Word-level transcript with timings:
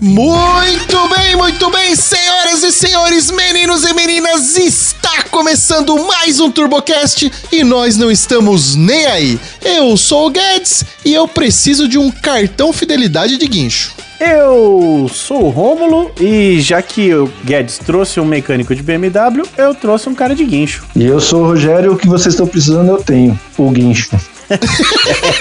Muito 0.00 1.08
bem, 1.08 1.34
muito 1.34 1.70
bem, 1.70 1.96
senhoras 1.96 2.62
e 2.62 2.70
senhores, 2.70 3.32
meninos 3.32 3.82
e 3.82 3.92
meninas, 3.92 4.56
está 4.56 5.24
começando 5.24 5.98
mais 6.06 6.38
um 6.38 6.52
TurboCast 6.52 7.32
e 7.50 7.64
nós 7.64 7.96
não 7.96 8.08
estamos 8.08 8.76
nem 8.76 9.06
aí. 9.06 9.40
Eu 9.60 9.96
sou 9.96 10.28
o 10.28 10.30
Guedes 10.30 10.84
e 11.04 11.12
eu 11.12 11.26
preciso 11.26 11.88
de 11.88 11.98
um 11.98 12.12
cartão 12.12 12.72
fidelidade 12.72 13.36
de 13.36 13.46
guincho. 13.48 13.92
Eu 14.20 15.10
sou 15.12 15.46
o 15.46 15.50
Rômulo 15.50 16.12
e 16.20 16.60
já 16.60 16.80
que 16.80 17.12
o 17.12 17.28
Guedes 17.44 17.78
trouxe 17.78 18.20
um 18.20 18.24
mecânico 18.24 18.76
de 18.76 18.82
BMW, 18.84 19.42
eu 19.56 19.74
trouxe 19.74 20.08
um 20.08 20.14
cara 20.14 20.34
de 20.34 20.44
guincho. 20.44 20.84
E 20.94 21.04
eu 21.04 21.18
sou 21.18 21.42
o 21.42 21.46
Rogério, 21.46 21.92
o 21.92 21.96
que 21.96 22.06
vocês 22.08 22.34
estão 22.34 22.46
precisando 22.46 22.90
eu 22.90 23.02
tenho, 23.02 23.38
o 23.56 23.68
guincho. 23.70 24.10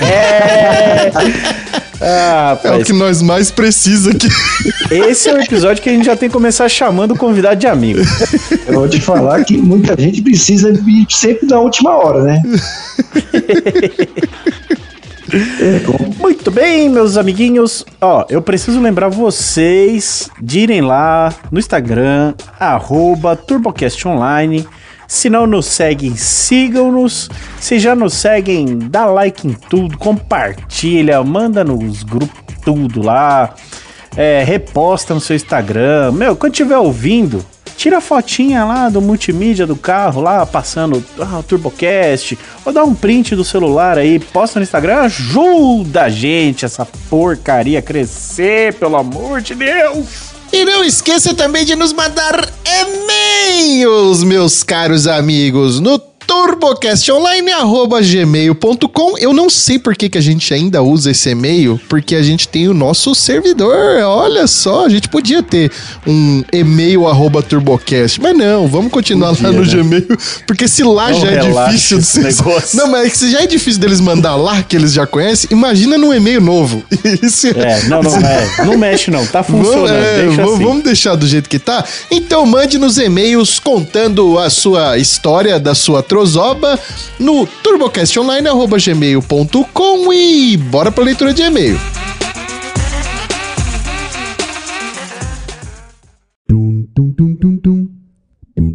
É... 0.02 1.12
Ah, 2.00 2.60
é 2.64 2.72
o 2.74 2.84
que 2.84 2.94
nós 2.94 3.22
mais 3.24 3.50
precisa 3.50 4.12
aqui. 4.12 4.28
Esse 4.92 5.30
é 5.30 5.34
o 5.34 5.42
episódio 5.42 5.82
que 5.82 5.90
a 5.90 5.92
gente 5.92 6.06
já 6.06 6.16
tem 6.16 6.30
que 6.30 6.34
começar 6.34 6.70
chamando 6.70 7.16
o 7.16 7.18
convidado 7.18 7.60
de 7.60 7.66
amigo. 7.66 8.00
Eu 8.68 8.76
vou 8.76 8.88
te 8.88 9.02
falar 9.02 9.44
que 9.44 9.58
muita 9.58 10.00
gente 10.00 10.22
precisa 10.22 10.72
vir 10.72 11.08
sempre 11.10 11.48
na 11.48 11.60
última 11.60 11.96
hora, 11.98 12.24
né? 12.24 12.42
Muito 16.20 16.52
bem, 16.52 16.88
meus 16.88 17.18
amiguinhos. 17.18 17.84
Ó, 18.00 18.26
eu 18.30 18.42
preciso 18.42 18.80
lembrar 18.80 19.10
vocês 19.10 20.30
de 20.42 20.60
irem 20.60 20.82
lá 20.82 21.34
no 21.52 21.60
Instagram, 21.60 22.34
arroba 22.60 23.36
TurboCastOnline. 23.36 24.68
Se 25.08 25.30
não 25.30 25.48
nos 25.48 25.66
seguem, 25.68 26.16
sigam-nos. 26.16 27.30
Se 27.60 27.80
já 27.80 27.96
nos 27.96 28.14
seguem, 28.14 28.78
dá 28.78 29.06
like 29.06 29.48
em 29.48 29.54
tudo, 29.54 29.98
compartilha, 29.98 31.24
manda 31.24 31.64
nos 31.64 32.04
grupos 32.04 32.48
tudo 32.64 33.02
lá. 33.02 33.56
É, 34.18 34.44
reposta 34.44 35.14
no 35.14 35.22
seu 35.22 35.36
Instagram. 35.36 36.12
Meu, 36.12 36.36
quando 36.36 36.52
estiver 36.52 36.78
ouvindo, 36.78 37.46
tira 37.78 38.00
a 38.00 38.02
fotinha 38.02 38.66
lá 38.66 38.90
do 38.90 39.02
multimídia 39.02 39.66
do 39.66 39.76
carro, 39.76 40.20
lá 40.20 40.46
passando 40.46 41.02
ah, 41.20 41.40
o 41.40 41.44
TurboCast, 41.44 42.38
ou 42.66 42.74
dá 42.74 42.84
um 42.84 42.96
print 42.96 43.36
do 43.36 43.46
celular 43.46 43.98
aí, 43.98 44.20
posta 44.20 44.60
no 44.60 44.64
Instagram, 44.64 45.02
ajuda 45.02 46.04
a 46.04 46.10
gente, 46.10 46.66
essa 46.66 46.86
porcaria 47.10 47.80
a 47.80 47.82
crescer, 47.82 48.74
pelo 48.74 48.98
amor 48.98 49.40
de 49.40 49.54
Deus! 49.56 50.37
E 50.52 50.66
não 50.66 50.84
esqueça 50.84 51.34
também 51.34 51.66
de 51.66 51.76
nos 51.76 51.92
mandar 51.94 52.50
e-mails, 52.66 54.24
meus 54.24 54.64
caros 54.64 55.06
amigos, 55.06 55.80
no 55.80 56.00
turbocastonline.gmail.com 56.28 59.18
Eu 59.18 59.34
não 59.34 59.50
sei 59.50 59.80
por 59.80 59.96
que, 59.96 60.10
que 60.10 60.18
a 60.18 60.22
gente 60.22 60.54
ainda 60.54 60.84
usa 60.84 61.12
esse 61.12 61.30
e-mail, 61.30 61.80
porque 61.88 62.16
a 62.16 62.22
gente 62.22 62.50
tem 62.50 62.68
o 62.68 62.74
nosso 62.74 63.16
servidor. 63.16 64.02
Olha 64.04 64.46
só, 64.46 64.86
a 64.86 64.90
gente 64.90 65.08
podia 65.08 65.42
ter 65.42 65.72
um 66.06 66.44
e-mail 66.52 67.08
arroba 67.08 67.42
turbocast, 67.42 68.20
mas 68.22 68.38
não, 68.38 68.68
vamos 68.68 68.92
continuar 68.92 69.30
podia, 69.30 69.48
lá 69.48 69.54
no 69.54 69.64
né? 69.64 69.72
Gmail, 69.72 70.06
porque 70.46 70.68
se 70.68 70.84
lá 70.84 71.10
não 71.10 71.22
já 71.22 71.32
é 71.32 71.40
difícil... 71.40 72.02
Vocês... 72.02 72.44
Não, 72.74 72.92
mas 72.92 73.08
é 73.08 73.10
se 73.16 73.32
já 73.32 73.40
é 73.42 73.48
difícil 73.48 73.80
deles 73.80 74.02
mandar 74.02 74.36
lá, 74.36 74.62
que 74.62 74.76
eles 74.76 74.92
já 74.92 75.08
conhecem, 75.08 75.48
imagina 75.52 75.98
no 75.98 76.14
e-mail 76.14 76.42
novo. 76.42 76.84
Isso 77.24 77.48
é... 77.48 77.84
não, 77.88 78.04
não, 78.04 78.18
é, 78.18 78.66
não 78.66 78.76
mexe 78.78 79.10
não, 79.10 79.26
tá 79.26 79.42
funcionando, 79.44 79.88
vamos, 79.88 79.92
é, 79.92 80.26
vamos, 80.26 80.54
assim. 80.54 80.64
vamos 80.64 80.84
deixar 80.84 81.16
do 81.16 81.26
jeito 81.26 81.50
que 81.50 81.60
tá? 81.60 81.86
Então 82.12 82.46
mande 82.46 82.78
nos 82.78 82.98
e-mails 82.98 83.60
contando 83.60 84.38
a 84.38 84.50
sua 84.50 84.98
história 84.98 85.58
da 85.60 85.74
sua 85.74 86.04
Trozoba 86.18 86.80
no 87.20 87.46
turbocastonline.gmail.com 87.46 90.12
e 90.12 90.58
bora 90.58 90.92
pra 90.92 91.04
leitura 91.04 91.32
de 91.32 91.44
e-mail. 91.44 91.78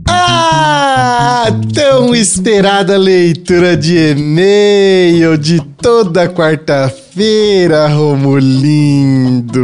Ah, 0.09 1.47
tão 1.75 2.15
esperada 2.15 2.97
leitura 2.97 3.77
de 3.77 3.97
e-mail 3.97 5.37
de 5.37 5.61
toda 5.61 6.29
quarta-feira, 6.29 7.89
Romulindo. 7.89 9.59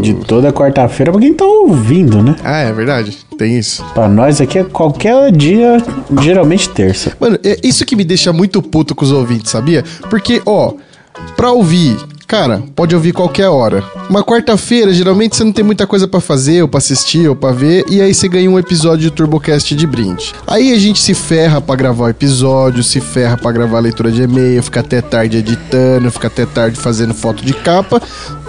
De 0.00 0.14
toda 0.14 0.50
quarta-feira 0.52 1.12
pra 1.12 1.20
quem 1.20 1.34
tá 1.34 1.44
ouvindo, 1.44 2.22
né? 2.22 2.34
Ah, 2.42 2.60
é 2.60 2.72
verdade. 2.72 3.14
Tem 3.36 3.58
isso. 3.58 3.84
Pra 3.92 4.08
nós 4.08 4.40
aqui 4.40 4.60
é 4.60 4.64
qualquer 4.64 5.30
dia, 5.30 5.82
geralmente 6.22 6.70
terça. 6.70 7.12
Mano, 7.20 7.38
é 7.44 7.58
isso 7.62 7.84
que 7.84 7.94
me 7.94 8.04
deixa 8.04 8.32
muito 8.32 8.62
puto 8.62 8.94
com 8.94 9.04
os 9.04 9.12
ouvintes, 9.12 9.50
sabia? 9.50 9.84
Porque, 10.08 10.40
ó, 10.46 10.72
pra 11.36 11.52
ouvir 11.52 11.98
Cara, 12.26 12.62
pode 12.74 12.94
ouvir 12.94 13.12
qualquer 13.12 13.48
hora. 13.48 13.82
Uma 14.08 14.24
quarta-feira, 14.24 14.92
geralmente 14.92 15.36
você 15.36 15.44
não 15.44 15.52
tem 15.52 15.64
muita 15.64 15.86
coisa 15.86 16.08
para 16.08 16.20
fazer, 16.20 16.62
ou 16.62 16.68
pra 16.68 16.78
assistir, 16.78 17.28
ou 17.28 17.36
pra 17.36 17.52
ver, 17.52 17.84
e 17.88 18.00
aí 18.00 18.12
você 18.12 18.28
ganha 18.28 18.50
um 18.50 18.58
episódio 18.58 19.08
de 19.08 19.10
TurboCast 19.10 19.74
de 19.74 19.86
brinde. 19.86 20.32
Aí 20.46 20.72
a 20.72 20.78
gente 20.78 21.00
se 21.00 21.14
ferra 21.14 21.60
para 21.60 21.76
gravar 21.76 22.04
o 22.04 22.08
episódio, 22.08 22.82
se 22.82 23.00
ferra 23.00 23.36
para 23.36 23.52
gravar 23.52 23.78
a 23.78 23.80
leitura 23.82 24.10
de 24.10 24.22
e-mail, 24.22 24.62
fica 24.62 24.80
até 24.80 25.00
tarde 25.00 25.38
editando, 25.38 26.10
fica 26.10 26.26
até 26.26 26.46
tarde 26.46 26.76
fazendo 26.78 27.14
foto 27.14 27.44
de 27.44 27.52
capa. 27.52 28.00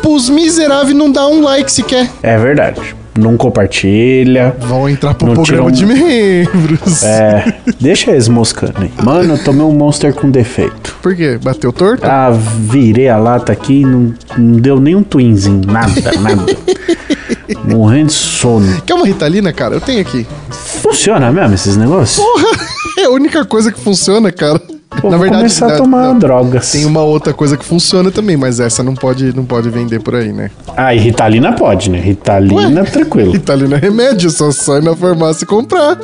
Pros 0.01 0.29
miseráveis 0.29 0.95
não 0.95 1.11
dá 1.11 1.27
um 1.27 1.41
like 1.41 1.71
sequer. 1.71 2.09
É 2.23 2.37
verdade 2.37 2.95
não 3.17 3.37
compartilha. 3.37 4.55
Vão 4.59 4.89
entrar 4.89 5.13
pro 5.13 5.33
programa 5.33 5.71
de 5.71 5.85
membros. 5.85 7.03
É, 7.03 7.53
deixa 7.79 8.11
eles 8.11 8.27
moscando 8.27 8.73
aí. 8.77 8.91
Mano, 9.03 9.33
eu 9.35 9.43
tomei 9.43 9.63
um 9.63 9.71
monster 9.71 10.13
com 10.13 10.29
defeito. 10.29 10.95
Por 11.01 11.15
quê? 11.15 11.39
Bateu 11.41 11.71
torto? 11.71 12.05
Ah, 12.05 12.31
virei 12.31 13.07
a 13.07 13.17
lata 13.17 13.51
aqui 13.51 13.81
e 13.81 13.85
não, 13.85 14.13
não 14.37 14.59
deu 14.59 14.79
nem 14.79 14.95
um 14.95 15.03
twinzinho. 15.03 15.61
Nada, 15.65 15.91
nada. 16.19 16.45
Morrendo 17.63 18.07
de 18.07 18.13
sono. 18.13 18.81
Quer 18.81 18.93
uma 18.93 19.05
ritalina, 19.05 19.53
cara? 19.53 19.75
Eu 19.75 19.81
tenho 19.81 20.01
aqui. 20.01 20.25
Funciona 20.49 21.31
mesmo 21.31 21.53
esses 21.55 21.77
negócios? 21.77 22.17
Porra! 22.17 22.75
É 22.97 23.03
a 23.03 23.09
única 23.09 23.43
coisa 23.43 23.73
que 23.73 23.79
funciona, 23.79 24.31
cara. 24.31 24.61
Pô, 25.01 25.09
na 25.09 25.17
verdade, 25.17 25.43
começar 25.43 25.73
a 25.73 25.77
tomar 25.77 26.07
não, 26.07 26.19
drogas. 26.19 26.71
Tem 26.71 26.85
uma 26.85 27.03
outra 27.03 27.33
coisa 27.33 27.57
que 27.57 27.65
funciona 27.65 28.11
também, 28.11 28.37
mas 28.37 28.59
essa 28.59 28.83
não 28.83 28.93
pode, 28.93 29.35
não 29.35 29.45
pode 29.45 29.69
vender 29.69 29.99
por 29.99 30.15
aí, 30.15 30.31
né? 30.31 30.49
Ah, 30.75 30.93
e 30.93 30.99
Ritalina 30.99 31.53
pode, 31.53 31.89
né? 31.89 31.99
Ritalina, 31.99 32.81
Ué, 32.81 32.89
tranquilo. 32.89 33.31
Ritalina 33.31 33.75
é 33.75 33.79
remédio, 33.79 34.29
só 34.29 34.51
sai 34.51 34.81
na 34.81 34.95
farmácia 34.95 35.43
e 35.43 35.47
comprar. 35.47 35.97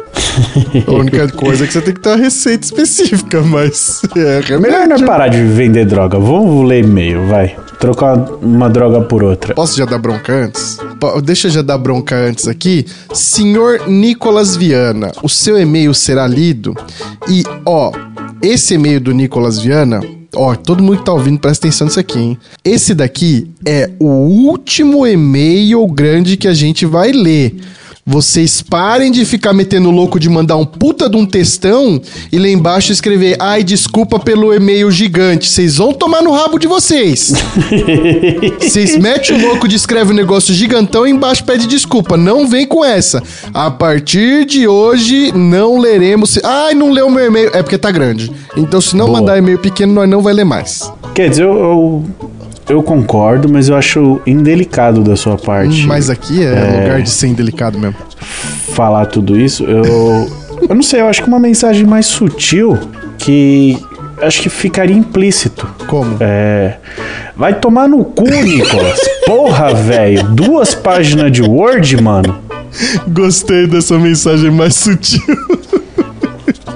a 0.87 0.91
única 0.91 1.27
coisa 1.29 1.63
é 1.63 1.67
que 1.67 1.73
você 1.73 1.81
tem 1.81 1.93
que 1.93 1.99
ter 1.99 2.09
uma 2.09 2.17
receita 2.17 2.65
específica, 2.65 3.41
mas 3.41 4.01
é 4.15 4.39
remédio. 4.41 4.61
Melhor 4.61 4.87
não 4.87 4.95
é 4.95 5.05
parar 5.05 5.27
de 5.27 5.41
vender 5.43 5.85
droga. 5.85 6.19
Vamos 6.19 6.67
ler 6.67 6.83
e-mail, 6.83 7.25
vai. 7.27 7.55
Trocar 7.79 8.15
uma 8.41 8.69
droga 8.69 9.01
por 9.01 9.23
outra. 9.23 9.55
Posso 9.55 9.77
já 9.77 9.85
dar 9.85 9.97
bronca 9.97 10.31
antes? 10.31 10.77
Deixa 11.23 11.47
eu 11.47 11.51
já 11.51 11.61
dar 11.61 11.77
bronca 11.77 12.15
antes 12.15 12.47
aqui. 12.47 12.85
Senhor 13.11 13.87
Nicolas 13.87 14.55
Viana, 14.55 15.11
o 15.23 15.29
seu 15.29 15.59
e-mail 15.59 15.93
será 15.93 16.27
lido 16.27 16.75
e, 17.27 17.43
ó, 17.65 17.91
esse 18.41 18.73
e-mail 18.73 18.99
do 18.99 19.11
Nicolas 19.11 19.59
Viana, 19.59 20.01
ó, 20.35 20.55
todo 20.55 20.83
mundo 20.83 20.99
que 20.99 21.05
tá 21.05 21.13
ouvindo, 21.13 21.39
presta 21.39 21.67
atenção 21.67 21.87
nisso 21.87 21.99
aqui, 21.99 22.19
hein? 22.19 22.37
Esse 22.63 22.93
daqui 22.93 23.51
é 23.65 23.89
o 23.99 24.05
último 24.05 25.05
e-mail 25.05 25.85
grande 25.87 26.37
que 26.37 26.47
a 26.47 26.53
gente 26.53 26.85
vai 26.85 27.11
ler. 27.11 27.55
Vocês 28.05 28.63
parem 28.63 29.11
de 29.11 29.23
ficar 29.25 29.53
metendo 29.53 29.91
louco 29.91 30.19
de 30.19 30.27
mandar 30.27 30.57
um 30.57 30.65
puta 30.65 31.07
de 31.07 31.15
um 31.15 31.25
textão 31.25 32.01
e 32.31 32.39
lá 32.39 32.47
embaixo 32.47 32.91
escrever: 32.91 33.37
ai, 33.39 33.63
desculpa 33.63 34.19
pelo 34.19 34.53
e-mail 34.53 34.89
gigante. 34.89 35.47
Vocês 35.47 35.77
vão 35.77 35.93
tomar 35.93 36.21
no 36.21 36.31
rabo 36.31 36.57
de 36.57 36.67
vocês. 36.67 37.33
Vocês 38.59 38.97
metem 38.97 39.35
o 39.35 39.47
louco 39.47 39.67
de 39.67 39.75
escreve 39.75 40.11
um 40.11 40.15
negócio 40.15 40.53
gigantão 40.53 41.05
e 41.05 41.11
embaixo 41.11 41.43
pede 41.43 41.67
desculpa. 41.67 42.17
Não 42.17 42.47
vem 42.47 42.65
com 42.65 42.83
essa. 42.83 43.21
A 43.53 43.69
partir 43.69 44.45
de 44.45 44.67
hoje 44.67 45.31
não 45.31 45.79
leremos. 45.79 46.39
Ai, 46.43 46.73
não 46.73 46.91
leu 46.91 47.09
meu 47.09 47.25
e-mail. 47.27 47.51
É 47.53 47.61
porque 47.61 47.77
tá 47.77 47.91
grande. 47.91 48.31
Então, 48.57 48.81
se 48.81 48.95
não 48.95 49.05
Boa. 49.05 49.19
mandar 49.19 49.37
e-mail 49.37 49.59
pequeno, 49.59 49.93
nós 49.93 50.09
não 50.09 50.21
vai 50.21 50.33
ler 50.33 50.45
mais. 50.45 50.91
Quer 51.13 51.29
dizer, 51.29 51.43
eu, 51.43 51.51
eu 51.51 52.40
eu 52.69 52.81
concordo, 52.83 53.49
mas 53.49 53.69
eu 53.69 53.75
acho 53.75 54.21
indelicado 54.25 55.03
da 55.03 55.15
sua 55.15 55.37
parte. 55.37 55.85
Mas 55.85 56.09
aqui 56.09 56.43
é, 56.43 56.53
é 56.53 56.81
lugar 56.81 57.01
de 57.01 57.09
ser 57.09 57.27
indelicado 57.27 57.77
mesmo. 57.77 57.95
Falar 58.73 59.05
tudo 59.07 59.39
isso, 59.39 59.63
eu. 59.63 60.29
eu 60.69 60.75
não 60.75 60.83
sei, 60.83 61.01
eu 61.01 61.07
acho 61.07 61.21
que 61.21 61.27
uma 61.27 61.39
mensagem 61.39 61.85
mais 61.85 62.05
sutil 62.05 62.77
que 63.17 63.77
acho 64.21 64.41
que 64.41 64.49
ficaria 64.49 64.95
implícito. 64.95 65.67
Como? 65.87 66.17
É. 66.19 66.77
Vai 67.35 67.59
tomar 67.59 67.87
no 67.87 68.03
cu, 68.05 68.23
Nicolas. 68.23 68.99
Porra, 69.25 69.73
velho. 69.73 70.23
Duas 70.29 70.75
páginas 70.75 71.31
de 71.31 71.41
Word, 71.41 72.01
mano. 72.01 72.37
Gostei 73.07 73.67
dessa 73.67 73.97
mensagem 73.97 74.51
mais 74.51 74.75
sutil. 74.75 75.21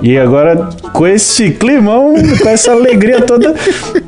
E 0.02 0.18
agora, 0.18 0.70
com 0.94 1.08
esse 1.08 1.52
climão, 1.52 2.14
com 2.42 2.50
essa 2.50 2.72
alegria 2.72 3.22
toda, 3.22 3.56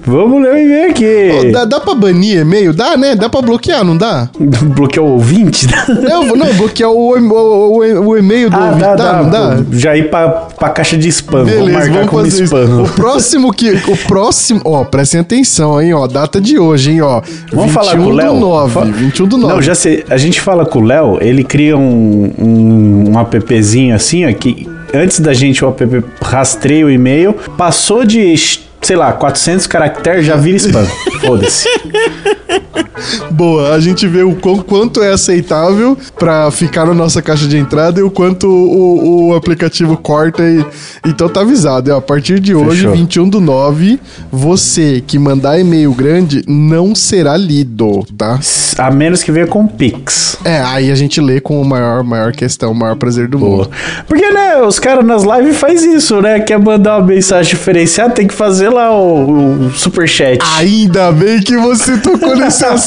vamos 0.06 0.42
ler 0.44 0.54
o 0.54 0.58
e-mail 0.58 0.90
aqui. 0.92 1.52
Dá, 1.52 1.66
dá 1.66 1.80
pra 1.80 1.96
banir 1.96 2.40
e-mail? 2.42 2.74
Dá, 2.74 2.96
né? 2.98 3.16
Dá 3.16 3.30
pra 3.30 3.42
bloquear, 3.42 3.84
não 3.84 3.98
dá? 3.98 4.30
Bloquear 4.76 5.04
o 5.06 5.14
ouvinte? 5.14 5.68
Não, 6.04 6.24
não 6.36 6.54
bloquear 6.54 6.92
o, 6.92 7.18
o, 7.18 7.80
o, 7.80 8.08
o 8.10 8.18
e-mail 8.18 8.50
do 8.50 8.56
Ah, 8.58 8.66
ouvinte. 8.66 8.80
dá, 8.82 8.96
Dá, 8.96 9.12
dá. 9.14 9.24
não 9.24 9.30
dá? 9.30 9.64
Já 9.72 9.96
ir 9.98 10.10
pra, 10.10 10.28
pra 10.30 10.70
caixa 10.70 10.98
de 10.98 11.08
spam. 11.10 11.46
Beleza, 11.46 11.72
marcar 11.72 11.94
vamos 11.94 12.10
como 12.10 12.22
fazer 12.24 12.44
isso. 12.44 12.56
spam. 12.56 12.84
O 12.84 12.90
próximo 12.90 13.54
que. 13.54 13.72
O 13.88 13.98
próximo. 14.08 14.62
Ó, 14.66 14.84
prestem 14.84 15.22
atenção, 15.22 15.82
hein, 15.82 15.94
ó. 15.94 16.06
Data 16.08 16.40
de 16.40 16.60
hoje, 16.60 16.92
hein, 16.92 17.02
ó. 17.02 17.22
Vamos 17.52 17.72
falar 17.72 17.96
com 17.98 18.04
o 18.04 18.12
Léo? 18.12 18.34
do 18.34 18.40
9. 18.40 18.74
Fa- 18.74 18.82
21 18.86 19.28
do 19.28 19.38
9. 19.38 19.54
Não, 19.54 19.62
já 19.62 19.74
sei. 19.74 20.04
A 20.10 20.18
gente 20.18 20.40
fala 20.42 20.66
com 20.66 20.80
o 20.80 20.84
Léo, 20.84 21.18
ele 21.22 21.44
cria 21.44 21.76
um, 21.78 22.32
um, 22.38 23.12
um 23.14 23.18
appzinho 23.20 23.96
assim, 23.96 24.26
ó, 24.30 24.34
que 24.34 24.68
antes 24.94 25.20
da 25.20 25.34
gente 25.34 25.64
o 25.64 25.70
app 25.70 26.04
rastreia 26.22 26.86
o 26.86 26.90
e-mail, 26.90 27.34
passou 27.58 28.06
de, 28.06 28.36
sei 28.82 28.96
lá, 28.96 29.14
400 29.14 29.68
caracteres, 29.68 30.26
já 30.26 30.36
vira 30.36 30.58
spam. 30.58 30.86
Foda-se. 31.22 31.68
Boa, 33.32 33.74
a 33.74 33.80
gente 33.80 34.08
vê 34.08 34.24
o 34.24 34.36
quão- 34.36 34.60
quanto 34.60 35.02
é 35.02 35.12
aceitável 35.12 35.98
pra 36.18 36.50
ficar 36.52 36.86
na 36.86 36.94
nossa 36.94 37.22
caixa 37.22 37.48
de 37.48 37.58
entrada 37.58 38.00
e 38.00 38.04
o 38.04 38.10
quanto 38.12 38.48
o, 38.48 39.28
o 39.30 39.36
aplicativo 39.36 39.98
corta. 39.98 40.44
E, 40.44 40.66
então 41.06 41.28
tá 41.30 41.42
avisado, 41.42 41.92
é, 41.92 41.96
a 41.96 42.02
partir 42.02 42.40
de 42.40 42.54
hoje, 42.56 42.82
Fechou. 42.82 42.96
21 42.96 43.30
do 43.30 43.40
9, 43.42 44.00
você 44.32 45.02
que 45.06 45.18
mandar 45.20 45.60
e-mail 45.60 45.94
grande 45.94 46.44
não 46.48 46.94
será 46.96 47.36
lido, 47.38 48.06
tá? 48.18 48.40
A 48.78 48.92
menos 48.92 49.24
que 49.24 49.32
venha 49.32 49.48
com 49.48 49.68
Pix. 49.68 50.38
É, 50.44 50.62
aí 50.62 50.92
a 50.92 50.96
gente 50.96 51.20
lê 51.20 51.40
com 51.40 51.62
o 51.62 51.66
maior, 51.66 52.04
maior 52.04 52.32
questão, 52.32 52.72
o 52.72 52.76
maior 52.76 52.96
prazer 52.96 53.28
do 53.28 53.40
mundo. 53.40 53.70
Porque, 54.08 54.30
né, 54.30 54.62
os 54.62 54.80
caras 54.80 55.06
nas 55.06 55.24
lives 55.24 55.58
faz 55.58 55.84
isso, 55.84 56.22
né? 56.22 56.40
Quer 56.40 56.60
mandar 56.60 56.98
uma 57.00 57.06
mensagem 57.08 57.50
diferenciada, 57.52 58.14
tem 58.14 58.28
que 58.28 58.34
fazer 58.34 58.70
lá 58.70 58.92
o, 58.96 59.68
o 59.68 59.72
superchat. 59.72 60.40
Ainda 60.58 61.12
bem 61.12 61.40
que 61.42 61.58
você 61.58 61.98
tocou 61.98 62.36
nesse 62.36 62.64
assunto, 62.66 62.87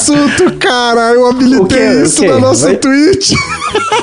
cara. 0.59 1.11
Eu 1.13 1.27
habilitei 1.27 2.01
isso 2.03 2.25
na 2.25 2.39
nossa 2.39 2.67
Vai- 2.67 2.77
Twitch. 2.77 3.31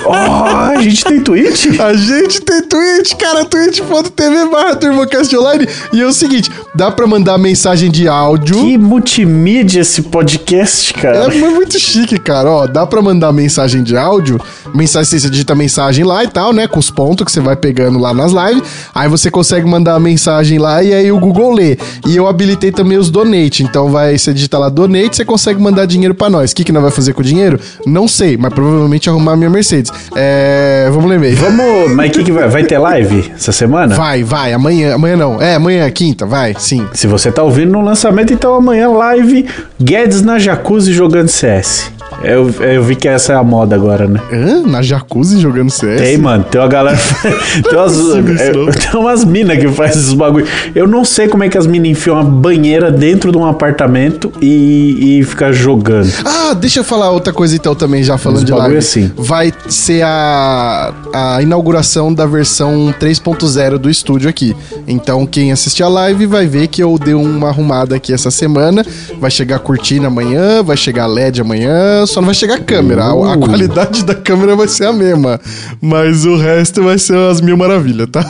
Ó, 0.05 0.13
a 0.15 0.81
gente 0.81 1.05
tem 1.05 1.21
Twitch? 1.21 1.67
A 1.81 1.93
gente 1.95 2.41
tem 2.41 2.63
Twitch, 2.63 3.15
cara, 3.15 3.45
twitch.tv 3.45 4.49
barra 4.51 4.77
Turbocast 4.77 5.35
Online. 5.37 5.67
E 5.93 6.01
é 6.01 6.07
o 6.07 6.13
seguinte, 6.13 6.51
dá 6.75 6.91
pra 6.91 7.07
mandar 7.07 7.37
mensagem 7.39 7.91
de 7.91 8.09
áudio. 8.09 8.57
Que 8.57 8.79
multimídia 8.79 9.81
esse 9.81 10.03
podcast, 10.03 10.95
cara. 10.95 11.17
É 11.35 11.39
mu- 11.39 11.51
muito 11.51 11.79
chique, 11.79 12.19
cara. 12.19 12.51
Ó, 12.51 12.67
dá 12.67 12.87
pra 12.87 13.03
mandar 13.03 13.33
mensagem 13.33 13.83
de 13.83 13.97
áudio. 13.97 14.41
Mensagem, 14.75 15.19
você 15.19 15.29
digita 15.31 15.55
mensagem 15.55 16.05
lá 16.05 16.25
e 16.25 16.29
tal, 16.29 16.53
né? 16.53 16.67
Com 16.67 16.79
os 16.79 16.91
pontos 16.91 17.25
que 17.25 17.33
você 17.33 17.41
vai 17.41 17.57
pegando 17.57 17.99
lá 17.99 18.13
nas 18.15 18.33
lives. 18.33 18.63
Aí 18.95 19.09
você 19.09 19.31
consegue 19.31 19.67
mandar 19.67 19.95
a 19.95 20.01
mensagem 20.01 20.59
lá 20.59 20.83
e 20.83 20.93
aí 20.95 21.11
o 21.13 21.19
Google 21.19 21.53
lê. 21.53 21.77
E 22.07 22.17
eu 22.17 22.27
habilitei 22.27 22.71
também 22.73 22.97
os 22.99 23.11
donate. 23.11 23.63
Então 23.63 23.91
vai, 23.91 24.17
você 24.17 24.33
digita 24.33 24.59
lá 24.59 24.69
donate, 24.69 25.17
você 25.17 25.25
consegue 25.25 25.61
mandar 25.61 25.87
dinheiro 25.89 26.15
pra 26.15 26.31
nós. 26.31 26.53
O 26.53 26.55
que, 26.55 26.65
que 26.65 26.73
nós 26.73 26.83
vai 26.83 26.93
fazer 26.93 27.13
com 27.13 27.21
o 27.21 27.25
dinheiro? 27.25 27.59
Não 27.87 28.07
sei, 28.07 28.37
mas 28.37 28.53
provavelmente 28.53 29.09
arrumar 29.09 29.33
a 29.33 29.37
minha 29.37 29.51
Mercedes. 29.51 29.91
É. 30.15 30.89
Vamos 30.93 31.09
ler 31.09 31.17
e-mail. 31.17 31.37
Vamos, 31.37 31.93
mas 31.95 32.11
o 32.11 32.13
que, 32.13 32.25
que 32.25 32.33
vai? 32.33 32.49
Vai 32.49 32.65
ter 32.65 32.79
live 32.79 33.33
essa 33.35 33.53
semana? 33.53 33.95
Vai, 33.95 34.23
vai, 34.23 34.53
amanhã. 34.53 34.95
Amanhã 34.95 35.17
não. 35.17 35.41
É, 35.41 35.55
amanhã, 35.55 35.91
quinta, 35.91 36.27
vai, 36.27 36.55
sim. 36.59 36.87
Se 36.93 37.07
você 37.07 37.33
tá 37.33 37.43
ouvindo 37.43 37.73
no 37.73 37.81
lançamento, 37.81 38.33
então 38.33 38.55
amanhã 38.55 38.89
live 38.89 39.47
Guedes 39.81 40.23
na 40.23 40.39
jacuzzi 40.39 40.93
jogando 40.93 41.29
CS. 41.29 41.98
Eu, 42.23 42.51
eu 42.61 42.83
vi 42.83 42.97
que 42.97 43.07
essa 43.07 43.33
é 43.33 43.37
a 43.37 43.45
moda 43.45 43.77
agora, 43.77 44.09
né? 44.09 44.21
Hã? 44.33 44.63
Na 44.67 44.83
jacuzzi 44.83 45.41
jogando 45.41 45.71
CS? 45.71 46.01
Tem, 46.01 46.19
mano. 46.19 46.45
Tem 46.45 46.61
uma 46.61 46.67
galera. 46.67 46.99
tem, 47.63 47.79
umas, 47.79 47.97
possível 47.97 48.35
isso, 48.35 48.43
é, 48.43 48.53
tem 48.73 49.01
umas 49.01 49.25
minas 49.25 49.59
que 49.59 49.69
fazem 49.69 50.03
esses 50.03 50.13
bagulho. 50.13 50.47
Eu 50.75 50.87
não 50.87 51.05
sei 51.05 51.29
como 51.29 51.45
é 51.45 51.49
que 51.49 51.57
as 51.57 51.67
minas 51.67 51.89
enfiam 51.89 52.17
uma 52.17 52.25
banheira 52.25 52.91
dentro 52.91 53.31
de 53.31 53.39
um 53.39 53.47
apartamento 53.47 54.33
e, 54.41 55.19
e 55.21 55.25
ficar 55.25 55.53
jogando. 55.53 56.11
Ah, 56.25 56.55
deixa 56.55 56.81
eu 56.81 56.85
falar 56.85 57.11
outra 57.11 57.33
coisa 57.33 57.55
então 57.55 57.75
também, 57.75 58.03
já 58.03 58.19
falando 58.19 58.39
Uns 58.39 58.45
de 58.45 58.53
bagulho 58.53 58.73
live. 58.73 58.79
assim. 58.79 59.13
Vai 59.17 59.53
ser 59.69 60.03
a, 60.05 60.93
a 61.15 61.43
inauguração 61.43 62.13
da 62.13 62.27
versão 62.27 62.93
3.0 63.01 63.79
do 63.79 63.89
estúdio 63.89 64.29
aqui. 64.29 64.57
Então, 64.87 65.25
quem 65.25 65.53
assistir 65.53 65.83
a 65.85 65.89
live 65.89 66.27
vai 66.27 66.47
ver 66.47 66.67
que 66.67 66.83
eu 66.83 66.99
dei 66.99 67.15
uma 67.15 67.49
arrumada 67.49 67.95
aqui 67.95 68.13
essa 68.13 68.31
semana. 68.31 68.85
Vai 69.21 69.31
chegar 69.31 69.61
cortina 69.61 70.09
amanhã, 70.09 70.63
vai 70.63 70.77
chegar 70.77 71.07
LED 71.07 71.41
amanhã, 71.41 72.05
só 72.09 72.21
não 72.21 72.27
vai 72.27 72.35
chegar 72.35 72.59
câmera. 72.61 73.05
A, 73.05 73.09
a 73.11 73.15
Uh. 73.37 73.41
qualidade 73.41 74.05
da 74.05 74.15
câmera 74.15 74.57
vai 74.57 74.69
ser 74.69 74.87
a 74.87 74.93
mesma. 74.93 75.41
Mas 75.81 76.25
o 76.25 76.37
resto 76.37 76.83
vai 76.83 76.99
ser 76.99 77.17
as 77.17 77.41
mil 77.41 77.57
maravilhas, 77.57 78.09
tá? 78.11 78.25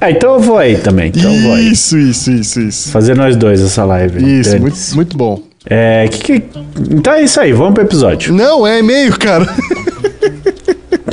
Ah, 0.00 0.10
então 0.10 0.34
eu 0.34 0.40
vou 0.40 0.58
aí 0.58 0.76
também. 0.76 1.12
Então 1.14 1.32
eu 1.34 1.42
vou 1.42 1.54
aí. 1.54 1.70
Isso, 1.70 1.96
isso, 1.98 2.30
isso, 2.30 2.60
isso. 2.60 2.90
Fazer 2.90 3.14
nós 3.14 3.36
dois 3.36 3.60
essa 3.60 3.84
live. 3.84 4.40
Isso, 4.40 4.58
muito, 4.58 4.78
muito 4.94 5.16
bom. 5.16 5.40
É, 5.66 6.08
que 6.08 6.38
que... 6.40 6.44
Então 6.90 7.12
é 7.12 7.22
isso 7.22 7.38
aí, 7.40 7.52
vamos 7.52 7.74
pro 7.74 7.84
episódio. 7.84 8.32
Não, 8.32 8.66
é 8.66 8.80
e-mail, 8.80 9.16
cara. 9.18 9.46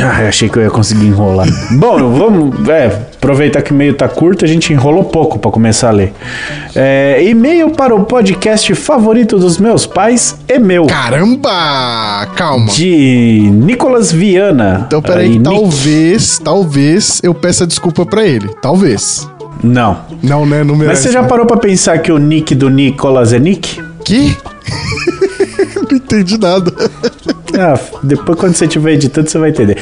Ah, 0.02 0.22
eu 0.24 0.28
achei 0.30 0.48
que 0.50 0.58
eu 0.58 0.64
ia 0.64 0.70
conseguir 0.70 1.08
enrolar. 1.08 1.48
Bom, 1.72 2.12
vamos. 2.14 2.70
É, 2.70 2.86
aproveitar 3.16 3.62
que 3.62 3.72
o 3.72 3.76
e-mail 3.76 3.94
tá 3.94 4.08
curto, 4.08 4.46
a 4.46 4.48
gente 4.48 4.72
enrolou 4.72 5.04
pouco 5.04 5.38
pra 5.40 5.52
começar 5.52 5.90
a 5.90 5.92
ler. 5.92 6.14
É, 6.76 7.22
e-mail 7.24 7.72
para 7.72 7.94
o 7.94 8.06
podcast 8.06 8.74
favorito 8.76 9.38
dos 9.38 9.58
meus 9.58 9.86
pais 9.86 10.38
é 10.48 10.58
meu. 10.58 10.86
Caramba! 10.86 12.26
Calma. 12.36 12.68
De 12.72 13.50
Nicolas 13.54 14.12
Viana. 14.12 14.84
Então, 14.88 15.02
peraí, 15.02 15.26
Aí, 15.26 15.32
que 15.34 15.40
Nick- 15.40 15.50
talvez, 15.56 16.40
talvez 16.40 17.20
eu 17.24 17.34
peça 17.34 17.68
desculpa 17.68 18.06
pra 18.06 18.26
ele. 18.26 18.48
Talvez. 18.62 19.28
Não. 19.62 19.98
Não, 20.24 20.46
né? 20.46 20.64
Não 20.64 20.76
Mas 20.76 20.86
merece. 20.88 21.04
você 21.04 21.12
já 21.12 21.24
parou 21.24 21.46
pra 21.46 21.58
pensar 21.58 21.98
que 22.00 22.12
o 22.12 22.18
nick 22.18 22.56
do 22.56 22.70
Nicolas 22.70 23.34
é 23.34 23.40
Nick? 23.40 23.82
Que? 24.06 24.38
não 25.90 25.98
entendi 25.98 26.38
nada. 26.40 26.72
Ah, 27.60 27.78
depois 28.02 28.40
quando 28.40 28.54
você 28.54 28.66
estiver 28.66 28.94
editando, 28.94 29.30
você 29.30 29.38
vai 29.38 29.50
entender. 29.50 29.78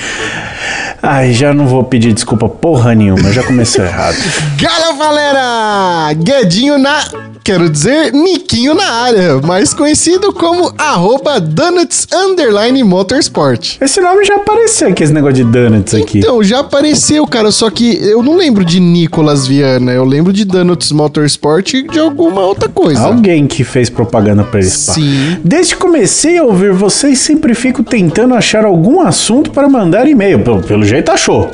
Ai, 1.02 1.32
já 1.32 1.54
não 1.54 1.68
vou 1.68 1.84
pedir 1.84 2.12
desculpa 2.12 2.50
porra 2.50 2.96
nenhuma, 2.96 3.32
já 3.32 3.44
começou 3.44 3.86
errado. 3.86 4.18
Gala, 4.60 4.98
galera! 4.98 6.14
Guedinho 6.14 6.80
na... 6.80 7.04
Quero 7.48 7.70
dizer, 7.70 8.12
Niquinho 8.12 8.74
na 8.74 8.84
área, 8.84 9.38
mais 9.42 9.74
conhecido 9.74 10.34
como 10.34 10.70
arroba 10.78 11.40
Donuts 11.40 12.06
Underline 12.14 12.84
Motorsport. 12.84 13.78
Esse 13.80 14.02
nome 14.02 14.26
já 14.26 14.36
apareceu 14.36 14.90
aqui, 14.90 15.02
esse 15.02 15.14
negócio 15.14 15.36
de 15.36 15.44
donuts 15.46 15.94
aqui. 15.96 16.20
Então, 16.20 16.44
já 16.44 16.60
apareceu, 16.60 17.26
cara, 17.26 17.50
só 17.50 17.70
que 17.70 18.06
eu 18.06 18.22
não 18.22 18.36
lembro 18.36 18.66
de 18.66 18.82
Nicolas 18.82 19.48
Viana, 19.48 19.94
eu 19.94 20.04
lembro 20.04 20.34
de 20.34 20.44
Donuts 20.44 20.92
Motorsport 20.92 21.74
e 21.74 21.84
de 21.84 21.98
alguma 21.98 22.42
outra 22.42 22.68
coisa. 22.68 23.00
Alguém 23.00 23.48
que 23.48 23.64
fez 23.64 23.90
propaganda 23.90 24.44
pra 24.44 24.60
pá. 24.60 24.66
Sim. 24.66 25.38
Desde 25.42 25.74
que 25.74 25.80
comecei 25.80 26.38
a 26.38 26.44
ouvir 26.44 26.74
vocês, 26.74 27.18
sempre 27.20 27.56
fico 27.56 27.82
tentando 27.82 28.36
achar 28.36 28.66
algum 28.66 29.00
assunto 29.00 29.52
para 29.52 29.70
mandar 29.70 30.06
e-mail. 30.06 30.40
Pelo, 30.40 30.62
pelo 30.62 30.84
jeito 30.84 31.10
achou. 31.14 31.50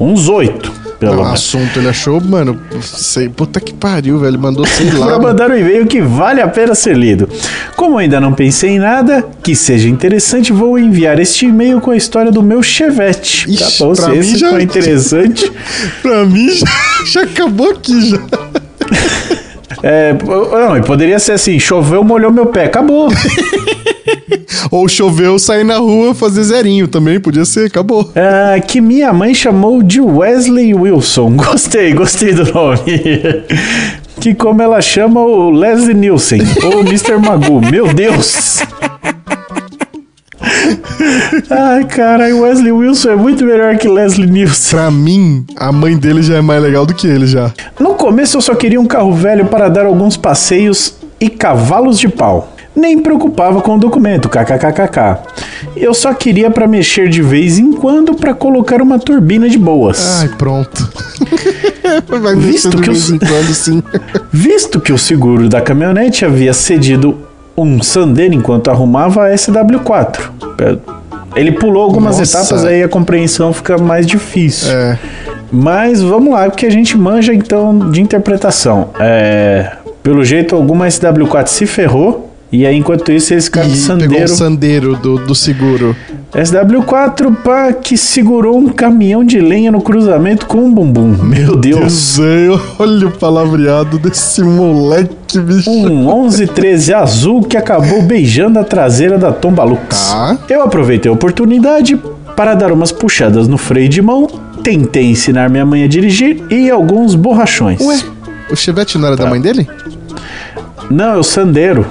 Uns 0.00 0.30
oito, 0.30 0.72
pelo 0.98 1.16
Não, 1.16 1.32
assunto, 1.32 1.78
ele 1.78 1.88
achou, 1.88 2.20
mano, 2.20 2.58
sei, 2.80 3.28
puta 3.28 3.60
que 3.60 3.74
pariu, 3.74 4.18
velho, 4.18 4.38
mandou 4.38 4.66
sei 4.66 4.90
lá. 4.92 5.06
Mano. 5.16 5.22
mandar 5.22 5.50
um 5.50 5.56
e-mail 5.56 5.86
que 5.86 6.00
vale 6.00 6.40
a 6.40 6.48
pena 6.48 6.74
ser 6.74 6.96
lido. 6.96 7.28
Como 7.76 7.98
ainda 7.98 8.20
não 8.20 8.32
pensei 8.32 8.70
em 8.70 8.78
nada 8.78 9.24
que 9.42 9.54
seja 9.54 9.88
interessante, 9.88 10.52
vou 10.52 10.78
enviar 10.78 11.18
este 11.20 11.46
e-mail 11.46 11.80
com 11.80 11.90
a 11.90 11.96
história 11.96 12.30
do 12.32 12.42
meu 12.42 12.62
Chevette. 12.62 13.50
Ixi, 13.50 13.58
tá 13.78 13.84
bom, 13.84 13.92
pra 13.94 14.04
se 14.06 14.10
mim 14.10 14.18
esse 14.18 14.38
já- 14.38 14.48
for 14.50 14.60
interessante. 14.60 15.52
Pra 16.02 16.24
mim 16.24 16.48
já, 16.50 16.66
já 17.12 17.22
acabou 17.22 17.70
aqui 17.70 18.10
já. 18.10 18.18
é, 19.82 20.12
não, 20.12 20.80
poderia 20.82 21.18
ser 21.18 21.32
assim: 21.32 21.58
choveu, 21.58 22.02
molhou 22.02 22.32
meu 22.32 22.46
pé. 22.46 22.64
Acabou. 22.64 23.08
Ou 24.70 24.88
choveu, 24.88 25.38
sair 25.38 25.64
na 25.64 25.78
rua 25.78 26.14
fazer 26.14 26.42
zerinho 26.42 26.88
também, 26.88 27.20
podia 27.20 27.44
ser, 27.44 27.66
acabou. 27.66 28.10
Ah, 28.16 28.58
que 28.60 28.80
minha 28.80 29.12
mãe 29.12 29.34
chamou 29.34 29.82
de 29.82 30.00
Wesley 30.00 30.74
Wilson. 30.74 31.32
Gostei, 31.36 31.92
gostei 31.92 32.32
do 32.32 32.52
nome. 32.52 32.78
Que 34.20 34.34
como 34.34 34.62
ela 34.62 34.80
chama 34.80 35.20
o 35.20 35.50
Leslie 35.50 35.94
Nielsen 35.94 36.40
ou 36.64 36.80
Mr. 36.80 37.18
Magoo. 37.18 37.60
Meu 37.60 37.92
Deus! 37.92 38.62
Ai, 41.50 41.84
caralho, 41.84 42.40
Wesley 42.40 42.72
Wilson 42.72 43.10
é 43.10 43.16
muito 43.16 43.44
melhor 43.44 43.76
que 43.76 43.88
Leslie 43.88 44.28
Nielsen. 44.28 44.78
Pra 44.78 44.90
mim, 44.90 45.44
a 45.56 45.70
mãe 45.72 45.96
dele 45.96 46.22
já 46.22 46.36
é 46.36 46.40
mais 46.40 46.62
legal 46.62 46.86
do 46.86 46.94
que 46.94 47.06
ele 47.06 47.26
já. 47.26 47.52
No 47.78 47.94
começo 47.94 48.36
eu 48.36 48.40
só 48.40 48.54
queria 48.54 48.80
um 48.80 48.86
carro 48.86 49.12
velho 49.12 49.46
para 49.46 49.68
dar 49.68 49.86
alguns 49.86 50.16
passeios 50.16 50.94
e 51.20 51.28
cavalos 51.28 51.98
de 51.98 52.08
pau. 52.08 52.52
Nem 52.74 52.98
preocupava 52.98 53.62
com 53.62 53.76
o 53.76 53.78
documento, 53.78 54.28
kkkk. 54.28 55.18
Eu 55.74 55.94
só 55.94 56.12
queria 56.12 56.50
para 56.50 56.68
mexer 56.68 57.08
de 57.08 57.22
vez 57.22 57.58
em 57.58 57.72
quando 57.72 58.14
para 58.14 58.34
colocar 58.34 58.82
uma 58.82 58.98
turbina 58.98 59.48
de 59.48 59.58
boas. 59.58 60.20
Ai, 60.20 60.28
pronto. 60.36 60.86
Vai 62.20 62.36
Visto 62.36 62.76
que 62.76 62.90
em 62.90 63.18
quando, 63.18 63.54
sim. 63.54 63.82
Visto 64.30 64.78
que 64.78 64.92
o 64.92 64.98
seguro 64.98 65.48
da 65.48 65.62
caminhonete 65.62 66.26
havia 66.26 66.52
cedido 66.52 67.16
um 67.56 67.82
Sandero 67.82 68.34
enquanto 68.34 68.68
arrumava 68.68 69.26
a 69.26 69.30
SW4. 69.30 70.95
Ele 71.36 71.52
pulou 71.52 71.82
algumas 71.82 72.18
Nossa. 72.18 72.38
etapas, 72.38 72.64
aí 72.64 72.82
a 72.82 72.88
compreensão 72.88 73.52
fica 73.52 73.76
mais 73.76 74.06
difícil. 74.06 74.72
É. 74.72 74.98
Mas 75.52 76.02
vamos 76.02 76.32
lá, 76.32 76.46
porque 76.48 76.66
a 76.66 76.70
gente 76.70 76.96
manja 76.96 77.32
então 77.32 77.90
de 77.90 78.00
interpretação. 78.00 78.88
É, 78.98 79.72
pelo 80.02 80.24
jeito, 80.24 80.56
alguma 80.56 80.86
SW4 80.86 81.46
se 81.46 81.66
ferrou. 81.66 82.25
E 82.52 82.64
aí, 82.64 82.76
enquanto 82.76 83.10
isso, 83.10 83.34
esse 83.34 83.50
cara 83.50 83.66
do 83.66 83.72
E 83.74 83.76
pegou 83.76 83.86
Sandeiro. 83.88 84.24
o 84.24 84.28
sandeiro 84.28 84.96
do, 84.96 85.18
do 85.26 85.34
seguro. 85.34 85.96
SW4 86.32 87.34
pá, 87.42 87.72
que 87.72 87.96
segurou 87.96 88.56
um 88.58 88.68
caminhão 88.68 89.24
de 89.24 89.40
lenha 89.40 89.72
no 89.72 89.80
cruzamento 89.80 90.46
com 90.46 90.58
um 90.58 90.72
bumbum. 90.72 91.08
Meu 91.24 91.56
Deus. 91.56 92.16
Deus, 92.18 92.60
olha 92.78 93.08
o 93.08 93.10
palavreado 93.10 93.98
desse 93.98 94.42
moleque, 94.42 95.38
bicho. 95.40 95.70
Um 95.70 96.06
1113 96.24 96.94
azul 96.94 97.42
que 97.42 97.56
acabou 97.56 98.02
beijando 98.02 98.58
a 98.58 98.64
traseira 98.64 99.18
da 99.18 99.32
Tomba 99.32 99.64
Lux. 99.64 100.08
Tá. 100.10 100.38
Eu 100.48 100.62
aproveitei 100.62 101.10
a 101.10 101.14
oportunidade 101.14 101.98
para 102.36 102.54
dar 102.54 102.70
umas 102.70 102.92
puxadas 102.92 103.48
no 103.48 103.56
freio 103.56 103.88
de 103.88 104.02
mão, 104.02 104.26
tentei 104.62 105.06
ensinar 105.10 105.48
minha 105.48 105.64
mãe 105.64 105.84
a 105.84 105.88
dirigir 105.88 106.44
e 106.50 106.70
alguns 106.70 107.14
borrachões. 107.14 107.80
Ué, 107.80 107.98
o 108.50 108.56
Chevette 108.56 108.98
não 108.98 109.08
era 109.08 109.16
Tá. 109.16 109.24
da 109.24 109.30
mãe 109.30 109.40
dele? 109.40 109.66
Não, 110.90 111.14
é 111.14 111.16
o 111.16 111.22
Sandeiro. 111.24 111.86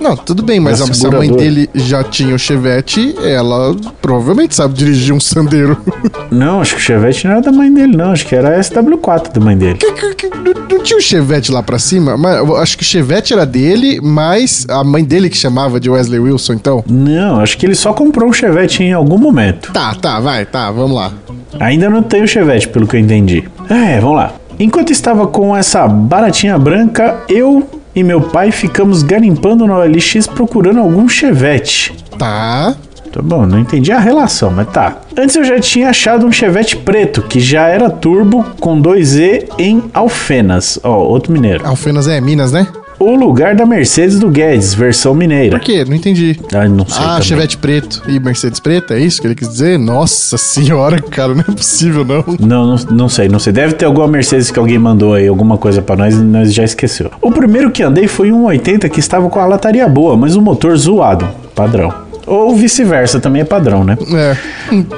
Não, 0.00 0.16
tudo 0.16 0.42
bem, 0.42 0.58
mas 0.58 0.80
a, 0.80 0.92
se 0.92 1.06
a 1.06 1.10
mãe 1.10 1.30
dele 1.30 1.68
já 1.74 2.02
tinha 2.02 2.34
o 2.34 2.38
Chevette, 2.38 3.14
ela 3.22 3.76
provavelmente 4.00 4.54
sabe 4.54 4.74
dirigir 4.74 5.14
um 5.14 5.20
sandeiro. 5.20 5.76
Não, 6.30 6.60
acho 6.60 6.74
que 6.76 6.80
o 6.80 6.84
Chevette 6.84 7.24
não 7.26 7.32
era 7.32 7.42
da 7.42 7.50
mãe 7.52 7.72
dele, 7.72 7.96
não. 7.96 8.12
Acho 8.12 8.24
que 8.24 8.34
era 8.36 8.56
a 8.56 8.60
SW4 8.60 9.32
da 9.32 9.40
mãe 9.40 9.56
dele. 9.58 9.74
Que- 9.74 9.92
que- 9.92 10.14
que- 10.14 10.30
não, 10.70 10.80
tinha 10.80 10.96
o 10.96 11.02
Chevette 11.02 11.50
lá 11.50 11.60
pra 11.60 11.76
cima? 11.78 12.16
Mas 12.16 12.48
acho 12.60 12.76
que 12.78 12.84
o 12.84 12.86
Chevette 12.86 13.32
era 13.32 13.44
dele, 13.44 14.00
mas 14.00 14.64
a 14.68 14.84
mãe 14.84 15.04
dele 15.04 15.28
que 15.28 15.36
chamava 15.36 15.80
de 15.80 15.90
Wesley 15.90 16.20
Wilson, 16.20 16.52
então. 16.54 16.84
Não, 16.88 17.40
acho 17.40 17.58
que 17.58 17.66
ele 17.66 17.74
só 17.74 17.92
comprou 17.92 18.28
um 18.28 18.32
Chevette 18.32 18.82
em 18.84 18.92
algum 18.92 19.18
momento. 19.18 19.72
Tá, 19.72 19.92
tá, 19.94 20.20
vai, 20.20 20.46
tá, 20.46 20.70
vamos 20.70 20.94
lá. 20.96 21.12
Ainda 21.58 21.90
não 21.90 22.02
tem 22.02 22.22
o 22.22 22.28
Chevette, 22.28 22.68
pelo 22.68 22.86
que 22.86 22.94
eu 22.96 23.00
entendi. 23.00 23.44
É, 23.68 23.98
vamos 24.00 24.16
lá. 24.16 24.32
Enquanto 24.58 24.90
estava 24.92 25.26
com 25.26 25.56
essa 25.56 25.88
baratinha 25.88 26.56
branca, 26.58 27.18
eu 27.28 27.66
e 27.94 28.02
meu 28.02 28.20
pai 28.20 28.50
ficamos 28.50 29.02
garimpando 29.02 29.66
no 29.66 29.74
OLX 29.74 30.26
procurando 30.26 30.80
algum 30.80 31.08
Chevette. 31.08 31.94
Tá. 32.18 32.74
Tá 33.12 33.20
bom, 33.20 33.44
não 33.44 33.58
entendi 33.58 33.90
a 33.90 33.98
relação, 33.98 34.52
mas 34.52 34.68
tá. 34.68 35.00
Antes 35.16 35.34
eu 35.34 35.42
já 35.42 35.58
tinha 35.58 35.90
achado 35.90 36.24
um 36.24 36.30
Chevette 36.30 36.76
preto, 36.76 37.22
que 37.22 37.40
já 37.40 37.66
era 37.66 37.90
turbo 37.90 38.44
com 38.60 38.80
2E 38.80 39.48
em 39.58 39.82
Alfenas. 39.92 40.78
Ó, 40.84 40.96
outro 40.96 41.32
mineiro. 41.32 41.66
Alfenas 41.66 42.06
é 42.06 42.20
Minas, 42.20 42.52
né? 42.52 42.68
O 43.00 43.14
lugar 43.14 43.54
da 43.54 43.64
Mercedes 43.64 44.18
do 44.20 44.28
Guedes, 44.28 44.74
versão 44.74 45.14
mineira. 45.14 45.56
Por 45.58 45.64
quê? 45.64 45.86
Não 45.88 45.94
entendi. 45.96 46.38
Ah, 46.54 46.68
não 46.68 46.86
sei 46.86 46.98
Ah, 47.02 47.08
também. 47.12 47.22
Chevette 47.22 47.56
preto 47.56 48.02
e 48.06 48.20
Mercedes 48.20 48.60
preta, 48.60 48.92
é 48.94 49.00
isso 49.00 49.22
que 49.22 49.26
ele 49.26 49.34
quis 49.34 49.48
dizer? 49.48 49.78
Nossa 49.78 50.36
senhora, 50.36 51.00
cara, 51.00 51.34
não 51.34 51.40
é 51.40 51.44
possível, 51.50 52.04
não. 52.04 52.22
Não, 52.38 52.66
não, 52.66 52.76
não 52.90 53.08
sei, 53.08 53.26
não 53.28 53.38
sei. 53.38 53.54
Deve 53.54 53.72
ter 53.72 53.86
alguma 53.86 54.06
Mercedes 54.06 54.50
que 54.50 54.58
alguém 54.58 54.78
mandou 54.78 55.14
aí, 55.14 55.26
alguma 55.26 55.56
coisa 55.56 55.80
pra 55.80 55.96
nós 55.96 56.14
e 56.14 56.18
nós 56.22 56.52
já 56.52 56.62
esqueceu. 56.62 57.10
O 57.22 57.32
primeiro 57.32 57.70
que 57.70 57.82
andei 57.82 58.06
foi 58.06 58.30
um 58.32 58.44
80 58.44 58.86
que 58.90 59.00
estava 59.00 59.30
com 59.30 59.38
a 59.40 59.46
lataria 59.46 59.88
boa, 59.88 60.14
mas 60.14 60.36
o 60.36 60.42
motor 60.42 60.76
zoado. 60.76 61.26
Padrão. 61.54 62.09
Ou 62.30 62.54
vice-versa, 62.54 63.18
também 63.18 63.42
é 63.42 63.44
padrão, 63.44 63.82
né? 63.82 63.98
É. 64.14 64.36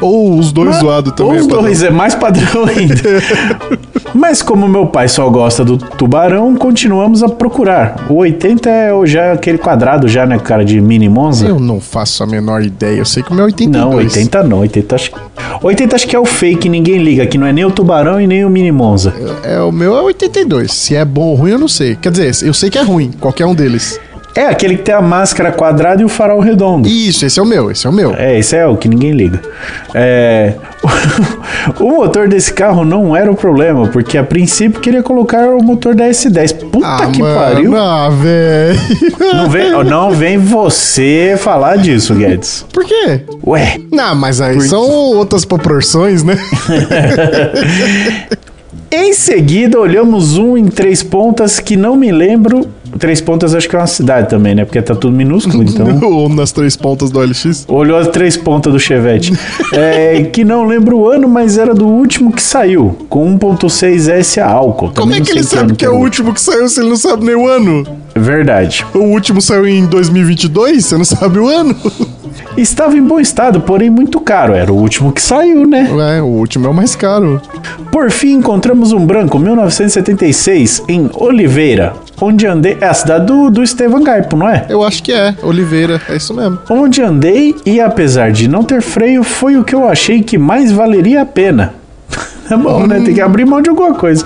Ou 0.03 0.39
os 0.39 0.53
dois 0.53 0.77
zoados 0.77 1.13
também. 1.13 1.33
Ou 1.33 1.39
os 1.41 1.47
é 1.47 1.49
dois, 1.49 1.83
é 1.83 1.91
mais 1.91 2.15
padrão 2.15 2.67
ainda. 2.67 2.95
Mas 4.15 4.43
como 4.43 4.69
meu 4.69 4.87
pai 4.87 5.09
só 5.09 5.29
gosta 5.31 5.65
do 5.65 5.79
tubarão, 5.79 6.55
continuamos 6.55 7.23
a 7.23 7.31
procurar. 7.31 8.07
O 8.11 8.17
80 8.17 8.69
é 8.69 8.91
já 9.07 9.33
aquele 9.33 9.57
quadrado 9.57 10.07
já, 10.07 10.27
né, 10.27 10.39
cara, 10.39 10.63
de 10.63 10.79
mini 10.79 11.09
Monza? 11.09 11.47
Eu 11.47 11.59
não 11.59 11.81
faço 11.81 12.23
a 12.23 12.27
menor 12.27 12.63
ideia. 12.63 12.99
Eu 12.99 13.07
sei 13.07 13.23
que 13.23 13.33
o 13.33 13.35
meu 13.35 13.45
é 13.45 13.47
82. 13.47 13.83
Não, 13.83 13.97
80 13.99 14.43
não, 14.43 14.59
80 14.59 14.95
acho, 14.95 15.11
80 15.63 15.97
acho 15.97 16.07
que 16.07 16.15
é 16.15 16.19
o 16.19 16.27
fake, 16.27 16.69
ninguém 16.69 16.99
liga, 16.99 17.27
que 17.27 17.39
não 17.39 17.47
é 17.47 17.53
nem 17.55 17.65
o 17.65 17.71
tubarão 17.71 18.21
e 18.21 18.27
nem 18.27 18.45
o 18.45 18.51
mini 18.51 18.71
Monza. 18.71 19.15
É, 19.43 19.59
o 19.61 19.73
meu 19.73 19.97
é 19.97 20.03
82. 20.03 20.71
Se 20.71 20.95
é 20.95 21.05
bom 21.05 21.29
ou 21.29 21.35
ruim, 21.35 21.53
eu 21.53 21.59
não 21.59 21.69
sei. 21.69 21.97
Quer 21.97 22.13
dizer, 22.13 22.47
eu 22.47 22.53
sei 22.53 22.69
que 22.69 22.79
é 22.79 22.83
ruim, 22.83 23.11
qualquer 23.19 23.47
um 23.47 23.55
deles. 23.55 23.99
É 24.35 24.47
aquele 24.47 24.77
que 24.77 24.83
tem 24.83 24.95
a 24.95 25.03
máscara 25.03 25.53
quadrada 25.53 26.01
e 26.01 26.05
o 26.05 26.09
farol 26.09 26.41
redondo. 26.41 26.89
Isso, 26.89 27.27
esse 27.27 27.39
é 27.39 27.43
o 27.43 27.47
meu, 27.47 27.71
esse 27.71 27.87
é 27.87 27.91
o 27.91 27.93
meu. 27.93 28.15
É, 28.15 28.39
esse 28.39 28.57
é 28.57 28.67
o 28.67 28.77
que 28.77 28.89
ninguém 28.89 29.13
liga. 29.13 29.41
É, 29.95 30.55
o 31.79 31.91
motor 31.91 32.29
desse 32.29 32.53
carro 32.53 32.85
não 32.85 33.15
era 33.15 33.31
o 33.31 33.37
problema, 33.37 33.89
porque 33.89 34.17
a 34.17 34.25
princípio 34.25 34.81
queria 34.81 35.03
colocar 35.03 35.51
o 35.51 35.63
motor 35.63 35.95
da 35.95 36.09
S10. 36.09 36.71
Puta 36.71 36.87
ah, 36.87 37.07
que 37.13 37.21
mano, 37.21 37.35
pariu. 37.39 37.77
Ah, 37.77 38.09
velho. 38.09 38.81
Não 39.33 39.49
vem, 39.49 39.71
não 39.85 40.11
vem 40.11 40.37
você 40.37 41.37
falar 41.39 41.77
disso, 41.77 42.15
Guedes. 42.15 42.67
Por 42.73 42.85
quê? 42.85 43.23
Ué, 43.47 43.79
Não, 43.91 44.15
mas 44.15 44.41
aí 44.41 44.61
são 44.61 44.83
outras 44.83 45.45
proporções, 45.45 46.23
né? 46.23 46.39
em 48.91 49.15
seguida 49.15 49.79
olhamos 49.79 50.37
um 50.37 50.57
em 50.57 50.67
três 50.67 51.03
pontas 51.03 51.59
que 51.59 51.77
não 51.77 51.97
me 51.97 52.13
lembro. 52.13 52.69
Três 52.99 53.21
pontas 53.21 53.55
acho 53.55 53.69
que 53.69 53.77
é 53.77 53.79
uma 53.79 53.87
cidade 53.87 54.29
também, 54.29 54.55
né? 54.55 54.65
Porque 54.65 54.81
tá 54.83 54.95
tudo 54.95 55.17
minúsculo, 55.17 55.63
então. 55.63 56.01
Ou 56.03 56.29
nas 56.29 56.53
três 56.53 56.77
pontas 56.77 57.11
do 57.11 57.21
LX. 57.21 57.65
Olhou 57.69 57.99
as 57.99 58.09
três 58.09 58.37
pontas 58.37 58.73
do 58.73 58.79
Chevette. 58.79 59.33
É, 59.73 60.23
que 60.25 60.45
não 60.45 60.65
lembro 60.65 60.99
o 60.99 61.09
ano, 61.09 61.27
mas 61.27 61.57
era 61.57 61.75
do 61.75 61.87
último 61.87 62.31
que 62.31 62.43
saiu, 62.43 62.97
com 63.09 63.39
1.6S 63.39 64.41
a 64.41 64.47
álcool. 64.47 64.89
Como 64.89 64.93
Também 64.93 65.17
é 65.17 65.19
não 65.21 65.27
que 65.27 65.33
ele 65.33 65.43
sabe 65.43 65.63
ano 65.63 65.77
que 65.77 65.85
é 65.85 65.89
o 65.89 65.95
último 65.95 66.35
que 66.35 66.41
saiu 66.41 66.69
se 66.69 66.81
ele 66.81 66.91
não 66.91 66.97
sabe 66.97 67.25
nem 67.25 67.35
o 67.35 67.49
ano? 67.49 67.87
Verdade. 68.15 68.85
O 68.95 68.99
último 68.99 69.41
saiu 69.41 69.67
em 69.67 69.87
2022, 69.87 70.85
você 70.85 70.97
não 70.97 71.05
sabe 71.05 71.39
o 71.39 71.49
ano? 71.49 71.75
Estava 72.57 72.97
em 72.97 73.03
bom 73.03 73.19
estado, 73.19 73.61
porém 73.61 73.89
muito 73.89 74.21
caro. 74.21 74.53
Era 74.55 74.73
o 74.73 74.77
último 74.77 75.11
que 75.11 75.23
saiu, 75.23 75.67
né? 75.67 75.89
Ué, 75.91 76.23
o 76.23 76.27
último 76.27 76.67
é 76.67 76.71
o 76.71 76.75
mais 76.75 76.95
caro. 76.95 77.41
Por 77.91 78.11
fim, 78.11 78.35
encontramos 78.35 78.93
um 78.93 79.05
branco 79.05 79.39
1976 79.39 80.83
em 80.89 81.11
Oliveira, 81.15 81.95
onde 82.23 82.47
andei. 82.47 82.79
É 82.81 82.87
a 82.87 82.95
cidade 82.95 83.27
do, 83.27 83.51
do 83.51 83.63
Estevam 83.63 84.03
Gaipo, 84.03 84.37
não 84.37 84.49
é? 84.49 84.65
Eu 84.69 84.83
acho 84.83 85.03
que 85.03 85.13
é, 85.13 85.35
Oliveira, 85.43 86.01
é 86.09 86.17
isso 86.17 86.33
mesmo. 86.35 86.59
Onde 86.71 87.03
andei 87.03 87.55
e 87.67 87.81
apesar 87.81 88.31
de 88.33 88.49
não 88.49 88.63
ter 88.63 88.81
freio, 88.81 89.23
foi 89.23 89.57
o 89.57 89.65
que 89.65 89.75
eu 89.75 89.87
achei 89.89 90.23
que 90.23 90.39
mais 90.39 90.71
valeria 90.73 91.23
a 91.23 91.27
pena. 91.27 91.75
É 92.51 92.57
bom, 92.57 92.87
né? 92.87 93.01
Tem 93.01 93.15
que 93.15 93.21
abrir 93.21 93.47
mão 93.47 93.63
de 93.63 93.71
alguma 93.71 93.95
coisa. 93.95 94.25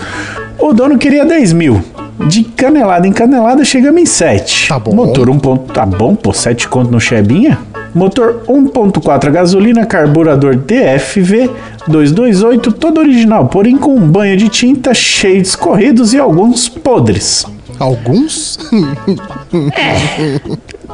O 0.58 0.72
dono 0.72 0.98
queria 0.98 1.24
10 1.24 1.52
mil. 1.52 1.80
De 2.26 2.42
canelada 2.42 3.06
em 3.06 3.12
canelada, 3.12 3.62
chegamos 3.62 4.00
em 4.00 4.06
7. 4.06 4.68
Tá 4.70 4.78
bom. 4.78 4.92
Motor 4.94 5.28
1. 5.28 5.38
ponto- 5.38 5.72
Tá 5.72 5.84
bom, 5.86 6.14
pô, 6.16 6.32
7 6.32 6.66
conto 6.66 6.90
no 6.90 6.98
Chebinha? 6.98 7.58
Motor 7.94 8.42
1.4 8.48 9.28
a 9.28 9.30
gasolina, 9.30 9.84
carburador 9.86 10.56
DFV 10.56 11.50
228, 11.86 12.72
todo 12.72 12.98
original, 12.98 13.46
porém 13.46 13.76
com 13.76 13.94
um 13.94 14.08
banho 14.08 14.36
de 14.36 14.48
tinta 14.48 14.92
cheio 14.94 15.40
de 15.42 15.48
escorridos 15.48 16.12
e 16.14 16.18
alguns 16.18 16.68
podres. 16.68 17.44
Alguns? 17.78 18.58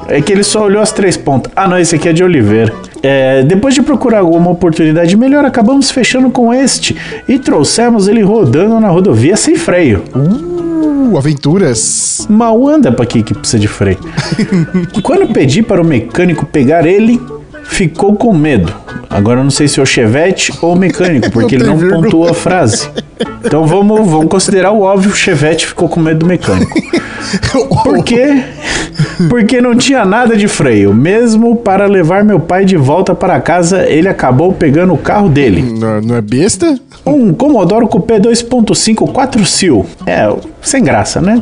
É 0.09 0.21
que 0.21 0.33
ele 0.33 0.43
só 0.43 0.65
olhou 0.65 0.83
as 0.83 0.93
três 0.93 1.17
pontas. 1.17 1.53
Ah, 1.55 1.69
não, 1.69 1.79
esse 1.79 1.95
aqui 1.95 2.09
é 2.09 2.13
de 2.13 2.25
Oliveira. 2.25 2.73
É, 3.03 3.43
depois 3.43 3.75
de 3.75 3.83
procurar 3.83 4.21
alguma 4.21 4.51
oportunidade 4.51 5.17
melhor, 5.17 5.45
acabamos 5.45 5.91
fechando 5.91 6.31
com 6.31 6.53
este 6.53 6.97
e 7.29 7.39
trouxemos 7.39 8.09
ele 8.09 8.23
rodando 8.23 8.79
na 8.81 8.89
rodovia 8.89 9.37
sem 9.37 9.57
freio. 9.57 10.03
Uh, 10.15 11.17
aventuras. 11.17 12.27
Mal 12.29 12.67
anda 12.67 12.91
pra 12.91 13.05
aqui 13.05 13.23
que 13.23 13.35
precisa 13.35 13.59
de 13.59 13.69
freio. 13.69 13.99
Quando 15.03 15.33
pedi 15.33 15.63
para 15.63 15.81
o 15.81 15.85
mecânico 15.85 16.47
pegar 16.47 16.87
ele, 16.87 17.21
ficou 17.65 18.15
com 18.17 18.33
medo. 18.33 18.73
Agora 19.09 19.41
eu 19.41 19.45
não 19.45 19.51
sei 19.51 19.69
se 19.69 19.79
é 19.79 19.83
o 19.83 19.87
Chevette 19.87 20.53
ou 20.63 20.73
o 20.75 20.77
mecânico, 20.79 21.31
porque 21.33 21.55
ele 21.57 21.65
Não 21.65 21.73
não 21.73 21.79
tem 21.79 21.89
vírgula. 21.89 22.05
pontuou 22.05 22.29
a 22.29 22.35
frase. 22.35 22.89
Então 23.45 23.67
vamos, 23.67 24.09
vamos 24.09 24.29
considerar 24.29 24.73
o 24.73 24.81
óbvio, 24.83 25.11
o 25.11 25.15
Chevette 25.15 25.67
ficou 25.67 25.89
com 25.89 26.01
medo 26.01 26.21
do 26.21 26.27
mecânico. 26.27 26.73
Por 27.85 28.03
quê? 28.05 28.43
Porque 29.29 29.61
não 29.61 29.77
tinha 29.77 30.05
nada 30.05 30.37
de 30.37 30.49
freio. 30.49 30.93
Mesmo 30.93 31.57
para 31.57 31.87
levar 31.87 32.25
meu 32.25 32.41
pai 32.41 32.65
de 32.65 32.77
volta 32.77 33.15
para 33.15 33.41
casa, 33.41 33.87
ele 33.89 34.09
acabou 34.09 34.53
pegando 34.53 34.93
o 34.93 34.99
carro 34.99 35.29
dele. 35.29 35.63
Não, 35.79 36.01
não 36.01 36.17
é 36.17 36.21
besta? 36.21 36.79
Um 37.07 37.33
Commodore 37.33 37.87
Coupé 37.89 38.19
2.5 38.19 39.13
4 39.13 39.45
sil. 39.47 39.87
É, 40.07 40.29
sem 40.61 40.83
graça, 40.83 41.21
né? 41.21 41.41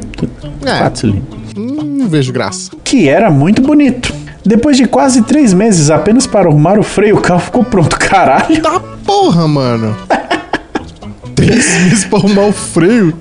É. 0.64 0.78
4 0.78 1.00
cilindros. 1.00 1.40
Hum, 1.56 1.96
Não 1.98 2.08
vejo 2.08 2.32
graça. 2.32 2.70
Que 2.84 3.08
era 3.08 3.30
muito 3.30 3.62
bonito. 3.62 4.12
Depois 4.44 4.76
de 4.76 4.86
quase 4.86 5.22
três 5.22 5.52
meses 5.52 5.90
apenas 5.90 6.26
para 6.26 6.48
arrumar 6.48 6.78
o 6.78 6.82
freio, 6.82 7.16
o 7.16 7.20
carro 7.20 7.40
ficou 7.40 7.62
pronto. 7.64 7.96
Caralho. 7.98 8.60
Tá 8.62 8.80
porra, 9.04 9.46
mano. 9.46 9.96
Três 11.34 11.66
meses 11.84 12.04
pra 12.04 12.18
arrumar 12.18 12.42
o 12.46 12.52
freio. 12.52 13.14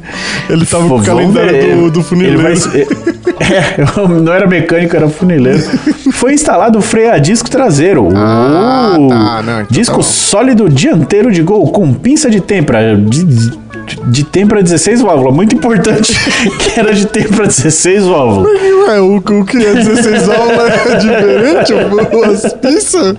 Ele 0.49 0.65
tava 0.65 0.87
com 0.87 0.95
o 0.97 1.03
calendário 1.03 1.51
ver. 1.51 1.75
do, 1.75 1.91
do 1.91 2.03
funileiro. 2.03 2.41
Vai- 2.41 2.53
É, 3.41 3.77
não 4.21 4.33
era 4.33 4.45
mecânico, 4.45 4.93
era 4.97 5.07
funileiro. 5.07 5.59
Foi 6.11 6.33
instalado 6.33 6.77
o 6.77 6.81
freio 6.81 7.13
a 7.13 7.17
disco 7.17 7.49
traseiro. 7.49 8.09
Ah, 8.13 8.97
Uh, 8.99 9.07
tá, 9.07 9.41
não, 9.41 9.61
então 9.61 9.67
disco 9.69 9.95
tá 9.97 10.03
sólido 10.03 10.67
dianteiro 10.69 11.31
de 11.31 11.41
gol 11.41 11.71
com 11.71 11.93
pinça 11.93 12.29
de 12.29 12.41
têmpera. 12.41 12.99
De, 13.89 14.11
de 14.11 14.23
têmpera 14.23 14.61
16 14.63 15.01
válvulas. 15.01 15.35
Muito 15.35 15.55
importante 15.55 16.13
que 16.59 16.79
era 16.79 16.93
de 16.93 17.07
têmpera 17.07 17.47
16 17.47 18.03
válvulas. 18.05 18.61
Ué, 18.87 18.99
o, 19.01 19.15
o 19.17 19.45
que 19.45 19.57
é 19.57 19.73
16 19.73 20.29
aulas 20.29 20.73
é 20.87 20.95
diferente? 20.95 21.73
O- 22.15 22.23
As 22.25 22.53
pizzas? 22.53 23.15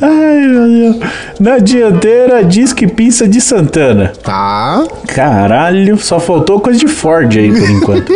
Ai, 0.00 0.46
meu 0.46 0.68
Deus. 0.68 1.10
Na 1.38 1.58
dianteira, 1.58 2.44
diz 2.44 2.72
que 2.72 2.86
pinça 2.86 3.26
de 3.28 3.40
Santana. 3.40 4.12
Tá. 4.22 4.82
Caralho, 5.06 5.96
só 5.98 6.18
faltou 6.18 6.60
coisa 6.60 6.78
de 6.78 6.88
Ford 6.88 7.30
aí 7.36 7.52
por 7.52 7.70
enquanto. 7.70 8.12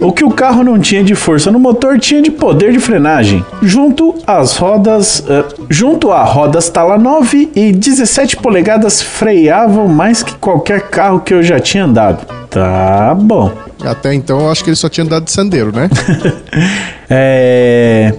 O 0.00 0.12
que 0.12 0.24
o 0.24 0.30
carro 0.30 0.62
não 0.62 0.78
tinha 0.78 1.02
de 1.02 1.14
força 1.14 1.50
no 1.50 1.58
motor 1.58 1.98
tinha 1.98 2.20
de 2.20 2.30
poder 2.30 2.72
de 2.72 2.78
frenagem. 2.78 3.44
Junto 3.62 4.14
às 4.26 4.56
rodas, 4.56 5.24
eh, 5.28 5.44
junto 5.70 6.10
a 6.10 6.22
rodas 6.24 6.68
Tala 6.68 6.98
9 6.98 7.50
e 7.54 7.72
17 7.72 8.36
polegadas 8.36 9.02
freavam 9.02 9.88
mais 9.88 10.22
que 10.22 10.34
qualquer 10.36 10.82
carro 10.88 11.20
que 11.20 11.32
eu 11.32 11.42
já 11.42 11.60
tinha 11.60 11.84
andado. 11.84 12.26
Tá 12.50 13.14
bom. 13.14 13.50
Até 13.84 14.14
então 14.14 14.40
eu 14.40 14.50
acho 14.50 14.62
que 14.64 14.70
ele 14.70 14.76
só 14.76 14.88
tinha 14.88 15.04
andado 15.04 15.24
de 15.24 15.30
sandeiro, 15.32 15.74
né? 15.74 15.88
É. 17.10 18.14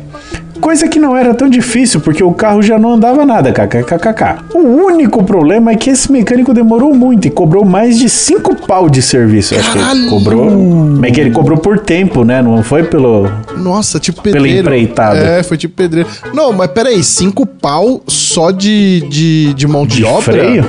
Coisa 0.66 0.88
que 0.88 0.98
não 0.98 1.16
era 1.16 1.32
tão 1.36 1.48
difícil, 1.48 2.00
porque 2.02 2.24
o 2.24 2.34
carro 2.34 2.60
já 2.60 2.80
não 2.80 2.94
andava 2.94 3.24
nada, 3.24 3.52
kkkk. 3.54 4.46
O 4.56 4.62
único 4.88 5.24
problema 5.24 5.70
é 5.72 5.76
que 5.76 5.92
esse 5.92 6.12
mecânico 6.12 6.56
demorou 6.56 6.92
muito 6.92 7.28
e 7.28 7.30
cobrou 7.30 7.64
mais 7.64 8.00
de 8.00 8.10
5 8.10 8.66
pau 8.66 8.90
de 8.90 9.00
serviço. 9.00 9.54
Acho 9.54 9.72
que 9.74 9.78
ele 9.78 10.10
cobrou. 10.10 10.48
Como 10.50 11.06
é 11.06 11.12
que 11.12 11.22
ele 11.22 11.30
cobrou 11.30 11.60
por 11.60 11.78
tempo, 11.78 12.24
né? 12.24 12.42
Não 12.42 12.64
foi 12.64 12.82
pelo. 12.82 13.30
Nossa, 13.56 14.00
tipo 14.00 14.24
Pela 14.24 14.38
pedreiro. 14.38 14.62
empreitada. 14.68 15.20
É, 15.20 15.44
foi 15.44 15.56
tipo 15.56 15.76
pedreiro. 15.76 16.10
Não, 16.34 16.52
mas 16.52 16.72
peraí, 16.72 17.04
cinco 17.04 17.46
pau 17.46 18.02
só 18.08 18.50
de, 18.50 19.02
de, 19.08 19.54
de 19.54 19.68
mão 19.68 19.86
de, 19.86 19.98
De 19.98 20.04
obra? 20.04 20.22
freio? 20.24 20.66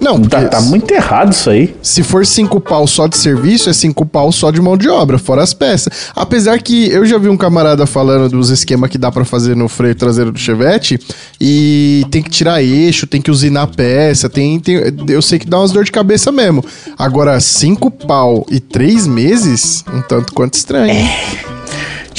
Não, 0.00 0.20
Tá, 0.22 0.46
tá 0.48 0.60
muito 0.60 0.90
errado 0.92 1.32
isso 1.32 1.50
aí. 1.50 1.74
se 1.82 2.02
for 2.02 2.24
cinco 2.26 2.60
pau 2.60 2.86
só 2.86 3.06
de 3.06 3.16
serviço, 3.16 3.70
é 3.70 3.72
cinco 3.72 4.04
pau 4.06 4.30
só 4.32 4.50
de 4.50 4.60
mão 4.60 4.76
de 4.76 4.88
obra, 4.88 5.18
fora 5.18 5.42
as 5.42 5.52
peças. 5.54 6.10
Apesar 6.14 6.58
que 6.60 6.88
eu 6.90 7.04
já 7.06 7.18
vi 7.18 7.28
um 7.28 7.36
camarada 7.36 7.86
falando 7.86 8.28
dos 8.28 8.50
esquemas 8.50 8.90
que 8.90 8.98
dá 8.98 9.10
pra 9.10 9.24
fazer 9.24 9.56
no 9.56 9.68
freio 9.68 9.94
traseiro 9.94 10.30
do 10.32 10.38
Chevette 10.38 10.98
e 11.40 12.04
tem 12.10 12.22
que 12.22 12.30
tirar 12.30 12.62
eixo, 12.62 13.06
tem 13.06 13.20
que 13.20 13.30
usinar 13.30 13.66
peça, 13.68 14.28
tem, 14.28 14.58
tem, 14.60 14.76
eu 15.08 15.22
sei 15.22 15.38
que 15.38 15.46
dá 15.46 15.58
umas 15.58 15.72
dor 15.72 15.84
de 15.84 15.92
cabeça 15.92 16.30
mesmo. 16.30 16.64
Agora, 16.98 17.38
cinco 17.40 17.90
pau 17.90 18.46
e 18.50 18.60
três 18.60 19.06
meses, 19.06 19.84
um 19.92 20.02
tanto 20.02 20.32
quanto 20.32 20.54
estranho. 20.54 21.08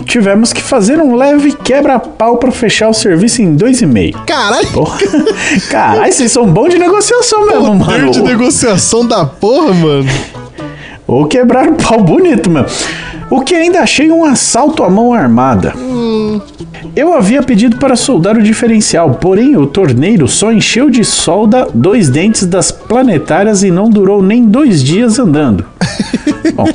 Tivemos 0.05 0.53
que 0.53 0.61
fazer 0.61 0.99
um 1.01 1.15
leve 1.15 1.53
quebra-pau 1.53 2.37
pra 2.37 2.51
fechar 2.51 2.87
o 2.89 2.93
serviço 2.93 3.41
em 3.41 3.55
dois 3.55 3.81
e 3.81 3.85
meio. 3.85 4.13
Caralho! 4.25 4.67
Porra. 4.71 4.99
Caralho, 5.69 6.13
vocês 6.13 6.31
são 6.31 6.45
bons 6.45 6.69
de 6.69 6.77
negociação 6.77 7.45
mesmo, 7.47 7.79
Poder 7.79 7.99
mano. 7.99 8.11
de 8.11 8.21
negociação 8.21 9.05
da 9.05 9.25
porra, 9.25 9.73
mano. 9.73 10.09
Ou 11.07 11.25
quebrar 11.25 11.67
o 11.67 11.73
pau 11.75 12.01
bonito, 12.01 12.49
mano. 12.49 12.67
O 13.29 13.41
que 13.41 13.53
ainda 13.55 13.81
achei 13.81 14.09
um 14.09 14.23
assalto 14.23 14.83
à 14.83 14.89
mão 14.89 15.13
armada. 15.13 15.73
Eu 16.95 17.13
havia 17.13 17.43
pedido 17.43 17.77
para 17.77 17.95
soldar 17.95 18.37
o 18.37 18.41
diferencial, 18.41 19.11
porém 19.15 19.57
o 19.57 19.67
torneiro 19.67 20.27
só 20.27 20.51
encheu 20.51 20.89
de 20.89 21.03
solda 21.03 21.67
dois 21.73 22.09
dentes 22.09 22.45
das 22.45 22.71
planetárias 22.71 23.63
e 23.63 23.71
não 23.71 23.89
durou 23.89 24.23
nem 24.23 24.45
dois 24.45 24.83
dias 24.83 25.19
andando. 25.19 25.65
Bom, 26.55 26.65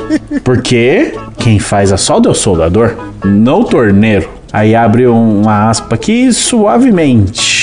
porque 0.44 1.14
quem 1.38 1.58
faz 1.58 1.92
a 1.92 1.96
solda 1.96 2.28
é 2.28 2.32
o 2.32 2.34
soldador, 2.34 2.94
não 3.24 3.60
o 3.60 3.64
torneiro. 3.64 4.28
Aí 4.52 4.74
abre 4.74 5.06
uma 5.06 5.70
aspa 5.70 5.94
aqui 5.94 6.32
suavemente. 6.32 7.61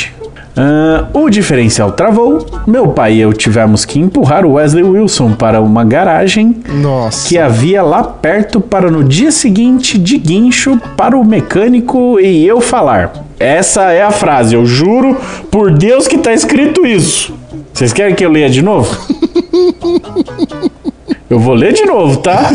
Ah, 0.55 1.07
o 1.13 1.29
diferencial 1.29 1.91
travou. 1.91 2.45
Meu 2.67 2.89
pai 2.89 3.13
e 3.13 3.21
eu 3.21 3.33
tivemos 3.33 3.85
que 3.85 3.99
empurrar 3.99 4.45
o 4.45 4.53
Wesley 4.53 4.83
Wilson 4.83 5.33
para 5.33 5.61
uma 5.61 5.83
garagem 5.83 6.55
Nossa. 6.67 7.27
que 7.27 7.37
havia 7.37 7.81
lá 7.81 8.03
perto 8.03 8.59
para 8.59 8.91
no 8.91 9.03
dia 9.03 9.31
seguinte 9.31 9.97
de 9.97 10.17
guincho 10.17 10.79
para 10.97 11.17
o 11.17 11.23
mecânico 11.23 12.19
e 12.19 12.45
eu 12.45 12.59
falar. 12.61 13.13
Essa 13.39 13.91
é 13.91 14.03
a 14.03 14.11
frase, 14.11 14.53
eu 14.53 14.65
juro 14.65 15.15
por 15.49 15.71
Deus 15.71 16.07
que 16.07 16.17
tá 16.17 16.33
escrito 16.33 16.85
isso. 16.85 17.33
Vocês 17.73 17.93
querem 17.93 18.13
que 18.13 18.25
eu 18.25 18.29
leia 18.29 18.49
de 18.49 18.61
novo? 18.61 18.93
Eu 21.29 21.39
vou 21.39 21.53
ler 21.53 21.74
de 21.74 21.86
novo, 21.86 22.17
tá? 22.17 22.51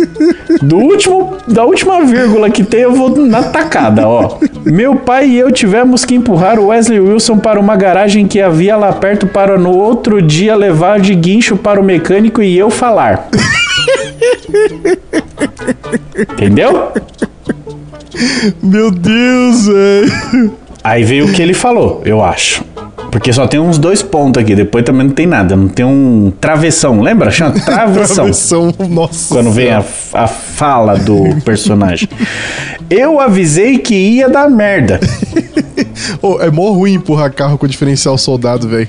Do 0.62 0.78
último, 0.78 1.36
da 1.46 1.64
última 1.64 2.02
vírgula 2.04 2.48
que 2.48 2.64
tem, 2.64 2.80
eu 2.80 2.92
vou 2.92 3.14
na 3.26 3.42
tacada, 3.42 4.08
ó. 4.08 4.38
Meu 4.64 4.96
pai 4.96 5.28
e 5.28 5.38
eu 5.38 5.52
tivemos 5.52 6.04
que 6.04 6.14
empurrar 6.14 6.58
o 6.58 6.68
Wesley 6.68 6.98
Wilson 6.98 7.38
para 7.38 7.60
uma 7.60 7.76
garagem 7.76 8.26
que 8.26 8.40
havia 8.40 8.76
lá 8.76 8.92
perto 8.92 9.26
para 9.26 9.58
no 9.58 9.76
outro 9.76 10.22
dia 10.22 10.56
levar 10.56 10.98
de 10.98 11.14
guincho 11.14 11.56
para 11.56 11.78
o 11.78 11.84
mecânico 11.84 12.42
e 12.42 12.56
eu 12.56 12.70
falar. 12.70 13.28
Entendeu? 16.18 16.92
Meu 18.62 18.90
Deus, 18.90 19.66
velho. 19.66 20.52
Aí 20.82 21.04
veio 21.04 21.26
o 21.26 21.32
que 21.32 21.42
ele 21.42 21.52
falou, 21.52 22.00
eu 22.04 22.24
acho. 22.24 22.64
Porque 23.10 23.32
só 23.32 23.46
tem 23.46 23.58
uns 23.60 23.78
dois 23.78 24.02
pontos 24.02 24.42
aqui, 24.42 24.54
depois 24.54 24.84
também 24.84 25.06
não 25.06 25.14
tem 25.14 25.26
nada. 25.26 25.56
Não 25.56 25.68
tem 25.68 25.84
um 25.84 26.32
travessão, 26.40 27.00
lembra? 27.00 27.30
Chama 27.30 27.52
travessão. 27.64 28.14
Travessão, 28.16 28.74
nossa. 28.88 29.34
Quando 29.34 29.50
vem 29.50 29.70
a, 29.70 29.84
a 30.12 30.26
fala 30.26 30.96
do 30.98 31.40
personagem. 31.44 32.08
Eu 32.88 33.20
avisei 33.20 33.78
que 33.78 33.94
ia 33.94 34.28
dar 34.28 34.48
merda. 34.48 35.00
Ô, 36.22 36.40
é 36.40 36.50
mó 36.50 36.70
ruim 36.72 36.94
empurrar 36.94 37.32
carro 37.32 37.58
com 37.58 37.66
diferencial 37.66 38.16
soldado, 38.16 38.68
velho. 38.68 38.88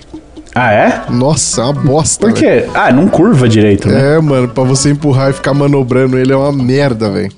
Ah, 0.53 0.71
é? 0.73 1.01
Nossa, 1.10 1.62
é 1.62 1.63
uma 1.65 1.73
bosta. 1.73 2.25
Por 2.25 2.34
quê? 2.34 2.65
Ah, 2.73 2.91
não 2.91 3.08
curva 3.08 3.47
direito, 3.47 3.88
né? 3.88 4.15
É, 4.15 4.19
mano, 4.19 4.47
pra 4.47 4.63
você 4.63 4.89
empurrar 4.89 5.30
e 5.30 5.34
ficar 5.34 5.53
manobrando 5.53 6.17
ele 6.17 6.34
é 6.34 6.36
uma 6.36 6.51
merda, 6.51 7.12
velho. 7.12 7.32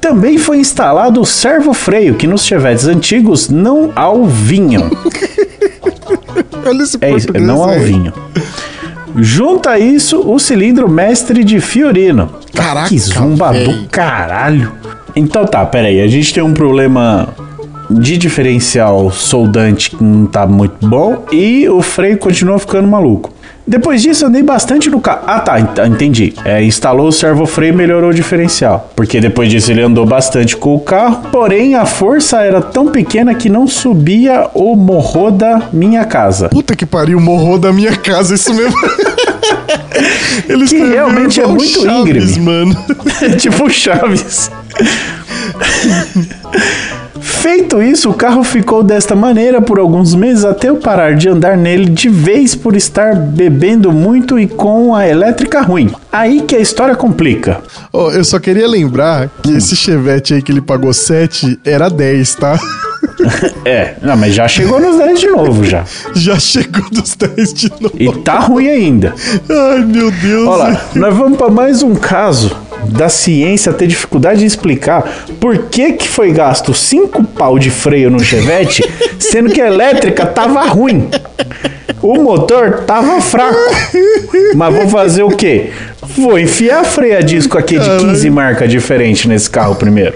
Também 0.00 0.36
foi 0.36 0.58
instalado 0.58 1.20
o 1.20 1.26
servo-freio, 1.26 2.14
que 2.14 2.26
nos 2.26 2.44
chevetes 2.44 2.86
antigos 2.86 3.48
não 3.48 3.92
alvinham. 3.94 4.90
Olha 6.68 6.82
esse 6.82 6.98
É 7.00 7.08
isso, 7.10 7.26
português 7.26 7.44
não 7.46 7.62
alvinho. 7.62 8.12
Junta 9.18 9.70
a 9.70 9.78
isso 9.78 10.20
o 10.30 10.38
cilindro 10.38 10.88
mestre 10.88 11.42
de 11.42 11.58
Fiorino. 11.60 12.30
Caraca, 12.54 12.88
Que 12.88 12.98
zumba 12.98 13.52
véi. 13.52 13.64
do 13.64 13.88
caralho. 13.88 14.72
Então 15.14 15.46
tá, 15.46 15.64
peraí. 15.64 16.00
A 16.02 16.06
gente 16.06 16.34
tem 16.34 16.42
um 16.42 16.52
problema 16.52 17.28
de 17.88 18.18
diferencial 18.18 19.10
soldante 19.10 19.90
que 19.90 20.02
não 20.04 20.26
tá 20.26 20.46
muito 20.46 20.86
bom 20.86 21.24
e 21.32 21.68
o 21.68 21.80
freio 21.80 22.18
continua 22.18 22.58
ficando 22.58 22.86
maluco. 22.88 23.32
Depois 23.68 24.00
disso, 24.00 24.24
andei 24.26 24.42
bastante 24.44 24.88
no 24.88 25.00
carro. 25.00 25.22
Ah, 25.26 25.40
tá, 25.40 25.58
ent- 25.58 25.78
entendi. 25.86 26.32
É, 26.44 26.62
instalou 26.62 27.08
o 27.08 27.12
servo-freio 27.12 27.72
e 27.72 27.76
melhorou 27.76 28.10
o 28.10 28.14
diferencial. 28.14 28.92
Porque 28.94 29.20
depois 29.20 29.50
disso 29.50 29.72
ele 29.72 29.82
andou 29.82 30.06
bastante 30.06 30.56
com 30.56 30.74
o 30.74 30.78
carro, 30.80 31.22
porém 31.32 31.74
a 31.74 31.84
força 31.84 32.40
era 32.42 32.62
tão 32.62 32.86
pequena 32.88 33.34
que 33.34 33.48
não 33.48 33.66
subia 33.66 34.48
o 34.54 34.76
morro 34.76 35.32
da 35.32 35.62
minha 35.72 36.04
casa. 36.04 36.48
Puta 36.48 36.76
que 36.76 36.86
pariu, 36.86 37.18
morrou 37.20 37.58
da 37.58 37.72
minha 37.72 37.96
casa, 37.96 38.34
isso 38.36 38.54
mesmo. 38.54 38.76
Ele 40.48 40.64
escreveu 40.64 40.90
realmente 40.92 41.40
é 41.40 41.46
muito 41.46 41.82
Chaves, 41.82 42.36
íngreme. 42.36 42.40
mano. 42.40 42.76
tipo 43.38 43.68
Chaves. 43.70 44.50
Feito 47.26 47.82
isso, 47.82 48.08
o 48.08 48.14
carro 48.14 48.44
ficou 48.44 48.84
desta 48.84 49.16
maneira 49.16 49.60
por 49.60 49.80
alguns 49.80 50.14
meses 50.14 50.44
até 50.44 50.68
eu 50.68 50.76
parar 50.76 51.16
de 51.16 51.28
andar 51.28 51.56
nele 51.56 51.86
de 51.86 52.08
vez 52.08 52.54
por 52.54 52.76
estar 52.76 53.16
bebendo 53.16 53.90
muito 53.92 54.38
e 54.38 54.46
com 54.46 54.94
a 54.94 55.08
elétrica 55.08 55.60
ruim. 55.60 55.90
Aí 56.12 56.42
que 56.42 56.54
a 56.54 56.60
história 56.60 56.94
complica. 56.94 57.60
Ô, 57.92 58.12
eu 58.12 58.22
só 58.22 58.38
queria 58.38 58.68
lembrar 58.68 59.28
que 59.42 59.50
esse 59.50 59.74
Chevette 59.74 60.34
aí 60.34 60.40
que 60.40 60.52
ele 60.52 60.60
pagou 60.60 60.92
7 60.92 61.58
era 61.64 61.90
10, 61.90 62.34
tá? 62.36 62.58
É, 63.64 63.94
não, 64.02 64.16
mas 64.16 64.34
já 64.34 64.46
chegou 64.46 64.78
nos 64.78 64.98
10 64.98 65.20
de 65.20 65.26
novo 65.28 65.64
já. 65.64 65.84
Já 66.14 66.38
chegou 66.38 66.88
dos 66.90 67.16
10 67.16 67.54
de 67.54 67.72
novo. 67.80 67.94
E 67.98 68.12
tá 68.22 68.38
ruim 68.40 68.68
ainda. 68.68 69.14
Ai, 69.48 69.84
meu 69.84 70.10
Deus. 70.10 70.46
Olha 70.46 70.62
lá, 70.64 70.80
nós 70.94 71.16
vamos 71.16 71.38
para 71.38 71.50
mais 71.50 71.82
um 71.82 71.94
caso 71.94 72.54
da 72.86 73.08
ciência 73.08 73.72
ter 73.72 73.86
dificuldade 73.86 74.42
em 74.42 74.46
explicar 74.46 75.02
por 75.40 75.64
que 75.64 75.92
que 75.92 76.08
foi 76.08 76.32
gasto 76.32 76.72
5 76.72 77.22
pau 77.24 77.58
de 77.58 77.70
freio 77.70 78.10
no 78.10 78.20
Chevette, 78.20 78.82
sendo 79.18 79.50
que 79.50 79.60
a 79.60 79.66
elétrica 79.66 80.26
tava 80.26 80.64
ruim. 80.66 81.08
O 82.02 82.22
motor 82.22 82.84
tava 82.86 83.20
fraco. 83.20 83.58
Mas 84.54 84.74
vou 84.74 84.88
fazer 84.88 85.22
o 85.22 85.30
quê? 85.30 85.70
Vou 86.16 86.38
enfiar 86.38 86.84
freio 86.84 87.18
a 87.18 87.20
disco 87.20 87.58
aqui 87.58 87.78
de 87.78 87.98
15 87.98 88.30
marcas 88.30 88.70
diferentes 88.70 89.26
nesse 89.26 89.50
carro 89.50 89.74
primeiro. 89.74 90.14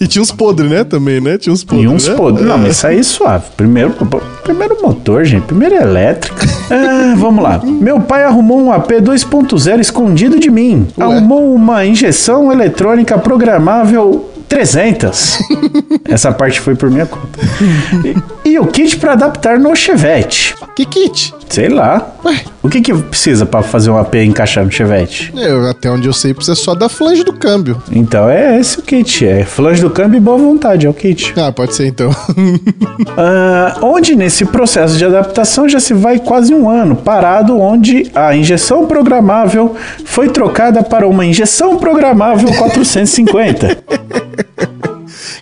E 0.00 0.06
tinha 0.06 0.22
uns 0.22 0.32
podres, 0.32 0.70
né? 0.70 0.84
Também, 0.84 1.20
né? 1.20 1.38
Tinha 1.38 1.52
uns 1.52 1.64
podres. 1.64 1.84
E 1.84 1.88
uns 1.88 2.08
né? 2.08 2.14
podres. 2.14 2.46
Não, 2.46 2.58
mas 2.58 2.76
isso 2.76 2.86
aí 2.86 2.98
é 2.98 3.02
suave. 3.02 3.44
Primeiro, 3.56 3.94
primeiro 4.42 4.82
motor, 4.82 5.24
gente. 5.24 5.44
Primeiro 5.44 5.74
é 5.74 5.82
elétrica. 5.82 6.46
Ah, 6.72 7.14
vamos 7.16 7.42
lá. 7.42 7.60
Meu 7.64 7.98
pai 7.98 8.22
arrumou 8.22 8.60
um 8.60 8.72
AP 8.72 8.92
2.0 8.92 9.80
escondido 9.80 10.38
de 10.38 10.48
mim. 10.48 10.86
Ué. 10.96 11.04
Arrumou 11.04 11.52
uma 11.52 11.84
injeção 11.84 12.52
eletrônica 12.52 13.18
programável 13.18 14.30
300. 14.48 15.38
Essa 16.08 16.30
parte 16.30 16.60
foi 16.60 16.76
por 16.76 16.88
minha 16.88 17.06
conta. 17.06 17.40
E, 18.50 18.58
o 18.58 18.66
kit 18.66 18.96
para 18.96 19.12
adaptar 19.12 19.60
no 19.60 19.76
Chevette. 19.76 20.56
Que 20.74 20.84
kit? 20.84 21.32
Sei 21.48 21.68
lá. 21.68 22.14
Ué, 22.24 22.40
O 22.64 22.68
que 22.68 22.80
que 22.80 22.92
precisa 22.92 23.46
para 23.46 23.62
fazer 23.62 23.90
um 23.90 23.96
AP 23.96 24.16
encaixar 24.16 24.64
no 24.64 24.72
Chevette? 24.72 25.32
eu, 25.36 25.68
até 25.68 25.88
onde 25.88 26.08
eu 26.08 26.12
sei, 26.12 26.34
precisa 26.34 26.56
só 26.56 26.74
da 26.74 26.88
flange 26.88 27.22
do 27.22 27.32
câmbio. 27.32 27.80
Então 27.92 28.28
é 28.28 28.58
esse 28.58 28.80
o 28.80 28.82
kit. 28.82 29.24
É 29.24 29.44
flange 29.44 29.80
do 29.80 29.88
câmbio 29.88 30.16
e 30.16 30.20
boa 30.20 30.36
vontade, 30.36 30.84
é 30.84 30.90
o 30.90 30.94
kit. 30.94 31.32
Ah, 31.36 31.52
pode 31.52 31.74
ser 31.74 31.86
então. 31.86 32.10
Ah, 33.16 33.76
onde 33.82 34.14
nesse 34.14 34.44
processo 34.44 34.96
de 34.96 35.04
adaptação 35.04 35.68
já 35.68 35.80
se 35.80 35.94
vai 35.94 36.18
quase 36.18 36.54
um 36.54 36.68
ano, 36.68 36.96
parado 36.96 37.58
onde 37.58 38.10
a 38.14 38.34
injeção 38.34 38.86
programável 38.86 39.74
foi 40.04 40.28
trocada 40.28 40.82
para 40.82 41.06
uma 41.08 41.24
injeção 41.24 41.76
programável 41.76 42.48
450. 42.52 43.78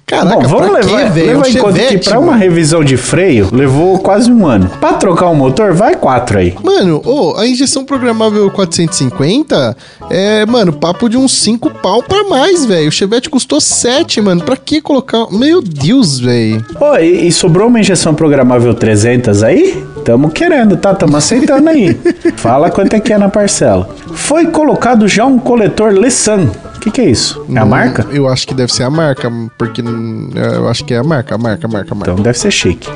Caraca, 0.06 0.36
Bom, 0.36 0.48
vamos 0.48 0.70
pra 0.70 0.80
quê, 0.80 0.86
levar, 0.86 1.10
velho? 1.10 1.26
levar 1.26 1.46
Um 1.46 1.50
em 1.50 1.56
conta 1.56 1.72
que 1.78 1.84
Chevette, 1.86 2.08
para 2.08 2.18
uma 2.18 2.36
revisão 2.36 2.84
de 2.84 2.96
freio 2.96 3.48
levou 3.52 3.98
quase 3.98 4.30
um 4.30 4.46
ano. 4.46 4.70
Para 4.80 4.94
trocar 4.94 5.28
um 5.28 5.34
motor, 5.34 5.72
vai 5.72 5.94
quatro 5.94 6.38
aí. 6.38 6.54
Mano, 6.62 7.02
ô, 7.04 7.36
a 7.36 7.46
injeção 7.46 7.84
programável 7.84 8.50
450 8.50 9.76
é, 10.10 10.46
mano, 10.46 10.72
papo 10.72 11.08
de 11.08 11.16
uns 11.16 11.32
5 11.38 11.70
pau 11.82 12.02
pra 12.02 12.24
mais, 12.24 12.64
velho. 12.64 12.88
O 12.88 12.92
Chevette 12.92 13.28
custou 13.28 13.60
7, 13.60 14.20
mano. 14.20 14.42
Pra 14.42 14.56
que 14.56 14.80
colocar. 14.80 15.26
Meu 15.30 15.60
Deus, 15.62 16.18
velho. 16.18 16.64
Pô, 16.78 16.96
e, 16.96 17.28
e 17.28 17.32
sobrou 17.32 17.68
uma 17.68 17.80
injeção 17.80 18.14
programável 18.14 18.72
300 18.74 19.42
aí? 19.42 19.84
Tamo 20.04 20.30
querendo, 20.30 20.76
tá? 20.76 20.94
Tamo 20.94 21.16
aceitando 21.16 21.68
aí. 21.68 21.96
Fala 22.36 22.70
quanto 22.70 22.94
é 22.94 23.00
que 23.00 23.12
é 23.12 23.18
na 23.18 23.28
parcela. 23.28 23.88
Foi 24.14 24.46
colocado 24.46 25.06
já 25.06 25.26
um 25.26 25.38
coletor 25.38 25.92
Lessan. 25.92 26.48
O 26.78 26.80
que, 26.80 26.92
que 26.92 27.00
é 27.00 27.06
isso? 27.10 27.44
É 27.52 27.58
a 27.58 27.64
Hum, 27.64 27.68
marca? 27.68 28.06
Eu 28.12 28.28
acho 28.28 28.46
que 28.46 28.54
deve 28.54 28.72
ser 28.72 28.84
a 28.84 28.90
marca, 28.90 29.28
porque 29.58 29.82
hum, 29.82 30.30
eu 30.54 30.68
acho 30.68 30.84
que 30.84 30.94
é 30.94 30.98
a 30.98 31.02
marca, 31.02 31.34
a 31.34 31.38
marca, 31.38 31.66
a 31.66 31.70
marca, 31.70 31.92
a 31.92 31.94
marca. 31.96 32.12
Então 32.12 32.22
deve 32.22 32.38
ser 32.38 32.52
chique. 32.52 32.88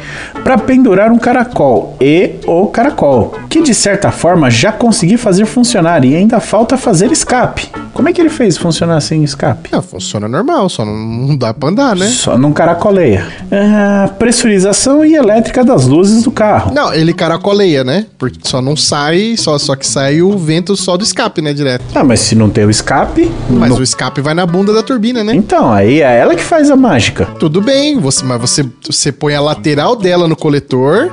Para 0.45 0.57
pendurar 0.57 1.11
um 1.11 1.19
caracol 1.19 1.97
e 2.01 2.37
o 2.47 2.69
caracol, 2.69 3.35
que 3.49 3.61
de 3.61 3.75
certa 3.75 4.13
forma 4.13 4.49
já 4.53 4.71
consegui 4.71 5.17
fazer 5.17 5.47
funcionar 5.47 6.05
e 6.05 6.15
ainda 6.15 6.39
falta 6.39 6.77
fazer 6.77 7.11
escape. 7.11 7.69
Como 7.93 8.09
é 8.09 8.13
que 8.13 8.21
ele 8.21 8.31
fez 8.31 8.57
funcionar 8.57 9.01
sem 9.01 9.23
escape? 9.23 9.71
Ah, 9.73 9.83
funciona 9.83 10.27
normal, 10.27 10.69
só 10.69 10.85
não, 10.85 10.97
não 10.97 11.37
dá 11.37 11.53
pra 11.53 11.69
andar, 11.69 11.95
né? 11.95 12.07
Só 12.09 12.39
não 12.39 12.53
caracoleia. 12.53 13.27
Ah, 13.51 14.11
pressurização 14.19 15.05
e 15.05 15.15
elétrica 15.15 15.63
das 15.65 15.87
luzes 15.87 16.23
do 16.23 16.31
carro. 16.31 16.73
Não, 16.75 16.93
ele 16.95 17.13
caracoleia, 17.13 17.85
né? 17.85 18.07
Porque 18.19 18.39
só 18.45 18.63
não 18.63 18.75
sai, 18.77 19.35
só, 19.37 19.59
só 19.59 19.77
que 19.77 19.87
sai 19.87 20.23
o 20.23 20.37
vento 20.39 20.75
só 20.77 20.97
do 20.97 21.05
escape, 21.05 21.43
né? 21.43 21.53
Direto. 21.53 21.85
Ah, 21.95 22.03
mas 22.03 22.21
se 22.21 22.35
não 22.35 22.49
tem 22.49 22.65
o 22.65 22.71
escape. 22.71 23.31
Mas 23.51 23.71
não- 23.71 23.79
o 23.79 23.83
escape 23.83 24.21
vai 24.21 24.35
na 24.35 24.47
bunda 24.47 24.73
da 24.73 24.83
turbina, 24.83 25.23
né? 25.23 25.35
Então, 25.35 25.71
aí 25.73 26.01
é 26.01 26.19
ela 26.19 26.35
que 26.35 26.43
faz 26.43 26.71
a 26.71 26.77
mágica. 26.77 27.27
Tudo 27.39 27.61
bem, 27.61 27.99
você, 27.99 28.25
mas 28.25 28.41
você, 28.41 28.65
você 28.85 29.13
põe 29.13 29.35
a 29.35 29.41
lateral 29.41 29.95
dela 29.97 30.27
no 30.27 30.35
coletor 30.37 31.11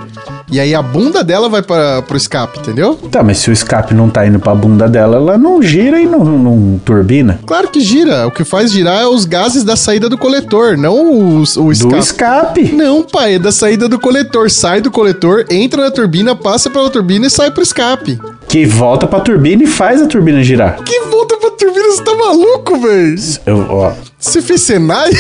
e 0.52 0.60
aí 0.60 0.74
a 0.74 0.82
bunda 0.82 1.24
dela 1.24 1.48
vai 1.50 1.62
para 1.62 2.02
pro 2.02 2.18
escape, 2.18 2.60
entendeu? 2.60 2.96
Tá, 3.12 3.22
mas 3.24 3.38
se 3.40 3.50
o 3.50 3.54
escape 3.54 3.94
não 3.94 4.10
tá 4.10 4.26
indo 4.26 4.40
pra 4.40 4.54
bunda 4.56 4.88
dela, 4.88 5.18
ela 5.18 5.38
não 5.38 5.62
gira 5.62 6.00
e 6.02 6.06
não, 6.06 6.24
não 6.24 6.82
turbina. 6.84 7.40
Claro 7.46 7.68
que 7.70 7.80
gira. 7.82 8.28
O 8.28 8.32
que 8.32 8.44
faz 8.44 8.72
girar 8.72 9.02
é 9.02 9.08
os 9.08 9.26
gases 9.26 9.64
da 9.64 9.76
saída 9.76 10.10
do 10.10 10.18
coletor, 10.18 10.78
não 10.78 11.38
os, 11.40 11.56
o 11.58 11.64
Do 11.66 11.72
escape. 11.72 11.98
escape. 12.00 12.72
Não, 12.74 13.04
pai, 13.04 13.36
é 13.36 13.40
da 13.40 13.52
saída 13.52 13.88
do 13.88 14.00
coletor. 14.00 14.50
Sai 14.50 14.82
do 14.82 14.92
coletor, 14.92 15.46
entra 15.50 15.84
na 15.84 15.92
turbina, 15.92 16.36
passa 16.36 16.70
pela 16.70 16.90
turbina 16.90 17.28
e 17.28 17.30
sai 17.30 17.52
pro 17.52 17.64
escape. 17.64 18.20
Que 18.48 18.66
volta 18.66 19.06
pra 19.06 19.20
turbina 19.20 19.64
e 19.64 19.68
faz 19.68 20.02
a 20.02 20.08
turbina 20.08 20.42
girar. 20.44 20.82
Que 20.84 21.02
volta 21.02 21.38
pra 21.38 21.52
turbina, 21.52 21.86
você 21.92 22.04
tá 22.04 22.16
maluco, 22.16 22.80
velho? 22.80 23.16
Eu, 23.46 23.66
ó, 23.70 23.92
Você 24.20 24.42
fez 24.42 24.62
Senai? 24.62 25.12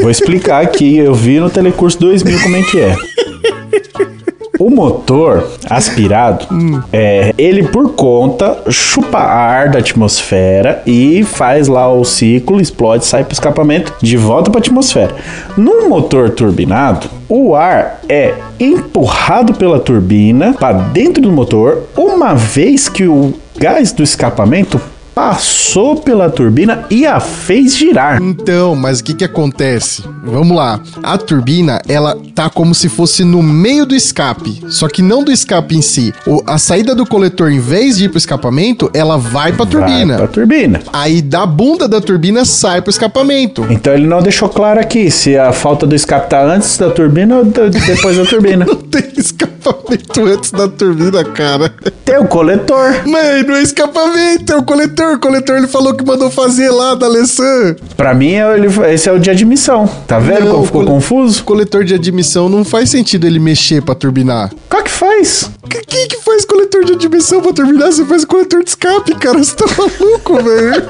Vou 0.00 0.10
explicar 0.10 0.62
aqui, 0.62 0.96
eu 0.96 1.14
vi 1.14 1.38
no 1.38 1.50
Telecurso 1.50 1.98
2000 2.00 2.40
como 2.40 2.56
é 2.56 2.62
que 2.62 2.80
é. 2.80 2.96
O 4.64 4.70
motor 4.70 5.46
aspirado, 5.68 6.46
é, 6.90 7.34
ele 7.36 7.64
por 7.64 7.92
conta 7.92 8.62
chupa 8.70 9.18
ar 9.18 9.68
da 9.68 9.80
atmosfera 9.80 10.82
e 10.86 11.22
faz 11.22 11.68
lá 11.68 11.92
o 11.92 12.02
ciclo, 12.02 12.58
explode, 12.58 13.04
sai 13.04 13.24
para 13.24 13.32
o 13.32 13.34
escapamento, 13.34 13.92
de 14.00 14.16
volta 14.16 14.50
para 14.50 14.60
a 14.60 14.62
atmosfera. 14.62 15.14
Num 15.54 15.86
motor 15.90 16.30
turbinado, 16.30 17.08
o 17.28 17.54
ar 17.54 18.00
é 18.08 18.32
empurrado 18.58 19.52
pela 19.52 19.78
turbina 19.78 20.54
para 20.54 20.72
dentro 20.72 21.20
do 21.22 21.30
motor, 21.30 21.82
uma 21.94 22.34
vez 22.34 22.88
que 22.88 23.06
o 23.06 23.34
gás 23.58 23.92
do 23.92 24.02
escapamento 24.02 24.80
passou 25.14 25.96
pela 25.96 26.28
turbina 26.28 26.84
e 26.90 27.06
a 27.06 27.20
fez 27.20 27.76
girar. 27.76 28.20
Então, 28.20 28.74
mas 28.74 29.00
o 29.00 29.04
que 29.04 29.14
que 29.14 29.24
acontece? 29.24 30.02
Vamos 30.24 30.56
lá. 30.56 30.80
A 31.02 31.16
turbina, 31.16 31.80
ela 31.88 32.16
tá 32.34 32.50
como 32.50 32.74
se 32.74 32.88
fosse 32.88 33.22
no 33.24 33.42
meio 33.42 33.86
do 33.86 33.94
escape, 33.94 34.62
só 34.68 34.88
que 34.88 35.02
não 35.02 35.22
do 35.22 35.30
escape 35.30 35.76
em 35.76 35.82
si. 35.82 36.12
O- 36.26 36.42
a 36.46 36.58
saída 36.58 36.94
do 36.94 37.06
coletor, 37.06 37.50
em 37.52 37.60
vez 37.60 37.96
de 37.98 38.04
ir 38.04 38.08
pro 38.08 38.18
escapamento, 38.18 38.90
ela 38.92 39.16
vai 39.16 39.52
pra 39.52 39.64
turbina. 39.66 40.16
Vai 40.18 40.26
pra 40.26 40.28
turbina. 40.28 40.80
Aí 40.92 41.22
da 41.22 41.46
bunda 41.46 41.86
da 41.86 42.00
turbina 42.00 42.44
sai 42.44 42.80
pro 42.82 42.90
escapamento. 42.90 43.64
Então 43.70 43.94
ele 43.94 44.06
não 44.06 44.20
deixou 44.22 44.48
claro 44.48 44.80
aqui 44.80 45.10
se 45.10 45.36
a 45.38 45.52
falta 45.52 45.86
do 45.86 45.94
escape 45.94 46.28
tá 46.28 46.42
antes 46.44 46.76
da 46.76 46.90
turbina 46.90 47.36
ou 47.36 47.44
depois 47.44 48.16
da 48.16 48.24
turbina. 48.24 48.64
Não 48.74 48.76
tem 48.76 49.02
escapamento 49.16 50.20
antes 50.24 50.50
da 50.50 50.68
turbina, 50.68 51.24
cara. 51.24 51.72
Tem 52.04 52.18
o 52.18 52.26
coletor. 52.26 53.06
Mãe, 53.06 53.42
não 53.42 53.54
é 53.56 53.62
escapamento, 53.62 54.52
é 54.52 54.56
o 54.56 54.62
coletor. 54.62 55.03
O 55.12 55.18
coletor 55.18 55.56
ele 55.56 55.66
falou 55.68 55.94
que 55.94 56.04
mandou 56.04 56.30
fazer 56.30 56.70
lá 56.70 56.94
da 56.94 57.06
Alessan. 57.06 57.76
Pra 57.96 58.14
mim, 58.14 58.32
é- 58.34 58.54
ele- 58.56 58.68
esse 58.92 59.08
é 59.08 59.12
o 59.12 59.18
de 59.18 59.30
admissão. 59.30 59.88
Tá 60.06 60.18
vendo 60.18 60.40
Não, 60.46 60.50
como 60.52 60.66
ficou 60.66 60.84
confuso? 60.84 61.40
O 61.40 61.44
coletor 61.44 61.84
de 61.84 61.94
admissão 61.94 62.48
não 62.48 62.64
faz 62.64 62.90
sentido 62.90 63.26
ele 63.26 63.38
mexer 63.38 63.82
pra 63.82 63.94
turbinar. 63.94 64.50
Qual 64.68 64.82
que 64.82 64.90
faz? 64.90 65.50
Que- 65.68 65.82
Quem 65.86 66.08
que 66.08 66.16
faz 66.22 66.44
coletor 66.44 66.84
de 66.84 66.92
admissão 66.94 67.40
pra 67.40 67.52
turbinar? 67.52 67.92
Você 67.92 68.04
faz 68.04 68.24
coletor 68.24 68.62
de 68.64 68.70
escape, 68.70 69.14
cara. 69.14 69.38
Você 69.38 69.54
tá 69.54 69.64
maluco, 69.78 70.42
velho? 70.42 70.82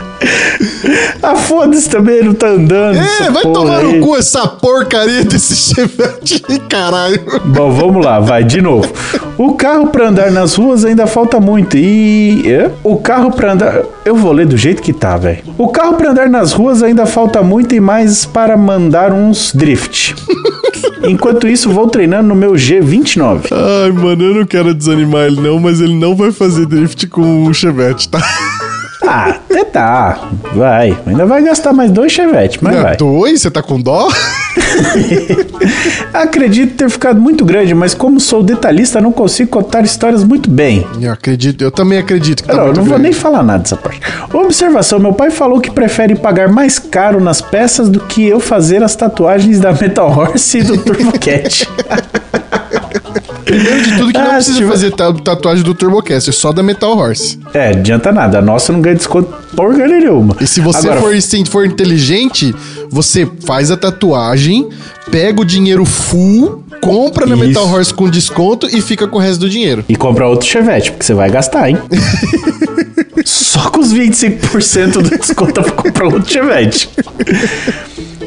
Ah, 1.22 1.34
foda-se 1.34 1.88
também, 1.88 2.22
não 2.22 2.34
tá 2.34 2.48
andando. 2.48 2.96
É, 2.96 3.30
vai 3.30 3.42
tomar 3.42 3.78
aí. 3.78 3.98
no 3.98 4.06
cu 4.06 4.16
essa 4.16 4.46
porcaria 4.46 5.24
desse 5.24 5.54
chevette 5.74 6.42
caralho. 6.68 7.20
Bom, 7.44 7.70
vamos 7.70 8.04
lá, 8.04 8.20
vai 8.20 8.44
de 8.44 8.62
novo. 8.62 8.90
O 9.36 9.54
carro 9.54 9.88
pra 9.88 10.08
andar 10.08 10.30
nas 10.30 10.54
ruas 10.54 10.84
ainda 10.84 11.06
falta 11.06 11.40
muito. 11.40 11.76
E 11.76 12.42
é? 12.46 12.70
o 12.82 12.96
carro 12.96 13.32
pra 13.32 13.52
andar, 13.52 13.82
eu 14.04 14.14
vou 14.14 14.32
ler 14.32 14.46
do 14.46 14.56
jeito 14.56 14.80
que 14.80 14.92
tá, 14.92 15.16
velho. 15.16 15.42
O 15.58 15.68
carro 15.68 15.94
pra 15.94 16.10
andar 16.10 16.28
nas 16.28 16.52
ruas 16.52 16.82
ainda 16.82 17.06
falta 17.06 17.42
muito 17.42 17.74
e 17.74 17.80
mais 17.80 18.24
para 18.24 18.56
mandar 18.56 19.12
uns 19.12 19.52
drift. 19.52 20.14
Enquanto 21.02 21.48
isso, 21.48 21.70
vou 21.70 21.88
treinando 21.88 22.28
no 22.28 22.34
meu 22.34 22.52
G29. 22.52 23.46
Ai, 23.50 23.92
mano, 23.92 24.22
eu 24.22 24.34
não 24.34 24.46
quero 24.46 24.74
desanimar 24.74 25.26
ele 25.26 25.40
não, 25.40 25.58
mas 25.58 25.80
ele 25.80 25.94
não 25.94 26.14
vai 26.14 26.30
fazer 26.30 26.66
drift 26.66 27.06
com 27.08 27.44
o 27.44 27.54
chevette, 27.54 28.08
tá? 28.08 28.20
Ah, 29.12 29.40
até 29.50 29.64
tá. 29.64 30.28
Vai. 30.54 30.96
Ainda 31.04 31.26
vai 31.26 31.42
gastar 31.42 31.72
mais 31.72 31.90
dois 31.90 32.12
Chevette, 32.12 32.62
mas 32.62 32.76
Não, 32.76 32.82
vai. 32.82 32.96
Dois? 32.96 33.42
Você 33.42 33.50
tá 33.50 33.60
com 33.60 33.80
dó? 33.80 34.08
Acredito 36.14 36.76
ter 36.76 36.88
ficado 36.88 37.20
muito 37.20 37.44
grande, 37.44 37.74
mas 37.74 37.92
como 37.92 38.20
sou 38.20 38.42
detalhista, 38.42 39.00
não 39.00 39.10
consigo 39.10 39.50
contar 39.50 39.82
histórias 39.82 40.22
muito 40.22 40.48
bem. 40.48 40.86
Eu 41.00 41.12
acredito, 41.12 41.62
eu 41.62 41.72
também 41.72 41.98
acredito 41.98 42.42
que 42.42 42.48
tá 42.48 42.56
não, 42.56 42.64
muito 42.66 42.76
não 42.76 42.84
vou 42.84 42.98
nem 42.98 43.10
grande. 43.10 43.16
falar 43.16 43.42
nada 43.42 43.64
dessa 43.64 43.76
parte. 43.76 44.00
Observação: 44.32 44.98
meu 44.98 45.12
pai 45.12 45.30
falou 45.30 45.60
que 45.60 45.70
prefere 45.70 46.14
pagar 46.14 46.48
mais 46.48 46.78
caro 46.78 47.20
nas 47.20 47.40
peças 47.40 47.88
do 47.88 48.00
que 48.00 48.26
eu 48.26 48.38
fazer 48.38 48.82
as 48.82 48.94
tatuagens 48.94 49.58
da 49.58 49.72
Metal 49.72 50.08
Horse 50.08 50.58
e 50.58 50.62
do 50.62 50.78
Turbo 50.78 51.18
Cat. 51.18 51.68
Primeiro 53.44 53.82
de 53.82 53.96
tudo 53.96 54.12
que 54.12 54.18
não 54.18 54.26
Ah, 54.26 54.34
precisa 54.34 54.52
se 54.52 54.58
tiver- 54.58 54.70
fazer 54.70 54.90
ta- 54.92 55.12
tatuagem 55.12 55.64
do 55.64 55.74
TurboCast, 55.74 56.30
é 56.30 56.32
só 56.32 56.52
da 56.52 56.62
Metal 56.62 56.96
Horse. 56.96 57.38
é, 57.54 57.68
adianta 57.70 58.12
nada. 58.12 58.38
A 58.38 58.42
nossa 58.42 58.72
não 58.72 58.80
ganha 58.80 58.94
desconto 58.96 59.32
porcaria 59.54 59.98
nenhuma. 59.98 60.36
E 60.40 60.46
se 60.46 60.60
você 60.60 60.88
Agora, 60.88 61.00
for, 61.00 61.20
se 61.22 61.44
for 61.46 61.66
inteligente, 61.66 62.54
você 62.90 63.28
faz 63.44 63.70
a 63.70 63.76
tatuagem, 63.76 64.68
pega 65.10 65.40
o 65.40 65.44
dinheiro 65.44 65.84
full, 65.84 66.62
compra 66.80 67.26
na 67.26 67.34
Isso. 67.34 67.44
Metal 67.46 67.68
Horse 67.68 67.92
com 67.92 68.08
desconto 68.08 68.66
e 68.66 68.80
fica 68.80 69.06
com 69.08 69.18
o 69.18 69.20
resto 69.20 69.40
do 69.40 69.50
dinheiro. 69.50 69.84
E 69.88 69.96
compra 69.96 70.26
outro 70.28 70.46
Chevette, 70.46 70.92
porque 70.92 71.04
você 71.04 71.14
vai 71.14 71.30
gastar, 71.30 71.68
hein? 71.68 71.78
Só 73.24 73.70
com 73.70 73.80
os 73.80 73.92
25% 73.92 74.92
do 74.92 75.02
desconto 75.18 75.62
pra 75.62 75.72
comprar 75.72 76.04
outro 76.06 76.30
Chevette. 76.30 76.88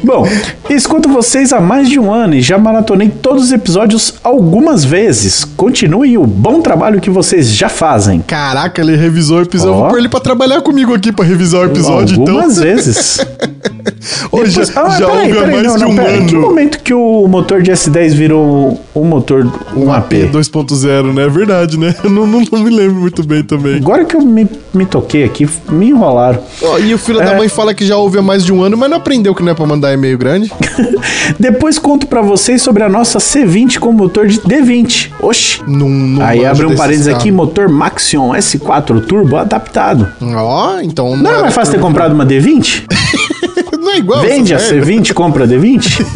Bom, 0.02 0.28
escuto 0.68 1.08
vocês 1.08 1.50
há 1.52 1.60
mais 1.60 1.88
de 1.88 1.98
um 1.98 2.12
ano 2.12 2.34
e 2.34 2.40
já 2.42 2.58
maratonei 2.58 3.08
todos 3.08 3.44
os 3.44 3.52
episódios 3.52 4.14
algumas 4.22 4.84
vezes. 4.84 5.44
Continuem 5.56 6.18
o 6.18 6.26
bom 6.26 6.60
trabalho 6.60 7.00
que 7.00 7.08
vocês 7.08 7.48
já 7.48 7.70
fazem. 7.70 8.20
Caraca, 8.20 8.82
ele 8.82 8.96
revisou 8.96 9.38
o 9.38 9.42
episódio. 9.42 9.74
Ó. 9.74 9.78
Vou 9.80 9.88
pôr 9.90 9.98
ele 9.98 10.08
pra 10.10 10.20
trabalhar 10.20 10.60
comigo 10.60 10.92
aqui 10.94 11.10
pra 11.10 11.24
revisar 11.24 11.62
o 11.62 11.64
episódio, 11.66 12.20
então. 12.20 12.34
algumas 12.34 12.58
vezes. 12.58 13.18
Hoje 14.30 14.50
Depois- 14.60 14.76
Ah, 14.76 14.90
já 14.98 15.06
peraí, 15.06 15.28
houve 15.28 15.38
peraí, 15.40 15.52
mais 15.54 15.66
não, 15.66 15.76
de 15.76 15.80
não, 15.84 15.90
um 15.90 15.96
peraí. 15.96 16.18
Em 16.18 16.26
que 16.26 16.34
ano. 16.34 16.42
momento 16.46 16.78
que 16.80 16.92
o 16.94 17.26
motor 17.28 17.62
de 17.62 17.70
S10 17.72 18.12
virou 18.14 18.80
um 18.94 19.04
motor, 19.04 19.50
um, 19.74 19.90
AP? 19.92 20.12
2.0, 20.30 21.14
né? 21.14 21.24
É 21.24 21.28
verdade, 21.28 21.78
né? 21.78 21.94
Eu 22.04 22.10
não, 22.10 22.26
não, 22.26 22.42
não 22.52 22.58
me 22.60 22.70
lembro 22.70 22.96
muito 22.96 23.22
bem 23.26 23.42
também. 23.42 23.76
Agora 23.76 24.04
que 24.04 24.14
eu 24.16 24.20
me, 24.20 24.46
me 24.74 24.83
toquei 24.84 25.24
aqui, 25.24 25.48
me 25.70 25.88
enrolaram. 25.90 26.40
Ó, 26.62 26.78
e 26.78 26.92
o 26.94 26.98
filho 26.98 27.18
da 27.18 27.32
É. 27.32 27.36
mãe 27.36 27.48
fala 27.48 27.72
que 27.74 27.84
já 27.86 27.96
houve 27.96 28.18
há 28.18 28.22
mais 28.22 28.44
de 28.44 28.52
um 28.52 28.62
ano, 28.62 28.76
mas 28.76 28.88
não 28.90 28.96
aprendeu 28.96 29.34
que 29.34 29.42
não 29.42 29.52
é 29.52 29.54
pra 29.54 29.66
mandar 29.66 29.92
e-mail 29.92 30.16
grande. 30.18 30.52
Depois 31.38 31.78
conto 31.78 32.06
pra 32.06 32.20
vocês 32.22 32.60
sobre 32.62 32.82
a 32.82 32.88
nossa 32.88 33.18
C20 33.18 33.78
com 33.78 33.92
motor 33.92 34.26
de 34.26 34.40
D20. 34.40 35.10
Oxi. 35.20 35.60
Não, 35.66 35.88
não 35.88 36.24
Aí 36.24 36.44
abre 36.44 36.66
um 36.66 36.74
parênteses 36.76 37.08
aqui, 37.08 37.16
carros. 37.30 37.34
motor 37.36 37.68
Maxion 37.68 38.32
S4 38.34 39.04
Turbo 39.06 39.36
adaptado. 39.36 40.08
Ó, 40.20 40.80
então 40.80 41.16
Não 41.16 41.30
é 41.30 41.32
era 41.34 41.42
mais 41.42 41.54
fácil 41.54 41.74
ter 41.74 41.80
comprado 41.80 42.12
uma 42.12 42.26
D20? 42.26 42.84
Não 43.78 43.90
é 43.92 43.98
igual. 43.98 44.20
Vende 44.22 44.54
a 44.54 44.58
merda. 44.58 44.74
C20, 44.86 45.12
compra 45.12 45.44
a 45.44 45.46
D20? 45.48 46.06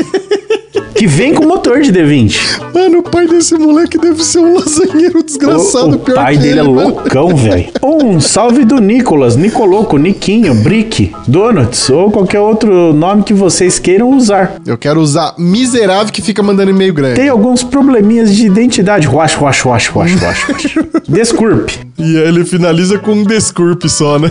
Que 0.98 1.06
vem 1.06 1.32
com 1.32 1.46
motor 1.46 1.80
de 1.80 1.92
D20. 1.92 2.60
Mano, 2.74 2.98
o 2.98 3.02
pai 3.04 3.28
desse 3.28 3.54
moleque 3.54 3.96
deve 3.96 4.24
ser 4.24 4.40
um 4.40 4.54
lasanheiro 4.56 5.22
desgraçado, 5.22 5.92
O, 5.92 5.94
o 5.94 5.98
pai 5.98 6.36
dele 6.36 6.58
é 6.58 6.62
ele, 6.62 6.72
mano. 6.72 6.88
loucão, 6.90 7.36
velho. 7.36 7.68
Um 7.84 8.20
salve 8.20 8.64
do 8.64 8.80
Nicolas, 8.80 9.36
Nicoloco, 9.36 9.96
Niquinho, 9.96 10.52
Brick, 10.56 11.12
Donuts 11.28 11.88
ou 11.88 12.10
qualquer 12.10 12.40
outro 12.40 12.92
nome 12.92 13.22
que 13.22 13.32
vocês 13.32 13.78
queiram 13.78 14.10
usar. 14.10 14.56
Eu 14.66 14.76
quero 14.76 15.00
usar 15.00 15.34
miserável 15.38 16.12
que 16.12 16.20
fica 16.20 16.42
mandando 16.42 16.72
e-mail 16.72 16.92
grande. 16.92 17.14
Tem 17.14 17.28
alguns 17.28 17.62
probleminhas 17.62 18.34
de 18.34 18.46
identidade. 18.46 19.06
Ruash, 19.06 19.34
ruash, 19.36 19.60
ruash, 19.60 19.88
ruash. 19.88 20.14
ruash. 20.16 20.74
Desculpe. 21.08 21.78
E 21.96 22.02
aí 22.16 22.28
ele 22.28 22.44
finaliza 22.44 22.98
com 22.98 23.12
um 23.12 23.22
desculpe 23.24 23.88
só, 23.88 24.18
né? 24.18 24.28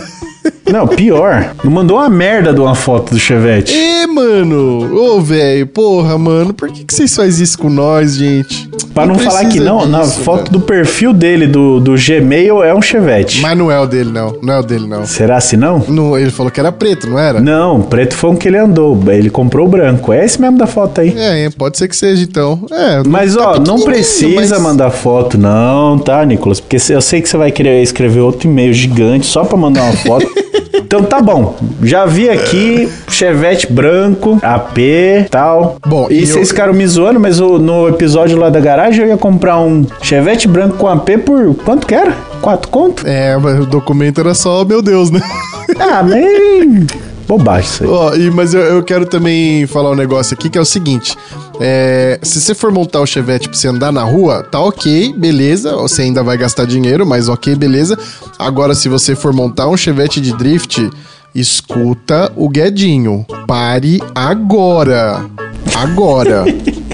Não, 0.70 0.86
pior. 0.86 1.54
Não 1.64 1.70
mandou 1.72 1.96
uma 1.96 2.10
merda 2.10 2.52
de 2.52 2.60
uma 2.60 2.74
foto 2.74 3.14
do 3.14 3.18
Chevette. 3.18 3.72
Ê, 3.74 4.06
mano! 4.06 4.94
Ô, 5.14 5.20
velho, 5.20 5.66
porra, 5.66 6.18
mano, 6.18 6.52
por 6.52 6.68
que, 6.70 6.84
que 6.84 6.92
vocês 6.94 7.14
fazem 7.16 7.42
isso 7.42 7.58
com 7.58 7.70
nós, 7.70 8.16
gente? 8.16 8.68
Pra 8.92 9.06
não 9.06 9.18
falar 9.18 9.46
que 9.46 9.60
não, 9.60 9.86
na 9.86 10.02
disso, 10.02 10.20
foto 10.20 10.38
velho. 10.50 10.52
do 10.52 10.60
perfil 10.60 11.12
dele, 11.12 11.46
do, 11.46 11.80
do 11.80 11.94
Gmail, 11.94 12.62
é 12.62 12.74
um 12.74 12.82
Chevette. 12.82 13.40
Mas 13.40 13.56
não 13.56 13.70
é 13.70 13.80
o 13.80 13.86
dele, 13.86 14.10
não. 14.10 14.36
Não 14.42 14.54
é 14.54 14.58
o 14.58 14.62
dele, 14.62 14.86
não. 14.86 15.06
Será 15.06 15.40
se 15.40 15.56
não? 15.56 15.82
Não, 15.88 16.18
ele 16.18 16.30
falou 16.30 16.50
que 16.52 16.58
era 16.60 16.70
preto, 16.72 17.08
não 17.08 17.18
era? 17.18 17.40
Não, 17.40 17.80
preto 17.80 18.14
foi 18.14 18.30
um 18.30 18.36
que 18.36 18.48
ele 18.48 18.58
andou. 18.58 18.98
Ele 19.08 19.30
comprou 19.30 19.66
o 19.66 19.70
branco. 19.70 20.12
É 20.12 20.24
esse 20.24 20.40
mesmo 20.40 20.58
da 20.58 20.66
foto 20.66 21.00
aí. 21.00 21.14
É, 21.16 21.48
pode 21.56 21.78
ser 21.78 21.88
que 21.88 21.96
seja, 21.96 22.22
então. 22.22 22.66
É, 22.70 23.02
Mas, 23.06 23.36
tá 23.36 23.52
ó, 23.52 23.58
não 23.60 23.80
precisa 23.80 24.34
mas- 24.58 24.60
mandar 24.62 24.90
foto, 24.90 25.38
não, 25.38 25.98
tá, 25.98 26.24
Nicolas? 26.26 26.60
Porque 26.60 26.76
eu 26.90 27.00
sei 27.00 27.22
que 27.22 27.28
você 27.28 27.36
vai 27.36 27.50
querer 27.52 27.80
escrever 27.82 28.20
outro 28.20 28.48
e-mail 28.48 28.72
gigante 28.74 29.24
só 29.26 29.44
pra 29.44 29.56
mandar 29.56 29.84
uma 29.84 29.92
foto. 29.96 30.26
então 30.74 31.02
tá 31.02 31.20
bom. 31.20 31.56
Já 31.82 32.06
vi 32.06 32.28
aqui 32.28 32.88
Chevette 33.08 33.70
branco, 33.72 34.38
AP 34.42 35.28
tal. 35.30 35.76
Bom, 35.86 36.06
e 36.10 36.22
e 36.22 36.26
vocês 36.26 36.36
eu- 36.36 36.46
ficaram 36.46 36.72
me 36.72 36.86
zoando, 36.86 37.20
mas 37.20 37.40
o- 37.40 37.58
no 37.58 37.88
episódio 37.88 38.36
lá 38.38 38.48
da 38.48 38.60
garagem 38.60 39.02
eu 39.04 39.08
ia 39.08 39.16
comprar 39.16 39.58
um 39.60 39.84
Chevette 40.02 40.48
branco 40.48 40.76
com 40.76 40.88
AP 40.88 41.18
por 41.18 41.54
quanto 41.56 41.86
que 41.86 41.94
era? 41.94 42.12
Quatro 42.40 42.68
conto? 42.68 43.06
É, 43.06 43.36
mas 43.36 43.60
o 43.60 43.66
documento 43.66 44.20
era 44.20 44.32
só, 44.34 44.64
meu 44.64 44.80
Deus, 44.80 45.10
né? 45.10 45.20
Ah, 45.78 46.02
mas. 46.02 46.86
Bobagem 47.28 47.68
isso 47.70 47.84
aí. 47.84 47.90
Ó, 47.90 48.14
e, 48.14 48.30
mas 48.30 48.54
eu, 48.54 48.62
eu 48.62 48.82
quero 48.82 49.04
também 49.04 49.66
falar 49.66 49.90
um 49.90 49.94
negócio 49.94 50.32
aqui 50.34 50.48
que 50.48 50.56
é 50.56 50.60
o 50.60 50.64
seguinte: 50.64 51.14
é, 51.60 52.18
se 52.22 52.40
você 52.40 52.54
for 52.54 52.72
montar 52.72 53.00
o 53.00 53.06
Chevette 53.06 53.48
pra 53.48 53.56
você 53.58 53.68
andar 53.68 53.92
na 53.92 54.02
rua, 54.02 54.42
tá 54.42 54.58
ok, 54.60 55.12
beleza. 55.16 55.76
Você 55.76 56.02
ainda 56.02 56.22
vai 56.24 56.38
gastar 56.38 56.64
dinheiro, 56.66 57.06
mas 57.06 57.28
ok, 57.28 57.54
beleza. 57.54 57.98
Agora, 58.38 58.74
se 58.74 58.88
você 58.88 59.14
for 59.14 59.32
montar 59.34 59.68
um 59.68 59.76
Chevette 59.76 60.20
de 60.22 60.32
drift, 60.32 60.90
escuta 61.34 62.32
o 62.34 62.48
Guedinho. 62.48 63.26
Pare 63.46 64.00
agora. 64.14 65.24
Agora. 65.74 66.44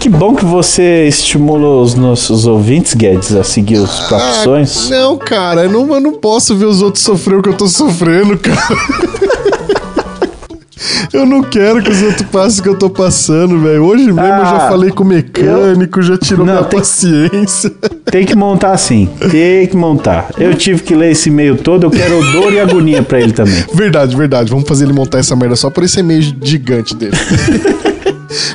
Que 0.00 0.08
bom 0.08 0.34
que 0.34 0.46
você 0.46 1.06
estimula 1.06 1.82
os 1.82 1.94
nossos 1.94 2.46
ouvintes, 2.46 2.94
Guedes, 2.94 3.34
a 3.36 3.44
seguir 3.44 3.76
os 3.76 4.00
próprios 4.00 4.38
Ah, 4.38 4.42
sonhos. 4.44 4.88
não, 4.88 5.18
cara, 5.18 5.64
eu 5.64 5.70
não, 5.70 5.94
eu 5.94 6.00
não 6.00 6.12
posso 6.14 6.56
ver 6.56 6.64
os 6.64 6.80
outros 6.80 7.04
sofrer 7.04 7.38
o 7.38 7.42
que 7.42 7.50
eu 7.50 7.56
tô 7.56 7.68
sofrendo, 7.68 8.38
cara. 8.38 8.56
Eu 11.12 11.26
não 11.26 11.42
quero 11.42 11.82
que 11.82 11.90
os 11.90 12.02
outros 12.02 12.22
passem 12.30 12.60
o 12.60 12.62
que 12.62 12.68
eu 12.70 12.78
tô 12.78 12.88
passando, 12.88 13.58
velho. 13.60 13.84
Hoje 13.84 14.04
mesmo 14.06 14.20
eu 14.20 14.44
já 14.44 14.56
Ah, 14.66 14.68
falei 14.70 14.90
com 14.90 15.02
o 15.04 15.06
mecânico, 15.06 16.00
já 16.00 16.16
tirou 16.16 16.46
Não, 16.46 16.54
minha 16.54 16.64
tem- 16.64 16.78
paciência. 16.78 17.70
Tem 18.10 18.24
que 18.24 18.34
montar 18.34 18.72
assim. 18.72 19.08
Tem 19.30 19.66
que 19.66 19.76
montar. 19.76 20.30
Eu 20.38 20.54
tive 20.54 20.82
que 20.82 20.94
ler 20.94 21.12
esse 21.12 21.28
e-mail 21.28 21.56
todo, 21.56 21.84
eu 21.84 21.90
quero 21.90 22.20
dor 22.32 22.52
e 22.52 22.58
agonia 22.60 23.02
pra 23.02 23.20
ele 23.20 23.32
também. 23.32 23.62
Verdade, 23.74 24.16
verdade. 24.16 24.50
Vamos 24.50 24.66
fazer 24.66 24.84
ele 24.84 24.92
montar 24.94 25.18
essa 25.18 25.36
merda 25.36 25.54
só 25.54 25.68
por 25.68 25.84
esse 25.84 26.00
e-mail 26.00 26.22
gigante 26.42 26.94
dele. 26.96 27.12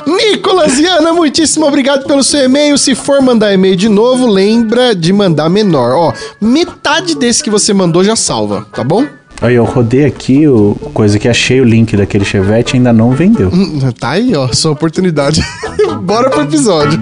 Nicolas 0.06 0.74
Viana, 0.74 1.12
muitíssimo 1.12 1.64
obrigado 1.66 2.04
pelo 2.06 2.24
seu 2.24 2.44
e-mail. 2.44 2.76
Se 2.76 2.94
for 2.94 3.20
mandar 3.22 3.52
e-mail 3.52 3.76
de 3.76 3.88
novo, 3.88 4.26
lembra 4.26 4.94
de 4.94 5.12
mandar 5.12 5.48
menor. 5.48 5.92
Ó, 5.94 6.12
metade 6.40 7.14
desse 7.14 7.42
que 7.42 7.50
você 7.50 7.72
mandou 7.72 8.02
já 8.02 8.16
salva, 8.16 8.66
tá 8.74 8.82
bom? 8.82 9.06
Aí 9.40 9.54
eu 9.54 9.64
rodei 9.64 10.04
aqui, 10.04 10.48
o 10.48 10.74
coisa 10.92 11.18
que 11.18 11.28
achei 11.28 11.60
o 11.60 11.64
link 11.64 11.96
daquele 11.96 12.24
Chevette 12.24 12.76
ainda 12.76 12.92
não 12.92 13.12
vendeu. 13.12 13.48
Hum, 13.52 13.78
Tá 13.98 14.10
aí, 14.10 14.34
ó, 14.34 14.48
sua 14.52 14.72
oportunidade. 14.72 15.40
Bora 16.02 16.28
pro 16.28 16.42
episódio. 16.42 16.98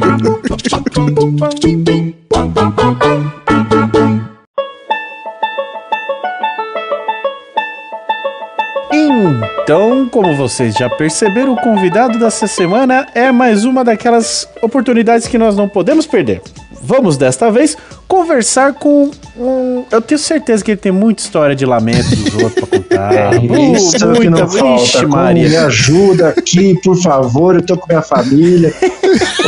Então, 8.93 10.09
como 10.09 10.35
vocês 10.37 10.75
já 10.75 10.89
perceberam, 10.89 11.55
o 11.55 11.61
convidado 11.61 12.19
dessa 12.19 12.47
semana 12.47 13.07
é 13.15 13.33
mais 13.33 13.65
uma 13.65 13.83
daquelas 13.85 14.49
oportunidades 14.63 15.27
que 15.27 15.37
nós 15.39 15.57
não 15.57 15.69
podemos 15.69 16.07
perder. 16.07 16.41
Vamos 16.83 17.17
desta 17.17 17.51
vez 17.51 17.77
conversar 18.09 18.75
com 18.75 19.11
um. 19.39 19.85
Eu 19.91 20.01
tenho 20.01 20.19
certeza 20.19 20.65
que 20.65 20.71
ele 20.73 20.79
tem 20.79 20.93
muita 20.93 21.23
história 21.23 21.55
de 21.55 21.67
lamento 21.67 22.09
dos 22.17 22.35
outros 22.35 22.53
pra 22.55 22.79
contar. 22.79 22.87
Uh, 23.37 23.77
Isso 23.77 24.03
é 24.03 24.07
o 24.07 24.21
que 24.21 24.31
não 24.31 24.49
falta. 24.49 24.83
Vixe, 24.83 24.97
Como 25.03 25.17
Maria. 25.17 25.49
me 25.49 25.57
ajuda 25.57 26.29
aqui, 26.29 26.79
por 26.83 26.97
favor. 26.97 27.55
Eu 27.57 27.63
tô 27.63 27.77
com 27.77 27.87
minha 27.89 28.03
família. 28.03 28.73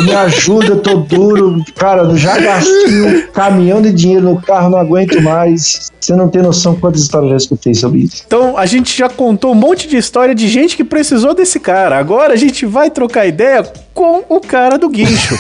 Me 0.04 0.14
ajuda, 0.14 0.66
eu 0.66 0.80
tô 0.80 0.96
duro. 0.96 1.64
Cara, 1.74 2.02
eu 2.02 2.16
já 2.16 2.38
gastei 2.38 3.02
um 3.02 3.26
caminhão 3.32 3.80
de 3.80 3.92
dinheiro 3.92 4.24
no 4.24 4.40
carro, 4.40 4.70
não 4.70 4.78
aguento 4.78 5.20
mais. 5.22 5.90
Você 6.00 6.14
não 6.14 6.28
tem 6.28 6.42
noção 6.42 6.76
quantas 6.76 7.02
histórias 7.02 7.30
eu 7.30 7.38
já 7.38 7.44
escutei 7.44 7.74
sobre 7.74 8.00
isso. 8.00 8.22
Então, 8.26 8.56
a 8.56 8.66
gente 8.66 8.96
já 8.96 9.08
contou 9.08 9.52
um 9.52 9.56
monte 9.56 9.88
de 9.88 9.96
história 9.96 10.34
de 10.34 10.46
gente 10.46 10.76
que 10.76 10.84
precisou 10.84 11.34
desse 11.34 11.58
cara. 11.58 11.98
Agora 11.98 12.34
a 12.34 12.36
gente 12.36 12.64
vai 12.66 12.90
trocar 12.90 13.26
ideia 13.26 13.62
com 13.94 14.22
o 14.28 14.40
cara 14.40 14.78
do 14.78 14.88
guincho. 14.88 15.36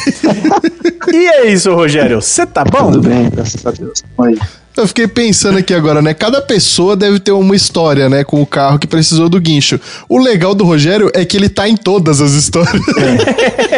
e 1.12 1.26
é 1.28 1.46
isso, 1.50 1.72
Rogério. 1.74 2.20
Você 2.20 2.44
tá 2.44 2.64
bom? 2.64 2.90
Bem, 3.08 3.30
graças 3.30 3.64
a 3.64 3.70
Deus. 3.70 4.04
Aí. 4.18 4.38
Eu 4.76 4.86
fiquei 4.86 5.08
pensando 5.08 5.58
aqui 5.58 5.74
agora, 5.74 6.00
né? 6.00 6.14
Cada 6.14 6.40
pessoa 6.40 6.94
deve 6.94 7.18
ter 7.18 7.32
uma 7.32 7.56
história, 7.56 8.08
né? 8.08 8.22
Com 8.22 8.40
o 8.40 8.46
carro 8.46 8.78
que 8.78 8.86
precisou 8.86 9.28
do 9.28 9.40
guincho. 9.40 9.80
O 10.08 10.18
legal 10.18 10.54
do 10.54 10.64
Rogério 10.64 11.10
é 11.14 11.24
que 11.24 11.36
ele 11.36 11.48
tá 11.48 11.68
em 11.68 11.76
todas 11.76 12.20
as 12.20 12.32
histórias. 12.32 12.80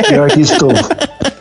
Pior 0.09 0.29
que 0.31 0.41
estou. 0.41 0.73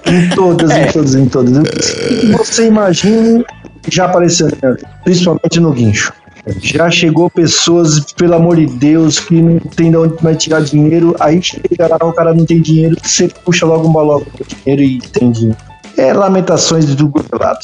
Em 0.06 0.30
todas, 0.34 0.72
em 0.72 0.92
todas, 0.92 1.16
em 1.16 1.26
todas. 1.26 1.96
Você 2.38 2.68
imagina 2.68 3.44
já 3.90 4.06
apareceu, 4.06 4.48
né? 4.48 4.76
principalmente 5.04 5.60
no 5.60 5.72
guincho. 5.72 6.14
Já 6.62 6.90
chegou 6.90 7.30
pessoas, 7.30 8.00
pelo 8.14 8.36
amor 8.36 8.56
de 8.56 8.66
Deus, 8.66 9.20
que 9.20 9.42
não 9.42 9.60
tem 9.60 9.92
de 9.92 9.98
onde 9.98 10.16
vai 10.22 10.36
tirar 10.36 10.62
dinheiro. 10.62 11.16
Aí 11.20 11.42
chega 11.42 11.88
lá, 11.88 11.98
o 12.02 12.14
cara 12.14 12.34
não 12.34 12.46
tem 12.46 12.62
dinheiro, 12.62 12.96
você 13.02 13.28
puxa 13.46 13.66
logo 13.66 13.88
um 13.88 13.92
balão 13.92 14.22
com 14.22 14.44
dinheiro 14.44 14.82
e 14.82 15.00
tem 15.00 15.32
dinheiro. 15.32 15.58
É 15.98 16.14
lamentações 16.14 16.86
é 16.86 17.36
lado. 17.36 17.60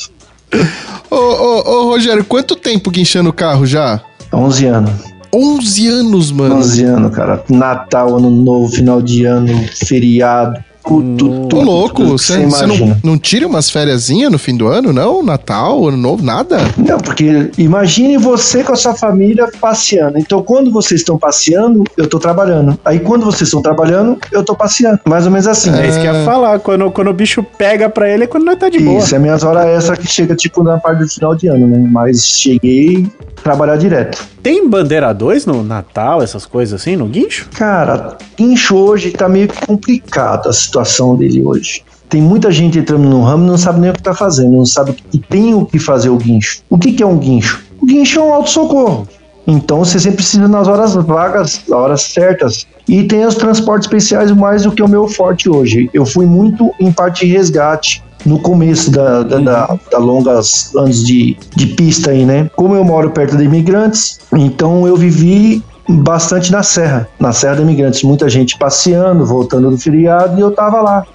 Ô, 1.09 1.15
ô, 1.15 1.69
ô, 1.69 1.83
Rogério, 1.89 2.25
quanto 2.25 2.55
tempo 2.55 2.89
guinchando 2.91 3.29
o 3.29 3.33
carro 3.33 3.65
já? 3.65 4.01
11 4.33 4.65
anos. 4.65 4.91
11 5.33 5.87
anos, 5.87 6.31
mano. 6.31 6.55
11 6.55 6.83
anos, 6.83 7.15
cara. 7.15 7.43
Natal, 7.49 8.15
ano 8.15 8.29
novo, 8.29 8.69
final 8.69 9.01
de 9.01 9.25
ano, 9.25 9.49
feriado. 9.73 10.63
Tudo, 10.85 11.17
tudo, 11.17 11.47
Tô 11.47 11.61
louco. 11.61 12.03
Você 12.05 12.35
você 12.35 12.65
não, 12.65 12.75
imagina. 12.75 12.99
não 13.03 13.17
tira 13.17 13.47
umas 13.47 13.69
férias 13.69 14.09
no 14.09 14.37
fim 14.37 14.55
do 14.55 14.67
ano, 14.67 14.93
não? 14.93 15.23
Natal, 15.23 15.87
ano 15.87 15.97
novo, 15.97 16.23
nada? 16.23 16.57
Não, 16.77 16.97
porque 16.97 17.49
imagine 17.57 18.17
você 18.17 18.63
com 18.63 18.73
a 18.73 18.75
sua 18.75 18.93
família 18.93 19.49
passeando. 19.59 20.17
Então, 20.17 20.41
quando 20.43 20.71
vocês 20.71 21.01
estão 21.01 21.17
passeando, 21.17 21.83
eu 21.97 22.07
tô 22.07 22.19
trabalhando. 22.19 22.77
Aí, 22.85 22.99
quando 22.99 23.25
vocês 23.25 23.43
estão 23.43 23.61
trabalhando, 23.61 24.17
eu 24.31 24.43
tô 24.43 24.55
passeando. 24.55 24.99
Mais 25.05 25.25
ou 25.25 25.31
menos 25.31 25.47
assim. 25.47 25.71
É 25.75 25.87
isso 25.87 25.99
que 25.99 26.05
eu 26.05 26.13
ia 26.13 26.25
falar. 26.25 26.59
Quando, 26.59 26.91
quando 26.91 27.09
o 27.09 27.13
bicho 27.13 27.43
pega 27.57 27.89
pra 27.89 28.09
ele 28.09 28.25
é 28.25 28.27
quando 28.27 28.45
nós 28.45 28.57
tá 28.57 28.69
de 28.69 28.79
boa. 28.79 28.99
Isso, 28.99 29.15
é 29.15 29.19
minhas 29.19 29.43
horas 29.43 29.65
essa 29.65 29.95
que 29.95 30.07
chega, 30.07 30.35
tipo, 30.35 30.63
na 30.63 30.77
parte 30.77 30.99
do 30.99 31.09
final 31.09 31.35
de 31.35 31.47
ano, 31.47 31.67
né? 31.67 31.87
Mas 31.91 32.25
cheguei 32.25 33.07
a 33.37 33.41
trabalhar 33.41 33.77
direto. 33.77 34.34
Tem 34.45 34.69
bandeira 34.69 35.11
2 35.11 35.47
no 35.47 35.63
Natal, 35.63 36.21
essas 36.21 36.45
coisas 36.45 36.79
assim, 36.79 36.95
no 36.95 37.07
guincho? 37.07 37.49
Cara, 37.55 38.15
guincho 38.37 38.75
hoje 38.75 39.09
tá 39.09 39.27
meio 39.27 39.49
complicado 39.65 40.47
a 40.47 40.53
situação 40.53 41.15
dele 41.15 41.43
hoje. 41.43 41.83
Tem 42.07 42.21
muita 42.21 42.51
gente 42.51 42.77
entrando 42.77 43.09
no 43.09 43.23
ramo 43.23 43.43
e 43.43 43.47
não 43.47 43.57
sabe 43.57 43.79
nem 43.79 43.89
o 43.89 43.93
que 43.93 44.03
tá 44.03 44.13
fazendo, 44.13 44.51
não 44.51 44.63
sabe 44.63 44.93
que 44.93 45.17
tem 45.17 45.55
o 45.55 45.65
que 45.65 45.79
fazer 45.79 46.09
o 46.09 46.17
guincho. 46.17 46.61
O 46.69 46.77
que, 46.77 46.93
que 46.93 47.01
é 47.01 47.05
um 47.07 47.17
guincho? 47.17 47.63
O 47.81 47.87
guincho 47.87 48.19
é 48.19 48.21
um 48.21 48.33
autossocorro. 48.35 49.07
Então 49.47 49.79
você 49.79 49.99
sempre 49.99 50.17
precisa 50.17 50.47
nas 50.47 50.67
horas 50.67 50.93
vagas, 50.93 51.63
nas 51.67 51.79
horas 51.79 52.01
certas. 52.03 52.67
E 52.87 53.03
tem 53.03 53.25
os 53.25 53.33
transportes 53.33 53.87
especiais 53.87 54.29
mais 54.29 54.61
do 54.61 54.71
que 54.71 54.83
o 54.83 54.87
meu 54.87 55.07
forte 55.07 55.49
hoje. 55.49 55.89
Eu 55.91 56.05
fui 56.05 56.27
muito 56.27 56.71
em 56.79 56.91
parte 56.91 57.25
de 57.25 57.31
resgate 57.33 58.03
no 58.25 58.39
começo 58.39 58.91
da, 58.91 59.23
da, 59.23 59.39
da, 59.39 59.79
da 59.91 59.97
longas 59.97 60.75
anos 60.75 61.05
de, 61.05 61.37
de 61.55 61.67
pista 61.67 62.11
aí, 62.11 62.25
né? 62.25 62.49
Como 62.55 62.75
eu 62.75 62.83
moro 62.83 63.11
perto 63.11 63.37
de 63.37 63.43
imigrantes, 63.43 64.19
então 64.33 64.87
eu 64.87 64.95
vivi 64.95 65.63
bastante 65.87 66.51
na 66.51 66.63
Serra, 66.63 67.07
na 67.19 67.31
Serra 67.31 67.57
de 67.57 67.61
Imigrantes. 67.61 68.03
Muita 68.03 68.27
gente 68.27 68.57
passeando, 68.57 69.25
voltando 69.25 69.69
do 69.69 69.77
feriado, 69.77 70.37
e 70.37 70.41
eu 70.41 70.51
tava 70.51 70.81
lá 70.81 71.05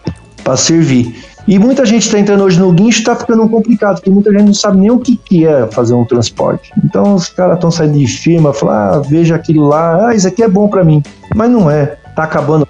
para 0.45 0.57
servir. 0.57 1.15
E 1.49 1.59
muita 1.59 1.85
gente 1.85 2.03
está 2.03 2.19
entrando 2.19 2.45
hoje 2.45 2.61
no 2.61 2.71
guincho 2.71 3.01
está 3.01 3.17
ficando 3.17 3.49
complicado, 3.49 3.97
porque 3.97 4.11
muita 4.11 4.31
gente 4.31 4.45
não 4.45 4.55
sabe 4.55 4.79
nem 4.79 4.91
o 4.91 4.99
que, 4.99 5.17
que 5.17 5.47
é 5.47 5.67
fazer 5.67 5.95
um 5.95 6.05
transporte. 6.05 6.71
Então 6.85 7.15
os 7.15 7.29
caras 7.29 7.55
estão 7.55 7.71
saindo 7.71 7.99
de 7.99 8.07
firma, 8.07 8.53
falam, 8.53 8.75
ah, 8.75 9.03
veja 9.09 9.35
aquilo 9.35 9.67
lá, 9.67 10.09
ah, 10.09 10.15
isso 10.15 10.29
aqui 10.29 10.43
é 10.43 10.49
bom 10.49 10.69
para 10.69 10.85
mim. 10.85 11.03
Mas 11.35 11.51
não 11.51 11.71
é. 11.71 11.97
Tá 12.21 12.25
acabando, 12.25 12.69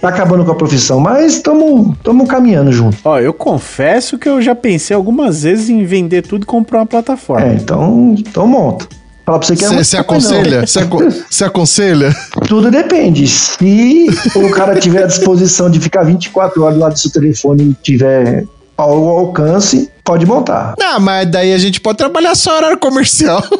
tá 0.00 0.08
acabando 0.08 0.44
com 0.44 0.50
a 0.50 0.54
profissão, 0.56 0.98
mas 0.98 1.34
estamos 1.34 1.96
caminhando 2.28 2.72
junto. 2.72 2.98
Ó, 3.04 3.20
eu 3.20 3.32
confesso 3.32 4.18
que 4.18 4.28
eu 4.28 4.42
já 4.42 4.52
pensei 4.52 4.96
algumas 4.96 5.44
vezes 5.44 5.68
em 5.68 5.84
vender 5.84 6.22
tudo 6.22 6.42
e 6.42 6.46
comprar 6.46 6.80
uma 6.80 6.86
plataforma. 6.86 7.46
É, 7.46 7.54
então, 7.54 8.16
então 8.18 8.48
monta. 8.48 8.88
Fala 9.24 9.38
pra 9.38 9.46
você 9.46 9.54
que 9.54 9.64
Você 9.64 9.96
é 9.96 10.00
aconselha? 10.00 10.66
Você 10.66 11.44
aconselha? 11.44 12.12
Tudo 12.48 12.68
depende. 12.68 13.28
Se 13.28 14.08
o 14.34 14.50
cara 14.50 14.74
tiver 14.80 15.04
à 15.04 15.06
disposição 15.06 15.70
de 15.70 15.78
ficar 15.78 16.02
24 16.02 16.60
horas 16.64 16.76
lá 16.76 16.88
do 16.88 16.98
seu 16.98 17.12
telefone 17.12 17.62
e 17.62 17.74
tiver 17.80 18.44
ao 18.76 19.08
alcance, 19.08 19.90
pode 20.04 20.26
montar. 20.26 20.74
Não, 20.78 21.00
mas 21.00 21.30
daí 21.30 21.52
a 21.52 21.58
gente 21.58 21.80
pode 21.80 21.98
trabalhar 21.98 22.34
só 22.34 22.56
horário 22.56 22.78
comercial. 22.78 23.42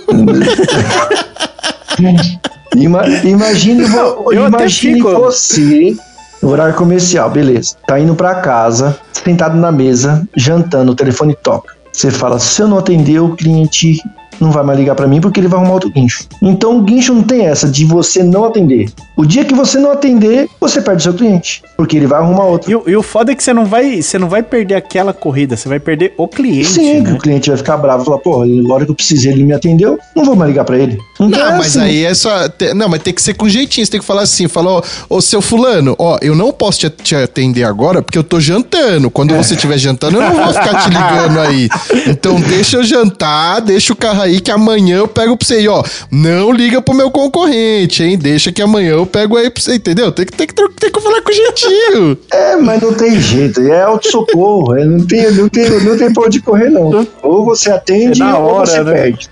Ima, 2.76 3.06
imagine, 3.06 3.84
eu 4.32 4.48
imagine 4.48 5.00
você, 5.00 5.82
hein? 5.82 5.98
Horário 6.42 6.74
comercial, 6.74 7.30
beleza. 7.30 7.76
Tá 7.86 7.98
indo 7.98 8.14
para 8.14 8.34
casa, 8.36 8.98
sentado 9.12 9.56
na 9.56 9.70
mesa, 9.70 10.26
jantando, 10.36 10.92
o 10.92 10.94
telefone 10.94 11.36
toca. 11.40 11.74
Você 11.92 12.10
fala, 12.10 12.40
se 12.40 12.60
eu 12.60 12.66
não 12.66 12.78
atender, 12.78 13.20
o 13.20 13.36
cliente 13.36 14.02
não 14.40 14.50
vai 14.50 14.62
mais 14.64 14.78
ligar 14.78 14.94
para 14.94 15.06
mim 15.06 15.20
porque 15.20 15.40
ele 15.40 15.48
vai 15.48 15.58
arrumar 15.58 15.74
outro 15.74 15.90
guincho. 15.90 16.24
Então 16.42 16.78
o 16.78 16.82
guincho 16.82 17.14
não 17.14 17.22
tem 17.22 17.46
essa 17.46 17.68
de 17.68 17.84
você 17.84 18.22
não 18.22 18.44
atender. 18.44 18.90
O 19.16 19.24
dia 19.24 19.44
que 19.44 19.54
você 19.54 19.78
não 19.78 19.90
atender, 19.92 20.48
você 20.60 20.80
perde 20.80 21.02
seu 21.02 21.14
cliente, 21.14 21.62
porque 21.76 21.96
ele 21.96 22.06
vai 22.06 22.20
arrumar 22.20 22.44
outro. 22.44 22.70
E, 22.70 22.90
e 22.90 22.96
o 22.96 23.02
foda 23.02 23.32
é 23.32 23.34
que 23.34 23.42
você 23.42 23.52
não 23.52 23.64
vai, 23.64 24.02
você 24.02 24.18
não 24.18 24.28
vai 24.28 24.42
perder 24.42 24.74
aquela 24.74 25.12
corrida, 25.12 25.56
você 25.56 25.68
vai 25.68 25.78
perder 25.78 26.14
o 26.16 26.26
cliente. 26.26 26.68
Sim, 26.68 27.00
né? 27.00 27.12
o 27.12 27.18
cliente 27.18 27.48
vai 27.48 27.56
ficar 27.56 27.76
bravo 27.76 28.02
e 28.02 28.06
falar, 28.06 28.18
pô, 28.18 28.42
agora 28.42 28.84
que 28.84 28.90
eu 28.90 28.94
precisei, 28.94 29.32
ele 29.32 29.44
me 29.44 29.54
atendeu, 29.54 29.98
não 30.16 30.24
vou 30.24 30.36
mais 30.36 30.50
ligar 30.50 30.64
para 30.64 30.78
ele. 30.78 30.98
Não, 31.18 31.28
não 31.28 31.38
é 31.38 31.58
mas 31.58 31.76
assim. 31.76 31.80
aí 31.80 32.04
é 32.04 32.14
só, 32.14 32.30
não, 32.74 32.88
mas 32.88 33.02
tem 33.02 33.12
que 33.12 33.22
ser 33.22 33.34
com 33.34 33.48
jeitinho, 33.48 33.86
você 33.86 33.92
tem 33.92 34.00
que 34.00 34.06
falar 34.06 34.22
assim, 34.22 34.48
falou, 34.48 34.82
ô 35.08 35.20
seu 35.20 35.40
fulano, 35.40 35.94
ó, 35.98 36.18
eu 36.20 36.34
não 36.34 36.52
posso 36.52 36.80
te, 36.80 36.90
te 36.90 37.14
atender 37.14 37.64
agora 37.64 38.02
porque 38.02 38.18
eu 38.18 38.24
tô 38.24 38.40
jantando. 38.40 39.10
Quando 39.10 39.34
é. 39.34 39.36
você 39.36 39.54
estiver 39.54 39.78
jantando, 39.78 40.16
eu 40.16 40.22
não 40.22 40.44
vou 40.44 40.52
ficar 40.52 40.82
te 40.82 40.88
ligando 40.88 41.40
aí. 41.40 41.68
Então 42.06 42.40
deixa 42.40 42.78
eu 42.78 42.84
jantar, 42.84 43.60
deixa 43.60 43.92
o 43.92 43.96
carro 43.96 44.22
aí 44.22 44.40
que 44.40 44.50
amanhã 44.50 44.98
eu 44.98 45.08
pego 45.08 45.36
pra 45.36 45.46
você. 45.46 45.60
E 45.62 45.68
ó, 45.68 45.82
não 46.10 46.52
liga 46.52 46.82
pro 46.82 46.94
meu 46.94 47.10
concorrente, 47.10 48.02
hein? 48.02 48.18
Deixa 48.18 48.50
que 48.50 48.60
amanhã 48.60 48.92
eu 48.92 49.06
pego 49.06 49.36
aí 49.36 49.50
pra 49.50 49.62
você, 49.62 49.76
entendeu? 49.76 50.10
Tem 50.10 50.26
que, 50.26 50.32
tem 50.32 50.46
que, 50.46 50.54
tem 50.54 50.90
que 50.90 51.00
falar 51.00 51.22
com 51.22 51.32
jeitinho. 51.32 52.18
É, 52.32 52.56
mas 52.56 52.82
não 52.82 52.92
tem 52.92 53.20
jeito. 53.20 53.60
É 53.60 53.82
auto-socorro. 53.82 54.76
É, 54.76 54.84
não, 54.84 55.06
tem, 55.06 55.30
não, 55.32 55.48
tem, 55.48 55.70
não 55.80 55.96
tem 55.96 56.12
pra 56.12 56.24
onde 56.24 56.40
correr, 56.40 56.68
não. 56.68 57.06
Ou 57.22 57.44
você 57.44 57.70
atende 57.70 58.22
é 58.22 58.24
hora, 58.24 58.38
ou 58.38 58.66
você 58.66 58.82
né? 58.82 58.92
perde. 58.92 59.30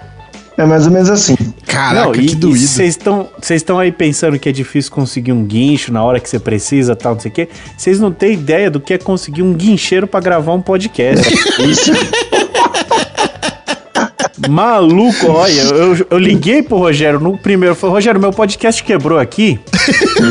É 0.62 0.66
mais 0.66 0.86
ou 0.86 0.92
menos 0.92 1.10
assim. 1.10 1.34
Caraca, 1.66 2.06
não, 2.06 2.12
que 2.12 2.36
doído. 2.36 2.56
Vocês 2.58 2.96
estão 3.50 3.78
aí 3.80 3.90
pensando 3.90 4.38
que 4.38 4.48
é 4.48 4.52
difícil 4.52 4.92
conseguir 4.92 5.32
um 5.32 5.44
guincho 5.44 5.92
na 5.92 6.04
hora 6.04 6.20
que 6.20 6.28
você 6.28 6.38
precisa, 6.38 6.94
tal, 6.94 7.14
não 7.14 7.20
sei 7.20 7.32
o 7.32 7.34
quê. 7.34 7.48
Vocês 7.76 7.98
não 7.98 8.12
têm 8.12 8.34
ideia 8.34 8.70
do 8.70 8.78
que 8.78 8.94
é 8.94 8.98
conseguir 8.98 9.42
um 9.42 9.52
guincheiro 9.54 10.06
para 10.06 10.20
gravar 10.20 10.52
um 10.52 10.62
podcast. 10.62 11.34
Isso. 11.68 11.90
Maluco, 14.48 15.30
olha, 15.30 15.60
eu, 15.62 16.06
eu 16.10 16.18
liguei 16.18 16.62
pro 16.62 16.78
Rogério 16.78 17.20
no 17.20 17.38
primeiro. 17.38 17.74
Falei, 17.74 17.94
Rogério, 17.94 18.20
meu 18.20 18.32
podcast 18.32 18.82
quebrou 18.82 19.18
aqui. 19.18 19.58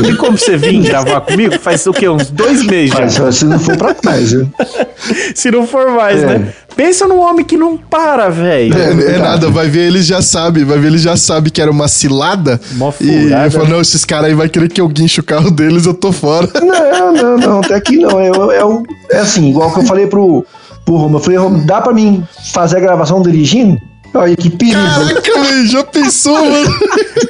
Tem 0.02 0.16
como 0.16 0.36
você 0.36 0.56
vir 0.56 0.80
gravar 0.82 1.20
comigo? 1.22 1.58
Faz 1.58 1.86
o 1.86 1.92
quê? 1.92 2.08
Uns 2.08 2.30
dois 2.30 2.64
meses 2.64 2.90
já. 2.90 3.08
Só 3.08 3.30
se 3.30 3.44
não 3.44 3.58
for 3.58 3.76
pra 3.76 3.94
trás, 3.94 4.32
viu? 4.32 4.48
se 5.34 5.50
não 5.50 5.66
for 5.66 5.90
mais, 5.92 6.22
é. 6.22 6.26
né? 6.26 6.52
Pensa 6.76 7.06
num 7.06 7.20
homem 7.20 7.44
que 7.44 7.56
não 7.56 7.76
para, 7.76 8.30
velho. 8.30 8.74
É, 8.76 9.14
é, 9.14 9.18
nada, 9.18 9.50
vai 9.50 9.68
ver, 9.68 9.88
ele 9.88 10.02
já 10.02 10.22
sabe, 10.22 10.64
vai 10.64 10.78
ver, 10.78 10.88
ele 10.88 10.98
já 10.98 11.16
sabe 11.16 11.50
que 11.50 11.60
era 11.60 11.70
uma 11.70 11.88
cilada. 11.88 12.60
Uma 12.72 12.90
furada. 12.90 13.46
E 13.46 13.50
falou, 13.50 13.68
não, 13.68 13.80
esses 13.80 14.04
caras 14.04 14.26
aí 14.26 14.34
vai 14.34 14.48
querer 14.48 14.68
que 14.68 14.80
eu 14.80 14.88
guinche 14.88 15.20
o 15.20 15.24
carro 15.24 15.50
deles, 15.50 15.84
eu 15.86 15.94
tô 15.94 16.12
fora. 16.12 16.48
Não, 16.54 17.12
não, 17.12 17.38
não, 17.38 17.60
até 17.60 17.74
aqui 17.74 17.98
não. 17.98 18.18
É, 18.18 18.28
é, 18.28 19.16
é 19.16 19.18
assim, 19.18 19.50
igual 19.50 19.72
que 19.72 19.80
eu 19.80 19.84
falei 19.84 20.06
pro, 20.06 20.46
pro 20.84 20.96
Roma. 20.96 21.18
Eu 21.18 21.22
falei, 21.22 21.38
dá 21.66 21.80
pra 21.80 21.92
mim 21.92 22.24
fazer 22.52 22.78
a 22.78 22.80
gravação 22.80 23.20
dirigindo? 23.20 23.80
Olha 24.14 24.36
que 24.36 24.50
perigo. 24.50 24.76
Caraca, 24.76 25.42
velho, 25.42 25.66
já 25.66 25.84
pensou, 25.84 26.34
mano? 26.34 26.74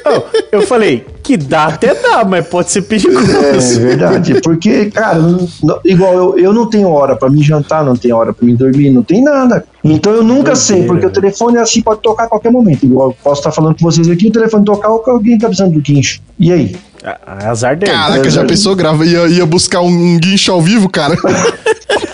eu 0.51 0.63
falei, 0.63 1.07
que 1.23 1.37
dá 1.37 1.67
até 1.67 1.95
dá, 1.95 2.25
mas 2.25 2.47
pode 2.47 2.73
ser 2.73 2.83
perigoso. 2.83 3.31
É, 3.31 3.57
é 3.57 3.79
verdade, 3.79 4.41
porque, 4.41 4.91
cara, 4.91 5.19
não, 5.19 5.81
igual 5.85 6.15
eu, 6.15 6.39
eu 6.39 6.53
não 6.53 6.69
tenho 6.69 6.89
hora 6.89 7.15
para 7.15 7.31
me 7.31 7.43
jantar, 7.43 7.85
não 7.85 7.95
tenho 7.95 8.17
hora 8.17 8.33
para 8.33 8.45
me 8.45 8.57
dormir, 8.57 8.91
não 8.91 9.03
tem 9.03 9.23
nada. 9.23 9.65
Então 9.85 10.13
eu 10.13 10.25
nunca 10.25 10.57
sei, 10.57 10.85
porque 10.85 11.07
o 11.07 11.11
telefone 11.11 11.59
é 11.59 11.61
assim, 11.61 11.81
pode 11.83 12.01
tocar 12.01 12.25
a 12.25 12.29
qualquer 12.29 12.51
momento. 12.51 12.85
Igual 12.85 13.11
eu 13.11 13.17
posso 13.23 13.41
estar 13.41 13.53
falando 13.53 13.77
com 13.77 13.85
vocês 13.85 14.09
aqui, 14.09 14.29
o 14.29 14.33
telefone 14.33 14.65
tocar 14.65 14.89
ou 14.89 15.03
alguém 15.07 15.39
tá 15.39 15.47
precisando 15.47 15.75
do 15.75 15.81
guincho. 15.81 16.21
E 16.39 16.53
aí? 16.53 16.77
É 17.05 17.47
azar 17.47 17.77
dele. 17.77 17.93
Caraca, 17.93 18.27
é 18.27 18.31
já 18.31 18.45
pensou, 18.45 18.75
grava, 18.75 19.05
ia, 19.07 19.27
ia 19.29 19.47
buscar 19.47 19.81
um, 19.81 19.89
um 19.89 20.19
guincho 20.19 20.51
ao 20.53 20.61
vivo, 20.61 20.89
cara. 20.89 21.17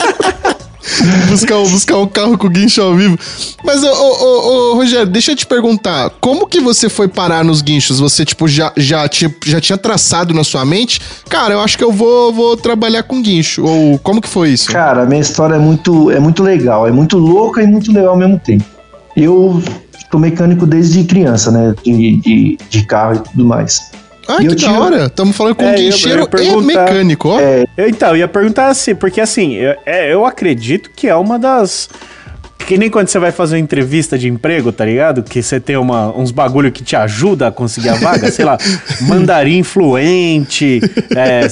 buscar, 1.29 1.57
buscar 1.59 1.97
um 1.99 2.07
carro 2.07 2.37
com 2.37 2.49
guincho 2.49 2.83
ao 2.83 2.95
vivo. 2.95 3.19
Mas, 3.65 3.83
ô, 3.83 3.89
ô, 3.89 4.73
ô, 4.73 4.75
Rogério, 4.75 5.07
deixa 5.07 5.33
eu 5.33 5.37
te 5.37 5.47
perguntar. 5.47 6.11
Como 6.21 6.47
que 6.47 6.61
você 6.61 6.89
foi 6.89 7.09
parar 7.09 7.45
nos 7.45 7.63
guinchos? 7.63 8.01
Você, 8.01 8.25
tipo, 8.25 8.49
já, 8.49 8.73
já, 8.77 9.09
tinha, 9.09 9.35
já 9.45 9.61
tinha 9.61 9.79
traçado 9.79 10.35
na 10.35 10.45
sua 10.45 10.65
mente? 10.65 11.01
Cara, 11.29 11.55
eu 11.55 11.61
acho 11.61 11.77
que 11.77 11.85
eu 11.85 11.93
vou, 11.93 12.33
vou 12.33 12.57
trabalhar 12.57 13.03
com 13.03 13.23
guincho. 13.23 13.65
Ou 13.65 13.99
como 13.99 14.21
que 14.21 14.29
foi 14.29 14.51
isso? 14.51 14.71
Cara, 14.71 15.03
a 15.03 15.07
minha 15.07 15.21
história 15.21 15.55
é 15.55 15.59
muito, 15.59 16.11
é 16.11 16.21
muito 16.21 16.43
legal. 16.43 16.87
É 16.87 16.91
muito 16.91 17.19
louca 17.19 17.63
e 17.63 17.67
muito 17.67 17.93
legal 17.93 18.11
ao 18.11 18.19
mesmo 18.19 18.39
tempo. 18.39 18.65
Eu 19.17 19.63
sou 20.11 20.21
mecânico 20.21 20.67
desde 20.67 21.05
criança, 21.05 21.51
né? 21.51 21.75
De, 21.83 22.17
de, 22.17 22.59
de 22.69 22.83
carro 22.85 23.17
e 23.17 23.19
tudo 23.19 23.45
mais. 23.45 23.91
Ah, 24.29 24.37
que 24.37 24.55
tinha... 24.55 24.73
da 24.73 24.79
hora. 24.79 25.07
Estamos 25.07 25.35
falando 25.35 25.55
com 25.55 25.65
é, 25.65 25.75
guincheiro 25.75 26.29
e 26.39 26.61
mecânico, 26.63 27.31
ó. 27.31 27.41
É... 27.41 27.65
Então, 27.79 28.11
eu 28.11 28.17
ia 28.17 28.29
perguntar 28.29 28.69
assim, 28.69 28.95
porque 28.95 29.23
assim, 29.23 29.55
eu, 29.55 29.75
é, 29.87 30.13
eu 30.13 30.27
acredito 30.27 30.91
que 30.95 31.09
é 31.09 31.15
uma 31.15 31.39
das 31.39 31.89
que 32.69 32.77
nem 32.77 32.91
quando 32.91 33.09
você 33.09 33.19
vai 33.19 33.33
fazer 33.33 33.57
uma 33.57 33.61
entrevista 33.61 34.19
de 34.19 34.29
emprego, 34.29 34.71
tá 34.71 34.85
ligado? 34.85 35.23
Que 35.23 35.43
você 35.43 35.59
tem 35.59 35.75
uma, 35.79 36.15
uns 36.15 36.31
bagulho 36.31 36.71
que 36.71 36.85
te 36.85 36.95
ajuda 36.95 37.47
a 37.47 37.51
conseguir 37.51 37.89
a 37.89 37.95
vaga, 37.95 38.31
sei 38.31 38.45
lá, 38.45 38.59
mandarim 39.09 39.63
fluente, 39.63 40.79
é, 41.17 41.49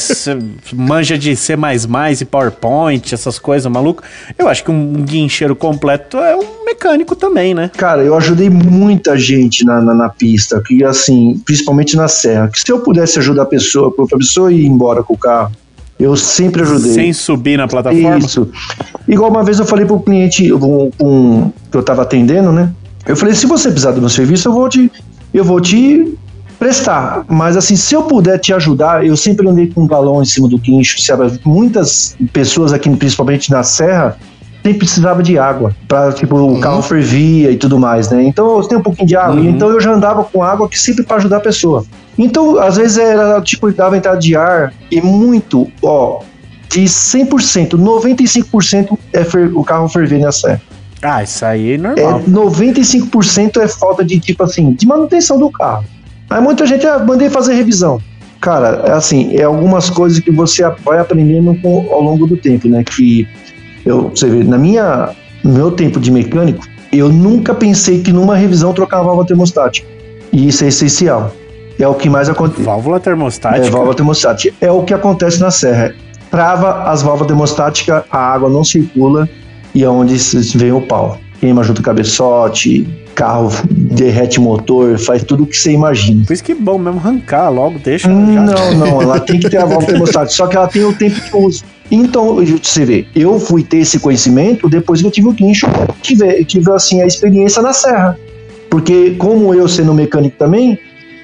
manja 0.74 1.16
de 1.16 1.34
C++ 1.34 1.54
e 2.20 2.24
PowerPoint, 2.26 3.14
essas 3.14 3.38
coisas 3.38 3.72
maluco. 3.72 4.02
Eu 4.36 4.46
acho 4.46 4.62
que 4.62 4.70
um 4.70 4.92
guincheiro 5.04 5.56
completo 5.56 6.18
é 6.18 6.36
um 6.36 6.66
mecânico 6.66 7.16
também, 7.16 7.54
né? 7.54 7.70
Cara, 7.74 8.02
eu 8.02 8.14
ajudei 8.14 8.50
muita 8.50 9.16
gente 9.16 9.64
na, 9.64 9.80
na, 9.80 9.94
na 9.94 10.10
pista, 10.10 10.62
que 10.62 10.84
assim, 10.84 11.40
principalmente 11.46 11.96
na 11.96 12.08
serra, 12.08 12.48
que 12.48 12.60
se 12.60 12.70
eu 12.70 12.80
pudesse 12.80 13.18
ajudar 13.18 13.44
a 13.44 13.46
pessoa, 13.46 13.90
a 14.12 14.18
pessoa 14.18 14.52
ir 14.52 14.66
embora 14.66 15.02
com 15.02 15.14
o 15.14 15.18
carro, 15.18 15.50
eu 15.98 16.14
sempre 16.14 16.60
ajudei. 16.60 16.92
Sem 16.92 17.12
subir 17.14 17.56
na 17.56 17.66
plataforma? 17.66 18.18
Isso. 18.18 18.50
Igual 19.08 19.30
uma 19.30 19.44
vez 19.44 19.58
eu 19.58 19.64
falei 19.64 19.86
para 19.86 19.96
o 19.96 20.00
cliente 20.00 20.52
um, 20.52 20.90
um, 21.00 21.52
que 21.70 21.76
eu 21.76 21.80
estava 21.80 22.02
atendendo, 22.02 22.50
né? 22.52 22.72
Eu 23.06 23.16
falei, 23.16 23.34
se 23.34 23.46
você 23.46 23.70
precisar 23.70 23.92
do 23.92 24.00
meu 24.00 24.10
serviço, 24.10 24.48
eu 24.48 24.52
vou 24.52 24.68
te, 24.68 24.90
eu 25.32 25.44
vou 25.44 25.60
te 25.60 26.16
prestar. 26.58 27.24
Mas 27.28 27.56
assim, 27.56 27.76
se 27.76 27.94
eu 27.94 28.02
puder 28.02 28.38
te 28.38 28.52
ajudar, 28.52 29.06
eu 29.06 29.16
sempre 29.16 29.48
andei 29.48 29.68
com 29.68 29.82
um 29.82 29.86
galão 29.86 30.20
em 30.20 30.24
cima 30.24 30.48
do 30.48 30.58
guincho. 30.58 31.00
Sabe? 31.00 31.38
Muitas 31.44 32.16
pessoas 32.32 32.72
aqui, 32.72 32.90
principalmente 32.96 33.50
na 33.50 33.62
serra, 33.62 34.16
sempre 34.62 34.78
precisava 34.78 35.22
de 35.22 35.38
água. 35.38 35.74
Pra, 35.86 36.12
tipo, 36.12 36.36
uhum. 36.36 36.58
o 36.58 36.60
carro 36.60 36.82
fervia 36.82 37.52
e 37.52 37.56
tudo 37.56 37.78
mais, 37.78 38.10
né? 38.10 38.24
Então 38.24 38.56
eu 38.56 38.64
tenho 38.64 38.80
um 38.80 38.84
pouquinho 38.84 39.06
de 39.06 39.16
água. 39.16 39.36
Uhum. 39.36 39.50
Então 39.50 39.68
eu 39.68 39.80
já 39.80 39.92
andava 39.92 40.24
com 40.24 40.42
água 40.42 40.68
que 40.68 40.78
sempre 40.78 41.04
para 41.04 41.16
ajudar 41.18 41.36
a 41.36 41.40
pessoa. 41.40 41.84
Então, 42.18 42.58
às 42.58 42.76
vezes 42.76 42.98
era 42.98 43.40
tipo, 43.42 43.70
dava 43.70 43.96
entrada 43.96 44.18
de 44.18 44.34
ar 44.34 44.72
e 44.90 45.00
muito, 45.00 45.68
ó, 45.82 46.20
de 46.68 46.82
100%, 46.82 47.70
95% 47.70 48.98
é 49.12 49.24
fer, 49.24 49.50
o 49.56 49.64
carro 49.64 49.88
ferver 49.88 50.20
na 50.20 50.32
serra. 50.32 50.60
Ah, 51.02 51.22
isso 51.22 51.44
aí 51.44 51.72
é 51.72 51.78
normal. 51.78 52.20
É, 52.20 52.30
95% 52.30 53.60
é 53.60 53.68
falta 53.68 54.04
de, 54.04 54.18
tipo 54.18 54.42
assim, 54.42 54.72
de 54.72 54.86
manutenção 54.86 55.38
do 55.38 55.50
carro. 55.50 55.84
Aí 56.28 56.40
muita 56.40 56.66
gente, 56.66 56.86
ah, 56.86 56.98
mandei 56.98 57.30
fazer 57.30 57.54
revisão. 57.54 58.00
Cara, 58.40 58.82
é 58.86 58.92
assim, 58.92 59.36
é 59.36 59.42
algumas 59.42 59.88
coisas 59.88 60.20
que 60.20 60.30
você 60.30 60.62
vai 60.84 60.98
aprendendo 60.98 61.54
com, 61.60 61.86
ao 61.90 62.02
longo 62.02 62.26
do 62.26 62.36
tempo, 62.36 62.68
né? 62.68 62.82
Que 62.84 63.26
eu, 63.84 64.10
você 64.10 64.28
vê, 64.28 64.42
na 64.42 64.58
minha, 64.58 65.10
no 65.42 65.52
meu 65.52 65.70
tempo 65.70 66.00
de 66.00 66.10
mecânico, 66.10 66.66
eu 66.92 67.08
nunca 67.08 67.54
pensei 67.54 68.02
que 68.02 68.12
numa 68.12 68.36
revisão 68.36 68.72
trocava 68.72 69.02
a 69.02 69.06
válvula 69.06 69.26
termostática. 69.26 69.86
E 70.32 70.48
isso 70.48 70.64
é 70.64 70.68
essencial. 70.68 71.32
É 71.78 71.86
o 71.86 71.94
que 71.94 72.08
mais 72.08 72.28
acontece. 72.28 72.62
Válvula 72.62 72.98
termostática. 72.98 73.66
É, 73.66 73.70
válvula 73.70 73.94
termostática. 73.94 74.54
É 74.60 74.70
o 74.70 74.82
que 74.82 74.94
acontece 74.94 75.40
na 75.40 75.50
serra. 75.50 75.94
Trava 76.36 76.82
as 76.82 77.00
válvulas 77.00 77.28
termostáticas, 77.28 78.04
a 78.10 78.18
água 78.18 78.50
não 78.50 78.62
circula 78.62 79.26
e 79.74 79.82
é 79.82 79.88
onde 79.88 80.14
vem 80.54 80.70
o 80.70 80.82
pau. 80.82 81.18
Queima 81.40 81.64
junto 81.64 81.78
o 81.78 81.82
cabeçote, 81.82 82.86
carro 83.14 83.50
derrete 83.70 84.38
motor, 84.38 84.98
faz 84.98 85.24
tudo 85.24 85.44
o 85.44 85.46
que 85.46 85.56
você 85.56 85.72
imagina. 85.72 86.26
Por 86.26 86.34
isso 86.34 86.44
que 86.44 86.52
é 86.52 86.54
bom 86.54 86.76
mesmo 86.76 87.00
arrancar 87.00 87.48
logo, 87.48 87.78
deixa. 87.78 88.10
Hum, 88.10 88.44
não, 88.44 88.74
não, 88.74 89.00
ela 89.00 89.18
tem 89.18 89.40
que 89.40 89.48
ter 89.48 89.56
a 89.56 89.64
válvula 89.64 89.86
termostática, 89.88 90.36
só 90.36 90.46
que 90.46 90.58
ela 90.58 90.68
tem 90.68 90.84
o 90.84 90.92
tempo 90.92 91.18
de 91.18 91.34
uso. 91.34 91.64
Então, 91.90 92.36
você 92.62 92.84
vê, 92.84 93.06
eu 93.16 93.40
fui 93.40 93.62
ter 93.62 93.78
esse 93.78 93.98
conhecimento 93.98 94.68
depois 94.68 95.00
que 95.00 95.06
eu 95.06 95.10
tive 95.10 95.28
o 95.28 95.32
guincho, 95.32 95.66
tive, 96.02 96.44
tive 96.44 96.70
assim 96.70 97.00
a 97.00 97.06
experiência 97.06 97.62
na 97.62 97.72
serra. 97.72 98.18
Porque 98.68 99.12
como 99.12 99.54
eu 99.54 99.66
sendo 99.66 99.94
mecânico 99.94 100.36
também, 100.36 100.78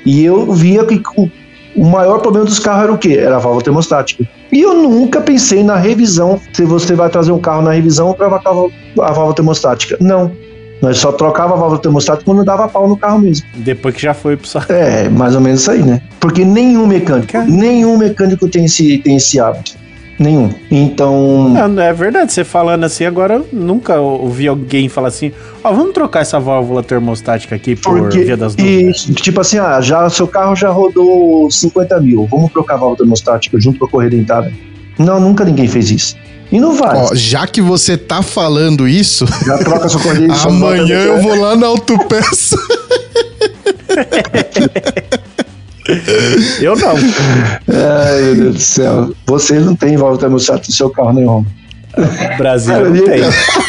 e 0.06 0.24
eu 0.24 0.50
via 0.54 0.86
que 0.86 0.98
o, 1.76 1.84
maior 1.84 2.18
problema 2.20 2.46
dos 2.46 2.58
carros 2.58 2.84
era 2.84 2.92
o 2.92 2.98
quê? 2.98 3.16
Era 3.18 3.36
a 3.36 3.38
válvula 3.38 3.62
termostática. 3.62 4.24
E 4.50 4.60
eu 4.60 4.74
nunca 4.74 5.20
pensei 5.20 5.62
na 5.64 5.76
revisão, 5.76 6.40
se 6.52 6.64
você 6.64 6.94
vai 6.94 7.08
trazer 7.08 7.32
um 7.32 7.38
carro 7.38 7.62
na 7.62 7.72
revisão, 7.72 8.12
travar 8.12 8.40
a 8.44 9.12
válvula 9.12 9.34
termostática. 9.34 9.96
Não. 10.00 10.32
Nós 10.82 10.98
só 10.98 11.12
trocava 11.12 11.54
a 11.54 11.56
válvula 11.56 11.80
termostática 11.80 12.24
quando 12.24 12.44
dava 12.44 12.68
pau 12.68 12.88
no 12.88 12.96
carro 12.96 13.20
mesmo. 13.20 13.46
Depois 13.54 13.94
que 13.94 14.02
já 14.02 14.12
foi 14.12 14.36
pro 14.36 14.48
É, 14.68 15.08
mais 15.08 15.34
ou 15.34 15.40
menos 15.40 15.60
isso 15.60 15.70
aí, 15.70 15.82
né? 15.82 16.02
Porque 16.18 16.44
nenhum 16.44 16.86
mecânico, 16.86 17.38
nenhum 17.46 17.96
mecânico 17.96 18.48
tem 18.48 18.64
esse, 18.64 18.98
tem 18.98 19.16
esse 19.16 19.38
hábito. 19.38 19.81
Nenhum. 20.18 20.50
Então. 20.70 21.48
Não, 21.48 21.82
é 21.82 21.92
verdade. 21.92 22.32
Você 22.32 22.44
falando 22.44 22.84
assim, 22.84 23.04
agora 23.04 23.34
eu 23.34 23.48
nunca 23.52 23.98
ouvi 23.98 24.46
alguém 24.46 24.88
falar 24.88 25.08
assim: 25.08 25.32
Ó, 25.64 25.70
oh, 25.70 25.74
vamos 25.74 25.92
trocar 25.92 26.20
essa 26.20 26.38
válvula 26.38 26.82
termostática 26.82 27.56
aqui 27.56 27.74
por 27.74 27.98
Porque, 27.98 28.24
via 28.24 28.36
das 28.36 28.54
dúvidas. 28.54 29.06
E, 29.08 29.14
tipo 29.14 29.40
assim, 29.40 29.58
ah, 29.58 29.80
já, 29.80 30.08
seu 30.10 30.28
carro 30.28 30.54
já 30.54 30.70
rodou 30.70 31.50
50 31.50 32.00
mil, 32.00 32.26
vamos 32.30 32.52
trocar 32.52 32.74
a 32.74 32.76
válvula 32.76 32.98
termostática 32.98 33.60
junto 33.60 33.78
com 33.78 33.86
a 33.86 33.88
correia 33.88 34.10
dentada. 34.10 34.52
Não, 34.98 35.18
nunca 35.18 35.44
ninguém 35.44 35.66
fez 35.66 35.90
isso. 35.90 36.16
E 36.50 36.60
não 36.60 36.74
vai. 36.74 36.96
Ó, 36.96 37.14
já 37.14 37.46
que 37.46 37.62
você 37.62 37.96
tá 37.96 38.22
falando 38.22 38.86
isso. 38.86 39.24
Já 39.46 39.58
troca 39.58 39.88
sua 39.88 40.02
correia 40.02 40.28
Amanhã 40.44 40.98
eu 40.98 41.22
vou 41.22 41.34
lá 41.34 41.56
na 41.56 41.66
autopeça. 41.66 42.56
Eu 46.60 46.76
não. 46.76 46.94
Ai, 46.96 48.22
meu 48.22 48.34
Deus 48.34 48.54
do 48.54 48.60
céu. 48.60 49.12
Você 49.26 49.58
não 49.58 49.74
tem 49.74 49.96
válvula 49.96 50.20
termostática 50.20 50.68
no 50.68 50.74
seu 50.74 50.90
carro 50.90 51.12
nenhum. 51.12 51.44
Brasil 52.38 52.90
não 52.90 53.04
tem. 53.04 53.20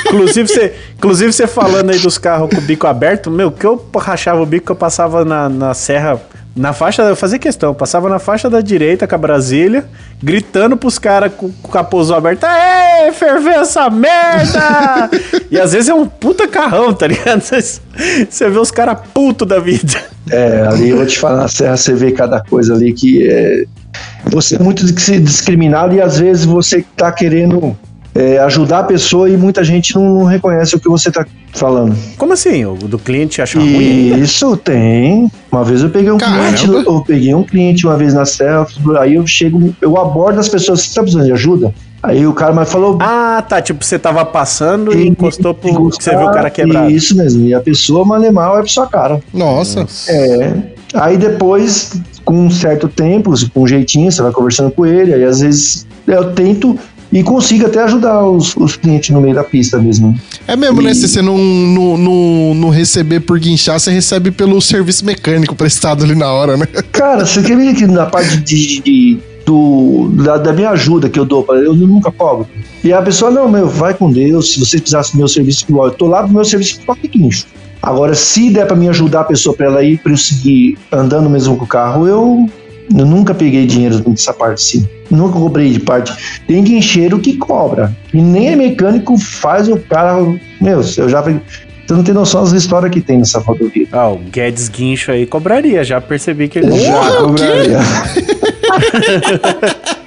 inclusive, 0.07 0.47
você, 0.47 0.73
inclusive, 0.95 1.33
você 1.33 1.47
falando 1.47 1.89
aí 1.89 1.99
dos 1.99 2.17
carros 2.17 2.49
com 2.49 2.57
o 2.57 2.61
bico 2.61 2.87
aberto, 2.87 3.29
meu, 3.29 3.51
que 3.51 3.65
eu 3.65 3.83
rachava 3.97 4.41
o 4.41 4.45
bico, 4.45 4.71
eu 4.71 4.75
passava 4.75 5.25
na, 5.25 5.49
na 5.49 5.73
serra 5.73 6.21
na 6.55 6.71
faixa, 6.71 7.01
eu 7.01 7.15
fazia 7.15 7.39
questão, 7.39 7.73
passava 7.73 8.07
na 8.07 8.19
faixa 8.19 8.47
da 8.47 8.61
direita 8.61 9.07
com 9.07 9.15
a 9.15 9.17
Brasília, 9.17 9.85
gritando 10.21 10.77
pros 10.77 10.99
caras 10.99 11.31
com, 11.35 11.51
com 11.51 11.67
o 11.67 11.71
capôzão 11.71 12.15
aberto, 12.15 12.45
Ê, 12.45 13.11
ferveu 13.11 13.61
essa 13.61 13.89
merda! 13.89 15.09
e 15.49 15.59
às 15.59 15.73
vezes 15.73 15.89
é 15.89 15.93
um 15.95 16.05
puta 16.05 16.47
carrão, 16.47 16.93
tá 16.93 17.07
ligado? 17.07 17.41
Você 17.41 18.49
vê 18.49 18.59
os 18.59 18.69
caras 18.69 18.99
puto 19.13 19.45
da 19.45 19.59
vida. 19.59 19.99
É, 20.29 20.67
ali 20.67 20.89
eu 20.89 20.97
vou 20.97 21.05
te 21.07 21.17
falar, 21.17 21.37
na 21.37 21.47
Serra 21.47 21.75
você 21.75 21.93
vê 21.93 22.11
cada 22.11 22.41
coisa 22.41 22.73
ali 22.73 22.93
que 22.93 23.27
é. 23.27 23.65
Você 24.25 24.55
é 24.55 24.59
muito 24.59 24.85
discriminado 24.85 25.95
e 25.95 26.01
às 26.01 26.17
vezes 26.17 26.45
você 26.45 26.85
tá 26.95 27.11
querendo 27.11 27.77
é, 28.15 28.37
ajudar 28.39 28.79
a 28.79 28.83
pessoa 28.83 29.29
e 29.29 29.35
muita 29.35 29.63
gente 29.63 29.95
não 29.95 30.23
reconhece 30.23 30.75
o 30.75 30.79
que 30.79 30.87
você 30.87 31.09
está 31.09 31.25
falando. 31.53 31.95
Como 32.17 32.33
assim? 32.33 32.65
O 32.65 32.75
do 32.75 32.99
cliente 32.99 33.41
achar 33.41 33.59
ruim? 33.59 34.19
Isso 34.19 34.55
tem. 34.57 35.31
Uma 35.51 35.63
vez 35.63 35.81
eu 35.81 35.89
peguei 35.89 36.11
um 36.11 36.17
Caramba. 36.17 36.57
cliente, 36.57 36.87
eu 36.87 37.01
peguei 37.01 37.35
um 37.35 37.43
cliente 37.43 37.87
uma 37.87 37.97
vez 37.97 38.13
na 38.13 38.25
serra, 38.25 38.67
aí 38.99 39.15
eu 39.15 39.25
chego, 39.25 39.73
eu 39.81 39.97
abordo 39.97 40.39
as 40.39 40.49
pessoas, 40.49 40.81
você 40.81 40.87
está 40.87 41.01
precisando 41.01 41.25
de 41.25 41.31
ajuda? 41.31 41.73
Aí 42.03 42.27
o 42.27 42.33
cara 42.33 42.51
mais 42.51 42.69
falou. 42.69 42.97
Ah, 42.99 43.41
tá. 43.47 43.61
Tipo, 43.61 43.83
você 43.83 43.97
tava 43.97 44.25
passando 44.25 44.93
e, 44.93 45.03
e 45.03 45.07
encostou 45.07 45.53
pro. 45.53 45.69
Encostar, 45.69 46.13
você 46.13 46.19
viu 46.19 46.27
o 46.27 46.33
cara 46.33 46.49
quebrado. 46.49 46.91
Isso 46.91 47.15
mesmo. 47.15 47.47
E 47.47 47.53
a 47.53 47.61
pessoa 47.61 48.03
malemar 48.03 48.51
vai 48.51 48.59
pra 48.59 48.69
sua 48.69 48.87
cara. 48.87 49.21
Nossa. 49.33 49.87
É. 50.09 50.53
Aí 50.93 51.17
depois, 51.17 51.93
com 52.25 52.47
um 52.47 52.51
certo 52.51 52.89
tempo, 52.89 53.33
com 53.53 53.61
um 53.61 53.67
jeitinho, 53.67 54.11
você 54.11 54.21
vai 54.21 54.33
conversando 54.33 54.69
com 54.71 54.85
ele. 54.85 55.13
Aí 55.13 55.23
às 55.23 55.39
vezes 55.39 55.87
eu 56.05 56.33
tento 56.33 56.77
e 57.13 57.23
consiga 57.23 57.67
até 57.67 57.83
ajudar 57.83 58.25
os, 58.25 58.57
os 58.57 58.75
clientes 58.75 59.11
no 59.11 59.21
meio 59.21 59.35
da 59.35 59.43
pista 59.43 59.77
mesmo. 59.77 60.19
É 60.47 60.55
mesmo, 60.55 60.81
né? 60.81 60.81
e... 60.81 60.85
né? 60.87 60.93
Se 60.95 61.07
você 61.07 61.21
não, 61.21 61.37
não, 61.37 61.97
não, 61.97 62.53
não, 62.55 62.69
receber 62.69 63.19
por 63.19 63.39
guinchar, 63.39 63.79
você 63.79 63.91
recebe 63.91 64.31
pelo 64.31 64.59
serviço 64.59 65.05
mecânico 65.05 65.55
prestado 65.55 66.03
ali 66.03 66.15
na 66.15 66.31
hora, 66.31 66.57
né? 66.57 66.65
Cara, 66.91 67.23
você 67.23 67.43
quer 67.43 67.55
ver 67.55 67.75
que 67.75 67.85
na 67.85 68.07
parte 68.07 68.37
de, 68.37 68.81
de 68.81 69.19
do, 69.45 70.09
da, 70.23 70.37
da, 70.37 70.53
minha 70.53 70.71
ajuda 70.71 71.07
que 71.07 71.19
eu 71.19 71.25
dou 71.25 71.45
eu 71.49 71.75
nunca 71.75 72.11
cobro. 72.11 72.47
E 72.83 72.91
a 72.91 73.01
pessoa, 73.01 73.29
não, 73.29 73.47
meu, 73.47 73.67
vai 73.67 73.93
com 73.93 74.11
Deus, 74.11 74.53
se 74.53 74.59
você 74.59 74.77
precisasse 74.77 75.11
do 75.11 75.19
meu 75.19 75.27
serviço, 75.27 75.65
eu 75.69 75.91
tô 75.91 76.07
lá 76.07 76.23
do 76.23 76.33
meu 76.33 76.43
serviço 76.43 76.79
para 76.85 76.95
guincho. 76.95 77.45
Agora, 77.81 78.15
se 78.15 78.49
der 78.49 78.65
para 78.65 78.77
me 78.77 78.87
ajudar 78.89 79.21
a 79.21 79.25
pessoa 79.25 79.55
para 79.55 79.65
ela 79.67 79.83
ir, 79.83 79.97
para 79.99 80.13
eu 80.13 80.17
seguir 80.17 80.77
andando 80.91 81.29
mesmo 81.29 81.57
com 81.57 81.65
o 81.65 81.67
carro, 81.67 82.07
eu, 82.07 82.49
eu 82.89 83.05
nunca 83.05 83.33
peguei 83.33 83.65
dinheiro 83.65 84.03
nessa 84.07 84.33
parte 84.33 84.61
sim. 84.61 84.87
Nunca 85.09 85.37
cobrei 85.37 85.71
de 85.71 85.79
parte. 85.79 86.41
Tem 86.47 86.63
guincheiro 86.63 87.19
que 87.19 87.37
cobra. 87.37 87.95
E 88.13 88.21
nem 88.21 88.49
é 88.49 88.55
mecânico 88.55 89.17
faz 89.17 89.67
o 89.67 89.77
cara. 89.77 90.21
Meu, 90.59 90.81
eu 90.97 91.09
já. 91.09 91.21
Você 91.21 91.93
não 91.93 92.03
tem 92.03 92.13
noção 92.13 92.43
das 92.43 92.53
histórias 92.53 92.91
que 92.91 93.01
tem 93.01 93.19
nessa 93.19 93.39
rodovia. 93.39 93.87
Ah, 93.91 94.09
o 94.09 94.17
Guedes 94.17 94.69
Guincho 94.69 95.11
aí 95.11 95.25
cobraria, 95.25 95.83
já 95.83 96.01
percebi 96.01 96.47
que 96.47 96.59
ele. 96.59 96.79
Já 96.79 97.17
cobraria. 97.17 97.79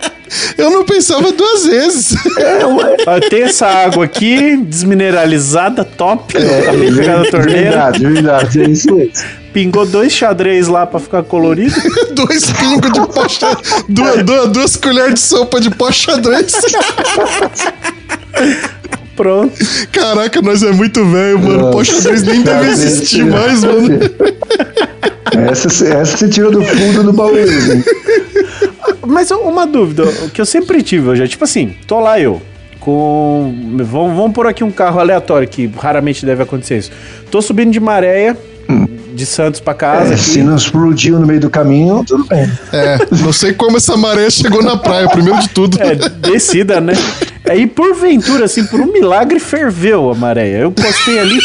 Eu 0.58 0.70
não 0.70 0.84
pensava 0.84 1.32
duas 1.32 1.66
vezes. 1.66 2.14
É, 2.38 3.28
Tem 3.28 3.42
essa 3.42 3.66
água 3.66 4.04
aqui, 4.04 4.56
desmineralizada, 4.56 5.84
top. 5.84 6.36
É, 6.36 6.60
acabei 6.60 6.90
de 6.90 6.96
pegar 6.96 7.18
na 7.18 7.30
torneira. 7.30 7.62
Verdade, 7.62 8.06
verdade, 8.06 8.62
é 8.62 8.68
isso 8.68 8.94
mesmo. 8.94 9.12
Pingou 9.56 9.86
dois 9.86 10.12
xadrez 10.12 10.68
lá 10.68 10.84
pra 10.86 11.00
ficar 11.00 11.22
colorido. 11.22 11.74
dois 12.12 12.44
pingos 12.52 12.92
de 12.92 13.00
pó 13.06 13.26
duas, 13.88 14.22
duas, 14.22 14.48
duas 14.50 14.76
colheres 14.76 15.14
de 15.14 15.20
sopa 15.20 15.58
de 15.58 15.70
pó 15.70 15.90
xadrez. 15.90 16.52
Pronto. 19.16 19.54
Caraca, 19.90 20.42
nós 20.42 20.62
é 20.62 20.72
muito 20.72 21.02
velho, 21.06 21.38
mano. 21.38 21.70
Pó 21.70 21.82
xadrez 21.82 22.22
nem 22.24 22.42
deve 22.42 22.68
existir 22.68 23.24
mais, 23.24 23.64
mano. 23.64 23.98
Essa, 25.50 25.68
essa 25.68 26.04
você 26.18 26.28
tirou 26.28 26.52
do 26.52 26.62
fundo 26.62 27.04
do 27.04 27.14
baú? 27.14 27.32
Mas 29.06 29.30
uma 29.30 29.66
dúvida 29.66 30.04
que 30.34 30.40
eu 30.42 30.44
sempre 30.44 30.82
tive, 30.82 31.08
eu 31.08 31.16
já, 31.16 31.26
tipo 31.26 31.44
assim, 31.44 31.74
tô 31.86 31.98
lá 31.98 32.20
eu, 32.20 32.42
com. 32.78 33.54
Vamos, 33.78 34.16
vamos 34.18 34.32
por 34.34 34.46
aqui 34.46 34.62
um 34.62 34.70
carro 34.70 35.00
aleatório, 35.00 35.48
que 35.48 35.66
raramente 35.78 36.26
deve 36.26 36.42
acontecer 36.42 36.76
isso. 36.76 36.90
Tô 37.30 37.40
subindo 37.40 37.72
de 37.72 37.80
maréia. 37.80 38.36
De 39.16 39.26
Santos 39.26 39.60
pra 39.60 39.74
casa. 39.74 40.14
É, 40.14 40.16
se 40.16 40.42
não 40.42 40.54
explodiu 40.54 41.18
no 41.18 41.26
meio 41.26 41.40
do 41.40 41.50
caminho, 41.50 42.04
tudo 42.04 42.24
bem. 42.24 42.50
É, 42.72 42.98
não 43.22 43.32
sei 43.32 43.52
como 43.52 43.76
essa 43.76 43.96
maré 43.96 44.30
chegou 44.30 44.62
na 44.62 44.76
praia, 44.76 45.08
primeiro 45.08 45.40
de 45.40 45.48
tudo. 45.48 45.78
É, 45.80 45.94
descida, 45.94 46.80
né? 46.80 46.92
Aí, 47.48 47.66
porventura, 47.66 48.44
assim, 48.44 48.64
por 48.64 48.80
um 48.80 48.92
milagre, 48.92 49.38
ferveu 49.38 50.10
a 50.10 50.14
maré. 50.14 50.48
Eu 50.62 50.72
postei 50.72 51.18
ali, 51.18 51.38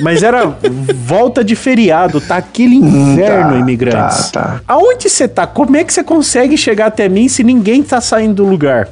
mas 0.00 0.22
era 0.22 0.56
volta 0.94 1.42
de 1.42 1.56
feriado, 1.56 2.20
tá 2.20 2.36
aquele 2.36 2.78
hum, 2.78 3.14
inferno, 3.14 3.52
tá, 3.52 3.58
imigrantes. 3.58 4.30
Tá, 4.30 4.42
tá. 4.42 4.60
Aonde 4.68 5.08
você 5.08 5.26
tá? 5.26 5.46
Como 5.46 5.76
é 5.76 5.84
que 5.84 5.92
você 5.92 6.04
consegue 6.04 6.56
chegar 6.56 6.86
até 6.86 7.08
mim 7.08 7.28
se 7.28 7.42
ninguém 7.42 7.82
tá 7.82 8.00
saindo 8.00 8.34
do 8.34 8.44
lugar? 8.44 8.88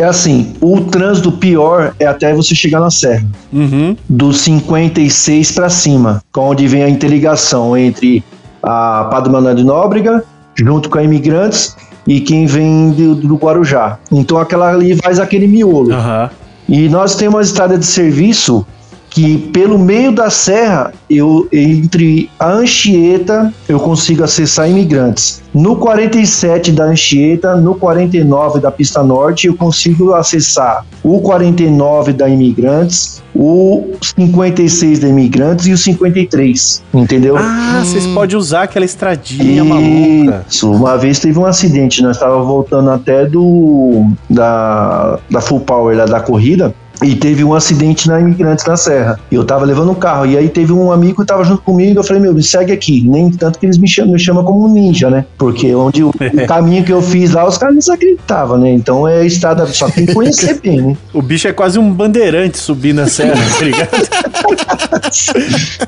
É 0.00 0.04
assim, 0.06 0.54
o 0.62 0.80
trânsito 0.80 1.30
pior 1.30 1.94
é 1.98 2.06
até 2.06 2.32
você 2.32 2.54
chegar 2.54 2.80
na 2.80 2.90
serra. 2.90 3.26
Uhum. 3.52 3.94
Do 4.08 4.32
56 4.32 5.52
para 5.52 5.68
cima, 5.68 6.22
onde 6.34 6.66
vem 6.66 6.82
a 6.82 6.88
interligação 6.88 7.76
entre 7.76 8.24
a 8.62 9.08
Padre 9.10 9.30
Manuel 9.30 9.54
de 9.54 9.62
Nóbrega, 9.62 10.24
junto 10.54 10.88
com 10.88 10.98
a 10.98 11.02
Imigrantes, 11.02 11.76
e 12.06 12.18
quem 12.18 12.46
vem 12.46 12.92
do, 12.92 13.14
do 13.14 13.36
Guarujá. 13.36 13.98
Então 14.10 14.38
aquela 14.38 14.70
ali 14.70 14.96
faz 14.96 15.18
aquele 15.18 15.46
miolo. 15.46 15.92
Uhum. 15.92 16.28
E 16.66 16.88
nós 16.88 17.14
temos 17.14 17.34
uma 17.34 17.42
estrada 17.42 17.76
de 17.76 17.84
serviço 17.84 18.66
que 19.10 19.36
pelo 19.52 19.78
meio 19.78 20.12
da 20.12 20.30
serra, 20.30 20.92
eu 21.10 21.46
entre 21.52 22.30
a 22.38 22.52
Anchieta, 22.52 23.52
eu 23.68 23.80
consigo 23.80 24.22
acessar 24.22 24.70
imigrantes. 24.70 25.42
No 25.52 25.76
47 25.76 26.70
da 26.70 26.84
Anchieta, 26.84 27.56
no 27.56 27.74
49 27.74 28.60
da 28.60 28.70
Pista 28.70 29.02
Norte, 29.02 29.48
eu 29.48 29.54
consigo 29.56 30.14
acessar 30.14 30.86
o 31.02 31.20
49 31.20 32.12
da 32.12 32.28
Imigrantes, 32.28 33.20
o 33.34 33.94
56 34.16 35.00
da 35.00 35.08
Imigrantes 35.08 35.66
e 35.66 35.72
o 35.72 35.78
53, 35.78 36.82
entendeu? 36.94 37.36
Ah, 37.36 37.82
vocês 37.84 38.06
hum. 38.06 38.14
podem 38.14 38.36
usar 38.36 38.62
aquela 38.62 38.84
estradinha 38.84 39.62
Isso. 39.62 40.68
maluca. 40.68 40.76
Uma 40.76 40.96
vez 40.96 41.18
teve 41.18 41.38
um 41.38 41.46
acidente, 41.46 42.02
nós 42.02 42.16
estávamos 42.16 42.46
voltando 42.46 42.90
até 42.90 43.26
do 43.26 44.06
da, 44.28 45.18
da 45.28 45.40
Full 45.40 45.60
Power, 45.60 45.96
lá 45.96 46.04
da 46.04 46.20
corrida, 46.20 46.72
E 47.02 47.14
teve 47.14 47.42
um 47.42 47.54
acidente 47.54 48.06
na 48.08 48.20
Imigrantes 48.20 48.66
na 48.66 48.76
Serra. 48.76 49.18
Eu 49.32 49.42
tava 49.44 49.64
levando 49.64 49.90
um 49.90 49.94
carro. 49.94 50.26
E 50.26 50.36
aí 50.36 50.48
teve 50.50 50.70
um 50.72 50.92
amigo 50.92 51.22
que 51.22 51.26
tava 51.26 51.42
junto 51.44 51.62
comigo. 51.62 51.98
Eu 51.98 52.04
falei, 52.04 52.20
meu, 52.20 52.34
me 52.34 52.42
segue 52.42 52.72
aqui. 52.72 53.02
Nem 53.08 53.30
tanto 53.30 53.58
que 53.58 53.64
eles 53.64 53.78
me 53.78 53.88
chamam, 53.88 54.12
me 54.12 54.18
chamam 54.18 54.44
como 54.44 54.68
ninja, 54.68 55.08
né? 55.08 55.24
Porque 55.38 55.74
onde 55.74 56.04
o, 56.04 56.10
o 56.10 56.12
caminho 56.46 56.84
que 56.84 56.92
eu 56.92 57.00
fiz 57.00 57.30
lá, 57.32 57.46
os 57.48 57.56
caras 57.56 57.86
não 57.86 57.94
acreditavam, 57.94 58.58
né? 58.58 58.70
Então 58.72 59.08
é 59.08 59.24
estrada. 59.24 59.64
Só 59.66 59.88
tem 59.88 60.04
que 60.04 60.12
conhecer 60.14 60.60
bem, 60.62 60.80
né? 60.82 60.96
O 61.14 61.22
bicho 61.22 61.48
é 61.48 61.52
quase 61.52 61.78
um 61.78 61.90
bandeirante 61.92 62.58
subindo 62.58 63.00
a 63.00 63.06
serra, 63.06 63.34
tá 63.58 63.64
ligado? 63.64 63.88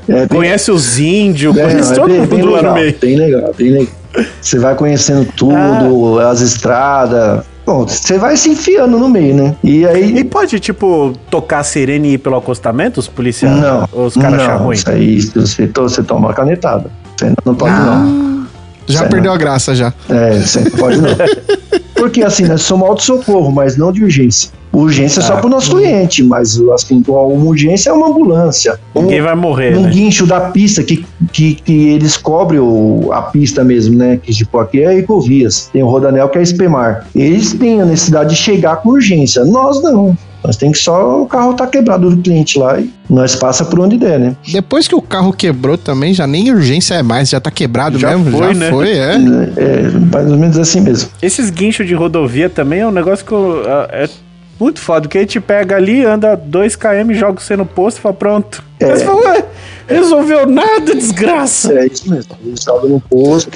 É, 0.08 0.26
bem- 0.26 0.28
Conhece 0.28 0.70
os 0.70 0.98
índios, 0.98 1.56
É, 1.56 1.62
conhece 1.62 1.94
todo 1.94 2.10
mundo 2.12 2.26
bem 2.28 2.42
lá 2.42 2.62
no 2.62 2.74
meio. 2.74 2.94
bem 3.00 3.16
legal, 3.16 3.54
bem 3.56 3.70
legal. 3.70 3.94
Você 4.40 4.58
vai 4.58 4.74
conhecendo 4.74 5.26
tudo, 5.36 6.18
Ah. 6.18 6.30
as 6.30 6.40
estradas. 6.40 7.44
Bom, 7.64 7.86
você 7.86 8.18
vai 8.18 8.36
se 8.36 8.50
enfiando 8.50 8.98
no 8.98 9.08
meio, 9.08 9.34
né? 9.34 9.54
E 9.62 9.86
aí. 9.86 10.18
E 10.18 10.24
pode, 10.24 10.58
tipo, 10.58 11.12
tocar 11.30 11.60
a 11.60 11.64
sirene 11.64 12.08
e 12.08 12.12
ir 12.14 12.18
pelo 12.18 12.36
acostamento, 12.36 12.98
os 12.98 13.06
policiais? 13.08 13.56
Não. 13.56 13.88
Ou 13.92 14.06
os 14.06 14.14
caras 14.16 14.40
acham 14.40 14.58
não, 14.58 14.64
ruim? 14.64 14.74
Isso 14.74 14.90
aí, 14.90 15.20
você, 15.20 15.66
você 15.66 16.02
toma 16.02 16.28
uma 16.28 16.34
canetada. 16.34 16.90
Você 17.16 17.32
não 17.44 17.54
pode, 17.54 17.72
Ah. 17.72 17.78
não. 18.04 18.32
Já 18.88 18.98
Sério? 18.98 19.12
perdeu 19.12 19.32
a 19.32 19.36
graça 19.36 19.74
já. 19.76 19.92
É, 20.08 20.40
você 20.40 20.60
não 20.60 20.70
pode, 20.72 21.00
não. 21.00 21.10
Porque 21.94 22.22
assim, 22.24 22.44
nós 22.46 22.62
somos 22.62 22.88
auto-socorro, 22.88 23.52
mas 23.52 23.76
não 23.76 23.92
de 23.92 24.02
urgência. 24.02 24.50
Urgência 24.72 25.20
é 25.20 25.22
só 25.22 25.34
Ah. 25.34 25.36
pro 25.36 25.48
nosso 25.50 25.76
cliente, 25.76 26.22
mas 26.24 26.58
assim, 26.74 27.02
uma 27.06 27.20
urgência 27.22 27.90
é 27.90 27.92
uma 27.92 28.08
ambulância. 28.08 28.78
Um, 28.94 29.02
Ninguém 29.02 29.20
vai 29.22 29.34
morrer, 29.34 29.76
um 29.76 29.82
né? 29.82 29.90
guincho 29.90 30.26
da 30.26 30.40
pista 30.40 30.82
que, 30.82 31.04
que, 31.32 31.54
que 31.56 31.88
eles 31.90 32.16
cobrem 32.16 32.60
o, 32.60 33.10
a 33.12 33.22
pista 33.22 33.62
mesmo, 33.62 33.96
né? 33.96 34.18
Que 34.22 34.32
tipo, 34.32 34.58
aqui 34.58 34.82
é 34.82 34.96
Ecovias, 34.98 35.68
tem 35.72 35.82
o 35.82 35.88
Rodanel 35.88 36.28
que 36.28 36.38
é 36.38 36.42
Espemar. 36.42 37.06
Eles 37.14 37.52
têm 37.52 37.80
a 37.82 37.84
necessidade 37.84 38.30
de 38.30 38.36
chegar 38.36 38.76
com 38.76 38.90
urgência. 38.90 39.44
Nós 39.44 39.82
não. 39.82 40.16
Nós 40.44 40.56
tem 40.56 40.72
que 40.72 40.78
só 40.78 41.22
o 41.22 41.26
carro 41.26 41.54
tá 41.54 41.68
quebrado 41.68 42.10
do 42.10 42.16
cliente 42.20 42.58
lá 42.58 42.80
e 42.80 42.90
nós 43.08 43.36
passa 43.36 43.64
por 43.64 43.78
onde 43.78 43.96
der, 43.96 44.18
né? 44.18 44.34
Depois 44.50 44.88
que 44.88 44.94
o 44.94 45.00
carro 45.00 45.32
quebrou 45.32 45.78
também, 45.78 46.12
já 46.12 46.26
nem 46.26 46.50
urgência 46.50 46.94
é 46.94 47.02
mais, 47.02 47.28
já 47.28 47.38
tá 47.38 47.48
quebrado 47.48 47.96
Já 47.96 48.16
mesmo. 48.18 48.36
foi, 48.36 48.48
já 48.54 48.54
né? 48.60 48.70
foi, 48.70 48.88
é. 48.90 49.14
É 49.56 49.90
mais 50.12 50.28
ou 50.32 50.36
menos 50.36 50.58
assim 50.58 50.80
mesmo. 50.80 51.10
Esses 51.22 51.48
guinchos 51.48 51.86
de 51.86 51.94
rodovia 51.94 52.50
também 52.50 52.80
é 52.80 52.86
um 52.86 52.90
negócio 52.90 53.24
que 53.24 53.30
eu- 53.30 53.62
é 53.90 54.08
muito 54.62 54.80
foda, 54.80 55.02
porque 55.02 55.18
a 55.18 55.20
gente 55.22 55.40
pega 55.40 55.76
ali, 55.76 56.04
anda 56.04 56.36
2km, 56.36 57.12
joga 57.14 57.40
você 57.40 57.56
no 57.56 57.66
posto 57.66 57.98
e 57.98 58.00
fala, 58.00 58.14
pronto. 58.14 58.62
É. 58.80 58.84
Aí 58.86 58.98
você 58.98 59.04
fala, 59.04 59.20
ué, 59.30 59.44
resolveu 59.86 60.46
nada, 60.46 60.94
desgraça. 60.94 61.72
É 61.74 61.86
isso 61.86 62.10
mesmo. 62.10 62.32
Eles 62.44 62.58
estavam 62.60 62.88
no 62.88 63.00
posto. 63.00 63.50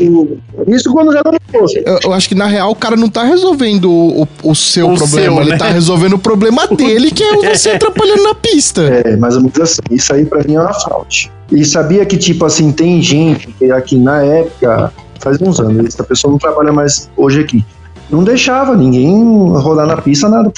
Isso 0.69 0.93
quando 0.93 1.13
já 1.13 1.23
tá 1.23 1.33
no 1.33 1.41
posto. 1.53 1.79
Eu, 1.85 1.99
eu 2.05 2.13
acho 2.13 2.29
que 2.29 2.35
na 2.35 2.47
real 2.47 2.71
o 2.71 2.75
cara 2.77 2.97
não 2.97 3.09
tá 3.09 3.25
resolvendo 3.25 3.91
o, 3.91 4.23
o- 4.23 4.29
o 4.51 4.55
seu 4.55 4.91
O 4.91 4.97
problema, 4.97 5.35
seu, 5.37 5.41
ele 5.43 5.51
né? 5.53 5.57
tá 5.59 5.67
resolvendo 5.69 6.13
o 6.15 6.19
problema 6.19 6.67
dele, 6.77 7.11
que 7.11 7.23
é 7.23 7.37
você 7.55 7.71
atrapalhando 7.77 8.23
na 8.23 8.35
pista. 8.35 8.83
É, 8.83 9.17
mais 9.17 9.35
ou 9.37 9.43
menos 9.43 9.59
assim. 9.61 9.81
Isso 9.91 10.13
aí 10.13 10.25
pra 10.25 10.43
mim 10.45 10.55
é 10.55 10.61
uma 10.61 10.75
fraude. 10.75 11.31
E 11.51 11.65
sabia 11.65 12.05
que, 12.05 12.17
tipo 12.17 12.45
assim, 12.45 12.73
tem 12.73 13.01
gente 13.03 13.49
que 13.59 13.71
aqui 13.71 13.97
na 13.97 14.23
época, 14.23 14.93
faz 15.21 15.41
uns 15.41 15.61
anos, 15.61 15.87
essa 15.87 16.03
pessoa 16.05 16.31
não 16.33 16.39
trabalha 16.39 16.73
mais 16.73 17.09
hoje 17.17 17.41
aqui. 17.41 17.65
Não 18.11 18.23
deixava 18.23 18.77
ninguém 18.77 19.13
rodar 19.59 19.87
na 19.87 19.97
pista, 19.97 20.29
nada, 20.29 20.51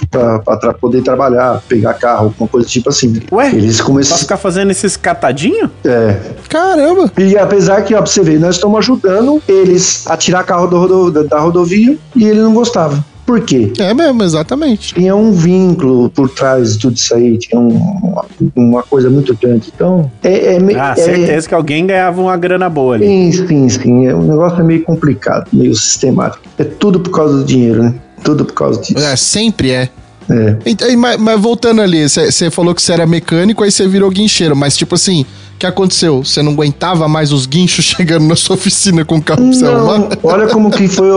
tra- 0.61 0.74
poder 0.74 1.03
trabalhar, 1.03 1.62
pegar 1.68 1.94
carro, 1.94 2.26
alguma 2.26 2.49
coisa 2.49 2.66
tipo 2.68 2.88
assim. 2.90 3.20
Ué, 3.32 3.49
Eles 3.55 3.76
pra 3.76 3.86
começaram. 3.86 4.20
ficar 4.20 4.36
fazendo 4.36 4.70
esses 4.70 4.96
catadinhos? 4.96 5.70
É. 5.84 6.16
Caramba. 6.49 7.11
E 7.18 7.36
apesar 7.38 7.82
que, 7.82 7.94
ó, 7.94 7.99
pra 7.99 8.07
você 8.07 8.22
ver, 8.22 8.38
nós 8.38 8.57
estamos 8.57 8.78
ajudando 8.78 9.42
eles 9.49 10.05
a 10.07 10.16
tirar 10.16 10.44
carro 10.44 10.66
do 10.66 11.11
da 11.24 11.38
rodovia 11.38 11.96
e 12.14 12.24
ele 12.28 12.40
não 12.40 12.53
gostava. 12.55 13.03
Por 13.29 13.43
quê? 13.43 13.70
É 13.79 13.93
mesmo, 13.93 14.22
exatamente. 14.22 14.95
tinha 14.95 15.14
um 15.14 15.33
vínculo 15.33 16.09
por 16.09 16.31
trás 16.31 16.72
de 16.72 16.79
tudo 16.79 16.97
isso 16.97 17.14
aí, 17.14 17.37
tinha 17.37 17.61
um- 17.61 18.14
uma 18.57 18.83
coisa 18.83 19.11
muito 19.11 19.37
grande. 19.37 19.70
Então, 19.74 20.11
é, 20.22 20.55
é, 20.55 20.59
Ah, 20.79 20.95
é- 20.97 21.03
certeza 21.03 21.47
que 21.47 21.55
alguém 21.55 21.87
ganhava 21.87 22.22
uma 22.22 22.35
grana 22.39 22.70
boa 22.70 22.95
ali. 22.95 23.07
Sim, 23.07 23.47
sim, 23.47 23.68
sim. 23.68 24.07
É, 24.07 24.14
o 24.14 24.22
negócio 24.22 24.59
é 24.61 24.62
meio 24.64 24.83
complicado, 24.83 25.47
meio 25.53 25.74
sistemático. 25.74 26.43
É 26.57 26.64
tudo 26.64 27.01
por 27.01 27.11
causa 27.11 27.37
do 27.37 27.45
dinheiro, 27.45 27.83
né? 27.83 27.95
Tudo 28.24 28.47
por 28.47 28.55
causa 28.55 28.81
disso. 28.81 28.99
É, 29.07 29.14
sempre 29.14 29.72
é. 29.72 29.91
É. 30.31 30.57
Então, 30.66 30.97
mas, 30.99 31.16
mas 31.18 31.41
voltando 31.41 31.81
ali, 31.81 32.09
você 32.09 32.51
falou 32.51 32.74
que 32.74 32.83
você 32.83 32.93
era 32.93 33.07
mecânico, 33.07 33.62
aí 33.64 33.70
você 33.70 33.87
virou 33.89 34.11
guincheiro, 34.11 34.55
mas 34.55 34.76
tipo 34.76 34.95
assim, 34.95 35.22
o 35.55 35.59
que 35.59 35.66
aconteceu? 35.66 36.22
Você 36.22 36.43
não 36.43 36.53
aguentava 36.53 37.09
mais 37.09 37.33
os 37.33 37.47
guinchos 37.47 37.85
chegando 37.97 38.26
na 38.26 38.37
sua 38.37 38.57
oficina 38.57 39.05
com 39.05 39.16
o 39.16 39.22
carro 39.22 39.43
pra 39.43 39.53
você 39.53 39.64
arrumar? 39.66 39.99
Não, 39.99 40.09
olha 40.24 40.47
como 40.49 40.70
que 40.70 40.87
foi 40.87 41.09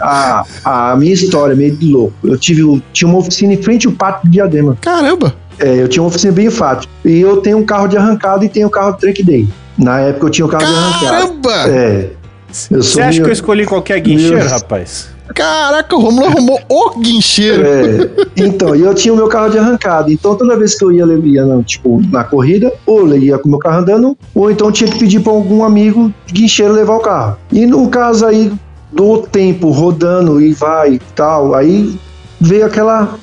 a, 0.00 0.44
a, 0.64 0.92
a 0.92 0.96
minha 0.96 1.12
história, 1.12 1.54
meio 1.54 1.76
de 1.76 1.86
louco. 1.86 2.14
Eu 2.24 2.38
tive, 2.38 2.82
tinha 2.92 3.08
uma 3.08 3.18
oficina 3.18 3.52
em 3.52 3.62
frente 3.62 3.86
ao 3.86 3.92
pátio 3.92 4.24
de 4.24 4.32
Diadema. 4.32 4.76
Caramba! 4.80 5.34
É, 5.58 5.82
eu 5.82 5.88
tinha 5.88 6.02
uma 6.02 6.08
oficina 6.08 6.32
bem 6.32 6.50
fácil. 6.50 6.88
E 7.04 7.20
eu 7.20 7.38
tenho 7.38 7.58
um 7.58 7.64
carro 7.64 7.88
de 7.88 7.96
arrancada 7.96 8.44
e 8.44 8.48
tenho 8.48 8.66
um 8.68 8.70
carro 8.70 8.92
de 8.92 9.00
track 9.00 9.22
day. 9.22 9.48
Na 9.78 10.00
época 10.00 10.26
eu 10.26 10.30
tinha 10.30 10.46
um 10.46 10.48
carro 10.48 10.66
de 10.66 10.72
arrancada. 10.72 11.10
Caramba! 11.10 11.70
É. 11.70 12.10
Você 12.50 13.00
acha 13.00 13.10
meio- 13.10 13.22
que 13.24 13.28
eu 13.28 13.32
escolhi 13.32 13.66
qualquer 13.66 14.00
guincheiro, 14.00 14.36
Meu- 14.36 14.48
rapaz? 14.48 15.08
Caraca, 15.34 15.96
o 15.96 16.00
Romulo 16.00 16.26
arrumou 16.26 16.60
o 16.68 16.98
guincheiro. 16.98 17.64
É, 17.66 18.10
então, 18.36 18.74
e 18.74 18.82
eu 18.82 18.94
tinha 18.94 19.12
o 19.12 19.16
meu 19.16 19.28
carro 19.28 19.50
de 19.50 19.58
arrancada. 19.58 20.12
Então, 20.12 20.34
toda 20.34 20.56
vez 20.56 20.78
que 20.78 20.84
eu 20.84 20.92
ia, 20.92 21.04
ia 21.04 21.44
na, 21.44 21.62
tipo, 21.62 22.00
na 22.10 22.24
corrida, 22.24 22.72
ou 22.86 23.08
eu 23.08 23.18
ia 23.18 23.38
com 23.38 23.48
o 23.48 23.50
meu 23.50 23.58
carro 23.58 23.80
andando, 23.80 24.16
ou 24.34 24.50
então 24.50 24.70
tinha 24.70 24.90
que 24.90 24.98
pedir 24.98 25.20
para 25.20 25.32
algum 25.32 25.64
amigo 25.64 26.12
guincheiro 26.30 26.72
levar 26.72 26.96
o 26.96 27.00
carro. 27.00 27.36
E 27.52 27.66
no 27.66 27.88
caso 27.88 28.24
aí 28.24 28.52
do 28.92 29.18
tempo 29.18 29.70
rodando 29.70 30.40
e 30.40 30.52
vai 30.52 30.94
e 30.94 30.98
tal, 31.14 31.54
aí 31.54 31.98
veio 32.40 32.64
aquela, 32.64 33.16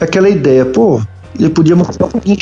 aquela 0.00 0.28
ideia, 0.28 0.64
pô, 0.64 1.00
eu 1.38 1.50
podia 1.50 1.76
mostrar 1.76 2.06
um 2.06 2.10
mim. 2.24 2.36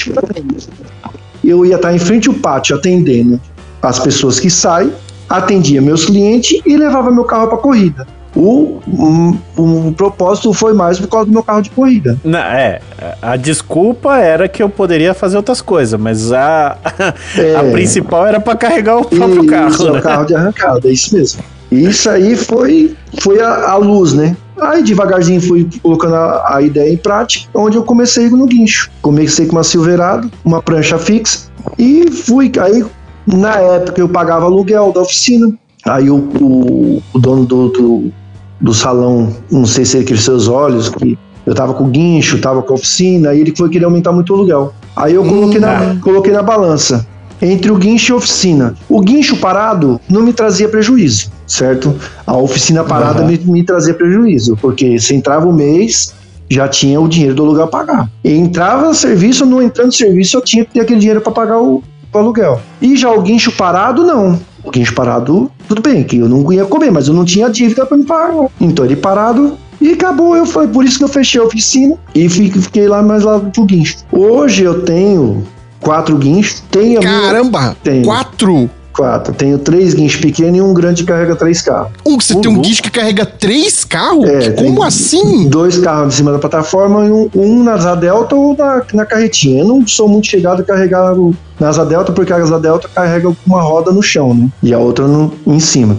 Eu 1.42 1.64
ia 1.64 1.76
estar 1.76 1.94
em 1.94 1.98
frente 1.98 2.28
ao 2.28 2.34
pátio 2.34 2.76
atendendo 2.76 3.40
as 3.82 3.98
pessoas 3.98 4.38
que 4.38 4.50
saem, 4.50 4.92
atendia 5.28 5.80
meus 5.80 6.04
clientes 6.04 6.60
e 6.66 6.76
levava 6.76 7.10
meu 7.10 7.24
carro 7.24 7.48
para 7.48 7.58
corrida. 7.58 8.06
O, 8.36 8.80
um, 8.86 9.36
o 9.56 9.92
propósito 9.96 10.52
foi 10.52 10.72
mais 10.72 11.00
por 11.00 11.08
causa 11.08 11.26
do 11.26 11.32
meu 11.32 11.42
carro 11.42 11.62
de 11.62 11.70
corrida. 11.70 12.16
Não, 12.22 12.38
é, 12.38 12.80
a 13.20 13.36
desculpa 13.36 14.18
era 14.18 14.48
que 14.48 14.62
eu 14.62 14.68
poderia 14.68 15.12
fazer 15.14 15.36
outras 15.36 15.60
coisas, 15.60 15.98
mas 15.98 16.32
a, 16.32 16.76
É. 17.36 17.56
a 17.56 17.64
principal 17.72 18.26
era 18.26 18.40
pra 18.40 18.54
carregar 18.54 18.98
o 18.98 19.04
próprio 19.04 19.40
Isso, 19.42 19.46
carro, 19.46 19.88
é 19.88 19.92
né? 19.92 19.98
o 19.98 20.02
carro 20.02 20.24
de 20.24 20.34
arrancada, 20.34 20.88
é 20.88 20.92
isso 20.92 21.14
mesmo. 21.14 21.42
E 21.72 21.84
Isso 21.86 22.10
aí 22.10 22.36
foi, 22.36 22.96
foi 23.20 23.40
a, 23.40 23.70
a 23.70 23.76
luz, 23.76 24.12
né? 24.12 24.36
Aí 24.60 24.82
devagarzinho 24.82 25.40
fui 25.40 25.68
colocando 25.82 26.14
a, 26.16 26.56
a 26.56 26.62
ideia 26.62 26.92
em 26.92 26.96
prática, 26.96 27.48
onde 27.54 27.76
eu 27.76 27.82
comecei 27.82 28.28
no 28.28 28.46
guincho. 28.46 28.90
Comecei 29.00 29.46
com 29.46 29.52
uma 29.52 29.64
Silverado, 29.64 30.30
uma 30.44 30.60
prancha 30.60 30.98
fixa 30.98 31.48
e 31.78 32.10
fui. 32.10 32.52
Aí 32.60 32.84
na 33.26 33.56
época 33.56 34.00
eu 34.00 34.08
pagava 34.08 34.46
aluguel 34.46 34.92
da 34.92 35.00
oficina. 35.00 35.52
Aí 35.86 36.10
o, 36.10 36.16
o, 36.16 37.02
o 37.14 37.18
dono 37.18 37.46
do, 37.46 37.68
do, 37.68 38.12
do 38.60 38.74
salão, 38.74 39.34
não 39.50 39.64
sei 39.64 39.84
se 39.84 39.96
ele 39.96 40.04
cresceu 40.04 40.34
os 40.34 40.48
olhos, 40.48 40.88
que 40.88 41.18
eu 41.46 41.54
tava 41.54 41.72
com 41.74 41.84
o 41.84 41.86
guincho, 41.88 42.38
tava 42.40 42.62
com 42.62 42.72
a 42.72 42.76
oficina, 42.76 43.30
aí 43.30 43.40
ele 43.40 43.54
foi 43.56 43.68
querer 43.70 43.86
aumentar 43.86 44.12
muito 44.12 44.30
o 44.32 44.36
aluguel. 44.36 44.74
Aí 44.94 45.14
eu 45.14 45.24
coloquei, 45.24 45.60
na, 45.60 45.96
coloquei 46.02 46.32
na 46.32 46.42
balança 46.42 47.06
entre 47.40 47.70
o 47.70 47.76
guincho 47.76 48.12
e 48.12 48.14
a 48.14 48.16
oficina. 48.16 48.74
O 48.88 49.00
guincho 49.00 49.36
parado 49.36 49.98
não 50.08 50.22
me 50.22 50.32
trazia 50.32 50.68
prejuízo, 50.68 51.30
certo? 51.46 51.94
A 52.26 52.36
oficina 52.36 52.84
parada 52.84 53.22
Uhum. 53.22 53.28
me, 53.28 53.38
me 53.38 53.64
trazia 53.64 53.94
prejuízo, 53.94 54.58
porque 54.60 54.98
se 54.98 55.14
entrava 55.14 55.48
o 55.48 55.52
mês, 55.52 56.12
já 56.50 56.68
tinha 56.68 57.00
o 57.00 57.08
dinheiro 57.08 57.34
do 57.34 57.42
aluguel 57.44 57.64
a 57.64 57.68
pagar. 57.68 58.10
E 58.22 58.32
entrava 58.32 58.92
serviço, 58.92 59.46
não 59.46 59.62
entrando 59.62 59.92
serviço, 59.92 60.36
eu 60.36 60.42
tinha 60.42 60.64
que 60.64 60.74
ter 60.74 60.80
aquele 60.80 60.98
dinheiro 61.00 61.20
para 61.22 61.32
pagar 61.32 61.58
o, 61.58 61.82
o 62.12 62.18
aluguel. 62.18 62.60
E 62.82 62.96
já 62.96 63.10
o 63.10 63.22
guincho 63.22 63.52
parado, 63.52 64.02
não. 64.04 64.38
O 64.62 64.70
guincho 64.70 64.94
parado, 64.94 65.50
tudo 65.66 65.80
bem, 65.82 66.04
que 66.04 66.18
eu 66.18 66.28
não 66.28 66.52
ia 66.52 66.64
comer, 66.64 66.90
mas 66.90 67.08
eu 67.08 67.14
não 67.14 67.24
tinha 67.24 67.48
dívida 67.48 67.86
para 67.86 67.96
me 67.96 68.04
pagar. 68.04 68.46
Então 68.60 68.84
ele 68.84 68.96
parado, 68.96 69.56
e 69.80 69.92
acabou, 69.92 70.36
eu 70.36 70.44
foi 70.44 70.68
por 70.68 70.84
isso 70.84 70.98
que 70.98 71.04
eu 71.04 71.08
fechei 71.08 71.40
a 71.40 71.44
oficina 71.44 71.96
e 72.14 72.28
fiquei, 72.28 72.86
lá 72.86 73.02
mais 73.02 73.22
lá 73.24 73.40
pro 73.40 73.64
guincho. 73.64 73.98
Hoje 74.12 74.62
eu 74.64 74.82
tenho 74.82 75.42
quatro 75.80 76.16
guinchos, 76.18 76.62
tenho 76.70 76.98
a 76.98 77.00
minha- 77.00 77.20
Caramba! 77.22 77.76
Tem. 77.82 78.02
Quatro! 78.02 78.68
Quatro, 78.92 79.32
tenho 79.32 79.58
três 79.58 79.94
guinchos 79.94 80.20
pequenos 80.20 80.56
e 80.58 80.60
um 80.60 80.72
grande 80.74 81.02
que 81.02 81.08
carrega 81.08 81.36
três 81.36 81.62
carros. 81.62 81.92
Um, 82.04 82.20
você 82.20 82.34
Ô, 82.34 82.40
tem 82.40 82.50
um 82.50 82.54
louco. 82.54 82.68
guincho 82.68 82.82
que 82.82 82.90
carrega 82.90 83.24
três 83.24 83.84
carros? 83.84 84.28
É, 84.28 84.50
Como 84.52 84.82
assim? 84.82 85.48
Dois 85.48 85.78
carros 85.78 86.14
em 86.14 86.16
cima 86.18 86.32
da 86.32 86.38
plataforma 86.38 87.04
e 87.06 87.10
um, 87.10 87.30
um 87.34 87.62
na 87.64 87.74
Asa 87.74 87.94
Delta 87.94 88.34
ou 88.34 88.56
na, 88.56 88.82
na 88.92 89.06
carretinha. 89.06 89.62
Eu 89.62 89.68
não 89.68 89.86
sou 89.86 90.08
muito 90.08 90.26
chegado 90.26 90.60
a 90.60 90.64
carregar 90.64 91.14
o, 91.14 91.34
na 91.58 91.68
Asa 91.68 91.84
Delta 91.84 92.12
porque 92.12 92.32
a 92.32 92.36
Asa 92.36 92.58
Delta 92.58 92.88
carrega 92.94 93.32
uma 93.46 93.62
roda 93.62 93.90
no 93.92 94.02
chão, 94.02 94.34
né? 94.34 94.48
E 94.62 94.74
a 94.74 94.78
outra 94.78 95.06
no, 95.06 95.32
em 95.46 95.60
cima. 95.60 95.96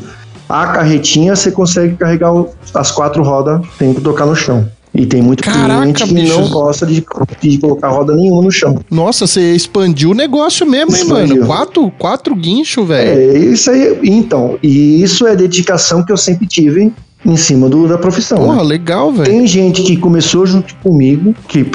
A 0.49 0.67
carretinha 0.67 1.35
você 1.35 1.49
consegue 1.49 1.95
carregar 1.95 2.31
as 2.73 2.91
quatro 2.91 3.23
rodas, 3.23 3.61
tem 3.79 3.93
que 3.93 4.01
tocar 4.01 4.25
no 4.25 4.35
chão. 4.35 4.67
E 4.93 5.05
tem 5.05 5.21
muito 5.21 5.41
Caraca, 5.41 5.81
cliente 5.83 6.03
que 6.03 6.13
bicho. 6.13 6.39
não 6.39 6.49
gosta 6.49 6.85
de, 6.85 7.03
de 7.41 7.57
colocar 7.59 7.89
roda 7.89 8.13
nenhuma 8.13 8.41
no 8.41 8.51
chão. 8.51 8.77
Nossa, 8.91 9.25
você 9.25 9.53
expandiu 9.53 10.11
o 10.11 10.13
negócio 10.13 10.65
mesmo, 10.65 10.93
hein, 10.95 11.03
Expandiu. 11.03 11.35
mano? 11.35 11.47
Quatro, 11.47 11.91
quatro 11.97 12.35
guinchos, 12.35 12.85
velho. 12.85 13.19
É 13.21 13.37
isso 13.37 13.71
aí. 13.71 13.97
Então, 14.03 14.57
e 14.61 15.01
isso 15.01 15.25
é 15.25 15.33
dedicação 15.35 16.03
que 16.03 16.11
eu 16.11 16.17
sempre 16.17 16.45
tive 16.45 16.91
em 17.25 17.37
cima 17.37 17.69
do, 17.69 17.87
da 17.87 17.97
profissão. 17.97 18.37
Porra, 18.39 18.57
né? 18.57 18.63
legal, 18.63 19.13
velho. 19.13 19.29
Tem 19.31 19.47
gente 19.47 19.81
que 19.83 19.95
começou 19.95 20.45
junto 20.45 20.75
comigo, 20.83 21.33
que 21.47 21.65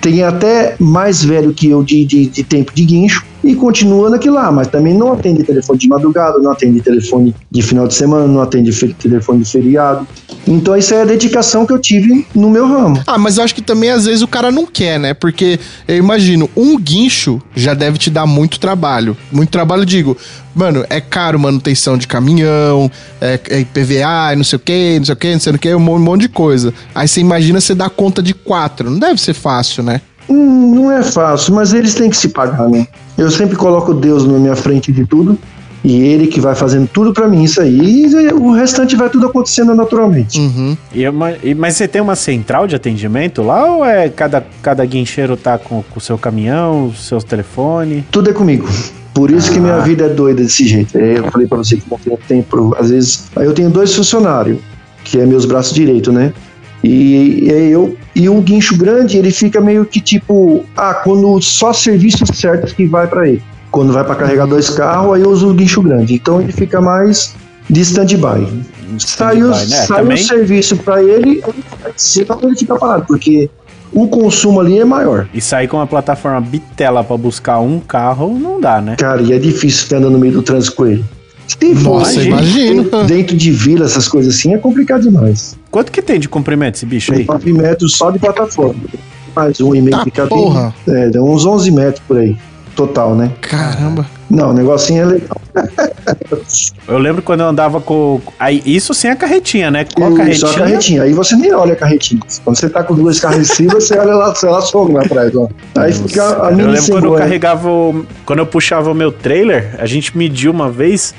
tem 0.00 0.22
até 0.24 0.74
mais 0.80 1.22
velho 1.22 1.52
que 1.52 1.68
eu 1.68 1.84
de, 1.84 2.04
de, 2.04 2.26
de 2.26 2.42
tempo 2.42 2.72
de 2.74 2.84
guincho, 2.84 3.24
e 3.46 3.54
continua 3.54 4.10
naquilo 4.10 4.34
lá, 4.34 4.50
mas 4.52 4.68
também 4.68 4.92
não 4.94 5.12
atende 5.12 5.42
telefone 5.44 5.78
de 5.78 5.88
madrugada, 5.88 6.38
não 6.38 6.50
atende 6.50 6.80
telefone 6.80 7.34
de 7.50 7.62
final 7.62 7.86
de 7.86 7.94
semana, 7.94 8.26
não 8.26 8.40
atende 8.42 8.70
telefone 8.94 9.42
de 9.42 9.50
feriado. 9.50 10.06
Então 10.46 10.76
isso 10.76 10.94
é 10.94 11.02
a 11.02 11.04
dedicação 11.04 11.66
que 11.66 11.72
eu 11.72 11.78
tive 11.78 12.26
no 12.34 12.48
meu 12.50 12.66
ramo. 12.68 13.02
Ah, 13.06 13.18
mas 13.18 13.38
eu 13.38 13.44
acho 13.44 13.54
que 13.54 13.62
também 13.62 13.90
às 13.90 14.04
vezes 14.04 14.22
o 14.22 14.28
cara 14.28 14.50
não 14.50 14.66
quer, 14.66 14.98
né? 15.00 15.14
Porque 15.14 15.58
eu 15.88 15.96
imagino, 15.96 16.48
um 16.56 16.78
guincho 16.78 17.40
já 17.54 17.74
deve 17.74 17.98
te 17.98 18.10
dar 18.10 18.26
muito 18.26 18.60
trabalho. 18.60 19.16
Muito 19.32 19.50
trabalho, 19.50 19.84
digo. 19.84 20.16
Mano, 20.54 20.84
é 20.88 21.00
caro 21.00 21.38
manutenção 21.38 21.98
de 21.98 22.06
caminhão, 22.06 22.90
é, 23.20 23.38
é 23.50 23.60
IPVA, 23.60 24.32
e 24.32 24.36
não 24.36 24.44
sei 24.44 24.56
o 24.56 24.60
que, 24.60 24.98
não 24.98 25.04
sei 25.04 25.12
o 25.12 25.16
que, 25.16 25.32
não 25.32 25.40
sei 25.40 25.52
o 25.52 25.58
que, 25.58 25.74
um 25.74 25.80
mon- 25.80 25.96
um 25.96 25.98
monte 25.98 26.22
de 26.22 26.28
coisa. 26.28 26.72
Aí 26.94 27.06
você 27.08 27.20
imagina 27.20 27.60
você 27.60 27.74
dar 27.74 27.90
conta 27.90 28.22
de 28.22 28.32
quatro. 28.32 28.88
Não 28.90 28.98
deve 28.98 29.20
ser 29.20 29.34
fácil, 29.34 29.82
né? 29.82 30.00
Hum, 30.28 30.74
Não 30.74 30.90
é 30.90 31.02
fácil, 31.02 31.54
mas 31.54 31.72
eles 31.72 31.94
têm 31.94 32.08
que 32.10 32.16
se 32.16 32.28
pagar, 32.28 32.68
né? 32.68 32.86
Eu 33.16 33.30
sempre 33.30 33.56
coloco 33.56 33.94
Deus 33.94 34.26
na 34.26 34.38
minha 34.38 34.56
frente 34.56 34.92
de 34.92 35.04
tudo. 35.06 35.38
E 35.84 36.00
ele 36.00 36.26
que 36.26 36.40
vai 36.40 36.54
fazendo 36.56 36.88
tudo 36.88 37.12
pra 37.12 37.28
mim, 37.28 37.44
isso 37.44 37.60
aí. 37.60 38.06
E 38.06 38.32
o 38.32 38.50
restante 38.50 38.96
vai 38.96 39.08
tudo 39.08 39.26
acontecendo 39.26 39.72
naturalmente. 39.72 40.40
Uhum. 40.40 40.76
E 40.92 41.04
é 41.04 41.10
uma- 41.10 41.32
e- 41.44 41.54
mas 41.54 41.76
você 41.76 41.86
tem 41.86 42.02
uma 42.02 42.16
central 42.16 42.66
de 42.66 42.74
atendimento 42.74 43.40
lá 43.40 43.64
ou 43.72 43.84
é 43.84 44.08
cada, 44.08 44.44
cada 44.60 44.84
guincheiro 44.84 45.36
tá 45.36 45.56
com 45.58 45.84
o 45.94 46.00
seu 46.00 46.18
caminhão, 46.18 46.88
o 46.88 46.94
seu 46.94 47.18
telefone? 47.20 48.04
Tudo 48.10 48.30
é 48.30 48.32
comigo. 48.32 48.68
Por 49.14 49.30
isso 49.30 49.52
que 49.52 49.60
minha 49.60 49.78
vida 49.78 50.06
é 50.06 50.08
doida 50.08 50.42
desse 50.42 50.66
jeito. 50.66 50.98
É, 50.98 51.18
Eu 51.18 51.30
falei 51.30 51.46
pra 51.46 51.58
você 51.58 51.76
que 51.76 51.84
não 51.88 51.98
tenho 51.98 52.18
tempo. 52.26 52.74
Às 52.80 52.90
vezes. 52.90 53.24
Aí 53.36 53.46
eu 53.46 53.52
tenho 53.54 53.70
dois 53.70 53.94
funcionários, 53.94 54.58
que 55.04 55.20
é 55.20 55.24
meus 55.24 55.44
braços 55.44 55.72
direitos, 55.72 56.12
né? 56.12 56.32
E 56.88 57.50
é 57.50 57.60
eu. 57.68 57.96
E 58.14 58.28
o 58.28 58.40
guincho 58.40 58.76
grande, 58.76 59.16
ele 59.18 59.30
fica 59.32 59.60
meio 59.60 59.84
que 59.84 60.00
tipo. 60.00 60.64
Ah, 60.76 60.94
quando 60.94 61.40
só 61.42 61.72
serviços 61.72 62.28
certos 62.38 62.72
que 62.72 62.86
vai 62.86 63.06
pra 63.06 63.28
ele. 63.28 63.42
Quando 63.70 63.92
vai 63.92 64.04
pra 64.04 64.14
carregar 64.14 64.46
dois 64.46 64.70
carros, 64.70 65.14
aí 65.14 65.22
eu 65.22 65.30
uso 65.30 65.50
o 65.50 65.54
guincho 65.54 65.82
grande. 65.82 66.14
Então 66.14 66.40
ele 66.40 66.52
fica 66.52 66.80
mais 66.80 67.34
de 67.68 67.80
stand-by. 67.80 68.46
Saiu, 68.98 69.50
Stand-by, 69.50 69.70
né? 69.70 69.76
saiu 69.76 69.94
o 69.96 69.98
Também- 70.02 70.16
serviço 70.16 70.76
pra 70.76 71.02
ele, 71.02 71.42
senão 71.96 72.38
ele 72.44 72.56
fica 72.56 72.76
parado, 72.76 73.04
porque 73.06 73.50
o 73.92 74.06
consumo 74.06 74.60
ali 74.60 74.78
é 74.78 74.84
maior. 74.84 75.28
E 75.34 75.40
sair 75.40 75.66
com 75.66 75.76
uma 75.76 75.86
plataforma 75.86 76.40
bitela 76.40 77.02
pra 77.02 77.16
buscar 77.16 77.58
um 77.58 77.80
carro 77.80 78.38
não 78.38 78.60
dá, 78.60 78.80
né? 78.80 78.94
Cara, 78.96 79.20
e 79.20 79.32
é 79.32 79.38
difícil 79.38 79.84
ficar 79.84 79.96
andando 79.96 80.12
no 80.12 80.18
meio 80.20 80.34
do 80.34 80.42
trânsito 80.42 80.76
com 80.76 80.86
ele. 80.86 81.04
Se 81.48 81.74
for 81.76 81.98
Nossa, 82.00 82.22
imagino. 82.22 82.84
Dentro 83.06 83.36
de 83.36 83.50
vila, 83.52 83.84
essas 83.86 84.08
coisas 84.08 84.34
assim, 84.34 84.54
é 84.54 84.58
complicado 84.58 85.02
demais. 85.02 85.56
Quanto 85.76 85.92
que 85.92 86.00
tem 86.00 86.18
de 86.18 86.26
comprimento 86.26 86.76
esse 86.78 86.86
bicho 86.86 87.12
aí? 87.12 87.26
9 87.26 87.52
metros 87.52 87.98
só 87.98 88.10
de 88.10 88.18
plataforma. 88.18 88.80
Mais 89.34 89.60
um 89.60 89.74
e 89.74 89.82
meio 89.82 89.94
Tá, 89.94 90.04
de 90.04 90.10
cabine. 90.10 90.40
porra. 90.40 90.74
É, 90.88 91.10
dá 91.10 91.22
uns 91.22 91.44
11 91.44 91.70
metros 91.70 92.02
por 92.08 92.16
aí. 92.16 92.34
Total, 92.74 93.14
né? 93.14 93.30
Caramba. 93.42 94.06
Não, 94.30 94.50
o 94.50 94.52
negocinho 94.54 95.02
é 95.02 95.04
legal. 95.04 95.36
Eu 96.88 96.96
lembro 96.96 97.20
quando 97.22 97.40
eu 97.40 97.46
andava 97.46 97.78
com. 97.80 98.20
Aí, 98.40 98.62
isso 98.64 98.94
sem 98.94 99.10
a 99.10 99.16
carretinha, 99.16 99.70
né? 99.70 99.84
Com 99.94 100.06
a 100.06 100.16
carretinha. 100.16 100.48
Só 100.48 100.56
a 100.56 100.60
carretinha. 100.60 101.02
Aí 101.02 101.12
você 101.12 101.36
nem 101.36 101.52
olha 101.52 101.74
a 101.74 101.76
carretinha. 101.76 102.20
Quando 102.42 102.56
você 102.56 102.68
tá 102.70 102.82
com 102.82 102.94
duas 102.94 103.20
carros 103.20 103.38
em 103.40 103.44
cima, 103.44 103.74
você 103.74 103.98
olha 103.98 104.14
lá, 104.14 104.34
sei 104.34 104.48
lá, 104.48 104.62
fogo 104.62 104.92
lá 104.94 105.02
atrás. 105.02 105.34
Ó. 105.36 105.46
Aí 105.76 105.92
fica 105.92 106.46
a 106.46 106.50
Eu 106.52 106.56
lembro 106.56 106.72
quando 106.72 106.76
eu 106.78 106.82
cegonha. 107.02 107.18
carregava. 107.18 107.68
o- 107.68 108.06
Quando 108.24 108.38
eu 108.38 108.46
puxava 108.46 108.90
o 108.90 108.94
meu 108.94 109.12
trailer, 109.12 109.74
a 109.78 109.84
gente 109.86 110.16
mediu 110.16 110.50
uma 110.52 110.70
vez, 110.70 111.14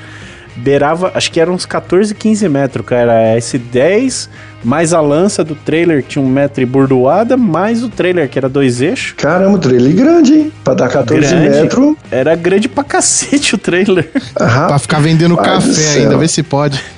beirava, 0.58 1.12
acho 1.14 1.32
que 1.32 1.39
eram 1.39 1.53
uns 1.53 1.66
14, 1.66 2.14
15 2.16 2.49
metros, 2.49 2.86
cara. 2.86 3.36
S10, 3.38 4.28
mais 4.64 4.93
a 4.93 4.99
lança 5.01 5.43
do 5.43 5.55
trailer, 5.55 6.01
que 6.03 6.10
tinha 6.10 6.24
um 6.24 6.28
metro 6.28 6.62
e 6.62 6.66
burdoada, 6.66 7.38
mais 7.38 7.84
o 7.84 7.89
trailer, 7.89 8.28
que 8.30 8.38
era 8.38 8.49
dois 8.49 8.82
eixos. 8.82 9.14
Caramba, 9.18 9.55
o 9.58 9.60
trailer 9.60 9.93
grande, 9.95 10.34
hein? 10.34 10.51
Pra 10.64 10.74
dar 10.74 10.89
14 10.89 11.22
Grande. 11.28 11.49
metros. 11.49 11.95
Era 12.12 12.36
grande 12.36 12.68
pra 12.68 12.84
cacete 12.84 13.55
o 13.55 13.58
trailer. 13.58 14.10
Ah, 14.36 14.66
Pra 14.68 14.80
ficar 14.80 14.99
vendendo 14.99 15.38
café 15.38 15.99
ainda, 15.99 16.18
vê 16.18 16.28
se 16.28 16.43
pode. 16.43 16.82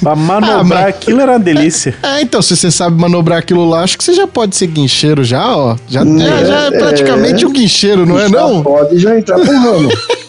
Pra 0.00 0.16
manobrar 0.16 0.84
Ah, 0.84 0.88
aquilo 0.88 1.20
era 1.20 1.32
uma 1.32 1.38
delícia. 1.38 1.94
É, 2.02 2.20
então, 2.22 2.42
se 2.42 2.56
você 2.56 2.70
sabe 2.72 3.00
manobrar 3.00 3.38
aquilo 3.38 3.68
lá, 3.68 3.82
acho 3.82 3.96
que 3.96 4.02
você 4.02 4.12
já 4.14 4.26
pode 4.26 4.56
ser 4.56 4.66
guincheiro 4.66 5.22
já, 5.22 5.56
ó. 5.56 5.76
Já, 5.88 6.02
Hum, 6.02 6.18
já, 6.18 6.44
já 6.44 6.64
é 6.64 6.66
é, 6.68 6.70
praticamente 6.78 7.44
é. 7.44 7.46
um 7.46 7.52
guincheiro, 7.52 8.04
não 8.04 8.18
é 8.18 8.22
já 8.22 8.28
não? 8.30 8.62
Pode 8.64 8.98
já 8.98 9.16
entrar 9.16 9.38
pro 9.38 9.46
ramo. 9.52 9.88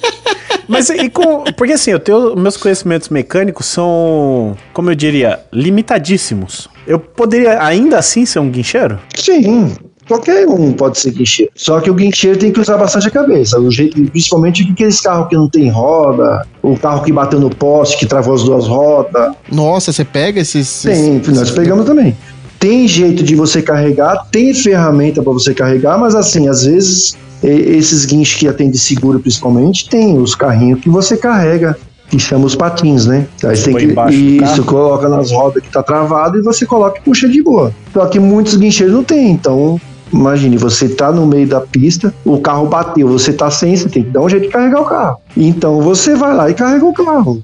Mas 0.68 0.90
e 0.90 1.10
com. 1.10 1.44
Porque 1.56 1.74
assim, 1.74 1.92
eu 1.92 2.00
tenho. 2.00 2.36
Meus 2.36 2.58
conhecimentos 2.58 3.10
mecânicos 3.10 3.66
são, 3.68 4.56
como 4.74 4.90
eu 4.92 4.96
diria, 4.96 5.40
limitadíssimos. 5.52 6.70
Eu 6.88 7.00
poderia 7.00 7.64
ainda 7.64 7.98
assim 7.98 8.26
ser 8.26 8.40
um 8.40 8.50
guincheiro? 8.50 9.00
Sim, 9.16 9.72
qualquer 10.08 10.48
um 10.48 10.74
pode 10.74 10.98
ser 11.00 11.12
guincheiro. 11.12 11.52
Só 11.56 11.80
que 11.80 11.90
o 11.90 11.94
guincheiro 11.94 12.38
tem 12.38 12.52
que 12.52 12.60
usar 12.60 12.78
bastante 12.78 13.08
a 13.08 13.12
cabeça. 13.12 13.60
O 13.60 13.70
jeito, 13.72 14.02
principalmente 14.12 14.68
aqueles 14.72 15.00
carros 15.00 15.28
que 15.30 15.36
não 15.36 15.50
tem 15.50 15.70
roda, 15.70 16.46
o 16.62 16.78
carro 16.78 17.04
que 17.04 17.12
bateu 17.12 17.40
no 17.40 17.50
poste, 17.50 17.98
que 17.98 18.06
travou 18.06 18.34
as 18.34 18.44
duas 18.44 18.68
rodas. 18.68 19.34
Nossa, 19.52 19.92
você 19.94 20.04
pega 20.04 20.42
esses... 20.42 20.82
Tem, 20.82 21.18
esses- 21.18 21.38
nós 21.38 21.52
pegamos 21.52 21.86
também. 21.86 22.16
Tem 22.60 22.88
jeito 22.88 23.24
de 23.24 23.36
você 23.36 23.62
carregar, 23.62 24.26
tem 24.32 24.54
ferramenta 24.54 25.22
para 25.22 25.34
você 25.34 25.54
carregar, 25.54 25.98
mas 25.98 26.16
assim, 26.16 26.48
às 26.48 26.64
vezes, 26.66 27.18
esses 27.50 28.06
guinchos 28.06 28.40
que 28.40 28.48
atendem 28.48 28.76
seguro 28.76 29.20
principalmente, 29.20 29.90
tem 29.90 30.18
os 30.18 30.36
carrinhos 30.36 30.80
que 30.80 30.90
você 30.90 31.18
carrega, 31.18 31.78
que 32.10 32.20
chama 32.20 32.46
os 32.46 32.56
patins, 32.56 33.06
né? 33.06 33.28
Aí 33.44 33.56
você 33.56 33.74
tem 33.74 33.96
que, 33.96 34.44
isso, 34.44 34.64
coloca 34.64 35.10
nas 35.10 35.32
rodas 35.32 35.62
que 35.64 35.70
tá 35.70 35.82
travado 35.84 36.38
e 36.38 36.42
você 36.42 36.66
coloca 36.66 37.00
e 37.00 37.02
puxa 37.02 37.28
de 37.28 37.42
boa. 37.42 37.74
Só 37.92 38.06
que 38.06 38.20
muitos 38.20 38.56
guincheiros 38.56 38.94
não 38.96 39.04
tem, 39.04 39.32
então 39.32 39.80
Imagine, 40.14 40.58
você 40.58 40.88
tá 40.88 41.12
no 41.12 41.26
meio 41.26 41.48
da 41.48 41.60
pista, 41.60 42.14
o 42.24 42.40
carro 42.40 42.68
bateu, 42.68 43.08
você 43.08 43.34
tá 43.34 43.50
sem, 43.50 43.76
você 43.76 43.90
tem 43.90 44.04
que 44.04 44.12
dar 44.12 44.22
um 44.22 44.30
jeito 44.30 44.44
de 44.44 44.50
carregar 44.50 44.82
o 44.82 44.86
carro. 44.86 45.18
Então 45.36 45.82
você 45.82 46.14
vai 46.14 46.36
lá 46.36 46.52
e 46.52 46.54
carrega 46.54 46.86
o 46.86 46.94
carro. 46.94 47.42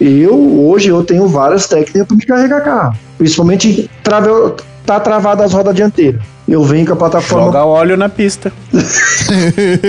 Eu- 0.00 0.66
hoje, 0.66 0.88
eu 0.88 1.04
tenho 1.04 1.28
várias 1.28 1.68
técnicas 1.68 2.06
para 2.08 2.16
me 2.16 2.24
carregar 2.24 2.60
carro. 2.62 2.96
Principalmente, 3.18 3.88
trave, 4.02 4.28
tá 4.86 4.98
travada 5.00 5.44
as 5.44 5.52
rodas 5.52 5.74
dianteiras. 5.74 6.20
Eu 6.48 6.64
venho 6.64 6.84
com 6.84 6.94
a 6.94 6.96
plataforma. 6.96 7.46
Joga 7.46 7.64
óleo 7.64 7.96
na 7.96 8.08
pista. 8.08 8.52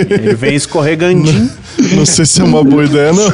Ele 0.08 0.34
vem 0.34 0.54
escorregandinho. 0.54 1.50
Não 1.96 2.06
sei 2.06 2.24
se 2.24 2.40
é 2.40 2.44
uma 2.44 2.62
boa 2.62 2.84
ideia, 2.84 3.12
não. 3.12 3.28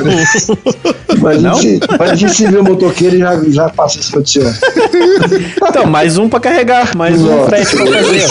Mas, 1.20 1.42
Não? 1.42 1.58
a 1.58 1.60
gente, 1.60 1.86
mas 1.98 2.10
a 2.10 2.14
gente 2.14 2.34
se 2.34 2.46
vê 2.46 2.56
o 2.56 2.64
motoqueiro 2.64 3.16
e 3.16 3.18
já, 3.18 3.36
já 3.48 3.68
passa 3.68 3.98
esse 3.98 4.10
condicionado. 4.10 4.56
Então, 5.62 5.86
mais 5.86 6.16
um 6.16 6.28
pra 6.28 6.40
carregar, 6.40 6.96
mais 6.96 7.20
um 7.20 7.26
Nossa. 7.26 7.48
frete 7.48 7.76
pra 7.76 7.86
fazer. 7.86 8.26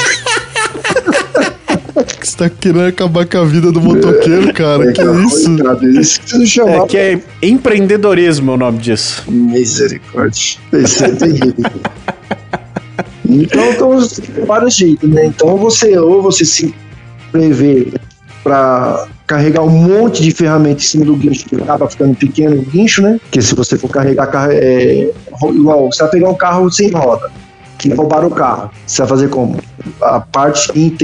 Você 2.23 2.37
tá 2.37 2.49
querendo 2.49 2.85
acabar 2.87 3.25
com 3.25 3.37
a 3.37 3.45
vida 3.45 3.71
do 3.71 3.81
motoqueiro, 3.81 4.53
cara. 4.53 4.91
Que 4.91 5.01
isso? 5.01 5.55
Isso 5.99 6.21
que 6.21 6.29
você 6.31 6.45
chamar. 6.45 6.77
É 6.77 6.87
que 6.87 6.97
é 6.97 7.19
empreendedorismo 7.41 8.53
o 8.53 8.57
nome 8.57 8.79
disso. 8.79 9.23
Misericórdia. 9.27 10.57
Isso 10.73 11.05
é 11.05 11.09
terrível. 11.09 11.53
Então, 13.29 13.71
então, 13.71 13.99
vários 14.45 14.75
jeitos, 14.75 15.09
né? 15.09 15.25
Então 15.25 15.57
você, 15.57 15.97
ou 15.97 16.21
você 16.21 16.45
se 16.45 16.73
prevê 17.31 17.93
para 18.43 19.07
carregar 19.25 19.61
um 19.63 19.69
monte 19.69 20.23
de 20.23 20.31
ferramenta 20.31 20.81
em 20.81 20.85
cima 20.85 21.05
do 21.05 21.15
guincho, 21.15 21.45
que 21.45 21.55
acaba 21.57 21.89
ficando 21.89 22.15
pequeno 22.15 22.55
o 22.55 22.61
guincho, 22.61 23.01
né? 23.01 23.19
Porque 23.23 23.41
se 23.41 23.53
você 23.53 23.77
for 23.77 23.89
carregar 23.89 24.29
é, 24.51 25.11
igual, 25.53 25.91
você 25.91 26.03
vai 26.03 26.11
pegar 26.11 26.29
um 26.29 26.35
carro 26.35 26.71
sem 26.71 26.89
roda, 26.89 27.29
que 27.77 27.93
roubaram 27.93 28.27
o 28.27 28.31
carro, 28.31 28.71
você 28.85 29.01
vai 29.01 29.09
fazer 29.09 29.29
como? 29.29 29.57
A 30.01 30.21
parte 30.21 30.71
que 30.71 30.95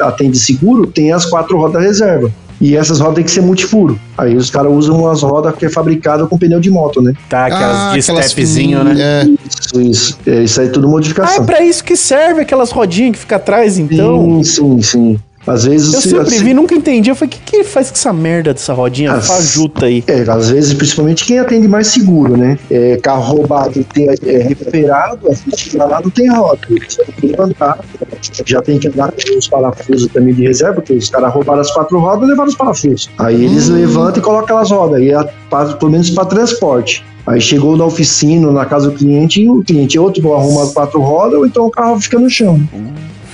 atende 0.00 0.38
seguro 0.38 0.86
tem 0.86 1.12
as 1.12 1.24
quatro 1.24 1.56
rodas 1.56 1.82
reserva. 1.82 2.30
E 2.60 2.76
essas 2.76 3.00
rodas 3.00 3.14
têm 3.14 3.24
que 3.24 3.30
ser 3.30 3.40
multifuro. 3.40 3.98
Aí 4.18 4.36
os 4.36 4.50
caras 4.50 4.70
usam 4.70 4.98
umas 5.00 5.22
rodas 5.22 5.54
que 5.56 5.64
é 5.64 5.70
fabricada 5.70 6.26
com 6.26 6.36
pneu 6.36 6.60
de 6.60 6.70
moto, 6.70 7.00
né? 7.00 7.14
Tá, 7.28 7.46
aquelas 7.46 7.76
Ah, 7.76 7.92
de 7.94 8.00
aquelas 8.00 8.26
stepzinho, 8.26 8.84
né? 8.84 8.96
É. 9.00 9.24
Isso, 9.48 9.80
isso. 9.80 10.18
É, 10.26 10.42
isso 10.42 10.60
aí 10.60 10.66
é 10.66 10.70
tudo 10.70 10.86
Ah, 10.86 10.90
modificação. 10.90 11.42
é 11.42 11.46
pra 11.46 11.62
isso 11.62 11.82
que 11.82 11.96
serve 11.96 12.42
aquelas 12.42 12.70
rodinhas 12.70 13.12
que 13.12 13.18
fica 13.20 13.36
atrás, 13.36 13.78
então. 13.78 14.42
Sim, 14.42 14.44
sim, 14.44 14.82
sim. 14.82 15.20
Às 15.46 15.64
vezes. 15.64 15.92
Eu 15.94 16.00
se- 16.00 16.10
sempre 16.10 16.34
assim, 16.34 16.44
vi, 16.44 16.54
nunca 16.54 16.74
entendi. 16.74 17.08
Eu 17.10 17.14
falei, 17.14 17.28
o 17.28 17.36
que, 17.36 17.40
que 17.50 17.56
ele 17.56 17.64
faz 17.64 17.88
com 17.90 17.96
essa 17.96 18.12
merda 18.12 18.52
dessa 18.52 18.72
rodinha 18.74 19.12
Ah, 19.12 19.20
fajuta 19.20 19.86
aí? 19.86 20.04
É, 20.06 20.20
às 20.30 20.50
vezes, 20.50 20.74
principalmente 20.74 21.24
quem 21.24 21.38
atende 21.38 21.66
mais 21.66 21.86
seguro, 21.88 22.36
né? 22.36 22.58
É, 22.70 22.96
carro 22.98 23.22
roubado 23.36 23.82
tem, 23.92 24.08
é 24.08 24.38
recuperado, 24.38 25.28
a 25.30 25.34
gente 25.34 25.76
lá 25.76 26.00
não 26.02 26.10
tem 26.10 26.28
roda. 26.30 26.58
Você 26.86 27.02
tem 27.04 27.14
que 27.14 27.26
levantar, 27.28 27.78
já 28.44 28.60
tem 28.60 28.78
que 28.78 28.88
andar 28.88 29.12
com 29.12 29.38
os 29.38 29.48
parafusos 29.48 30.08
também 30.12 30.34
de 30.34 30.42
reserva, 30.42 30.74
porque 30.74 30.92
os 30.92 31.08
caras 31.08 31.32
roubaram 31.32 31.60
as 31.60 31.70
quatro 31.70 31.98
rodas 31.98 32.24
e 32.24 32.30
levaram 32.30 32.48
os 32.50 32.54
parafusos. 32.56 33.08
Aí 33.18 33.42
eles 33.44 33.70
Hum. 33.70 33.74
levantam 33.74 34.18
e 34.18 34.20
colocam 34.22 34.44
aquelas 34.44 34.70
rodas, 34.70 35.00
aí 35.00 35.10
é, 35.10 35.24
pra- 35.48 35.64
pelo 35.74 35.90
menos 35.90 36.10
para 36.10 36.26
transporte. 36.26 37.02
Aí 37.26 37.40
chegou 37.40 37.76
na 37.76 37.84
oficina, 37.84 38.50
na 38.50 38.64
casa 38.66 38.90
do 38.90 38.96
cliente, 38.96 39.40
e 39.42 39.48
o 39.48 39.62
cliente 39.62 39.96
é 39.96 40.00
outro, 40.00 40.34
arruma 40.34 40.64
as 40.64 40.72
quatro 40.72 41.00
rodas, 41.00 41.38
ou 41.38 41.46
então 41.46 41.66
o 41.66 41.70
carro 41.70 41.98
fica 42.00 42.18
no 42.18 42.28
chão. 42.28 42.60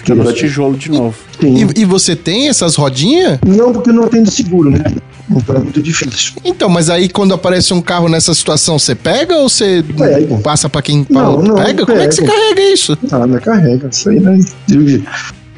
Fica 0.06 0.22
nos 0.22 0.34
tijolos 0.34 0.78
de 0.78 0.90
novo. 0.90 1.16
E, 1.42 1.80
e, 1.80 1.84
você 1.84 2.14
tem 2.14 2.48
essas 2.48 2.76
rodinhas? 2.76 3.40
Não, 3.44 3.72
porque 3.72 3.90
não 3.90 4.06
tem 4.06 4.24
seguro, 4.24 4.70
né? 4.70 4.84
Então 5.28 5.56
é 5.56 5.58
muito 5.58 5.82
difícil. 5.82 6.34
Então, 6.44 6.68
mas 6.68 6.88
aí 6.88 7.08
quando 7.08 7.34
aparece 7.34 7.74
um 7.74 7.80
carro 7.80 8.08
nessa 8.08 8.32
situação, 8.32 8.78
você 8.78 8.94
pega 8.94 9.36
ou 9.36 9.48
você 9.48 9.84
Pego. 9.96 10.38
passa 10.40 10.68
pra 10.68 10.80
quem 10.80 11.04
Não, 11.10 11.42
não, 11.42 11.56
pega? 11.56 11.84
Como 11.84 11.98
é 11.98 12.06
que 12.06 12.14
você 12.14 12.24
carrega 12.24 12.62
isso? 12.72 12.96
Ah, 13.10 13.26
não 13.26 13.38
carrega. 13.40 13.88
Isso 13.88 14.08
aí, 14.08 14.20
né? 14.20 14.38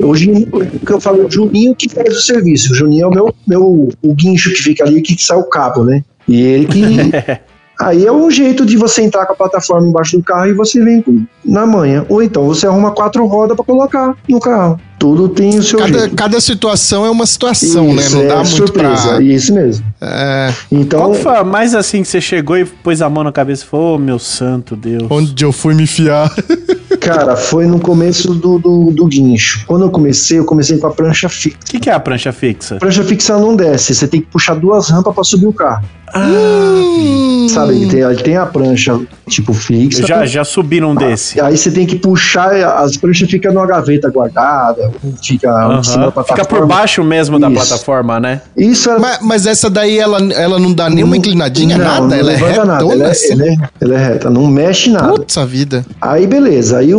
Hoje, 0.01 0.31
o 0.51 0.87
que 0.87 0.93
eu 0.93 1.01
falo, 1.01 1.27
o 1.27 1.31
Juninho 1.31 1.75
que 1.75 1.89
faz 1.89 2.17
o 2.17 2.21
serviço. 2.23 2.73
O 2.73 2.75
Juninho 2.75 3.05
é 3.05 3.07
o 3.09 3.11
meu, 3.11 3.35
meu 3.47 3.89
o 4.01 4.15
guincho 4.15 4.51
que 4.51 4.63
fica 4.63 4.85
ali, 4.85 5.03
que 5.03 5.23
sai 5.23 5.37
o 5.37 5.45
cabo, 5.45 5.85
né? 5.85 6.03
E 6.27 6.41
ele 6.41 6.67
que. 6.67 6.81
Aí 7.81 8.05
é 8.05 8.11
um 8.13 8.29
jeito 8.31 8.67
de 8.67 8.77
você 8.77 9.03
entrar 9.03 9.25
com 9.27 9.33
a 9.35 9.37
plataforma 9.37 9.87
embaixo 9.87 10.17
do 10.17 10.23
carro 10.25 10.47
e 10.49 10.53
você 10.53 10.83
vem 10.83 11.01
com- 11.01 11.25
na 11.45 11.65
manhã. 11.65 12.05
Ou 12.09 12.21
então 12.23 12.45
você 12.47 12.67
arruma 12.67 12.91
quatro 12.91 13.25
rodas 13.27 13.55
pra 13.57 13.65
colocar 13.65 14.17
no 14.29 14.41
carro. 14.41 14.81
Tudo 14.99 15.29
tem 15.29 15.51
o 15.57 15.63
seu 15.63 15.79
Cada, 15.79 15.99
jeito. 16.01 16.17
cada 16.17 16.41
situação 16.41 17.07
é 17.07 17.11
uma 17.11 17.25
situação, 17.25 17.95
Isso, 17.95 17.95
né? 17.95 18.09
Não 18.17 18.23
é 18.23 18.27
dá 18.27 18.35
muito 18.39 18.49
surpresa. 18.57 19.09
pra. 19.11 19.23
Isso 19.23 19.55
mesmo. 19.55 19.87
É, 20.01 20.53
Qual 20.69 20.81
Então, 20.83 21.13
que 21.13 21.19
foi 21.19 21.45
mais 21.45 21.73
assim 21.73 22.03
que 22.03 22.09
você 22.09 22.21
chegou 22.21 22.59
e 22.59 22.65
pôs 22.65 23.01
a 23.01 23.09
mão 23.09 23.23
na 23.23 23.31
cabeça 23.31 23.63
e 23.63 23.67
falou, 23.69 23.95
ô 23.95 23.99
meu 23.99 24.19
santo 24.19 24.75
Deus. 24.75 25.05
onde 25.09 25.45
eu 25.45 25.53
fui 25.53 25.73
me 25.75 25.87
fiar. 25.87 26.35
cara, 27.09 27.37
foi 27.37 27.67
no 27.67 27.81
começo 27.81 28.35
do, 28.35 28.59
do, 28.59 28.91
do 28.91 29.07
guincho. 29.07 29.65
Quando 29.67 29.85
eu 29.85 29.91
comecei, 29.91 30.39
eu 30.39 30.45
comecei 30.45 30.79
com 30.79 30.87
a 30.87 30.91
prancha 30.91 31.29
fixa. 31.29 31.59
O 31.63 31.67
que, 31.67 31.81
que 31.81 31.91
é 31.91 31.93
a 31.93 32.01
prancha 32.01 32.33
fixa? 32.33 32.77
A 32.77 32.79
prancha 32.79 33.03
fixa 33.03 33.39
não 33.39 33.57
desce, 33.57 33.95
você 33.95 34.07
tem 34.07 34.21
que 34.21 34.27
puxar 34.27 34.55
duas 34.55 34.91
rampas 34.91 35.15
pra 35.15 35.25
subir 35.25 35.47
o 35.47 35.53
carro. 35.53 35.85
Hum. 36.17 37.47
Sabe? 37.49 37.75
Ele 37.75 37.87
tem, 37.87 38.01
ele 38.01 38.23
tem 38.23 38.37
a 38.37 38.47
prancha, 38.47 38.99
tipo, 39.29 39.53
fixa. 39.53 40.07
Já, 40.07 40.25
já 40.27 40.45
subi 40.45 40.81
num 40.81 40.95
desse. 40.95 41.41
Aí 41.41 41.57
você 41.57 41.71
tem 41.71 41.87
que 41.87 41.97
puxar, 41.97 42.53
as 42.79 42.97
pranchas 42.97 43.31
ficam 43.31 43.53
numa 43.53 43.67
gaveta 43.67 44.11
guardada, 44.11 44.91
fica 45.23 45.83
cima 45.83 46.11
da 46.11 46.25
Fica 46.25 46.45
por 46.45 46.67
baixo 46.67 47.03
mesmo 47.03 47.39
da 47.39 47.49
Isso. 47.51 47.57
plataforma, 47.57 48.21
né? 48.21 48.41
Isso 48.57 48.91
era 48.91 48.99
Mas, 48.99 49.19
mas 49.23 49.47
essa 49.47 49.71
daí, 49.71 49.99
ela, 49.99 50.19
ela 50.33 50.59
não 50.59 50.73
dá 50.73 50.89
nenhuma 50.91 51.17
inclinadinha, 51.17 51.77
não, 51.79 51.85
nada? 51.85 52.07
Não 52.07 52.17
ela 52.17 52.33
é 52.33 52.37
retona 52.37 52.65
nada. 52.65 52.93
Ela, 52.93 53.07
é- 53.07 53.11
assim? 53.11 53.33
ela 53.33 53.45
é, 53.47 53.57
ela 53.81 53.95
é 53.95 54.09
reta, 54.09 54.31
não 54.31 54.47
mexe 54.47 54.91
nada. 54.91 55.09
Putz, 55.09 55.37
a 55.39 55.45
vida. 55.45 55.85
Aí 56.01 56.27
beleza, 56.27 56.79
aí 56.79 56.95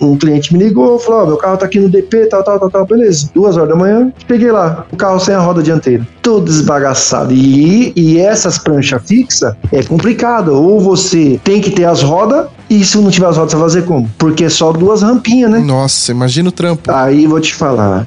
um, 0.00 0.16
cliente 0.16 0.52
me 0.52 0.62
ligou, 0.62 0.98
falou: 0.98 1.22
ó, 1.22 1.26
meu 1.26 1.36
carro 1.36 1.56
tá 1.56 1.66
aqui 1.66 1.78
no 1.78 1.88
DP, 1.88 2.26
tal, 2.26 2.42
tal, 2.42 2.58
tal, 2.58 2.70
tal, 2.70 2.86
beleza. 2.86 3.30
Duas 3.34 3.56
horas 3.56 3.68
da 3.68 3.76
manhã, 3.76 4.12
peguei 4.26 4.50
lá, 4.50 4.86
o 4.92 4.96
carro 4.96 5.18
sem 5.18 5.34
a 5.34 5.40
roda 5.40 5.62
dianteira, 5.62 6.06
todo 6.22 6.44
desbagaçado. 6.44 7.32
E, 7.32 7.92
e 7.96 8.18
essas 8.18 8.58
pranchas 8.58 9.02
fixas 9.06 9.54
é 9.72 9.82
complicado. 9.82 10.48
Ou 10.54 10.80
você 10.80 11.40
tem 11.42 11.60
que 11.60 11.70
ter 11.70 11.84
as 11.84 12.02
rodas, 12.02 12.46
e 12.68 12.84
se 12.84 12.98
não 12.98 13.10
tiver 13.10 13.26
as 13.26 13.36
rodas, 13.36 13.52
você 13.52 13.56
vai 13.56 13.66
fazer 13.66 13.82
como? 13.82 14.10
Porque 14.18 14.44
é 14.44 14.48
só 14.48 14.72
duas 14.72 15.02
rampinhas, 15.02 15.50
né? 15.50 15.58
Nossa, 15.58 16.12
imagina 16.12 16.48
o 16.48 16.52
trampo. 16.52 16.90
Aí 16.90 17.26
vou 17.26 17.40
te 17.40 17.54
falar. 17.54 18.06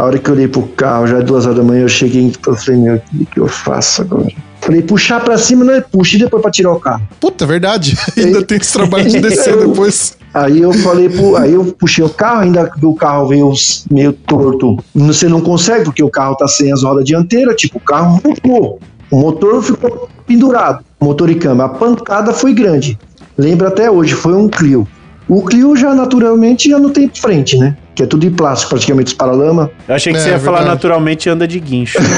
A 0.00 0.04
hora 0.04 0.18
que 0.18 0.30
eu 0.30 0.34
olhei 0.34 0.48
pro 0.48 0.62
carro, 0.62 1.06
já 1.06 1.18
é 1.18 1.22
duas 1.22 1.44
horas 1.44 1.58
da 1.58 1.62
manhã, 1.62 1.82
eu 1.82 1.88
cheguei 1.88 2.28
e 2.28 2.56
falei, 2.56 2.80
meu, 2.80 2.94
o 2.94 3.26
que, 3.26 3.38
eu 3.38 3.46
faço 3.46 4.00
agora? 4.00 4.28
Falei, 4.62 4.80
puxar 4.80 5.20
pra 5.20 5.36
cima 5.36 5.62
não 5.62 5.74
é 5.74 5.82
puxa, 5.82 6.16
e 6.16 6.20
depois 6.20 6.40
pra 6.40 6.50
tirar 6.50 6.72
o 6.72 6.80
carro. 6.80 7.06
Puta, 7.20 7.44
é 7.44 7.46
verdade. 7.46 7.98
Ainda 8.16 8.42
tem 8.42 8.56
esse 8.56 8.72
trabalho 8.72 9.10
de 9.10 9.20
descer 9.20 9.54
depois. 9.60 10.16
Aí 10.32 10.62
eu 10.62 10.72
falei, 10.72 11.10
pro, 11.10 11.36
aí 11.36 11.52
eu 11.52 11.66
puxei 11.78 12.02
o 12.02 12.08
carro, 12.08 12.40
ainda 12.40 12.70
o 12.82 12.94
carro 12.94 13.28
veio 13.28 13.52
meio 13.90 14.14
torto. 14.14 14.78
Você 14.94 15.28
não 15.28 15.42
consegue, 15.42 15.84
porque 15.84 16.02
o 16.02 16.08
carro 16.08 16.34
tá 16.34 16.48
sem 16.48 16.72
as 16.72 16.82
rodas 16.82 17.04
dianteiras, 17.04 17.56
tipo, 17.56 17.76
o 17.76 17.80
carro 17.80 18.22
roncou. 18.24 18.78
O 19.10 19.20
motor 19.20 19.62
ficou 19.62 20.08
pendurado, 20.26 20.82
motor 20.98 21.28
e 21.28 21.34
câmbio. 21.34 21.64
A 21.64 21.68
pancada 21.68 22.32
foi 22.32 22.54
grande. 22.54 22.98
Lembra 23.36 23.68
até 23.68 23.90
hoje, 23.90 24.14
foi 24.14 24.32
um 24.32 24.48
Clio. 24.48 24.88
O 25.28 25.44
Clio 25.44 25.76
já 25.76 25.94
naturalmente 25.94 26.70
já 26.70 26.78
não 26.78 26.88
tem 26.88 27.10
frente, 27.12 27.58
né? 27.58 27.76
Que 27.94 28.04
é 28.04 28.06
tudo 28.06 28.20
de 28.22 28.30
plástico, 28.30 28.70
praticamente 28.70 29.08
os 29.08 29.14
paralama. 29.14 29.70
Eu 29.88 29.94
achei 29.94 30.12
que 30.12 30.18
É, 30.18 30.22
você 30.22 30.28
ia 30.30 30.38
falar 30.38 30.58
verdade. 30.58 30.76
naturalmente 30.76 31.28
anda 31.28 31.46
de 31.46 31.58
guincho. 31.60 31.98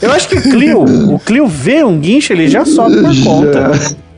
Eu 0.00 0.10
acho 0.12 0.28
que 0.28 0.38
o 0.38 0.42
Clio, 0.42 0.82
o 1.14 1.18
Clio 1.18 1.46
vê 1.46 1.84
um 1.84 1.98
guincho, 1.98 2.32
ele 2.32 2.48
já 2.48 2.64
sobe 2.64 2.96
por 3.02 3.22
conta. 3.22 3.72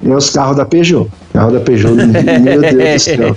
É 0.04 0.14
os 0.14 0.30
carros 0.30 0.56
da 0.56 0.64
Peugeot. 0.64 1.08
Carro 1.32 1.50
da 1.52 1.60
Peugeot, 1.60 1.94
meu 1.94 2.60
Deus 2.60 2.94
do 2.94 2.98
céu. 3.00 3.36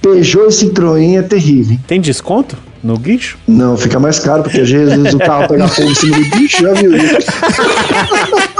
Peugeot 0.00 0.46
e 0.46 0.52
Citroën 0.52 1.18
é 1.18 1.22
terrível. 1.22 1.72
hein? 1.72 1.80
Tem 1.86 2.00
desconto 2.00 2.56
no 2.82 2.96
guincho? 2.96 3.36
Não, 3.46 3.76
fica 3.76 4.00
mais 4.00 4.18
caro, 4.18 4.42
porque 4.42 4.60
às 4.62 4.70
vezes 4.70 5.12
o 5.12 5.18
carro 5.18 5.48
pega 5.48 5.68
fogo 5.68 5.90
em 5.90 5.94
cima 5.94 6.16
do 6.16 6.24
bicho, 6.38 6.62
já 6.62 6.72
viu 6.72 6.96
isso? 6.96 7.16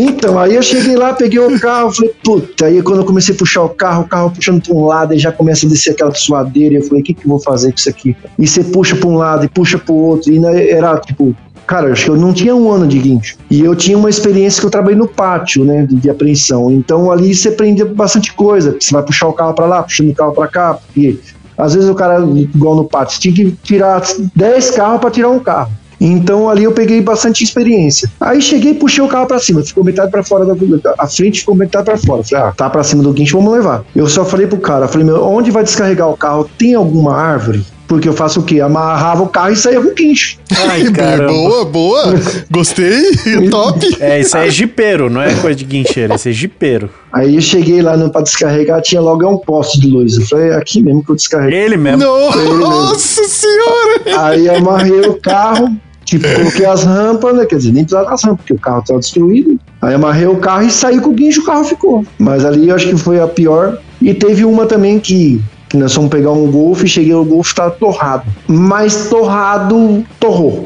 Então, 0.00 0.38
aí 0.38 0.54
eu 0.54 0.62
cheguei 0.62 0.94
lá, 0.94 1.12
peguei 1.12 1.40
o 1.40 1.58
carro, 1.58 1.90
falei, 1.90 2.14
puta, 2.22 2.66
aí 2.66 2.80
quando 2.80 3.00
eu 3.00 3.04
comecei 3.04 3.34
a 3.34 3.38
puxar 3.38 3.62
o 3.64 3.68
carro, 3.68 4.04
o 4.04 4.08
carro 4.08 4.30
puxando 4.30 4.62
pra 4.62 4.72
um 4.72 4.84
lado, 4.84 5.12
aí 5.12 5.18
já 5.18 5.32
começa 5.32 5.66
a 5.66 5.68
descer 5.68 5.90
aquela 5.90 6.14
suadeira, 6.14 6.74
e 6.74 6.76
eu 6.78 6.84
falei, 6.84 7.00
o 7.00 7.04
que 7.04 7.14
que 7.14 7.26
eu 7.26 7.30
vou 7.30 7.40
fazer 7.40 7.72
com 7.72 7.78
isso 7.78 7.90
aqui? 7.90 8.16
E 8.38 8.46
você 8.46 8.62
puxa 8.62 8.94
pra 8.94 9.08
um 9.08 9.16
lado 9.16 9.44
e 9.44 9.48
puxa 9.48 9.76
pro 9.76 9.92
outro, 9.92 10.32
e 10.32 10.38
era 10.70 10.96
tipo, 11.00 11.34
cara, 11.66 11.90
acho 11.90 12.04
que 12.04 12.10
eu 12.10 12.16
não 12.16 12.32
tinha 12.32 12.54
um 12.54 12.70
ano 12.70 12.86
de 12.86 12.96
guincho. 12.96 13.36
E 13.50 13.60
eu 13.60 13.74
tinha 13.74 13.98
uma 13.98 14.08
experiência 14.08 14.60
que 14.60 14.66
eu 14.66 14.70
trabalhei 14.70 14.96
no 14.96 15.08
pátio, 15.08 15.64
né, 15.64 15.84
de, 15.84 15.96
de 15.96 16.08
apreensão. 16.08 16.70
Então 16.70 17.10
ali 17.10 17.34
você 17.34 17.48
aprende 17.48 17.84
bastante 17.84 18.32
coisa, 18.34 18.76
você 18.78 18.94
vai 18.94 19.02
puxar 19.02 19.26
o 19.26 19.32
carro 19.32 19.54
pra 19.54 19.66
lá, 19.66 19.82
puxando 19.82 20.10
o 20.10 20.14
carro 20.14 20.32
pra 20.32 20.46
cá, 20.46 20.74
porque 20.74 21.18
às 21.56 21.74
vezes 21.74 21.90
o 21.90 21.94
cara, 21.96 22.20
igual 22.20 22.76
no 22.76 22.84
pátio, 22.84 23.18
tinha 23.18 23.34
que 23.34 23.50
tirar 23.64 24.00
10 24.36 24.70
carros 24.70 25.00
pra 25.00 25.10
tirar 25.10 25.30
um 25.30 25.40
carro. 25.40 25.72
Então 26.00 26.48
ali 26.48 26.64
eu 26.64 26.72
peguei 26.72 27.00
bastante 27.00 27.42
experiência. 27.42 28.10
Aí 28.20 28.40
cheguei 28.40 28.72
e 28.72 28.74
puxei 28.74 29.02
o 29.02 29.08
carro 29.08 29.26
pra 29.26 29.38
cima, 29.38 29.62
ficou 29.62 29.84
metade 29.84 30.10
pra 30.10 30.22
fora 30.22 30.44
da 30.44 30.54
a 30.98 31.06
frente 31.06 31.40
ficou 31.40 31.54
metade 31.54 31.84
pra 31.84 31.96
fora. 31.96 32.22
Falei, 32.22 32.44
ah, 32.44 32.52
tá 32.52 32.70
pra 32.70 32.82
cima 32.82 33.02
do 33.02 33.12
guincho, 33.12 33.36
vamos 33.38 33.52
levar. 33.52 33.84
Eu 33.94 34.08
só 34.08 34.24
falei 34.24 34.46
pro 34.46 34.58
cara, 34.58 34.88
falei, 34.88 35.06
meu, 35.06 35.24
onde 35.24 35.50
vai 35.50 35.64
descarregar 35.64 36.08
o 36.08 36.16
carro? 36.16 36.48
Tem 36.58 36.74
alguma 36.74 37.14
árvore? 37.14 37.64
Porque 37.88 38.06
eu 38.06 38.12
faço 38.12 38.40
o 38.40 38.42
quê? 38.42 38.60
Amarrava 38.60 39.22
o 39.22 39.28
carro 39.28 39.50
e 39.50 39.56
saía 39.56 39.80
com 39.80 39.88
o 39.88 39.94
guincho. 39.94 40.38
Ai, 40.54 40.84
caramba. 40.92 41.32
boa, 41.32 41.64
boa. 41.64 42.14
Gostei. 42.50 43.16
Top. 43.50 43.96
É, 43.98 44.20
isso 44.20 44.36
aí 44.36 44.48
é 44.48 44.50
jipeiro, 44.50 45.08
não 45.08 45.22
é 45.22 45.34
coisa 45.36 45.56
de 45.56 45.64
guincheiro, 45.64 46.14
isso 46.14 46.28
é 46.28 46.32
jipeiro. 46.32 46.90
Aí 47.10 47.34
eu 47.34 47.40
cheguei 47.40 47.80
lá 47.80 47.96
no, 47.96 48.10
pra 48.12 48.20
descarregar, 48.20 48.82
tinha 48.82 49.00
logo 49.00 49.26
um 49.26 49.38
poste 49.38 49.80
de 49.80 49.88
luz. 49.88 50.18
Eu 50.18 50.26
falei, 50.26 50.50
é 50.50 50.56
aqui 50.56 50.82
mesmo 50.82 51.02
que 51.02 51.10
eu 51.10 51.16
descarrego. 51.16 51.56
Ele 51.56 51.78
mesmo. 51.78 52.04
Nossa 52.04 53.24
senhora. 53.24 54.22
Aí 54.22 54.46
eu 54.46 54.56
amarrei 54.56 55.00
o 55.00 55.14
carro, 55.14 55.74
tipo, 56.08 56.26
coloquei 56.34 56.64
as 56.64 56.84
rampas, 56.84 57.36
né? 57.36 57.44
Quer 57.44 57.56
dizer, 57.56 57.72
nem 57.72 57.84
precisava 57.84 58.10
das 58.10 58.24
rampas, 58.24 58.38
porque 58.38 58.54
o 58.54 58.58
carro 58.58 58.80
estava 58.80 58.98
destruído. 58.98 59.58
Aí 59.82 59.94
amarrei 59.94 60.26
o 60.26 60.36
carro 60.36 60.62
e 60.62 60.70
saí 60.70 61.00
com 61.00 61.10
o 61.10 61.12
guincho, 61.12 61.42
o 61.42 61.44
carro 61.44 61.64
ficou. 61.64 62.04
Mas 62.18 62.44
ali 62.44 62.68
eu 62.68 62.74
acho 62.74 62.88
que 62.88 62.96
foi 62.96 63.20
a 63.20 63.26
pior. 63.26 63.78
E 64.00 64.14
teve 64.14 64.44
uma 64.44 64.64
também 64.64 64.98
que, 64.98 65.40
que 65.68 65.76
nós 65.76 65.92
fomos 65.92 66.10
pegar 66.10 66.32
um 66.32 66.50
Golf, 66.50 66.84
cheguei 66.86 67.14
o 67.14 67.24
Golf 67.24 67.52
tava 67.52 67.72
torrado. 67.72 68.24
Mas 68.46 69.08
torrado, 69.08 70.04
torrou. 70.18 70.64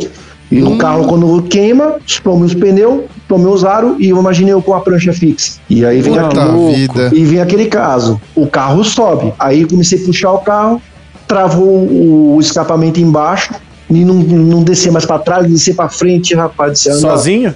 E 0.50 0.62
o 0.62 0.76
carro, 0.76 1.06
quando 1.06 1.42
queima, 1.44 1.96
tomei 2.22 2.44
os 2.44 2.54
pneus, 2.54 3.04
tomei 3.26 3.50
os 3.50 3.64
aros 3.64 3.96
e 3.98 4.10
eu 4.10 4.18
imaginei 4.18 4.52
eu 4.52 4.60
com 4.60 4.74
a 4.74 4.80
prancha 4.80 5.10
fixa. 5.10 5.58
E 5.68 5.84
aí 5.84 6.02
vem 6.02 6.18
aquele, 6.18 6.74
vida. 6.74 7.10
e 7.10 7.24
vem 7.24 7.40
aquele 7.40 7.66
caso. 7.66 8.20
O 8.34 8.46
carro 8.46 8.84
sobe. 8.84 9.32
Aí 9.38 9.64
comecei 9.64 10.02
a 10.02 10.04
puxar 10.04 10.32
o 10.32 10.38
carro, 10.40 10.80
travou 11.26 11.88
o 11.88 12.38
escapamento 12.38 13.00
embaixo 13.00 13.54
e 14.00 14.04
não, 14.04 14.14
não 14.14 14.62
descer 14.62 14.90
mais 14.92 15.04
pra 15.04 15.18
trás, 15.18 15.46
descer 15.48 15.74
pra 15.74 15.88
frente, 15.88 16.34
rapaz. 16.34 16.82
Disse, 16.82 17.00
Sozinho? 17.00 17.54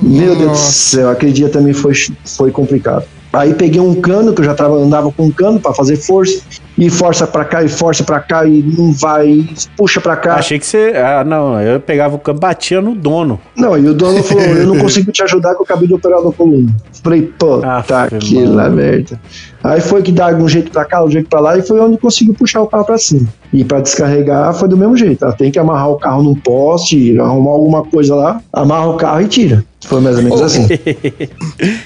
Meu 0.00 0.26
Deus 0.34 0.38
do 0.38 0.46
Nossa. 0.46 0.72
céu, 0.72 1.10
aquele 1.10 1.32
dia 1.32 1.48
também 1.48 1.72
foi, 1.72 1.92
foi 2.24 2.50
complicado. 2.50 3.04
Aí 3.32 3.52
peguei 3.54 3.80
um 3.80 3.94
cano, 3.94 4.32
que 4.32 4.40
eu 4.40 4.44
já 4.44 4.54
trava- 4.54 4.76
andava 4.76 5.10
com 5.10 5.24
um 5.26 5.30
cano 5.30 5.58
pra 5.60 5.74
fazer 5.74 5.96
força, 5.96 6.40
e 6.78 6.88
força 6.88 7.26
pra 7.26 7.44
cá, 7.44 7.64
e 7.64 7.68
força 7.68 8.04
pra 8.04 8.20
cá, 8.20 8.46
e 8.46 8.62
não 8.62 8.92
vai, 8.92 9.28
e 9.28 9.48
puxa 9.76 10.00
pra 10.00 10.16
cá. 10.16 10.36
Achei 10.36 10.60
que 10.60 10.64
você. 10.64 10.92
Ah, 10.94 11.24
não, 11.24 11.60
eu 11.60 11.80
pegava 11.80 12.14
o 12.14 12.18
campo, 12.20 12.38
batia 12.40 12.80
no 12.80 12.94
dono. 12.94 13.40
Não, 13.56 13.76
e 13.76 13.88
o 13.88 13.92
dono 13.92 14.22
falou: 14.22 14.44
Eu 14.44 14.68
não 14.68 14.78
consigo 14.80 15.10
te 15.10 15.20
ajudar, 15.24 15.54
que 15.54 15.60
eu 15.60 15.64
acabei 15.64 15.88
de 15.88 15.94
operar 15.94 16.22
na 16.22 16.30
coluna. 16.30 16.72
Falei, 17.02 17.22
pô, 17.22 17.60
Aff, 17.64 17.88
tá 17.88 18.08
que 18.08 18.36
mano. 18.36 18.54
lá 18.54 18.70
merda. 18.70 19.20
Aí 19.62 19.80
foi 19.80 20.02
que 20.02 20.12
dá 20.12 20.28
um 20.28 20.48
jeito 20.48 20.70
pra 20.70 20.84
cá, 20.84 21.04
um 21.04 21.10
jeito 21.10 21.28
pra 21.28 21.40
lá, 21.40 21.58
e 21.58 21.62
foi 21.62 21.80
onde 21.80 21.98
conseguiu 21.98 22.32
puxar 22.32 22.62
o 22.62 22.66
carro 22.68 22.84
pra 22.84 22.96
cima. 22.96 23.28
E 23.52 23.64
pra 23.64 23.80
descarregar 23.80 24.54
foi 24.54 24.68
do 24.68 24.76
mesmo 24.76 24.96
jeito. 24.96 25.24
Ela 25.24 25.34
tem 25.34 25.50
que 25.50 25.58
amarrar 25.58 25.90
o 25.90 25.96
carro 25.96 26.22
num 26.22 26.34
poste, 26.34 27.18
arrumar 27.18 27.50
alguma 27.50 27.84
coisa 27.84 28.14
lá, 28.14 28.40
amarra 28.52 28.86
o 28.86 28.96
carro 28.96 29.20
e 29.20 29.26
tira. 29.26 29.64
Foi 29.80 30.00
mais 30.00 30.16
ou 30.16 30.22
menos 30.22 30.40
assim. 30.42 30.66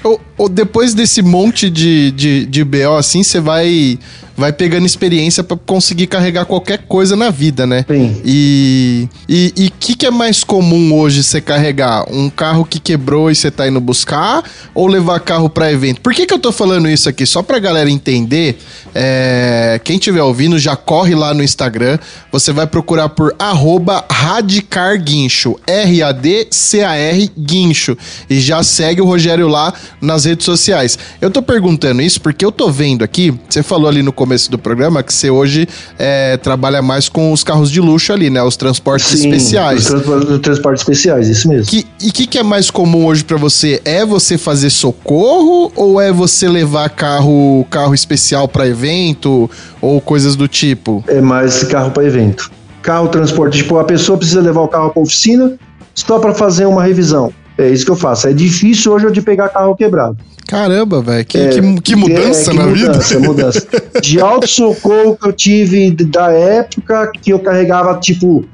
Ou, 0.03 0.19
ou 0.37 0.49
depois 0.49 0.93
desse 0.93 1.21
monte 1.21 1.69
de, 1.69 2.11
de, 2.11 2.45
de 2.45 2.63
BO 2.63 2.95
assim, 2.97 3.23
você 3.23 3.39
vai, 3.39 3.97
vai 4.35 4.51
pegando 4.51 4.85
experiência 4.85 5.43
pra 5.43 5.57
conseguir 5.57 6.07
carregar 6.07 6.45
qualquer 6.45 6.79
coisa 6.79 7.15
na 7.15 7.29
vida, 7.29 7.65
né? 7.67 7.85
Sim. 7.87 8.21
E 8.23 9.07
o 9.29 9.71
que, 9.79 9.95
que 9.95 10.05
é 10.05 10.11
mais 10.11 10.43
comum 10.43 10.93
hoje 10.93 11.23
você 11.23 11.39
carregar? 11.41 12.05
Um 12.11 12.29
carro 12.29 12.65
que 12.65 12.79
quebrou 12.79 13.29
e 13.29 13.35
você 13.35 13.51
tá 13.51 13.67
indo 13.67 13.79
buscar? 13.79 14.43
Ou 14.73 14.87
levar 14.87 15.19
carro 15.19 15.49
pra 15.49 15.71
evento? 15.71 16.01
Por 16.01 16.13
que, 16.13 16.25
que 16.25 16.33
eu 16.33 16.39
tô 16.39 16.51
falando 16.51 16.89
isso 16.89 17.07
aqui? 17.09 17.25
Só 17.25 17.43
pra 17.43 17.59
galera 17.59 17.89
entender, 17.89 18.57
é, 18.95 19.79
quem 19.83 19.97
tiver 19.97 20.21
ouvindo 20.21 20.57
já 20.57 20.75
corre 20.75 21.15
lá 21.15 21.33
no 21.33 21.43
Instagram, 21.43 21.99
você 22.31 22.51
vai 22.51 22.65
procurar 22.65 23.09
por 23.09 23.35
arroba 23.37 24.05
radicarguincho, 24.09 25.59
R-A-D-C-A-R 25.67 27.31
guincho, 27.37 27.97
e 28.29 28.39
já 28.39 28.63
segue 28.63 29.01
o 29.01 29.05
Rogério 29.05 29.47
lá 29.47 29.73
nas 30.01 30.25
redes 30.25 30.45
sociais. 30.45 30.97
Eu 31.21 31.29
tô 31.29 31.41
perguntando 31.41 32.01
isso 32.01 32.21
porque 32.21 32.43
eu 32.43 32.51
tô 32.51 32.71
vendo 32.71 33.03
aqui, 33.03 33.33
você 33.47 33.61
falou 33.61 33.87
ali 33.87 34.01
no 34.01 34.13
começo 34.23 34.49
do 34.49 34.57
programa 34.57 35.03
que 35.03 35.13
você 35.13 35.29
hoje 35.29 35.67
é, 35.99 36.37
trabalha 36.37 36.81
mais 36.81 37.09
com 37.09 37.33
os 37.33 37.43
carros 37.43 37.69
de 37.69 37.81
luxo 37.81 38.13
ali, 38.13 38.29
né? 38.29 38.41
Os 38.41 38.55
transportes 38.55 39.07
Sim, 39.07 39.29
especiais. 39.29 39.79
Os 39.81 39.85
transportes, 39.87 40.39
transportes 40.39 40.81
especiais, 40.81 41.27
isso 41.27 41.49
mesmo. 41.49 41.65
Que- 41.65 41.85
e 42.01 42.07
o 42.07 42.13
que, 42.13 42.25
que 42.25 42.37
é 42.37 42.43
mais 42.43 42.71
comum 42.71 43.05
hoje 43.05 43.25
pra 43.25 43.35
você? 43.35 43.81
É 43.83 44.05
você 44.05 44.37
fazer 44.37 44.69
socorro 44.69 45.73
ou 45.75 45.99
é 45.99 46.09
você 46.09 46.47
levar 46.47 46.89
carro 46.89 47.67
carro 47.69 47.93
especial 47.93 48.47
pra 48.47 48.65
evento 48.65 49.49
ou 49.81 49.99
coisas 49.99 50.37
do 50.37 50.47
tipo? 50.47 51.03
É 51.07 51.19
mais 51.19 51.61
carro 51.65 51.91
para 51.91 52.05
evento. 52.05 52.49
Carro 52.81 53.09
transporte, 53.09 53.57
tipo, 53.57 53.77
a 53.77 53.83
pessoa 53.83 54.17
precisa 54.17 54.39
levar 54.39 54.61
o 54.61 54.67
carro 54.69 54.89
para 54.91 55.01
oficina 55.01 55.53
só 55.93 56.17
para 56.17 56.33
fazer 56.33 56.65
uma 56.65 56.81
revisão. 56.81 57.33
É 57.57 57.67
isso 57.69 57.83
que 57.83 57.91
eu 57.91 57.95
faço. 57.97 58.27
É 58.27 58.33
difícil 58.33 58.93
hoje 58.93 59.05
eu 59.05 59.11
de 59.11 59.21
pegar 59.21 59.49
carro 59.49 59.75
quebrado. 59.75 60.17
Caramba, 60.47 61.01
velho, 61.01 61.25
que, 61.25 61.37
É, 61.37 61.49
que, 61.49 61.81
que 61.81 61.95
mudança 61.95 62.51
é, 62.51 62.53
que 62.53 62.59
na 62.59 62.65
mudança, 62.67 63.15
vida. 63.15 63.27
mudança. 63.27 63.67
De 64.01 64.19
alto 64.19 64.47
socorro 64.47 65.17
que 65.17 65.27
eu 65.27 65.33
tive 65.33 65.91
da 65.91 66.31
época 66.31 67.11
que 67.21 67.31
eu 67.31 67.39
carregava 67.39 67.97
tipo 67.99 68.45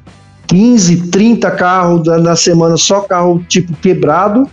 15, 0.48 1.10
30 1.10 1.52
carros 1.52 2.08
na 2.24 2.36
semana, 2.36 2.78
só 2.78 3.02
carro 3.02 3.44
tipo 3.48 3.74
quebrado. 3.78 4.48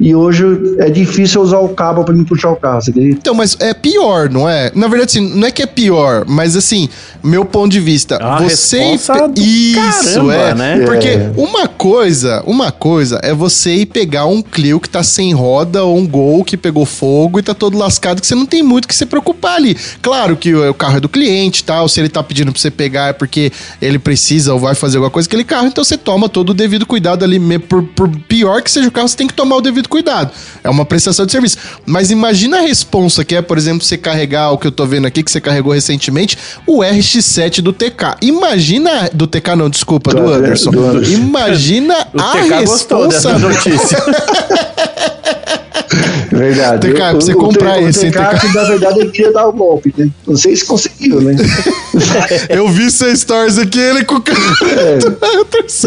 E 0.00 0.14
hoje 0.14 0.44
é 0.78 0.88
difícil 0.88 1.40
eu 1.40 1.44
usar 1.44 1.58
o 1.58 1.70
cabo 1.70 2.04
para 2.04 2.14
me 2.14 2.24
puxar 2.24 2.50
o 2.50 2.56
carro, 2.56 2.80
você 2.80 2.90
acredita? 2.90 3.18
Então, 3.18 3.34
mas 3.34 3.56
é 3.58 3.74
pior, 3.74 4.30
não 4.30 4.48
é? 4.48 4.70
Na 4.72 4.86
verdade, 4.86 5.18
assim, 5.18 5.34
não 5.34 5.46
é 5.46 5.50
que 5.50 5.60
é 5.60 5.66
pior, 5.66 6.24
mas 6.24 6.54
assim, 6.54 6.88
meu 7.22 7.44
ponto 7.44 7.72
de 7.72 7.80
vista, 7.80 8.14
É 8.14 8.24
uma 8.24 8.48
você 8.48 8.96
do 9.28 9.40
isso 9.40 10.14
caramba, 10.14 10.34
é, 10.34 10.54
né? 10.54 10.84
porque 10.86 11.08
É. 11.08 11.32
uma 11.36 11.66
coisa, 11.66 12.42
uma 12.46 12.70
coisa 12.70 13.18
é 13.24 13.34
você 13.34 13.74
ir 13.74 13.86
pegar 13.86 14.26
um 14.26 14.40
Clio 14.40 14.78
que 14.78 14.88
tá 14.88 15.02
sem 15.02 15.34
roda 15.34 15.82
ou 15.82 15.98
um 15.98 16.06
Gol 16.06 16.44
que 16.44 16.56
pegou 16.56 16.86
fogo 16.86 17.40
e 17.40 17.42
tá 17.42 17.52
todo 17.52 17.76
lascado 17.76 18.20
que 18.20 18.26
você 18.26 18.36
não 18.36 18.46
tem 18.46 18.62
muito 18.62 18.86
que 18.86 18.94
se 18.94 19.04
preocupar 19.04 19.56
ali. 19.56 19.76
Claro 20.00 20.36
que 20.36 20.54
o, 20.54 20.74
carro 20.74 20.98
é 20.98 21.00
do 21.00 21.08
cliente, 21.08 21.64
tal, 21.64 21.88
se 21.88 22.00
ele 22.00 22.08
tá 22.08 22.22
pedindo 22.22 22.52
pra 22.52 22.60
você 22.60 22.70
pegar 22.70 23.08
é 23.08 23.12
porque 23.12 23.50
ele 23.82 23.98
precisa 23.98 24.52
ou 24.52 24.60
vai 24.60 24.76
fazer 24.76 24.98
alguma 24.98 25.10
coisa 25.10 25.28
com 25.28 25.34
aquele 25.34 25.44
carro, 25.44 25.66
então 25.66 25.82
você 25.82 25.96
toma 25.96 26.28
todo 26.28 26.50
o 26.50 26.54
devido 26.54 26.86
cuidado 26.86 27.24
ali, 27.24 27.58
por, 27.58 27.82
por 27.82 28.08
pior 28.28 28.62
que 28.62 28.70
seja 28.70 28.88
o 28.88 28.92
carro, 28.92 29.08
você 29.08 29.16
tem 29.16 29.26
que 29.26 29.34
tomar 29.34 29.56
o 29.56 29.60
devido 29.60 29.87
cuidado. 29.88 30.30
É 30.62 30.68
uma 30.70 30.84
prestação 30.84 31.26
de 31.26 31.32
serviço. 31.32 31.56
Mas 31.86 32.10
imagina 32.10 32.58
a 32.58 32.60
responsa 32.60 33.24
que 33.24 33.34
é, 33.34 33.42
por 33.42 33.58
exemplo, 33.58 33.84
você 33.84 33.96
carregar 33.96 34.50
o 34.52 34.58
que 34.58 34.66
eu 34.66 34.72
tô 34.72 34.86
vendo 34.86 35.06
aqui, 35.06 35.22
que 35.22 35.30
você 35.30 35.40
carregou 35.40 35.72
recentemente, 35.72 36.36
o 36.66 36.80
RX-7 36.82 37.60
do 37.60 37.72
TK. 37.72 38.16
Imagina. 38.22 39.10
Do 39.12 39.26
TK, 39.26 39.56
não, 39.56 39.68
desculpa, 39.70 40.12
do 40.14 40.22
Do- 40.22 40.32
Anderson. 40.32 40.70
do 40.70 40.84
Anderson. 40.84 41.12
Imagina 41.12 42.06
a 42.16 42.32
responsa. 42.60 43.30
Verdade. 46.38 46.88
TK, 46.88 46.96
pra 46.96 47.12
você 47.14 47.32
o, 47.32 47.36
comprar 47.36 47.78
o, 47.82 47.88
esse, 47.88 48.06
O 48.06 48.10
TK, 48.12 48.18
TK. 48.18 48.40
que 48.40 48.54
na 48.56 48.64
verdade 48.64 49.00
ele 49.00 49.10
queria 49.10 49.32
dar 49.32 49.46
o 49.48 49.52
golpe, 49.52 49.94
né? 49.96 50.08
Não 50.26 50.36
sei 50.36 50.54
se 50.56 50.64
conseguiu, 50.64 51.20
né? 51.20 51.34
Eu 52.48 52.68
vi 52.68 52.90
seu 52.90 53.14
stories 53.14 53.58
aqui, 53.58 53.78
ele 53.78 54.04
com 54.04 54.16
o 54.16 54.20
carro. 54.20 54.40
É. 54.76 54.98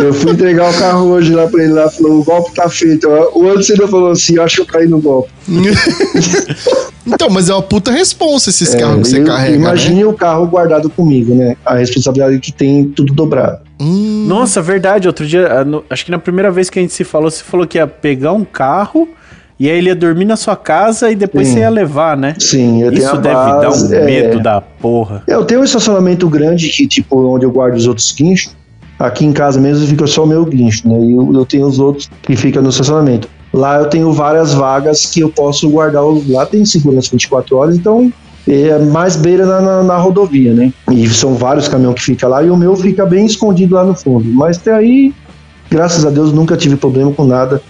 Eu 0.02 0.14
fui 0.14 0.32
entregar 0.32 0.70
o 0.70 0.74
carro 0.78 1.08
hoje 1.10 1.34
lá 1.34 1.48
pra 1.48 1.64
ele 1.64 1.74
lá, 1.74 1.90
falou, 1.90 2.20
o 2.20 2.24
golpe 2.24 2.54
tá 2.54 2.70
feito. 2.70 3.08
O 3.34 3.48
Anderson 3.50 3.88
falou 3.88 4.12
assim, 4.12 4.36
eu 4.36 4.44
acho 4.44 4.56
que 4.58 4.62
eu 4.62 4.66
caí 4.66 4.88
no 4.88 5.00
golpe. 5.00 5.30
então, 7.06 7.30
mas 7.30 7.50
é 7.50 7.54
uma 7.54 7.62
puta 7.62 7.92
responsa 7.92 8.50
esses 8.50 8.74
carros 8.76 9.04
que 9.04 9.10
você 9.10 9.18
É, 9.18 9.22
Eu- 9.22 9.26
carrega. 9.26 9.56
Imagine 9.56 10.00
Né? 10.02 10.06
o 10.06 10.14
carro 10.14 10.46
guardado 10.48 10.90
comigo, 10.90 11.34
né? 11.36 11.56
A 11.66 11.76
responsabilidade 11.76 12.40
que 12.40 12.52
tem 12.52 12.86
tudo 12.90 13.14
dobrado. 13.14 13.60
Hum, 13.80 14.26
Nossa, 14.28 14.62
verdade. 14.62 15.08
Outro 15.08 15.26
dia, 15.26 15.48
acho 15.90 16.06
que 16.06 16.12
na 16.12 16.20
primeira 16.20 16.52
vez 16.52 16.70
que 16.70 16.78
a 16.78 16.82
gente 16.82 16.94
se 16.94 17.04
falou, 17.04 17.30
você 17.32 17.44
falou 17.44 17.66
que 17.66 17.78
ia 17.78 17.88
pegar 17.88 18.34
um 18.34 18.44
carro 18.46 19.08
e 19.62 19.70
aí 19.70 19.78
ele 19.78 19.90
ia 19.90 19.96
dormir 19.96 20.26
na 20.26 20.36
sua 20.36 20.56
casa 20.56 21.12
e 21.12 21.16
depois 21.16 21.48
Sim. 21.48 21.54
você 21.54 21.60
ia 21.60 21.70
levar, 21.70 22.18
né? 22.18 22.34
Sim, 22.40 22.82
eu 22.82 22.90
tenho 22.90 23.04
Isso 23.04 23.18
deve 23.18 23.36
base, 23.36 23.90
dar 23.90 23.96
um 23.96 24.02
é. 24.02 24.06
medo 24.06 24.40
da 24.40 24.60
porra. 24.60 25.22
Eu 25.28 25.46
tenho 25.46 25.62
um 25.62 25.64
estacionamento 25.64 26.28
grande 26.28 26.68
que, 26.70 26.88
tipo, 26.88 27.36
onde 27.36 27.46
eu 27.46 27.52
guardo 27.52 27.76
os 27.76 27.86
outros 27.86 28.12
guinchos. 28.12 28.56
Aqui 28.98 29.24
em 29.24 29.32
casa 29.32 29.62
mesmo 29.62 29.86
fica 29.86 30.08
só 30.08 30.24
o 30.24 30.28
meu 30.28 30.44
guincho, 30.46 30.90
né? 30.90 31.00
E 31.00 31.12
eu, 31.12 31.32
eu 31.32 31.46
tenho 31.46 31.68
os 31.68 31.78
outros 31.78 32.10
que 32.24 32.36
ficam 32.36 32.64
no 32.64 32.70
estacionamento. 32.70 33.30
Lá 33.54 33.78
eu 33.78 33.86
tenho 33.86 34.12
várias 34.12 34.52
vagas 34.52 35.06
que 35.06 35.20
eu 35.20 35.30
posso 35.30 35.70
guardar. 35.70 36.02
Lá 36.28 36.44
tem 36.44 36.66
segurança 36.66 37.10
24 37.12 37.56
horas, 37.56 37.78
então 37.78 38.12
é 38.48 38.80
mais 38.80 39.16
beira 39.16 39.46
na, 39.46 39.62
na, 39.62 39.84
na 39.84 39.98
rodovia, 39.98 40.56
né? 40.56 40.74
E 40.92 41.08
são 41.08 41.36
vários 41.36 41.68
caminhões 41.68 42.00
que 42.00 42.02
ficam 42.02 42.32
lá 42.32 42.42
e 42.42 42.50
o 42.50 42.58
meu 42.58 42.76
fica 42.76 43.06
bem 43.06 43.28
escondido 43.28 43.76
lá 43.76 43.84
no 43.84 43.94
fundo. 43.94 44.28
Mas 44.28 44.58
até 44.58 44.74
aí, 44.74 45.14
graças 45.70 46.04
a 46.04 46.10
Deus, 46.10 46.34
nunca 46.34 46.58
tive 46.58 46.76
problema 46.78 47.12
com 47.12 47.26
nada. 47.26 47.62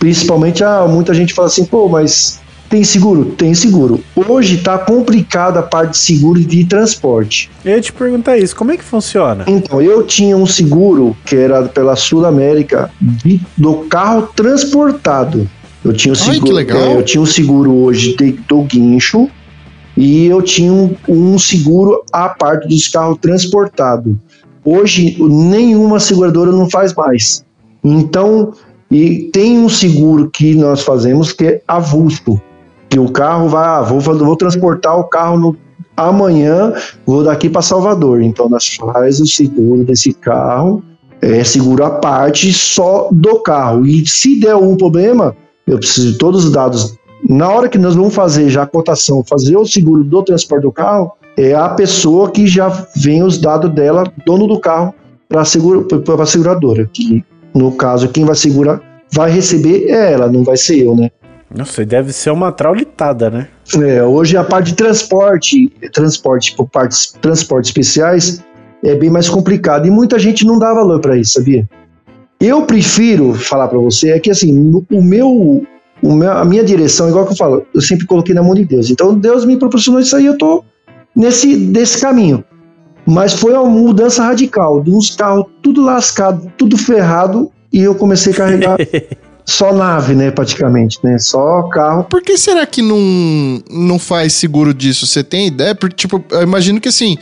Principalmente, 0.00 0.64
ah, 0.64 0.86
muita 0.88 1.12
gente 1.12 1.34
fala 1.34 1.46
assim, 1.48 1.64
pô, 1.66 1.86
mas 1.86 2.40
tem 2.70 2.82
seguro? 2.82 3.26
Tem 3.36 3.52
seguro. 3.52 4.00
Hoje 4.16 4.56
tá 4.58 4.78
complicada 4.78 5.60
a 5.60 5.62
parte 5.62 5.90
de 5.90 5.98
seguro 5.98 6.40
de 6.40 6.64
transporte. 6.64 7.50
Eu 7.62 7.72
ia 7.76 7.80
te 7.82 7.92
perguntar 7.92 8.38
isso, 8.38 8.56
como 8.56 8.72
é 8.72 8.78
que 8.78 8.82
funciona? 8.82 9.44
Então, 9.46 9.82
eu 9.82 10.02
tinha 10.04 10.34
um 10.36 10.46
seguro 10.46 11.14
que 11.26 11.36
era 11.36 11.64
pela 11.64 11.94
Sul 11.96 12.24
América 12.24 12.90
de- 12.98 13.40
do 13.58 13.74
carro 13.90 14.28
transportado. 14.34 15.46
Eu 15.84 15.92
tinha 15.92 16.14
um 16.14 16.16
Ai, 16.16 16.24
seguro, 16.34 16.46
que 16.46 16.52
legal. 16.52 16.80
é, 16.80 16.96
eu 16.96 17.02
tinha 17.04 17.20
um 17.20 17.26
seguro 17.26 17.70
hoje 17.74 18.16
de- 18.16 18.32
do 18.48 18.62
guincho 18.62 19.28
e 19.96 20.24
eu 20.26 20.40
tinha 20.40 20.72
um, 20.72 20.94
um 21.08 21.38
seguro 21.38 22.02
à 22.10 22.26
parte 22.30 22.66
dos 22.68 22.88
carros 22.88 23.18
transportados. 23.20 24.14
Hoje, 24.64 25.16
nenhuma 25.20 26.00
seguradora 26.00 26.50
não 26.52 26.70
faz 26.70 26.94
mais. 26.94 27.44
Então, 27.82 28.52
e 28.90 29.30
tem 29.32 29.58
um 29.58 29.68
seguro 29.68 30.28
que 30.30 30.54
nós 30.54 30.82
fazemos 30.82 31.32
que 31.32 31.44
é 31.44 31.62
avulso. 31.68 32.40
Que 32.88 32.98
o 32.98 33.10
carro 33.10 33.48
vai, 33.48 33.64
ah, 33.64 33.82
vou, 33.82 34.00
vou 34.00 34.36
transportar 34.36 34.98
o 34.98 35.04
carro 35.04 35.38
no, 35.38 35.56
amanhã, 35.96 36.72
vou 37.06 37.22
daqui 37.22 37.48
para 37.48 37.62
Salvador. 37.62 38.20
Então, 38.20 38.48
nós 38.48 38.74
faz 38.74 39.20
o 39.20 39.26
seguro 39.26 39.84
desse 39.84 40.12
carro, 40.12 40.82
é 41.22 41.44
seguro 41.44 41.84
à 41.84 41.90
parte 41.90 42.52
só 42.52 43.08
do 43.12 43.40
carro. 43.42 43.86
E 43.86 44.04
se 44.06 44.40
der 44.40 44.52
algum 44.52 44.76
problema, 44.76 45.36
eu 45.66 45.78
preciso 45.78 46.12
de 46.12 46.18
todos 46.18 46.44
os 46.44 46.50
dados. 46.50 46.96
Na 47.28 47.48
hora 47.48 47.68
que 47.68 47.78
nós 47.78 47.94
vamos 47.94 48.14
fazer 48.14 48.48
já 48.48 48.62
a 48.62 48.66
cotação, 48.66 49.22
fazer 49.22 49.56
o 49.56 49.66
seguro 49.66 50.02
do 50.02 50.22
transporte 50.24 50.62
do 50.62 50.72
carro, 50.72 51.12
é 51.36 51.54
a 51.54 51.68
pessoa 51.68 52.30
que 52.30 52.46
já 52.46 52.68
vem 52.96 53.22
os 53.22 53.38
dados 53.38 53.70
dela, 53.70 54.04
dono 54.26 54.48
do 54.48 54.58
carro, 54.58 54.92
para 55.28 55.42
a 55.42 56.26
seguradora. 56.26 56.90
Que, 56.92 57.24
no 57.54 57.72
caso, 57.72 58.08
quem 58.08 58.24
vai 58.24 58.34
segurar 58.34 58.80
vai 59.12 59.30
receber 59.30 59.86
é 59.88 60.12
ela, 60.12 60.30
não 60.30 60.44
vai 60.44 60.56
ser 60.56 60.84
eu, 60.84 60.94
né? 60.94 61.10
Nossa, 61.52 61.84
deve 61.84 62.12
ser 62.12 62.30
uma 62.30 62.52
traulitada, 62.52 63.28
né? 63.28 63.48
É, 63.74 64.02
hoje 64.04 64.36
a 64.36 64.44
parte 64.44 64.66
de 64.66 64.74
transporte, 64.74 65.68
transporte 65.92 66.54
por 66.54 66.68
partes 66.68 67.12
transportes 67.20 67.70
especiais 67.70 68.42
é 68.84 68.94
bem 68.94 69.10
mais 69.10 69.28
complicado 69.28 69.86
e 69.86 69.90
muita 69.90 70.18
gente 70.18 70.46
não 70.46 70.58
dá 70.58 70.72
valor 70.72 71.00
para 71.00 71.16
isso, 71.16 71.34
sabia? 71.34 71.68
Eu 72.40 72.62
prefiro 72.62 73.34
falar 73.34 73.68
para 73.68 73.78
você 73.78 74.10
é 74.10 74.20
que 74.20 74.30
assim, 74.30 74.72
o 74.90 75.02
meu, 75.02 75.64
o 76.02 76.14
meu, 76.14 76.30
a 76.30 76.44
minha 76.44 76.64
direção, 76.64 77.08
igual 77.08 77.26
que 77.26 77.32
eu 77.32 77.36
falo, 77.36 77.66
eu 77.74 77.80
sempre 77.80 78.06
coloquei 78.06 78.34
na 78.34 78.42
mão 78.42 78.54
de 78.54 78.64
Deus. 78.64 78.88
Então 78.88 79.14
Deus 79.14 79.44
me 79.44 79.56
proporcionou 79.58 80.00
isso 80.00 80.16
aí, 80.16 80.26
eu 80.26 80.38
tô 80.38 80.64
nesse 81.14 81.56
desse 81.56 82.00
caminho. 82.00 82.44
Mas 83.10 83.32
foi 83.32 83.52
uma 83.54 83.68
mudança 83.68 84.22
radical, 84.22 84.80
de 84.80 84.92
uns 84.92 85.16
carros 85.16 85.46
tudo 85.60 85.82
lascado, 85.82 86.50
tudo 86.56 86.78
ferrado 86.78 87.50
e 87.72 87.80
eu 87.80 87.92
comecei 87.92 88.32
a 88.32 88.36
carregar 88.36 88.78
só 89.44 89.72
nave, 89.72 90.14
né, 90.14 90.30
praticamente, 90.30 90.98
né? 91.02 91.18
Só 91.18 91.64
carro 91.64 92.04
Por 92.04 92.22
que 92.22 92.38
será 92.38 92.64
que 92.64 92.80
não, 92.80 93.60
não 93.68 93.98
faz 93.98 94.34
seguro 94.34 94.72
disso? 94.72 95.08
Você 95.08 95.24
tem 95.24 95.48
ideia? 95.48 95.74
Porque, 95.74 95.96
tipo, 95.96 96.24
eu 96.30 96.42
imagino 96.42 96.80
que 96.80 96.88
assim. 96.88 97.18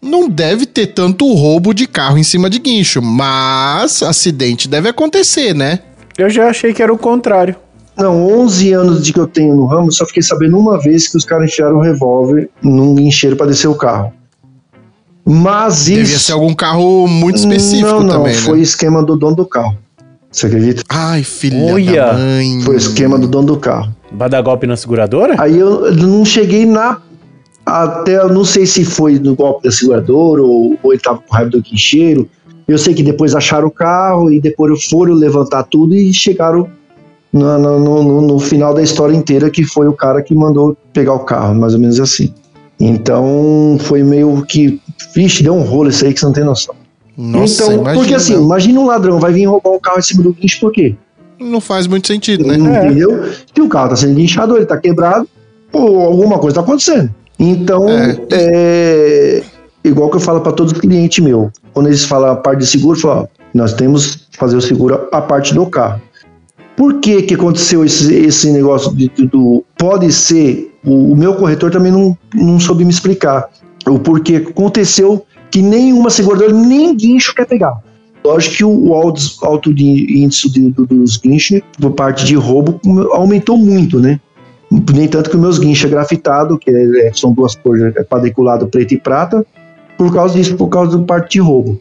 Não 0.00 0.28
deve 0.28 0.64
ter 0.64 0.86
tanto 0.86 1.26
roubo 1.34 1.74
de 1.74 1.84
carro 1.84 2.18
em 2.18 2.22
cima 2.22 2.48
de 2.48 2.60
guincho, 2.60 3.02
mas 3.02 4.00
acidente 4.00 4.68
deve 4.68 4.88
acontecer, 4.88 5.52
né? 5.52 5.80
Eu 6.16 6.30
já 6.30 6.48
achei 6.48 6.72
que 6.72 6.80
era 6.80 6.92
o 6.92 6.96
contrário. 6.96 7.56
Não, 7.96 8.24
11 8.42 8.72
anos 8.74 9.04
de 9.04 9.12
que 9.12 9.18
eu 9.18 9.26
tenho 9.26 9.56
no 9.56 9.66
ramo, 9.66 9.90
só 9.90 10.06
fiquei 10.06 10.22
sabendo 10.22 10.56
uma 10.56 10.80
vez 10.80 11.08
que 11.08 11.16
os 11.16 11.24
caras 11.24 11.50
enfiaram 11.50 11.78
um 11.78 11.82
revólver 11.82 12.48
num 12.62 12.94
guincheiro 12.94 13.36
para 13.36 13.48
descer 13.48 13.66
o 13.66 13.74
carro. 13.74 14.12
Mas 15.30 15.84
Devia 15.84 16.02
isso. 16.04 16.20
ser 16.20 16.32
algum 16.32 16.54
carro 16.54 17.06
muito 17.06 17.36
específico 17.36 17.86
não, 17.90 18.00
não, 18.02 18.08
também, 18.18 18.34
foi 18.34 18.56
né? 18.58 18.62
esquema 18.62 19.02
do 19.02 19.14
dono 19.16 19.36
do 19.36 19.44
carro. 19.44 19.76
Você 20.32 20.46
acredita? 20.46 20.82
Ai, 20.88 21.22
filha 21.22 21.74
Olha. 21.74 22.06
da 22.06 22.12
mãe. 22.14 22.60
Foi 22.62 22.76
esquema 22.76 23.18
do 23.18 23.28
dono 23.28 23.48
do 23.48 23.56
carro. 23.58 23.94
Vai 24.12 24.28
dar 24.30 24.40
golpe 24.40 24.66
na 24.66 24.76
seguradora? 24.76 25.34
Aí 25.38 25.58
eu 25.58 25.86
eu 25.86 25.94
não 25.94 26.24
cheguei 26.24 26.64
na. 26.64 26.98
Até 27.66 28.16
eu 28.18 28.32
não 28.32 28.44
sei 28.44 28.64
se 28.64 28.84
foi 28.84 29.18
no 29.18 29.34
golpe 29.34 29.64
da 29.64 29.70
seguradora 29.70 30.42
ou, 30.42 30.78
ou 30.82 30.92
ele 30.92 31.02
tava 31.02 31.18
com 31.18 31.34
raiva 31.34 31.50
do 31.50 31.60
guincheiro. 31.60 32.26
Eu 32.66 32.78
sei 32.78 32.94
que 32.94 33.02
depois 33.02 33.34
acharam 33.34 33.68
o 33.68 33.70
carro 33.70 34.32
e 34.32 34.40
depois 34.40 34.84
foram 34.86 35.12
levantar 35.14 35.64
tudo 35.64 35.94
e 35.94 36.12
chegaram 36.12 36.68
no, 37.30 37.58
no- 37.58 38.02
no- 38.02 38.22
no 38.22 38.38
final 38.38 38.72
da 38.72 38.82
história 38.82 39.14
inteira 39.14 39.50
que 39.50 39.64
foi 39.64 39.86
o 39.88 39.92
cara 39.92 40.22
que 40.22 40.34
mandou 40.34 40.74
pegar 40.92 41.12
o 41.14 41.20
carro, 41.20 41.54
mais 41.54 41.74
ou 41.74 41.80
menos 41.80 42.00
assim. 42.00 42.32
Então 42.80 43.76
foi 43.80 44.02
meio 44.02 44.44
que. 44.46 44.80
Vixe, 45.14 45.42
deu 45.42 45.54
um 45.54 45.62
rolo 45.62 45.88
isso 45.88 46.04
aí 46.04 46.12
que 46.12 46.20
você 46.20 46.26
não 46.26 46.32
tem 46.32 46.44
noção. 46.44 46.74
Nossa, 47.16 47.64
então, 47.64 47.74
imagina, 47.80 47.94
porque 47.94 48.14
assim, 48.14 48.36
né? 48.36 48.42
imagina 48.42 48.80
um 48.80 48.86
ladrão, 48.86 49.18
vai 49.18 49.32
vir 49.32 49.46
roubar 49.46 49.70
um 49.70 49.80
carro 49.80 49.98
em 49.98 50.02
cima 50.02 50.22
do 50.22 50.32
guincho, 50.32 50.60
por 50.60 50.70
quê? 50.70 50.94
Não 51.40 51.60
faz 51.60 51.88
muito 51.88 52.06
sentido, 52.06 52.46
né? 52.46 52.54
Entendeu? 52.54 53.28
Se 53.54 53.60
o 53.60 53.68
carro 53.68 53.90
tá 53.90 53.96
sendo 53.96 54.14
guinchado, 54.14 54.56
ele 54.56 54.66
tá 54.66 54.76
quebrado, 54.76 55.28
ou 55.72 56.00
alguma 56.00 56.38
coisa 56.38 56.56
tá 56.56 56.60
acontecendo. 56.60 57.12
Então, 57.38 57.88
É. 57.88 58.16
é, 58.30 59.42
igual 59.84 60.10
que 60.10 60.16
eu 60.16 60.20
falo 60.20 60.40
para 60.40 60.52
todo 60.52 60.74
cliente 60.74 61.20
meu, 61.20 61.50
quando 61.72 61.86
eles 61.86 62.04
falam 62.04 62.30
a 62.30 62.36
parte 62.36 62.60
de 62.60 62.66
seguro, 62.66 62.96
eu 62.96 63.02
falo, 63.02 63.22
ó, 63.22 63.26
nós 63.54 63.72
temos 63.72 64.26
que 64.30 64.36
fazer 64.36 64.56
o 64.56 64.60
seguro 64.60 65.08
a 65.10 65.20
parte 65.20 65.54
do 65.54 65.66
carro. 65.66 66.00
Por 66.78 67.00
que 67.00 67.22
que 67.22 67.34
aconteceu 67.34 67.84
esse, 67.84 68.14
esse 68.14 68.52
negócio 68.52 68.94
de, 68.94 69.08
do... 69.26 69.64
Pode 69.76 70.12
ser, 70.12 70.72
o, 70.84 71.12
o 71.12 71.16
meu 71.16 71.34
corretor 71.34 71.72
também 71.72 71.90
não, 71.90 72.16
não 72.32 72.60
soube 72.60 72.84
me 72.84 72.90
explicar 72.90 73.48
o 73.84 73.98
porquê 73.98 74.36
aconteceu 74.36 75.24
que 75.50 75.60
nenhuma 75.60 76.08
seguradora, 76.08 76.52
nem 76.52 76.94
guincho 76.94 77.34
quer 77.34 77.46
pegar. 77.46 77.76
Lógico 78.24 78.54
que 78.56 78.64
o, 78.64 78.94
alto, 78.94 79.20
alto 79.42 79.70
índice 79.72 80.50
de- 80.52 80.70
do- 80.70 80.86
dos 80.86 81.16
guinchos, 81.16 81.60
por 81.80 81.92
parte 81.92 82.24
de 82.24 82.34
roubo, 82.36 82.78
aumentou 83.12 83.56
muito, 83.56 83.98
né? 83.98 84.20
Nem 84.94 85.08
tanto 85.08 85.30
que 85.30 85.36
os 85.36 85.42
meus 85.42 85.58
guinchos 85.58 85.86
é 85.86 85.88
grafitado, 85.88 86.58
que 86.58 86.70
é- 86.70 87.10
são 87.12 87.32
duas 87.32 87.56
cores, 87.56 87.82
é 87.96 88.04
quadriculado 88.04 88.68
preto 88.68 88.92
e 88.94 88.98
prata, 89.00 89.44
por 89.96 90.12
causa 90.12 90.34
disso, 90.34 90.54
por 90.56 90.68
causa 90.68 90.96
do 90.96 91.04
parte 91.04 91.32
de 91.32 91.40
roubo. 91.40 91.80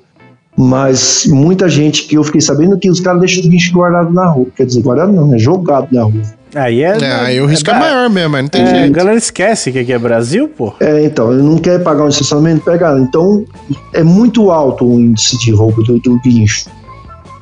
Mas 0.58 1.26
muita 1.28 1.70
gente 1.70 2.03
que 2.08 2.16
eu 2.16 2.24
fiquei 2.24 2.41
sabendo 2.41 2.78
que 2.80 2.89
os 2.89 2.99
caras 2.99 3.20
deixam 3.20 3.41
os 3.43 3.47
guinchos 3.47 3.72
guardados 3.72 4.14
na 4.14 4.26
rua. 4.26 4.47
Quer 4.55 4.66
dizer, 4.66 4.82
guardado 4.82 5.12
não, 5.14 5.34
é 5.34 5.38
jogado 5.38 5.88
na 5.91 6.03
rua. 6.03 6.22
Aí 6.55 6.82
é. 6.82 6.97
É, 6.99 7.12
aí 7.14 7.39
o 7.41 7.45
risco 7.45 7.70
é, 7.70 7.74
ba- 7.74 7.80
maior 7.80 8.10
mesmo, 8.10 8.38
não 8.38 8.47
tem 8.47 8.62
É, 8.62 8.66
a 8.72 8.76
jeito. 8.80 8.93
galera 8.93 9.18
esquece 9.18 9.72
que 9.72 9.78
aqui 9.80 9.93
é 9.93 9.99
Brasil, 9.99 10.47
pô. 10.49 10.74
É, 10.80 11.03
então, 11.05 11.32
ele 11.32 11.43
não 11.43 11.58
quer 11.60 11.84
pagar 11.84 12.05
um 12.05 12.10
estacionamento, 12.10 12.64
pega. 12.66 12.97
Então, 12.99 13.45
é 13.93 14.01
muito 14.03 14.49
alto 14.49 14.84
o 14.86 14.99
índice 14.99 15.38
de 15.39 15.51
roubo 15.51 15.84
do, 15.84 15.99
do 15.99 16.20
guincho. 16.22 16.66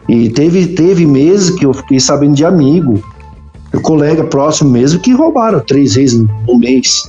E 0.09 0.29
teve, 0.29 0.67
teve 0.67 1.05
meses 1.05 1.51
que 1.51 1.65
eu 1.65 1.73
fiquei 1.73 1.99
sabendo 1.99 2.33
de 2.35 2.43
amigo, 2.43 3.01
colega 3.81 4.23
próximo 4.25 4.69
mesmo, 4.71 4.99
que 4.99 5.13
roubaram 5.13 5.59
três 5.61 5.95
vezes 5.95 6.19
no 6.47 6.57
mês. 6.57 7.03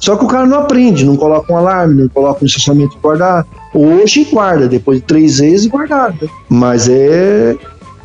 Só 0.00 0.16
que 0.16 0.24
o 0.24 0.28
cara 0.28 0.46
não 0.46 0.60
aprende, 0.60 1.04
não 1.04 1.16
coloca 1.16 1.52
um 1.52 1.56
alarme, 1.56 2.02
não 2.02 2.08
coloca 2.08 2.42
um 2.42 2.46
estacionamento 2.46 2.96
guardar. 3.02 3.46
Hoje 3.74 4.24
guarda, 4.24 4.68
depois 4.68 5.00
de 5.00 5.04
três 5.04 5.38
vezes 5.38 5.66
guardado. 5.66 6.30
Mas 6.48 6.88
é. 6.88 7.56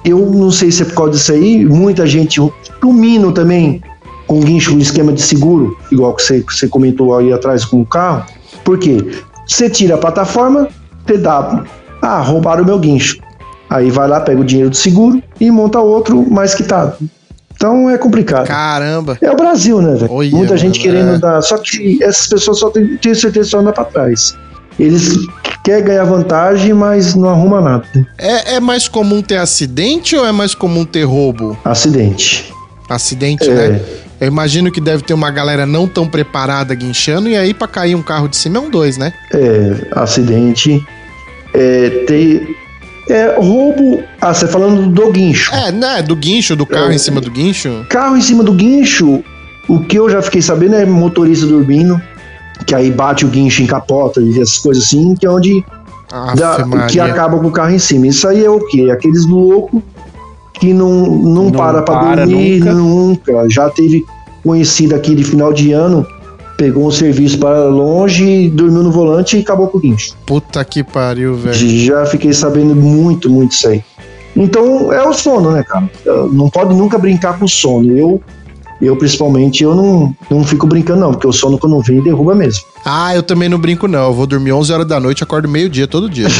Eu 0.04 0.18
não 0.32 0.50
sei 0.50 0.72
se 0.72 0.82
é 0.82 0.86
por 0.86 0.96
causa 0.96 1.12
disso 1.12 1.32
aí, 1.32 1.64
muita 1.64 2.08
gente, 2.08 2.42
o 2.42 2.52
Mino 2.84 3.32
também, 3.32 3.84
com 4.26 4.40
guincho, 4.40 4.74
um 4.76 4.80
esquema 4.80 5.14
de 5.14 5.22
seguro, 5.22 5.78
igual 5.92 6.16
que 6.16 6.24
você, 6.24 6.42
você 6.42 6.68
comentou 6.68 7.16
aí 7.16 7.32
atrás 7.32 7.64
com 7.64 7.82
o 7.82 7.86
carro. 7.86 8.26
Por 8.64 8.80
quê? 8.80 8.98
Você 9.46 9.70
tira 9.70 9.94
a 9.94 9.98
plataforma, 10.00 10.68
dá. 11.22 11.64
Ah, 12.02 12.20
roubaram 12.20 12.64
o 12.64 12.66
meu 12.66 12.80
guincho. 12.80 13.20
Aí 13.70 13.92
vai 13.92 14.08
lá, 14.08 14.20
pega 14.20 14.42
o 14.42 14.44
dinheiro 14.44 14.70
do 14.70 14.76
seguro 14.76 15.22
e 15.40 15.52
monta 15.52 15.80
outro 15.80 16.30
mais 16.32 16.56
quitado. 16.56 16.96
Então 17.62 17.88
é 17.88 17.96
complicado. 17.96 18.48
Caramba. 18.48 19.20
É 19.22 19.30
o 19.30 19.36
Brasil, 19.36 19.80
né, 19.84 19.94
velho? 19.94 20.12
Muita 20.36 20.58
gente 20.58 20.80
mano, 20.80 20.92
querendo 20.92 21.16
é. 21.16 21.20
dar. 21.20 21.40
Só 21.44 21.60
que 21.60 22.04
essas 22.04 22.26
pessoas 22.26 22.58
só 22.58 22.72
têm, 22.72 22.98
tenho 22.98 23.16
certeza 23.16 23.50
só 23.52 23.60
andam 23.60 23.72
pra 23.72 23.84
trás. 23.86 24.36
Eles 24.80 25.16
querem 25.64 25.84
ganhar 25.84 26.06
vantagem, 26.06 26.74
mas 26.74 27.14
não 27.14 27.30
arruma 27.30 27.62
nada. 27.62 27.86
né? 27.94 28.04
É, 28.18 28.56
é 28.56 28.60
mais 28.60 28.88
comum 28.88 29.22
ter 29.22 29.36
acidente 29.38 30.16
ou 30.16 30.26
é 30.26 30.32
mais 30.32 30.56
comum 30.56 30.84
ter 30.84 31.04
roubo? 31.04 31.56
Acidente. 31.64 32.52
Acidente, 32.90 33.48
É. 33.48 33.54
né? 33.54 33.82
Eu 34.20 34.28
imagino 34.28 34.72
que 34.72 34.82
deve 34.82 35.04
ter 35.04 35.14
uma 35.14 35.30
galera 35.30 35.66
não 35.68 35.88
tão 35.88 36.08
preparada 36.08 36.74
guinchando, 36.74 37.30
e 37.30 37.36
aí 37.38 37.54
pra 37.54 37.68
cair 37.68 37.94
um 37.96 38.02
carro 38.04 38.28
de 38.28 38.38
cima 38.38 38.58
é 38.58 38.62
um 38.62 38.70
dois, 38.72 38.98
né? 38.98 39.14
É, 39.32 39.88
acidente. 39.92 40.84
É, 41.54 41.90
tem. 42.08 42.56
É, 43.10 43.36
roubo. 43.40 44.04
Ah, 44.22 44.34
você 44.34 44.48
falando 44.48 44.88
do 44.90 45.12
guincho. 45.12 45.54
É, 45.54 45.72
né? 45.72 46.02
Do 46.02 46.16
guincho, 46.16 46.56
do 46.56 46.66
carro 46.66 46.92
É. 46.92 46.96
em 46.96 46.98
cima 46.98 47.20
do 47.20 47.32
guincho. 47.32 47.86
Carro 47.90 48.16
em 48.16 48.22
cima 48.22 48.44
do 48.44 48.54
guincho, 48.54 49.24
o 49.68 49.80
que 49.80 49.98
eu 49.98 50.10
já 50.10 50.22
fiquei 50.22 50.42
sabendo 50.42 50.76
é 50.76 50.86
motorista 50.86 51.46
dormindo, 51.48 52.00
que 52.66 52.76
aí 52.76 52.92
bate 52.92 53.26
o 53.26 53.28
guincho 53.28 53.64
em 53.64 53.66
capota 53.68 54.22
e 54.22 54.40
essas 54.40 54.60
coisas 54.60 54.84
assim, 54.86 55.16
que 55.16 55.26
é 55.26 55.30
onde 55.30 55.64
que 56.90 57.00
acaba 57.00 57.40
com 57.40 57.48
o 57.48 57.52
carro 57.52 57.72
em 57.72 57.80
cima. 57.80 58.08
Isso 58.08 58.28
aí 58.28 58.44
é 58.46 58.50
o 58.50 58.60
quê? 58.68 58.90
Aqueles 58.92 59.26
loucos 59.26 59.82
que 60.54 60.74
não, 60.74 60.90
não, 61.08 61.44
Não 61.46 61.52
para 61.52 61.82
pra 61.82 61.98
para 62.00 62.26
dormir 62.26 62.60
nunca. 62.60 62.74
nunca. 63.34 63.50
Já 63.50 63.70
teve 63.70 64.06
conhecido 64.44 64.94
aqui 64.96 65.16
de 65.16 65.24
final 65.24 65.52
de 65.52 65.72
ano, 65.72 66.06
pegou 66.62 66.86
um 66.86 66.92
serviço 66.92 67.40
para 67.40 67.64
longe, 67.66 68.48
dormiu 68.50 68.84
no 68.84 68.92
volante 68.92 69.36
e 69.36 69.40
acabou 69.40 69.68
com 69.68 69.80
o 69.80 69.82
guincho. 69.82 70.16
Puta 70.28 70.64
que 70.64 70.84
pariu, 70.84 71.36
velho. 71.36 71.56
Já 71.56 72.06
fiquei 72.06 72.32
sabendo 72.34 72.76
muito, 72.76 73.32
muito 73.32 73.54
isso 73.54 73.68
aí. 73.68 73.84
Então 74.36 74.94
é 74.94 75.02
o 75.02 75.12
sono, 75.12 75.50
né, 75.50 75.64
cara? 75.64 75.90
Não 76.32 76.52
pode 76.52 76.76
nunca 76.76 77.00
brincar 77.00 77.40
com 77.40 77.46
o 77.46 77.50
sono. 77.50 77.98
Eu, 77.98 78.22
eu 78.80 78.96
principalmente, 78.96 79.64
eu 79.64 79.74
não, 79.74 80.16
não 80.30 80.44
fico 80.44 80.68
brincando, 80.68 81.00
não, 81.00 81.10
porque 81.10 81.26
o 81.26 81.34
sono 81.34 81.58
quando 81.58 81.82
vem 81.82 82.00
derruba 82.04 82.36
mesmo. 82.36 82.64
Ah, 82.86 83.16
eu 83.16 83.24
também 83.24 83.50
não 83.50 83.58
brinco, 83.58 83.88
não. 83.88 84.10
Eu 84.10 84.14
vou 84.14 84.28
dormir 84.28 84.52
11 84.52 84.72
horas 84.72 84.86
da 84.86 85.00
noite, 85.00 85.24
acordo 85.24 85.50
meio-dia 85.50 85.88
todo 85.88 86.08
dia. 86.08 86.28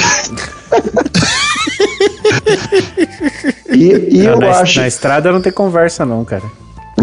E, 3.72 4.18
e 4.20 4.24
Não, 4.24 4.34
eu 4.34 4.40
na, 4.40 4.60
acho. 4.60 4.80
na 4.80 4.88
estrada 4.88 5.32
não 5.32 5.42
tem 5.42 5.52
conversa, 5.52 6.06
não, 6.06 6.24
cara. 6.26 6.44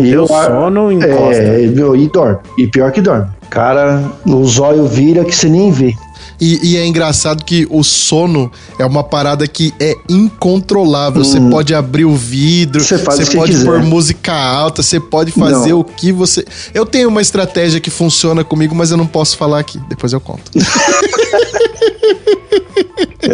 E 0.01 0.11
Deu 0.11 0.23
eu 0.23 0.27
sono, 0.27 0.93
encosta. 0.93 1.43
É, 1.43 1.67
meu, 1.67 1.95
e 1.97 2.09
dorme. 2.09 2.39
E 2.59 2.67
pior 2.67 2.91
que 2.93 3.01
dorme. 3.01 3.27
Cara, 3.51 4.03
o 4.27 4.45
zóio 4.47 4.87
vira 4.87 5.25
que 5.25 5.35
você 5.35 5.49
nem 5.49 5.71
vê. 5.71 5.95
E, 6.41 6.75
e 6.75 6.77
é 6.77 6.87
engraçado 6.87 7.45
que 7.45 7.67
o 7.69 7.83
sono 7.83 8.51
é 8.79 8.87
uma 8.87 9.03
parada 9.03 9.47
que 9.49 9.75
é 9.81 9.97
incontrolável. 10.09 11.25
Você 11.25 11.41
pode 11.41 11.75
abrir 11.75 12.05
o 12.05 12.15
vidro, 12.15 12.81
Hum. 12.81 12.85
Você 12.85 12.99
pode 12.99 13.53
quiser. 13.53 13.65
pôr 13.65 13.83
música 13.83 14.33
alta, 14.33 14.83
você 14.83 15.01
pode 15.01 15.33
fazer 15.33 15.71
Não. 15.71 15.81
o 15.81 15.85
que 15.85 16.13
você. 16.13 16.45
Eu 16.73 16.87
tenho 16.87 17.09
uma 17.09 17.21
estratégia 17.21 17.81
que 17.81 17.91
funciona 17.91 18.45
comigo, 18.45 18.73
mas 18.75 18.91
eu 18.93 18.97
não 18.97 19.07
posso 19.07 19.37
falar 19.37 19.59
aqui. 19.59 19.81
Depois 19.89 20.13
eu 20.13 20.21
conto. 20.21 20.53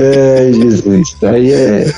É, 0.05 0.53
Jesus. 0.53 1.17
Aí 1.23 1.53
é. 1.53 1.93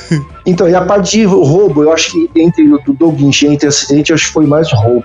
Então, 0.44 0.68
e 0.68 0.74
a 0.74 0.82
parte 0.82 1.18
de 1.18 1.24
roubo, 1.24 1.82
eu 1.82 1.92
acho 1.92 2.12
que 2.12 2.30
entre 2.40 2.72
o 2.72 2.78
do, 2.92 3.10
guincho 3.10 3.46
e 3.46 3.48
entre 3.48 3.66
acidente, 3.68 4.10
eu 4.10 4.14
acho 4.14 4.26
que 4.26 4.32
foi 4.32 4.46
mais 4.46 4.70
roubo. 4.72 5.04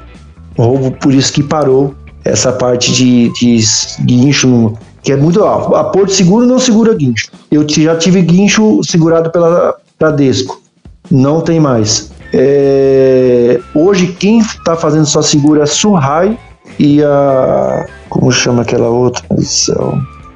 Roubo, 0.58 0.92
por 0.92 1.14
isso 1.14 1.34
que 1.34 1.42
parou 1.42 1.96
essa 2.24 2.52
parte 2.52 2.92
de, 2.92 3.30
de 3.34 3.58
guincho, 4.06 4.74
que 5.02 5.12
é 5.12 5.18
muito. 5.18 5.42
ó, 5.42 5.76
A 5.76 5.86
Porto 5.86 6.12
Seguro 6.12 6.46
não 6.46 6.60
segura 6.60 6.94
guincho. 6.94 7.28
Eu 7.52 7.68
já 7.68 7.96
tive 7.96 8.22
guincho 8.22 8.82
segurado 8.84 9.32
pela 9.32 9.76
Bradesco. 10.00 10.62
Não 11.10 11.42
tem 11.42 11.60
mais. 11.60 12.12
É, 12.34 13.60
hoje, 13.74 14.08
quem 14.08 14.40
está 14.40 14.76
fazendo 14.76 15.06
só 15.06 15.22
segura 15.22 15.62
é 15.62 15.64
a 15.64 15.68
Surrai 15.68 16.38
e 16.80 17.04
a. 17.04 17.86
Como 18.10 18.32
chama 18.32 18.62
aquela 18.62 18.90
outra? 18.90 19.24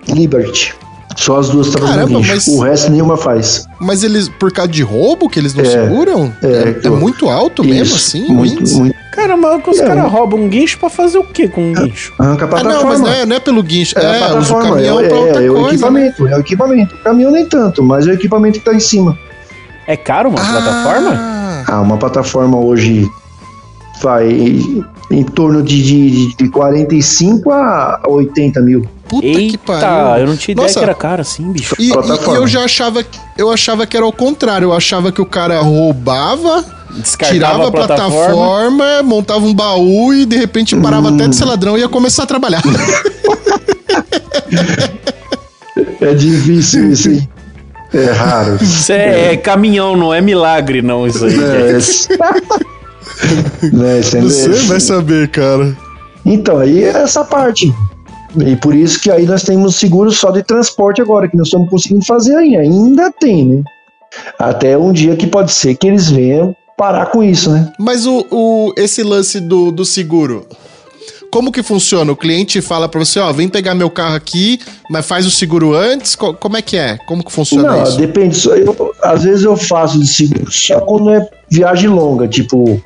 Liberty. 0.07 0.73
Só 1.15 1.37
as 1.39 1.49
duas 1.49 1.67
estão 1.67 1.81
fazendo 1.81 1.99
Caramba, 2.01 2.19
guincho. 2.19 2.33
mas- 2.33 2.47
O 2.47 2.59
resto 2.61 2.91
nenhuma 2.91 3.15
faz. 3.15 3.65
Mas 3.79 4.03
eles, 4.03 4.27
por 4.27 4.51
causa 4.51 4.69
de 4.71 4.83
roubo 4.83 5.29
que 5.29 5.39
eles 5.39 5.53
não 5.53 5.63
É, 5.63 5.67
seguram? 5.67 6.33
é, 6.43 6.47
É, 6.83 6.87
é 6.87 6.89
muito 6.89 7.29
alto 7.29 7.63
mesmo, 7.63 7.83
Isso, 7.83 7.95
assim? 7.95 8.25
o 8.25 8.33
Muito, 8.33 8.55
índice? 8.59 8.75
muito. 8.77 8.95
Caramba, 9.13 9.61
os 9.65 9.79
É. 9.79 9.85
caras 9.87 10.11
roubam 10.11 10.41
um 10.41 10.49
guincho 10.49 10.77
pra 10.77 10.89
fazer 10.89 11.17
o 11.17 11.23
quê 11.23 11.47
com 11.47 11.61
um 11.69 11.73
guincho? 11.73 12.13
Arranca 12.19 12.43
a 12.43 12.47
Ah, 12.47 12.49
plataforma. 12.49 12.79
não, 12.81 12.89
mas 12.89 12.99
não 12.99 13.07
é, 13.09 13.25
não 13.25 13.35
é 13.37 13.39
pelo 13.39 13.63
guincho. 13.63 13.97
É, 13.97 14.03
É, 14.03 14.07
a 14.07 14.11
usa 14.11 14.25
o 14.25 14.29
plataforma, 14.31 14.69
caminhão 14.71 14.99
é, 14.99 15.07
pra 15.07 15.17
outra 15.17 15.41
é, 15.41 15.45
é 15.45 15.49
o 15.49 15.53
coisa. 15.53 15.67
né? 15.67 15.73
equipamento, 15.73 16.27
é 16.27 16.35
o 16.35 16.39
equipamento. 16.41 16.95
O 16.95 16.97
caminhão 16.99 17.31
nem 17.31 17.45
tanto, 17.45 17.81
mas 17.81 18.05
é 18.07 18.11
o 18.11 18.13
equipamento 18.13 18.59
que 18.59 18.65
tá 18.65 18.73
em 18.73 18.79
cima. 18.81 19.17
É 19.87 19.95
caro 19.95 20.29
uma 20.29 20.37
plataforma? 20.41 21.11
Ah, 21.17 21.63
Ah, 21.67 21.81
uma 21.81 21.97
plataforma 21.97 22.57
hoje 22.59 23.07
vai 24.01 24.29
em 25.11 25.23
torno 25.23 25.63
de, 25.63 25.81
de, 25.81 26.35
de 26.35 26.49
45 26.49 27.51
a 27.51 28.01
80 28.07 28.59
mil. 28.61 28.85
Puta 29.07 29.21
que 29.27 29.37
Eita, 29.37 29.57
pariu. 29.79 30.23
eu 30.23 30.27
não 30.27 30.35
tinha 30.37 30.53
ideia 30.53 30.67
Nossa. 30.67 30.79
que 30.79 30.83
era 30.85 30.95
caro 30.95 31.21
assim, 31.21 31.51
bicho. 31.51 31.75
E, 31.77 31.89
e- 31.89 31.93
plataforma. 31.93 32.33
e 32.33 32.37
eu 32.37 32.47
já 32.47 32.63
achava, 32.63 33.05
eu 33.37 33.51
achava 33.51 33.85
que 33.85 33.95
era 33.95 34.05
o 34.05 34.11
contrário. 34.11 34.65
Eu 34.65 34.73
achava 34.73 35.11
que 35.11 35.21
o 35.21 35.25
cara 35.25 35.59
roubava, 35.61 36.65
Descartava 36.89 37.33
tirava 37.33 37.63
a 37.65 37.67
a 37.67 37.71
plataforma. 37.71 38.09
plataforma, 38.25 39.03
montava 39.03 39.45
um 39.45 39.53
baú 39.53 40.13
e 40.13 40.25
de 40.25 40.35
repente 40.37 40.75
parava 40.75 41.09
Hum. 41.11 41.15
até 41.15 41.27
de 41.27 41.35
ser 41.35 41.45
ladrão 41.45 41.77
e 41.77 41.81
ia 41.81 41.89
começar 41.89 42.23
a 42.23 42.25
trabalhar. 42.25 42.61
É 46.01 46.13
difícil 46.13 46.91
isso, 46.91 47.09
hein? 47.11 47.29
É 47.93 48.11
raro. 48.11 48.57
Isso 48.61 48.91
é, 48.91 49.33
é 49.33 49.37
caminhão, 49.37 49.95
não 49.95 50.13
é 50.13 50.19
milagre, 50.21 50.81
não, 50.81 51.07
isso 51.07 51.23
aí. 51.25 51.35
É, 51.37 51.77
né, 53.71 53.99
isso 53.99 54.73
é- 54.73 54.79
saber, 54.79 55.29
cara. 55.29 55.75
Então, 56.25 56.57
aí 56.57 56.83
é 56.83 56.89
essa 56.89 57.23
parte. 57.23 57.73
E 58.45 58.55
por 58.55 58.73
isso 58.75 58.99
que 58.99 59.11
aí 59.11 59.25
nós 59.25 59.43
temos 59.43 59.75
seguro 59.75 60.11
só 60.11 60.31
de 60.31 60.43
transporte 60.43 61.01
agora, 61.01 61.27
que 61.27 61.37
nós 61.37 61.47
estamos 61.47 61.69
conseguindo 61.69 62.05
fazer 62.05 62.35
ainda. 62.35 62.59
Ainda 62.59 63.11
tem, 63.11 63.45
né? 63.45 63.63
Até 64.39 64.77
um 64.77 64.91
dia 64.91 65.15
que 65.15 65.27
pode 65.27 65.51
ser 65.51 65.75
que 65.75 65.87
eles 65.87 66.09
venham 66.09 66.55
parar 66.77 67.07
com 67.07 67.23
isso, 67.23 67.49
né? 67.51 67.71
Mas 67.79 68.05
o, 68.05 68.25
o- 68.31 68.73
esse 68.77 69.03
lance 69.03 69.39
do, 69.39 69.71
do 69.71 69.83
seguro, 69.85 70.45
como 71.31 71.51
que 71.51 71.61
funciona? 71.63 72.11
O 72.11 72.15
cliente 72.15 72.61
fala 72.61 72.87
pra 72.87 72.99
você, 73.03 73.19
ó, 73.19 73.31
vem 73.33 73.49
pegar 73.49 73.75
meu 73.75 73.89
carro 73.89 74.15
aqui, 74.15 74.59
mas 74.89 75.05
faz 75.05 75.25
o 75.25 75.31
seguro 75.31 75.73
antes? 75.73 76.15
Co- 76.15 76.33
como 76.33 76.55
é 76.57 76.61
que 76.61 76.77
é? 76.77 76.97
Como 77.07 77.23
que 77.23 77.31
funciona 77.31 77.71
Não, 77.77 77.83
isso? 77.83 77.97
depende. 77.97 78.47
eu- 78.47 78.91
às 79.03 79.23
vezes 79.23 79.43
eu 79.43 79.55
faço 79.57 79.99
de 79.99 80.07
seguro 80.07 80.49
só 80.51 80.79
quando 80.81 81.09
é 81.11 81.27
viagem 81.49 81.89
longa, 81.89 82.27
tipo, 82.27 82.81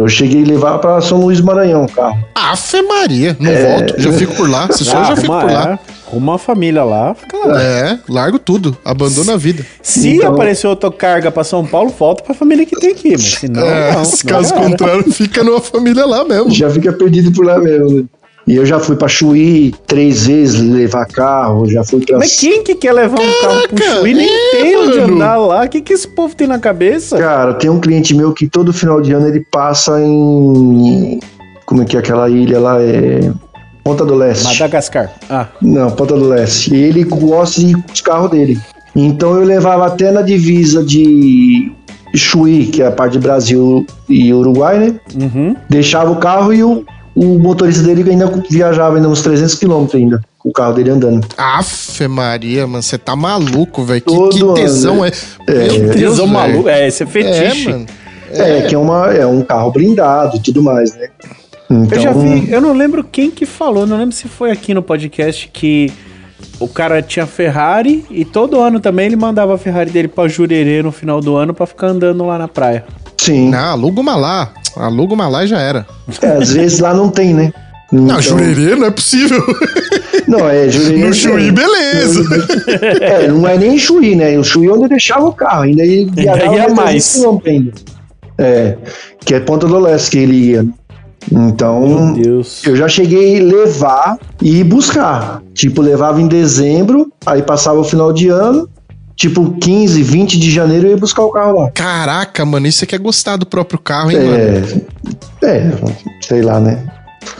Eu 0.00 0.08
cheguei 0.08 0.42
a 0.42 0.46
levar 0.46 0.78
pra 0.78 0.98
São 1.02 1.20
Luís 1.20 1.40
Maranhão 1.42 1.84
o 1.84 1.88
carro. 1.92 2.24
Afe 2.34 2.80
Maria, 2.80 3.36
não 3.38 3.52
volto, 3.54 4.00
já 4.00 4.10
fico 4.12 4.34
por 4.34 4.48
lá. 4.48 4.66
Se 4.72 4.82
sou 4.84 4.98
eu, 4.98 5.04
já 5.04 5.16
fico 5.16 5.26
por 5.28 5.44
lá. 5.44 5.78
é, 5.78 6.16
uma 6.16 6.38
família 6.38 6.82
lá, 6.84 7.14
fica 7.14 7.36
lá. 7.36 7.62
É, 7.62 7.98
largo 8.08 8.38
tudo, 8.38 8.74
abandono 8.82 9.30
a 9.32 9.36
vida. 9.36 9.64
Se 9.82 10.16
Então- 10.16 10.32
aparecer 10.32 10.66
outra 10.66 10.90
carga 10.90 11.30
pra 11.30 11.44
São 11.44 11.66
Paulo, 11.66 11.90
volta 11.96 12.22
pra 12.24 12.34
família 12.34 12.64
que 12.64 12.76
tem 12.80 12.92
aqui, 12.92 13.10
mas 13.12 13.22
se 13.34 13.46
não, 13.48 13.62
É, 13.62 13.92
não. 13.92 14.04
se 14.06 14.24
não 14.26 14.32
caso 14.32 14.54
contrário, 14.56 15.12
fica 15.12 15.44
numa 15.44 15.60
família 15.60 16.06
lá 16.06 16.24
mesmo. 16.24 16.50
Já 16.50 16.70
fica 16.70 16.92
perdido 16.92 17.30
por 17.32 17.44
lá 17.44 17.58
mesmo, 17.58 17.90
né? 17.98 18.04
E 18.50 18.56
eu 18.56 18.66
já 18.66 18.80
fui 18.80 18.96
pra 18.96 19.06
Chuí 19.06 19.72
três 19.86 20.26
vezes 20.26 20.60
levar 20.60 21.06
carro, 21.06 21.70
já 21.70 21.84
fui 21.84 22.04
pra. 22.04 22.18
Mas 22.18 22.34
quem 22.34 22.64
que 22.64 22.74
quer 22.74 22.92
levar 22.92 23.20
um 23.20 23.40
carro 23.40 23.68
pro 23.68 23.84
Chuí? 23.84 24.12
Nem 24.12 24.28
é, 24.28 24.50
tem 24.50 24.76
onde 24.76 24.98
andar 24.98 25.36
lá. 25.36 25.64
O 25.64 25.68
que, 25.68 25.80
que 25.80 25.92
esse 25.92 26.08
povo 26.08 26.34
tem 26.34 26.48
na 26.48 26.58
cabeça? 26.58 27.16
Cara, 27.16 27.54
tem 27.54 27.70
um 27.70 27.78
cliente 27.78 28.12
meu 28.12 28.32
que 28.32 28.48
todo 28.48 28.72
final 28.72 29.00
de 29.00 29.12
ano 29.12 29.28
ele 29.28 29.46
passa 29.52 30.00
em. 30.02 31.20
Como 31.64 31.82
é 31.82 31.84
que 31.84 31.94
é 31.94 32.00
aquela 32.00 32.28
ilha 32.28 32.58
lá? 32.58 32.82
É. 32.82 33.30
Ponta 33.84 34.04
do 34.04 34.16
Leste. 34.16 34.42
Madagascar. 34.46 35.12
Ah, 35.30 35.46
Não, 35.62 35.88
Ponta 35.92 36.14
do 36.16 36.26
Leste. 36.28 36.74
E 36.74 36.82
ele 36.82 37.04
gosta 37.04 37.60
de 37.60 37.68
ir 37.68 37.74
com 37.74 37.92
os 37.92 38.00
carros 38.00 38.32
dele. 38.32 38.58
Então 38.96 39.36
eu 39.36 39.44
levava 39.44 39.86
até 39.86 40.10
na 40.10 40.22
divisa 40.22 40.82
de 40.82 41.70
Chuí, 42.16 42.66
que 42.66 42.82
é 42.82 42.88
a 42.88 42.90
parte 42.90 43.12
de 43.12 43.20
Brasil 43.20 43.86
e 44.08 44.34
Uruguai, 44.34 44.78
né? 44.80 45.00
uhum. 45.14 45.54
Deixava 45.68 46.10
o 46.10 46.16
carro 46.16 46.52
e 46.52 46.64
o, 46.64 46.84
o 47.22 47.38
motorista 47.38 47.82
dele 47.82 48.08
ainda 48.10 48.32
viajava 48.48 48.96
ainda 48.96 49.08
uns 49.08 49.22
300 49.22 49.54
quilômetros 49.56 49.94
ainda. 50.00 50.20
Com 50.38 50.48
o 50.48 50.52
carro 50.52 50.72
dele 50.72 50.90
andando. 50.90 51.26
Afe 51.36 52.08
Maria, 52.08 52.66
mano, 52.66 52.82
você 52.82 52.96
tá 52.96 53.14
maluco, 53.14 53.84
velho. 53.84 54.00
Que, 54.00 54.28
que 54.30 54.42
ano, 54.42 54.54
tesão 54.54 55.04
é. 55.04 55.10
Meu 55.46 55.56
Deus, 55.68 55.94
Tesão 55.96 56.14
velho. 56.26 56.28
maluco. 56.28 56.68
É, 56.68 56.88
esse 56.88 57.02
é 57.02 57.06
É, 57.06 57.08
fetiche. 57.10 57.68
mano. 57.70 57.86
É, 58.32 58.62
que 58.62 58.74
é, 58.74 58.78
uma, 58.78 59.12
é 59.12 59.26
um 59.26 59.42
carro 59.42 59.70
blindado 59.70 60.36
e 60.36 60.40
tudo 60.40 60.62
mais, 60.62 60.94
né? 60.94 61.08
Então, 61.70 61.98
Eu 61.98 62.00
já 62.02 62.12
vi, 62.12 62.50
eu 62.50 62.60
não 62.60 62.72
lembro 62.72 63.04
quem 63.04 63.30
que 63.30 63.44
falou, 63.44 63.86
não 63.86 63.98
lembro 63.98 64.14
se 64.14 64.26
foi 64.28 64.50
aqui 64.50 64.72
no 64.72 64.82
podcast 64.82 65.48
que 65.52 65.92
o 66.58 66.66
cara 66.66 67.02
tinha 67.02 67.26
Ferrari 67.26 68.04
e 68.10 68.24
todo 68.24 68.58
ano 68.60 68.80
também 68.80 69.06
ele 69.06 69.16
mandava 69.16 69.54
a 69.54 69.58
Ferrari 69.58 69.90
dele 69.90 70.08
pra 70.08 70.26
Jurerê 70.26 70.82
no 70.82 70.90
final 70.90 71.20
do 71.20 71.36
ano 71.36 71.52
pra 71.52 71.66
ficar 71.66 71.88
andando 71.88 72.24
lá 72.24 72.38
na 72.38 72.48
praia. 72.48 72.84
Sim. 73.18 73.50
Não, 73.50 73.58
aluga 73.72 74.00
uma 74.00 74.16
lá. 74.16 74.52
Aluga 74.76 75.14
uma 75.14 75.28
lá 75.28 75.44
e 75.44 75.48
já 75.48 75.58
era. 75.60 75.86
É, 76.22 76.26
às 76.36 76.52
vezes 76.52 76.78
lá 76.80 76.94
não 76.94 77.08
tem, 77.10 77.34
né? 77.34 77.52
Não, 77.92 78.04
Então- 78.04 78.20
Jurerê 78.22 78.76
não 78.76 78.86
é 78.86 78.90
possível. 78.90 79.42
Não, 80.28 80.48
é 80.48 80.68
Jurerê. 80.68 81.04
No 81.08 81.12
Chuí, 81.12 81.50
beleza. 81.50 82.22
É, 83.00 83.26
não 83.28 83.48
é 83.48 83.58
nem 83.58 83.76
Chuí, 83.78 84.14
né? 84.14 84.38
O 84.38 84.44
Chuí 84.44 84.68
é 84.68 84.72
onde 84.72 84.84
eu 84.84 84.88
deixava 84.88 85.26
o 85.26 85.32
carro, 85.32 85.62
ainda 85.62 85.84
ia, 85.84 86.02
ia 86.16 86.32
300 86.32 86.72
mais. 86.74 87.24
ainda. 87.46 87.72
É, 88.38 88.76
que 89.24 89.34
é 89.34 89.40
Ponta 89.40 89.66
do 89.66 89.78
Leste 89.78 90.12
que 90.12 90.18
ele 90.18 90.36
ia. 90.52 90.64
Então, 91.30 92.14
eu 92.64 92.76
já 92.76 92.88
cheguei 92.88 93.38
a 93.40 93.44
levar 93.44 94.18
e 94.40 94.64
buscar. 94.64 95.42
Tipo, 95.52 95.82
levava 95.82 96.20
em 96.20 96.26
dezembro, 96.26 97.12
aí 97.26 97.42
passava 97.42 97.78
o 97.80 97.84
final 97.84 98.12
de 98.12 98.28
ano, 98.28 98.68
tipo 99.20 99.50
15, 99.60 100.02
20 100.02 100.38
de 100.38 100.50
janeiro 100.50 100.86
eu 100.86 100.90
ia 100.92 100.96
buscar 100.96 101.22
o 101.22 101.30
carro 101.30 101.60
lá. 101.60 101.70
Caraca, 101.72 102.42
mano, 102.46 102.66
isso 102.66 102.84
aqui 102.84 102.94
é 102.94 102.98
gostar 102.98 103.36
do 103.36 103.44
próprio 103.44 103.78
carro, 103.78 104.10
hein, 104.10 104.16
mano? 104.18 104.34
É, 105.42 105.46
é, 105.46 105.72
sei 106.22 106.40
lá, 106.40 106.58
né? 106.58 106.82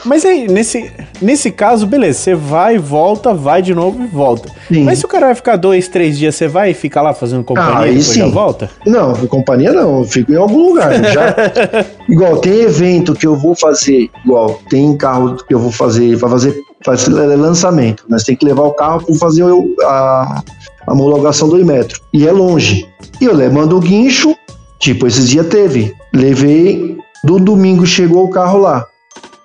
Mas 0.05 0.27
aí, 0.27 0.47
nesse, 0.47 0.93
nesse 1.23 1.51
caso, 1.51 1.87
beleza, 1.87 2.19
você 2.19 2.35
vai, 2.35 2.77
volta, 2.77 3.33
vai 3.33 3.63
de 3.63 3.75
novo 3.75 4.03
e 4.03 4.07
volta. 4.07 4.51
Sim. 4.69 4.85
Mas 4.85 4.99
se 4.99 5.07
o 5.07 5.09
cara 5.09 5.27
vai 5.27 5.35
ficar 5.35 5.57
dois, 5.57 5.89
três 5.89 6.19
dias, 6.19 6.35
você 6.35 6.47
vai 6.47 6.75
ficar 6.75 7.01
lá 7.01 7.15
fazendo 7.15 7.43
companhia 7.43 7.79
Ah, 7.79 7.87
e 7.87 7.91
aí 7.91 7.97
depois 7.99 8.15
já 8.15 8.25
sim. 8.27 8.31
volta? 8.31 8.71
Não, 8.87 9.15
companhia 9.27 9.73
não, 9.73 10.01
eu 10.01 10.05
fico 10.05 10.33
em 10.33 10.37
algum 10.37 10.69
lugar. 10.69 10.93
Já, 11.11 11.35
igual, 12.11 12.37
tem 12.37 12.61
evento 12.61 13.15
que 13.15 13.27
eu 13.27 13.37
vou 13.37 13.55
fazer, 13.55 14.11
igual, 14.23 14.61
tem 14.69 14.95
carro 14.99 15.37
que 15.49 15.55
eu 15.55 15.59
vou 15.59 15.73
fazer, 15.73 16.19
para 16.19 16.29
fazer, 16.29 16.55
fazer 16.85 17.11
lançamento. 17.37 18.05
Nós 18.07 18.23
tem 18.23 18.37
que 18.37 18.45
levar 18.45 18.65
o 18.65 18.73
carro 18.75 19.03
para 19.05 19.15
fazer 19.17 19.45
o- 19.45 19.75
a, 19.83 20.43
a 20.87 20.93
homologação 20.93 21.49
do 21.49 21.59
Imetro. 21.59 22.01
E 22.13 22.27
é 22.27 22.33
longe. 22.33 22.87
E 23.21 23.25
eu 23.25 23.35
le- 23.35 23.49
mando 23.49 23.77
o 23.77 23.81
guincho, 23.81 24.35
tipo, 24.79 25.07
esses 25.07 25.29
dias 25.29 25.47
teve. 25.47 25.95
Levei, 26.13 26.97
do 27.25 27.39
domingo 27.39 27.87
chegou 27.87 28.25
o 28.25 28.31
carro 28.31 28.59
lá. 28.59 28.87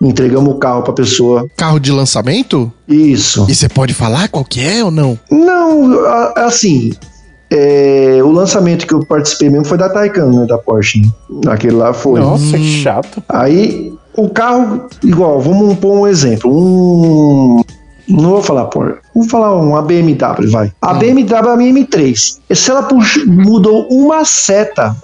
Entregamos 0.02 0.54
o 0.54 0.58
carro 0.58 0.84
pra 0.84 0.94
pessoa. 0.94 1.48
Carro 1.56 1.80
de 1.80 1.92
lançamento? 1.92 2.72
Isso. 2.88 3.46
E 3.50 3.56
você 3.56 3.68
pode 3.70 3.94
falar 3.94 4.28
qual 4.30 4.44
que 4.44 4.60
é 4.62 4.84
ou 4.84 4.92
não? 4.92 5.18
Não, 5.32 5.92
assim, 6.36 6.92
é, 7.50 8.20
o 8.24 8.30
lançamento 8.32 8.86
que 8.86 8.94
eu 8.94 9.06
participei 9.06 9.50
mesmo 9.50 9.66
foi 9.66 9.78
da 9.78 9.90
Taycan, 9.90 10.28
né, 10.32 10.46
da 10.46 10.58
Porsche. 10.58 11.02
Aquele 11.48 11.76
lá 11.76 11.94
foi. 11.94 12.20
Nossa, 12.20 12.58
que 12.58 12.82
chato. 12.82 13.24
Aí 13.30 13.94
o 14.18 14.30
carro, 14.30 14.88
igual, 15.04 15.40
vamos 15.40 15.78
pôr 15.80 15.94
um 16.00 16.08
exemplo. 16.08 16.52
Um. 16.52 17.62
Não 18.08 18.32
vou 18.32 18.44
falar 18.44 18.66
por. 18.66 19.00
Vou 19.14 19.28
falar 19.28 19.54
uma 19.56 19.82
BMW, 19.82 20.50
vai. 20.52 20.72
A 20.82 20.94
BMW 20.94 21.34
é 21.34 21.54
a 21.54 21.58
minha 21.58 21.74
M3. 21.74 22.38
Se 22.54 22.72
ela 22.72 22.88
mudou 23.26 23.88
uma 23.90 24.24
seta 24.26 24.96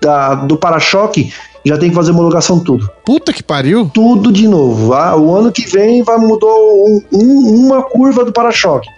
da, 0.00 0.34
do 0.34 0.56
para-choque, 0.56 1.32
já 1.64 1.76
tem 1.76 1.90
que 1.90 1.94
fazer 1.96 2.12
homologação 2.12 2.58
tudo. 2.60 2.88
Puta 3.04 3.32
que 3.32 3.42
pariu. 3.42 3.90
Tudo 3.92 4.32
de 4.32 4.48
novo. 4.48 4.94
Ah, 4.94 5.16
o 5.16 5.34
ano 5.34 5.52
que 5.52 5.68
vem 5.68 6.02
vai 6.02 6.16
mudou 6.16 6.86
um- 6.88 7.02
um- 7.12 7.66
uma 7.66 7.82
curva 7.82 8.24
do 8.24 8.32
para-choque. 8.32 8.88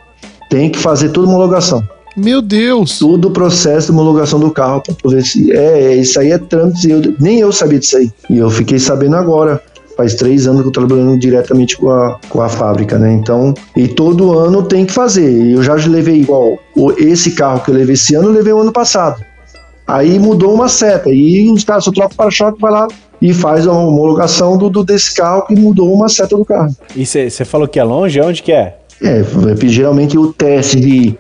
Tem 0.51 0.71
que 0.71 0.79
fazer 0.79 1.09
tudo 1.11 1.29
homologação. 1.29 1.83
Meu 2.17 2.43
Deus. 2.43 2.99
Todo 2.99 3.29
o 3.29 3.31
processo 3.31 3.87
de 3.87 3.93
homologação 3.93 4.41
do 4.41 4.51
carro 4.51 4.83
para 4.83 4.95
poder 4.95 5.23
se. 5.25 5.53
É, 5.53 5.95
isso 5.95 6.19
aí 6.19 6.33
é 6.33 6.39
trâmite. 6.39 6.91
eu- 6.91 7.15
nem 7.21 7.39
eu 7.39 7.53
sabia 7.53 7.79
disso 7.79 7.97
aí. 7.97 8.11
E 8.29 8.39
eu 8.39 8.51
fiquei 8.51 8.79
sabendo 8.79 9.15
agora. 9.17 9.63
Faz 9.99 10.15
três 10.15 10.47
anos 10.47 10.63
que 10.63 10.69
eu 10.69 10.73
tô 10.73 10.81
trabalhando 10.87 11.19
diretamente 11.19 11.77
com 11.77 11.91
a, 11.91 12.19
com 12.29 12.41
a 12.41 12.49
fábrica, 12.49 12.97
né? 12.99 13.13
Então, 13.13 13.53
e 13.77 13.89
todo 13.89 14.39
ano 14.39 14.63
tem 14.63 14.87
que 14.87 14.93
fazer. 14.93 15.53
Eu 15.53 15.61
já 15.63 15.75
levei 15.75 16.21
igual 16.21 16.57
o- 16.77 16.93
esse 16.93 17.33
carro 17.33 17.61
que 17.65 17.71
eu 17.73 17.75
levei 17.75 17.95
esse 17.95 18.15
ano, 18.15 18.29
eu 18.29 18.33
levei 18.33 18.53
o 18.53 18.61
ano 18.61 18.71
passado. 18.73 19.21
Aí 19.87 20.17
mudou 20.19 20.55
uma 20.55 20.69
seta. 20.69 21.11
E 21.11 21.51
os 21.51 21.65
caras 21.65 21.83
só 21.85 21.91
trocam 21.91 22.13
o 22.13 22.17
para-choque, 22.17 22.61
vai 22.61 22.71
lá 22.71 22.87
e 23.21 23.35
faz 23.35 23.67
a 23.67 23.73
homologação 23.73 24.57
do, 24.57 24.71
do- 24.71 24.85
desse 24.85 25.13
carro 25.15 25.45
que 25.47 25.57
mudou 25.57 25.93
uma 25.93 26.09
seta 26.09 26.37
do 26.37 26.45
carro. 26.45 26.73
E 26.95 27.05
você 27.05 27.29
falou 27.45 27.67
que 27.67 27.81
é 27.81 27.85
longe? 27.85 28.21
Onde 28.21 28.41
que 28.43 28.53
é? 28.53 28.77
É, 29.03 29.25
geralmente 29.67 30.17
o 30.17 30.33
teste 30.33 30.79
de, 30.81 31.19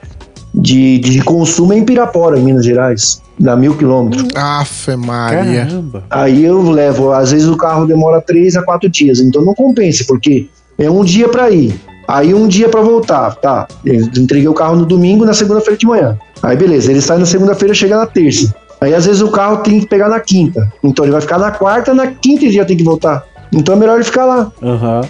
de, 0.54 0.98
de 0.98 1.22
consumo 1.22 1.72
é 1.72 1.78
em 1.78 1.84
Pirapora, 1.84 2.38
em 2.38 2.42
Minas 2.42 2.64
Gerais, 2.64 3.22
dá 3.38 3.56
mil 3.56 3.76
quilômetros. 3.76 4.26
Afe 4.34 4.96
Maria. 4.96 5.66
Caramba. 5.66 6.04
Aí 6.10 6.44
eu 6.44 6.60
levo, 6.70 7.12
às 7.12 7.30
vezes 7.30 7.48
o 7.48 7.56
carro 7.56 7.86
demora 7.86 8.20
três 8.20 8.56
a 8.56 8.62
quatro 8.62 8.88
dias, 8.88 9.20
então 9.20 9.42
não 9.42 9.54
compensa, 9.54 10.04
porque 10.06 10.48
é 10.78 10.90
um 10.90 11.04
dia 11.04 11.28
para 11.28 11.50
ir, 11.50 11.78
aí 12.06 12.34
um 12.34 12.48
dia 12.48 12.68
para 12.68 12.80
voltar, 12.80 13.34
tá? 13.36 13.68
Eu 13.84 13.94
entreguei 14.16 14.48
o 14.48 14.54
carro 14.54 14.76
no 14.76 14.86
domingo, 14.86 15.24
na 15.24 15.34
segunda-feira 15.34 15.76
de 15.76 15.86
manhã. 15.86 16.18
Aí 16.42 16.56
beleza, 16.56 16.90
ele 16.90 17.00
sai 17.00 17.18
na 17.18 17.26
segunda-feira, 17.26 17.74
chega 17.74 17.96
na 17.96 18.06
terça. 18.06 18.54
Aí 18.80 18.94
às 18.94 19.06
vezes 19.06 19.20
o 19.20 19.30
carro 19.30 19.58
tem 19.58 19.80
que 19.80 19.86
pegar 19.86 20.08
na 20.08 20.20
quinta, 20.20 20.72
então 20.82 21.04
ele 21.04 21.12
vai 21.12 21.20
ficar 21.20 21.38
na 21.38 21.50
quarta, 21.50 21.92
na 21.92 22.06
quinta 22.06 22.44
ele 22.44 22.52
já 22.52 22.64
tem 22.64 22.76
que 22.76 22.84
voltar. 22.84 23.24
Então 23.52 23.74
é 23.74 23.78
melhor 23.78 23.94
ele 23.96 24.04
ficar 24.04 24.24
lá. 24.24 24.52
Aham. 24.62 25.00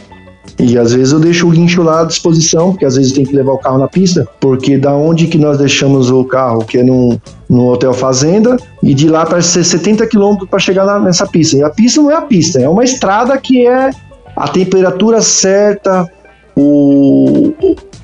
E 0.59 0.77
às 0.77 0.93
vezes 0.93 1.13
eu 1.13 1.21
deixo 1.21 1.47
o 1.47 1.51
guincho 1.51 1.83
lá 1.83 2.01
à 2.01 2.05
disposição, 2.05 2.73
porque 2.73 2.85
às 2.85 2.97
vezes 2.97 3.13
tem 3.13 3.25
que 3.25 3.35
levar 3.35 3.53
o 3.53 3.59
carro 3.59 3.79
na 3.79 3.87
pista, 3.87 4.27
porque 4.41 4.77
da 4.77 4.93
onde 4.93 5.29
que 5.29 5.39
nós 5.39 5.57
deixamos 5.57 6.11
o 6.11 6.25
carro, 6.25 6.65
que 6.65 6.79
é 6.79 6.83
no, 6.83 7.21
no 7.49 7.69
Hotel 7.69 7.95
Fazenda, 7.95 8.57
e 8.83 8.93
de 8.93 9.09
lá 9.09 9.25
para 9.25 9.41
ser 9.41 9.63
70 9.63 10.07
quilômetros 10.09 10.51
para 10.51 10.59
chegar 10.59 10.85
na- 10.85 10.99
nessa 10.99 11.27
pista. 11.27 11.57
E 11.57 11.63
a 11.63 11.71
pista 11.71 12.03
não 12.03 12.11
é 12.11 12.17
a 12.17 12.23
pista, 12.23 12.61
é 12.61 12.69
uma 12.69 12.83
estrada 12.83 13.39
que 13.39 13.67
é 13.67 13.91
a 14.37 14.49
temperatura 14.49 15.23
certa, 15.23 16.09
o, 16.57 17.53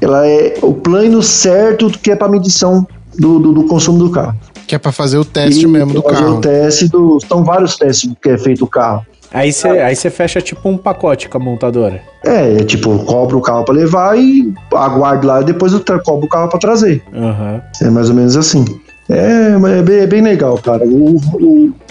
ela 0.01 0.27
é 0.27 0.57
o 0.63 0.73
plano 0.75 1.23
certo 1.23 1.91
que 1.91 2.11
é 2.11 2.17
para 2.17 2.29
medição 2.29 2.87
do, 3.19 3.39
do, 3.41 3.53
do 3.53 3.65
consumo 3.65 3.99
do 3.99 4.11
carro. 4.11 4.37
Que 4.67 4.75
é 4.77 4.79
pra 4.79 4.93
fazer 4.93 5.19
o 5.19 5.25
teste 5.25 5.65
E 5.65 5.67
mesmo 5.67 5.93
do 5.93 6.03
fazer 6.03 6.17
carro. 6.23 6.37
O 6.37 6.41
teste 6.41 6.89
do, 6.89 7.19
são 7.29 7.45
vários 7.45 7.77
testes 7.77 8.11
que 8.23 8.31
é 8.31 8.39
feito 8.39 8.65
o 8.65 8.67
carro. 8.69 9.05
Aí 9.35 9.53
você 9.53 9.67
aí 9.69 9.97
você 9.97 10.09
fecha 10.11 10.41
tipo 10.41 10.69
um 10.69 10.77
pacote 10.79 11.29
com 11.29 11.37
a 11.37 11.41
montadora. 11.41 12.01
É, 12.25 12.55
é 12.61 12.65
tipo, 12.65 12.97
cobra 13.05 13.37
o 13.37 13.41
carro 13.43 13.65
para 13.65 13.75
levar 13.75 14.17
e 14.17 14.53
aguardo 14.73 15.27
lá 15.27 15.41
e 15.41 15.45
depois 15.45 15.73
eu 15.73 15.81
cobro 16.05 16.27
o 16.27 16.29
carro 16.29 16.49
para 16.49 16.59
trazer. 16.61 17.03
Aham. 17.13 17.61
É 17.83 17.91
mais 17.91 18.09
ou 18.09 18.15
menos 18.15 18.37
assim. 18.37 18.65
É, 19.09 19.57
mas 19.59 19.73
é 19.73 19.83
bem, 19.83 19.99
é 19.99 20.07
bem 20.07 20.23
legal, 20.23 20.57
cara. 20.59 20.85
O, 20.87 21.17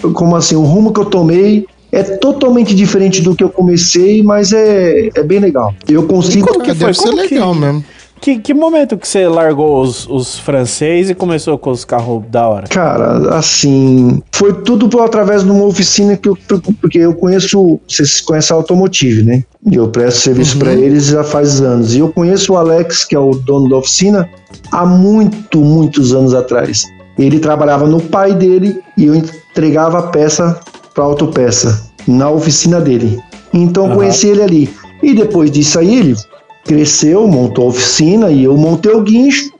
o- 0.02 0.12
como 0.14 0.34
assim, 0.34 0.56
o 0.56 0.62
rumo 0.62 0.92
que 0.92 0.98
eu 1.00 1.04
tomei 1.04 1.66
é 1.92 2.02
totalmente 2.02 2.74
diferente 2.74 3.20
do 3.22 3.36
que 3.36 3.44
eu 3.44 3.48
comecei, 3.50 4.20
mas 4.22 4.52
é, 4.52 5.10
é 5.14 5.22
bem 5.22 5.38
legal. 5.38 5.72
Eu 5.86 6.06
consigo. 6.08 6.48
como 6.48 6.64
que 6.64 6.70
É, 6.70 6.74
foi? 6.74 6.86
deve 6.86 6.94
ser 6.98 7.04
Como 7.10 7.22
que- 7.28 7.34
legal 7.34 7.54
mesmo. 7.54 7.84
Que, 8.24 8.38
que 8.38 8.54
momento 8.54 8.96
que 8.96 9.06
você 9.06 9.28
largou 9.28 9.82
os, 9.82 10.08
os 10.08 10.38
franceses 10.38 11.10
e 11.10 11.14
começou 11.14 11.58
com 11.58 11.70
os 11.70 11.84
carros 11.84 12.24
da 12.30 12.48
hora? 12.48 12.66
Cara, 12.68 13.36
assim, 13.36 14.22
foi 14.32 14.62
tudo 14.62 14.88
por, 14.88 15.02
através 15.02 15.44
de 15.44 15.50
uma 15.50 15.66
oficina 15.66 16.16
que 16.16 16.30
eu, 16.30 16.38
porque 16.80 17.00
eu 17.00 17.12
conheço, 17.12 17.78
vocês 17.86 18.22
conhecem 18.22 18.54
a 18.54 18.58
Automotive, 18.58 19.22
né? 19.24 19.44
E 19.70 19.74
eu 19.74 19.88
presto 19.88 20.22
serviço 20.22 20.58
para 20.58 20.72
eles 20.72 21.08
já 21.08 21.22
faz 21.22 21.60
anos. 21.60 21.94
E 21.94 21.98
eu 21.98 22.10
conheço 22.10 22.54
o 22.54 22.56
Alex, 22.56 23.04
que 23.04 23.14
é 23.14 23.18
o 23.18 23.32
dono 23.32 23.68
da 23.68 23.76
oficina, 23.76 24.26
há 24.72 24.86
muito, 24.86 25.60
muitos 25.60 26.14
anos 26.14 26.32
atrás. 26.32 26.86
Ele 27.18 27.38
trabalhava 27.38 27.86
no 27.86 28.00
pai 28.00 28.32
dele 28.32 28.80
e 28.96 29.04
eu 29.04 29.14
entregava 29.14 29.98
a 29.98 30.02
peça 30.04 30.58
para 30.94 31.04
autopeça. 31.04 31.92
na 32.08 32.30
oficina 32.30 32.80
dele. 32.80 33.22
Então 33.52 33.84
Aham. 33.84 33.96
conheci 33.96 34.28
ele 34.28 34.42
ali. 34.42 34.74
E 35.02 35.12
depois 35.12 35.50
disso 35.50 35.78
aí, 35.78 35.98
ele 35.98 36.16
cresceu, 36.64 37.26
montou 37.26 37.66
a 37.66 37.68
oficina 37.68 38.30
e 38.30 38.44
eu 38.44 38.56
montei 38.56 38.92
o 38.92 39.02
guincho 39.02 39.50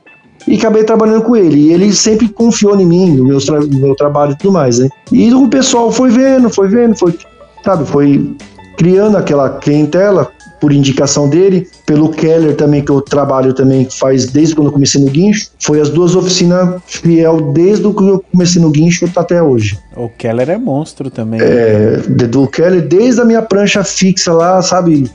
e 0.47 0.55
acabei 0.57 0.83
trabalhando 0.83 1.23
com 1.23 1.35
ele. 1.35 1.59
E 1.59 1.73
ele 1.73 1.93
sempre 1.93 2.27
confiou 2.27 2.79
em 2.79 2.85
mim, 2.85 3.11
no 3.15 3.25
meu, 3.25 3.39
tra- 3.43 3.61
meu 3.61 3.95
trabalho 3.95 4.33
e 4.33 4.37
tudo 4.37 4.51
mais, 4.53 4.79
né? 4.79 4.89
E 5.11 5.33
o 5.33 5.47
pessoal 5.47 5.91
foi 5.91 6.09
vendo, 6.09 6.49
foi 6.49 6.67
vendo, 6.67 6.95
foi, 6.95 7.15
sabe, 7.63 7.85
foi 7.85 8.35
criando 8.77 9.17
aquela 9.17 9.49
clientela 9.49 10.29
por 10.59 10.71
indicação 10.71 11.29
dele, 11.29 11.67
pelo 11.85 12.09
Keller 12.09 12.55
também, 12.55 12.81
que 12.83 12.89
eu 12.89 13.01
trabalho 13.01 13.53
também, 13.53 13.87
faz 13.89 14.25
desde 14.27 14.55
quando 14.55 14.67
eu 14.67 14.73
comecei 14.73 14.99
no 15.01 15.09
guincho. 15.11 15.49
Foi 15.59 15.79
as 15.79 15.89
duas 15.89 16.15
oficinas 16.15 16.81
fiel 16.87 17.51
desde 17.53 17.83
que 17.93 18.03
eu 18.03 18.23
comecei 18.31 18.61
no 18.61 18.71
guincho 18.71 19.07
até 19.15 19.43
hoje. 19.43 19.77
O 19.95 20.09
Keller 20.09 20.49
é 20.49 20.57
monstro 20.57 21.09
também. 21.11 21.39
É, 21.41 22.01
de- 22.07 22.27
do 22.27 22.47
Keller, 22.47 22.87
desde 22.87 23.21
a 23.21 23.25
minha 23.25 23.41
prancha 23.41 23.83
fixa 23.83 24.33
lá, 24.33 24.61
sabe? 24.61 25.09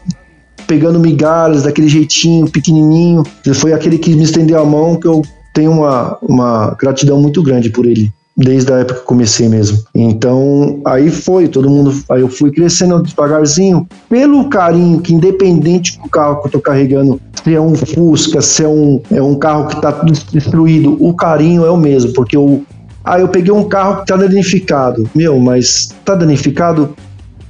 Pegando 0.70 1.00
migalhas 1.00 1.64
daquele 1.64 1.88
jeitinho, 1.88 2.48
pequenininho. 2.48 3.24
Ele 3.44 3.54
foi 3.56 3.72
aquele 3.72 3.98
que 3.98 4.14
me 4.14 4.22
estendeu 4.22 4.60
a 4.60 4.64
mão, 4.64 4.94
que 4.94 5.08
eu 5.08 5.20
tenho 5.52 5.72
uma, 5.72 6.16
uma 6.22 6.76
gratidão 6.78 7.20
muito 7.20 7.42
grande 7.42 7.70
por 7.70 7.86
ele. 7.86 8.12
Desde 8.36 8.72
a 8.72 8.76
época 8.76 9.00
que 9.00 9.04
comecei 9.04 9.48
mesmo. 9.48 9.82
Então, 9.92 10.80
aí 10.86 11.10
foi, 11.10 11.48
todo 11.48 11.68
mundo. 11.68 11.92
Aí 12.08 12.20
eu 12.20 12.28
fui 12.28 12.52
crescendo 12.52 13.02
devagarzinho, 13.02 13.84
pelo 14.08 14.48
carinho 14.48 15.00
que, 15.00 15.12
independente 15.12 16.00
do 16.00 16.08
carro 16.08 16.40
que 16.40 16.46
eu 16.46 16.52
tô 16.52 16.60
carregando, 16.60 17.20
se 17.42 17.52
é 17.52 17.60
um 17.60 17.74
Fusca, 17.74 18.40
se 18.40 18.62
é 18.62 18.68
um, 18.68 19.02
é 19.10 19.20
um 19.20 19.34
carro 19.34 19.66
que 19.66 19.82
tá 19.82 19.90
destruído, 20.32 20.96
o 21.00 21.12
carinho 21.14 21.64
é 21.64 21.70
o 21.70 21.76
mesmo, 21.76 22.12
porque 22.12 22.36
eu, 22.36 22.62
ah, 23.04 23.18
eu 23.18 23.26
peguei 23.26 23.52
um 23.52 23.64
carro 23.64 24.02
que 24.02 24.06
tá 24.06 24.16
danificado. 24.16 25.10
Meu, 25.16 25.36
mas 25.40 25.88
tá 26.04 26.14
danificado? 26.14 26.94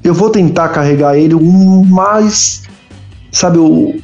Eu 0.02 0.14
vou 0.14 0.30
tentar 0.30 0.70
carregar 0.70 1.18
ele 1.18 1.34
o 1.34 1.84
mais, 1.84 2.62
sabe, 3.32 3.58
o, 3.58 3.94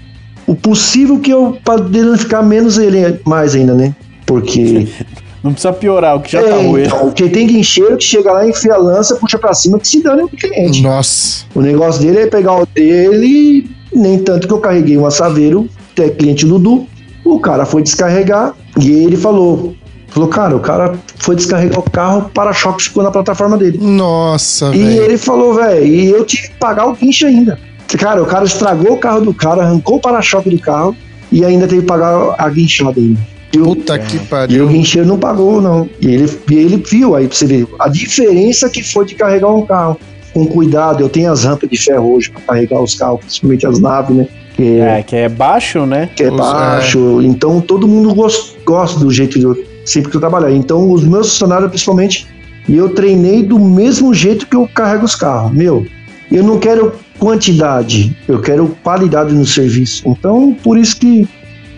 o 0.47 0.55
possível 0.55 1.19
que 1.19 1.31
eu 1.31 1.59
para 1.65 1.81
danificar 1.81 2.45
menos 2.45 2.79
ele 2.79 3.21
mais 3.25 3.55
ainda, 3.55 3.75
né? 3.75 3.95
Porque 4.25 4.87
Não 5.43 5.53
precisa 5.53 5.73
piorar 5.73 6.17
o 6.17 6.21
que 6.21 6.33
já 6.33 6.41
é, 6.41 6.49
tá 6.49 6.57
ruim. 6.57 6.83
então, 6.85 7.11
quem 7.13 7.29
tem 7.29 7.47
guincheiro 7.47 7.97
que 7.97 8.03
chega 8.03 8.33
lá, 8.33 8.49
enfia 8.49 8.75
a 8.75 8.79
lança, 8.79 9.15
puxa 9.15 9.39
pra 9.39 9.55
cima, 9.55 9.79
que 9.79 9.87
se 9.87 10.03
dane 10.03 10.23
o 10.25 10.29
cliente. 10.29 10.83
Nossa. 10.83 11.45
O 11.55 11.61
negócio 11.61 12.03
dele 12.03 12.19
é 12.19 12.27
pegar 12.27 12.61
o 12.61 12.67
dele, 12.67 13.71
nem 13.95 14.19
tanto 14.19 14.49
que 14.49 14.53
eu 14.53 14.59
carreguei 14.59 14.99
um 14.99 15.07
assaveiro, 15.07 15.69
até 15.93 16.09
cliente 16.09 16.45
Dudu, 16.45 16.89
o 17.25 17.39
cara 17.39 17.65
foi 17.65 17.81
descarregar 17.83 18.55
e 18.81 18.91
ele 18.91 19.17
falou, 19.17 19.77
falou, 20.09 20.29
cara, 20.29 20.57
o 20.57 20.61
cara 20.61 20.95
foi 21.19 21.37
descarregar 21.37 21.79
o 21.79 21.91
carro, 21.91 22.19
o 22.23 22.31
para-choque 22.31 22.83
ficou 22.83 23.05
na 23.05 23.13
plataforma 23.13 23.57
dele. 23.57 23.79
Nossa, 23.81 24.75
E 24.75 24.79
velho. 24.79 25.03
ele 25.05 25.17
falou, 25.17 25.55
velho, 25.55 25.87
e 25.87 26.11
eu 26.11 26.25
tive 26.25 26.49
que 26.49 26.55
pagar 26.59 26.87
o 26.89 26.93
guincho 26.95 27.25
ainda. 27.27 27.57
Cara, 27.99 28.23
o 28.23 28.27
cara 28.27 28.45
estragou 28.45 28.93
o 28.95 28.99
carro 28.99 29.21
do 29.23 29.33
cara, 29.35 29.63
arrancou 29.63 29.97
o 29.97 30.01
para-choque 30.01 30.51
do 30.51 30.59
carro 30.59 30.95
e 31.31 31.45
ainda 31.45 31.67
teve 31.67 31.83
que 31.83 31.87
pagar 31.87 32.35
a 32.39 32.49
guinchada 32.49 32.99
ainda. 33.01 33.19
E 33.53 33.59
o- 33.59 33.65
Puta 33.65 33.99
que 33.99 34.17
e 34.17 34.19
o 34.19 34.23
pariu. 34.27 34.67
guincheiro 34.69 35.07
não 35.09 35.19
pagou, 35.19 35.61
não. 35.63 35.89
E 36.01 36.07
ele, 36.13 36.31
e 36.51 36.55
ele 36.55 36.77
viu 36.77 37.15
aí 37.15 37.27
pra 37.27 37.37
você 37.37 37.47
ver 37.47 37.67
a 37.79 37.89
diferença 37.89 38.69
que 38.69 38.83
foi 38.83 39.07
de 39.07 39.15
carregar 39.15 39.49
um 39.53 39.65
carro. 39.65 39.99
Com 40.35 40.47
cuidado, 40.47 41.01
eu 41.03 41.09
tenho 41.09 41.33
as 41.33 41.45
rampas 41.45 41.71
de 41.71 41.79
ferro 41.79 42.15
hoje 42.15 42.31
pra 42.31 42.43
carregar 42.43 42.83
os 42.83 42.95
carros, 42.95 43.21
principalmente 43.21 43.67
as 43.67 43.79
naves, 43.81 44.15
né? 44.17 44.27
Que 44.55 44.81
é, 44.81 44.99
É, 44.99 45.03
que 45.03 45.17
é 45.17 45.29
baixo, 45.29 45.87
né? 45.87 46.11
que 46.15 46.25
é 46.25 46.31
Os- 46.31 46.37
baixo. 46.37 47.21
Então 47.23 47.61
todo 47.61 47.89
mundo 47.89 48.15
gos- 48.15 48.55
gosta 48.67 48.99
do 49.01 49.11
jeito 49.11 49.39
que 49.39 49.45
eu, 49.45 49.57
sempre 49.85 50.11
que 50.11 50.17
eu 50.17 50.21
trabalhar. 50.21 50.51
Então 50.53 50.91
os 50.93 51.05
meus 51.05 51.31
funcionários, 51.31 51.71
principalmente, 51.71 52.27
e 52.69 52.77
eu 52.77 52.91
treinei 52.91 53.43
do 53.43 53.59
mesmo 53.59 54.13
jeito 54.13 54.47
que 54.47 54.57
eu 54.57 54.69
carrego 54.75 55.05
os 55.07 55.15
carros. 55.15 55.53
Meu, 55.53 55.87
eu 56.31 56.43
não 56.43 56.59
quero 56.59 56.93
quantidade, 57.31 58.17
eu 58.29 58.41
quero 58.41 58.69
qualidade 58.85 59.35
no 59.35 59.45
serviço. 59.45 60.03
Então, 60.07 60.57
por 60.63 60.79
isso 60.79 60.97
que, 60.97 61.29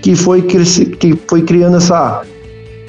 que, 0.03 0.15
foi, 0.15 0.43
que 0.43 1.17
foi 1.27 1.41
criando 1.43 1.79
essa, 1.79 2.23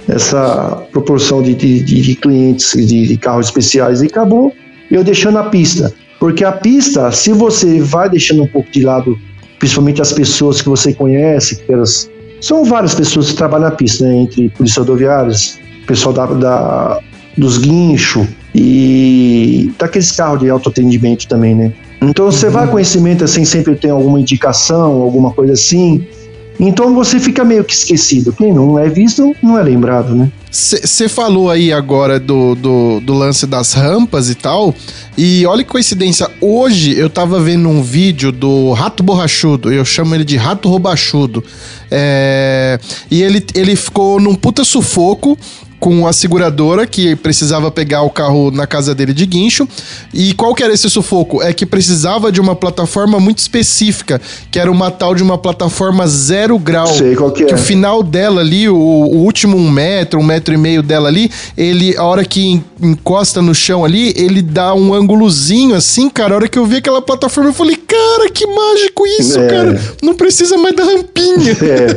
essa 0.10 0.84
proporção 0.92 1.42
de, 1.42 1.56
de, 1.56 1.82
de- 1.82 2.02
de 2.02 2.16
clientes 2.16 2.74
de, 2.76 3.08
de 3.08 3.18
carros 3.18 3.46
especiais 3.46 4.02
e 4.02 4.08
acabou 4.08 4.54
eu 4.92 5.06
deixando 5.06 5.38
a 5.38 5.44
pista. 5.44 5.94
Porque 6.20 6.44
a 6.44 6.52
pista, 6.52 7.10
se 7.14 7.32
você 7.32 7.80
vai 7.80 8.10
deixando 8.10 8.44
um 8.44 8.48
pouco 8.48 8.70
de 8.70 8.82
lado, 8.84 9.18
principalmente 9.58 10.02
as 10.02 10.12
pessoas 10.12 10.62
que 10.62 10.68
você 10.68 10.94
conhece, 10.94 11.56
que 11.64 11.72
elas 11.72 12.10
são 12.42 12.66
várias 12.66 12.94
pessoas 12.94 13.30
que 13.32 13.38
trabalham 13.38 13.70
na 13.70 13.76
pista, 13.76 14.04
né? 14.06 14.16
Entre 14.24 14.50
polícia 14.50 14.82
rodoviários, 14.82 15.58
pessoal 15.88 16.14
da, 16.14 16.26
da- 16.26 17.00
dos 17.38 17.58
guinchos 17.58 18.28
e 18.54 19.72
daqueles 19.80 20.12
carros 20.12 20.40
de 20.42 20.50
autoatendimento 20.50 21.26
também, 21.26 21.56
né? 21.56 21.72
Então 22.02 22.26
você 22.26 22.50
vai 22.50 22.68
conhecimento 22.68 23.24
assim, 23.24 23.44
sempre 23.44 23.76
tem 23.76 23.92
alguma 23.92 24.20
indicação, 24.20 25.02
alguma 25.02 25.32
coisa 25.32 25.54
assim. 25.54 26.08
Então 26.60 26.94
você 26.94 27.20
fica 27.20 27.46
meio 27.46 27.64
que 27.64 27.74
esquecido. 27.74 28.34
Quem 28.34 28.54
não 28.54 28.78
é 28.78 28.90
visto, 28.90 29.34
não 29.42 29.58
é 29.58 29.64
lembrado, 29.64 30.14
né? 30.14 30.30
Você 30.52 31.08
falou 31.08 31.50
aí 31.50 31.72
agora 31.72 32.20
do, 32.20 32.56
do, 32.56 33.00
do 33.00 33.14
lance 33.14 33.46
das 33.46 33.74
rampas 33.74 34.30
e 34.30 34.36
tal. 34.36 34.74
E 35.18 35.46
olha 35.46 35.64
que 35.64 35.70
coincidência. 35.70 36.30
Hoje 36.42 36.98
eu 36.98 37.10
tava 37.10 37.40
vendo 37.40 37.70
um 37.70 37.82
vídeo 37.82 38.32
do 38.32 38.74
Rato 38.74 39.04
Borrachudo. 39.04 39.72
Eu 39.72 39.86
chamo 39.86 40.16
ele 40.16 40.26
de 40.26 40.36
Rato 40.36 40.68
Robachudo. 40.68 41.44
É, 41.90 42.80
e 43.10 43.22
ele, 43.22 43.46
ele 43.54 43.76
ficou 43.76 44.20
num 44.20 44.36
puta 44.36 44.64
sufoco 44.64 45.38
com 45.80 46.06
a 46.06 46.12
seguradora 46.14 46.86
que 46.86 47.16
precisava 47.16 47.72
pegar 47.72 48.02
o 48.02 48.10
carro 48.10 48.52
na 48.52 48.68
casa 48.68 48.94
dele 48.94 49.14
de 49.14 49.26
guincho. 49.26 49.68
E 50.14 50.34
qual 50.34 50.54
que 50.54 50.64
era 50.64 50.74
esse 50.74 50.90
sufoco? 50.90 51.42
É 51.42 51.54
que 51.54 51.66
precisava 51.66 52.32
de 52.32 52.42
uma 52.42 52.56
plataforma 52.56 53.20
muito 53.20 53.38
específica, 53.38 54.20
que 54.52 54.60
era 54.60 54.70
uma 54.72 54.92
tal 54.92 55.16
de 55.16 55.24
uma 55.24 55.38
plataforma 55.38 56.06
zero 56.08 56.58
grau. 56.60 56.88
Sei 56.88 57.16
qual 57.16 57.32
que 57.32 57.44
é. 57.44 57.54
o 57.54 57.58
final 57.58 58.04
dela 58.04 58.42
ali, 58.42 58.68
o, 58.68 58.76
o 58.76 59.18
último 59.24 59.58
um 59.58 59.70
metro, 59.70 60.20
um 60.20 60.24
metro 60.24 60.54
e 60.54 60.58
meio 60.58 60.84
dela 60.84 61.08
ali, 61.08 61.32
ele, 61.58 61.96
a 61.98 62.04
hora 62.04 62.26
que 62.26 62.42
en- 62.46 62.64
encosta 62.82 63.42
no 63.42 63.56
chão 63.56 63.86
ali, 63.86 64.14
ele 64.18 64.42
dá 64.42 64.74
um 64.74 64.94
ângulozinho 64.94 65.76
assim, 65.76 66.10
cara. 66.10 66.34
A 66.34 66.38
hora 66.38 66.48
que 66.48 66.60
eu 66.60 66.66
vi 66.66 66.78
aquela 66.78 67.02
plataforma, 67.02 67.50
eu 67.50 67.54
falei, 67.54 67.76
cara, 67.76 68.30
que 68.30 68.46
mágico 68.46 69.06
isso, 69.08 69.40
É. 69.40 69.48
cara. 69.48 69.82
Não 70.04 70.14
precisa 70.16 70.58
mais 70.58 70.76
da 70.76 70.84
rampinha. 70.84 71.58
É. 71.70 71.88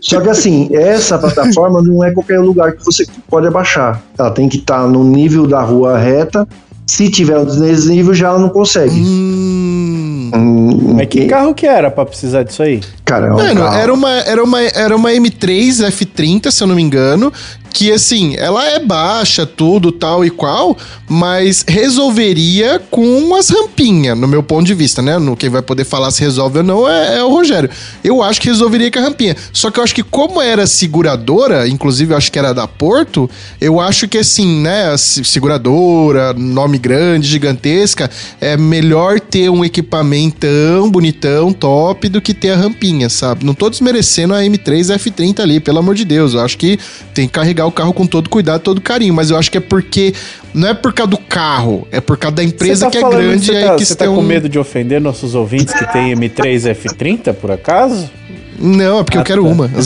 Só 0.00 0.20
que 0.20 0.28
assim, 0.28 0.68
essa 0.72 1.18
plataforma 1.18 1.80
não 1.82 2.02
é 2.04 2.10
qualquer 2.10 2.40
lugar 2.40 2.72
que 2.72 2.84
você 2.84 3.04
pode 3.30 3.46
abaixar. 3.46 4.02
Ela 4.18 4.30
tem 4.30 4.48
que 4.48 4.56
estar 4.58 4.86
no 4.88 5.04
nível 5.04 5.46
da 5.46 5.62
rua 5.62 5.96
reta. 5.98 6.46
Se 6.86 7.08
tiver 7.08 7.38
um 7.38 7.44
desnível, 7.44 8.12
já 8.12 8.28
ela 8.28 8.38
não 8.40 8.48
consegue. 8.48 9.00
Hum. 9.00 10.30
Hum, 10.34 10.94
Mas 10.96 11.08
que 11.08 11.20
e- 11.20 11.26
carro 11.26 11.54
que 11.54 11.66
era 11.66 11.90
pra 11.90 12.04
precisar 12.04 12.42
disso 12.42 12.62
aí? 12.62 12.80
Cara, 13.04 13.26
é 13.28 13.30
um 13.32 13.36
Mano, 13.36 13.60
carro. 13.62 13.76
era 13.78 13.94
uma, 13.94 14.10
era, 14.20 14.44
uma, 14.44 14.60
era 14.62 14.96
uma 14.96 15.10
M3 15.12 15.88
F30, 15.90 16.50
se 16.50 16.62
eu 16.62 16.66
não 16.68 16.74
me 16.74 16.82
engano, 16.82 17.32
que 17.72 17.90
assim, 17.92 18.34
ela 18.36 18.66
é 18.66 18.78
baixa, 18.78 19.46
tudo, 19.46 19.90
tal 19.92 20.24
e 20.24 20.30
qual, 20.30 20.76
mas 21.08 21.64
resolveria 21.66 22.80
com 22.90 23.34
as 23.34 23.48
rampinhas, 23.48 24.18
no 24.18 24.26
meu 24.28 24.42
ponto 24.42 24.66
de 24.66 24.74
vista, 24.74 25.00
né? 25.00 25.18
No, 25.18 25.36
quem 25.36 25.48
vai 25.48 25.62
poder 25.62 25.84
falar 25.84 26.10
se 26.10 26.20
resolve 26.20 26.58
ou 26.58 26.64
não 26.64 26.88
é, 26.88 27.18
é 27.18 27.24
o 27.24 27.30
Rogério. 27.30 27.70
Eu 28.02 28.22
acho 28.22 28.40
que 28.40 28.48
resolveria 28.48 28.90
com 28.90 28.98
a 28.98 29.02
rampinha. 29.02 29.36
Só 29.52 29.70
que 29.70 29.78
eu 29.78 29.84
acho 29.84 29.94
que 29.94 30.02
como 30.02 30.40
era 30.42 30.66
seguradora, 30.66 31.68
inclusive 31.68 32.12
eu 32.12 32.16
acho 32.16 32.30
que 32.30 32.38
era 32.38 32.52
da 32.52 32.66
Porto, 32.66 33.30
eu 33.60 33.80
acho 33.80 34.06
que 34.08 34.18
assim, 34.18 34.60
né, 34.60 34.96
se- 34.96 35.24
seguradora, 35.24 36.32
nome 36.34 36.78
grande, 36.78 37.28
gigantesca, 37.28 38.10
é 38.40 38.56
melhor 38.56 39.20
ter 39.20 39.48
um 39.48 39.64
equipamentão 39.64 40.90
bonitão, 40.90 41.52
top, 41.52 42.08
do 42.08 42.20
que 42.20 42.34
ter 42.34 42.50
a 42.50 42.56
rampinha, 42.56 43.08
sabe? 43.08 43.44
Não 43.44 43.54
tô 43.54 43.70
desmerecendo 43.70 44.34
a 44.34 44.40
M3 44.42 44.96
F30 44.96 45.40
ali, 45.40 45.60
pelo 45.60 45.78
amor 45.78 45.94
de 45.94 46.04
Deus. 46.04 46.34
Eu 46.34 46.40
acho 46.40 46.58
que 46.58 46.78
tem 47.14 47.26
que 47.26 47.32
carregar 47.32 47.59
o 47.64 47.72
carro 47.72 47.92
com 47.92 48.06
todo 48.06 48.28
cuidado, 48.30 48.60
todo 48.60 48.80
carinho, 48.80 49.14
mas 49.14 49.30
eu 49.30 49.36
acho 49.38 49.50
que 49.50 49.58
é 49.58 49.60
porque 49.60 50.12
não 50.54 50.68
é 50.68 50.74
por 50.74 50.92
causa 50.92 51.10
do 51.10 51.18
carro, 51.18 51.86
é 51.90 52.00
por 52.00 52.16
causa 52.16 52.36
da 52.36 52.44
empresa 52.44 52.86
Você 52.90 52.98
tá 53.00 53.08
que 53.08 53.14
é 53.14 53.18
grande 53.18 53.46
Você 53.46 53.52
e 53.52 53.56
aí 53.56 53.64
tá, 53.64 53.74
que 53.76 53.84
você 53.84 53.94
tá 53.94 54.06
com 54.06 54.12
um- 54.18 54.22
medo 54.22 54.48
de 54.48 54.58
ofender 54.58 55.00
nossos 55.00 55.34
ouvintes 55.34 55.72
que 55.74 55.92
tem 55.92 56.14
M3 56.14 56.74
F30, 56.74 57.32
por 57.34 57.50
acaso? 57.50 58.10
Não, 58.58 58.98
é 59.00 59.04
porque 59.04 59.18
Ah, 59.18 59.20
eu 59.20 59.24
quero 59.24 59.42
tá. 59.44 59.48
uma. 59.48 59.70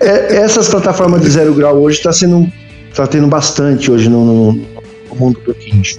É, 0.00 0.36
essas 0.36 0.68
plataformas 0.68 1.20
de 1.22 1.28
zero 1.30 1.52
grau 1.54 1.76
hoje 1.80 2.00
tá 2.00 2.12
sendo. 2.12 2.50
tá 2.94 3.06
tendo 3.06 3.26
bastante 3.26 3.90
hoje 3.90 4.08
no, 4.08 4.24
no- 4.24 4.52
no 4.52 5.16
mundo 5.16 5.40
do 5.44 5.54
guincho. 5.54 5.98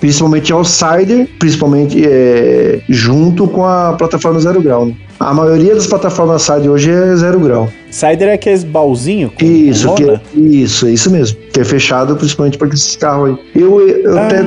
Principalmente 0.00 0.52
outsider, 0.52 1.28
principalmente 1.38 2.02
é, 2.04 2.80
junto 2.88 3.46
com 3.48 3.64
a 3.64 3.94
plataforma 3.94 4.38
zero 4.40 4.60
grau. 4.62 4.86
né? 4.86 4.94
A 5.20 5.34
maioria 5.34 5.74
das 5.74 5.86
plataformas 5.86 6.42
side 6.42 6.68
hoje 6.68 6.90
é 6.90 7.16
zero 7.16 7.40
grau. 7.40 7.68
Cider 7.90 8.28
é 8.28 8.32
aqueles 8.34 8.62
baúzinho 8.62 9.30
com 9.30 9.44
Isso, 9.44 9.92
que 9.96 10.04
é, 10.08 10.20
isso, 10.36 10.86
é 10.86 10.92
isso 10.92 11.10
mesmo. 11.10 11.38
Que 11.52 11.60
é 11.60 11.64
fechado 11.64 12.14
principalmente 12.16 12.56
para 12.56 12.68
esses 12.68 12.94
carros 12.96 13.30
aí. 13.30 13.62
Eu, 13.62 13.80
eu 13.88 14.16
Ah, 14.16 14.26
até. 14.26 14.38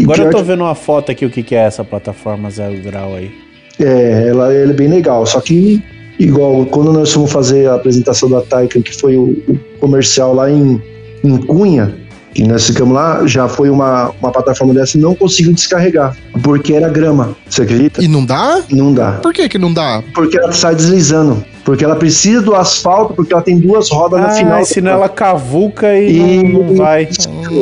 agora 0.00 0.22
eu 0.22 0.30
tô 0.30 0.38
que- 0.38 0.44
vendo 0.44 0.60
uma 0.62 0.76
foto 0.76 1.10
aqui, 1.10 1.26
o 1.26 1.30
que, 1.30 1.42
que 1.42 1.56
é 1.56 1.64
essa 1.64 1.82
plataforma 1.82 2.48
zero 2.50 2.76
grau 2.82 3.16
aí. 3.16 3.32
É, 3.80 4.28
ela, 4.28 4.52
ela 4.54 4.70
é 4.70 4.74
bem 4.74 4.86
legal. 4.88 5.26
Só 5.26 5.40
que, 5.40 5.82
igual, 6.20 6.64
quando 6.66 6.92
nós 6.92 7.12
fomos 7.12 7.32
fazer 7.32 7.68
a 7.68 7.74
apresentação 7.74 8.30
da 8.30 8.42
Taycan, 8.42 8.82
que 8.82 8.94
foi 8.94 9.16
o, 9.16 9.30
o 9.48 9.58
comercial 9.80 10.32
lá 10.34 10.48
em, 10.48 10.80
em 11.24 11.36
Cunha, 11.38 11.92
E 12.34 12.44
nós 12.44 12.64
ficamos 12.66 12.94
lá, 12.94 13.26
já 13.26 13.48
foi 13.48 13.68
uma, 13.70 14.12
uma 14.22 14.30
plataforma 14.30 14.72
dessa 14.72 14.96
e 14.96 15.00
não 15.00 15.14
conseguiu 15.16 15.52
descarregar, 15.52 16.16
porque 16.42 16.72
era 16.74 16.88
grama. 16.88 17.34
Você 17.48 17.62
acredita? 17.62 18.02
E 18.02 18.06
não 18.06 18.24
dá? 18.24 18.62
Não 18.70 18.94
dá. 18.94 19.12
Por 19.22 19.32
que 19.34 19.48
que 19.48 19.58
não 19.58 19.72
dá? 19.72 20.02
Porque 20.14 20.38
ela 20.38 20.52
sai 20.52 20.74
deslizando. 20.76 21.44
Porque 21.64 21.84
ela 21.84 21.96
precisa 21.96 22.40
do 22.40 22.54
asfalto, 22.54 23.14
porque 23.14 23.32
ela 23.32 23.42
tem 23.42 23.58
duas 23.58 23.90
rodas 23.90 24.20
no 24.20 24.26
Ah, 24.26 24.30
final. 24.30 24.64
senão 24.64 24.92
ela 24.92 25.08
cavuca 25.08 25.92
e, 25.98 26.18
E- 26.18 26.42
não, 26.44 26.74
vai. 26.76 27.08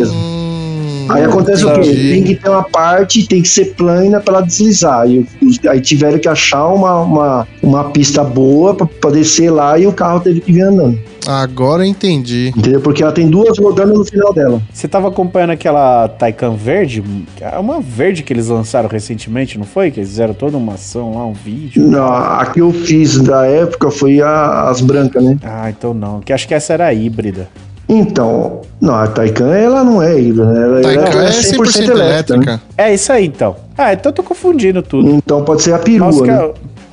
Hum, 0.06 1.06
Aí 1.10 1.24
acontece 1.24 1.64
o 1.64 1.72
quê? 1.72 1.80
Tem 1.90 2.22
que 2.22 2.34
ter 2.34 2.50
uma 2.50 2.62
parte, 2.62 3.26
tem 3.26 3.40
que 3.40 3.48
ser 3.48 3.74
plana 3.74 4.20
para 4.20 4.38
ela 4.38 4.46
deslizar. 4.46 5.08
E 5.08 5.26
aí 5.66 5.80
tiveram 5.80 6.18
que 6.18 6.28
achar 6.28 6.66
uma, 6.68 7.00
uma, 7.00 7.48
uma 7.62 7.84
pista 7.84 8.22
boa 8.22 8.74
para 8.74 9.10
descer 9.12 9.50
lá 9.50 9.78
e 9.78 9.86
o 9.86 9.92
carro 9.92 10.20
teve 10.20 10.40
que 10.40 10.52
vir 10.52 10.62
andando. 10.62 10.98
Agora 11.30 11.82
eu 11.82 11.86
entendi. 11.86 12.54
Entendeu? 12.56 12.80
Porque 12.80 13.02
ela 13.02 13.12
tem 13.12 13.28
duas 13.28 13.58
rodando 13.58 13.92
no 13.92 14.04
final 14.04 14.32
dela. 14.32 14.62
Você 14.72 14.88
tava 14.88 15.08
acompanhando 15.08 15.50
aquela 15.50 16.08
Taycan 16.08 16.54
verde? 16.56 17.04
É 17.38 17.58
uma 17.58 17.80
verde 17.82 18.22
que 18.22 18.32
eles 18.32 18.48
lançaram 18.48 18.88
recentemente, 18.88 19.58
não 19.58 19.66
foi? 19.66 19.90
Que 19.90 20.00
eles 20.00 20.08
fizeram 20.08 20.32
toda 20.32 20.56
uma 20.56 20.74
ação 20.74 21.14
lá, 21.14 21.26
um 21.26 21.34
vídeo. 21.34 21.86
Não, 21.86 22.02
a 22.12 22.46
que 22.46 22.60
eu 22.62 22.72
fiz 22.72 23.20
da 23.20 23.44
época 23.44 23.90
foi 23.90 24.22
a- 24.22 24.68
as 24.70 24.80
brancas, 24.80 25.22
né? 25.22 25.36
Ah, 25.44 25.68
então 25.68 25.92
não. 25.92 26.20
Que 26.20 26.32
acho 26.32 26.48
que 26.48 26.54
essa 26.54 26.72
era 26.72 26.92
híbrida. 26.94 27.46
Então, 27.90 28.60
não, 28.80 28.94
a 28.94 29.06
Taycan 29.06 29.48
ela 29.54 29.82
não 29.84 30.02
é 30.02 30.18
híbrida, 30.20 30.44
né? 30.46 30.62
Ela, 30.62 30.80
Taycan 30.82 31.18
ela 31.20 31.28
é 31.28 31.32
100% 31.32 31.90
elétrica. 31.90 32.52
né? 32.52 32.60
É 32.76 32.94
isso 32.94 33.12
aí, 33.12 33.26
então. 33.26 33.56
Ah, 33.76 33.92
então 33.92 34.10
eu 34.10 34.14
tô 34.14 34.22
confundindo 34.22 34.82
tudo. 34.82 35.08
Então 35.10 35.42
pode 35.44 35.62
ser 35.62 35.72
a 35.74 35.78
perua, 35.78 36.06
Mas 36.06 36.16
os 36.16 36.26
né? 36.26 36.50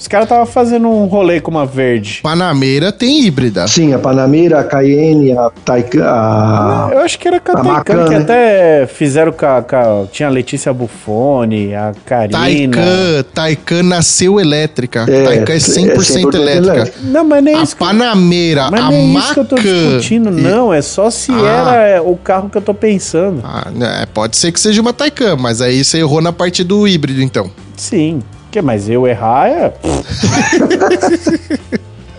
Caras 0.08 0.26
os 0.26 0.30
cara 0.30 0.40
tava 0.40 0.46
fazendo 0.46 0.88
um 0.88 1.06
rolê 1.06 1.42
com 1.42 1.52
uma 1.52 1.66
verde. 1.66 2.20
Panameira 2.24 2.92
tem 2.92 3.26
híbrida. 3.26 3.68
Sim, 3.68 3.94
a 3.94 4.00
Panamera, 4.00 4.60
a 4.62 4.64
Cayenne, 4.64 5.34
a 5.38 5.50
Taycan, 5.64 6.04
a... 6.06 6.90
Eu 6.94 7.00
acho 7.00 7.20
que 7.20 7.28
era 7.28 7.40
com 7.40 7.52
a 7.52 7.60
A 7.60 7.64
Taycan, 7.64 7.74
Macan, 7.74 8.04
que 8.06 8.10
né? 8.12 8.18
até 8.18 8.88
fizeram 8.88 9.32
com 9.34 9.46
a, 9.46 9.62
com 9.62 9.76
a- 9.76 10.06
Tinha 10.12 10.28
a 10.28 10.32
Letícia 10.32 10.72
Buffoni, 10.74 11.74
a 11.76 11.92
Karina. 12.06 12.40
Taycan, 12.40 13.26
Taycan 13.34 13.84
nasceu 13.84 14.40
elétrica. 14.40 15.06
É, 15.08 15.24
Taycan 15.24 15.54
é 15.54 15.58
100%, 15.58 16.34
elétrica. 16.36 16.94
Não, 17.04 17.26
mas 17.26 17.44
nem 17.44 17.56
A 17.56 17.64
isso. 17.64 17.76
que- 17.76 17.84
Panameira, 17.84 18.70
Mas 18.72 18.82
a 18.82 18.90
nem 18.90 19.18
isso 19.18 19.34
que 19.34 19.40
eu 19.40 19.46
tô 19.46 19.56
Macan. 19.58 19.70
discutindo, 19.90 20.30
e- 20.40 20.42
não. 20.42 20.74
É 20.74 20.82
só 20.82 21.10
se 21.10 21.32
Ah. 21.32 21.36
era 21.72 21.88
é, 21.88 22.02
o 22.02 22.16
carro 22.16 22.50
que 22.50 22.58
eu 22.58 22.62
tô 22.62 22.74
pensando. 22.74 23.42
Ah, 23.44 23.68
né, 23.74 24.06
pode 24.14 24.38
ser 24.38 24.52
que 24.52 24.60
seja 24.60 24.82
uma 24.82 24.94
Taycan, 24.94 25.36
mas 25.36 25.62
aí 25.62 25.84
você 25.84 25.98
errou 26.00 26.22
na 26.22 26.32
parte 26.32 26.64
do 26.64 26.88
híbrido, 26.88 27.22
então. 27.22 27.50
Sim. 27.76 28.22
Que, 28.56 28.62
mas 28.62 28.88
eu 28.90 29.06
errar 29.06 29.48
é. 29.50 29.74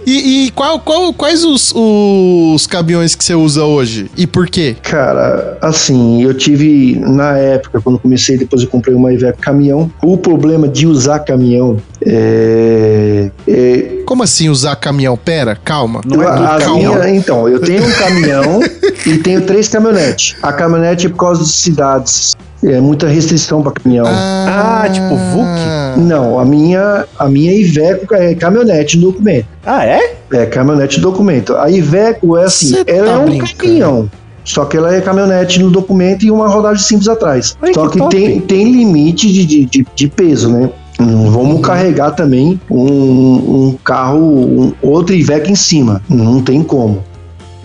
E, 0.08 0.46
e 0.46 0.50
qual, 0.52 0.78
qual- 0.78 1.12
quais 1.12 1.42
os, 1.44 1.74
os 1.74 2.64
caminhões 2.68 3.16
que 3.16 3.24
você 3.24 3.34
usa 3.34 3.64
hoje? 3.64 4.08
E 4.16 4.24
por 4.24 4.46
quê? 4.46 4.76
Cara, 4.80 5.58
assim, 5.60 6.22
eu 6.22 6.32
tive 6.32 6.94
na 7.00 7.36
época, 7.36 7.80
quando 7.80 7.98
comecei, 7.98 8.38
depois 8.38 8.62
eu 8.62 8.68
comprei 8.68 8.94
uma 8.94 9.12
Iveco 9.12 9.40
caminhão. 9.40 9.90
O 10.00 10.16
problema 10.16 10.68
de 10.68 10.86
usar 10.86 11.18
caminhão 11.18 11.78
é. 12.06 13.32
é 13.48 14.02
Como 14.06 14.22
assim 14.22 14.48
usar 14.48 14.76
caminhão? 14.76 15.16
Pera, 15.16 15.56
calma. 15.56 16.02
Não 16.06 16.22
é 16.22 16.26
a 16.28 16.58
caminhão. 16.60 16.94
minha- 16.94 17.10
então, 17.10 17.48
eu 17.48 17.58
tenho 17.58 17.84
um 17.84 17.90
caminhão 17.90 18.60
e 19.04 19.18
tenho 19.18 19.44
três 19.44 19.66
caminhonetes. 19.66 20.36
A 20.40 20.52
caminhonete 20.52 21.06
é 21.06 21.08
por 21.08 21.16
causa 21.18 21.42
de 21.42 21.50
cidades. 21.50 22.36
É 22.64 22.80
muita 22.80 23.06
restrição 23.06 23.62
para 23.62 23.72
caminhão. 23.72 24.06
Ah, 24.06 24.88
tipo 24.90 25.14
VUC? 25.14 26.00
Não, 26.00 26.38
a 26.38 26.44
minha, 26.44 27.04
a 27.18 27.28
minha 27.28 27.52
Iveco 27.52 28.14
é 28.14 28.34
caminhonete 28.34 28.98
no 28.98 29.12
documento. 29.12 29.46
Ah, 29.64 29.84
é? 29.84 30.14
É 30.32 30.46
caminhonete 30.46 30.98
no 30.98 31.10
documento. 31.10 31.54
A 31.54 31.70
Iveco 31.70 32.36
é 32.36 32.44
assim, 32.44 32.68
Cê 32.68 32.84
ela 32.86 33.06
tá 33.06 33.12
é 33.12 33.18
um 33.18 33.24
brincando. 33.26 33.54
caminhão. 33.56 34.10
Só 34.44 34.64
que 34.64 34.76
ela 34.76 34.94
é 34.94 35.00
caminhonete 35.00 35.60
no 35.60 35.70
documento 35.70 36.24
e 36.24 36.30
uma 36.30 36.48
rodagem 36.48 36.82
simples 36.82 37.08
atrás. 37.08 37.56
Ai, 37.60 37.74
Só 37.74 37.88
que 37.88 38.00
que, 38.00 38.08
tem, 38.08 38.40
tem 38.40 38.72
limite 38.72 39.30
de, 39.32 39.44
de, 39.44 39.64
de, 39.66 39.86
de 39.94 40.08
peso, 40.08 40.50
né? 40.50 40.70
Não 40.98 41.30
vamos 41.30 41.60
carregar 41.60 42.12
também 42.12 42.58
um, 42.70 42.86
um 42.86 43.78
carro, 43.84 44.18
um, 44.18 44.72
outro 44.80 45.14
Iveco 45.14 45.50
em 45.50 45.54
cima. 45.54 46.00
Não 46.08 46.40
tem 46.40 46.62
como. 46.62 47.04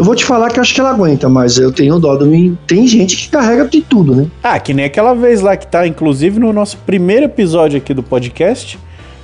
Eu 0.02 0.06
vou 0.06 0.16
te 0.16 0.26
falar 0.26 0.50
que 0.50 0.60
acho 0.60 0.74
que 0.74 0.80
ela 0.80 0.90
aguenta, 0.90 1.30
mas 1.30 1.58
eu 1.60 1.72
tenho 1.72 2.00
dó 2.00 2.16
do 2.16 2.26
mim. 2.26 2.58
Tem 2.66 2.88
gente 2.88 3.16
que 3.16 3.30
carrega 3.30 3.68
de 3.68 3.82
tudo, 3.82 4.16
né? 4.16 4.26
Ah, 4.42 4.60
que 4.60 4.74
nem 4.74 4.84
aquela 4.84 5.14
vez 5.14 5.42
lá 5.42 5.56
que 5.56 5.68
tá, 5.68 5.86
inclusive, 5.86 6.40
no 6.40 6.52
nosso 6.52 6.76
primeiro 6.78 7.26
episódio 7.26 7.78
aqui 7.78 7.94
do 7.94 8.02
podcast. 8.02 8.80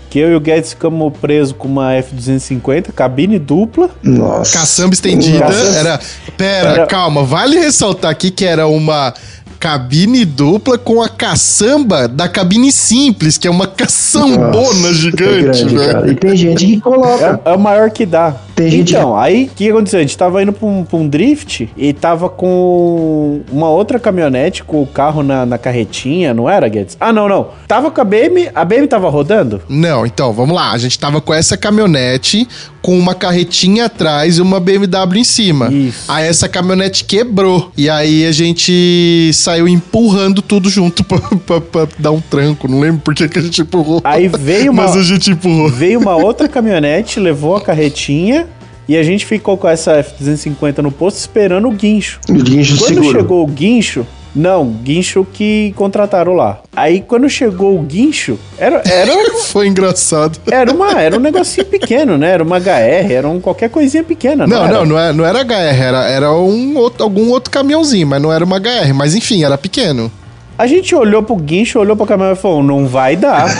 Que 0.07 0.19
eu 0.19 0.31
e 0.31 0.35
o 0.35 0.39
Guedes 0.39 0.69
ficamos 0.73 1.11
presos 1.19 1.55
com 1.57 1.67
uma 1.67 1.93
F-250, 1.95 2.91
cabine 2.93 3.39
dupla. 3.39 3.89
Nossa. 4.03 4.55
Caçamba 4.59 4.93
estendida. 4.93 5.39
Caçamba- 5.39 5.77
Era. 5.79 5.99
Pera, 6.37 6.69
Era- 6.69 6.85
calma. 6.85 7.23
Vale 7.23 7.57
ressaltar 7.57 8.11
aqui 8.11 8.29
que 8.29 8.45
era 8.45 8.67
uma 8.67 9.15
cabine 9.59 10.25
dupla 10.25 10.77
com 10.77 11.01
a 11.01 11.09
caçamba 11.09 12.07
da 12.07 12.29
cabine 12.29 12.71
simples, 12.71 13.35
que 13.39 13.47
é 13.47 13.51
uma 13.51 13.65
caçambona 13.65 14.51
Nossa, 14.51 14.93
gigante, 14.93 15.41
grande, 15.41 15.75
velho. 15.75 15.91
cara. 15.91 16.11
E 16.11 16.15
tem 16.15 16.37
gente 16.37 16.65
que 16.67 16.79
coloca. 16.79 17.41
É, 17.43 17.49
é 17.51 17.55
o 17.55 17.59
maior 17.59 17.89
que 17.89 18.05
dá. 18.05 18.35
Tem 18.57 18.69
gente 18.71 18.95
então, 18.95 19.15
aí 19.15 19.45
o 19.45 19.55
que 19.55 19.69
aconteceu? 19.69 19.99
A 19.99 20.01
gente 20.01 20.17
tava 20.17 20.41
indo 20.41 20.51
pra 20.51 20.67
um, 20.67 20.83
pra 20.83 20.97
um 20.97 21.07
drift 21.07 21.69
e 21.77 21.93
tava 21.93 22.27
com 22.27 23.41
uma 23.51 23.69
outra 23.69 23.99
caminhonete 23.99 24.63
com 24.63 24.81
o 24.81 24.87
carro 24.87 25.21
na, 25.23 25.45
na 25.45 25.57
carretinha, 25.57 26.33
não 26.33 26.49
era, 26.49 26.67
Guedes? 26.67 26.97
Ah, 26.99 27.13
não, 27.13 27.27
não. 27.29 27.49
Tava 27.67 27.91
com 27.91 28.01
a 28.01 28.03
BM, 28.03 28.49
a 28.53 28.65
BM 28.65 28.87
tava 28.87 29.09
rodando? 29.09 29.61
Não, 29.69 30.05
então, 30.05 30.33
vamos 30.33 30.55
lá. 30.55 30.71
A 30.71 30.77
gente 30.77 30.97
tava 30.97 31.21
com 31.21 31.33
essa 31.33 31.55
caminhonete 31.55 32.47
com 32.81 32.97
uma 32.97 33.13
carretinha 33.13 33.85
atrás 33.85 34.37
e 34.37 34.41
uma 34.41 34.59
BMW 34.59 35.19
em 35.19 35.23
cima. 35.23 35.67
Isso. 35.71 36.05
Aí 36.11 36.25
essa 36.27 36.47
caminhonete 36.49 37.03
quebrou. 37.03 37.71
E 37.77 37.89
aí 37.89 38.25
a 38.25 38.31
gente 38.31 39.29
saiu 39.33 39.67
empurrando 39.67 40.41
tudo 40.41 40.69
junto 40.69 41.03
pra, 41.05 41.19
pra- 41.19 41.61
pra 41.61 41.87
dar 41.99 42.11
um 42.11 42.21
tranco. 42.21 42.67
Não 42.67 42.79
lembro 42.79 43.01
por 43.01 43.13
que, 43.13 43.27
que 43.27 43.37
a 43.39 43.41
gente 43.41 43.61
empurrou. 43.61 44.01
Aí 44.03 44.27
veio 44.27 44.71
uma, 44.73 44.83
Mas 44.83 44.95
a 44.95 45.03
gente 45.03 45.31
empurrou. 45.31 45.69
veio 45.69 45.99
uma 45.99 46.15
outra 46.15 46.47
caminhonete, 46.47 47.19
levou 47.19 47.55
a 47.55 47.61
carretinha 47.61 48.46
e 48.87 48.95
a 48.97 49.03
gente 49.03 49.25
ficou 49.25 49.57
com 49.57 49.67
essa 49.67 49.93
F-250 49.97 50.79
no 50.79 50.91
posto 50.91 51.17
esperando 51.17 51.67
o 51.67 51.71
guincho. 51.71 52.19
O 52.29 52.33
guincho 52.33 52.77
Quando 52.77 52.93
seguro. 52.95 53.11
chegou 53.11 53.43
o 53.43 53.47
guincho, 53.47 54.05
não, 54.35 54.67
guincho 54.67 55.25
que 55.33 55.73
contrataram 55.75 56.33
lá. 56.33 56.59
Aí 56.75 57.01
quando 57.01 57.27
chegou 57.29 57.77
o 57.77 57.81
guincho, 57.81 58.37
era, 58.57 58.83
era, 58.85 59.11
Foi 59.45 59.67
engraçado. 59.67 60.39
era, 60.51 60.71
uma, 60.71 61.01
era 61.01 61.17
um 61.17 61.19
negocinho 61.19 61.65
pequeno, 61.67 62.17
né? 62.17 62.31
Era 62.31 62.43
uma 62.43 62.57
HR, 62.59 63.11
era 63.11 63.27
um, 63.27 63.41
qualquer 63.41 63.69
coisinha 63.69 64.03
pequena. 64.03 64.45
Não, 64.45 64.63
era? 64.63 64.73
não, 64.73 64.85
não 64.85 64.99
era, 64.99 65.13
não 65.13 65.25
era 65.25 65.41
HR, 65.41 65.81
era, 65.81 66.03
era 66.09 66.33
um 66.33 66.77
outro, 66.77 67.03
algum 67.03 67.29
outro 67.29 67.49
caminhãozinho, 67.49 68.05
mas 68.07 68.21
não 68.21 68.31
era 68.31 68.45
uma 68.45 68.57
HR. 68.57 68.93
Mas 68.93 69.15
enfim, 69.15 69.43
era 69.43 69.57
pequeno. 69.57 70.11
A 70.57 70.65
gente 70.65 70.95
olhou 70.95 71.21
pro 71.21 71.35
guincho, 71.35 71.79
olhou 71.79 71.95
pra 71.95 72.05
caminhão 72.07 72.33
e 72.33 72.35
falou: 72.35 72.63
não 72.63 72.87
vai 72.87 73.15
dar. 73.15 73.47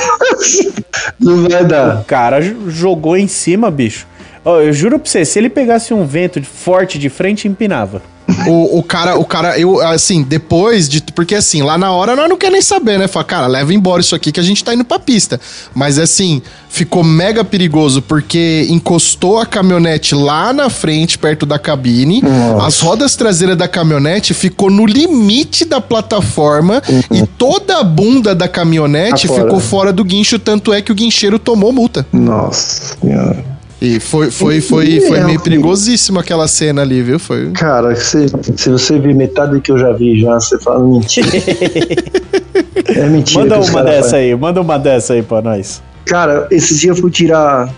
Não 1.20 1.48
vai 1.48 1.66
dar. 1.66 2.02
o 2.02 2.04
cara 2.04 2.40
jogou 2.68 3.18
em 3.18 3.28
cima, 3.28 3.72
bicho. 3.72 4.06
Ó, 4.48 4.62
eu 4.62 4.72
juro 4.72 4.98
pra 4.98 5.10
você, 5.10 5.26
se 5.26 5.38
ele 5.38 5.50
pegasse 5.50 5.94
um 5.94 6.06
vento 6.06 6.40
de- 6.40 6.48
forte 6.48 6.98
de 6.98 7.10
frente, 7.10 7.48
empinava. 7.48 8.02
O, 8.46 8.80
o 8.80 8.84
cara, 8.84 9.18
o 9.18 9.24
cara, 9.24 9.58
eu, 9.58 9.80
assim, 9.82 10.22
depois 10.22 10.90
de. 10.90 11.02
Porque 11.02 11.34
assim, 11.34 11.62
lá 11.64 11.78
na 11.78 11.92
hora 11.94 12.14
nós 12.14 12.28
não 12.30 12.38
quer 12.38 12.52
nem 12.52 12.62
saber, 12.62 13.00
né? 13.00 13.08
Fala, 13.08 13.24
cara, 13.24 13.48
leva 13.48 13.74
embora 13.74 14.02
isso 14.02 14.14
aqui 14.14 14.34
que 14.34 14.40
a 14.40 14.44
gente 14.44 14.64
tá 14.66 14.74
indo 14.74 14.84
pra 14.84 15.00
pista. 15.00 15.40
Mas 15.74 15.98
assim, 15.98 16.42
ficou 16.68 17.04
mega 17.06 17.44
perigoso 17.46 18.02
porque 18.02 18.68
encostou 18.70 19.40
a 19.40 19.46
caminhonete 19.46 20.14
lá 20.14 20.52
na 20.52 20.70
frente, 20.70 21.18
perto 21.18 21.46
da 21.46 21.58
cabine. 21.58 22.22
Nossa. 22.22 22.68
As 22.68 22.80
rodas 22.82 23.16
traseiras 23.16 23.56
da 23.58 23.68
caminhonete 23.68 24.34
ficou 24.34 24.70
no 24.70 24.86
limite 24.86 25.64
da 25.64 25.80
plataforma 25.80 26.82
e 27.10 27.26
toda 27.38 27.78
a 27.80 27.84
bunda 27.84 28.36
da 28.36 28.48
caminhonete 28.50 29.22
Tá 29.26 29.34
fora. 29.34 29.44
ficou 29.46 29.60
fora 29.62 29.94
do 29.94 30.04
guincho, 30.04 30.38
tanto 30.38 30.74
é 30.74 30.82
que 30.82 30.92
o 30.92 30.96
guincheiro 30.96 31.40
tomou 31.40 31.72
multa. 31.72 32.06
Nossa 32.12 32.98
senhora. 33.02 33.57
E 33.80 34.00
foi, 34.00 34.32
foi, 34.32 34.60
foi, 34.60 35.00
foi 35.02 35.18
É, 35.20 35.24
meio 35.24 35.38
ok. 35.38 35.44
perigosíssimo 35.52 36.20
aquela 36.20 36.48
cena 36.48 36.82
ali, 36.82 37.02
viu? 37.04 37.20
Foi. 37.20 37.52
Cara, 37.52 37.96
se, 37.96 38.26
se 38.56 38.70
você 38.72 38.98
ver 38.98 39.14
metade 39.14 39.52
do 39.52 39.62
que 39.62 39.72
eu 39.72 39.78
já 39.78 39.92
vi 39.94 40.20
já, 40.20 40.40
você 40.40 40.58
fala 40.60 40.84
mentira. 40.84 41.28
é 42.96 43.06
mentira. 43.10 43.42
Manda 43.42 43.60
os 43.60 43.70
uma 43.70 43.84
dessa 43.84 44.02
fazem. 44.12 44.20
aí, 44.32 44.36
manda 44.36 44.62
uma 44.62 44.78
dessa 44.80 45.14
aí 45.14 45.22
pra 45.22 45.42
nós. 45.42 45.82
Cara, 46.06 46.48
esses 46.52 46.80
dias 46.80 46.96
eu 46.96 47.02
fui 47.02 47.12
tirar. 47.12 47.70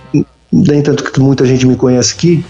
Nem 0.51 0.81
tanto 0.81 1.03
que 1.03 1.19
muita 1.19 1.45
gente 1.45 1.65
me 1.67 1.75
conhece 1.75 2.13
aqui. 2.13 2.45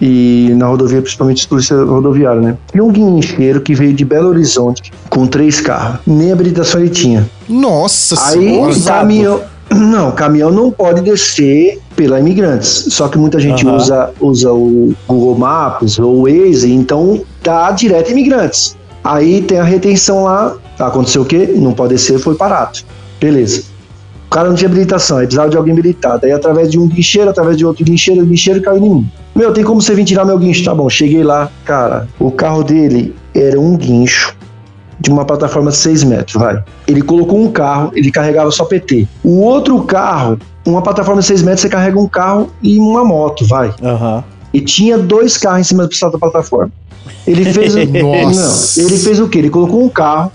E 0.00 0.52
na 0.56 0.66
rodovia, 0.66 1.00
principalmente 1.02 1.46
polícia 1.48 1.76
rodoviária, 1.76 2.40
né? 2.40 2.56
E 2.74 2.80
um 2.80 2.90
guincheiro 2.90 3.60
que 3.60 3.74
veio 3.74 3.92
de 3.92 4.04
Belo 4.04 4.28
Horizonte 4.28 4.92
com 5.10 5.26
três 5.26 5.60
carros. 5.60 6.00
Nem 6.06 6.30
habilitação 6.32 6.80
ele 6.80 6.90
tinha. 6.90 7.28
Nossa 7.48 8.14
Aí 8.28 8.38
senhora. 8.40 8.72
o 8.72 8.82
caminhão. 8.84 9.40
Não, 9.70 10.10
caminhão 10.12 10.50
não 10.50 10.70
pode 10.70 11.00
descer 11.02 11.80
pela 11.98 12.20
imigrantes. 12.20 12.86
Só 12.90 13.08
que 13.08 13.18
muita 13.18 13.40
gente 13.40 13.66
Aham. 13.66 13.76
usa, 13.76 14.10
usa 14.20 14.52
o 14.52 14.94
Google 15.08 15.36
Maps 15.36 15.98
ou 15.98 16.20
o 16.20 16.22
Waze, 16.22 16.72
então 16.72 17.20
dá 17.42 17.72
direto 17.72 18.12
imigrantes. 18.12 18.76
Aí 19.02 19.42
tem 19.42 19.58
a 19.58 19.64
retenção 19.64 20.22
lá. 20.22 20.56
Aconteceu 20.78 21.22
o 21.22 21.24
quê? 21.24 21.52
Não 21.56 21.72
pode 21.72 21.94
descer, 21.94 22.20
foi 22.20 22.36
parado. 22.36 22.78
Beleza. 23.20 23.64
O 24.26 24.30
cara 24.30 24.48
não 24.48 24.54
tinha 24.54 24.68
habilitação, 24.68 25.16
aí 25.16 25.26
precisava 25.26 25.50
de 25.50 25.56
alguém 25.56 25.72
habilitado. 25.72 26.24
Aí 26.24 26.30
através 26.30 26.70
de 26.70 26.78
um 26.78 26.86
guincheiro, 26.86 27.30
através 27.30 27.56
de 27.56 27.66
outro 27.66 27.84
guincheiro, 27.84 28.22
o 28.22 28.26
guincheiro 28.26 28.62
caiu 28.62 28.76
em 28.76 28.80
mim. 28.80 29.10
Meu, 29.34 29.52
tem 29.52 29.64
como 29.64 29.82
você 29.82 29.92
vir 29.92 30.04
tirar 30.04 30.24
meu 30.24 30.38
guincho? 30.38 30.64
Tá 30.64 30.74
bom, 30.74 30.88
cheguei 30.88 31.24
lá, 31.24 31.50
cara. 31.64 32.06
O 32.20 32.30
carro 32.30 32.62
dele 32.62 33.12
era 33.34 33.58
um 33.58 33.76
guincho 33.76 34.36
de 35.00 35.10
uma 35.10 35.24
plataforma 35.24 35.70
de 35.70 35.78
6 35.78 36.04
metros, 36.04 36.40
vai. 36.40 36.62
Ele 36.86 37.02
colocou 37.02 37.40
um 37.40 37.50
carro, 37.50 37.90
ele 37.94 38.10
carregava 38.12 38.50
só 38.52 38.64
PT. 38.64 39.08
O 39.24 39.40
outro 39.40 39.80
carro, 39.82 40.38
uma 40.70 40.82
plataforma 40.82 41.20
de 41.20 41.26
6 41.26 41.42
metros, 41.42 41.60
você 41.62 41.68
carrega 41.68 41.98
um 41.98 42.06
carro 42.08 42.50
e 42.62 42.78
uma 42.78 43.04
moto, 43.04 43.46
vai. 43.46 43.72
Aham. 43.82 44.22
E 44.52 44.60
tinha 44.60 44.96
dois 44.98 45.36
carros 45.36 45.60
em 45.60 45.64
cima 45.64 45.86
da 45.86 46.18
plataforma. 46.18 46.72
Ele 47.26 47.44
fez. 47.52 47.74
Nossa. 47.92 48.80
Não, 48.82 48.88
ele 48.88 48.98
fez 48.98 49.20
o 49.20 49.28
quê? 49.28 49.38
Ele 49.38 49.50
colocou 49.50 49.82
um 49.84 49.88
carro. 49.88 50.32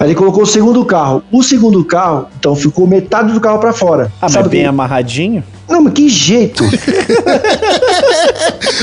Aí 0.00 0.08
ele 0.08 0.14
colocou 0.16 0.42
o 0.42 0.46
segundo 0.46 0.84
carro. 0.84 1.22
O 1.30 1.42
segundo 1.44 1.84
carro, 1.84 2.26
então 2.38 2.56
ficou 2.56 2.88
metade 2.88 3.32
do 3.32 3.40
carro 3.40 3.60
pra 3.60 3.72
fora. 3.72 4.10
Ah, 4.16 4.22
mas 4.22 4.32
Sabe 4.32 4.48
bem 4.48 4.62
que- 4.62 4.66
amarradinho? 4.66 5.44
Não, 5.68 5.80
mas 5.82 5.92
que 5.92 6.08
jeito? 6.08 6.64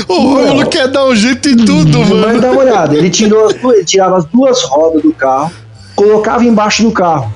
O 0.08 0.14
Rômulo 0.14 0.66
quer 0.68 0.88
dar 0.88 1.04
um 1.06 1.14
jeito 1.14 1.48
em 1.48 1.56
tudo, 1.56 1.98
Mas 2.00 2.08
mano. 2.08 2.40
dá 2.40 2.50
uma 2.50 2.62
olhada. 2.62 2.96
Ele, 2.96 3.10
tirou 3.10 3.46
as 3.46 3.54
duas, 3.54 3.76
ele 3.76 3.84
tirava 3.84 4.16
as 4.18 4.24
duas 4.24 4.62
rodas 4.62 5.02
do 5.02 5.12
carro, 5.12 5.50
colocava 5.94 6.44
embaixo 6.44 6.82
do 6.82 6.90
carro, 6.90 7.32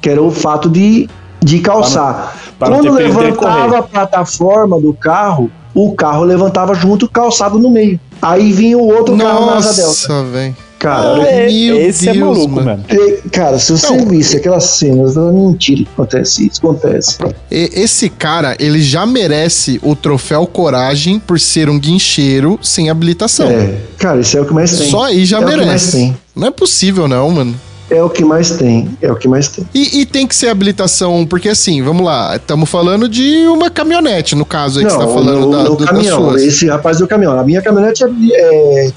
que 0.00 0.08
era 0.08 0.22
o 0.22 0.30
fato 0.30 0.68
de, 0.68 1.08
de 1.40 1.58
calçar. 1.60 2.36
Quando 2.68 2.92
levantava 2.92 3.78
a 3.78 3.82
plataforma 3.82 4.80
do 4.80 4.92
carro, 4.94 5.50
o 5.74 5.94
carro 5.94 6.24
levantava 6.24 6.74
junto, 6.74 7.08
calçado 7.08 7.58
no 7.58 7.70
meio. 7.70 7.98
Aí 8.20 8.52
vinha 8.52 8.78
o 8.78 8.86
outro 8.86 9.16
carro 9.16 9.46
na 9.46 9.56
asa 9.56 9.72
delta. 9.74 9.88
Nossa, 9.88 10.22
velho. 10.24 10.56
Cara, 10.78 11.12
olha 11.12 11.26
É, 11.28 11.46
Meu 11.48 11.78
esse 11.80 12.08
é 12.08 12.12
Deus, 12.12 12.38
maluco, 12.38 12.54
mano. 12.56 12.84
E, 12.90 13.28
Cara, 13.30 13.56
se 13.56 13.70
você 13.70 13.86
Não. 13.96 14.04
visse 14.06 14.36
aquelas 14.36 14.64
cenas, 14.64 15.14
não 15.14 15.28
é 15.28 15.32
mentira 15.32 15.82
que 15.84 15.88
acontece 15.94 16.48
isso, 16.48 16.58
acontece. 16.60 17.18
E- 17.48 17.70
Esse 17.72 18.08
cara, 18.10 18.56
ele 18.58 18.82
já 18.82 19.06
merece 19.06 19.78
o 19.80 19.94
troféu 19.94 20.44
Coragem 20.44 21.20
por 21.20 21.38
ser 21.38 21.70
um 21.70 21.78
guincheiro 21.78 22.58
sem 22.60 22.90
habilitação. 22.90 23.46
É, 23.48 23.76
cara, 23.96 24.20
isso 24.20 24.36
é 24.36 24.40
o 24.40 24.44
que 24.44 24.52
mais 24.52 24.76
tem. 24.76 24.90
Só 24.90 25.04
aí 25.04 25.24
já 25.24 25.36
é 25.36 25.40
o 25.40 25.44
que 25.48 25.54
mais 25.54 25.66
merece. 25.66 25.92
tem. 25.92 26.16
Não 26.34 26.48
é 26.48 26.50
possível, 26.50 27.06
não, 27.06 27.30
mano. 27.30 27.54
É 27.90 28.02
o 28.02 28.08
que 28.08 28.24
mais 28.24 28.52
tem, 28.52 28.88
é 29.02 29.10
o 29.12 29.16
que 29.16 29.28
mais 29.28 29.48
tem. 29.48 29.66
E, 29.74 30.00
e 30.00 30.06
tem 30.06 30.26
que 30.26 30.34
ser 30.34 30.48
habilitação, 30.48 31.26
porque 31.26 31.48
assim, 31.50 31.82
vamos 31.82 32.04
lá, 32.04 32.36
estamos 32.36 32.68
falando 32.70 33.06
de 33.08 33.46
uma 33.48 33.68
caminhonete, 33.68 34.34
no 34.34 34.46
caso 34.46 34.78
aí 34.78 34.86
que 34.86 34.90
você 34.92 34.98
tá 34.98 35.06
falando 35.06 35.40
no, 35.40 35.50
da, 35.50 35.58
no 35.64 35.64
do- 35.70 35.76
das 35.76 35.90
caminhão, 35.90 36.30
suas. 36.30 36.42
esse 36.42 36.66
rapaz 36.68 36.98
do 36.98 37.06
caminhão. 37.06 37.38
A 37.38 37.44
minha 37.44 37.60
caminhonete 37.60 38.02
é, 38.32 38.86
é 38.86 38.92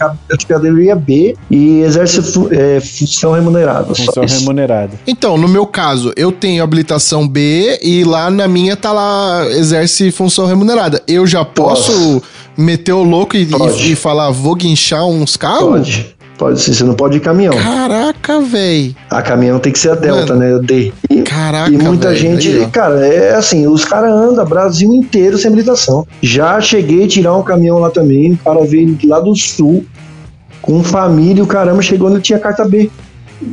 categoria 0.47 0.95
B 0.95 1.35
e 1.51 1.81
exerce 1.81 2.21
fu- 2.21 2.47
é, 2.51 2.79
função 2.79 3.33
remunerada. 3.33 3.93
Função 3.93 4.23
remunerada. 4.25 4.91
Então, 5.05 5.37
no 5.37 5.47
meu 5.47 5.65
caso, 5.65 6.13
eu 6.15 6.31
tenho 6.31 6.63
habilitação 6.63 7.27
B 7.27 7.77
e 7.83 8.03
lá 8.05 8.29
na 8.29 8.47
minha 8.47 8.77
tá 8.77 8.91
lá, 8.93 9.45
exerce 9.49 10.09
função 10.11 10.45
remunerada. 10.45 11.01
Eu 11.07 11.27
já 11.27 11.43
posso 11.43 12.21
meter 12.57 12.93
o 12.93 13.03
louco 13.03 13.35
e, 13.35 13.43
e- 13.43 13.91
e 13.91 13.95
falar, 13.95 14.31
vou 14.31 14.55
guinchar 14.55 15.05
uns 15.05 15.35
carros? 15.35 15.67
Pode, 15.67 16.14
pode 16.37 16.61
sim, 16.61 16.73
você 16.73 16.83
não 16.83 16.93
pode 16.93 17.17
ir 17.17 17.19
caminhão. 17.19 17.55
Caraca, 17.55 18.41
velho. 18.41 18.95
A 19.09 19.21
caminhão 19.21 19.59
tem 19.59 19.71
que 19.71 19.79
ser 19.79 19.91
a 19.91 19.95
Delta, 19.95 20.35
né? 20.35 20.55
A 20.55 20.57
D. 20.59 20.93
E, 21.09 21.21
Caraca, 21.23 21.71
e 21.71 21.77
muita 21.77 22.15
gente, 22.15 22.49
Aí, 22.49 22.67
cara, 22.67 23.05
é 23.05 23.35
assim, 23.35 23.67
os 23.67 23.85
caras 23.85 24.11
andam 24.11 24.45
Brasil 24.45 24.93
inteiro 24.93 25.37
sem 25.37 25.47
habilitação. 25.47 26.07
Já 26.21 26.59
cheguei 26.61 27.05
a 27.05 27.07
tirar 27.07 27.35
um 27.35 27.43
caminhão 27.43 27.79
lá 27.79 27.89
também, 27.89 28.33
o 28.33 28.37
cara 28.37 28.65
veio 28.65 28.97
lá 29.05 29.19
do 29.19 29.35
sul, 29.35 29.85
com 30.61 30.83
família, 30.83 31.43
o 31.43 31.47
caramba, 31.47 31.81
chegou 31.81 32.09
onde 32.09 32.21
tinha 32.21 32.39
carta 32.39 32.65
B. 32.65 32.89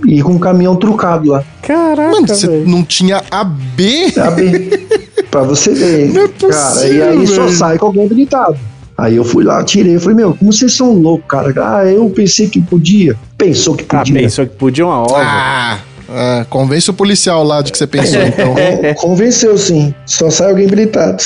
E 0.07 0.23
com 0.23 0.33
um 0.33 0.39
caminhão 0.39 0.77
trucado 0.77 1.31
lá. 1.31 1.45
Caraca, 1.61 2.13
Mano, 2.13 2.29
você 2.29 2.63
não 2.67 2.85
tinha 2.85 3.21
AB? 3.31 4.13
A 4.17 4.31
B. 4.31 4.89
pra 5.31 5.43
você 5.43 5.75
ver. 5.75 6.13
Não 6.13 6.25
é 6.25 6.29
cara, 6.29 6.89
e 6.89 7.03
aí 7.03 7.19
possível, 7.19 7.49
só 7.49 7.57
sai 7.57 7.79
com 7.79 7.87
alguém 7.87 8.05
habilitado. 8.05 8.57
Aí 8.97 9.17
eu 9.17 9.25
fui 9.25 9.43
lá, 9.45 9.63
tirei. 9.65 9.97
Eu 9.97 10.01
falei, 10.01 10.17
meu, 10.17 10.35
como 10.35 10.53
vocês 10.53 10.73
são 10.75 10.93
loucos, 10.93 11.27
cara? 11.29 11.53
Ah, 11.57 11.85
eu 11.87 12.09
pensei 12.11 12.49
que 12.49 12.61
podia. 12.61 13.17
Pensou 13.39 13.75
que 13.75 13.85
Ah, 13.89 13.99
podia. 13.99 14.21
pensou 14.21 14.47
que 14.47 14.55
podia 14.55 14.85
uma 14.87 15.01
ova. 15.03 15.17
Ah, 15.25 15.79
ah, 16.09 16.47
convence 16.51 16.91
o 16.91 16.95
policial 16.95 17.43
lá 17.43 17.63
de 17.63 17.73
que 17.73 17.79
você 17.79 17.87
pensou, 17.87 18.21
então. 18.23 18.55
Con- 18.55 19.09
Convenceu, 19.09 19.57
sim. 19.57 19.95
Só 20.07 20.31
sai 20.31 20.51
alguém 20.51 20.67
habilitado. 20.67 21.23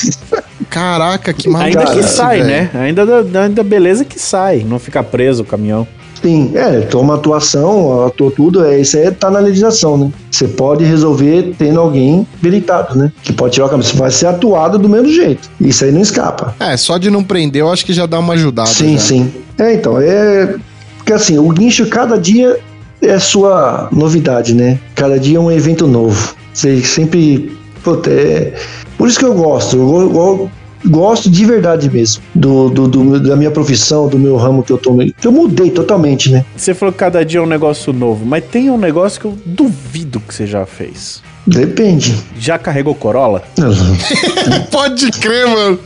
Caraca, 0.70 1.32
que 1.32 1.48
maluco. 1.48 1.78
Ainda 1.78 1.92
que 1.92 2.02
sai, 2.02 2.42
velho. 2.42 2.48
né? 2.48 2.70
Ainda, 2.74 3.04
ainda 3.44 3.62
beleza 3.62 4.04
que 4.04 4.18
sai. 4.18 4.64
Não 4.66 4.78
fica 4.78 5.02
preso 5.02 5.42
o 5.42 5.46
caminhão. 5.46 5.86
Sim, 6.22 6.52
é, 6.54 6.80
toma 6.80 7.14
atuação, 7.14 8.04
atuou 8.06 8.30
tudo, 8.30 8.64
é, 8.64 8.80
isso 8.80 8.96
aí 8.96 9.10
tá 9.10 9.30
na 9.30 9.38
legislação, 9.38 9.96
né? 9.98 10.10
Você 10.30 10.48
pode 10.48 10.82
resolver 10.84 11.54
tendo 11.58 11.78
alguém 11.80 12.26
habilitado, 12.38 12.96
né? 12.98 13.12
Que 13.22 13.32
pode 13.32 13.54
tirar 13.54 13.66
o 13.66 13.68
caminhão. 13.68 13.90
Você 13.90 13.96
vai 13.96 14.10
ser 14.10 14.26
atuado 14.26 14.78
do 14.78 14.88
mesmo 14.88 15.08
jeito. 15.12 15.48
Isso 15.60 15.84
aí 15.84 15.92
não 15.92 16.00
escapa. 16.00 16.54
É, 16.58 16.76
só 16.76 16.96
de 16.98 17.10
não 17.10 17.22
prender, 17.22 17.60
eu 17.62 17.70
acho 17.70 17.84
que 17.84 17.92
já 17.92 18.06
dá 18.06 18.18
uma 18.18 18.34
ajudada. 18.34 18.68
Sim, 18.68 18.94
já. 18.94 18.98
sim. 19.00 19.32
É, 19.58 19.74
então, 19.74 20.00
é. 20.00 20.56
Porque 20.96 21.12
assim, 21.12 21.38
o 21.38 21.48
guincho 21.50 21.86
cada 21.86 22.18
dia 22.18 22.58
é 23.00 23.18
sua 23.18 23.88
novidade, 23.92 24.54
né? 24.54 24.78
Cada 24.94 25.18
dia 25.20 25.36
é 25.36 25.40
um 25.40 25.50
evento 25.52 25.86
novo. 25.86 26.34
Você 26.52 26.80
sempre. 26.82 27.56
Puta, 27.84 28.10
é. 28.10 28.54
Por 28.98 29.06
isso 29.06 29.18
que 29.18 29.24
eu 29.24 29.34
gosto. 29.34 29.76
Eu, 29.76 30.08
go- 30.10 30.50
gosto 30.88 31.28
de 31.30 31.44
verdade 31.44 31.90
mesmo. 31.90 32.22
Do, 32.34 32.68
do- 32.70 32.88
do- 32.88 33.20
da 33.20 33.36
minha 33.36 33.50
profissão, 33.50 34.08
do 34.08 34.18
meu 34.18 34.36
ramo 34.36 34.62
que 34.62 34.72
eu 34.72 34.78
tomei. 34.78 35.14
Que 35.20 35.26
eu 35.26 35.32
mudei 35.32 35.70
totalmente, 35.70 36.30
né? 36.30 36.44
Você 36.56 36.74
falou 36.74 36.92
que 36.92 36.98
cada 36.98 37.24
dia 37.24 37.40
é 37.40 37.42
um 37.42 37.46
negócio 37.46 37.92
novo, 37.92 38.24
mas 38.24 38.44
tem 38.44 38.70
um 38.70 38.78
negócio 38.78 39.20
que 39.20 39.26
eu 39.26 39.36
duvido 39.44 40.20
que 40.20 40.34
você 40.34 40.46
já 40.46 40.64
fez. 40.66 41.22
Depende. 41.46 42.12
Já 42.40 42.58
carregou 42.58 42.92
Corolla? 42.92 43.40
Pode 44.70 45.10
crer, 45.12 45.46
mano. 45.46 45.78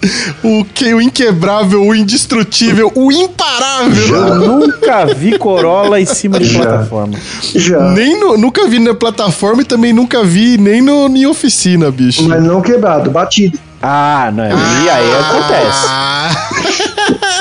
O, 0.43 0.65
que, 0.65 0.93
o 0.95 1.01
inquebrável, 1.01 1.83
o 1.87 1.95
indestrutível, 1.95 2.91
o 2.95 3.13
imparável. 3.13 4.17
Eu 4.17 4.35
nunca 4.59 5.07
vi 5.07 5.39
Corolla 5.39 6.01
em 6.01 6.07
cima 6.07 6.39
de 6.39 6.47
Já. 6.47 6.61
plataforma. 6.63 7.19
Já. 7.55 7.91
Nem 7.93 8.19
no- 8.19 8.39
nunca 8.39 8.67
vi 8.69 8.79
na 8.79 8.95
plataforma 8.95 9.63
e 9.63 9.65
também 9.65 9.93
nunca 9.93 10.25
vi 10.25 10.57
nem 10.57 10.81
no, 10.81 11.07
em 11.09 11.27
oficina, 11.27 11.91
bicho. 11.91 12.27
Mas 12.29 12.43
não 12.43 12.61
quebrado, 12.63 13.11
batido. 13.11 13.59
Ah, 13.83 14.31
não. 14.35 14.45
E 14.45 14.91
aí 14.91 15.11
acontece. 15.17 15.89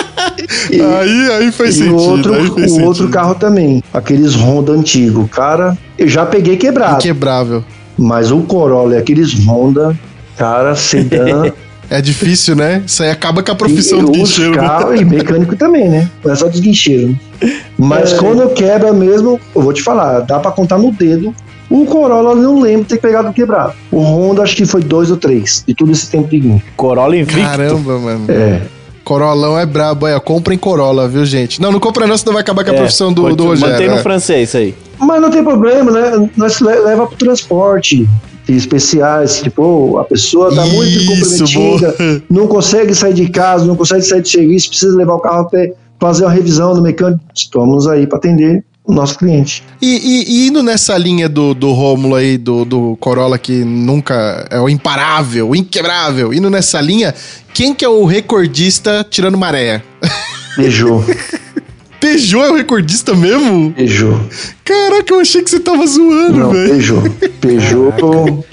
E, 0.71 0.81
aí, 0.81 1.31
aí 1.31 1.51
faz 1.51 1.75
e 1.75 1.79
sentido. 1.79 1.95
o 1.95 2.09
outro, 2.09 2.33
aí 2.33 2.45
o 2.47 2.53
faz 2.53 2.71
sentido. 2.71 2.87
outro 2.87 3.09
carro 3.09 3.35
também. 3.35 3.83
Aqueles 3.93 4.35
Honda 4.35 4.71
antigo. 4.71 5.27
Cara, 5.27 5.77
eu 5.97 6.07
já 6.07 6.25
peguei 6.25 6.57
quebrado. 6.57 6.97
Inquebrável. 6.97 7.63
Mas 7.97 8.31
o 8.31 8.41
Corolla 8.41 8.95
e 8.95 8.97
aqueles 8.97 9.33
Honda, 9.45 9.97
cara, 10.37 10.75
sedã. 10.75 11.51
É 11.91 11.99
difícil, 12.01 12.55
né? 12.55 12.83
Isso 12.85 13.01
aí 13.01 13.09
acaba 13.09 13.41
com 13.41 13.51
a 13.51 13.55
profissão 13.55 13.97
e 13.97 14.01
do 14.03 14.11
guincheiro. 14.11 14.51
né? 14.51 14.57
carros 14.57 15.01
e 15.01 15.03
mecânico 15.03 15.55
também, 15.55 15.89
né? 15.89 16.07
Não 16.23 16.31
é 16.31 16.35
só 16.35 16.47
dos 16.47 16.59
guincheiros. 16.59 17.15
né? 17.41 17.51
Mas 17.79 18.13
É. 18.13 18.17
quando 18.17 18.47
quebra 18.53 18.93
mesmo, 18.93 19.39
eu 19.55 19.61
vou 19.63 19.73
te 19.73 19.81
falar, 19.81 20.19
dá 20.19 20.37
pra 20.39 20.51
contar 20.51 20.77
no 20.77 20.91
dedo. 20.91 21.33
O 21.69 21.85
Corolla 21.85 22.33
não 22.35 22.59
lembro 22.59 22.83
de 22.83 22.89
ter 22.89 22.97
pegado 22.99 23.31
quebrado. 23.31 23.73
O 23.91 23.99
Honda 23.99 24.41
acho 24.41 24.55
que 24.55 24.65
foi 24.65 24.81
dois 24.81 25.11
ou 25.11 25.17
três, 25.17 25.63
de 25.67 25.73
todo 25.75 25.91
esse 25.91 26.09
tempo 26.09 26.27
de 26.29 26.39
guincho. 26.39 26.65
Corolla 26.75 27.15
invicto. 27.15 27.41
Caramba, 27.41 27.99
mano. 27.99 28.25
É. 28.29 28.61
Corolão 29.03 29.57
é 29.57 29.65
brabo. 29.65 30.05
Aí, 30.05 30.13
ó, 30.13 30.19
comprem 30.19 30.57
Corolla, 30.57 31.07
viu, 31.07 31.25
gente? 31.25 31.61
Não, 31.61 31.71
não 31.71 31.79
compra 31.79 32.05
não, 32.05 32.17
senão 32.17 32.33
vai 32.33 32.41
acabar 32.41 32.63
com 32.63 32.71
a 32.71 32.73
É, 32.73 32.77
profissão 32.77 33.11
do, 33.13 33.35
do 33.35 33.45
Rogério. 33.45 33.73
Mantém 33.73 33.87
no 33.89 33.95
é. 33.95 34.03
francês 34.03 34.53
aí. 34.55 34.75
Mas 34.99 35.21
não 35.21 35.29
tem 35.31 35.43
problema, 35.43 35.89
né? 35.91 36.29
Nós 36.37 36.59
le- 36.59 36.79
leva 36.79 37.07
pro 37.07 37.15
transporte 37.17 38.07
especiais, 38.47 39.41
tipo, 39.41 39.97
a 39.97 40.03
pessoa 40.03 40.53
tá 40.53 40.65
muito 40.65 40.89
Isso, 40.89 41.43
comprometida, 41.43 41.95
boa. 41.97 42.21
não 42.29 42.47
consegue 42.47 42.93
sair 42.95 43.13
de 43.13 43.29
casa, 43.29 43.65
não 43.65 43.75
consegue 43.75 44.01
sair 44.01 44.21
de 44.21 44.29
serviço, 44.29 44.69
precisa 44.69 44.95
levar 44.97 45.13
o 45.15 45.19
carro 45.19 45.41
até 45.41 45.73
fazer 45.99 46.23
uma 46.25 46.31
revisão 46.31 46.73
no 46.73 46.81
mecânico. 46.81 47.21
Estamos 47.33 47.87
aí 47.87 48.05
para 48.07 48.17
atender 48.17 48.63
o 48.89 48.93
nosso 48.93 49.19
cliente. 49.19 49.63
E, 49.79 49.85
e- 49.87 50.25
e 50.45 50.47
indo 50.47 50.63
nessa 50.63 50.97
linha 50.97 51.29
do, 51.29 51.53
do 51.53 51.71
Rômulo 51.71 52.15
aí, 52.15 52.39
do, 52.39 52.65
do 52.65 52.97
Corolla, 52.99 53.37
que 53.37 53.63
nunca 53.63 54.47
é 54.49 54.59
o 54.59 54.67
imparável, 54.67 55.49
o 55.49 55.55
inquebrável, 55.55 56.33
indo 56.33 56.49
nessa 56.49 56.81
linha, 56.81 57.13
quem 57.53 57.75
que 57.75 57.85
é 57.85 57.89
o 57.89 58.03
recordista 58.05 59.05
tirando 59.07 59.37
maré? 59.37 59.83
Beijou, 60.57 61.05
Peugeot 62.01 62.45
é 62.45 62.49
o 62.51 62.55
recordista 62.55 63.13
mesmo? 63.13 63.69
beijou. 63.77 64.19
Caraca, 64.65 65.13
eu 65.13 65.19
achei 65.19 65.43
que 65.43 65.49
você 65.51 65.59
tava 65.59 65.85
zoando, 65.85 66.49
velho. 66.49 66.69
Peugeot. 66.69 67.09
Peugeot. 67.41 68.43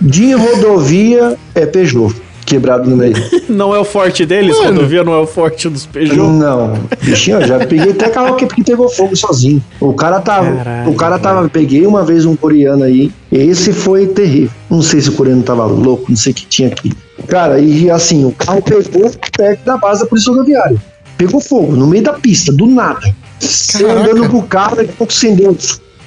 De 0.00 0.32
rodovia 0.32 1.36
é 1.54 1.66
Peugeot. 1.66 2.14
Quebrado 2.52 2.90
no 2.90 2.98
meio. 2.98 3.14
Não 3.48 3.74
é 3.74 3.78
o 3.78 3.84
forte 3.84 4.26
deles? 4.26 4.54
Mano. 4.58 4.74
Rodovia 4.76 5.02
não 5.02 5.14
é 5.14 5.18
o 5.18 5.26
forte 5.26 5.70
dos 5.70 5.86
Peugeot? 5.86 6.16
Não, 6.18 6.74
bichinho, 7.02 7.40
eu 7.40 7.46
já 7.46 7.58
peguei 7.58 7.92
até 7.92 8.10
carro 8.10 8.36
que, 8.36 8.46
pegou 8.62 8.90
fogo 8.90 9.16
sozinho. 9.16 9.62
O 9.80 9.94
cara 9.94 10.20
tava. 10.20 10.56
Caralho, 10.56 10.90
o 10.90 10.94
cara 10.94 11.18
tava. 11.18 11.48
Peguei 11.48 11.86
uma 11.86 12.04
vez 12.04 12.26
um 12.26 12.36
coreano 12.36 12.84
aí. 12.84 13.10
Esse 13.30 13.72
foi 13.72 14.06
terrível. 14.06 14.50
Não 14.68 14.82
sei 14.82 15.00
se 15.00 15.08
o 15.08 15.12
coreano 15.12 15.42
tava 15.42 15.64
louco, 15.64 16.06
não 16.10 16.16
sei 16.16 16.32
o 16.32 16.34
que 16.34 16.46
tinha 16.46 16.68
aqui. 16.68 16.92
Cara, 17.26 17.58
e 17.58 17.90
assim, 17.90 18.24
o 18.26 18.32
carro 18.32 18.60
pegou 18.60 19.10
perto 19.34 19.64
da 19.64 19.78
base 19.78 20.00
da 20.02 20.06
polícia 20.06 20.30
rodoviária. 20.30 20.76
Pegou 21.16 21.40
fogo, 21.40 21.74
no 21.74 21.86
meio 21.86 22.04
da 22.04 22.12
pista, 22.12 22.52
do 22.52 22.66
nada. 22.66 23.14
Você 23.40 23.84
andando 23.84 24.28
com 24.28 24.38
o 24.38 24.42
carro, 24.42 24.76
daqui 24.76 24.90
a 24.90 24.96
pouco 24.96 25.12
acendeu 25.12 25.56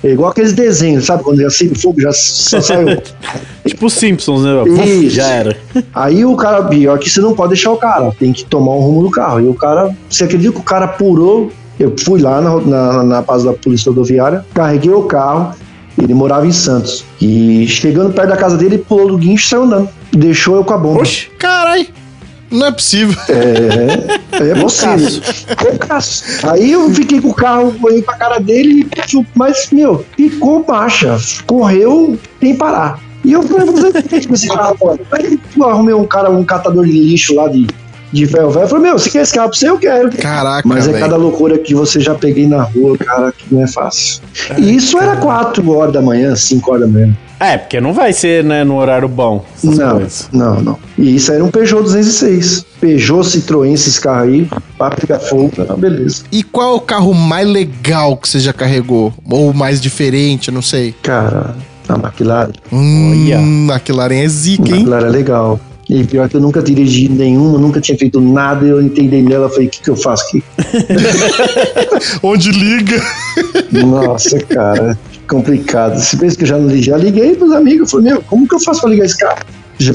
É 0.06 0.12
igual 0.12 0.30
aqueles 0.30 0.54
desenhos, 0.54 1.08
sabe? 1.08 1.24
Quando 1.24 1.44
acende 1.44 1.74
fogo, 1.82 2.00
já 2.00 2.12
só 2.14 2.62
saiu. 2.62 3.02
Tipo 3.66 3.88
os 3.88 3.94
Simpsons, 3.94 4.44
né? 4.44 4.52
Isso. 4.86 5.16
Já 5.16 5.26
era. 5.26 5.58
Aí 5.96 6.24
o 6.24 6.36
cara, 6.36 6.64
pior 6.66 7.00
que 7.00 7.10
você 7.10 7.20
não 7.20 7.34
pode 7.34 7.50
deixar 7.50 7.72
o 7.72 7.78
cara, 7.78 8.12
tem 8.20 8.32
que 8.32 8.46
tomar 8.46 8.74
um 8.74 8.82
rumo 8.82 9.02
do 9.02 9.10
carro. 9.10 9.42
E 9.42 9.48
o 9.48 9.56
cara, 9.56 9.96
você 10.08 10.26
acredita 10.26 10.54
que 10.54 10.60
o 10.60 10.64
cara 10.64 10.88
purou? 10.88 11.52
Eu 11.80 11.92
fui 12.00 12.22
lá 12.22 12.40
na, 12.40 12.56
na, 12.62 13.04
na 13.04 13.22
base 13.24 13.46
da 13.46 13.54
polícia 13.54 13.90
rodoviária, 13.90 14.46
carreguei 14.54 14.92
o 14.92 15.04
carro, 15.04 15.56
ele 16.00 16.14
morava 16.14 16.46
em 16.46 16.52
Santos. 16.52 17.04
E 17.20 17.66
chegando 17.68 18.14
perto 18.14 18.30
da 18.30 18.38
casa 18.38 18.56
dele, 18.58 18.76
ele 18.76 18.84
pulou 18.84 19.08
do 19.08 19.18
guincho 19.18 19.48
e 19.48 19.50
saiu 19.50 19.64
andando. 19.64 19.90
Deixou 20.12 20.58
eu 20.58 20.64
com 20.64 20.74
a 20.74 20.78
bomba. 20.78 21.02
Oxi. 21.02 21.32
Carai, 21.40 21.90
não 22.52 22.68
é 22.68 22.72
possível. 22.72 23.16
É, 23.30 24.52
é 24.52 24.62
possível. 24.62 25.22
Loucaço. 25.64 26.24
Aí 26.48 26.72
eu 26.72 26.90
fiquei 26.92 27.20
com 27.22 27.30
o 27.30 27.34
carro, 27.34 27.76
olhei 27.82 28.02
pra 28.02 28.16
cara 28.16 28.40
dele, 28.40 28.88
e 28.88 29.26
mas, 29.34 29.70
meu, 29.72 30.06
ficou 30.16 30.64
marcha. 30.68 31.18
Correu 31.46 32.18
sem 32.40 32.56
parar. 32.56 33.00
E 33.24 33.34
eu 33.34 33.42
falei, 33.42 33.66
você 33.66 34.02
fez 34.04 34.26
com 34.26 34.34
esse 34.36 34.48
carro 34.48 34.76
agora? 34.80 35.00
Aí 35.12 35.40
eu 35.58 35.66
arrumei 35.70 35.96
um 35.96 36.06
cara, 36.06 36.30
um 36.30 36.44
catador 36.44 36.86
de 36.86 36.92
lixo 36.92 37.34
lá 37.34 37.48
de, 37.48 37.66
de 38.12 38.28
ferro 38.28 38.52
velho. 38.52 38.66
Eu 38.66 38.68
falei, 38.68 38.84
meu, 38.84 39.00
você 39.00 39.10
quer 39.10 39.24
esse 39.24 39.34
carro 39.34 39.50
pra 39.50 39.58
você? 39.58 39.68
Eu 39.68 39.80
quero. 39.80 40.12
Caraca, 40.18 40.68
Mas 40.68 40.88
é 40.88 40.92
velho. 40.92 41.04
cada 41.04 41.18
loucura 41.18 41.58
que 41.58 41.74
você 41.74 42.00
já 42.00 42.14
peguei 42.14 42.48
na 42.48 42.62
rua, 42.62 42.96
cara, 42.98 43.32
que 43.32 43.54
não 43.54 43.64
é 43.64 43.68
fácil. 43.68 44.22
E 44.58 44.76
isso 44.76 45.00
era 45.00 45.16
4 45.18 45.68
horas 45.72 45.94
da 45.94 46.02
manhã, 46.02 46.36
5 46.36 46.72
horas 46.72 46.82
da 46.82 46.88
manhã. 46.88 47.18
É, 47.40 47.58
porque 47.58 47.82
não 47.82 47.94
vai 47.94 48.14
ser, 48.14 48.44
né, 48.44 48.64
no 48.64 48.78
horário 48.78 49.08
bom. 49.08 49.44
Não, 49.64 49.96
coisas. 49.98 50.30
não, 50.32 50.62
não. 50.62 50.80
E 50.98 51.16
isso 51.16 51.32
era 51.32 51.44
um 51.44 51.52
Peugeot 51.52 51.82
206. 51.84 52.66
Peugeot, 52.80 53.24
Citroën, 53.24 53.74
esses 53.74 54.00
carros 54.00 54.30
aí, 54.34 54.48
pegar 55.00 55.20
fogo, 55.20 55.52
ah, 55.68 55.76
beleza. 55.76 56.24
E 56.32 56.44
qual 56.44 56.74
é 56.74 56.76
o 56.78 56.80
carro 56.80 57.14
mais 57.14 57.48
legal 57.48 58.16
que 58.18 58.30
você 58.30 58.40
já 58.40 58.54
carregou? 58.54 59.14
Ou 59.30 59.54
mais 59.54 59.82
diferente, 59.82 60.50
não 60.52 60.62
sei. 60.62 60.94
Cara, 61.02 61.56
a 61.90 61.94
McLaren, 61.96 62.52
Hum, 62.72 63.68
a 63.70 63.74
McLaren 63.76 64.24
é 64.24 64.28
zica, 64.28 64.64
a 64.64 64.68
hein? 64.70 64.82
McLaren 64.82 65.08
é 65.08 65.10
legal. 65.10 65.60
E 65.88 66.04
pior 66.04 66.28
que 66.28 66.36
eu 66.36 66.42
nunca 66.42 66.62
dirigi 66.62 67.08
nenhuma, 67.08 67.60
nunca 67.60 67.80
tinha 67.80 67.98
feito 67.98 68.20
nada, 68.20 68.66
eu 68.66 68.82
entendi 68.82 69.22
nela, 69.22 69.50
falei, 69.50 69.68
o 69.68 69.70
que, 69.70 69.82
que 69.82 69.90
eu 69.90 69.96
faço 69.96 70.26
aqui? 70.28 70.44
Onde 72.24 72.52
liga? 72.52 73.00
Nossa, 73.72 74.40
cara, 74.40 74.98
complicado. 75.28 76.00
Se 76.00 76.18
pensa 76.18 76.36
que 76.36 76.44
eu 76.44 76.48
já 76.48 76.58
não 76.58 76.68
liguei, 76.68 76.84
já 76.84 76.98
liguei 76.98 77.36
pros 77.36 77.52
amigos, 77.52 77.92
falei, 77.92 78.14
meu, 78.14 78.22
como 78.24 78.48
que 78.48 78.56
eu 78.56 78.60
faço 78.60 78.82
pra 78.82 78.90
ligar 78.90 79.06
esse 79.06 79.18
carro? 79.18 79.46
Já, 79.78 79.94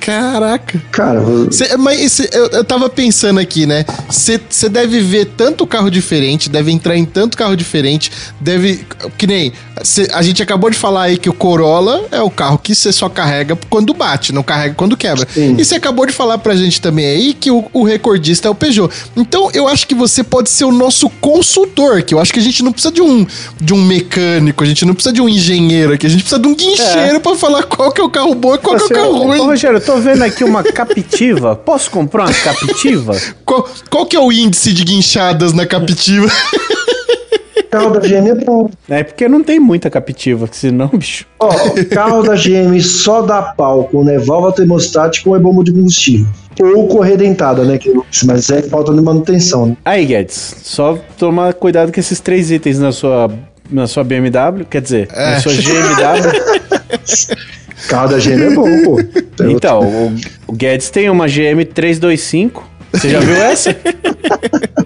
Caraca. 0.00 0.82
cara, 0.90 1.22
Cê- 1.50 1.76
mas 1.76 2.00
esse- 2.00 2.28
eu, 2.32 2.46
eu 2.48 2.64
tava 2.64 2.88
pensando 2.88 3.40
aqui, 3.40 3.66
né? 3.66 3.84
Você 4.08 4.68
deve 4.68 5.00
ver 5.00 5.26
tanto 5.36 5.66
carro 5.66 5.90
diferente, 5.90 6.48
deve 6.48 6.70
entrar 6.70 6.96
em 6.96 7.04
tanto 7.04 7.36
carro 7.36 7.56
diferente, 7.56 8.10
deve. 8.40 8.84
Que 9.16 9.26
nem. 9.26 9.52
cê- 9.82 10.08
a 10.12 10.22
gente 10.22 10.42
acabou 10.42 10.68
de 10.70 10.76
falar 10.76 11.02
aí 11.04 11.18
que 11.18 11.28
o 11.28 11.32
Corolla 11.32 12.04
é 12.10 12.20
o 12.20 12.30
carro 12.30 12.58
que 12.58 12.74
você 12.74 12.92
só 12.92 13.08
carrega 13.08 13.58
quando 13.70 13.94
bate, 13.94 14.32
não 14.32 14.42
carrega 14.42 14.74
quando 14.74 14.96
quebra. 14.96 15.26
Sim. 15.32 15.56
E 15.58 15.64
você 15.64 15.76
acabou 15.76 16.04
de 16.06 16.12
falar 16.12 16.38
pra 16.38 16.54
gente 16.54 16.80
também 16.80 17.06
aí 17.06 17.34
que 17.34 17.50
o, 17.50 17.64
o 17.72 17.84
recordista 17.84 18.48
é 18.48 18.50
o 18.50 18.54
Peugeot. 18.54 18.92
Então 19.16 19.50
eu 19.54 19.66
acho 19.68 19.86
que 19.86 19.94
você 19.94 20.22
pode 20.22 20.50
ser 20.50 20.64
o 20.64 20.72
nosso 20.72 21.08
consultor, 21.20 22.02
que 22.02 22.14
eu 22.14 22.18
acho 22.20 22.32
que 22.32 22.38
a 22.40 22.42
gente 22.42 22.62
não 22.62 22.72
precisa 22.72 22.92
de 22.92 23.00
um, 23.02 23.26
de 23.60 23.72
um 23.72 23.82
mecânico, 23.82 24.62
a 24.62 24.66
gente 24.66 24.84
não 24.84 24.94
precisa 24.94 25.12
de 25.14 25.20
um 25.22 25.28
engenheiro 25.28 25.92
aqui, 25.94 26.06
a 26.06 26.10
gente 26.10 26.20
precisa 26.22 26.40
de 26.40 26.48
um 26.48 26.54
guincheiro 26.54 27.20
pra 27.20 27.34
falar 27.36 27.62
qual 27.64 27.90
que 27.92 28.00
é 28.00 28.04
o 28.04 28.10
carro 28.10 28.34
bom 28.34 28.54
e 28.54 28.58
qual 28.58 28.76
que 28.76 28.82
é 28.82 28.86
o 28.86 28.88
Ô, 29.06 29.24
ruim. 29.24 29.38
ô, 29.40 29.44
Rogério, 29.46 29.76
eu 29.78 29.84
tô 29.84 29.96
vendo 29.98 30.22
aqui 30.22 30.44
uma 30.44 30.62
captiva. 30.62 31.54
Posso 31.56 31.90
comprar 31.90 32.24
uma 32.24 32.34
captiva? 32.34 33.16
Qual, 33.44 33.68
qual 33.90 34.06
que 34.06 34.16
é 34.16 34.20
o 34.20 34.30
índice 34.32 34.72
de 34.72 34.84
guinchadas 34.84 35.52
na 35.52 35.66
captiva? 35.66 36.28
carro 37.70 37.90
da 37.90 38.00
GM 38.00 38.28
é 38.30 38.34
bom. 38.34 38.70
É 38.88 39.02
porque 39.04 39.28
não 39.28 39.42
tem 39.42 39.60
muita 39.60 39.90
captiva, 39.90 40.48
senão, 40.50 40.88
bicho. 40.88 41.26
Ó, 41.38 41.50
carro 41.90 42.22
da 42.22 42.34
GM 42.34 42.80
só 42.80 43.20
dá 43.22 43.42
pau 43.42 43.84
com 43.84 44.02
né, 44.02 44.18
válvula 44.18 44.52
termostática 44.52 45.28
ou 45.28 45.36
é 45.36 45.38
bomba 45.38 45.62
de 45.62 45.72
combustível. 45.72 46.26
Ou 46.60 46.88
correia 46.88 47.16
dentada, 47.16 47.62
né? 47.64 47.78
Que, 47.78 47.92
mas 48.24 48.50
é 48.50 48.62
falta 48.62 48.92
de 48.92 49.00
manutenção, 49.00 49.66
né? 49.66 49.76
Aí, 49.84 50.04
Guedes, 50.06 50.56
só 50.62 50.98
tomar 51.16 51.54
cuidado 51.54 51.92
com 51.92 52.00
esses 52.00 52.18
três 52.20 52.50
itens 52.50 52.78
na 52.78 52.90
sua, 52.90 53.30
na 53.70 53.86
sua 53.86 54.02
BMW, 54.02 54.64
quer 54.68 54.80
dizer, 54.80 55.08
É. 55.12 55.32
na 55.34 55.40
sua 55.40 55.52
GMW. 55.52 56.32
Carro 57.86 58.08
da 58.08 58.18
GM 58.18 58.42
é 58.42 58.54
bom, 58.54 58.82
pô. 58.84 59.02
Tem 59.36 59.52
então, 59.54 59.80
o, 59.80 60.16
o 60.46 60.52
Guedes 60.52 60.90
tem 60.90 61.08
uma 61.08 61.26
GM 61.26 61.64
325. 61.72 62.68
Você 62.92 63.10
já 63.10 63.20
viu 63.20 63.36
essa? 63.36 63.76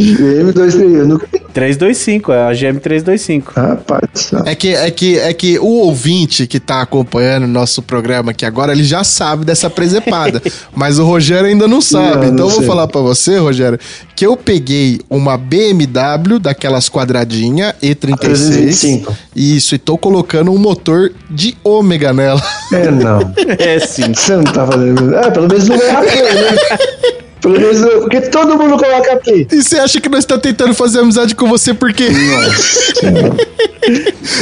GM 0.00 0.52
2 0.52 0.74
eu 0.74 1.06
nunca 1.06 1.26
325, 1.52 2.32
é 2.32 2.42
a 2.42 2.52
GM 2.52 2.78
325. 2.78 3.52
Rapaz, 3.54 4.30
não. 4.32 4.46
É 4.46 4.54
que, 4.54 4.74
é, 4.74 4.90
que, 4.90 5.18
é 5.18 5.32
que 5.32 5.58
o 5.58 5.66
ouvinte 5.66 6.46
que 6.46 6.60
tá 6.60 6.80
acompanhando 6.80 7.44
o 7.44 7.48
nosso 7.48 7.82
programa 7.82 8.30
aqui 8.30 8.46
agora, 8.46 8.72
ele 8.72 8.84
já 8.84 9.04
sabe 9.04 9.44
dessa 9.44 9.68
presepada. 9.68 10.42
mas 10.74 10.98
o 10.98 11.04
Rogério 11.04 11.48
ainda 11.48 11.66
não 11.66 11.80
sabe. 11.80 12.16
Não, 12.16 12.22
não 12.22 12.28
então 12.28 12.46
eu 12.46 12.50
vou 12.50 12.60
sei. 12.60 12.66
falar 12.66 12.86
pra 12.86 13.00
você, 13.00 13.38
Rogério, 13.38 13.78
que 14.14 14.24
eu 14.24 14.36
peguei 14.36 15.00
uma 15.10 15.36
BMW 15.36 16.38
daquelas 16.40 16.88
quadradinha 16.88 17.74
E36. 17.82 18.18
325. 18.18 19.16
Isso, 19.34 19.74
e 19.74 19.78
tô 19.78 19.98
colocando 19.98 20.52
um 20.52 20.58
motor 20.58 21.12
de 21.28 21.56
ômega 21.64 22.12
nela. 22.12 22.42
É, 22.72 22.90
não. 22.90 23.20
É 23.58 23.78
sim. 23.80 24.14
Você 24.14 24.36
não 24.36 24.44
tá 24.44 24.66
fazendo. 24.66 25.14
É, 25.14 25.30
pelo 25.30 25.48
menos 25.48 25.68
não 25.68 25.76
é 25.76 25.90
AP, 25.90 26.04
né? 26.04 27.19
Porque 27.40 28.20
todo 28.22 28.56
mundo 28.58 28.76
coloca 28.76 29.12
AP. 29.14 29.28
E 29.50 29.62
você 29.62 29.78
acha 29.78 30.00
que 30.00 30.08
nós 30.08 30.24
tá 30.24 30.38
tentando 30.38 30.74
fazer 30.74 31.00
amizade 31.00 31.34
com 31.34 31.48
você 31.48 31.72
porque 31.74 32.04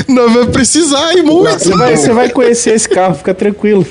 não 0.08 0.30
vai 0.32 0.46
precisar 0.46 1.14
e 1.14 1.22
muito. 1.22 1.58
Você 1.58 1.70
vai, 1.76 1.96
você 1.96 2.12
vai 2.12 2.28
conhecer 2.30 2.74
esse 2.74 2.88
carro, 2.88 3.14
fica 3.14 3.34
tranquilo. 3.34 3.86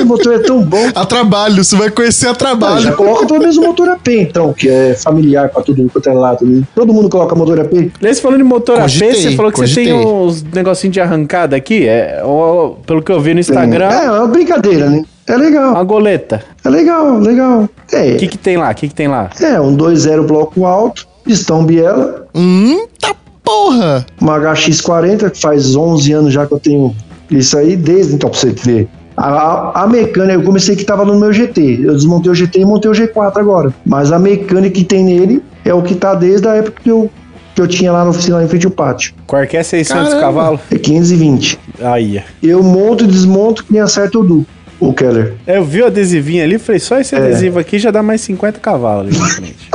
O 0.00 0.04
motor 0.06 0.34
é 0.34 0.38
tão 0.38 0.62
bom. 0.62 0.88
A 0.94 1.04
trabalho, 1.04 1.62
você 1.62 1.76
vai 1.76 1.90
conhecer 1.90 2.26
a 2.26 2.30
Ah, 2.30 2.32
já 2.32 2.38
trabalho. 2.38 2.96
coloca 2.96 3.26
pelo 3.26 3.40
menos 3.40 3.56
o 3.58 3.62
motor 3.62 3.90
AP, 3.90 4.08
então, 4.08 4.52
que 4.54 4.68
é 4.68 4.94
familiar 4.94 5.50
pra 5.50 5.62
todo 5.62 5.76
mundo 5.76 5.90
quanto 5.92 6.08
é 6.08 6.12
lado. 6.14 6.46
Né? 6.46 6.62
Todo 6.74 6.92
mundo 6.92 7.08
coloca 7.10 7.34
motor 7.34 7.60
AP. 7.60 7.90
Aliás, 8.00 8.20
falando 8.20 8.40
em 8.40 8.44
motor 8.44 8.80
Cogitei, 8.80 9.10
AP, 9.10 9.16
você 9.16 9.36
falou 9.36 9.52
que 9.52 9.58
cogitei. 9.58 9.84
você 9.84 9.90
tem 9.92 10.06
uns 10.06 10.42
negocinhos 10.42 10.94
de 10.94 11.00
arrancada 11.00 11.54
aqui. 11.56 11.86
É, 11.86 12.22
ó, 12.24 12.70
pelo 12.86 13.02
que 13.02 13.12
eu 13.12 13.20
vi 13.20 13.34
no 13.34 13.40
Instagram, 13.40 13.90
É, 13.90 14.06
é 14.06 14.10
uma 14.10 14.26
brincadeira, 14.28 14.88
né? 14.88 15.04
É 15.26 15.36
legal. 15.36 15.72
uma 15.72 15.84
goleta. 15.84 16.42
É 16.64 16.68
legal, 16.68 17.18
legal. 17.18 17.68
É, 17.92 18.12
O 18.12 18.16
que, 18.18 18.28
que 18.28 18.38
tem 18.38 18.56
lá? 18.56 18.70
O 18.70 18.74
que, 18.74 18.88
que 18.88 18.94
tem 18.94 19.08
lá? 19.08 19.30
é 19.40 19.60
um 19.60 19.76
2.0 19.76 20.26
bloco 20.26 20.66
alto, 20.66 21.06
pistão 21.24 21.64
biela, 21.64 22.26
Hum, 22.34 22.86
tá 23.00 23.14
porra. 23.42 24.04
uma 24.20 24.38
HX40, 24.38 25.30
que 25.30 25.40
faz 25.40 25.74
11 25.76 26.12
anos 26.12 26.32
já 26.32 26.46
que 26.46 26.52
eu 26.52 26.58
tenho 26.60 26.94
isso 27.30 27.56
aí, 27.56 27.76
desde 27.76 28.14
então, 28.14 28.28
pra 28.28 28.38
você 28.38 28.50
ver. 28.50 28.88
A, 29.16 29.82
a, 29.82 29.86
mecânica, 29.86 30.34
eu 30.34 30.42
comecei 30.42 30.74
que 30.74 30.84
tava 30.84 31.04
no 31.04 31.18
meu 31.18 31.32
GT. 31.32 31.80
Eu 31.84 31.94
desmontei 31.94 32.32
o 32.32 32.34
GT 32.34 32.60
e 32.60 32.64
montei 32.64 32.90
o 32.90 32.94
G4 32.94 33.36
agora. 33.36 33.72
Mas 33.86 34.10
a 34.10 34.18
mecânica 34.18 34.74
que 34.74 34.84
tem 34.84 35.04
nele 35.04 35.40
é 35.64 35.72
o 35.72 35.82
que 35.82 35.94
tá 35.94 36.14
desde 36.14 36.48
a 36.48 36.54
época 36.56 36.82
que 36.82 36.90
eu, 36.90 37.08
que 37.54 37.60
eu 37.62 37.68
tinha 37.68 37.92
lá 37.92 38.02
na 38.02 38.10
oficina, 38.10 38.38
lá 38.38 38.44
em 38.44 38.48
frente 38.48 38.66
ao 38.66 38.72
pátio. 38.72 39.14
Qual 39.24 39.46
que 39.46 39.56
é 39.56 39.62
600 39.62 40.02
Caramba. 40.08 40.20
cavalos? 40.20 40.60
É 40.68 40.76
520. 40.76 41.58
Aí. 41.80 42.20
Eu 42.42 42.60
monto 42.64 43.04
e 43.04 43.06
desmonto 43.06 43.64
que 43.64 43.72
nem 43.72 43.80
acerta 43.80 44.18
o 44.18 44.24
Du, 44.24 44.44
o 44.88 44.92
Keller. 44.92 45.34
Eu 45.46 45.64
vi 45.64 45.82
o 45.82 45.86
adesivinho 45.86 46.42
ali, 46.44 46.58
falei, 46.58 46.78
só 46.80 46.98
esse 47.00 47.14
adesivo 47.14 47.58
aqui 47.58 47.78
já 47.78 47.90
dá 47.90 48.02
mais 48.02 48.20
50 48.22 48.60
cavalos 48.60 49.08
ali 49.08 49.18
na 49.18 49.28
frente. 49.28 49.70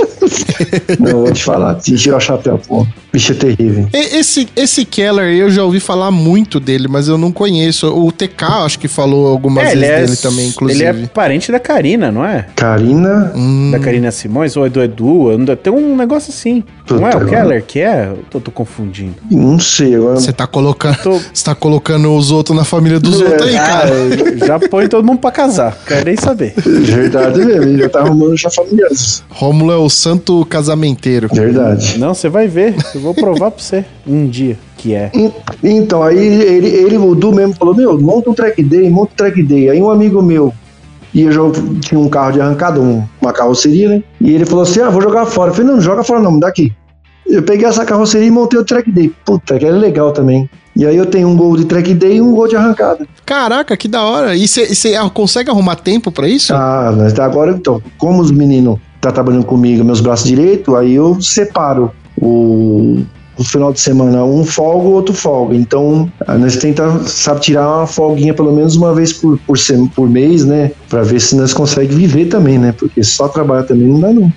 Não, 0.99 1.21
vou 1.23 1.31
te 1.31 1.43
falar, 1.43 1.75
te 1.75 1.95
tira 1.95 2.17
o 2.17 2.19
chapéu, 2.19 2.59
pô. 2.67 2.85
Bicho 3.11 3.31
é 3.31 3.35
terrível. 3.35 3.87
E- 3.93 4.17
Esse, 4.19 4.47
esse 4.55 4.85
Keller, 4.85 5.33
eu 5.35 5.49
já 5.49 5.63
ouvi 5.63 5.79
falar 5.79 6.11
muito 6.11 6.59
dele, 6.59 6.87
mas 6.87 7.07
eu 7.07 7.17
não 7.17 7.31
conheço. 7.31 7.87
O 7.87 8.11
TK, 8.11 8.43
acho 8.65 8.77
que 8.77 8.87
falou 8.87 9.27
algumas 9.27 9.63
É, 9.67 9.71
ele, 9.71 9.79
vezes 9.81 9.91
é, 9.93 10.05
dele 10.05 10.17
também, 10.17 10.47
inclusive. 10.49 10.83
ele 10.85 11.03
é 11.03 11.07
parente 11.07 11.51
da 11.51 11.59
Karina, 11.59 12.11
não 12.11 12.23
é? 12.23 12.45
Karina, 12.55 13.31
Hum, 13.35 13.71
Da 13.71 13.79
Karina 13.79 14.11
Simões 14.11 14.55
ou 14.57 14.65
é 14.65 14.69
do 14.69 14.81
Edu? 14.83 15.29
anda- 15.31 15.55
Tem 15.55 15.71
um 15.73 15.95
negócio 15.95 16.31
assim. 16.31 16.63
Não 16.95 17.07
é 17.07 17.15
o 17.15 17.25
Keller 17.25 17.63
que 17.65 17.79
é? 17.79 18.07
Eu 18.09 18.19
tô, 18.29 18.39
tô 18.39 18.51
confundindo. 18.51 19.15
não 19.29 19.59
sei, 19.59 19.95
agora. 19.95 20.15
Você 20.15 20.31
tá 20.33 20.47
colocando, 20.47 20.97
Tô- 20.97 21.19
você 21.33 21.43
tá 21.43 21.53
colocando 21.55 22.13
os 22.15 22.31
outros 22.31 22.55
na 22.57 22.63
família 22.63 22.99
dos 22.99 23.21
É. 23.21 23.25
outros 23.25 23.47
aí, 23.49 23.57
Ah, 23.57 23.65
cara. 23.67 23.89
eu 23.89 24.37
já 24.47 24.59
põe 24.59 24.87
todo 24.87 25.05
mundo 25.05 25.19
pra 25.19 25.31
casar. 25.31 25.77
Quero 25.85 26.05
nem 26.05 26.15
saber. 26.17 26.53
Verdade 26.57 27.39
mesmo, 27.45 27.63
ele 27.63 27.77
já 27.83 27.89
tá 27.89 27.99
arrumando 27.99 28.35
já 28.37 28.49
familiares. 28.49 29.23
Rômulo 29.29 29.71
é 29.71 29.77
o 29.77 29.89
santo 29.89 30.45
casamenteiro. 30.45 31.27
Verdade. 31.31 31.97
Não, 31.99 32.13
você 32.13 32.29
vai 32.29 32.47
ver. 32.47 32.75
Eu 32.95 33.01
vou 33.01 33.13
provar 33.13 33.51
pra 33.51 33.61
você 33.63 33.85
um 34.07 34.27
dia 34.27 34.57
que 34.77 34.93
é. 34.93 35.11
En- 35.13 35.31
Então, 35.63 36.01
aí 36.03 36.17
ele, 36.17 36.67
ele, 36.67 36.97
o 36.97 37.13
Du 37.15 37.31
mesmo 37.33 37.53
falou: 37.55 37.75
Meu, 37.75 37.99
monta 37.99 38.29
um 38.29 38.33
track 38.33 38.61
day, 38.63 38.89
monta 38.89 39.11
um 39.13 39.15
track 39.15 39.41
day. 39.43 39.69
Aí 39.69 39.81
um 39.81 39.89
amigo 39.89 40.21
meu 40.21 40.53
ia 41.13 41.31
jogar, 41.31 41.59
tinha 41.81 41.99
um 41.99 42.07
carro 42.07 42.31
de 42.31 42.39
arrancada, 42.41 42.79
um- 42.79 43.03
uma 43.21 43.33
carroceria, 43.33 43.89
né? 43.89 44.03
E 44.21 44.31
ele 44.33 44.45
falou 44.45 44.63
assim: 44.63 44.79
Ah, 44.79 44.89
vou 44.89 45.01
jogar 45.01 45.25
fora. 45.25 45.49
Eu 45.51 45.53
falei: 45.55 45.67
Não, 45.67 45.75
não 45.75 45.81
joga 45.81 46.03
fora, 46.03 46.21
não, 46.21 46.31
me 46.31 46.39
dá 46.39 46.47
aqui. 46.47 46.71
Eu 47.29 47.43
peguei 47.43 47.67
essa 47.67 47.85
carroceria 47.85 48.27
e 48.27 48.31
montei 48.31 48.59
o 48.59 48.65
track 48.65 48.91
day. 48.91 49.13
Puta, 49.23 49.57
que 49.59 49.65
é 49.65 49.71
legal 49.71 50.11
também. 50.11 50.49
E 50.75 50.85
aí 50.85 50.97
eu 50.97 51.05
tenho 51.05 51.27
um 51.27 51.37
gol 51.37 51.55
de 51.55 51.65
track 51.65 51.93
day 51.93 52.17
e 52.17 52.21
um 52.21 52.33
gol 52.33 52.47
de 52.47 52.55
arrancada. 52.55 53.05
Caraca, 53.25 53.77
que 53.77 53.87
da 53.87 54.03
hora. 54.03 54.35
E 54.35 54.47
você 54.47 54.93
consegue 55.13 55.49
arrumar 55.49 55.75
tempo 55.75 56.11
pra 56.11 56.27
isso? 56.27 56.53
Ah, 56.53 56.93
mas 56.97 57.17
agora 57.19 57.51
então, 57.51 57.81
como 57.97 58.21
os 58.21 58.31
meninos 58.31 58.79
tá 58.99 59.11
trabalhando 59.11 59.45
comigo, 59.45 59.83
meus 59.83 60.01
braços 60.01 60.27
direitos, 60.27 60.73
aí 60.73 60.93
eu 60.93 61.21
separo 61.21 61.91
o, 62.21 63.01
no 63.37 63.45
final 63.45 63.71
de 63.71 63.79
semana, 63.79 64.23
um 64.25 64.43
folga, 64.43 64.87
o 64.87 64.91
outro 64.91 65.13
folga. 65.13 65.55
Então, 65.55 66.11
nós 66.27 66.57
tentamos, 66.57 67.11
sabe, 67.11 67.41
tirar 67.41 67.67
uma 67.77 67.87
folguinha 67.87 68.33
pelo 68.33 68.51
menos 68.51 68.75
uma 68.75 68.93
vez 68.93 69.13
por, 69.13 69.39
por, 69.39 69.57
por 69.95 70.09
mês, 70.09 70.43
né? 70.43 70.71
Pra 70.89 71.03
ver 71.03 71.21
se 71.21 71.35
nós 71.35 71.53
conseguimos 71.53 71.95
viver 71.95 72.25
também, 72.25 72.57
né? 72.57 72.73
Porque 72.77 73.03
só 73.03 73.27
trabalhar 73.27 73.63
também 73.63 73.87
não 73.87 73.99
dá, 73.99 74.11
não. 74.11 74.31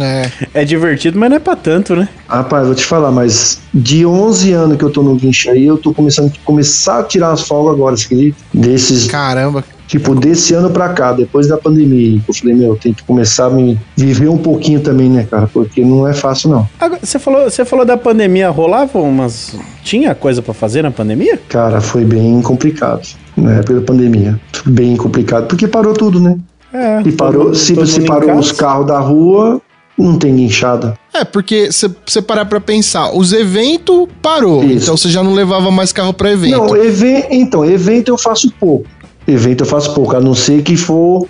É. 0.00 0.30
é 0.54 0.64
divertido, 0.64 1.18
mas 1.18 1.30
não 1.30 1.36
é 1.36 1.40
pra 1.40 1.56
tanto, 1.56 1.94
né? 1.96 2.08
Rapaz, 2.28 2.66
vou 2.66 2.74
te 2.74 2.84
falar, 2.84 3.10
mas 3.10 3.60
de 3.72 4.04
11 4.04 4.52
anos 4.52 4.76
que 4.76 4.84
eu 4.84 4.90
tô 4.90 5.02
no 5.02 5.14
guincho 5.14 5.50
aí, 5.50 5.66
eu 5.66 5.76
tô 5.76 5.92
começando 5.92 6.32
a 6.32 6.44
começar 6.44 7.00
a 7.00 7.02
tirar 7.02 7.32
as 7.32 7.42
folgas 7.42 7.74
agora, 7.74 7.96
você 7.96 8.06
acredita? 8.06 8.38
Desses. 8.52 9.06
Caramba. 9.06 9.64
Tipo, 9.88 10.14
desse 10.14 10.52
ano 10.52 10.68
pra 10.68 10.90
cá, 10.90 11.12
depois 11.12 11.48
da 11.48 11.56
pandemia, 11.56 12.20
eu 12.28 12.34
falei, 12.34 12.54
meu, 12.54 12.76
tem 12.76 12.92
que 12.92 13.02
começar 13.04 13.46
a 13.46 13.50
me 13.50 13.80
viver 13.96 14.28
um 14.28 14.36
pouquinho 14.36 14.80
também, 14.80 15.08
né, 15.08 15.26
cara? 15.28 15.46
Porque 15.46 15.82
não 15.82 16.06
é 16.06 16.12
fácil, 16.12 16.50
não. 16.50 16.68
Agora, 16.78 17.00
você 17.02 17.18
falou, 17.18 17.44
você 17.44 17.64
falou 17.64 17.86
da 17.86 17.96
pandemia, 17.96 18.50
rolava 18.50 18.98
umas. 18.98 19.56
Tinha 19.82 20.14
coisa 20.14 20.42
para 20.42 20.52
fazer 20.52 20.82
na 20.82 20.90
pandemia? 20.90 21.40
Cara, 21.48 21.80
foi 21.80 22.04
bem 22.04 22.42
complicado, 22.42 23.08
né? 23.34 23.62
Pela 23.62 23.80
pandemia. 23.80 24.38
Bem 24.66 24.94
complicado, 24.94 25.46
porque 25.46 25.66
parou 25.66 25.94
tudo, 25.94 26.20
né? 26.20 26.36
É, 26.72 27.02
e 27.04 27.12
parou, 27.12 27.44
todo, 27.44 27.56
se 27.56 27.74
você 27.74 28.02
parou 28.02 28.38
os 28.38 28.52
carros 28.52 28.86
da 28.86 28.98
rua, 28.98 29.60
não 29.96 30.18
tem 30.18 30.36
guinchada. 30.36 30.94
É, 31.12 31.24
porque 31.24 31.72
se 31.72 31.90
você 32.06 32.22
parar 32.22 32.44
pra 32.44 32.60
pensar, 32.60 33.10
os 33.16 33.32
eventos 33.32 34.06
parou, 34.22 34.62
Isso. 34.62 34.84
então 34.84 34.96
você 34.96 35.08
já 35.08 35.22
não 35.22 35.34
levava 35.34 35.70
mais 35.70 35.92
carro 35.92 36.12
pra 36.12 36.30
evento. 36.30 36.56
Não, 36.56 36.76
even, 36.76 37.24
então, 37.30 37.64
evento 37.64 38.08
eu 38.08 38.18
faço 38.18 38.52
pouco. 38.60 38.86
Evento 39.26 39.62
eu 39.62 39.66
faço 39.66 39.92
pouco, 39.94 40.16
a 40.16 40.20
não 40.20 40.34
ser 40.34 40.62
que 40.62 40.76
for 40.76 41.26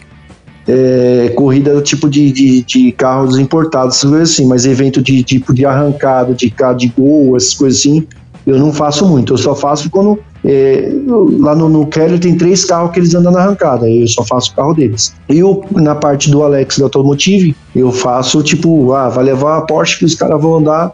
é, 0.69 1.33
corrida 1.35 1.75
do 1.75 1.81
tipo 1.81 2.11
de, 2.11 2.31
de, 2.31 2.63
de, 2.63 2.93
carros 2.93 3.39
importados, 3.39 4.05
assim, 4.05 4.47
mas 4.47 4.67
evento 4.67 5.01
de 5.01 5.23
tipo 5.23 5.55
de 5.55 5.65
arrancada, 5.65 6.35
de 6.35 6.51
carro 6.51 6.77
de 6.77 6.89
gol, 6.89 7.37
essas 7.37 7.55
coisas 7.55 7.81
assim, 7.81 8.07
eu 8.49 8.59
não 8.59 8.73
faço 8.73 9.07
muito. 9.07 9.35
Eu 9.35 9.39
só 9.39 9.55
faço 9.55 9.91
quando 9.91 10.19
é, 10.45 10.91
lá 11.39 11.55
no, 11.55 11.69
no 11.69 11.87
Kelly 11.87 12.19
tem 12.19 12.37
três 12.37 12.65
carros 12.65 12.93
que 12.93 13.01
eles 13.01 13.15
andam 13.15 13.33
na 13.33 13.41
arrancada, 13.41 13.89
eu 13.89 14.07
só 14.09 14.25
faço 14.25 14.53
o 14.53 14.57
carro 14.57 14.75
deles. 14.75 15.15
Eu, 15.29 15.65
na 15.73 15.95
parte 15.95 16.31
do 16.31 16.43
Alex 16.43 16.79
da 16.79 16.85
Automotive, 16.85 17.55
eu 17.75 17.93
faço 17.93 18.43
tipo, 18.43 18.93
ah, 18.93 19.09
vai 19.09 19.25
levar 19.25 19.59
a 19.59 19.63
Porsche 19.63 19.99
que 19.99 20.05
os 20.05 20.15
caras 20.15 20.41
vão 20.41 20.57
andar 20.57 20.93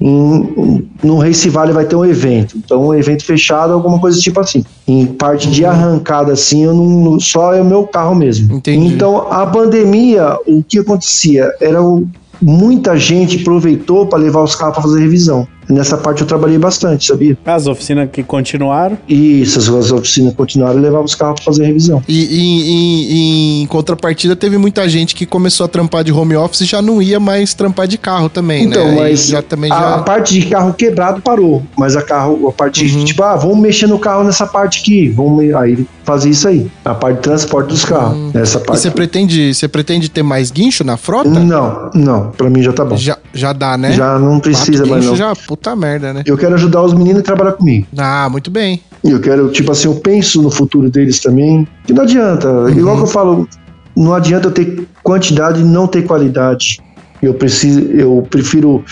em, 0.00 0.88
no 1.02 1.18
Race 1.18 1.48
Valley 1.48 1.72
vai 1.72 1.86
ter 1.86 1.96
um 1.96 2.04
evento, 2.04 2.58
então 2.58 2.88
um 2.88 2.94
evento 2.94 3.24
fechado, 3.24 3.72
alguma 3.72 3.98
coisa 3.98 4.18
tipo 4.20 4.38
assim. 4.40 4.64
Em 4.86 5.06
parte 5.06 5.50
de 5.50 5.64
arrancada 5.64 6.32
assim, 6.32 6.64
eu 6.64 6.74
não, 6.74 7.18
só 7.18 7.54
é 7.54 7.60
o 7.60 7.64
meu 7.64 7.86
carro 7.86 8.14
mesmo. 8.14 8.54
Entendi. 8.54 8.86
Então 8.86 9.26
a 9.30 9.46
pandemia, 9.46 10.36
o 10.46 10.62
que 10.62 10.78
acontecia 10.78 11.50
era 11.60 11.82
o, 11.82 12.06
muita 12.40 12.96
gente 12.96 13.40
aproveitou 13.40 14.06
para 14.06 14.18
levar 14.18 14.42
os 14.42 14.54
carros 14.54 14.74
para 14.74 14.82
fazer 14.82 15.00
revisão. 15.00 15.48
Nessa 15.68 15.96
parte 15.96 16.20
eu 16.20 16.26
trabalhei 16.26 16.58
bastante, 16.58 17.06
sabia? 17.06 17.36
As 17.44 17.66
oficinas 17.66 18.08
que 18.10 18.22
continuaram? 18.22 18.96
Isso, 19.08 19.58
as 19.58 19.90
oficinas 19.90 20.34
continuaram 20.34 20.78
e 20.78 20.82
levavam 20.82 21.04
os 21.04 21.14
carros 21.14 21.40
para 21.40 21.52
fazer 21.52 21.66
revisão. 21.66 22.02
E, 22.08 22.24
e, 22.24 23.60
e, 23.60 23.62
em 23.62 23.66
contrapartida, 23.66 24.36
teve 24.36 24.58
muita 24.58 24.88
gente 24.88 25.14
que 25.14 25.26
começou 25.26 25.64
a 25.64 25.68
trampar 25.68 26.04
de 26.04 26.12
home 26.12 26.36
office 26.36 26.60
e 26.62 26.64
já 26.64 26.80
não 26.80 27.02
ia 27.02 27.18
mais 27.18 27.54
trampar 27.54 27.88
de 27.88 27.98
carro 27.98 28.28
também, 28.28 28.64
então, 28.64 28.86
né? 28.86 28.96
mas 29.00 29.26
já, 29.26 29.42
também 29.42 29.70
já... 29.70 29.94
a 29.96 30.02
parte 30.02 30.38
de 30.38 30.46
carro 30.46 30.72
quebrado 30.72 31.20
parou, 31.20 31.62
mas 31.76 31.96
a 31.96 32.02
carro, 32.02 32.48
a 32.48 32.52
parte 32.52 32.82
uhum. 32.82 32.98
de, 32.98 33.04
tipo, 33.04 33.22
ah, 33.22 33.36
vamos 33.36 33.58
mexer 33.58 33.86
no 33.86 33.98
carro 33.98 34.24
nessa 34.24 34.46
parte 34.46 34.80
aqui, 34.80 35.08
vamos 35.08 35.54
aí 35.54 35.86
fazer 36.06 36.30
isso 36.30 36.46
aí, 36.46 36.70
a 36.84 36.94
parte 36.94 37.16
de 37.16 37.22
transporte 37.22 37.68
dos 37.68 37.84
carros, 37.84 38.16
uhum. 38.16 38.30
nessa 38.32 38.60
parte. 38.60 38.78
E 38.78 38.82
você 38.82 38.90
pretende, 38.92 39.52
você 39.52 39.66
pretende 39.66 40.08
ter 40.08 40.22
mais 40.22 40.52
guincho 40.52 40.84
na 40.84 40.96
frota? 40.96 41.28
Não, 41.28 41.90
não, 41.92 42.30
para 42.30 42.48
mim 42.48 42.62
já 42.62 42.72
tá 42.72 42.84
bom. 42.84 42.96
Já, 42.96 43.18
já 43.34 43.52
dá, 43.52 43.76
né? 43.76 43.92
Já 43.92 44.16
não 44.16 44.38
precisa 44.38 44.86
mais 44.86 45.04
não. 45.04 45.16
Já, 45.16 45.34
puta 45.34 45.74
merda, 45.74 46.14
né? 46.14 46.22
Eu 46.24 46.38
quero 46.38 46.54
ajudar 46.54 46.82
os 46.82 46.94
meninos 46.94 47.20
a 47.20 47.24
trabalhar 47.24 47.52
comigo. 47.52 47.88
Ah, 47.98 48.28
muito 48.30 48.52
bem. 48.52 48.80
Eu 49.02 49.20
quero, 49.20 49.50
tipo 49.50 49.72
assim, 49.72 49.88
eu 49.88 49.96
penso 49.96 50.40
no 50.40 50.50
futuro 50.50 50.88
deles 50.88 51.20
também. 51.20 51.66
Que 51.84 51.92
não 51.92 52.04
adianta. 52.04 52.48
Uhum. 52.48 52.68
Igual 52.68 52.96
que 52.98 53.02
eu 53.02 53.08
falo, 53.08 53.48
não 53.96 54.14
adianta 54.14 54.46
eu 54.46 54.52
ter 54.52 54.86
quantidade 55.02 55.60
e 55.60 55.64
não 55.64 55.88
ter 55.88 56.02
qualidade. 56.02 56.80
Eu 57.20 57.34
preciso, 57.34 57.80
eu 57.80 58.24
prefiro 58.30 58.84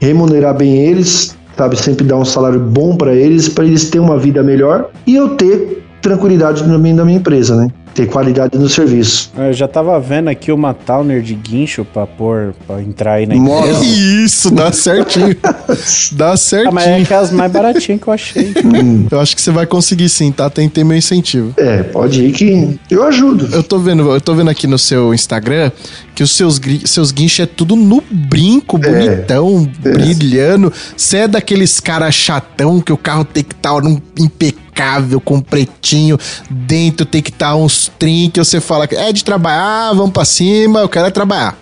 remunerar 0.00 0.56
bem 0.56 0.78
eles, 0.78 1.36
sabe, 1.56 1.76
sempre 1.76 2.06
dar 2.06 2.16
um 2.16 2.24
salário 2.24 2.58
bom 2.58 2.96
para 2.96 3.14
eles, 3.14 3.48
para 3.48 3.64
eles 3.64 3.90
terem 3.90 4.06
uma 4.06 4.18
vida 4.18 4.42
melhor 4.42 4.90
e 5.06 5.14
eu 5.14 5.36
ter 5.36 5.81
tranquilidade 6.02 6.64
também 6.64 6.94
da 6.94 7.04
minha 7.04 7.18
empresa, 7.18 7.56
né? 7.56 7.70
ter 7.94 8.06
qualidade 8.06 8.58
no 8.58 8.68
serviço. 8.68 9.30
Eu 9.36 9.52
já 9.52 9.68
tava 9.68 9.98
vendo 10.00 10.28
aqui 10.28 10.50
uma 10.50 10.74
Towner 10.74 11.22
de 11.22 11.34
guincho 11.34 11.84
pra 11.84 12.06
pôr, 12.06 12.54
pra 12.66 12.82
entrar 12.82 13.14
aí 13.14 13.26
na 13.26 13.34
empresa. 13.34 13.84
Isso, 13.84 14.50
dá 14.50 14.72
certinho. 14.72 15.36
dá 16.12 16.36
certinho. 16.36 16.70
Ah, 16.70 16.72
mas 16.72 16.86
é 16.86 16.96
aquelas 17.02 17.30
mais 17.30 17.52
baratinhas 17.52 18.00
que 18.00 18.08
eu 18.08 18.12
achei. 18.12 18.52
Hum. 18.72 19.06
Eu 19.10 19.20
acho 19.20 19.34
que 19.36 19.42
você 19.42 19.50
vai 19.50 19.66
conseguir 19.66 20.08
sim, 20.08 20.32
tá? 20.32 20.48
Tem 20.48 20.68
que 20.68 20.74
ter 20.76 20.84
meu 20.84 20.96
incentivo. 20.96 21.52
É, 21.56 21.82
pode 21.82 22.24
ir 22.24 22.32
que 22.32 22.78
eu 22.90 23.02
ajudo. 23.02 23.48
Eu 23.52 23.62
tô 23.62 23.78
vendo, 23.78 24.08
eu 24.10 24.20
tô 24.20 24.34
vendo 24.34 24.48
aqui 24.48 24.66
no 24.66 24.78
seu 24.78 25.12
Instagram 25.12 25.70
que 26.14 26.22
os 26.22 26.30
seus, 26.30 26.60
seus 26.84 27.10
guinchos 27.10 27.40
é 27.40 27.46
tudo 27.46 27.76
no 27.76 28.02
brinco, 28.10 28.78
é. 28.78 28.90
bonitão, 28.90 29.68
é. 29.84 29.90
brilhando. 29.90 30.72
Você 30.96 31.18
é 31.18 31.28
daqueles 31.28 31.80
caras 31.80 32.14
chatão 32.14 32.80
que 32.80 32.92
o 32.92 32.96
carro 32.96 33.24
tem 33.24 33.42
que 33.42 33.54
estar 33.54 33.80
tá 33.80 33.88
impecável, 34.18 34.61
com 35.24 35.40
pretinho, 35.40 36.18
dentro 36.50 37.06
tem 37.06 37.22
que 37.22 37.30
estar 37.30 37.50
tá 37.50 37.56
uns 37.56 37.90
trinques, 37.98 38.48
você 38.48 38.60
fala 38.60 38.86
que 38.86 38.96
é 38.96 39.12
de 39.12 39.24
trabalhar, 39.24 39.92
vamos 39.94 40.12
para 40.12 40.24
cima, 40.24 40.80
eu 40.80 40.88
quero 40.88 41.06
é 41.06 41.10
trabalhar. 41.10 41.56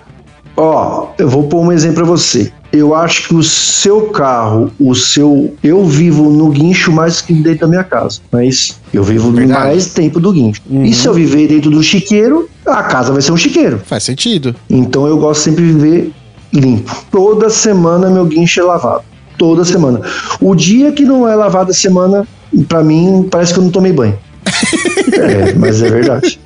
Ó, 0.57 1.09
eu 1.19 1.29
vou 1.29 1.45
pôr 1.45 1.61
um 1.61 1.73
exemplo 1.73 1.97
pra 1.97 2.05
você. 2.05 2.53
Eu 2.73 2.95
acho 2.95 3.29
que 3.29 3.35
o 3.35 3.43
seu 3.43 4.11
carro, 4.11 4.71
o 4.79 4.95
seu. 4.95 5.55
Eu 5.63 5.85
vivo 5.85 6.31
no 6.31 6.51
guincho 6.51 6.93
mais 6.93 7.21
que 7.21 7.33
dentro 7.33 7.61
da 7.61 7.67
minha 7.67 7.83
casa. 7.83 8.21
Mas 8.31 8.79
eu 8.93 9.03
vivo 9.03 9.33
Verdade. 9.33 9.61
mais 9.61 9.93
tempo 9.93 10.21
do 10.21 10.33
guincho. 10.33 10.63
Uhum. 10.71 10.85
E 10.85 10.93
se 10.93 11.07
eu 11.07 11.13
viver 11.13 11.49
dentro 11.49 11.71
do 11.71 11.83
chiqueiro, 11.83 12.49
a 12.65 12.83
casa 12.85 13.13
vai 13.13 13.23
ser 13.23 13.33
um 13.33 13.37
chiqueiro. 13.37 13.81
Faz 13.85 14.05
sentido. 14.05 14.55
Então 14.69 15.07
eu 15.07 15.19
gosto 15.19 15.41
sempre 15.41 15.67
de 15.67 15.73
viver 15.73 16.13
limpo. 16.53 16.95
Toda 17.11 17.51
semana 17.51 18.09
meu 18.09 18.25
guincho 18.27 18.61
é 18.61 18.65
lavado. 18.65 19.03
Toda 19.37 19.65
semana. 19.65 20.03
O 20.41 20.55
dia 20.55 20.93
que 20.93 21.05
não 21.05 21.27
é 21.27 21.35
lavado 21.35 21.71
a 21.71 21.75
semana, 21.75 22.29
para 22.69 22.83
mim, 22.83 23.29
parece 23.31 23.53
que 23.53 23.61
eu 23.61 23.65
não 23.65 23.71
tomei 23.71 23.93
banho. 23.93 24.19
é, 25.13 25.55
mas 25.55 25.83
é 25.83 25.91
verdade. 25.91 26.41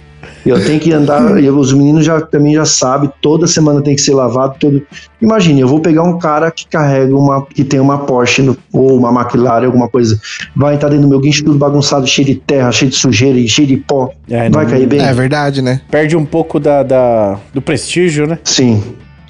Eu 0.44 0.62
tenho 0.62 0.78
que 0.78 0.92
andar, 0.92 1.42
eu, 1.42 1.56
os 1.56 1.72
meninos 1.72 2.04
já 2.04 2.20
também 2.20 2.54
já 2.54 2.66
sabem, 2.66 3.10
toda 3.22 3.46
semana 3.46 3.80
tem 3.80 3.96
que 3.96 4.02
ser 4.02 4.12
lavado. 4.12 4.56
Todo... 4.60 4.82
Imagine, 5.20 5.62
eu 5.62 5.68
vou 5.68 5.80
pegar 5.80 6.02
um 6.02 6.18
cara 6.18 6.50
que 6.50 6.66
carrega 6.66 7.16
uma, 7.16 7.46
que 7.46 7.64
tem 7.64 7.80
uma 7.80 7.98
Porsche 8.00 8.42
no, 8.42 8.56
ou 8.70 8.98
uma 8.98 9.10
McLaren, 9.10 9.64
alguma 9.64 9.88
coisa, 9.88 10.20
vai 10.54 10.74
entrar 10.74 10.90
dentro 10.90 11.04
do 11.04 11.08
meu 11.08 11.18
guincho 11.18 11.44
tudo 11.44 11.58
bagunçado, 11.58 12.06
cheio 12.06 12.26
de 12.26 12.34
terra, 12.34 12.70
cheio 12.72 12.90
de 12.90 12.96
sujeira 12.96 13.38
e 13.38 13.48
cheio 13.48 13.66
de 13.66 13.78
pó. 13.78 14.10
É, 14.28 14.50
vai 14.50 14.64
não, 14.64 14.70
cair 14.70 14.86
bem? 14.86 15.00
É 15.00 15.14
verdade, 15.14 15.62
né? 15.62 15.80
Perde 15.90 16.14
um 16.14 16.26
pouco 16.26 16.60
da, 16.60 16.82
da, 16.82 17.38
do 17.54 17.62
prestígio, 17.62 18.26
né? 18.26 18.38
Sim. 18.44 18.82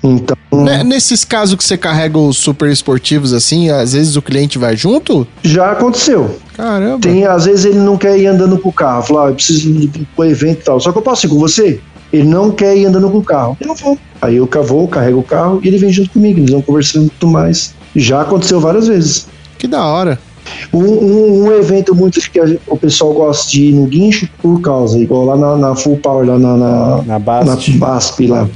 Então. 0.04 0.36
Né, 0.52 0.84
nesses 0.84 1.24
casos 1.24 1.56
que 1.56 1.64
você 1.64 1.78
carrega 1.78 2.18
os 2.18 2.36
super 2.36 2.70
esportivos 2.70 3.32
assim, 3.32 3.70
às 3.70 3.94
vezes 3.94 4.16
o 4.16 4.22
cliente 4.22 4.58
vai 4.58 4.76
junto? 4.76 5.26
Já 5.42 5.72
aconteceu. 5.72 6.38
Caramba. 6.54 7.00
Tem, 7.00 7.24
às 7.24 7.46
vezes 7.46 7.64
ele 7.64 7.78
não 7.78 7.96
quer 7.96 8.18
ir 8.18 8.26
andando 8.26 8.58
com 8.58 8.68
o 8.68 8.72
carro. 8.72 9.02
Falar, 9.02 9.26
ah, 9.26 9.30
eu 9.30 9.34
preciso 9.34 9.70
ir 9.70 9.90
pro 10.14 10.26
evento 10.26 10.60
e 10.60 10.64
tal. 10.64 10.78
Só 10.78 10.92
que 10.92 10.98
eu 10.98 11.02
posso 11.02 11.26
ir 11.26 11.30
com 11.30 11.38
você? 11.38 11.80
Ele 12.12 12.28
não 12.28 12.50
quer 12.50 12.76
ir 12.76 12.84
andando 12.84 13.10
com 13.10 13.18
o 13.18 13.24
carro. 13.24 13.56
Eu 13.60 13.74
vou. 13.74 13.98
Aí 14.20 14.36
eu 14.36 14.48
vou, 14.62 14.86
carrego 14.86 15.20
o 15.20 15.22
carro 15.22 15.60
e 15.64 15.68
ele 15.68 15.78
vem 15.78 15.90
junto 15.90 16.10
comigo. 16.10 16.38
Eles 16.38 16.50
vão 16.50 16.62
conversando 16.62 17.10
tudo 17.18 17.32
mais. 17.32 17.74
Já 17.96 18.20
aconteceu 18.20 18.60
várias 18.60 18.86
vezes. 18.86 19.26
Que 19.58 19.66
da 19.66 19.84
hora. 19.84 20.18
Um, 20.72 20.84
um, 20.84 21.44
um, 21.44 21.52
evento 21.52 21.94
muito 21.94 22.20
que 22.30 22.38
a, 22.38 22.44
o 22.66 22.76
pessoal 22.76 23.14
gosta 23.14 23.50
de 23.50 23.62
ir 23.62 23.72
no 23.72 23.86
guincho 23.86 24.28
por 24.42 24.60
causa, 24.60 24.98
igual 24.98 25.24
lá 25.24 25.36
na, 25.38 25.56
na 25.56 25.74
Full 25.74 25.96
Power, 25.96 26.26
lá 26.26 26.38
na, 26.38 26.56
na, 26.56 27.02
na, 27.02 27.18
BASP. 27.18 27.72
na 27.72 27.78
BASP 27.78 28.26
lá 28.26 28.48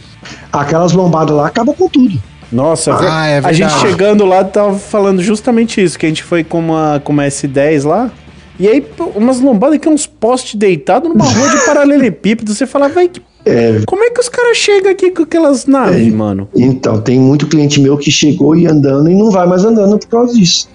aquelas 0.52 0.92
lombadas 0.92 1.36
lá 1.36 1.46
acabam 1.46 1.74
com 1.74 1.88
tudo. 1.88 2.20
Nossa, 2.50 2.96
ah, 2.98 3.26
é 3.26 3.38
a 3.44 3.52
gente 3.52 3.72
chegando 3.74 4.24
lá 4.24 4.42
tava 4.42 4.78
falando 4.78 5.22
justamente 5.22 5.82
isso, 5.82 5.98
que 5.98 6.06
a 6.06 6.08
gente 6.08 6.22
foi 6.22 6.42
com 6.42 6.58
uma, 6.58 7.00
com 7.04 7.12
uma 7.12 7.24
S10 7.24 7.86
lá, 7.86 8.10
e 8.58 8.66
aí 8.66 8.84
umas 9.14 9.38
lombadas 9.38 9.78
que 9.78 9.86
é 9.86 9.90
uns 9.90 10.06
postes 10.06 10.54
deitados 10.54 11.10
numa 11.10 11.26
rua 11.26 11.50
de 11.50 11.66
paralelepípedo, 11.66 12.54
você 12.54 12.66
fala, 12.66 12.88
vai 12.88 13.08
que 13.08 13.20
é, 13.44 13.80
Como 13.86 14.04
é 14.04 14.10
que 14.10 14.20
os 14.20 14.28
caras 14.28 14.56
chegam 14.58 14.90
aqui 14.90 15.10
com 15.10 15.22
aquelas 15.22 15.64
naves, 15.64 16.06
é, 16.06 16.10
mano? 16.10 16.48
Então, 16.54 17.00
tem 17.00 17.18
muito 17.18 17.46
cliente 17.46 17.80
meu 17.80 17.96
que 17.96 18.10
chegou 18.10 18.54
e 18.54 18.66
andando 18.66 19.08
e 19.08 19.14
não 19.14 19.30
vai 19.30 19.46
mais 19.46 19.64
andando 19.64 19.98
por 19.98 20.08
causa 20.08 20.34
disso. 20.34 20.68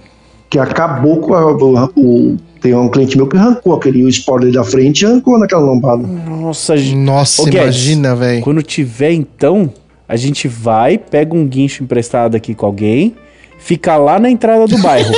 Que 0.50 0.58
acabou 0.58 1.20
com 1.20 1.36
a, 1.36 1.54
o, 1.96 2.38
Tem 2.64 2.74
um 2.74 2.88
cliente 2.88 3.18
meu 3.18 3.28
que 3.28 3.36
arrancou 3.36 3.74
aquele 3.74 4.08
spoiler 4.08 4.54
da 4.54 4.64
frente 4.64 5.02
e 5.02 5.06
arrancou 5.06 5.38
naquela 5.38 5.62
lombada. 5.62 6.02
Nossa, 6.02 6.76
Nossa, 6.96 7.50
imagina, 7.50 8.16
velho. 8.16 8.42
Quando 8.42 8.64
tiver, 8.64 9.12
então, 9.12 9.70
a 10.08 10.16
gente 10.16 10.48
vai, 10.48 10.98
pega 10.98 11.36
um 11.36 11.46
guincho 11.46 11.84
emprestado 11.84 12.36
aqui 12.36 12.56
com 12.56 12.66
alguém, 12.66 13.16
fica 13.60 13.98
lá 13.98 14.18
na 14.18 14.30
entrada 14.30 14.66
do 14.66 14.78
bairro. 14.78 15.14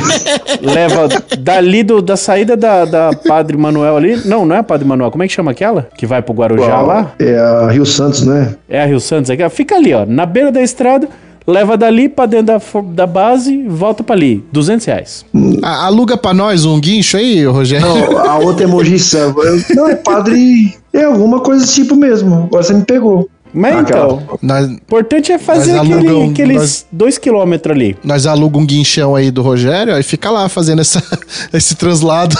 Leva 0.62 1.08
dali 1.38 1.82
do, 1.82 2.00
da 2.00 2.16
saída 2.16 2.56
da, 2.56 2.86
da 2.86 3.10
Padre 3.26 3.58
Manuel 3.58 3.94
ali. 3.94 4.26
Não, 4.26 4.46
não 4.46 4.56
é 4.56 4.60
a 4.60 4.62
Padre 4.62 4.88
Manuel. 4.88 5.10
Como 5.10 5.22
é 5.22 5.28
que 5.28 5.34
chama 5.34 5.50
aquela? 5.50 5.90
Que 5.94 6.06
vai 6.06 6.22
pro 6.22 6.32
Guarujá 6.32 6.78
Uau, 6.78 6.86
lá? 6.86 7.12
É 7.18 7.38
a 7.38 7.70
Rio 7.70 7.84
Santos, 7.84 8.24
né? 8.24 8.54
É 8.66 8.80
a 8.80 8.86
Rio 8.86 8.98
Santos. 8.98 9.30
Fica 9.50 9.76
ali, 9.76 9.92
ó, 9.92 10.06
na 10.06 10.24
beira 10.24 10.50
da 10.50 10.62
estrada. 10.62 11.06
Leva 11.48 11.76
dali 11.76 12.08
pra 12.08 12.26
dentro 12.26 12.46
da, 12.46 12.60
da 12.92 13.06
base, 13.06 13.64
volta 13.66 14.04
pra 14.04 14.14
ali. 14.14 14.44
200 14.52 14.86
reais. 14.86 15.24
A- 15.62 15.86
Aluga 15.86 16.16
pra 16.16 16.34
nós 16.34 16.64
um 16.66 16.78
guincho 16.78 17.16
aí, 17.16 17.44
Rogério. 17.46 17.86
Não, 17.88 18.18
a 18.18 18.38
outra 18.38 18.64
emoji 18.64 18.98
serva. 18.98 19.40
Eu- 19.42 19.62
Não, 19.74 19.88
é 19.88 19.96
padre. 19.96 20.76
É 20.92 21.04
alguma 21.04 21.40
coisa 21.40 21.62
desse 21.64 21.76
tipo 21.82 21.96
mesmo. 21.96 22.44
Agora 22.44 22.62
você 22.62 22.74
me 22.74 22.84
pegou. 22.84 23.28
Mas 23.52 23.76
Aquela- 23.78 24.20
então, 24.40 24.68
o 24.68 24.72
importante 24.74 25.32
é 25.32 25.38
fazer 25.38 25.78
aquele, 25.78 25.94
alugam- 26.06 26.30
aqueles 26.30 26.56
nós- 26.56 26.86
2 26.92 27.16
km 27.18 27.54
ali. 27.70 27.96
nós 28.04 28.26
aluga 28.26 28.58
um 28.58 28.66
guinchão 28.66 29.16
aí 29.16 29.30
do 29.30 29.40
Rogério 29.40 29.94
aí 29.94 30.02
fica 30.02 30.30
lá 30.30 30.50
fazendo 30.50 30.80
essa, 30.82 31.02
esse 31.52 31.74
translado. 31.74 32.36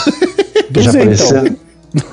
Já 0.70 0.92
200. 0.92 0.94
apareceu. 1.30 1.56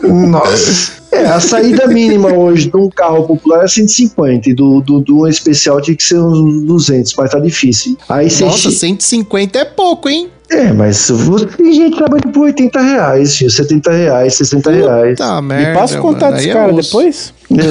Nossa. 0.03 0.93
É, 1.11 1.25
a 1.27 1.39
saída 1.39 1.87
mínima 1.87 2.29
hoje 2.33 2.69
de 2.69 2.75
um 2.77 2.89
carro 2.89 3.23
popular 3.25 3.63
é 3.63 3.67
150 3.67 4.49
e 4.49 4.53
do, 4.53 4.81
do, 4.81 4.99
do 4.99 5.27
especial 5.27 5.79
tinha 5.81 5.95
que 5.95 6.03
ser 6.03 6.19
uns 6.19 6.63
200, 6.65 7.13
mas 7.17 7.31
tá 7.31 7.39
difícil. 7.39 7.97
Aí 8.09 8.25
Nossa, 8.41 8.69
che- 8.69 8.75
150 8.75 9.59
é 9.59 9.65
pouco, 9.65 10.09
hein? 10.09 10.29
É, 10.49 10.71
mas 10.73 11.09
você, 11.09 11.45
tem 11.47 11.73
gente 11.73 11.97
trabalhando 11.97 12.31
por 12.31 12.41
80 12.45 12.79
reais, 12.79 13.35
filho, 13.35 13.49
70 13.49 13.91
reais, 13.91 14.35
60 14.35 14.71
reais. 14.71 15.17
Tá, 15.17 15.41
Me 15.41 15.47
merda. 15.47 15.79
passa 15.79 15.97
o 15.99 16.01
contato 16.01 16.35
aí 16.35 16.49
é 16.49 16.53
cara 16.53 16.73
osso. 16.73 16.81
depois. 16.83 17.33
Nossa. 17.49 17.65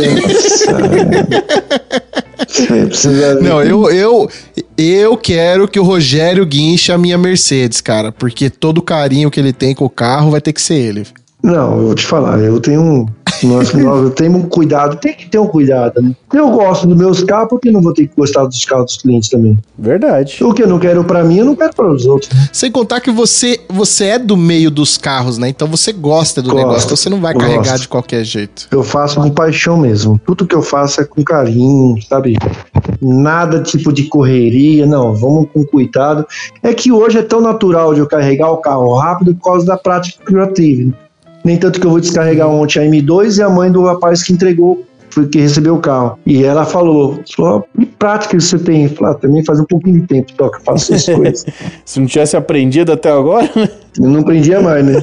É, 2.57 3.35
Não, 3.43 3.63
eu, 3.63 3.91
eu, 3.91 4.29
eu 4.77 5.17
quero 5.17 5.67
que 5.69 5.79
o 5.79 5.83
Rogério 5.83 6.45
guinche 6.45 6.93
a 6.93 6.99
minha 6.99 7.17
Mercedes, 7.19 7.81
cara. 7.81 8.13
Porque 8.13 8.51
todo 8.51 8.79
o 8.79 8.83
carinho 8.83 9.31
que 9.31 9.41
ele 9.41 9.53
tem 9.53 9.75
com 9.75 9.85
o 9.85 9.91
carro 9.91 10.31
vai 10.31 10.41
ter 10.41 10.53
que 10.53 10.61
ser 10.63 10.75
ele. 10.75 11.07
Não, 11.45 11.77
eu 11.77 11.87
vou 11.89 11.95
te 11.95 12.07
falar, 12.07 12.41
eu 12.41 12.59
tenho 12.59 12.81
um. 12.81 13.07
Nós, 13.43 13.71
nós 13.75 14.15
tenho 14.15 14.35
um 14.35 14.49
cuidado, 14.49 14.97
tem 14.97 15.12
que 15.12 15.29
ter 15.29 15.39
um 15.39 15.47
cuidado, 15.47 16.01
né? 16.01 16.16
Eu 16.33 16.51
gosto 16.51 16.87
dos 16.87 16.97
meus 16.97 17.23
carros, 17.23 17.51
porque 17.51 17.71
não 17.71 17.83
vou 17.83 17.93
ter 17.93 18.09
que 18.09 18.16
gostar 18.16 18.47
dos 18.47 18.65
carros 18.65 18.87
dos 18.87 18.97
clientes 18.97 19.29
também. 19.29 19.59
Verdade. 19.79 20.43
O 20.43 20.55
que 20.55 20.62
eu 20.62 20.66
não 20.66 20.79
quero 20.79 21.05
pra 21.05 21.23
mim, 21.23 21.37
eu 21.41 21.45
não 21.45 21.55
quero 21.55 21.75
para 21.75 21.93
os 21.93 22.07
outros. 22.07 22.31
Sem 22.51 22.73
contar 22.73 23.01
que 23.03 23.11
você, 23.11 23.61
você 23.69 24.07
é 24.07 24.19
do 24.19 24.39
meio 24.39 24.71
dos 24.71 24.97
carros, 24.97 25.37
né? 25.37 25.51
Então 25.51 25.69
você 25.69 25.93
gosta 25.93 26.41
do 26.41 26.49
Gosto, 26.49 26.59
negócio. 26.62 26.85
Então 26.87 26.97
você 26.97 27.11
não 27.11 27.21
vai 27.21 27.35
gosto. 27.35 27.47
carregar 27.47 27.79
de 27.79 27.89
qualquer 27.89 28.25
jeito. 28.25 28.66
Eu 28.71 28.83
faço 28.83 29.21
com 29.21 29.29
paixão 29.29 29.77
mesmo. 29.77 30.19
Tudo 30.25 30.47
que 30.47 30.55
eu 30.55 30.62
faço 30.62 31.03
é 31.03 31.05
com 31.05 31.23
carinho, 31.23 32.01
sabe? 32.09 32.39
Nada 33.03 33.62
tipo 33.62 33.93
de 33.93 34.05
correria, 34.05 34.87
não. 34.87 35.15
Vamos 35.15 35.49
com 35.53 35.62
cuidado. 35.62 36.27
É 36.62 36.73
que 36.73 36.91
hoje 36.91 37.19
é 37.19 37.23
tão 37.23 37.43
natural 37.43 37.93
de 37.93 38.01
eu 38.01 38.07
carregar 38.07 38.51
o 38.51 38.57
carro 38.57 38.95
rápido 38.95 39.35
por 39.35 39.51
causa 39.51 39.66
da 39.66 39.77
prática 39.77 40.25
que 40.25 40.35
eu 40.35 40.39
já 40.39 40.51
tive. 40.51 40.95
Nem 41.45 41.59
tanto 41.59 41.79
que 41.79 41.87
eu 41.87 41.91
vou 41.91 42.01
descarregar 42.01 42.49
ontem 42.49 42.79
a 42.81 42.83
M2 42.91 43.39
e 43.39 43.43
a 43.43 43.51
mãe 43.51 43.71
do 43.71 43.85
rapaz 43.85 44.23
que 44.23 44.33
entregou, 44.33 44.85
foi 45.11 45.29
que 45.29 45.39
recebeu 45.41 45.77
o 45.77 45.81
carro. 45.81 46.19
E 46.27 46.43
ela 46.43 46.65
falou: 46.65 47.21
falou, 47.37 47.65
que 47.79 47.87
prática 47.87 48.39
você 48.39 48.59
tem? 48.59 48.89
Falei, 48.89 49.15
ah, 49.15 49.19
também 49.19 49.45
faz 49.45 49.61
um 49.61 49.65
pouquinho 49.65 50.01
de 50.01 50.07
tempo 50.07 50.33
só 50.37 50.49
que 50.49 50.57
eu 50.57 50.61
faço 50.62 50.95
essas 50.95 51.15
coisas. 51.15 51.47
Se 51.85 52.01
não 52.01 52.07
tivesse 52.07 52.37
aprendido 52.37 52.93
até 52.93 53.11
agora. 53.11 53.49
né? 53.55 53.69
Eu 53.99 54.09
não 54.09 54.23
prendia 54.23 54.61
mais, 54.61 54.85
né? 54.85 55.03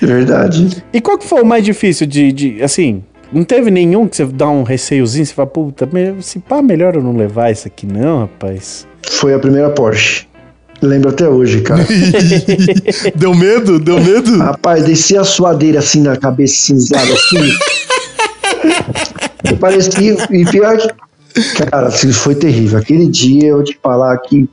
Verdade. 0.00 0.84
E 0.92 1.00
qual 1.00 1.18
que 1.18 1.24
foi 1.24 1.42
o 1.42 1.46
mais 1.46 1.64
difícil 1.64 2.06
de, 2.06 2.32
de, 2.32 2.62
assim, 2.62 3.02
não 3.32 3.44
teve 3.44 3.70
nenhum 3.70 4.06
que 4.06 4.16
você 4.16 4.24
dá 4.26 4.48
um 4.48 4.62
receiozinho, 4.62 5.24
você 5.24 5.32
fala, 5.32 5.48
puta, 5.48 5.88
se 6.20 6.38
pá, 6.38 6.62
melhor 6.62 6.94
eu 6.94 7.02
não 7.02 7.16
levar 7.16 7.50
isso 7.50 7.66
aqui 7.66 7.86
não, 7.86 8.20
rapaz. 8.20 8.86
Foi 9.02 9.34
a 9.34 9.38
primeira 9.38 9.70
Porsche. 9.70 10.26
Lembro 10.82 11.10
até 11.10 11.28
hoje, 11.28 11.62
cara. 11.62 11.86
Deu 13.14 13.34
medo? 13.34 13.78
Deu 13.78 14.00
medo? 14.00 14.38
Rapaz, 14.38 14.84
descia 14.84 15.22
a 15.22 15.24
suadeira 15.24 15.78
assim 15.78 16.02
na 16.02 16.16
cabeça 16.16 16.54
cinzada 16.56 17.12
assim. 17.12 17.52
Eu 19.50 19.56
parecia. 19.56 20.16
E 20.30 20.44
pior 20.44 20.76
que. 20.76 20.88
Cara, 21.64 21.88
assim, 21.88 22.12
foi 22.12 22.34
terrível. 22.34 22.78
Aquele 22.78 23.06
dia 23.08 23.48
eu 23.48 23.56
vou 23.56 23.64
te 23.64 23.78
falar 23.82 24.16
que. 24.18 24.48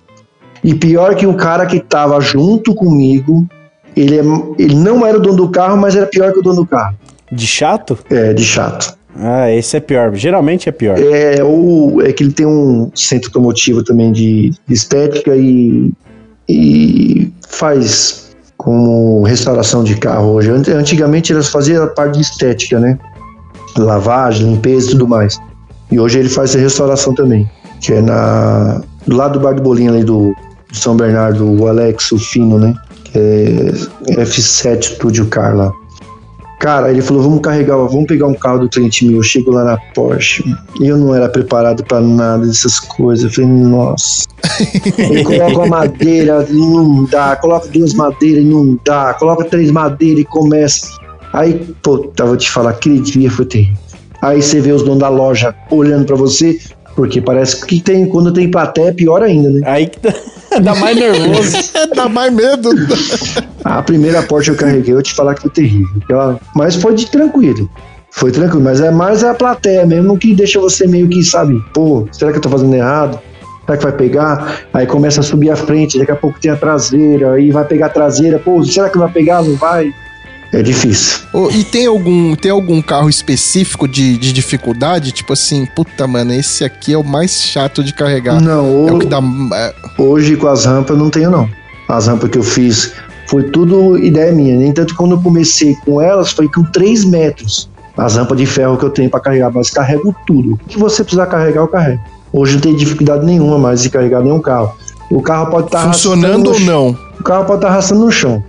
E 0.63 0.73
pior 0.73 1.15
que 1.15 1.25
o 1.25 1.33
cara 1.33 1.65
que 1.65 1.79
tava 1.79 2.19
junto 2.21 2.73
comigo, 2.73 3.45
ele, 3.95 4.17
é, 4.17 4.23
ele 4.57 4.75
não 4.75 5.05
era 5.05 5.17
o 5.17 5.21
dono 5.21 5.35
do 5.35 5.49
carro, 5.49 5.77
mas 5.77 5.95
era 5.95 6.05
pior 6.05 6.31
que 6.31 6.39
o 6.39 6.41
dono 6.41 6.61
do 6.61 6.65
carro. 6.65 6.95
De 7.29 7.45
chato? 7.45 7.97
É, 8.09 8.33
de 8.33 8.45
chato. 8.45 8.97
Ah, 9.15 9.51
esse 9.51 9.75
é 9.75 9.79
pior. 9.79 10.15
Geralmente 10.15 10.69
é 10.69 10.71
pior. 10.71 10.97
É, 10.97 11.43
o, 11.43 12.01
é 12.01 12.13
que 12.13 12.23
ele 12.23 12.31
tem 12.31 12.45
um 12.45 12.89
centro 12.95 13.29
automotivo 13.29 13.83
também 13.83 14.11
de, 14.11 14.51
de 14.65 14.73
estética 14.73 15.35
e, 15.35 15.91
e 16.49 17.31
faz 17.47 18.35
como 18.57 19.23
restauração 19.23 19.83
de 19.83 19.95
carro 19.95 20.31
hoje. 20.33 20.49
Ant- 20.49 20.69
Antigamente 20.69 21.33
eles 21.33 21.49
faziam 21.49 21.83
a 21.83 21.87
parte 21.87 22.15
de 22.15 22.21
estética, 22.21 22.79
né? 22.79 22.97
Lavagem, 23.77 24.47
limpeza 24.47 24.87
e 24.87 24.91
tudo 24.91 25.07
mais. 25.07 25.37
E 25.91 25.99
hoje 25.99 26.19
ele 26.19 26.29
faz 26.29 26.55
a 26.55 26.59
restauração 26.59 27.13
também, 27.13 27.49
que 27.81 27.93
é 27.93 28.01
na, 28.01 28.81
do 29.05 29.15
lado 29.15 29.33
do 29.39 29.43
Bar 29.43 29.53
do 29.55 29.61
Bolinho 29.61 29.93
ali 29.93 30.03
do, 30.03 30.33
do 30.69 30.75
São 30.77 30.95
Bernardo, 30.95 31.45
o 31.59 31.67
Alex, 31.67 32.11
o 32.11 32.17
Fino, 32.19 32.57
né? 32.59 32.73
Que 33.05 33.19
é 34.09 34.23
F7 34.23 34.95
Studio 34.95 35.25
Car 35.27 35.55
lá. 35.55 35.71
Cara, 36.64 36.90
ele 36.90 37.02
falou: 37.02 37.23
vamos 37.23 37.41
carregar, 37.41 37.76
vamos 37.76 38.06
pegar 38.06 38.26
um 38.26 38.34
carro 38.34 38.60
do 38.60 38.69
cliente 38.69 39.06
meu. 39.06 39.18
Eu 39.18 39.23
chego 39.23 39.52
lá 39.52 39.65
na 39.65 39.77
Porsche. 39.94 40.45
E 40.80 40.88
eu 40.88 40.95
não 40.95 41.14
era 41.14 41.27
preparado 41.27 41.84
pra 41.84 41.99
nada 41.99 42.48
dessas 42.48 42.80
coisas. 42.80 43.26
Eu 43.26 43.31
falei, 43.31 43.49
nossa. 43.49 44.23
Ele 44.98 45.26
coloca 45.26 45.57
uma 45.57 45.68
madeira 45.68 46.48
e 46.49 46.53
não 46.53 47.03
dá. 47.03 47.35
Coloca 47.35 47.68
duas 47.68 47.94
madeiras 47.94 48.45
e 48.45 48.48
não 48.48 48.80
dá. 48.85 49.14
Coloca 49.15 49.44
três 49.44 49.69
madeiras 49.72 50.22
e 50.22 50.23
começa. 50.23 50.88
Aí, 51.34 51.53
pô, 51.81 51.98
tá, 51.98 52.23
vou 52.23 52.38
te 52.38 52.49
falar, 52.49 52.69
aquele 52.69 53.02
dia 53.02 53.30
foi 53.30 53.45
terrível. 53.45 53.77
Aí 54.22 54.41
você 54.41 54.61
vê 54.61 54.72
os 54.72 54.84
donos 54.84 54.99
da 54.99 55.10
loja 55.10 55.53
olhando 55.69 56.06
pra 56.06 56.15
você, 56.15 56.57
porque 56.95 57.19
parece 57.19 57.65
que 57.65 57.81
tem, 57.81 58.06
quando 58.06 58.31
tem 58.31 58.49
plateia 58.49 58.88
é 58.88 58.94
pior 58.94 59.22
ainda, 59.22 59.49
né? 59.49 59.61
Aí 59.65 59.88
que 59.88 59.99
dá, 59.99 60.14
dá 60.61 60.75
mais 60.75 60.95
nervoso. 60.97 61.57
Dá 61.95 62.09
mais 62.09 62.34
medo. 62.34 62.69
A 63.63 63.81
primeira 63.81 64.21
Porsche 64.23 64.51
eu 64.51 64.55
carreguei, 64.55 64.93
eu 64.93 65.01
te 65.01 65.13
falar 65.13 65.35
que 65.35 65.41
foi 65.41 65.51
terrível. 65.51 66.01
Ela- 66.09 66.39
mas 66.55 66.75
foi 66.75 66.93
de 66.95 67.09
tranquilo. 67.09 67.69
Foi 68.11 68.31
tranquilo, 68.31 68.61
mas 68.63 68.80
é 68.81 68.91
mais 68.91 69.23
a 69.23 69.34
plateia 69.34 69.85
mesmo 69.85 70.17
que 70.17 70.35
deixa 70.35 70.59
você 70.59 70.85
meio 70.88 71.07
que, 71.09 71.23
sabe, 71.23 71.59
pô, 71.73 72.07
será 72.11 72.31
que 72.31 72.38
eu 72.38 72.41
tô 72.41 72.49
fazendo 72.49 72.73
errado? 72.75 73.19
Será 73.65 73.77
que 73.77 73.84
vai 73.84 73.91
pegar? 73.93 74.59
Aí 74.73 74.85
começa 74.85 75.21
a 75.21 75.23
subir 75.23 75.49
a 75.49 75.55
frente, 75.55 75.97
daqui 75.97 76.11
a 76.11 76.15
pouco 76.15 76.39
tem 76.39 76.51
a 76.51 76.55
traseira, 76.55 77.31
aí 77.34 77.49
vai 77.49 77.65
pegar 77.65 77.88
a 77.88 77.89
traseira, 77.89 78.38
pô, 78.38 78.63
será 78.63 78.89
que 78.89 78.97
vai 78.97 79.09
pegar? 79.11 79.41
Não 79.41 79.55
vai? 79.55 79.91
É 80.53 80.61
difícil. 80.61 81.19
Ô, 81.34 81.49
e 81.49 81.63
tem 81.63 81.88
algum, 81.88 82.35
tem 82.35 82.51
algum 82.51 82.80
carro 82.80 83.09
específico 83.09 83.88
de, 83.88 84.17
de 84.19 84.31
dificuldade? 84.31 85.11
Tipo 85.11 85.34
assim, 85.34 85.65
puta, 85.65 86.05
mano, 86.05 86.31
esse 86.31 86.63
aqui 86.63 86.93
é 86.93 86.97
o 86.97 87.03
mais 87.03 87.41
chato 87.41 87.84
de 87.84 87.91
carregar. 87.93 88.39
Não, 88.39 88.88
É 88.88 88.91
o 88.91 88.95
o- 88.95 88.99
que 88.99 89.07
dá. 89.07 89.19
é, 89.55 89.73
Hoje 89.97 90.35
com 90.38 90.47
as 90.47 90.65
rampas 90.65 90.91
eu 90.91 90.97
não 91.03 91.09
tenho 91.09 91.31
não. 91.31 91.49
As 91.89 92.05
rampas 92.07 92.30
que 92.30 92.38
eu 92.38 92.43
fiz 92.43 92.93
foi 93.27 93.43
tudo 93.49 93.97
ideia 93.97 94.31
minha. 94.31 94.55
Nem 94.55 94.71
tanto 94.71 94.93
que 94.93 94.97
quando 94.97 95.13
eu 95.15 95.21
comecei 95.21 95.75
com 95.84 95.99
elas 95.99 96.31
foi 96.31 96.47
com 96.47 96.63
3 96.63 97.03
metros. 97.03 97.67
As 97.97 98.15
rampas 98.15 98.38
de 98.38 98.45
ferro 98.45 98.77
que 98.77 98.85
eu 98.85 98.89
tenho 98.91 99.09
para 99.09 99.19
carregar, 99.19 99.51
mas 99.51 99.71
carrego 99.71 100.15
tudo. 100.27 100.53
O 100.53 100.57
que 100.67 100.77
você 100.77 101.03
precisar 101.03 101.25
carregar, 101.25 101.61
eu 101.61 101.67
carrego. 101.67 101.99
Hoje 102.31 102.53
não 102.53 102.61
tem 102.61 102.75
dificuldade 102.75 103.25
nenhuma 103.25 103.57
mais 103.57 103.81
de 103.81 103.89
carregar 103.89 104.21
nenhum 104.21 104.39
carro. 104.39 104.71
O 105.09 105.21
carro 105.21 105.47
pode 105.51 105.67
estar 105.67 105.88
funcionando 105.91 106.51
ou 106.51 106.59
não? 106.59 106.97
O 107.19 107.23
carro 107.23 107.45
pode 107.45 107.57
estar 107.59 107.69
arrastando 107.69 108.01
no 108.05 108.11
chão. 108.11 108.43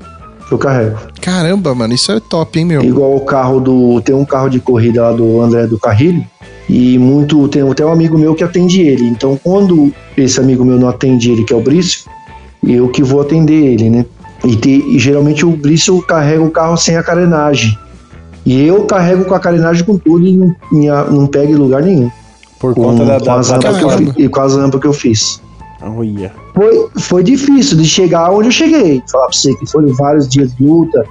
Eu 0.50 0.58
carrego. 0.58 0.98
Caramba, 1.20 1.74
mano, 1.74 1.94
isso 1.94 2.12
é 2.12 2.20
top, 2.20 2.58
hein, 2.58 2.64
meu? 2.66 2.82
Igual 2.82 3.16
o 3.16 3.20
carro 3.20 3.60
do. 3.60 4.00
Tem 4.02 4.14
um 4.14 4.24
carro 4.24 4.48
de 4.48 4.60
corrida 4.60 5.02
lá 5.02 5.12
do 5.12 5.40
André 5.40 5.66
do 5.66 5.78
Carrilho. 5.78 6.24
E 6.68 6.98
muito. 6.98 7.48
Tem 7.48 7.62
até 7.68 7.84
um 7.84 7.90
amigo 7.92 8.18
meu 8.18 8.34
que 8.34 8.44
atende 8.44 8.80
ele. 8.82 9.04
Então, 9.04 9.38
quando 9.42 9.92
esse 10.16 10.38
amigo 10.38 10.64
meu 10.64 10.78
não 10.78 10.88
atende 10.88 11.30
ele, 11.30 11.44
que 11.44 11.52
é 11.52 11.56
o 11.56 11.60
Brício, 11.62 12.02
eu 12.66 12.88
que 12.88 13.02
vou 13.02 13.20
atender 13.20 13.54
ele, 13.72 13.88
né? 13.90 14.04
E, 14.44 14.54
te- 14.56 14.84
e 14.88 14.98
geralmente 14.98 15.46
o 15.46 15.50
Brício 15.50 16.00
carrega 16.02 16.42
o 16.42 16.50
carro 16.50 16.76
sem 16.76 16.96
a 16.96 17.02
carenagem. 17.02 17.76
E 18.44 18.66
eu 18.66 18.84
carrego 18.84 19.24
com 19.24 19.34
a 19.34 19.40
carenagem 19.40 19.82
com 19.84 19.96
tudo 19.96 20.26
e 20.26 20.36
não, 20.36 20.54
não, 21.10 21.26
pega 21.26 21.50
em 21.50 21.54
lugar 21.56 21.82
nenhum. 21.82 22.10
Por 22.60 22.74
Com, 22.74 22.82
conta 22.82 23.04
da, 23.06 23.18
com 23.18 23.24
da 23.24 23.34
as 23.36 23.48
rampas 23.50 23.76
que 23.78 23.82
eu 23.84 24.12
e 24.18 24.28
com 24.28 24.40
as 24.40 24.54
rampas 24.54 24.80
que 24.80 24.86
eu 24.86 24.92
fiz. 24.92 25.40
Foi, 26.55 26.89
foi 26.98 27.23
difícil 27.23 27.77
de 27.77 27.85
chegar 27.85 28.31
onde 28.31 28.48
eu 28.48 28.52
cheguei. 28.52 29.02
Falar 29.11 29.27
pra 29.27 29.36
você 29.36 29.55
que 29.55 29.66
foram 29.66 29.93
vários 29.94 30.28
dias 30.28 30.55
de 30.55 30.65
luta. 30.65 31.05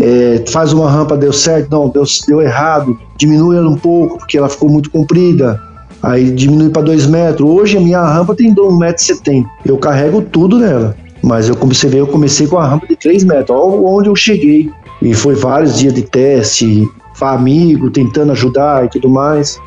É, 0.00 0.44
faz 0.48 0.72
uma 0.72 0.88
rampa, 0.88 1.16
deu 1.16 1.32
certo, 1.32 1.70
não, 1.70 1.88
deu, 1.88 2.04
deu 2.26 2.40
errado. 2.40 2.98
Diminui 3.16 3.56
ela 3.56 3.68
um 3.68 3.76
pouco, 3.76 4.18
porque 4.18 4.38
ela 4.38 4.48
ficou 4.48 4.68
muito 4.68 4.90
comprida. 4.90 5.60
Aí 6.02 6.30
diminui 6.30 6.70
para 6.70 6.82
2 6.82 7.06
metros. 7.06 7.48
Hoje 7.48 7.76
a 7.76 7.80
minha 7.80 8.04
rampa 8.04 8.34
tem 8.34 8.54
1,70m. 8.54 9.44
Eu 9.64 9.76
carrego 9.78 10.22
tudo 10.22 10.58
nela. 10.58 10.96
Mas 11.22 11.48
eu 11.48 11.56
comecei 11.56 11.90
eu 12.00 12.06
comecei 12.06 12.46
com 12.46 12.58
a 12.58 12.66
rampa 12.66 12.86
de 12.86 12.96
3 12.96 13.24
metros. 13.24 13.58
Onde 13.58 14.08
eu 14.08 14.14
cheguei. 14.14 14.70
E 15.02 15.14
foi 15.14 15.34
vários 15.34 15.78
dias 15.78 15.94
de 15.94 16.02
teste, 16.02 16.88
amigo, 17.20 17.90
tentando 17.90 18.32
ajudar 18.32 18.84
e 18.84 18.88
tudo 18.88 19.08
mais. 19.08 19.60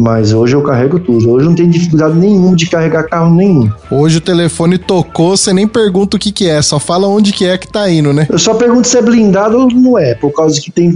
Mas 0.00 0.32
hoje 0.32 0.56
eu 0.56 0.62
carrego 0.62 0.98
tudo. 0.98 1.30
Hoje 1.30 1.44
não 1.44 1.54
tem 1.54 1.68
dificuldade 1.68 2.16
nenhuma 2.16 2.56
de 2.56 2.66
carregar 2.70 3.02
carro 3.02 3.34
nenhum. 3.34 3.70
Hoje 3.90 4.16
o 4.16 4.20
telefone 4.22 4.78
tocou, 4.78 5.36
você 5.36 5.52
nem 5.52 5.68
pergunta 5.68 6.16
o 6.16 6.18
que 6.18 6.32
que 6.32 6.48
é, 6.48 6.62
só 6.62 6.80
fala 6.80 7.06
onde 7.06 7.34
que 7.34 7.44
é 7.44 7.58
que 7.58 7.70
tá 7.70 7.90
indo, 7.90 8.10
né? 8.10 8.26
Eu 8.30 8.38
só 8.38 8.54
pergunto 8.54 8.88
se 8.88 8.96
é 8.96 9.02
blindado 9.02 9.58
ou 9.58 9.70
não 9.70 9.98
é, 9.98 10.14
por 10.14 10.32
causa 10.32 10.58
que 10.58 10.70
tem 10.70 10.90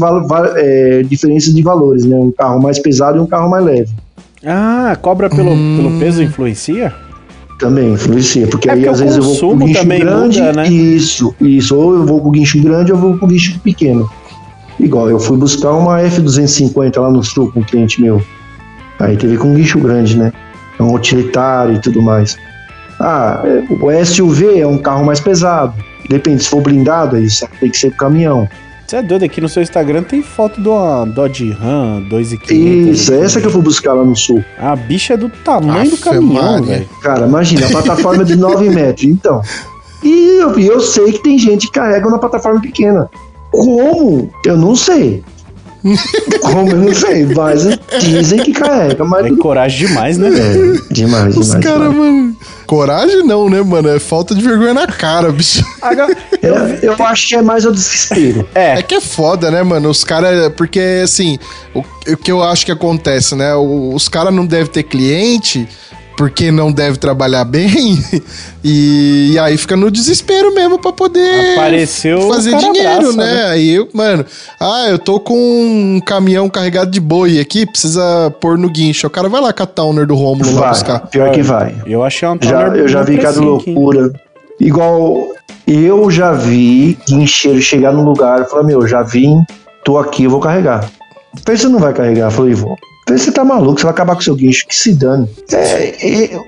é, 0.56 1.02
diferença 1.02 1.52
de 1.52 1.62
valores, 1.62 2.06
né? 2.06 2.16
Um 2.16 2.32
carro 2.32 2.62
mais 2.62 2.78
pesado 2.78 3.18
e 3.18 3.20
um 3.20 3.26
carro 3.26 3.50
mais 3.50 3.62
leve. 3.62 3.90
Ah, 4.42 4.96
cobra 5.02 5.28
pelo, 5.28 5.50
pelo 5.50 5.98
peso 5.98 6.22
influencia? 6.22 6.94
Também 7.58 7.92
influencia, 7.92 8.46
porque 8.46 8.70
É 8.70 8.72
aí 8.72 8.78
porque 8.78 8.88
às 8.88 9.00
vezes 9.00 9.16
eu 9.18 9.22
vou 9.22 9.36
com 9.38 9.46
o 9.48 9.56
guincho 9.66 9.84
grande. 9.84 10.40
muda, 10.40 10.52
né? 10.54 10.66
Isso, 10.66 11.34
isso. 11.42 11.76
Ou 11.76 11.94
eu 11.94 12.06
vou 12.06 12.22
com 12.22 12.28
o 12.28 12.32
guincho 12.32 12.58
grande 12.62 12.90
ou 12.90 12.96
eu 12.96 13.02
vou 13.02 13.18
com 13.18 13.26
o 13.26 13.28
guincho 13.28 13.60
pequeno. 13.60 14.08
Igual, 14.80 15.10
eu 15.10 15.20
fui 15.20 15.36
buscar 15.36 15.72
uma 15.72 16.00
F250 16.00 16.98
lá 16.98 17.10
no 17.10 17.22
sul 17.22 17.52
com 17.52 17.60
um 17.60 17.62
cliente 17.62 18.00
meu. 18.00 18.22
Aí 19.04 19.16
teve 19.16 19.36
com 19.36 19.48
um 19.48 19.54
guincho 19.54 19.78
grande, 19.78 20.16
né? 20.16 20.32
É 20.78 20.82
um 20.82 20.94
utilitário 20.94 21.74
e 21.74 21.80
tudo 21.80 22.02
mais. 22.02 22.36
Ah, 23.00 23.42
o 23.70 24.04
SUV 24.04 24.60
é 24.60 24.66
um 24.66 24.78
carro 24.78 25.04
mais 25.04 25.20
pesado. 25.20 25.74
Depende, 26.08 26.42
se 26.42 26.50
for 26.50 26.60
blindado, 26.60 27.16
aí 27.16 27.24
isso 27.24 27.46
tem 27.60 27.70
que 27.70 27.76
ser 27.76 27.90
pro 27.90 27.98
caminhão. 27.98 28.48
Você 28.86 28.96
é 28.96 29.02
doido, 29.02 29.24
aqui 29.24 29.40
no 29.40 29.48
seu 29.48 29.62
Instagram 29.62 30.02
tem 30.02 30.22
foto 30.22 30.60
de 30.60 30.68
uma 30.68 31.06
Dodge 31.06 31.50
Ram 31.52 32.02
2500. 32.02 33.00
Isso, 33.00 33.14
é 33.14 33.20
essa 33.20 33.40
que 33.40 33.46
eu 33.46 33.50
fui 33.50 33.62
buscar 33.62 33.94
lá 33.94 34.04
no 34.04 34.14
sul. 34.14 34.44
A 34.58 34.76
bicha 34.76 35.14
é 35.14 35.16
do 35.16 35.30
tamanho 35.30 35.88
do 35.88 35.94
Afe 35.94 36.02
caminhão, 36.02 36.62
velho. 36.62 36.86
Cara, 37.02 37.26
imagina, 37.26 37.66
a 37.66 37.70
plataforma 37.70 38.22
é 38.22 38.26
de 38.26 38.36
9 38.36 38.68
metros, 38.70 39.06
então. 39.06 39.40
E 40.02 40.38
eu, 40.38 40.58
e 40.58 40.66
eu 40.66 40.80
sei 40.80 41.12
que 41.12 41.22
tem 41.22 41.38
gente 41.38 41.66
que 41.66 41.72
carrega 41.72 42.08
na 42.10 42.18
plataforma 42.18 42.60
pequena. 42.60 43.08
Como? 43.50 44.30
Eu 44.44 44.58
não 44.58 44.76
sei. 44.76 45.24
Como 46.40 46.70
eu 46.70 46.76
não 46.78 46.94
sei, 46.94 47.26
mas 47.26 47.62
dizem 48.00 48.38
que 48.42 48.52
carrega, 48.52 49.04
mas. 49.04 49.26
É 49.26 49.30
coragem 49.36 49.86
demais, 49.86 50.16
né? 50.18 50.28
É, 50.28 50.92
demais, 50.94 51.36
Os 51.36 51.46
demais. 51.48 51.64
caras, 51.64 51.94
mano. 51.94 52.36
Coragem 52.66 53.22
não, 53.24 53.50
né, 53.50 53.60
mano? 53.62 53.88
É 53.90 53.98
falta 53.98 54.34
de 54.34 54.40
vergonha 54.42 54.72
na 54.72 54.86
cara, 54.86 55.30
bicho. 55.30 55.62
Agora, 55.82 56.16
eu 56.42 56.56
É, 56.56 56.78
eu 56.82 56.94
acho 57.06 57.28
que 57.28 57.34
é 57.36 57.42
mais 57.42 57.66
o 57.66 57.72
desespero. 57.72 58.48
É 58.54 58.78
é, 58.78 58.82
que 58.82 58.94
é 58.94 59.00
foda, 59.00 59.50
né, 59.50 59.62
mano? 59.62 59.90
Os 59.90 60.02
caras. 60.04 60.50
Porque, 60.56 61.02
assim, 61.04 61.38
o, 61.74 61.80
o 61.80 62.16
que 62.16 62.32
eu 62.32 62.42
acho 62.42 62.64
que 62.64 62.72
acontece, 62.72 63.34
né? 63.34 63.54
o- 63.54 63.92
os 63.94 64.08
caras 64.08 64.32
não 64.34 64.46
devem 64.46 64.66
ter 64.72 64.82
cliente 64.84 65.68
porque 66.16 66.50
não 66.50 66.70
deve 66.72 66.98
trabalhar 66.98 67.44
bem. 67.44 67.70
E, 68.66 69.32
e 69.34 69.38
aí 69.38 69.58
fica 69.58 69.76
no 69.76 69.90
desespero 69.90 70.54
mesmo 70.54 70.78
pra 70.80 70.90
poder 70.90 71.52
Apareceu 71.52 72.28
fazer 72.28 72.56
dinheiro, 72.56 73.10
abraça, 73.10 73.16
né? 73.18 73.34
né? 73.34 73.44
Aí, 73.48 73.74
eu, 73.74 73.86
mano, 73.92 74.24
ah, 74.58 74.86
eu 74.88 74.98
tô 74.98 75.20
com 75.20 75.34
um 75.36 76.00
caminhão 76.00 76.48
carregado 76.48 76.90
de 76.90 76.98
boi 76.98 77.38
aqui, 77.38 77.66
precisa 77.66 78.34
pôr 78.40 78.56
no 78.56 78.70
guincho. 78.70 79.06
O 79.06 79.10
cara 79.10 79.28
vai 79.28 79.42
lá 79.42 79.52
com 79.52 79.62
a 79.62 79.66
Towner 79.66 80.06
do 80.06 80.14
Rômulo 80.14 80.50
lá 80.54 80.60
Vai, 80.62 80.70
buscar. 80.70 81.00
pior 81.08 81.30
que 81.30 81.42
vai. 81.42 81.76
eu 81.84 82.02
achei 82.02 82.26
uma 82.26 82.38
Já, 82.40 82.68
eu 82.68 82.88
já 82.88 83.02
vi 83.02 83.18
cada 83.18 83.38
loucura. 83.38 84.10
Igual 84.58 85.28
eu 85.66 86.10
já 86.10 86.32
vi 86.32 86.96
guincheiro 87.06 87.60
chegar 87.60 87.92
num 87.92 88.04
lugar 88.04 88.40
e 88.40 88.44
falar: 88.48 88.62
Meu, 88.62 88.86
já 88.86 89.02
vim, 89.02 89.42
tô 89.84 89.98
aqui, 89.98 90.24
eu 90.24 90.30
vou 90.30 90.40
carregar. 90.40 90.88
Falei, 91.44 91.60
você 91.60 91.68
não 91.68 91.78
vai 91.78 91.92
carregar? 91.92 92.28
Eu 92.28 92.30
falei, 92.30 92.54
vou. 92.54 92.76
Você 93.08 93.30
tá 93.30 93.44
maluco, 93.44 93.78
você 93.78 93.84
vai 93.84 93.92
acabar 93.92 94.14
com 94.14 94.22
seu 94.22 94.34
guincho, 94.34 94.66
que 94.66 94.74
se 94.74 94.94
dane. 94.94 95.28
É, 95.52 95.88
é, 95.88 96.40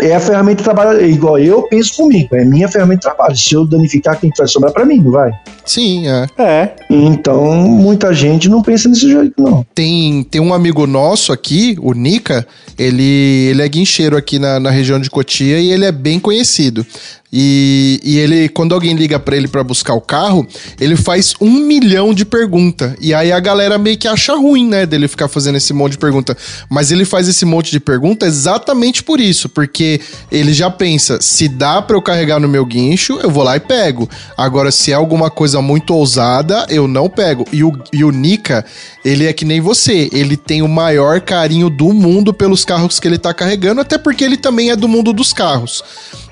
é 0.00 0.14
a 0.14 0.20
ferramenta 0.20 0.58
de 0.58 0.64
trabalho, 0.64 1.04
igual 1.04 1.38
eu 1.38 1.62
penso 1.64 1.96
comigo, 1.96 2.34
é 2.34 2.44
minha 2.44 2.68
ferramenta 2.68 3.00
de 3.00 3.14
trabalho. 3.14 3.36
Se 3.36 3.54
eu 3.54 3.66
danificar, 3.66 4.18
quem 4.18 4.30
que 4.30 4.38
vai 4.38 4.46
sobrar 4.46 4.72
pra 4.72 4.84
mim, 4.84 4.98
não 4.98 5.12
vai? 5.12 5.30
Sim, 5.68 6.08
é. 6.08 6.26
É, 6.38 6.76
Então, 6.90 7.54
muita 7.54 8.12
gente 8.14 8.48
não 8.48 8.62
pensa 8.62 8.88
desse 8.88 9.08
jeito, 9.08 9.34
não. 9.36 9.64
Tem, 9.74 10.22
tem 10.24 10.40
um 10.40 10.54
amigo 10.54 10.86
nosso 10.86 11.30
aqui, 11.30 11.76
o 11.82 11.92
Nica, 11.92 12.46
ele, 12.78 13.48
ele 13.50 13.62
é 13.62 13.68
guincheiro 13.68 14.16
aqui 14.16 14.38
na, 14.38 14.58
na 14.58 14.70
região 14.70 14.98
de 14.98 15.10
Cotia 15.10 15.60
e 15.60 15.70
ele 15.70 15.84
é 15.84 15.92
bem 15.92 16.18
conhecido. 16.18 16.86
E, 17.32 18.00
e 18.02 18.18
ele, 18.18 18.48
quando 18.48 18.74
alguém 18.74 18.94
liga 18.94 19.18
pra 19.18 19.36
ele 19.36 19.48
pra 19.48 19.62
buscar 19.62 19.92
o 19.94 20.00
carro, 20.00 20.46
ele 20.80 20.96
faz 20.96 21.34
um 21.40 21.50
milhão 21.50 22.14
de 22.14 22.24
perguntas. 22.24 22.94
E 23.00 23.12
aí 23.12 23.30
a 23.30 23.38
galera 23.38 23.76
meio 23.76 23.98
que 23.98 24.08
acha 24.08 24.34
ruim, 24.34 24.66
né, 24.66 24.86
dele 24.86 25.08
ficar 25.08 25.28
fazendo 25.28 25.56
esse 25.56 25.72
monte 25.74 25.92
de 25.92 25.98
pergunta. 25.98 26.36
Mas 26.70 26.90
ele 26.90 27.04
faz 27.04 27.28
esse 27.28 27.44
monte 27.44 27.70
de 27.70 27.80
pergunta 27.80 28.26
exatamente 28.26 29.02
por 29.02 29.20
isso, 29.20 29.48
porque 29.48 30.00
ele 30.32 30.54
já 30.54 30.70
pensa, 30.70 31.20
se 31.20 31.48
dá 31.48 31.82
pra 31.82 31.96
eu 31.96 32.02
carregar 32.02 32.40
no 32.40 32.48
meu 32.48 32.64
guincho, 32.64 33.18
eu 33.22 33.30
vou 33.30 33.44
lá 33.44 33.56
e 33.56 33.60
pego. 33.60 34.08
Agora, 34.36 34.70
se 34.70 34.90
é 34.90 34.94
alguma 34.94 35.30
coisa 35.30 35.57
muito 35.62 35.94
ousada, 35.94 36.66
eu 36.68 36.86
não 36.88 37.08
pego. 37.08 37.44
E 37.52 37.62
o, 37.64 37.72
e 37.92 38.04
o 38.04 38.10
Nika, 38.10 38.64
ele 39.04 39.26
é 39.26 39.32
que 39.32 39.44
nem 39.44 39.60
você, 39.60 40.08
ele 40.12 40.36
tem 40.36 40.62
o 40.62 40.68
maior 40.68 41.20
carinho 41.20 41.68
do 41.68 41.92
mundo 41.92 42.32
pelos 42.32 42.64
carros 42.64 42.98
que 43.00 43.06
ele 43.06 43.18
tá 43.18 43.32
carregando, 43.34 43.80
até 43.80 43.98
porque 43.98 44.24
ele 44.24 44.36
também 44.36 44.70
é 44.70 44.76
do 44.76 44.88
mundo 44.88 45.12
dos 45.12 45.32
carros. 45.32 45.82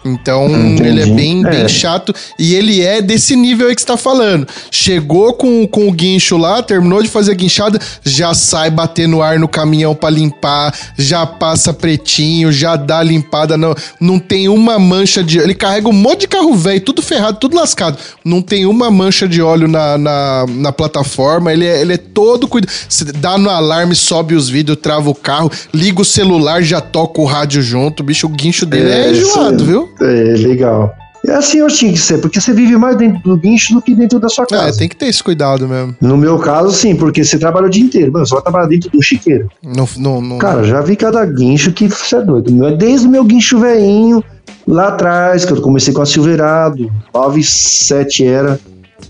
Então, 0.06 0.46
Entendi. 0.48 0.82
ele 0.88 1.02
é 1.02 1.06
bem, 1.06 1.42
bem 1.42 1.62
É. 1.62 1.68
chato. 1.68 2.14
E 2.38 2.54
ele 2.54 2.82
é 2.82 3.00
desse 3.02 3.34
nível 3.36 3.68
aí 3.68 3.74
que 3.74 3.80
você 3.80 3.86
tá 3.86 3.96
falando. 3.96 4.46
Chegou 4.70 5.32
com, 5.34 5.66
com 5.66 5.88
o 5.88 5.92
guincho 5.92 6.36
lá, 6.36 6.62
terminou 6.62 7.02
de 7.02 7.08
fazer 7.08 7.32
a 7.32 7.34
guinchada, 7.34 7.78
já 8.04 8.32
sai 8.34 8.70
bater 8.70 9.08
no 9.08 9.22
ar 9.22 9.38
no 9.38 9.48
caminhão 9.48 9.94
pra 9.94 10.10
limpar, 10.10 10.74
já 10.96 11.26
passa 11.26 11.72
pretinho, 11.72 12.52
já 12.52 12.76
dá 12.76 13.02
limpada. 13.02 13.56
Não, 13.56 13.74
não 14.00 14.18
tem 14.18 14.48
uma 14.48 14.78
mancha 14.78 15.22
de. 15.22 15.38
Ele 15.38 15.54
carrega 15.54 15.88
um 15.88 15.92
monte 15.92 16.20
de 16.20 16.28
carro 16.28 16.54
velho, 16.54 16.80
tudo 16.80 17.02
ferrado, 17.02 17.38
tudo 17.38 17.56
lascado. 17.56 17.98
Não 18.24 18.40
tem 18.42 18.66
uma 18.66 18.90
mancha 18.90 19.26
de 19.28 19.40
óleo 19.42 19.68
na, 19.68 19.98
na, 19.98 20.46
na 20.48 20.72
plataforma. 20.72 21.52
Ele 21.52 21.66
é, 21.66 21.80
ele 21.80 21.94
é 21.94 21.96
todo 21.98 22.46
cuidado. 22.48 22.72
Dá 23.18 23.36
no 23.38 23.50
alarme, 23.50 23.94
sobe 23.94 24.34
os 24.34 24.48
vídeos, 24.48 24.78
trava 24.80 25.10
o 25.10 25.14
carro, 25.14 25.50
liga 25.72 26.00
o 26.00 26.04
celular, 26.04 26.62
já 26.62 26.80
toca 26.80 27.20
o 27.20 27.24
rádio 27.24 27.62
junto. 27.62 28.02
Bicho, 28.02 28.26
o 28.26 28.30
guincho 28.30 28.64
dele 28.66 28.90
é, 28.90 29.10
enjoado, 29.10 29.62
é- 29.62 29.66
viu? 29.66 29.88
É, 30.00 30.34
legal. 30.38 30.94
É 31.26 31.32
assim 31.32 31.58
eu 31.58 31.66
tinha 31.66 31.92
que 31.92 31.98
ser, 31.98 32.18
porque 32.18 32.40
você 32.40 32.52
vive 32.52 32.76
mais 32.76 32.96
dentro 32.96 33.20
do 33.22 33.36
guincho 33.36 33.74
do 33.74 33.82
que 33.82 33.94
dentro 33.96 34.20
da 34.20 34.28
sua 34.28 34.44
É, 34.44 34.46
casa. 34.46 34.78
tem 34.78 34.88
que 34.88 34.94
ter 34.94 35.06
esse 35.06 35.20
cuidado 35.22 35.66
mesmo. 35.66 35.96
No 36.00 36.16
meu 36.16 36.38
caso, 36.38 36.70
sim, 36.72 36.94
porque 36.94 37.24
você 37.24 37.36
trabalha 37.36 37.66
o 37.66 37.70
dia 37.70 37.82
inteiro. 37.82 38.12
Mano, 38.12 38.24
você 38.24 38.34
vai 38.34 38.42
trabalhar 38.44 38.68
dentro 38.68 38.90
do 38.90 39.02
chiqueiro. 39.02 39.50
Não, 39.64 39.88
não, 39.96 40.20
não, 40.20 40.38
Cara, 40.38 40.62
já 40.62 40.80
vi 40.82 40.94
cada 40.94 41.24
guincho 41.26 41.72
que 41.72 41.88
você 41.88 42.16
é 42.16 42.20
doido. 42.22 42.52
Desde 42.76 43.08
o 43.08 43.10
meu 43.10 43.24
guincho 43.24 43.58
veinho, 43.58 44.22
lá 44.68 44.88
atrás, 44.88 45.44
que 45.44 45.52
eu 45.52 45.60
comecei 45.60 45.92
com 45.92 46.02
a 46.02 46.06
Silverado, 46.06 46.92
97 47.12 48.24
era. 48.24 48.60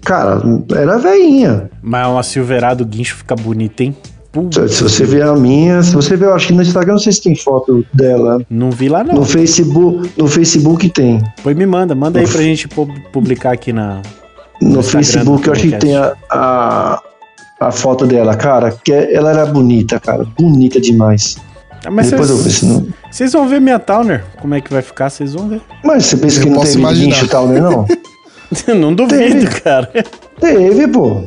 Cara, 0.02 0.40
era 0.74 0.98
veinha. 0.98 1.68
mas 1.82 2.06
uma 2.08 2.22
Silverado 2.22 2.84
guincho 2.86 3.16
fica 3.16 3.34
bonita, 3.34 3.82
hein? 3.82 3.94
Se 4.68 4.82
você 4.82 5.04
ver 5.04 5.22
a 5.22 5.34
minha, 5.34 5.82
se 5.82 5.94
você 5.94 6.16
ver, 6.16 6.26
eu 6.26 6.34
acho 6.34 6.48
que 6.48 6.52
no 6.52 6.62
Instagram, 6.62 6.92
não 6.94 6.98
sei 7.00 7.12
se 7.12 7.22
tem 7.22 7.34
foto 7.34 7.84
dela. 7.92 8.40
não 8.50 8.70
vi 8.70 8.88
lá 8.88 9.02
não. 9.04 9.14
No 9.14 9.24
Facebook, 9.24 10.10
no 10.16 10.26
Facebook 10.28 10.88
tem. 10.90 11.22
Pois 11.42 11.56
me 11.56 11.64
manda, 11.66 11.94
manda 11.94 12.18
aí 12.20 12.26
pra 12.28 12.42
gente 12.42 12.68
pu- 12.68 12.88
publicar 13.12 13.52
aqui 13.52 13.72
na. 13.72 14.02
No, 14.60 14.76
No 14.76 14.82
Facebook 14.82 15.46
eu 15.46 15.52
acho 15.52 15.62
que 15.62 15.76
tem 15.76 15.96
a, 15.96 16.14
a, 16.30 17.02
a 17.60 17.70
foto 17.70 18.06
dela, 18.06 18.34
cara, 18.36 18.70
que 18.70 18.92
é- 18.92 19.14
ela 19.14 19.30
era 19.30 19.46
bonita, 19.46 19.98
cara. 20.00 20.24
Bonita 20.38 20.80
demais. 20.80 21.36
Ah, 21.84 21.90
Mas 21.90 22.10
Depois 22.10 22.30
eu 22.30 22.36
ver 22.36 22.42
vocês 22.42 22.54
se 22.56 22.66
não. 22.66 22.86
vocês 23.10 23.32
vão 23.32 23.48
ver 23.48 23.60
minha 23.60 23.78
Towner, 23.78 24.24
como 24.40 24.54
é 24.54 24.60
que 24.60 24.72
vai 24.72 24.82
ficar, 24.82 25.08
vocês 25.10 25.34
vão 25.34 25.48
ver. 25.48 25.60
Mas 25.84 26.06
você 26.06 26.16
pensa 26.16 26.40
Eu 26.40 26.44
que 26.44 26.50
não 26.50 26.60
teve 26.62 26.78
imaginar. 26.78 27.16
guincho 27.20 27.46
né? 27.48 27.60
Não? 27.60 27.86
não 28.80 28.94
duvido, 28.94 29.16
Teve. 29.18 29.60
cara. 29.60 29.90
teve, 30.40 30.88
pô. 30.88 31.22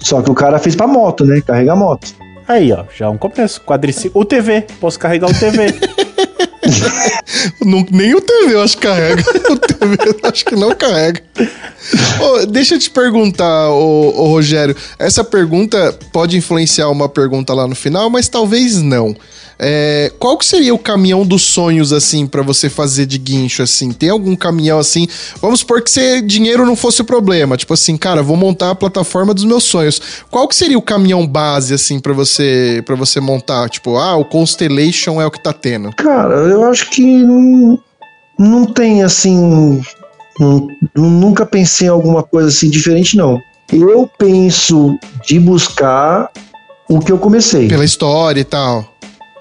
Só 0.00 0.22
que 0.22 0.30
o 0.30 0.34
cara 0.34 0.58
fez 0.58 0.74
pra 0.76 0.86
moto, 0.86 1.24
né? 1.24 1.40
Carregar 1.40 1.76
moto. 1.76 2.14
Aí, 2.46 2.72
ó, 2.72 2.84
já 2.96 3.06
é 3.06 3.08
um 3.08 3.16
começo. 3.18 3.60
Quadriciclo. 3.62 4.20
O 4.20 4.24
TV, 4.24 4.66
posso 4.80 4.98
carregar 4.98 5.30
o 5.30 5.34
TV. 5.34 5.66
Não- 7.64 7.86
nem 7.90 8.14
o 8.14 8.20
TV 8.20 8.54
eu 8.54 8.62
acho 8.62 8.76
que 8.76 8.86
carrega. 8.86 9.22
o 9.50 9.56
TV 9.56 9.96
eu 10.06 10.30
acho 10.30 10.44
que 10.44 10.56
não 10.56 10.74
carrega. 10.74 11.20
Ô, 12.20 12.46
deixa 12.46 12.74
eu 12.74 12.78
te 12.78 12.90
perguntar, 12.90 13.70
ô, 13.70 14.08
ô, 14.16 14.28
Rogério. 14.28 14.74
Essa 14.98 15.22
pergunta 15.22 15.92
pode 16.12 16.36
influenciar 16.36 16.88
uma 16.88 17.08
pergunta 17.08 17.52
lá 17.52 17.66
no 17.66 17.74
final, 17.74 18.08
mas 18.08 18.28
talvez 18.28 18.80
não. 18.80 19.14
É, 19.58 20.12
qual 20.18 20.36
que 20.36 20.44
seria 20.44 20.74
o 20.74 20.78
caminhão 20.78 21.24
dos 21.24 21.42
sonhos, 21.42 21.92
assim, 21.92 22.26
pra 22.26 22.42
você 22.42 22.68
fazer 22.68 23.06
de 23.06 23.18
guincho, 23.18 23.62
assim? 23.62 23.92
Tem 23.92 24.10
algum 24.10 24.34
caminhão, 24.34 24.78
assim? 24.78 25.06
Vamos 25.40 25.60
supor 25.60 25.82
que 25.82 25.90
você, 25.90 26.20
dinheiro 26.20 26.66
não 26.66 26.74
fosse 26.76 27.02
o 27.02 27.04
problema. 27.04 27.56
Tipo 27.56 27.74
assim, 27.74 27.96
cara, 27.96 28.22
vou 28.22 28.36
montar 28.36 28.70
a 28.70 28.74
plataforma 28.74 29.32
dos 29.32 29.44
meus 29.44 29.64
sonhos. 29.64 30.00
Qual 30.30 30.48
que 30.48 30.56
seria 30.56 30.78
o 30.78 30.82
caminhão 30.82 31.26
base, 31.26 31.72
assim, 31.74 32.00
pra 32.00 32.12
você, 32.12 32.82
pra 32.84 32.96
você 32.96 33.20
montar? 33.20 33.68
Tipo, 33.70 33.96
ah, 33.96 34.16
o 34.16 34.24
Constellation 34.24 35.20
é 35.20 35.26
o 35.26 35.30
que 35.30 35.42
tá 35.42 35.52
tendo. 35.52 35.90
Cara, 35.96 36.34
eu 36.34 36.64
acho 36.64 36.90
que 36.90 37.02
não, 37.22 37.78
não 38.38 38.64
tem 38.66 39.02
assim. 39.02 39.80
não- 40.40 40.66
nunca 40.96 41.46
pensei 41.46 41.86
em 41.86 41.90
alguma 41.90 42.22
coisa 42.22 42.48
assim 42.48 42.68
diferente, 42.68 43.16
não. 43.16 43.40
Eu 43.72 44.10
penso 44.18 44.98
de 45.26 45.38
buscar 45.40 46.28
o 46.88 46.98
que 46.98 47.10
eu 47.10 47.18
comecei. 47.18 47.66
Pela 47.68 47.84
história 47.84 48.40
e 48.40 48.44
tal. 48.44 48.84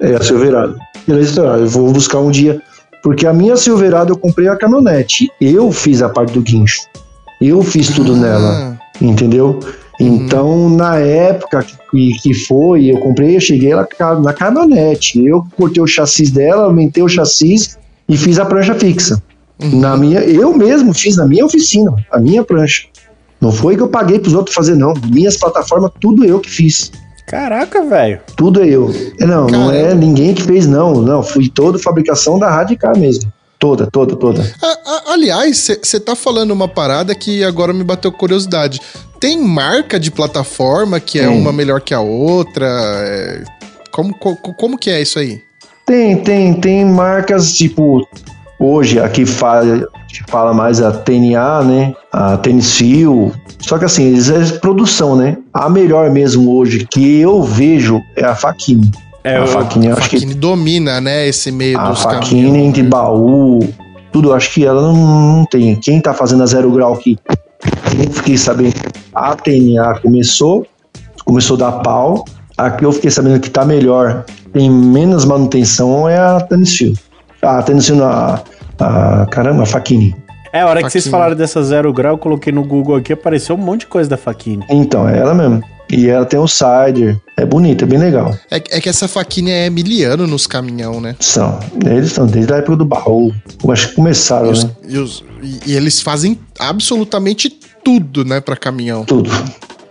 É, 0.01 0.15
a 0.15 0.21
Silverado. 0.21 0.77
Pela 1.05 1.21
história. 1.21 1.61
Eu 1.61 1.67
vou 1.67 1.91
buscar 1.91 2.19
um 2.19 2.31
dia. 2.31 2.61
Porque 3.01 3.27
a 3.27 3.33
minha 3.33 3.57
Silverado 3.57 4.13
eu 4.13 4.17
comprei 4.17 4.47
a 4.47 4.55
caminhonete. 4.55 5.29
Eu 5.39 5.71
fiz 5.71 6.01
a 6.01 6.09
parte 6.09 6.33
do 6.33 6.41
guincho. 6.41 6.81
Eu 7.41 7.61
fiz 7.61 7.89
tudo 7.89 8.15
nela. 8.15 8.77
Ah, 8.79 8.83
Entendeu? 9.01 9.59
Então, 9.99 10.69
na 10.69 10.97
época 10.97 11.65
que, 11.91 12.11
que 12.21 12.33
foi, 12.33 12.85
eu 12.91 12.97
comprei, 12.99 13.35
eu 13.35 13.41
cheguei 13.41 13.71
ca- 13.97 14.19
na 14.19 14.33
caminhonete. 14.33 15.23
Eu 15.25 15.45
cortei 15.57 15.81
o 15.83 15.87
chassi 15.87 16.29
dela, 16.31 16.63
aumentei 16.65 17.03
o 17.03 17.07
chassi 17.09 17.55
e 18.09 18.17
fiz 18.17 18.39
a 18.39 18.45
prancha 18.45 18.73
fixa. 18.75 19.21
Uhum. 19.61 19.79
Na 19.79 19.95
minha, 19.95 20.19
eu 20.21 20.55
mesmo 20.57 20.93
fiz 20.93 21.15
na 21.15 21.27
minha 21.27 21.45
oficina, 21.45 21.93
a 22.11 22.19
minha 22.19 22.43
prancha. 22.43 22.87
Não 23.39 23.51
foi 23.51 23.75
que 23.75 23.81
eu 23.83 23.87
paguei 23.87 24.19
para 24.19 24.29
os 24.29 24.33
outros 24.33 24.55
fazer, 24.55 24.75
não. 24.75 24.93
Minhas 25.11 25.37
plataformas, 25.37 25.91
tudo 25.99 26.25
eu 26.25 26.39
que 26.39 26.49
fiz. 26.49 26.91
Caraca, 27.27 27.83
velho. 27.83 28.19
Tudo 28.35 28.61
é 28.61 28.67
eu. 28.67 28.93
É, 29.19 29.25
Não, 29.25 29.47
não 29.47 29.67
Caramba. 29.69 29.75
é 29.75 29.93
ninguém 29.95 30.33
que 30.33 30.43
fez, 30.43 30.67
não. 30.67 30.95
Não, 31.01 31.23
fui 31.23 31.49
toda 31.49 31.79
fabricação 31.79 32.37
da 32.37 32.49
Radicar 32.49 32.97
mesmo. 32.97 33.31
Toda, 33.57 33.87
toda, 33.89 34.15
toda. 34.15 34.41
A- 34.61 34.67
a- 35.09 35.13
aliás, 35.13 35.69
você 35.81 35.99
tá 35.99 36.15
falando 36.15 36.51
uma 36.51 36.67
parada 36.67 37.15
que 37.15 37.43
agora 37.45 37.71
me 37.71 37.83
bateu 37.83 38.11
curiosidade. 38.11 38.81
Tem 39.21 39.39
marca 39.41 39.97
de 39.97 40.11
plataforma 40.11 40.99
que 40.99 41.17
é 41.17 41.27
Tem. 41.27 41.39
uma 41.39 41.53
melhor 41.53 41.79
que 41.79 41.93
a 41.93 42.01
outra? 42.01 42.65
É, 42.67 43.43
Como, 43.91 44.13
co- 44.17 44.35
como 44.35 44.77
que 44.77 44.89
é 44.89 45.01
isso 45.01 45.17
aí? 45.19 45.39
Tem, 45.85 46.17
tem, 46.23 46.53
tem 46.55 46.83
marcas 46.85 47.53
tipo. 47.53 48.05
Hoje, 48.59 48.99
aqui 48.99 49.25
fala, 50.21 50.31
fala 50.31 50.53
mais 50.53 50.81
a 50.81 50.91
TNA, 50.91 51.63
né? 51.63 51.93
A 52.11 52.37
Tennis 52.37 52.75
Feel. 52.75 53.31
Só 53.59 53.77
que 53.77 53.85
assim, 53.85 54.03
eles 54.05 54.29
é 54.29 54.57
produção, 54.59 55.15
né? 55.15 55.37
A 55.53 55.69
melhor 55.69 56.11
mesmo 56.11 56.55
hoje 56.55 56.85
que 56.89 57.19
eu 57.19 57.41
vejo 57.41 58.01
é 58.15 58.25
a 58.25 58.35
Faquini. 58.35 58.91
É, 59.23 59.37
a 59.37 59.47
Faquini, 59.47 59.87
A 59.87 59.95
acho 59.95 60.09
que 60.09 60.25
domina, 60.33 60.99
né, 60.99 61.25
esse 61.27 61.49
meio 61.49 61.79
a 61.79 61.89
dos 61.89 62.01
Faquini 62.01 62.43
caminhões. 62.43 62.67
entre 62.69 62.83
baú, 62.83 63.59
tudo, 64.11 64.33
acho 64.33 64.53
que 64.53 64.65
ela 64.65 64.81
não, 64.81 64.93
não 65.37 65.45
tem. 65.45 65.75
Quem 65.77 66.01
tá 66.01 66.13
fazendo 66.13 66.43
a 66.43 66.45
zero 66.45 66.69
grau 66.71 66.93
aqui? 66.93 67.17
Eu 67.97 68.11
fiquei 68.11 68.37
sabendo. 68.37 68.75
A 69.15 69.33
TNA 69.35 69.99
começou, 70.01 70.67
começou 71.23 71.55
a 71.55 71.59
dar 71.59 71.71
pau. 71.79 72.25
Aqui 72.57 72.83
eu 72.83 72.91
fiquei 72.91 73.09
sabendo 73.09 73.39
que 73.39 73.49
tá 73.49 73.65
melhor, 73.65 74.25
tem 74.51 74.69
menos 74.69 75.25
manutenção, 75.25 76.07
é 76.07 76.17
a 76.17 76.39
Tennis 76.41 76.77
Feel. 76.77 76.93
Ah, 77.41 77.57
A 77.59 77.63
Tennis 77.63 77.87
Feel, 77.87 77.97
a, 78.79 79.23
a, 79.23 79.25
caramba, 79.27 79.63
a 79.63 79.65
Faquini. 79.65 80.15
É, 80.51 80.61
a 80.61 80.67
hora 80.67 80.83
que 80.83 80.89
vocês 80.89 81.07
falaram 81.07 81.35
dessa 81.35 81.63
zero 81.63 81.91
grau, 81.91 82.13
eu 82.13 82.17
coloquei 82.17 82.53
no 82.53 82.63
Google 82.63 82.95
aqui, 82.95 83.11
apareceu 83.13 83.55
um 83.55 83.59
monte 83.59 83.81
de 83.81 83.87
coisa 83.87 84.07
da 84.09 84.17
Faquini. 84.17 84.63
Então, 84.69 85.09
é 85.09 85.17
ela 85.17 85.33
mesmo. 85.33 85.63
E 85.91 86.07
ela 86.07 86.25
tem 86.25 86.39
o 86.39 86.47
Sider. 86.47 87.19
É 87.37 87.45
bonita, 87.45 87.85
é 87.85 87.87
bem 87.87 87.97
legal. 87.99 88.33
É, 88.51 88.57
é 88.57 88.79
que 88.81 88.87
essa 88.87 89.07
Faquini 89.07 89.49
é 89.51 89.69
miliano 89.69 90.25
nos 90.27 90.45
caminhão, 90.47 91.01
né? 91.01 91.15
São. 91.19 91.59
Eles 91.85 92.07
estão 92.07 92.25
desde 92.27 92.53
a 92.53 92.57
época 92.57 92.77
do 92.77 92.85
baú. 92.85 93.33
Eu 93.63 93.71
acho 93.71 93.89
que 93.89 93.95
começaram, 93.95 94.47
E, 94.47 94.51
os- 94.51 94.63
né? 94.63 94.69
e 94.89 94.97
os- 94.97 95.23
e- 95.41 95.59
e 95.71 95.75
eles 95.75 95.99
fazem 96.01 96.39
absolutamente 96.59 97.49
tudo, 97.83 98.23
né, 98.23 98.39
pra 98.39 98.55
caminhão. 98.55 99.03
Tudo. 99.05 99.29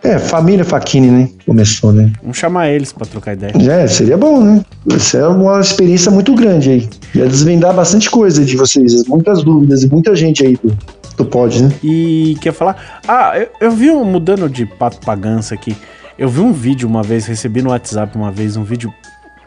É, 0.04 0.18
família 0.18 0.64
Faquini, 0.64 1.10
né? 1.10 1.28
Começou, 1.46 1.92
né? 1.92 2.12
Vamos 2.20 2.36
chamar 2.36 2.68
eles 2.68 2.92
pra 2.92 3.06
trocar 3.06 3.34
ideia. 3.34 3.52
É, 3.70 3.86
seria 3.86 4.16
bom, 4.16 4.42
né? 4.42 4.64
Isso 4.86 5.16
é 5.16 5.28
uma 5.28 5.60
experiência 5.60 6.10
muito 6.10 6.34
grande 6.34 6.70
aí. 6.70 6.88
Ia 7.14 7.28
desvendar 7.28 7.72
bastante 7.72 8.10
coisa 8.10 8.44
de 8.44 8.56
vocês, 8.56 9.06
muitas 9.06 9.44
dúvidas 9.44 9.84
e 9.84 9.88
muita 9.88 10.14
gente 10.16 10.44
aí 10.44 10.58
do, 10.62 10.76
do 11.16 11.24
pod, 11.24 11.62
né? 11.62 11.72
E 11.84 12.36
quer 12.40 12.52
falar? 12.52 13.00
Ah, 13.06 13.38
eu, 13.38 13.48
eu 13.60 13.70
vi 13.70 13.90
um, 13.92 14.04
mudando 14.04 14.48
de 14.48 14.66
pato 14.66 14.98
pra 14.98 15.16
aqui. 15.52 15.76
Eu 16.18 16.28
vi 16.28 16.40
um 16.40 16.52
vídeo 16.52 16.88
uma 16.88 17.02
vez, 17.02 17.24
recebi 17.26 17.62
no 17.62 17.70
WhatsApp 17.70 18.16
uma 18.16 18.32
vez 18.32 18.56
um 18.56 18.64
vídeo 18.64 18.92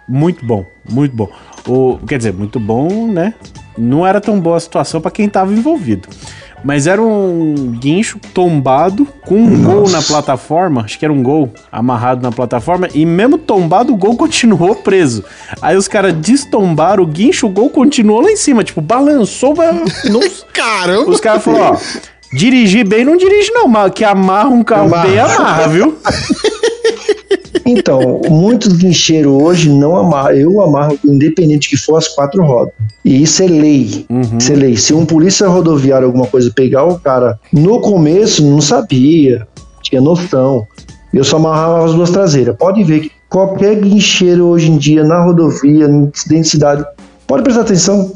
muito 0.08 0.46
bom, 0.46 0.66
muito 0.90 1.16
bom. 1.16 1.30
O, 1.68 1.98
quer 2.08 2.18
dizer, 2.18 2.34
muito 2.34 2.60
bom, 2.62 3.12
né? 3.12 3.34
Não 3.78 4.08
era 4.08 4.22
tão 4.22 4.40
boa 4.40 4.56
a 4.56 4.60
situação 4.60 5.02
pra 5.02 5.12
quem 5.12 5.28
tava 5.28 5.52
envolvido. 5.52 6.08
Mas 6.66 6.88
era 6.88 7.00
um 7.00 7.54
guincho 7.80 8.20
tombado 8.34 9.08
com 9.22 9.36
um 9.36 9.50
Nossa. 9.50 9.76
gol 9.76 9.90
na 9.90 10.02
plataforma, 10.02 10.82
acho 10.82 10.98
que 10.98 11.06
era 11.06 11.14
um 11.14 11.22
gol 11.22 11.54
amarrado 11.72 12.24
na 12.24 12.32
plataforma, 12.32 12.88
e 12.94 13.06
mesmo 13.06 13.38
tombado 13.38 13.94
o 13.94 13.96
gol 13.96 14.18
continuou 14.18 14.74
preso. 14.74 15.24
Aí 15.62 15.78
os 15.78 15.88
caras 15.88 16.14
destombaram 16.14 17.04
o 17.04 17.08
guincho, 17.08 17.46
o 17.46 17.50
gol 17.50 17.70
continuou 17.70 18.22
lá 18.22 18.32
em 18.32 18.36
cima, 18.36 18.64
tipo, 18.64 18.82
balançou, 18.82 19.54
não, 20.10 20.20
Caramba! 20.52 21.12
os 21.12 21.20
caras 21.22 21.44
falaram, 21.44 21.76
ó, 21.76 21.78
dirigir 22.34 22.88
bem 22.88 23.06
não 23.06 23.18
dirige 23.18 23.52
não, 23.52 23.68
mas 23.68 23.92
que 23.92 24.04
amarra 24.04 24.50
um 24.50 24.64
carro 24.64 24.88
Amarra. 24.88 25.08
bem, 25.08 25.20
amarra, 25.20 25.68
viu? 25.68 25.98
Então, 27.68 28.22
muitos 28.30 28.74
guincheiros 28.74 29.42
hoje 29.42 29.72
não 29.72 29.96
amarram. 29.96 30.36
Eu 30.36 30.62
amarro, 30.62 31.00
independente 31.04 31.68
que 31.68 31.76
for 31.76 31.98
as 31.98 32.08
quatro 32.08 32.44
rodas. 32.44 32.72
E 33.04 33.24
isso 33.24 33.42
é 33.42 33.48
lei. 33.48 34.06
Uhum. 34.08 34.38
Isso 34.38 34.54
é 34.54 34.56
lei. 34.56 34.78
Se 34.78 34.94
um 34.94 35.04
polícia 35.04 35.48
rodoviário, 35.48 36.06
alguma 36.06 36.28
coisa, 36.28 36.52
pegar 36.54 36.84
o 36.84 37.00
cara 37.00 37.40
no 37.52 37.82
começo, 37.82 38.46
não 38.46 38.62
sabia, 38.62 39.48
tinha 39.82 40.00
noção. 40.00 40.68
Eu 41.12 41.24
só 41.24 41.38
amarrava 41.38 41.86
as 41.86 41.94
duas 41.94 42.12
traseiras. 42.12 42.56
Pode 42.56 42.84
ver 42.84 43.00
que 43.00 43.12
qualquer 43.28 43.76
guincheiro 43.78 44.46
hoje 44.46 44.70
em 44.70 44.78
dia 44.78 45.04
na 45.04 45.24
rodovia, 45.24 45.88
dentro 45.88 46.42
de 46.42 46.48
cidade, 46.48 46.86
pode 47.26 47.42
prestar 47.42 47.62
atenção. 47.62 48.14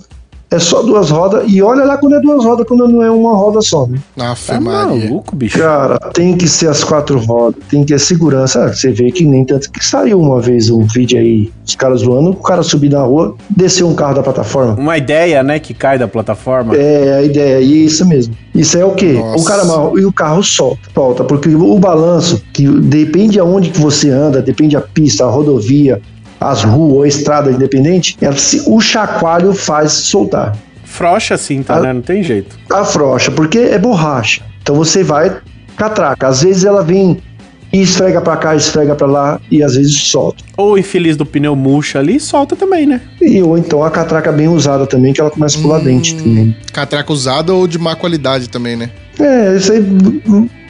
É 0.51 0.57
só 0.57 0.81
duas 0.81 1.11
rodas. 1.11 1.43
E 1.47 1.61
olha 1.61 1.83
lá 1.85 1.97
quando 1.97 2.15
é 2.15 2.19
duas 2.21 2.43
rodas, 2.43 2.65
quando 2.67 2.87
não 2.87 3.03
é 3.03 3.11
uma 3.11 3.35
roda 3.35 3.61
só, 3.61 3.85
né? 3.85 3.99
Aff, 4.17 4.47
Tá 4.47 4.59
Maria. 4.59 4.87
maluco, 5.09 5.35
bicho. 5.35 5.59
Cara, 5.59 5.99
tem 6.11 6.35
que 6.35 6.47
ser 6.47 6.67
as 6.69 6.83
quatro 6.83 7.19
rodas, 7.19 7.61
tem 7.69 7.81
que 7.83 7.93
ter 7.93 7.99
segurança. 7.99 8.63
Ah, 8.65 8.73
Você 8.73 8.91
vê 8.91 9.11
que 9.11 9.23
nem 9.25 9.45
tanto 9.45 9.71
que 9.71 9.85
saiu 9.85 10.19
uma 10.19 10.41
vez 10.41 10.71
um 10.71 10.81
vídeo 10.83 11.19
aí, 11.19 11.51
os 11.65 11.75
caras 11.75 12.01
zoando, 12.01 12.31
o 12.31 12.35
cara 12.35 12.63
subir 12.63 12.89
na 12.89 13.03
rua, 13.03 13.35
desceu 13.49 13.87
um 13.87 13.93
carro 13.93 14.15
da 14.15 14.23
plataforma. 14.23 14.73
Uma 14.73 14.97
ideia, 14.97 15.43
né, 15.43 15.59
que 15.59 15.73
cai 15.73 15.99
da 15.99 16.07
plataforma. 16.07 16.75
É, 16.75 17.13
a 17.19 17.21
ideia 17.21 17.57
é 17.57 17.61
isso 17.61 18.03
mesmo. 18.07 18.33
Isso 18.55 18.75
é 18.75 18.83
o 18.83 18.91
quê? 18.95 19.13
Nossa. 19.13 19.39
O 19.41 19.45
cara 19.45 19.61
amarra 19.61 19.91
e 19.97 20.05
o 20.05 20.11
carro 20.11 20.41
solta, 20.43 20.79
solta, 20.93 21.23
porque 21.23 21.49
o 21.49 21.77
balanço, 21.77 22.41
que 22.51 22.67
depende 22.67 23.39
aonde 23.39 23.69
que 23.69 23.79
você 23.79 24.09
anda, 24.09 24.41
depende 24.41 24.75
a 24.75 24.81
pista, 24.81 25.25
a 25.25 25.29
rodovia, 25.29 26.01
as 26.39 26.63
ruas, 26.63 27.05
a 27.05 27.07
estrada 27.17 27.51
independente, 27.51 28.17
ela 28.21 28.35
se- 28.37 28.63
o 28.67 28.79
chacoalho 28.79 29.53
faz 29.53 29.91
soltar. 29.91 30.55
Frocha 30.83 31.35
assim, 31.35 31.61
tá, 31.61 31.75
Ah. 31.77 31.81
né? 31.81 31.93
Não 31.93 32.01
tem 32.01 32.23
jeito. 32.23 32.57
afrouxa, 32.71 33.31
porque 33.31 33.59
é 33.59 33.77
borracha. 33.77 34.41
Então 34.61 34.75
você 34.75 35.03
vai 35.03 35.35
catraca. 35.77 36.27
Às 36.27 36.41
vezes 36.43 36.63
ela 36.65 36.83
vem 36.83 37.17
e 37.71 37.81
esfrega 37.81 38.19
pra 38.21 38.35
cá, 38.37 38.55
esfrega 38.55 38.95
pra 38.95 39.05
lá 39.07 39.39
e 39.51 39.61
às 39.63 39.75
vezes 39.75 39.95
solta. 40.01 40.43
Ou 40.57 40.73
o 40.73 40.77
infeliz 40.77 41.15
do 41.15 41.25
pneu 41.25 41.55
murcha 41.55 41.99
ali, 41.99 42.19
solta 42.19 42.55
também, 42.55 42.85
né? 42.87 43.01
E 43.21 43.41
ou 43.43 43.57
então 43.57 43.83
a 43.83 43.91
catraca 43.91 44.31
bem 44.31 44.47
usada 44.47 44.87
também, 44.87 45.13
que 45.13 45.21
ela 45.21 45.29
começa 45.29 45.57
a 45.59 45.61
pular 45.61 45.79
Hum. 45.79 45.83
dente 45.83 46.15
também. 46.15 46.55
Catraca 46.73 47.13
usada 47.13 47.53
ou 47.53 47.67
de 47.67 47.77
má 47.77 47.95
qualidade 47.95 48.49
também, 48.49 48.75
né? 48.75 48.89
É, 49.19 49.55
isso 49.55 49.71
aí 49.71 49.81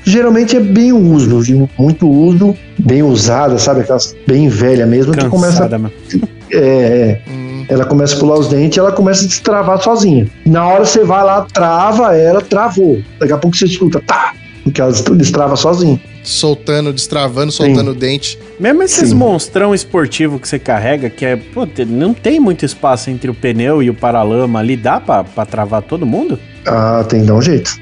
geralmente 0.10 0.58
é 0.58 0.60
bem 0.60 0.92
uso, 0.92 1.40
viu? 1.40 1.70
muito 1.78 2.10
uso, 2.10 2.56
bem 2.78 3.04
usada, 3.04 3.58
sabe? 3.58 3.82
Aquelas 3.82 4.16
bem 4.28 4.50
velha 4.50 4.86
mesmo, 4.86 5.14
que 5.14 5.26
começa. 5.30 5.54
Cansada, 5.54 5.78
mano. 5.78 5.94
É, 6.52 6.58
é, 6.58 7.22
Hum, 7.30 7.64
ela 7.70 7.86
começa 7.86 8.16
a 8.16 8.20
pular 8.20 8.40
os 8.40 8.48
dentes 8.48 8.76
e 8.76 8.80
ela 8.80 8.92
começa 8.92 9.24
a 9.24 9.28
destravar 9.28 9.80
sozinha. 9.80 10.28
Na 10.44 10.68
hora 10.68 10.84
você 10.84 11.04
vai 11.04 11.24
lá, 11.24 11.46
trava 11.54 12.18
ela, 12.18 12.42
travou. 12.42 13.00
Daqui 13.20 13.32
a 13.34 13.38
pouco 13.38 13.56
você 13.56 13.66
escuta, 13.66 14.02
tá! 14.04 14.34
Porque 14.64 14.82
ela 14.82 14.92
destrava 14.92 15.56
sozinha. 15.56 16.02
soltando, 16.24 16.92
destravando, 16.92 17.52
soltando 17.52 17.92
o 17.92 17.94
dente. 17.94 18.38
Mesmo 18.60 18.82
esses 18.82 19.10
Sim. 19.10 19.16
monstrão 19.16 19.76
esportivo 19.76 20.40
que 20.40 20.48
você 20.48 20.58
carrega, 20.58 21.08
que 21.08 21.24
é, 21.24 21.36
pô, 21.36 21.68
não 21.88 22.16
tem 22.16 22.40
muito 22.40 22.66
espaço 22.66 23.12
entre 23.12 23.30
o 23.30 23.34
pneu 23.36 23.84
e 23.84 23.92
o 23.92 23.94
paralama 23.94 24.58
ali, 24.58 24.76
dá 24.76 25.00
pra, 25.00 25.24
pra 25.24 25.46
travar 25.46 25.84
todo 25.84 26.04
mundo? 26.04 26.40
Ah, 26.66 27.06
tem 27.08 27.22
que 27.22 27.28
dar 27.28 27.36
um 27.36 27.42
jeito. 27.44 27.80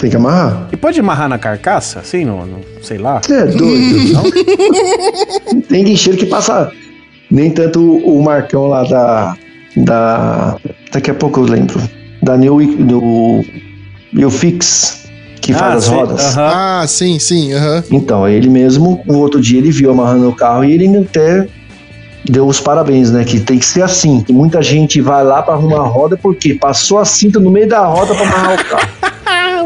Tem 0.00 0.10
que 0.10 0.16
amarrar. 0.16 0.68
E 0.72 0.76
pode 0.76 1.00
amarrar 1.00 1.28
na 1.28 1.38
carcaça, 1.38 2.00
assim, 2.00 2.24
no, 2.24 2.44
no- 2.44 2.60
sei 2.82 2.98
lá? 2.98 3.20
Você 3.22 3.34
é 3.34 3.46
doido. 3.46 4.12
Não? 4.12 5.60
tem 5.68 5.84
guincheiro 5.84 6.18
que 6.18 6.26
passa. 6.26 6.70
Nem 7.30 7.50
tanto 7.50 7.80
o 7.80 8.22
Marcão 8.22 8.66
lá 8.66 8.84
da. 8.84 9.36
Da. 9.76 10.56
Daqui 10.92 11.10
a 11.10 11.14
pouco 11.14 11.40
eu 11.40 11.44
lembro. 11.44 11.80
Da 12.22 12.36
New, 12.36 12.58
do 12.84 13.42
New 14.12 14.30
Fix, 14.30 15.06
que 15.40 15.52
faz 15.52 15.76
as 15.76 15.88
rodas. 15.88 16.36
aham. 16.36 16.50
Ah, 16.82 16.84
sim, 16.86 17.18
sim, 17.18 17.52
aham. 17.52 17.84
Então, 17.90 18.28
ele 18.28 18.48
mesmo, 18.48 19.02
o 19.06 19.14
outro 19.18 19.40
dia 19.40 19.58
ele 19.58 19.70
viu 19.70 19.90
amarrando 19.90 20.28
o 20.28 20.34
carro 20.34 20.64
e 20.64 20.72
ele 20.72 20.96
até 20.98 21.46
deu 22.24 22.46
os 22.46 22.58
parabéns, 22.60 23.10
né? 23.10 23.24
Que 23.24 23.38
tem 23.40 23.58
que 23.58 23.66
ser 23.66 23.82
assim. 23.82 24.22
Que 24.22 24.32
muita 24.32 24.60
gente 24.62 25.00
vai 25.00 25.22
lá 25.24 25.42
pra 25.42 25.54
arrumar 25.54 25.78
a 25.80 25.86
roda 25.86 26.16
porque 26.20 26.54
passou 26.54 26.98
a 26.98 27.04
cinta 27.04 27.38
no 27.38 27.50
meio 27.50 27.68
da 27.68 27.84
roda 27.86 28.14
pra 28.14 28.24
amarrar 28.26 28.60
o 28.60 28.64
carro. 28.64 28.88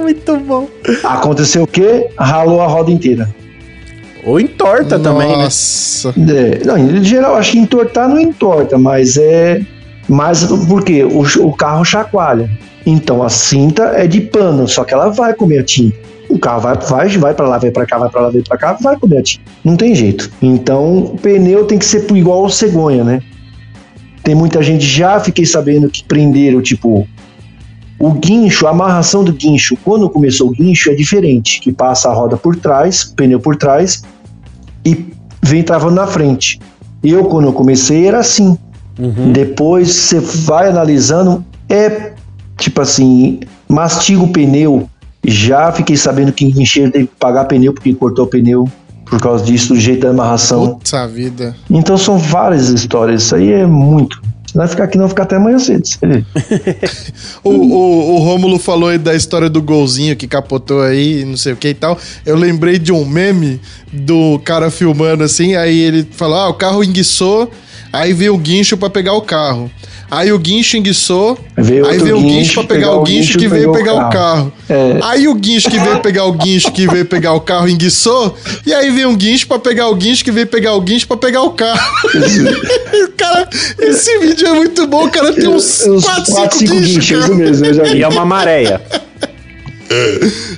Muito 0.01 0.37
bom. 0.39 0.69
Aconteceu 1.05 1.65
o 1.65 1.67
quê? 1.67 2.09
Ralou 2.19 2.61
a 2.61 2.67
roda 2.67 2.91
inteira. 2.91 3.29
Ou 4.25 4.39
entorta 4.39 4.99
também, 4.99 5.29
né? 5.29 5.45
Nossa. 5.45 6.11
É, 6.11 6.65
não, 6.65 6.77
em 6.77 7.03
geral, 7.03 7.37
acho 7.37 7.53
que 7.53 7.59
entortar 7.59 8.09
não 8.09 8.19
entorta, 8.19 8.77
mas 8.79 9.17
é. 9.17 9.63
Mas 10.09 10.45
porque 10.69 11.05
o, 11.05 11.21
o 11.21 11.53
carro 11.53 11.85
chacoalha. 11.85 12.51
Então 12.85 13.23
a 13.23 13.29
cinta 13.29 13.93
é 13.95 14.07
de 14.07 14.21
pano, 14.21 14.67
só 14.67 14.85
que 14.85 14.93
ela 14.93 15.11
vai 15.11 15.35
comer 15.35 15.59
a 15.59 15.65
tinta. 15.65 15.97
O 16.29 16.39
carro 16.39 16.61
vai, 16.61 16.77
vai, 16.77 17.09
vai 17.09 17.35
para 17.35 17.49
lá, 17.49 17.59
vai 17.59 17.71
para 17.71 17.87
cá, 17.87 17.99
vai 17.99 18.09
para 18.09 18.21
lá, 18.23 18.31
vai 18.31 18.43
para 18.43 18.59
cá, 18.59 18.73
vai 18.81 18.97
comer 18.97 19.19
a 19.19 19.23
tinta. 19.23 19.45
Não 19.65 19.77
tem 19.77 19.95
jeito. 19.95 20.31
Então 20.41 20.99
o 20.99 21.19
pneu 21.19 21.65
tem 21.65 21.79
que 21.79 21.85
ser 21.85 22.05
igual 22.13 22.45
ao 22.45 22.51
cegonha, 22.51 23.05
né? 23.05 23.21
Tem 24.23 24.35
muita 24.35 24.63
gente 24.63 24.85
já 24.85 25.19
fiquei 25.19 25.47
sabendo 25.47 25.89
que 25.89 26.05
prenderam, 26.05 26.61
tipo, 26.61 27.09
o 28.01 28.13
guincho, 28.13 28.67
a 28.67 28.71
amarração 28.71 29.23
do 29.23 29.31
guincho, 29.31 29.77
quando 29.85 30.09
começou 30.09 30.49
o 30.49 30.51
guincho 30.53 30.91
é 30.91 30.95
diferente, 30.95 31.61
que 31.61 31.71
passa 31.71 32.09
a 32.09 32.15
roda 32.15 32.35
por 32.35 32.57
trás, 32.57 33.03
o 33.03 33.15
pneu 33.15 33.39
por 33.39 33.57
trás 33.57 34.03
e 34.83 35.07
vem 35.43 35.63
travando 35.63 35.97
na 35.97 36.07
frente. 36.07 36.59
Eu, 37.05 37.27
quando 37.27 37.49
eu 37.49 37.53
comecei, 37.53 38.07
era 38.07 38.21
assim. 38.21 38.57
Uhum. 38.99 39.33
Depois 39.33 39.93
você 39.93 40.19
vai 40.19 40.69
analisando, 40.69 41.45
é 41.69 42.15
tipo 42.57 42.81
assim, 42.81 43.41
mastiga 43.69 44.23
o 44.23 44.29
pneu. 44.29 44.89
Já 45.23 45.71
fiquei 45.71 45.97
sabendo 45.97 46.33
que 46.33 46.51
guincheiro 46.51 46.91
teve 46.91 47.07
que 47.07 47.17
pagar 47.19 47.45
pneu 47.45 47.75
porque 47.75 47.93
cortou 47.93 48.25
o 48.25 48.29
pneu. 48.29 48.67
por 49.05 49.21
causa 49.21 49.45
disso, 49.45 49.75
do 49.75 49.81
jeito 49.81 50.03
da 50.03 50.11
amarração. 50.11 50.77
Puta 50.77 51.07
vida. 51.09 51.55
Então 51.69 51.99
são 51.99 52.17
várias 52.17 52.69
histórias. 52.69 53.25
Isso 53.25 53.35
aí 53.35 53.53
é 53.53 53.67
muito. 53.67 54.23
Se 54.51 54.57
não 54.57 54.67
ficar 54.67 54.83
aqui, 54.83 54.99
não 54.99 55.09
ficar 55.09 55.23
até 55.23 55.37
amanhã 55.37 55.61
cedo. 55.61 55.85
O, 57.45 57.51
o, 57.51 58.15
o 58.17 58.19
Rômulo 58.19 58.59
falou 58.59 58.89
aí 58.89 58.99
da 58.99 59.15
história 59.15 59.49
do 59.49 59.63
golzinho 59.63 60.17
que 60.17 60.27
capotou 60.27 60.83
aí, 60.83 61.25
não 61.25 61.37
sei 61.37 61.53
o 61.53 61.57
que 61.57 61.69
e 61.69 61.75
tal. 61.75 61.97
Eu 62.27 62.37
lembrei 62.37 62.77
de 62.79 62.93
um 62.93 63.07
meme 63.07 63.61
do 63.93 64.41
cara 64.41 64.69
filmando 64.71 65.23
assim, 65.23 65.55
aí 65.55 65.79
ele 65.79 66.07
falou: 66.11 66.37
ah, 66.37 66.49
o 66.49 66.55
carro 66.55 66.83
enguiçou, 66.83 67.49
aí 67.93 68.13
veio 68.13 68.35
o 68.35 68.39
guincho 68.39 68.77
pra 68.77 68.91
pegar 68.91 69.13
o 69.13 69.23
carro. 69.23 69.71
Aí 70.11 70.32
o 70.32 70.39
guincho 70.39 70.77
enguiçou, 70.77 71.39
Veio 71.57 71.87
aí 71.87 71.99
veio 71.99 72.19
o 72.19 72.23
guincho 72.23 72.55
pra 72.55 72.65
pegar 72.65 72.93
o 72.93 73.03
guincho 73.05 73.39
que 73.39 73.47
veio 73.47 73.70
pegar 73.73 73.95
o 73.95 74.11
carro. 74.11 74.53
É. 74.69 74.99
Aí 75.03 75.28
o 75.28 75.35
guincho 75.35 75.70
que 75.70 75.78
veio 75.78 76.01
pegar 76.01 76.24
o 76.24 76.32
guincho 76.32 76.73
que 76.73 76.87
veio 76.89 77.05
pegar 77.05 77.32
o 77.32 77.41
carro 77.41 77.69
enguiçou, 77.69 78.35
e 78.66 78.74
aí 78.74 78.91
veio 78.91 79.09
um 79.09 79.16
guincho 79.16 79.47
pra 79.47 79.59
pegar 79.59 79.89
o 79.89 79.95
guincho 79.95 80.24
que 80.24 80.32
veio 80.32 80.47
pegar 80.49 80.74
o 80.74 80.81
guincho 80.81 81.07
pra 81.07 81.16
pegar 81.16 81.43
o 81.43 81.51
carro. 81.51 81.81
cara, 83.16 83.49
esse 83.78 84.19
vídeo 84.19 84.49
é 84.49 84.53
muito 84.53 84.87
bom, 84.87 85.07
o 85.07 85.11
cara 85.11 85.32
tem 85.32 85.49
uns 85.49 85.87
Uns 85.87 86.05
4, 86.05 86.32
quatro, 86.32 86.59
5 86.59 86.73
cinco 86.74 86.85
guinchos, 86.85 87.28
mesmo, 87.28 87.66
eu 87.66 87.74
já 87.74 87.82
vi. 87.85 87.99
E 87.99 88.03
é 88.03 88.09
uma 88.09 88.24
maréia. 88.24 88.81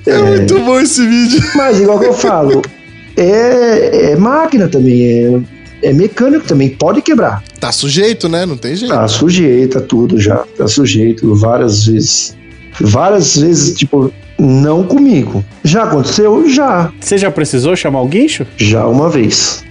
É 0.04 0.18
muito 0.18 0.58
bom 0.58 0.78
esse 0.78 1.06
vídeo. 1.06 1.42
Mas 1.54 1.80
igual 1.80 1.98
que 1.98 2.04
eu 2.04 2.12
falo, 2.12 2.60
é, 3.16 4.10
é 4.12 4.16
máquina 4.16 4.68
também, 4.68 5.02
é, 5.06 5.40
é 5.82 5.92
mecânico 5.92 6.46
também, 6.46 6.70
pode 6.70 7.02
quebrar. 7.02 7.42
Tá 7.58 7.72
sujeito, 7.72 8.28
né? 8.28 8.46
Não 8.46 8.56
tem 8.56 8.74
jeito. 8.76 8.94
Tá 8.94 9.06
sujeita 9.08 9.80
tudo 9.80 10.20
já, 10.20 10.44
tá 10.56 10.66
sujeito 10.68 11.34
várias 11.34 11.86
vezes. 11.86 12.36
Várias 12.80 13.36
vezes, 13.36 13.76
tipo, 13.76 14.12
não 14.38 14.82
comigo. 14.82 15.44
Já 15.62 15.84
aconteceu? 15.84 16.48
Já. 16.48 16.90
Você 16.98 17.18
já 17.18 17.30
precisou 17.30 17.76
chamar 17.76 18.00
o 18.00 18.08
guincho? 18.08 18.46
Já 18.56 18.86
uma 18.86 19.08
vez. 19.08 19.62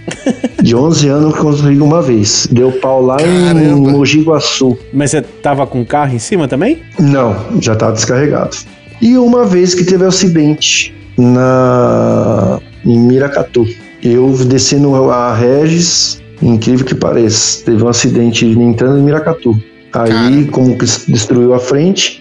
De 0.62 0.76
11 0.76 1.08
anos 1.08 1.36
consegui 1.38 1.80
uma 1.80 2.02
vez. 2.02 2.48
Deu 2.52 2.72
pau 2.72 3.02
lá 3.04 3.18
em 3.22 3.48
Caramba. 3.48 3.92
Mogi 3.92 4.22
Guaçu. 4.22 4.78
Mas 4.94 5.12
você 5.12 5.22
tava 5.22 5.66
com 5.66 5.82
o 5.82 5.86
carro 5.86 6.16
em 6.16 6.20
cima 6.20 6.48
também? 6.48 6.82
Não, 7.00 7.36
já 7.60 7.74
estava 7.74 7.94
descarregado. 7.94 8.56
E 9.02 9.18
uma 9.18 9.46
vez 9.46 9.74
que 9.74 9.84
teve 9.84 10.06
acidente 10.06 10.94
na 11.18 12.60
em 12.86 13.00
Miracatu. 13.00 13.68
Eu 14.04 14.32
descendo 14.46 14.96
a 15.12 15.34
Regis, 15.34 16.22
incrível 16.42 16.86
que 16.86 16.96
pareça, 16.96 17.64
teve 17.66 17.84
um 17.84 17.88
acidente 17.88 18.46
entrando 18.46 19.00
em 19.00 19.04
Miracatu. 19.04 19.56
Aí, 19.94 20.46
Cara. 20.46 20.52
como 20.52 20.78
que 20.78 20.86
destruiu 21.08 21.54
a 21.54 21.60
frente, 21.60 22.21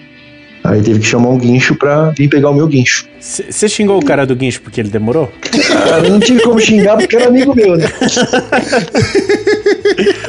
aí 0.65 0.83
teve 0.83 1.01
que 1.01 1.07
chamar 1.07 1.29
um 1.31 1.39
guincho 1.39 1.75
pra 1.75 2.11
vir 2.11 2.29
pegar 2.29 2.51
o 2.51 2.55
meu 2.55 2.67
guincho. 2.67 3.07
Você 3.21 3.69
xingou 3.69 3.99
o 3.99 4.05
cara 4.05 4.25
do 4.27 4.35
guincho 4.35 4.63
porque 4.63 4.81
ele 4.81 4.89
demorou? 4.89 5.31
Eu 6.05 6.11
não 6.11 6.21
tive 6.21 6.43
como 6.43 6.59
xingar 6.59 6.97
porque 6.97 7.17
era 7.17 7.29
amigo 7.29 7.55
meu, 7.55 7.77
né? 7.77 7.87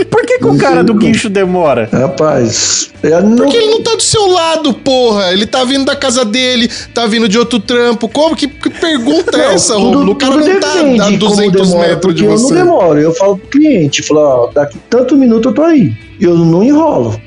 Por 0.09 0.25
que, 0.25 0.39
que 0.39 0.45
o 0.45 0.57
cara 0.57 0.83
do 0.83 0.93
guincho 0.93 1.29
demora? 1.29 1.87
Rapaz, 1.91 2.91
não, 3.23 3.35
Porque 3.37 3.57
ele 3.57 3.67
não 3.67 3.81
tá 3.81 3.95
do 3.95 4.01
seu 4.03 4.27
lado, 4.27 4.73
porra. 4.73 5.31
Ele 5.31 5.45
tá 5.45 5.63
vindo 5.63 5.85
da 5.85 5.95
casa 5.95 6.25
dele, 6.25 6.69
tá 6.93 7.05
vindo 7.05 7.29
de 7.29 7.37
outro 7.37 7.59
trampo. 7.59 8.07
Como 8.09 8.35
que, 8.35 8.47
que 8.47 8.69
pergunta 8.69 9.37
é 9.39 9.53
essa, 9.53 9.75
Romulo? 9.75 10.11
O 10.11 10.15
cara 10.15 10.35
não 10.35 10.59
tá 10.59 10.73
a 10.73 10.77
como 10.79 11.17
200 11.17 11.69
demora, 11.69 11.87
metros 11.87 12.15
de 12.15 12.23
porque 12.23 12.25
Eu 12.25 12.37
você. 12.37 12.53
não 12.53 12.65
demoro, 12.65 12.99
eu 12.99 13.13
falo 13.13 13.37
pro 13.37 13.47
cliente, 13.49 14.03
falo, 14.03 14.19
ó, 14.19 14.47
daqui 14.53 14.77
tanto 14.89 15.15
minuto 15.15 15.49
eu 15.49 15.53
tô 15.53 15.63
aí. 15.63 15.93
Eu 16.19 16.37
não 16.37 16.63
enrolo. 16.63 17.19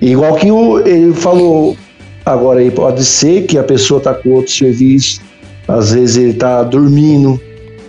Igual 0.00 0.34
que 0.34 0.50
o, 0.50 0.80
ele 0.80 1.14
falou, 1.14 1.76
agora 2.24 2.60
aí 2.60 2.70
pode 2.70 3.04
ser 3.04 3.46
que 3.46 3.58
a 3.58 3.64
pessoa 3.64 4.00
tá 4.00 4.14
com 4.14 4.30
outro 4.30 4.52
serviço, 4.52 5.20
às 5.66 5.92
vezes 5.92 6.16
ele 6.16 6.34
tá 6.34 6.62
dormindo, 6.62 7.40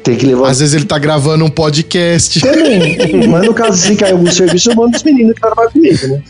tem 0.03 0.15
que 0.15 0.26
levar. 0.26 0.49
Às 0.49 0.60
vezes 0.60 0.76
ele 0.76 0.85
tá 0.85 0.99
gravando 0.99 1.45
um 1.45 1.49
podcast. 1.49 2.39
Também. 2.41 2.97
Mas 3.27 3.45
no 3.45 3.53
caso, 3.53 3.77
se 3.77 3.95
cair 3.95 4.11
algum 4.11 4.30
serviço, 4.30 4.72
eu 4.72 4.76
mando 4.76 4.95
os 4.95 5.03
meninos 5.03 5.34
que 5.34 5.41
trabalham 5.41 5.72
comigo, 5.72 6.07
né? 6.07 6.22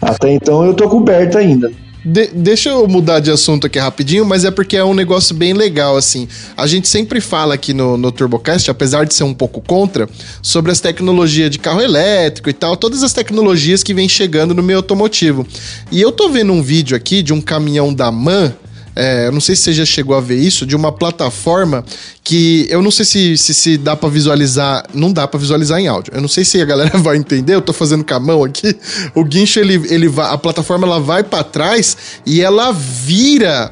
Até 0.00 0.32
então 0.32 0.64
eu 0.64 0.74
tô 0.74 0.88
coberto 0.88 1.38
ainda. 1.38 1.70
De- 2.08 2.28
deixa 2.28 2.68
eu 2.68 2.86
mudar 2.86 3.18
de 3.18 3.32
assunto 3.32 3.66
aqui 3.66 3.80
rapidinho, 3.80 4.24
mas 4.24 4.44
é 4.44 4.50
porque 4.52 4.76
é 4.76 4.84
um 4.84 4.94
negócio 4.94 5.34
bem 5.34 5.52
legal, 5.52 5.96
assim. 5.96 6.28
A 6.56 6.64
gente 6.64 6.86
sempre 6.86 7.20
fala 7.20 7.54
aqui 7.54 7.74
no, 7.74 7.96
no 7.96 8.12
TurboCast, 8.12 8.70
apesar 8.70 9.04
de 9.04 9.12
ser 9.12 9.24
um 9.24 9.34
pouco 9.34 9.60
contra, 9.60 10.08
sobre 10.40 10.70
as 10.70 10.78
tecnologias 10.78 11.50
de 11.50 11.58
carro 11.58 11.80
elétrico 11.82 12.48
e 12.48 12.52
tal, 12.52 12.76
todas 12.76 13.02
as 13.02 13.12
tecnologias 13.12 13.82
que 13.82 13.92
vêm 13.92 14.08
chegando 14.08 14.54
no 14.54 14.62
meio 14.62 14.78
automotivo. 14.78 15.44
E 15.90 16.00
eu 16.00 16.12
tô 16.12 16.28
vendo 16.28 16.52
um 16.52 16.62
vídeo 16.62 16.96
aqui 16.96 17.24
de 17.24 17.32
um 17.32 17.40
caminhão 17.40 17.92
da 17.92 18.08
MAN, 18.12 18.54
é, 18.96 19.26
eu 19.26 19.32
não 19.32 19.40
sei 19.40 19.54
se 19.54 19.62
você 19.62 19.72
já 19.74 19.84
chegou 19.84 20.16
a 20.16 20.20
ver 20.20 20.36
isso, 20.36 20.64
de 20.66 20.74
uma 20.74 20.90
plataforma 20.90 21.84
que 22.24 22.66
eu 22.70 22.80
não 22.82 22.90
sei 22.90 23.04
se 23.04 23.36
se, 23.38 23.52
se 23.54 23.76
dá 23.76 23.94
pra 23.94 24.08
visualizar, 24.08 24.84
não 24.94 25.12
dá 25.12 25.28
pra 25.28 25.38
visualizar 25.38 25.78
em 25.78 25.86
áudio. 25.86 26.12
Eu 26.14 26.20
não 26.22 26.28
sei 26.28 26.44
se 26.44 26.60
a 26.60 26.64
galera 26.64 26.96
vai 26.98 27.16
entender, 27.16 27.54
eu 27.54 27.60
tô 27.62 27.72
fazendo 27.72 28.02
com 28.04 28.14
a 28.14 28.18
mão 28.20 28.42
aqui. 28.42 28.74
O 29.14 29.22
guincho 29.22 29.60
ele, 29.60 29.74
ele 29.90 30.08
vai, 30.08 30.32
a 30.32 30.38
plataforma 30.38 30.86
ela 30.86 30.98
vai 30.98 31.22
pra 31.22 31.44
trás 31.44 31.96
e 32.24 32.40
ela 32.40 32.72
vira 32.72 33.70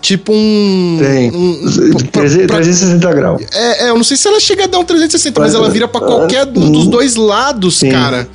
tipo 0.00 0.32
um, 0.34 0.98
Tem. 1.00 1.30
um- 1.30 1.54
pra- 2.12 2.22
300 2.22 2.46
pra- 2.46 2.56
360 2.56 3.14
graus. 3.14 3.42
é, 3.54 3.86
é, 3.86 3.88
eu 3.90 3.96
não 3.96 4.04
sei 4.04 4.16
se 4.18 4.28
ela 4.28 4.38
chega 4.38 4.64
a 4.64 4.66
dar 4.66 4.78
um 4.78 4.84
360, 4.84 5.40
mas 5.40 5.52
Mas, 5.52 5.58
ela 5.62 5.70
vira 5.70 5.88
pra 5.88 6.00
qualquer 6.00 6.46
um 6.46 6.70
dos 6.70 6.86
hum, 6.86 6.90
dois 6.90 7.14
lados, 7.14 7.76
sim. 7.78 7.90
cara. 7.90 8.28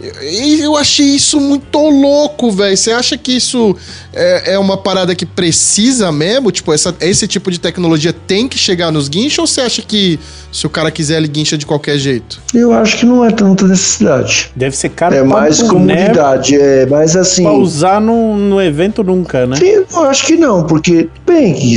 E 0.00 0.60
eu 0.60 0.76
achei 0.76 1.06
isso 1.06 1.40
muito 1.40 1.78
louco, 1.78 2.50
velho. 2.50 2.76
Você 2.76 2.90
acha 2.90 3.16
que 3.16 3.32
isso 3.32 3.74
é, 4.12 4.52
é 4.54 4.58
uma 4.58 4.76
parada 4.76 5.14
que 5.14 5.24
precisa 5.24 6.12
mesmo? 6.12 6.52
Tipo, 6.52 6.72
essa, 6.72 6.94
esse 7.00 7.26
tipo 7.26 7.50
de 7.50 7.58
tecnologia 7.58 8.12
tem 8.12 8.46
que 8.46 8.58
chegar 8.58 8.90
nos 8.92 9.08
guinchos? 9.08 9.38
Ou 9.38 9.46
você 9.46 9.62
acha 9.62 9.82
que 9.82 10.20
se 10.52 10.66
o 10.66 10.70
cara 10.70 10.90
quiser, 10.90 11.16
ele 11.16 11.28
guincha 11.28 11.56
de 11.56 11.64
qualquer 11.64 11.98
jeito? 11.98 12.40
Eu 12.54 12.72
acho 12.72 12.98
que 12.98 13.06
não 13.06 13.24
é 13.24 13.30
tanta 13.30 13.66
necessidade. 13.66 14.50
Deve 14.54 14.76
ser 14.76 14.90
caro 14.90 15.14
É 15.14 15.22
mais 15.22 15.62
boné 15.62 15.96
comodidade, 15.96 16.56
é 16.56 16.86
mais 16.86 17.16
assim. 17.16 17.42
Pra 17.42 17.52
usar 17.52 18.00
no, 18.00 18.36
no 18.36 18.60
evento 18.60 19.02
nunca, 19.02 19.46
né? 19.46 19.56
Sim, 19.56 19.84
Eu 19.92 20.04
acho 20.04 20.26
que 20.26 20.36
não, 20.36 20.66
porque, 20.66 21.08
bem, 21.26 21.54
que 21.54 21.76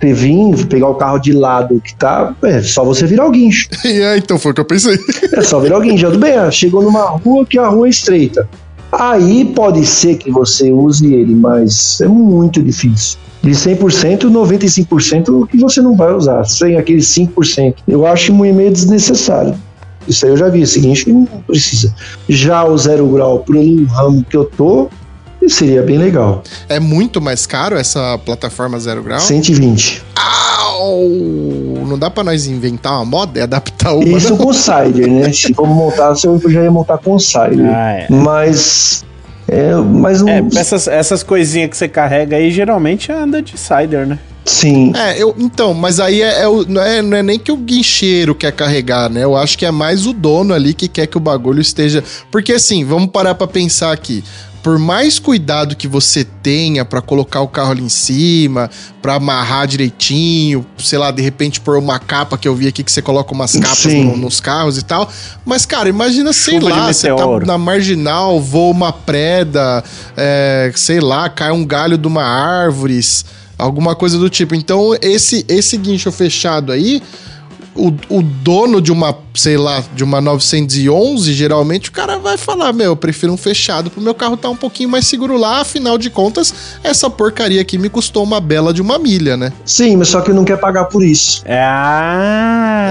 você 0.00 0.14
vir, 0.14 0.66
pegar 0.66 0.88
o 0.88 0.94
carro 0.94 1.18
de 1.18 1.32
lado 1.32 1.80
que 1.80 1.94
tá, 1.94 2.34
é 2.42 2.62
só 2.62 2.84
você 2.84 3.06
virar 3.06 3.26
o 3.26 3.30
guincho. 3.30 3.68
é, 3.84 4.16
então 4.16 4.38
foi 4.38 4.52
o 4.52 4.54
que 4.54 4.60
eu 4.60 4.64
pensei. 4.64 4.98
É 5.32 5.42
só 5.42 5.60
virar 5.60 5.78
o 5.78 5.80
guincho. 5.80 6.06
Tudo 6.06 6.18
bem, 6.18 6.34
ah, 6.34 6.50
chegou 6.50 6.82
numa 6.82 7.04
rua 7.10 7.44
que 7.44 7.58
a 7.58 7.68
rua 7.68 7.86
é 7.86 7.90
estreita. 7.90 8.48
Aí 8.92 9.44
pode 9.44 9.86
ser 9.86 10.16
que 10.16 10.30
você 10.30 10.72
use 10.72 11.12
ele, 11.14 11.34
mas 11.34 12.00
é 12.00 12.08
muito 12.08 12.62
difícil. 12.62 13.18
De 13.42 13.50
100%, 13.50 14.30
95% 14.30 15.48
que 15.48 15.56
você 15.56 15.80
não 15.80 15.96
vai 15.96 16.12
usar, 16.12 16.44
sem 16.44 16.76
aqueles 16.76 17.06
5%. 17.06 17.76
Eu 17.86 18.06
acho 18.06 18.32
muito 18.34 18.54
meio 18.54 18.70
desnecessário. 18.70 19.54
Isso 20.08 20.26
aí 20.26 20.32
eu 20.32 20.36
já 20.36 20.48
vi, 20.48 20.60
é 20.60 20.64
o 20.64 20.66
seguinte, 20.66 21.10
não 21.10 21.24
precisa. 21.46 21.94
Já 22.28 22.64
o 22.64 22.76
zero 22.76 23.06
grau 23.06 23.40
pro 23.40 23.60
ramo 23.86 24.24
que 24.28 24.36
eu 24.36 24.44
tô, 24.44 24.88
seria 25.48 25.82
bem 25.82 25.98
legal. 25.98 26.42
É 26.68 26.78
muito 26.78 27.20
mais 27.20 27.46
caro 27.46 27.76
essa 27.76 28.18
plataforma 28.18 28.78
zero 28.78 29.02
grau? 29.02 29.18
120. 29.20 30.02
Au! 30.14 31.08
Não 31.86 31.98
dá 31.98 32.10
pra 32.10 32.22
nós 32.22 32.46
inventar 32.46 32.92
uma 32.94 33.04
moda 33.04 33.38
e 33.38 33.42
adaptar 33.42 33.94
uma, 33.94 34.04
Isso 34.16 34.30
não? 34.30 34.36
com 34.38 34.52
Sider, 34.52 35.08
né? 35.10 35.32
Se 35.32 35.52
for 35.54 35.66
montar, 35.66 36.14
eu 36.24 36.40
já 36.50 36.62
ia 36.62 36.70
montar 36.70 36.98
com 36.98 37.18
Sider. 37.18 37.66
Ah, 37.66 37.92
é. 37.92 38.06
Mas. 38.10 39.04
É, 39.48 39.74
mas 39.74 40.22
não. 40.22 40.28
É, 40.28 40.44
essas, 40.54 40.86
essas 40.86 41.22
coisinhas 41.24 41.70
que 41.70 41.76
você 41.76 41.88
carrega 41.88 42.36
aí 42.36 42.50
geralmente 42.52 43.10
anda 43.10 43.42
de 43.42 43.58
cider, 43.58 44.06
né? 44.06 44.16
Sim. 44.44 44.92
É, 44.96 45.20
eu, 45.20 45.34
então, 45.38 45.74
mas 45.74 45.98
aí 45.98 46.22
é, 46.22 46.42
é 46.42 46.48
o- 46.48 46.64
não, 46.68 46.80
é, 46.80 47.02
não 47.02 47.16
é 47.16 47.22
nem 47.22 47.38
que 47.38 47.50
o 47.50 47.56
guincheiro 47.56 48.34
quer 48.34 48.52
carregar, 48.52 49.10
né? 49.10 49.24
Eu 49.24 49.36
acho 49.36 49.58
que 49.58 49.66
é 49.66 49.70
mais 49.72 50.06
o 50.06 50.12
dono 50.12 50.54
ali 50.54 50.72
que 50.72 50.86
quer 50.88 51.06
que 51.08 51.16
o 51.16 51.20
bagulho 51.20 51.60
esteja. 51.60 52.02
Porque 52.30 52.52
assim, 52.52 52.84
vamos 52.84 53.10
parar 53.10 53.34
pra 53.34 53.46
pensar 53.48 53.92
aqui. 53.92 54.22
Por 54.62 54.78
mais 54.78 55.18
cuidado 55.18 55.74
que 55.74 55.88
você 55.88 56.22
tenha 56.22 56.84
pra 56.84 57.00
colocar 57.00 57.40
o 57.40 57.48
carro 57.48 57.70
ali 57.70 57.82
em 57.82 57.88
cima, 57.88 58.68
pra 59.00 59.14
amarrar 59.14 59.66
direitinho, 59.66 60.66
sei 60.78 60.98
lá, 60.98 61.10
de 61.10 61.22
repente 61.22 61.60
pôr 61.60 61.78
uma 61.78 61.98
capa 61.98 62.36
que 62.36 62.46
eu 62.46 62.54
vi 62.54 62.68
aqui 62.68 62.84
que 62.84 62.92
você 62.92 63.00
coloca 63.00 63.32
umas 63.32 63.52
capas 63.56 63.78
no- 64.04 64.16
nos 64.18 64.38
carros 64.40 64.76
e 64.76 64.84
tal. 64.84 65.10
Mas, 65.46 65.64
cara, 65.64 65.88
imagina, 65.88 66.32
sei 66.32 66.54
Chuva 66.60 66.68
lá, 66.70 66.76
você 66.92 67.08
tá 67.16 67.22
na 67.46 67.56
marginal, 67.58 68.40
voa 68.40 68.70
uma 68.70 68.92
preda, 68.92 69.82
é, 70.16 70.70
sei 70.76 71.00
lá, 71.00 71.28
cai 71.30 71.50
um 71.52 71.64
galho 71.64 71.96
de 71.96 72.06
uma 72.06 72.22
árvore, 72.24 73.00
alguma 73.58 73.94
coisa 73.94 74.18
do 74.18 74.28
tipo. 74.28 74.54
Então, 74.54 74.94
esse, 75.00 75.44
esse 75.48 75.76
guincho 75.78 76.12
fechado 76.12 76.70
aí, 76.72 77.02
o, 77.74 77.92
o 78.08 78.22
dono 78.22 78.80
de 78.80 78.90
uma, 78.92 79.16
sei 79.34 79.56
lá, 79.56 79.82
de 79.94 80.02
uma 80.02 80.20
911, 80.20 81.32
geralmente 81.32 81.88
o 81.88 81.92
cara 81.92 82.18
vai 82.18 82.36
falar: 82.36 82.72
Meu, 82.72 82.86
eu 82.86 82.96
prefiro 82.96 83.32
um 83.32 83.36
fechado 83.36 83.90
pro 83.90 84.00
meu 84.00 84.14
carro 84.14 84.34
estar 84.34 84.50
um 84.50 84.56
pouquinho 84.56 84.88
mais 84.88 85.06
seguro 85.06 85.36
lá, 85.36 85.60
afinal 85.60 85.96
de 85.96 86.10
contas, 86.10 86.52
essa 86.82 87.08
porcaria 87.08 87.60
aqui 87.60 87.78
me 87.78 87.88
custou 87.88 88.22
uma 88.24 88.40
bela 88.40 88.72
de 88.74 88.82
uma 88.82 88.98
milha, 88.98 89.36
né? 89.36 89.52
Sim, 89.64 89.96
mas 89.96 90.08
só 90.08 90.20
que 90.20 90.32
não 90.32 90.44
quer 90.44 90.58
pagar 90.58 90.86
por 90.86 91.04
isso. 91.04 91.42
Ah! 91.48 92.90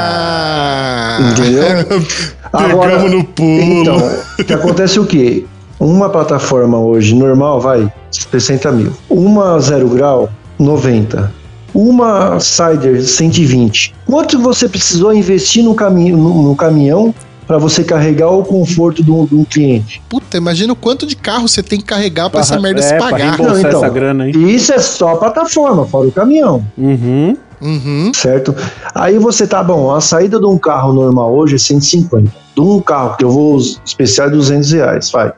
Ah! 0.00 1.18
Entendeu? 1.32 1.62
Pegamos 2.52 3.10
no 3.10 3.24
pulo. 3.24 3.82
Então, 3.82 3.98
que 4.46 4.52
acontece 4.52 5.00
o 5.00 5.06
quê? 5.06 5.44
Uma 5.80 6.08
plataforma 6.08 6.78
hoje 6.78 7.14
normal 7.14 7.60
vai 7.60 7.92
60 8.10 8.72
mil. 8.72 8.92
Uma 9.08 9.58
zero 9.60 9.88
grau, 9.88 10.28
90. 10.58 11.32
Uma 11.74 12.40
Cider 12.40 13.02
120. 13.02 13.94
Quanto 14.06 14.38
você 14.38 14.68
precisou 14.68 15.14
investir 15.14 15.62
no, 15.62 15.74
cami 15.74 16.10
no, 16.12 16.42
no 16.42 16.56
caminhão 16.56 17.14
para 17.46 17.58
você 17.58 17.82
carregar 17.82 18.30
o 18.30 18.42
conforto 18.42 19.02
de 19.02 19.10
um, 19.10 19.24
de 19.24 19.34
um, 19.34 19.44
cliente? 19.44 20.02
Puta, 20.08 20.36
imagina 20.36 20.72
o 20.72 20.76
quanto 20.76 21.06
de 21.06 21.16
carro 21.16 21.48
você 21.48 21.62
tem 21.62 21.78
que 21.78 21.86
carregar 21.86 22.28
para 22.28 22.40
essa 22.40 22.60
merda 22.60 22.80
é, 22.80 22.82
se 22.82 22.98
pagar. 22.98 23.38
Não, 23.38 23.58
então, 23.58 23.82
essa 23.82 23.88
grana, 23.88 24.28
hein? 24.28 24.34
Isso 24.48 24.72
é 24.72 24.78
só 24.78 25.14
a 25.14 25.16
plataforma, 25.16 25.86
fora 25.86 26.08
o 26.08 26.12
caminhão. 26.12 26.64
Uhum. 26.76 27.36
Uhum. 27.60 28.12
Certo? 28.14 28.54
Aí 28.94 29.18
você 29.18 29.46
tá 29.46 29.62
bom, 29.62 29.92
a 29.92 30.00
saída 30.00 30.38
de 30.38 30.46
um 30.46 30.58
carro 30.58 30.92
normal 30.92 31.34
hoje 31.34 31.56
é 31.56 31.58
150. 31.58 32.30
De 32.54 32.60
um 32.60 32.80
carro 32.80 33.16
que 33.16 33.24
eu 33.24 33.30
vou 33.30 33.58
especial 33.84 34.28
é 34.28 34.30
200 34.30 34.72
reais, 34.72 35.10
vai. 35.10 35.32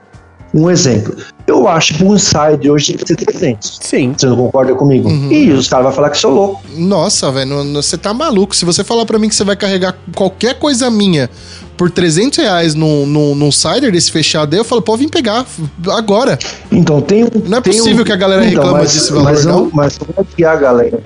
Um 0.53 0.69
exemplo. 0.69 1.15
Eu 1.51 1.67
acho 1.67 1.95
que 1.95 2.05
um 2.05 2.17
side 2.17 2.71
hoje 2.71 2.93
tem 2.93 2.97
que 2.99 3.09
ser 3.09 3.17
300. 3.17 3.79
Sim. 3.83 4.15
Você 4.17 4.27
não 4.27 4.37
concorda 4.37 4.73
comigo? 4.73 5.09
Uhum. 5.09 5.33
E 5.33 5.51
os 5.51 5.69
caras 5.69 5.87
vão 5.87 5.93
falar 5.93 6.11
que 6.11 6.19
sou 6.19 6.33
louco. 6.33 6.63
Nossa, 6.77 7.33
velho, 7.33 7.73
você 7.73 7.99
tá 7.99 8.15
maluco. 8.15 8.55
Se 8.55 8.65
você 8.65 8.85
falar 8.85 9.05
para 9.05 9.19
mim 9.19 9.29
que 9.29 9.35
você 9.35 9.43
vai 9.43 9.57
carregar 9.57 9.99
qualquer 10.15 10.55
coisa 10.61 10.89
minha 10.89 11.29
por 11.77 11.91
300 11.91 12.39
reais 12.39 12.77
num, 12.77 13.05
num, 13.05 13.35
num 13.35 13.51
cider 13.51 13.91
desse 13.91 14.13
fechado 14.13 14.55
aí, 14.55 14.61
eu 14.61 14.65
falo, 14.65 14.81
pode 14.81 15.03
vir 15.03 15.11
pegar 15.11 15.45
agora. 15.89 16.39
Então 16.71 17.01
tem 17.01 17.25
um. 17.25 17.29
Não 17.47 17.59
é 17.59 17.61
possível 17.61 18.03
um, 18.03 18.05
que 18.05 18.13
a 18.13 18.17
galera 18.17 18.45
então, 18.45 18.63
reclama 18.63 18.79
mas, 18.79 18.93
desse 18.93 19.11
valor, 19.11 19.25
mas 19.25 19.45
não. 19.45 19.71
Mas 19.75 19.99
como 19.99 20.15
é 20.17 20.25
que 20.25 20.45
a 20.45 20.55
galera 20.55 21.03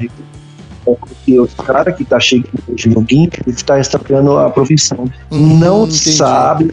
porque 0.85 1.41
o 1.41 1.49
cara 1.65 1.91
que 1.91 2.05
tá 2.05 2.21
chegando 2.21 2.51
no 2.69 3.07
GIMP 3.09 3.33
está 3.47 3.81
estapeando 3.81 4.37
a 4.37 4.51
profissão. 4.51 5.07
Hum, 5.31 5.59
não 5.59 5.85
entendi. 5.85 6.13
sabe 6.13 6.71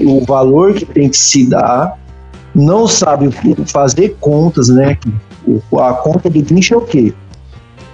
o 0.00 0.24
valor 0.24 0.74
que 0.74 0.84
tem 0.84 1.08
que 1.08 1.16
se 1.16 1.48
dar, 1.48 1.98
não 2.54 2.86
sabe 2.86 3.28
fazer 3.66 4.16
contas, 4.20 4.68
né? 4.68 4.96
A 5.78 5.92
conta 5.94 6.28
do 6.28 6.40
guincho 6.42 6.74
é 6.74 6.76
o 6.76 6.80
quê? 6.82 7.12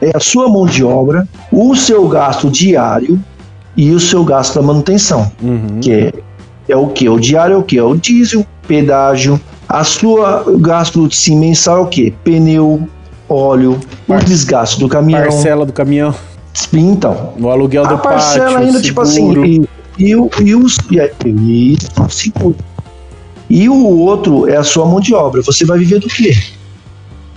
É 0.01 0.10
a 0.14 0.20
sua 0.20 0.48
mão 0.48 0.66
de 0.66 0.85
obra, 0.85 1.26
o 1.52 1.74
seu 1.74 2.09
gasto 2.09 2.51
diário 2.51 3.20
e 3.76 3.90
o 3.90 4.01
seu 4.01 4.24
gasto 4.24 4.55
da 4.56 4.62
manutenção. 4.62 5.31
Uhum. 5.43 5.81
Que 5.81 5.93
é, 5.93 6.12
é 6.68 6.76
o 6.76 6.89
que? 6.89 7.09
O 7.09 7.18
diário 7.18 7.55
é 7.55 7.56
o 7.56 7.62
que? 7.62 7.78
É 7.78 7.82
o 7.82 7.94
diesel, 7.94 8.44
pedágio, 8.66 9.40
a 9.68 9.85
sua 9.85 10.44
gasto 10.59 11.09
sim, 11.14 11.39
mensal 11.39 11.78
é 11.78 11.81
o 11.81 11.86
que? 11.86 12.10
Pneu, 12.22 12.89
óleo, 13.28 13.78
Par- 14.06 14.20
o 14.20 14.24
desgaste 14.24 14.78
do 14.81 14.89
caminhão. 14.89 15.22
Parcela 15.22 15.64
do 15.64 15.72
caminhão, 15.72 16.14
Então, 16.72 17.32
o 17.40 17.48
aluguel 17.48 17.86
do 17.86 17.94
a 17.94 17.98
parcela 17.98 18.52
pátio, 18.52 18.66
ainda, 18.66 18.78
o 18.78 18.82
tipo 18.82 19.05
seguro. 19.06 19.43
assim, 19.43 19.66
e, 19.98 20.12
e, 20.12 20.44
e 20.44 20.55
os. 20.55 20.78
E, 20.90 20.98
e, 21.26 21.76
seguro. 22.10 22.56
E 22.56 22.74
o 23.69 23.99
outro 23.99 24.49
é 24.49 24.57
a 24.57 24.65
sua 24.65 24.87
mão 24.87 25.01
de 25.01 25.15
obra. 25.15 25.43
Você 25.43 25.65
vai 25.65 25.79
viver 25.79 26.01
do 26.01 26.09
quê? 26.09 26.35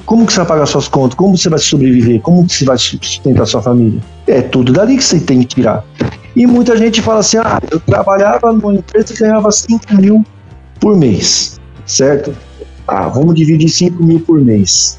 Como 0.05 0.25
que 0.25 0.31
você 0.31 0.39
vai 0.39 0.47
pagar 0.47 0.65
suas 0.65 0.87
contas? 0.87 1.15
Como 1.15 1.37
você 1.37 1.49
vai 1.49 1.59
sobreviver? 1.59 2.21
Como 2.21 2.47
que 2.47 2.53
você 2.53 2.65
vai 2.65 2.77
sustentar 2.77 3.45
sua 3.45 3.61
família? 3.61 3.99
É 4.25 4.41
tudo 4.41 4.71
dali 4.71 4.95
que 4.95 5.03
você 5.03 5.19
tem 5.19 5.39
que 5.39 5.55
tirar. 5.55 5.83
E 6.33 6.47
muita 6.47 6.77
gente 6.77 7.01
fala 7.01 7.19
assim: 7.19 7.37
ah, 7.37 7.59
eu 7.69 7.79
trabalhava 7.81 8.53
numa 8.53 8.75
empresa 8.75 9.13
que 9.13 9.19
ganhava 9.19 9.51
5 9.51 9.95
mil 9.95 10.23
por 10.79 10.95
mês, 10.95 11.59
certo? 11.85 12.33
Ah, 12.87 13.09
vamos 13.09 13.35
dividir 13.35 13.67
5 13.67 14.01
mil 14.01 14.19
por 14.21 14.39
mês. 14.39 14.97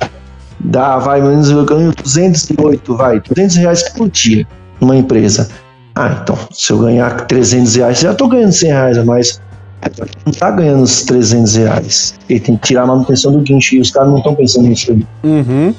Dá, 0.60 0.98
vai, 0.98 1.22
menos 1.22 1.48
eu 1.50 1.64
ganho 1.64 1.92
208, 2.02 2.96
vai, 2.96 3.20
200 3.20 3.56
reais 3.56 3.88
por 3.90 4.10
dia 4.10 4.46
numa 4.80 4.96
empresa. 4.96 5.48
Ah, 5.94 6.18
então, 6.22 6.36
se 6.52 6.72
eu 6.72 6.78
ganhar 6.80 7.26
300 7.26 7.76
reais, 7.76 8.00
já 8.00 8.12
tô 8.12 8.28
ganhando 8.28 8.52
100 8.52 8.70
reais 8.70 8.98
a 8.98 9.04
mais. 9.04 9.40
Não 10.26 10.32
tá 10.32 10.50
ganhando 10.50 10.82
os 10.82 11.02
300 11.04 11.54
reais. 11.56 12.14
Ele 12.28 12.40
tem 12.40 12.56
que 12.56 12.68
tirar 12.68 12.82
a 12.82 12.86
manutenção 12.86 13.32
do 13.32 13.40
guincho 13.40 13.76
e 13.76 13.80
os 13.80 13.90
caras 13.90 14.10
não 14.10 14.18
estão 14.18 14.34
pensando 14.34 14.68
nisso 14.68 14.90
aí. 14.92 15.06
Uhum. 15.22 15.74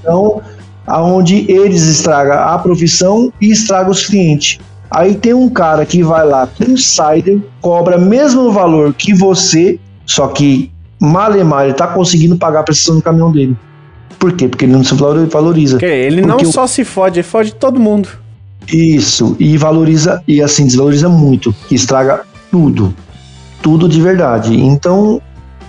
Então, 0.00 0.40
aonde 0.86 1.50
eles 1.50 1.82
estragam 1.86 2.38
a 2.38 2.58
profissão 2.58 3.32
e 3.40 3.50
estragam 3.50 3.90
os 3.90 4.06
clientes. 4.06 4.58
Aí 4.90 5.14
tem 5.14 5.34
um 5.34 5.48
cara 5.48 5.84
que 5.84 6.02
vai 6.02 6.26
lá 6.26 6.46
com 6.46 6.76
cider, 6.76 7.38
cobra 7.60 7.98
mesmo 7.98 8.50
valor 8.50 8.94
que 8.94 9.12
você, 9.14 9.78
só 10.06 10.28
que 10.28 10.70
malemar 10.98 11.64
ele 11.64 11.74
tá 11.74 11.86
conseguindo 11.86 12.36
pagar 12.36 12.60
a 12.60 12.62
prestação 12.62 12.96
do 12.96 13.02
caminhão 13.02 13.30
dele. 13.30 13.56
Por 14.18 14.32
quê? 14.32 14.48
Porque 14.48 14.64
ele 14.64 14.72
não 14.72 14.82
se 14.82 14.94
valor- 14.94 15.28
valoriza. 15.28 15.78
Ele 15.84 16.22
não 16.22 16.36
Porque 16.38 16.46
só 16.46 16.66
se 16.66 16.84
fode, 16.84 17.20
ele 17.20 17.28
fode 17.28 17.54
todo 17.54 17.78
mundo. 17.78 18.08
Isso, 18.72 19.36
e 19.38 19.56
valoriza, 19.56 20.22
e 20.26 20.42
assim, 20.42 20.66
desvaloriza 20.66 21.08
muito, 21.08 21.54
estraga 21.70 22.22
tudo. 22.50 22.94
Tudo 23.68 23.86
de 23.86 24.00
verdade. 24.00 24.58
Então, 24.58 25.20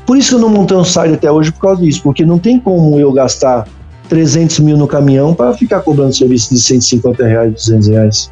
por 0.05 0.15
isso 0.17 0.29
que 0.29 0.35
eu 0.35 0.39
não 0.39 0.47
montei 0.47 0.77
um 0.77 0.85
site 0.85 1.15
até 1.15 1.29
hoje 1.29 1.51
por 1.51 1.59
causa 1.59 1.81
disso, 1.81 1.99
porque 2.01 2.23
não 2.25 2.39
tem 2.39 2.57
como 2.57 2.97
eu 2.97 3.11
gastar 3.11 3.67
300 4.07 4.59
mil 4.59 4.77
no 4.77 4.87
caminhão 4.87 5.33
para 5.33 5.53
ficar 5.53 5.81
cobrando 5.81 6.15
serviço 6.15 6.53
de 6.53 6.61
150 6.61 7.25
reais, 7.27 7.53
200 7.53 7.87
reais. 7.89 8.31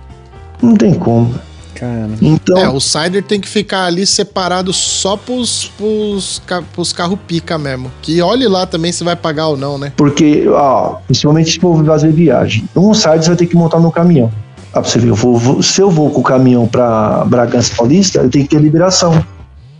Não 0.61 0.73
tem 0.73 0.93
como. 0.93 1.35
Cara. 1.75 2.11
Então, 2.21 2.57
É, 2.57 2.69
o 2.69 2.79
Cider 2.79 3.21
tem 3.21 3.41
que 3.41 3.47
ficar 3.49 3.83
ali 3.87 4.05
separado 4.05 4.71
só 4.71 5.17
pros, 5.17 5.69
pros, 5.77 6.41
pros 6.73 6.93
carros 6.93 7.19
pica 7.27 7.57
mesmo. 7.57 7.91
Que 8.01 8.21
olhe 8.21 8.47
lá 8.47 8.65
também 8.65 8.93
se 8.93 9.03
vai 9.03 9.17
pagar 9.17 9.47
ou 9.47 9.57
não, 9.57 9.77
né? 9.77 9.91
porque, 9.97 10.47
ó, 10.47 10.95
principalmente 11.05 11.51
se 11.51 11.59
for 11.59 11.83
fazer 11.85 12.13
viagem, 12.13 12.63
um 12.73 12.93
site 12.93 13.23
você 13.23 13.27
vai 13.31 13.37
ter 13.37 13.47
que 13.47 13.55
montar 13.57 13.81
no 13.81 13.91
caminhão. 13.91 14.31
Ah, 14.71 14.79
pra 14.79 14.83
você 14.89 14.97
ver, 14.97 15.09
eu 15.09 15.15
vou- 15.15 15.35
vou- 15.37 15.61
se 15.61 15.81
eu 15.81 15.91
vou 15.91 16.09
com 16.09 16.21
o 16.21 16.23
caminhão 16.23 16.65
para 16.67 17.25
Bragança 17.25 17.73
Paulista, 17.75 18.19
eu 18.19 18.29
tenho 18.29 18.45
que 18.47 18.55
ter 18.55 18.61
liberação. 18.61 19.21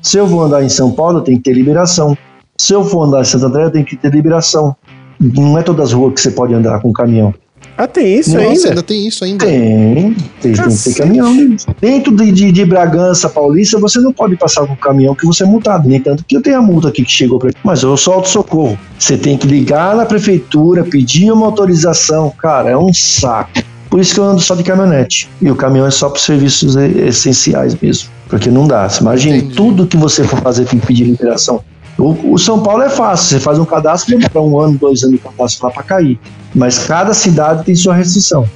Se 0.08 0.18
eu 0.18 0.26
vou 0.26 0.42
andar 0.42 0.64
em 0.64 0.70
São 0.70 0.90
Paulo, 0.90 1.18
eu 1.18 1.22
tenho 1.22 1.38
que 1.38 1.44
ter 1.44 1.54
liberação. 1.54 2.18
Se 2.58 2.72
eu 2.72 2.82
for 2.86 3.04
andar 3.04 3.20
em 3.20 3.26
Santo 3.26 3.46
André, 3.48 3.66
eu 3.66 3.72
tenho 3.72 3.84
que 3.84 3.98
ter 3.98 4.10
liberação. 4.10 4.74
Não 5.20 5.58
é 5.58 5.62
todas 5.62 5.88
as 5.88 5.92
ruas 5.92 6.14
que 6.14 6.22
você 6.22 6.32
pode 6.32 6.54
andar 6.54 6.80
com 6.80 6.94
caminhão. 6.94 7.34
Ah, 7.78 7.88
tem 7.88 8.18
isso 8.18 8.34
Nossa, 8.34 8.48
ainda? 8.48 8.70
ainda 8.70 8.84
tem 8.84 9.06
isso 9.06 9.26
ainda. 9.26 9.46
Tem, 9.46 9.60
tem, 9.60 10.14
tem 10.14 10.14
que 10.14 10.40
ter 10.40 10.56
Cacete. 10.56 10.98
caminhão. 11.00 11.58
Dentro 11.82 12.16
de, 12.16 12.32
de, 12.32 12.52
de 12.54 12.64
Bragança 12.64 13.28
Paulista, 13.28 13.78
você 13.80 14.00
não 14.00 14.14
pode 14.14 14.38
passar 14.38 14.66
com 14.66 14.78
caminhão 14.78 15.14
que 15.14 15.26
você 15.26 15.44
é 15.44 15.46
multado. 15.46 15.90
Nem 15.90 16.00
tanto 16.00 16.24
que 16.24 16.38
eu 16.38 16.42
tenho 16.42 16.60
a 16.60 16.62
multa 16.62 16.88
aqui 16.88 17.04
que 17.04 17.12
chegou 17.12 17.38
pra 17.38 17.52
Mas 17.62 17.84
eu 17.84 17.98
sou 17.98 18.14
auto-socorro. 18.14 18.80
Você 18.98 19.18
tem 19.18 19.38
que 19.38 19.46
ligar 19.46 19.94
na 19.94 20.06
prefeitura, 20.06 20.86
pedir 20.86 21.34
uma 21.34 21.48
autorização. 21.48 22.30
Cara, 22.30 22.70
é 22.70 22.78
um 22.78 22.94
saco. 22.94 23.60
Por 23.90 24.00
isso 24.00 24.14
que 24.14 24.20
eu 24.20 24.26
ando 24.26 24.42
só 24.42 24.56
de 24.56 24.64
caminhonete. 24.64 25.30
E 25.42 25.50
o 25.50 25.56
caminhão 25.56 25.88
é 25.88 25.92
só 25.92 26.10
para 26.10 26.20
serviços 26.20 26.76
essenciais 26.76 27.76
mesmo. 27.82 28.10
Porque 28.28 28.50
não 28.52 28.68
dá. 28.68 28.88
Você 28.88 29.02
imagina, 29.02 29.38
Entendi. 29.38 29.56
tudo 29.56 29.88
que 29.88 29.96
você 29.98 30.24
for 30.24 30.40
fazer 30.42 30.66
tem 30.66 30.80
que 30.80 30.86
pedir 30.86 31.06
liberação. 31.06 31.64
O, 31.98 32.34
o 32.34 32.38
São 32.38 32.62
Paulo 32.62 32.84
é 32.84 32.90
fácil. 32.90 33.30
Você 33.30 33.40
faz 33.40 33.58
um 33.58 33.66
cadastro, 33.66 34.18
demora 34.18 34.42
um 34.42 34.60
ano, 34.60 34.78
dois 34.78 35.04
anos 35.04 35.16
de 35.16 35.22
cadastro 35.22 35.68
lá 35.68 35.74
para 35.74 35.84
cair. 35.84 36.20
Mas 36.54 36.80
cada 36.80 37.14
cidade 37.14 37.64
tem 37.64 37.76
sua 37.76 37.94
restrição. 37.94 38.48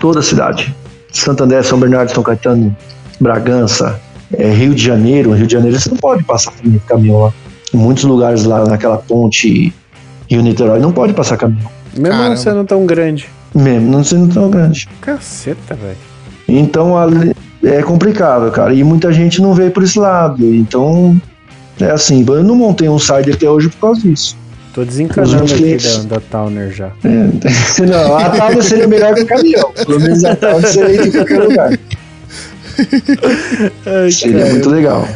Toda 0.00 0.22
cidade. 0.22 0.74
Santander, 1.12 1.64
São 1.64 1.78
Bernardo, 1.78 2.12
São 2.12 2.22
Caetano, 2.22 2.76
Bragança, 3.20 4.00
é, 4.32 4.50
Rio 4.50 4.74
de 4.74 4.82
Janeiro. 4.82 5.32
Rio 5.32 5.46
de 5.46 5.52
Janeiro 5.52 5.78
você 5.78 5.90
não 5.90 5.96
pode 5.96 6.24
passar 6.24 6.52
caminhão 6.86 7.22
lá. 7.22 7.32
Em 7.72 7.76
muitos 7.76 8.04
lugares 8.04 8.44
lá 8.44 8.64
naquela 8.64 8.98
ponte 8.98 9.72
Rio-Niterói 10.28 10.78
não 10.78 10.92
pode 10.92 11.12
passar 11.12 11.36
caminhão. 11.36 11.70
Mesmo 11.92 12.10
Caramba. 12.10 12.28
não 12.30 12.36
sendo 12.36 12.64
tão 12.64 12.86
grande. 12.86 13.28
Mesmo 13.54 13.90
não 13.90 14.04
sendo 14.04 14.32
tão 14.32 14.50
grande. 14.50 14.88
Caceta, 15.00 15.74
velho. 15.74 15.96
Então 16.48 16.94
é 17.62 17.82
complicado, 17.82 18.50
cara. 18.50 18.72
E 18.72 18.82
muita 18.84 19.12
gente 19.12 19.40
não 19.40 19.54
veio 19.54 19.70
por 19.70 19.82
esse 19.82 19.98
lado. 19.98 20.44
Então 20.54 21.20
é 21.80 21.90
assim. 21.90 22.24
Eu 22.26 22.44
não 22.44 22.54
montei 22.54 22.88
um 22.88 22.98
site 22.98 23.30
até 23.30 23.48
hoje 23.48 23.68
por 23.68 23.80
causa 23.80 24.00
disso. 24.00 24.36
Tô 24.72 24.84
desencanando 24.84 25.44
aqui 25.44 25.56
clientes. 25.56 26.04
da, 26.04 26.16
da 26.16 26.20
Towner 26.20 26.70
já. 26.70 26.92
Não, 27.02 28.16
a 28.16 28.30
Towner 28.30 28.62
seria 28.62 28.86
melhor 28.86 29.14
que 29.14 29.22
o 29.22 29.26
caminhão. 29.26 29.72
Pelo 29.72 30.00
menos 30.00 30.24
a 30.24 30.36
Towner 30.36 30.66
seria 30.68 31.06
em 31.06 31.10
qualquer 31.10 31.40
lugar. 31.40 31.70
Ai, 33.86 34.10
Seria 34.12 34.46
muito 34.46 34.70
legal. 34.70 35.08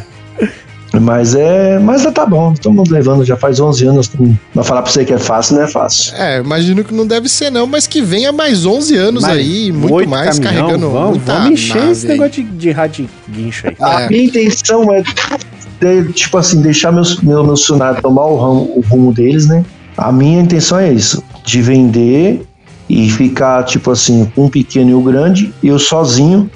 Mas 1.01 1.35
é. 1.35 1.79
Mas 1.79 2.03
tá 2.13 2.25
bom, 2.25 2.53
estamos 2.53 2.89
levando, 2.89 3.23
já 3.25 3.35
faz 3.35 3.59
11 3.59 3.85
anos. 3.85 4.11
Mas 4.53 4.67
falar 4.67 4.81
pra 4.81 4.91
você 4.91 5.03
que 5.05 5.13
é 5.13 5.17
fácil, 5.17 5.55
não 5.55 5.63
é 5.63 5.67
fácil. 5.67 6.13
É, 6.15 6.39
imagino 6.39 6.83
que 6.83 6.93
não 6.93 7.05
deve 7.05 7.27
ser 7.29 7.49
não, 7.51 7.65
mas 7.67 7.87
que 7.87 8.01
venha 8.01 8.31
mais 8.31 8.65
11 8.65 8.95
anos 8.95 9.21
Mais 9.23 9.37
aí, 9.37 9.71
muito 9.71 10.09
mais, 10.09 10.39
caminhão, 10.39 10.65
carregando 10.67 10.89
Vamos, 10.91 11.09
muita 11.17 11.33
vamos 11.33 11.51
encher 11.51 11.75
nave 11.77 11.91
esse 11.91 12.05
aí. 12.05 12.11
negócio 12.13 12.43
de, 12.43 12.49
de 12.51 12.71
rádio 12.71 13.09
guincho 13.29 13.67
aí. 13.67 13.75
A 13.81 14.01
É. 14.03 14.09
minha 14.09 14.23
intenção 14.23 14.93
é, 14.93 15.01
de- 15.01 16.13
tipo 16.13 16.37
assim, 16.37 16.61
deixar 16.61 16.91
meus, 16.91 17.19
meu, 17.21 17.43
meu 17.43 17.55
funcionário 17.57 18.01
tomar 18.01 18.25
o, 18.25 18.37
ramo- 18.37 18.71
o 18.75 18.81
rumo 18.81 19.13
deles, 19.13 19.47
né? 19.47 19.63
A 19.97 20.11
minha 20.11 20.41
intenção 20.41 20.77
é 20.79 20.91
isso, 20.91 21.23
de 21.43 21.61
vender 21.61 22.45
e 22.89 23.09
ficar, 23.09 23.63
tipo 23.63 23.91
assim, 23.91 24.29
um 24.37 24.47
pequeno 24.49 24.89
e 24.91 24.93
o 24.93 25.01
grande, 25.01 25.53
eu 25.63 25.79
sozinho 25.79 26.49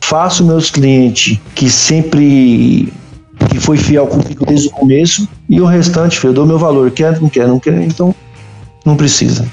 faço 0.00 0.44
meus 0.44 0.70
clientes 0.70 1.38
que 1.54 1.68
sempre 1.70 2.92
que 3.48 3.58
foi 3.60 3.76
fiel 3.76 4.06
comigo 4.06 4.44
desde 4.46 4.68
o 4.68 4.70
começo 4.70 5.28
e 5.48 5.60
o 5.60 5.66
restante, 5.66 6.18
filho, 6.18 6.30
eu 6.30 6.34
dou 6.34 6.46
meu 6.46 6.58
valor, 6.58 6.90
quer, 6.90 7.20
não 7.20 7.28
quer, 7.28 7.46
não 7.46 7.58
quer, 7.58 7.80
então 7.82 8.14
não 8.84 8.96
precisa. 8.96 9.46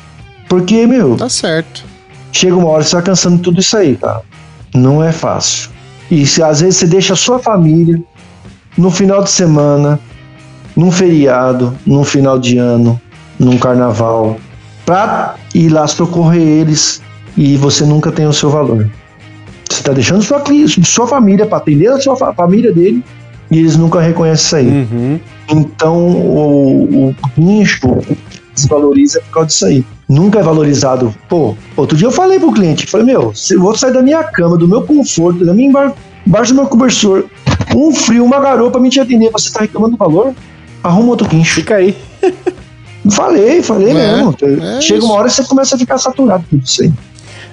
Porque, 0.49 0.85
meu, 0.85 1.15
Tá 1.15 1.29
certo. 1.29 1.83
chega 2.31 2.55
uma 2.55 2.67
hora 2.69 2.83
que 2.83 2.89
você 2.89 2.95
vai 2.95 3.03
cansando 3.05 3.37
de 3.37 3.43
tudo 3.43 3.59
isso 3.59 3.75
aí, 3.77 3.95
cara. 3.95 4.21
Não 4.73 5.03
é 5.03 5.11
fácil. 5.11 5.69
E 6.11 6.25
se 6.25 6.43
às 6.43 6.61
vezes 6.61 6.77
você 6.77 6.87
deixa 6.87 7.13
a 7.13 7.15
sua 7.15 7.39
família 7.39 8.01
no 8.77 8.91
final 8.91 9.23
de 9.23 9.29
semana, 9.31 9.99
num 10.75 10.91
feriado, 10.91 11.75
num 11.85 12.03
final 12.03 12.37
de 12.39 12.57
ano, 12.57 12.99
num 13.39 13.57
carnaval, 13.57 14.37
pra 14.85 15.35
ir 15.55 15.69
lá 15.69 15.87
socorrer 15.87 16.41
eles 16.41 17.01
e 17.37 17.55
você 17.57 17.85
nunca 17.85 18.11
tem 18.11 18.27
o 18.27 18.33
seu 18.33 18.49
valor. 18.49 18.89
Você 19.69 19.79
está 19.79 19.91
deixando 19.93 20.21
sua, 20.21 20.43
sua 20.83 21.07
família 21.07 21.45
para 21.45 21.57
atender 21.57 21.87
a 21.87 21.99
sua 21.99 22.15
fa- 22.15 22.33
família 22.33 22.71
dele 22.71 23.03
e 23.53 23.59
eles 23.59 23.75
nunca 23.77 24.01
reconhecem 24.01 24.45
isso 24.45 24.55
aí. 24.55 24.67
Uhum. 24.91 25.19
Então 25.49 25.97
o, 25.97 27.09
o 27.09 27.15
guincho 27.37 27.99
desvaloriza 28.55 29.19
por 29.21 29.29
causa 29.31 29.47
disso 29.47 29.65
aí. 29.65 29.85
Nunca 30.09 30.39
é 30.39 30.43
valorizado. 30.43 31.13
Pô, 31.29 31.55
outro 31.77 31.97
dia 31.97 32.07
eu 32.07 32.11
falei 32.11 32.39
pro 32.39 32.51
cliente, 32.51 32.87
falei, 32.87 33.05
meu, 33.05 33.33
se 33.33 33.53
eu 33.55 33.61
vou 33.61 33.75
sair 33.75 33.93
da 33.93 34.01
minha 34.01 34.23
cama, 34.23 34.57
do 34.57 34.67
meu 34.67 34.81
conforto, 34.81 35.45
da 35.45 35.53
minha 35.53 35.93
embaixo 36.25 36.53
do 36.53 36.55
meu 36.61 36.67
cobertor, 36.67 37.25
um 37.75 37.91
frio, 37.93 38.23
uma 38.23 38.39
garoa 38.39 38.69
pra 38.71 38.79
me 38.81 38.89
te 38.89 38.99
atender, 38.99 39.29
você 39.31 39.51
tá 39.51 39.61
reclamando 39.61 39.93
do 39.95 39.97
valor? 39.97 40.33
Arruma 40.83 41.09
outro 41.09 41.27
guincho. 41.27 41.55
Fica 41.55 41.75
aí. 41.75 41.95
Falei, 43.11 43.61
falei 43.61 43.89
É, 43.89 43.93
mesmo. 43.93 44.33
é 44.41 44.79
Chega 44.79 44.99
isso. 44.99 45.05
uma 45.07 45.15
hora 45.15 45.27
que 45.27 45.33
você 45.35 45.43
começa 45.43 45.75
a 45.75 45.77
ficar 45.77 45.97
saturado 45.97 46.45
com 46.49 46.55
isso 46.55 46.83
aí. 46.83 46.91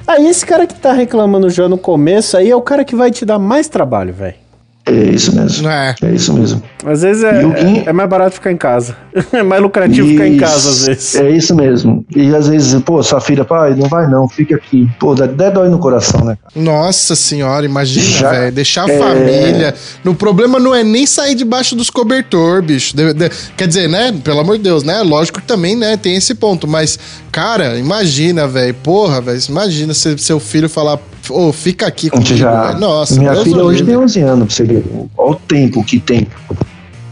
Aí 0.06 0.28
esse 0.28 0.46
cara 0.46 0.64
que 0.64 0.74
tá 0.74 0.92
reclamando 0.92 1.50
já 1.50 1.68
no 1.68 1.76
começo, 1.76 2.36
aí 2.36 2.48
é 2.48 2.54
o 2.54 2.60
cara 2.62 2.84
que 2.84 2.94
vai 2.94 3.10
te 3.10 3.24
dar 3.24 3.36
mais 3.38 3.68
trabalho, 3.68 4.14
velho. 4.14 4.36
É 4.86 4.92
isso 4.92 5.34
mesmo. 5.36 5.68
É. 5.68 5.94
É 6.02 6.10
isso 6.10 6.32
mesmo. 6.32 6.62
Às 6.84 7.02
vezes 7.02 7.22
é, 7.22 7.42
é, 7.86 7.92
mais 7.92 8.08
barato 8.08 8.34
ficar 8.34 8.50
em 8.50 8.56
casa. 8.56 8.96
É 9.32 9.42
mais 9.42 9.60
lucrativo 9.62 10.08
ficar 10.08 10.26
em 10.26 10.36
casa, 10.36 10.70
às 10.70 10.86
vezes. 10.86 11.14
É 11.14 11.30
isso 11.30 11.54
mesmo. 11.54 12.04
E 12.14 12.34
às 12.34 12.48
vezes, 12.48 12.80
pô, 12.82 13.02
sua 13.02 13.20
filha, 13.20 13.44
pai, 13.44 13.74
não 13.74 13.88
vai 13.88 14.08
não, 14.08 14.28
fica 14.28 14.56
aqui. 14.56 14.88
Pô, 14.98 15.14
dá, 15.14 15.26
dá 15.26 15.50
dói 15.50 15.68
no 15.68 15.78
coração, 15.78 16.24
né? 16.24 16.36
cara? 16.40 16.52
Nossa 16.64 17.14
senhora, 17.14 17.64
imagina, 17.64 18.06
Já- 18.06 18.30
velho. 18.30 18.52
Deixar 18.52 18.88
a 18.88 18.92
é. 18.92 18.98
família. 18.98 19.74
O 20.04 20.14
problema 20.14 20.58
não 20.58 20.74
é 20.74 20.82
nem 20.82 21.06
sair 21.06 21.34
debaixo 21.34 21.76
dos 21.76 21.90
cobertor, 21.90 22.62
bicho. 22.62 22.96
De- 22.96 23.12
de- 23.12 23.30
quer 23.56 23.68
dizer, 23.68 23.88
né? 23.88 24.12
Pelo 24.24 24.40
amor 24.40 24.56
de 24.56 24.64
Deus, 24.64 24.82
né? 24.82 25.00
Lógico 25.02 25.40
que 25.40 25.46
também, 25.46 25.76
né? 25.76 25.96
Tem 25.96 26.16
esse 26.16 26.34
ponto. 26.34 26.66
Mas, 26.66 26.98
cara, 27.30 27.78
imagina, 27.78 28.46
velho. 28.48 28.74
Porra, 28.74 29.20
velho. 29.20 29.40
Imagina 29.48 29.94
se 29.94 30.16
seu 30.18 30.40
filho 30.40 30.68
falar, 30.68 30.98
ô, 31.28 31.52
fica 31.52 31.86
aqui 31.86 32.08
comigo. 32.10 32.28
gente 32.28 32.38
já. 32.38 32.72
Nossa, 32.74 33.18
minha 33.18 33.32
Deus 33.32 33.44
filha 33.44 33.64
hoje 33.64 33.84
tem 33.84 33.96
11 33.96 34.20
anos, 34.20 34.46
pra 34.46 34.54
você 34.56 34.64
ver. 34.64 34.84
Olha 35.16 35.30
o 35.32 35.34
tempo 35.36 35.84
que 35.84 35.98
tem. 35.98 36.26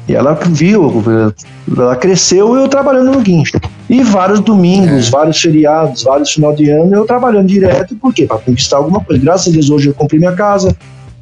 E 0.09 0.15
ela 0.15 0.33
viu, 0.51 1.03
ela 1.77 1.95
cresceu 1.97 2.57
eu 2.57 2.67
trabalhando 2.69 3.13
no 3.13 3.21
guincho. 3.21 3.59
E 3.91 4.03
vários 4.03 4.41
domingos, 4.41 5.09
É. 5.09 5.11
vários 5.11 5.39
feriados, 5.39 6.03
vários 6.05 6.31
final 6.33 6.55
de 6.55 6.71
ano 6.71 6.95
eu 6.95 7.05
trabalhando 7.05 7.47
direto, 7.47 7.95
por 7.97 8.15
quê? 8.15 8.27
Pra 8.27 8.39
conquistar 8.39 8.79
alguma 8.79 9.01
coisa. 9.01 9.23
Graças 9.23 9.49
a 9.49 9.51
Deus 9.51 9.69
hoje 9.69 9.89
eu 9.89 9.95
comprei 9.95 10.19
minha 10.19 10.33
casa. 10.33 10.75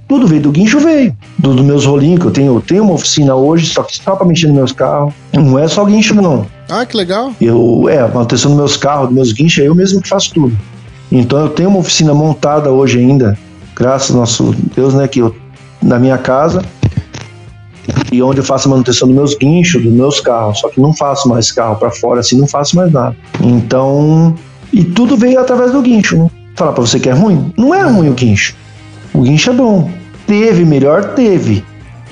Tudo 0.09 0.29
veio 0.29 0.41
do 0.43 0.53
guincho, 0.53 0.79
veio. 0.79 1.17
Do- 1.37 1.53
Dos 1.55 1.65
meus 1.67 1.85
rolinhos, 1.85 2.21
que 2.21 2.27
eu 2.27 2.31
tenho, 2.31 2.55
eu 2.55 2.61
tenho 2.61 2.85
uma 2.85 2.93
oficina 2.93 3.35
hoje, 3.35 3.67
só 3.67 3.83
que 3.83 3.97
só 3.97 4.15
pra 4.15 4.25
mexer 4.25 4.47
nos 4.47 4.55
meus 4.57 4.73
carros. 4.73 5.13
Não 5.33 5.59
é 5.59 5.67
só 5.67 5.85
guincho, 5.85 6.15
não. 6.15 6.47
Ah, 6.69 6.87
que 6.87 6.97
legal. 6.97 7.33
Eu, 7.41 7.89
é, 7.89 8.07
manutenção 8.07 8.53
dos 8.53 8.59
meus 8.59 8.77
carros, 8.77 9.07
dos 9.09 9.15
meus 9.17 9.33
guinchos, 9.33 9.65
é 9.65 9.67
eu 9.67 9.75
mesmo 9.75 10.01
que 10.01 10.09
faço 10.09 10.33
tudo. 10.33 10.57
Então 11.11 11.39
eu 11.41 11.49
tenho 11.49 11.69
uma 11.69 11.79
oficina 11.79 12.13
montada 12.13 12.71
hoje 12.71 12.99
ainda, 12.99 13.39
graças 13.75 14.11
ao 14.11 14.17
nosso 14.19 14.55
Deus, 14.75 14.95
né, 14.95 15.07
que 15.07 15.21
eu, 15.21 15.35
na 15.83 15.99
minha 15.99 16.19
casa, 16.19 16.63
e 18.11 18.23
onde 18.23 18.41
eu 18.41 18.45
faço 18.45 18.69
a 18.69 18.71
manutenção 18.71 19.09
dos 19.09 19.17
meus 19.17 19.35
guinchos, 19.37 19.83
dos 19.83 19.93
meus 19.93 20.21
carros, 20.21 20.61
só 20.61 20.69
que 20.69 20.81
não 20.81 20.95
faço 20.95 21.29
mais 21.29 21.53
carro 21.53 21.77
para 21.77 21.91
fora, 21.91 22.21
assim, 22.21 22.39
não 22.39 22.47
faço 22.47 22.77
mais 22.77 22.93
nada. 22.93 23.17
Então, 23.41 24.35
e 24.73 24.85
tudo 24.85 25.17
veio 25.17 25.41
através 25.41 25.73
do 25.73 25.83
guincho, 25.83 26.17
né? 26.17 26.31
Falar 26.55 26.73
pra 26.73 26.85
você 26.85 26.99
que 26.99 27.09
é 27.09 27.13
ruim? 27.13 27.53
Não 27.57 27.75
é 27.75 27.83
ruim 27.83 28.09
o 28.09 28.15
guincho. 28.15 28.55
O 29.13 29.23
guincho 29.23 29.51
é 29.51 29.53
bom. 29.53 29.91
Teve 30.27 30.65
melhor? 30.65 31.15
Teve. 31.15 31.63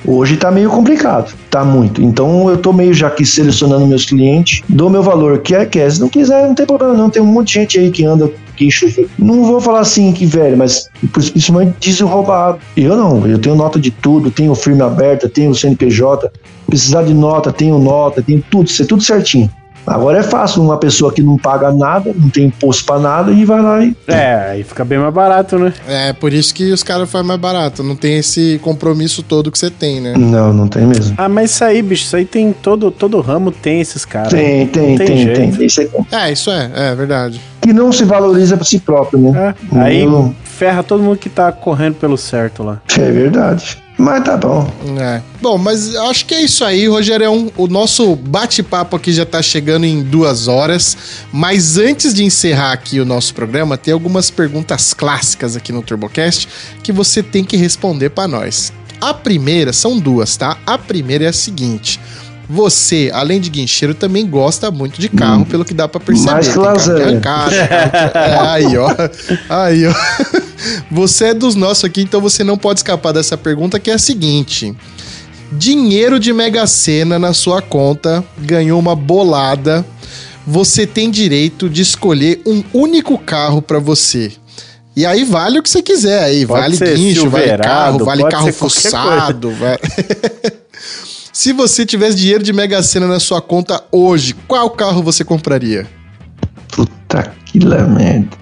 Hoje 0.07 0.37
tá 0.37 0.51
meio 0.51 0.69
complicado, 0.69 1.33
tá 1.51 1.65
muito. 1.65 2.03
Então 2.03 2.51
eu 2.51 2.59
tô 2.59 2.75
meio 2.75 2.93
já 2.93 3.07
aqui 3.07 3.25
selecionando 3.25 3.87
meus 3.87 4.05
clientes, 4.05 4.62
dou 4.69 4.91
meu 4.91 5.03
valor, 5.03 5.39
quer, 5.39 5.69
quer. 5.71 5.91
Se 5.91 5.99
não 5.99 6.11
quiser, 6.11 6.47
não 6.47 6.55
tem 6.55 6.66
problema 6.66 6.93
não. 6.93 7.09
Tem 7.09 7.23
um 7.23 7.27
monte 7.27 7.49
de 7.49 7.55
gente 7.55 7.79
aí 7.79 7.91
que 7.91 8.05
anda 8.05 8.31
guincho. 8.57 8.87
Não 9.19 9.45
vou 9.45 9.61
falar 9.61 9.81
assim 9.81 10.13
que 10.13 10.27
velho, 10.27 10.57
mas 10.57 10.89
principalmente 11.13 11.77
diesel 11.81 12.07
roubado. 12.07 12.59
Eu 12.77 12.97
não, 12.97 13.27
eu 13.27 13.39
tenho 13.39 13.55
nota 13.55 13.79
de 13.79 13.91
tudo, 13.91 14.31
tenho 14.31 14.55
firme 14.55 14.83
aberta, 14.83 15.29
tenho 15.29 15.55
CNPJ. 15.55 16.31
Precisar 16.67 17.03
de 17.03 17.15
nota, 17.15 17.53
tenho 17.53 17.79
nota, 17.79 18.23
tenho 18.23 18.43
tudo, 18.51 18.71
tudo 18.87 19.03
certinho. 19.03 19.51
Agora 19.86 20.19
é 20.19 20.23
fácil 20.23 20.62
uma 20.62 20.77
pessoa 20.78 21.12
que 21.12 21.23
não 21.23 21.36
paga 21.36 21.73
nada, 21.73 22.12
não 22.15 22.28
tem 22.31 22.47
imposto 22.47 22.85
pra 22.85 22.98
nada 22.98 23.31
e 23.32 23.44
vai 23.44 23.61
lá 23.61 23.85
e 23.85 23.94
É, 24.09 24.51
aí 24.52 24.62
fica 24.62 24.85
bem 24.85 24.98
mais 24.98 25.12
barato, 25.12 25.59
né? 25.59 25.73
É 25.86 26.12
por 26.12 26.32
isso 26.32 26.55
que 26.55 26.73
os 26.73 26.82
caras 26.82 27.11
fazem 27.11 27.28
mais 27.28 27.40
barato. 27.40 27.82
Não 27.82 27.94
tem 27.97 28.16
esse 28.19 28.59
compromisso 28.62 29.23
todo 29.23 29.51
que 29.51 29.59
você 29.59 29.70
tem, 29.70 30.01
né? 30.01 30.15
Não, 30.16 30.52
não 30.52 30.69
tem 30.69 30.86
mesmo. 30.86 31.15
Ah, 31.19 31.28
mas 31.28 31.51
isso 31.51 31.65
aí, 31.65 31.82
bicho, 31.82 32.05
isso 32.05 32.16
aí 32.16 32.24
tem 32.24 32.52
todo, 32.52 32.90
todo 32.90 33.20
ramo 33.20 33.51
tem 33.51 33.81
esses 33.81 34.05
caras. 34.05 34.31
Tem, 34.31 34.66
tem, 34.66 34.97
tem 34.97 35.06
tem, 35.06 35.51
tem. 35.51 35.66
Isso 35.66 35.81
é 35.81 35.89
É, 36.12 36.32
isso 36.32 36.51
é, 36.51 36.70
é 36.74 36.94
verdade. 36.94 37.40
que 37.61 37.73
não 37.73 37.93
se 37.93 38.05
valoriza 38.05 38.56
pra 38.56 38.65
si 38.65 38.78
próprio, 38.78 39.19
né? 39.19 39.55
É, 39.74 39.78
aí 39.81 40.06
ferra 40.44 40.82
todo 40.82 41.02
mundo 41.02 41.19
que 41.19 41.28
tá 41.28 41.51
correndo 41.52 41.94
pelo 41.97 42.16
certo 42.16 42.62
lá. 42.62 42.81
É 42.98 43.11
verdade. 43.11 43.84
Mas 43.97 44.25
tá 44.25 44.37
bom. 44.37 44.69
É. 45.01 45.21
Bom, 45.41 45.57
mas 45.57 45.95
acho 45.95 46.27
que 46.27 46.35
é 46.35 46.43
isso 46.43 46.65
aí, 46.65 46.89
Rogério. 46.89 47.53
O 47.57 47.66
nosso 47.69 48.16
bate-papo 48.16 48.97
aqui 48.97 49.12
já 49.12 49.25
tá 49.25 49.41
chegando 49.41 49.85
em 49.85 50.03
duas 50.03 50.49
horas. 50.49 50.97
Mas 51.33 51.79
antes 51.79 52.12
de 52.12 52.25
encerrar 52.25 52.73
aqui 52.73 52.99
o 52.99 53.05
nosso 53.05 53.33
programa, 53.35 53.79
tem 53.79 53.95
algumas 53.95 54.31
perguntas 54.31 54.93
clássicas 54.93 55.55
aqui 55.55 55.71
no 55.73 55.81
TurboCast 55.81 56.49
que 56.83 56.91
você 56.93 57.23
tem 57.23 57.45
que 57.45 57.57
responder 57.57 58.11
pra 58.11 58.27
nós. 58.27 58.73
A 59.01 59.15
primeira, 59.15 59.73
são 59.73 59.99
duas, 59.99 60.37
tá? 60.37 60.57
A 60.66 60.77
primeira 60.77 61.25
é 61.25 61.29
a 61.29 61.33
seguinte. 61.33 62.01
Você, 62.51 63.11
além 63.15 63.41
de 63.41 63.49
guincheiro, 63.49 63.95
também 63.95 64.27
gosta 64.27 64.71
muito 64.71 65.01
de 65.01 65.09
carro, 65.09 65.47
pelo 65.47 65.65
que 65.65 65.73
dá 65.73 65.89
pra 65.89 65.99
perceber. 66.01 66.31
Mais 66.33 66.49
que 66.49 66.53
Tem 66.55 66.62
carro 66.62 66.77
lasanha. 66.77 67.05
arrancada, 67.07 67.21
carro 67.21 67.51
de- 67.51 68.19
é, 68.19 68.39
aí, 68.41 68.77
ó. 68.77 68.89
Aí, 69.49 69.87
ó. 69.87 69.95
Você 70.91 71.27
é 71.27 71.35
dos 71.35 71.55
nossos 71.55 71.85
aqui, 71.85 72.03
então 72.03 72.21
você 72.21 72.43
não 72.45 72.57
pode 72.57 72.81
escapar 72.81 73.13
dessa 73.13 73.37
pergunta, 73.37 73.79
que 73.81 73.91
é 73.91 73.95
a 73.95 73.99
seguinte: 73.99 74.75
dinheiro 75.53 76.19
de 76.19 76.33
Mega 76.33 76.67
Sena 76.67 77.19
na 77.19 77.33
sua 77.33 77.61
conta, 77.63 78.25
ganhou 78.39 78.79
uma 78.79 78.95
bolada. 78.95 79.85
Você 80.47 80.87
tem 80.87 81.11
direito 81.11 81.71
de 81.71 81.81
escolher 81.81 82.43
um 82.45 82.63
único 82.75 83.17
carro 83.19 83.63
pra 83.63 83.79
você. 83.79 84.33
E 84.95 85.05
aí 85.07 85.25
vale 85.25 85.59
o 85.59 85.63
que 85.63 85.69
você 85.71 85.83
quiser 85.83 86.23
aí, 86.23 86.47
Pode 86.47 86.61
vale 86.61 86.77
guincho, 86.95 87.31
vale 87.31 87.45
carro, 87.59 88.05
vale 88.05 88.23
pode 88.23 88.33
carro 88.33 88.47
fuçado, 88.53 89.51
vai- 89.53 89.79
Se 91.33 91.53
você 91.53 91.85
tivesse 91.85 92.17
dinheiro 92.17 92.45
de 92.45 92.53
Mega 92.53 92.81
Sena 92.83 93.09
na 93.09 93.19
sua 93.19 93.41
conta 93.43 93.83
hoje, 93.91 94.35
qual 94.47 94.71
carro 94.71 95.03
você 95.03 95.25
compraria? 95.25 95.85
Puta 96.69 97.33
que 97.45 97.59
lamento. 97.59 98.39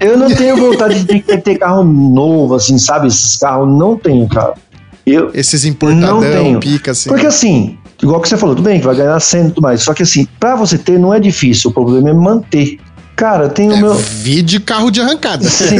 Eu 0.00 0.16
não 0.16 0.28
tenho 0.28 0.56
vontade 0.56 1.02
de 1.02 1.20
ter, 1.22 1.42
ter 1.42 1.58
carro 1.58 1.82
novo, 1.82 2.54
assim, 2.54 2.78
sabe? 2.78 3.08
Esses 3.08 3.36
carros 3.36 3.68
não 3.68 3.96
tenho, 3.96 4.28
cara. 4.28 4.54
Eu, 5.04 5.30
Esses 5.34 5.64
Não 5.64 5.70
importadão, 5.70 6.20
tenho. 6.20 6.60
pica 6.60 6.90
assim. 6.90 7.08
porque 7.08 7.26
assim, 7.26 7.78
igual 8.02 8.20
que 8.20 8.28
você 8.28 8.36
falou, 8.36 8.54
tudo 8.54 8.64
bem 8.66 8.78
que 8.78 8.86
vai 8.86 8.94
ganhar 8.94 9.18
cena 9.20 9.48
e 9.48 9.52
tudo 9.52 9.62
mais. 9.62 9.82
Só 9.82 9.94
que 9.94 10.02
assim, 10.02 10.26
pra 10.38 10.54
você 10.54 10.76
ter 10.76 10.98
não 10.98 11.12
é 11.14 11.18
difícil, 11.18 11.70
o 11.70 11.72
problema 11.72 12.10
é 12.10 12.12
manter. 12.12 12.78
Cara, 13.16 13.46
eu 13.46 13.48
tenho 13.48 13.72
o 13.72 13.76
é, 13.76 13.80
meu. 13.80 13.94
Vide 13.94 14.60
carro 14.60 14.92
de 14.92 15.00
arrancada. 15.00 15.42
Sim, 15.48 15.76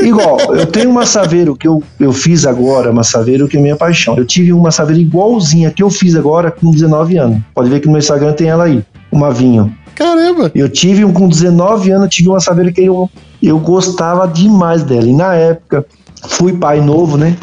igual, 0.00 0.40
eu 0.56 0.66
tenho 0.66 0.90
uma 0.90 1.06
Saveiro 1.06 1.54
que 1.54 1.68
eu, 1.68 1.80
eu 2.00 2.12
fiz 2.12 2.44
agora, 2.44 2.90
uma 2.90 3.04
Saveiro 3.04 3.46
que 3.46 3.56
é 3.56 3.60
minha 3.60 3.76
paixão. 3.76 4.16
Eu 4.16 4.24
tive 4.24 4.52
uma 4.52 4.72
Saveiro 4.72 5.00
igualzinha 5.00 5.70
que 5.70 5.82
eu 5.82 5.90
fiz 5.90 6.16
agora 6.16 6.50
com 6.50 6.70
19 6.72 7.16
anos. 7.16 7.38
Pode 7.54 7.70
ver 7.70 7.78
que 7.78 7.86
no 7.86 7.92
meu 7.92 8.00
Instagram 8.00 8.32
tem 8.32 8.48
ela 8.48 8.64
aí, 8.64 8.82
uma 9.12 9.30
vinho. 9.30 9.72
Caramba! 9.94 10.50
Eu 10.54 10.68
tive 10.68 11.04
um 11.04 11.12
com 11.12 11.28
19 11.28 11.90
anos, 11.92 12.04
eu 12.04 12.10
tive 12.10 12.28
uma 12.30 12.40
Saveiro 12.40 12.72
que 12.72 12.82
eu, 12.82 13.08
eu 13.48 13.58
gostava 13.58 14.26
demais 14.28 14.82
dela. 14.82 15.04
E 15.06 15.12
na 15.12 15.34
época, 15.34 15.84
fui 16.28 16.52
pai 16.52 16.80
novo, 16.80 17.16
né? 17.16 17.36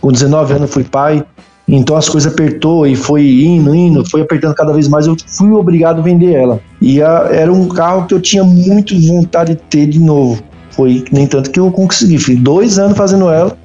Com 0.00 0.10
19 0.12 0.54
anos 0.54 0.70
fui 0.70 0.84
pai. 0.84 1.24
Então 1.68 1.96
as 1.96 2.08
coisas 2.08 2.32
apertou 2.32 2.84
e 2.86 2.96
foi 2.96 3.44
indo, 3.44 3.72
indo, 3.74 4.04
foi 4.10 4.22
apertando 4.22 4.54
cada 4.54 4.72
vez 4.72 4.88
mais. 4.88 5.06
Eu 5.06 5.16
fui 5.26 5.50
obrigado 5.52 6.00
a 6.00 6.02
vender 6.02 6.32
ela. 6.34 6.58
E 6.80 7.00
a- 7.00 7.28
era 7.30 7.52
um 7.52 7.68
carro 7.68 8.06
que 8.06 8.14
eu 8.14 8.20
tinha 8.20 8.42
muito 8.42 8.98
vontade 9.00 9.54
de 9.54 9.60
ter 9.70 9.86
de 9.86 10.00
novo. 10.00 10.42
Foi 10.70 11.04
nem 11.12 11.26
tanto 11.28 11.50
que 11.50 11.60
eu 11.60 11.70
consegui. 11.70 12.18
Fiz 12.18 12.38
dois 12.40 12.78
anos 12.78 12.96
fazendo 12.96 13.28
ela 13.30 13.56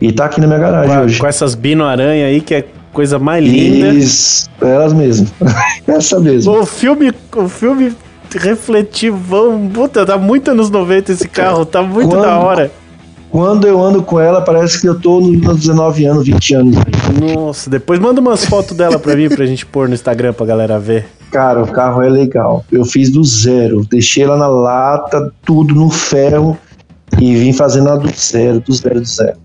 e 0.00 0.12
tá 0.12 0.26
aqui 0.26 0.40
na 0.40 0.46
minha 0.46 0.58
garagem 0.60 0.94
Com, 0.96 1.02
hoje. 1.02 1.18
com 1.18 1.26
essas 1.26 1.54
Bino 1.56 1.84
Aranha 1.84 2.26
aí, 2.26 2.40
que 2.40 2.54
é 2.54 2.64
coisa 2.92 3.18
mais 3.18 3.44
linda. 3.44 3.88
Isso, 3.88 4.48
elas 4.60 4.92
mesmo. 4.92 5.26
Essa 5.88 6.20
mesmo. 6.20 6.52
O 6.60 6.64
filme, 6.64 7.12
o 7.34 7.48
filme 7.48 7.92
refletivão, 8.38 9.68
puta, 9.72 10.04
tá 10.04 10.16
muito 10.18 10.50
anos 10.50 10.70
90 10.70 11.12
esse 11.12 11.28
carro, 11.28 11.64
tá 11.64 11.82
muito 11.82 12.08
Quando- 12.10 12.22
da 12.22 12.38
hora. 12.38 12.70
Quando 13.30 13.66
eu 13.66 13.82
ando 13.82 14.00
com 14.00 14.20
ela, 14.20 14.40
parece 14.42 14.80
que 14.80 14.88
eu 14.88 14.94
tô 15.00 15.18
nos 15.20 15.56
19 15.58 16.04
anos, 16.04 16.24
20 16.24 16.54
anos. 16.54 16.76
Nossa, 17.34 17.68
depois 17.68 17.98
manda 17.98 18.20
umas 18.20 18.44
fotos 18.44 18.76
dela 18.76 18.96
pra 18.96 19.16
mim, 19.16 19.28
pra 19.28 19.44
gente 19.44 19.66
pôr 19.66 19.88
no 19.88 19.94
Instagram 19.94 20.32
pra 20.32 20.46
galera 20.46 20.78
ver. 20.78 21.06
Cara, 21.32 21.60
o 21.60 21.66
carro 21.66 22.00
é 22.00 22.08
legal. 22.08 22.64
Eu 22.70 22.84
fiz 22.84 23.10
do 23.10 23.24
zero. 23.24 23.84
Deixei 23.90 24.22
ela 24.22 24.36
na 24.36 24.46
lata, 24.46 25.32
tudo 25.44 25.74
no 25.74 25.90
ferro. 25.90 26.56
E 27.20 27.34
vim 27.34 27.52
fazendo 27.52 27.88
ela 27.88 27.98
do 27.98 28.08
zero, 28.16 28.60
do 28.60 28.72
zero, 28.72 29.00
do 29.00 29.06
zero. 29.06 29.36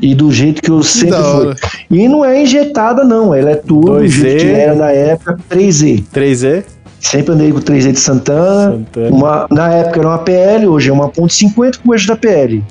E 0.00 0.14
do 0.14 0.30
jeito 0.30 0.62
que 0.62 0.70
eu 0.70 0.80
sempre 0.84 1.18
fui. 1.18 1.54
E 1.90 2.08
não 2.08 2.24
é 2.24 2.42
injetada, 2.42 3.02
não. 3.02 3.34
Ela 3.34 3.50
é 3.50 3.56
tudo 3.56 3.86
do 3.94 3.98
2Z. 4.04 4.08
jeito 4.08 4.44
que 4.44 4.50
era 4.52 4.74
na 4.76 4.90
época 4.92 5.36
3Z. 5.50 6.04
3E? 6.12 6.62
Sempre 7.02 7.34
andei 7.34 7.52
com 7.52 7.58
3D 7.58 7.92
de 7.92 7.98
Santana. 8.00 8.72
Santana. 8.72 9.10
Uma, 9.10 9.46
na 9.50 9.68
época 9.74 9.98
era 10.00 10.08
uma 10.08 10.18
PL, 10.18 10.66
hoje 10.68 10.88
é 10.88 10.92
uma 10.92 11.08
ponto 11.08 11.34
.50 11.34 11.80
com 11.84 11.92
eixo 11.92 12.06
da 12.06 12.16
PL. 12.16 12.62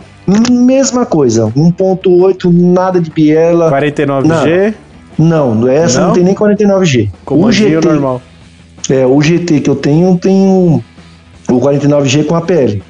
Mesma 0.49 1.06
coisa, 1.06 1.48
1.8, 1.48 2.52
nada 2.52 3.02
de 3.02 3.12
biela. 3.12 3.70
49G, 3.70 4.74
Não, 5.20 5.68
essa 5.68 5.99
não, 5.99 6.08
Não? 6.08 6.14
tem 6.14 6.24
nem 6.24 6.34
49G. 6.34 7.10
comandinho 7.26 7.80
o 7.80 7.82
GT, 7.82 7.88
normal. 7.88 8.22
É, 8.90 9.06
o 9.06 9.22
GT 9.22 9.60
que 9.60 9.70
eu 9.70 9.76
tenho 9.76 10.18
tem 10.18 10.34
um, 10.34 10.82
o 11.49 11.60
49G 11.60 12.26
com 12.26 12.36
a 12.36 12.41
PL. 12.41 12.82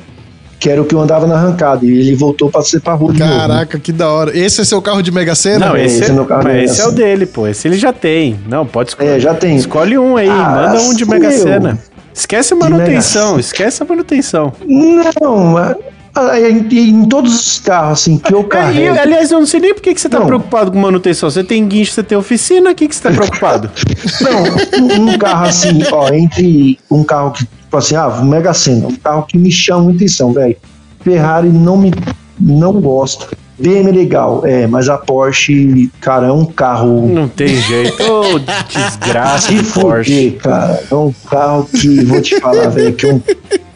Que 0.62 0.70
era 0.70 0.80
o 0.80 0.86
que 0.86 0.94
eu 0.94 1.02
andava 1.02 1.26
na 1.26 1.36
arrancada. 1.36 1.84
E 1.84 1.90
ele 1.90 2.16
voltou 2.16 2.48
pra 2.50 2.62
ser 2.62 2.80
pra 2.82 2.94
rua 2.94 3.12
de 3.12 3.20
novo, 3.20 3.32
né? 3.34 3.40
Caraca, 3.40 3.80
que 3.80 3.92
da 3.92 4.10
hora. 4.12 4.38
Esse 4.38 4.62
é 4.62 4.64
seu 4.64 4.80
carro 4.80 5.02
de 5.02 5.12
Mega 5.12 5.34
Sena? 5.34 5.70
Não, 5.70 5.76
é, 5.76 5.86
esse, 5.86 5.96
esse 6.02 6.10
é, 6.10 6.14
é 6.14 6.14
meu 6.14 6.26
carro 6.26 6.44
mas 6.44 6.54
de 6.56 6.64
esse 6.66 6.82
é 6.82 6.88
o 6.88 6.92
dele, 6.92 7.26
pô. 7.26 7.48
Esse 7.48 7.68
ele 7.68 7.78
já 7.78 7.92
tem. 7.92 8.40
Não, 8.48 8.64
pode 8.66 8.90
escolher. 8.92 9.18
É, 9.18 9.20
já 9.20 9.34
tem. 9.34 9.56
Escolhe 9.56 9.98
um 9.98 10.16
aí, 10.16 10.30
Ah, 10.30 10.70
manda 10.72 10.82
um 10.84 10.94
de 10.94 11.04
Mega 11.04 11.32
eu. 11.32 11.42
Sena. 11.42 11.80
Esquece 12.14 12.54
a 12.54 12.58
manutenção, 12.58 13.40
esquece 13.40 13.82
a 13.82 13.86
manutenção. 13.88 14.54
Não, 14.68 15.46
mas, 15.48 15.76
ah, 16.14 16.40
em, 16.40 16.68
em 16.70 17.06
todos 17.06 17.34
os 17.34 17.60
carros 17.60 17.94
assim 18.02 18.18
que 18.20 18.32
eu 18.32 18.42
É, 18.42 18.44
e, 18.44 18.48
carrego. 18.48 19.00
aliás, 19.00 19.32
eu 19.32 19.40
não 19.40 19.48
sei 19.48 19.62
nem 19.62 19.74
por 19.74 19.82
que, 19.82 19.98
você 19.98 20.10
tá 20.10 20.20
Não. 20.20 20.28
preocupado 20.28 20.72
com 20.72 20.78
manutenção. 20.78 21.30
Você 21.30 21.44
tem 21.44 21.66
guincho, 21.66 21.94
você 21.94 22.04
tem 22.04 22.16
oficina, 22.18 22.70
o 22.70 22.76
que, 22.76 22.88
que 22.88 22.96
você 22.96 23.02
tá 23.02 23.12
preocupado? 23.12 23.72
Não, 24.22 25.00
um, 25.08 25.10
um 25.14 25.18
carro 25.18 25.46
assim, 25.48 25.82
ó, 25.92 26.10
entre 26.14 26.78
um 26.92 27.04
carro 27.04 27.32
que, 27.32 27.48
tipo 27.72 27.78
assim, 27.78 27.96
ah, 27.96 28.10
um 28.10 28.26
Mega 28.26 28.54
Sena, 28.54 28.88
um 28.88 28.96
carro 28.98 29.24
que 29.24 29.38
me 29.38 29.50
chama 29.50 29.84
muita 29.84 30.00
atenção, 30.00 30.34
velho. 30.34 30.58
Ferrari 31.00 31.48
não 31.48 31.78
me. 31.78 31.94
Não 32.38 32.74
gosto. 32.74 33.34
BM 33.58 33.88
é 33.90 33.92
legal, 33.92 34.42
é, 34.44 34.66
mas 34.66 34.90
a 34.90 34.98
Porsche, 34.98 35.90
cara, 36.02 36.28
é 36.28 36.32
um 36.32 36.44
carro. 36.44 37.08
não 37.08 37.28
tem 37.28 37.56
jeito. 37.56 38.04
Ô, 38.04 38.40
desgraça 38.40 39.50
Se 39.50 39.56
de 39.56 39.64
Porsche. 39.72 40.32
cara. 40.32 40.84
É 40.90 40.96
um 40.96 41.14
carro 41.30 41.66
que, 41.66 42.04
vou 42.04 42.20
te 42.20 42.40
falar, 42.42 42.70
velho, 42.70 42.94
que 42.94 43.06
é 43.06 43.14
um, 43.14 43.22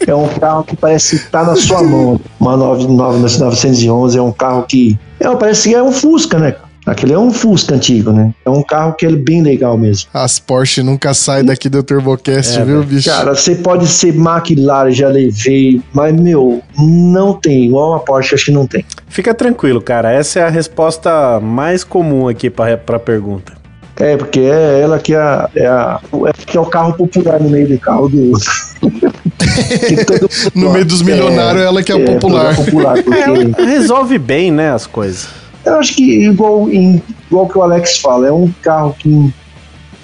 é 0.07 0.15
um 0.15 0.27
carro 0.27 0.63
que 0.63 0.75
parece 0.75 1.19
que 1.19 1.29
tá 1.29 1.43
na 1.43 1.55
sua 1.55 1.83
mão. 1.83 2.19
Uma 2.39 2.57
99 2.57 3.19
911 3.19 4.17
é 4.17 4.21
um 4.21 4.31
carro 4.31 4.63
que. 4.63 4.97
É, 5.19 5.33
parece 5.35 5.69
que 5.69 5.75
é 5.75 5.81
um 5.81 5.91
Fusca, 5.91 6.39
né? 6.39 6.55
Aquele 6.85 7.13
é 7.13 7.17
um 7.17 7.31
Fusca 7.33 7.73
antigo, 7.73 8.11
né? 8.11 8.31
É 8.45 8.49
um 8.49 8.61
carro 8.61 8.93
que 8.93 9.05
é 9.07 9.11
bem 9.11 9.41
legal 9.41 9.75
mesmo. 9.77 10.07
As 10.13 10.37
Porsche 10.37 10.83
nunca 10.83 11.13
saem 11.15 11.43
daqui 11.43 11.67
do 11.67 11.81
Turbocast, 11.81 12.59
É, 12.59 12.63
viu, 12.63 12.83
bicho? 12.83 13.09
Cara, 13.09 13.33
você 13.33 13.55
pode 13.55 13.87
ser 13.87 14.09
McLaren, 14.15 14.91
já 14.91 15.07
levei, 15.07 15.81
mas, 15.91 16.13
meu, 16.13 16.61
não 16.77 17.33
tem. 17.33 17.65
Igual 17.65 17.95
a 17.95 17.99
Porsche, 17.99 18.35
acho 18.35 18.45
que 18.45 18.51
não 18.51 18.67
tem. 18.67 18.85
Fica 19.07 19.33
tranquilo, 19.33 19.81
cara. 19.81 20.11
Essa 20.11 20.39
é 20.39 20.43
a 20.43 20.49
resposta 20.49 21.39
mais 21.39 21.83
comum 21.83 22.27
aqui 22.27 22.49
pra, 22.51 22.77
pra 22.77 22.99
pergunta. 22.99 23.53
É, 23.97 24.17
porque 24.17 24.41
é 24.41 24.81
ela 24.81 24.99
que 24.99 25.13
é, 25.13 25.17
a- 25.17 25.49
é, 25.55 25.65
a- 25.65 25.99
é, 26.27 26.33
que 26.45 26.57
é 26.57 26.59
o 26.59 26.65
carro 26.65 26.93
popular 26.93 27.39
no 27.39 27.49
meio 27.49 27.67
do 27.67 27.79
carro 27.79 28.09
do. 28.09 28.33
No 30.53 30.71
meio 30.71 30.85
dos 30.85 31.01
milionários, 31.01 31.63
ela 31.63 31.81
que 31.83 31.91
é, 31.91 31.95
é, 32.01 32.05
popular. 32.05 32.55
popular, 32.55 33.01
porque 33.03 33.19
É, 33.61 33.65
resolve 33.65 34.17
bem, 34.17 34.51
né, 34.51 34.71
as 34.71 34.85
coisas. 34.85 35.27
Eu 35.65 35.79
acho 35.79 35.95
que, 35.95 36.25
igual, 36.25 36.69
em, 36.69 37.01
igual 37.27 37.47
que 37.47 37.57
o 37.57 37.61
Alex 37.61 37.99
fala, 37.99 38.27
é 38.27 38.31
um 38.31 38.51
carro 38.61 38.95
que 38.97 39.33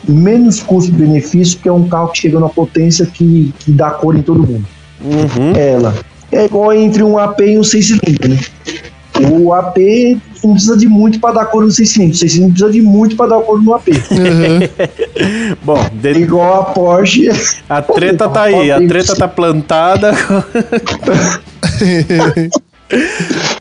menos 0.07 0.59
custo-benefício, 0.61 1.59
que 1.59 1.69
é 1.69 1.71
um 1.71 1.87
carro 1.87 2.09
que 2.09 2.19
chega 2.19 2.39
na 2.39 2.49
potência 2.49 3.05
que, 3.05 3.53
que 3.59 3.71
dá 3.71 3.91
cor 3.91 4.15
em 4.15 4.21
todo 4.21 4.39
mundo. 4.39 4.65
Uhum. 5.03 5.53
É 5.55 5.71
ela. 5.73 5.95
É 6.31 6.45
igual 6.45 6.73
entre 6.73 7.03
um 7.03 7.17
AP 7.17 7.41
e 7.41 7.59
um 7.59 7.63
6 7.63 7.87
cilindros, 7.87 8.29
né? 8.29 8.39
O 9.29 9.53
AP 9.53 9.77
não 10.43 10.53
precisa 10.53 10.75
de 10.75 10.87
muito 10.87 11.19
para 11.19 11.35
dar 11.35 11.45
cor 11.45 11.63
no 11.63 11.71
6 11.71 11.89
cilindros. 11.89 12.17
O 12.17 12.19
6 12.21 12.31
cilindros 12.31 12.53
precisa 12.59 12.71
de 12.71 12.81
muito 12.81 13.15
para 13.15 13.35
dar 13.35 13.41
cor 13.41 13.61
no 13.61 13.73
AP. 13.75 13.89
Uhum. 13.89 15.55
Bom, 15.63 15.85
de- 15.93 16.11
Igual 16.13 16.61
a 16.61 16.63
Porsche. 16.65 17.29
a 17.69 17.81
treta 17.81 18.27
tá 18.29 18.43
aí, 18.43 18.71
a 18.71 18.79
treta 18.87 19.15
tá 19.15 19.27
plantada. 19.27 20.13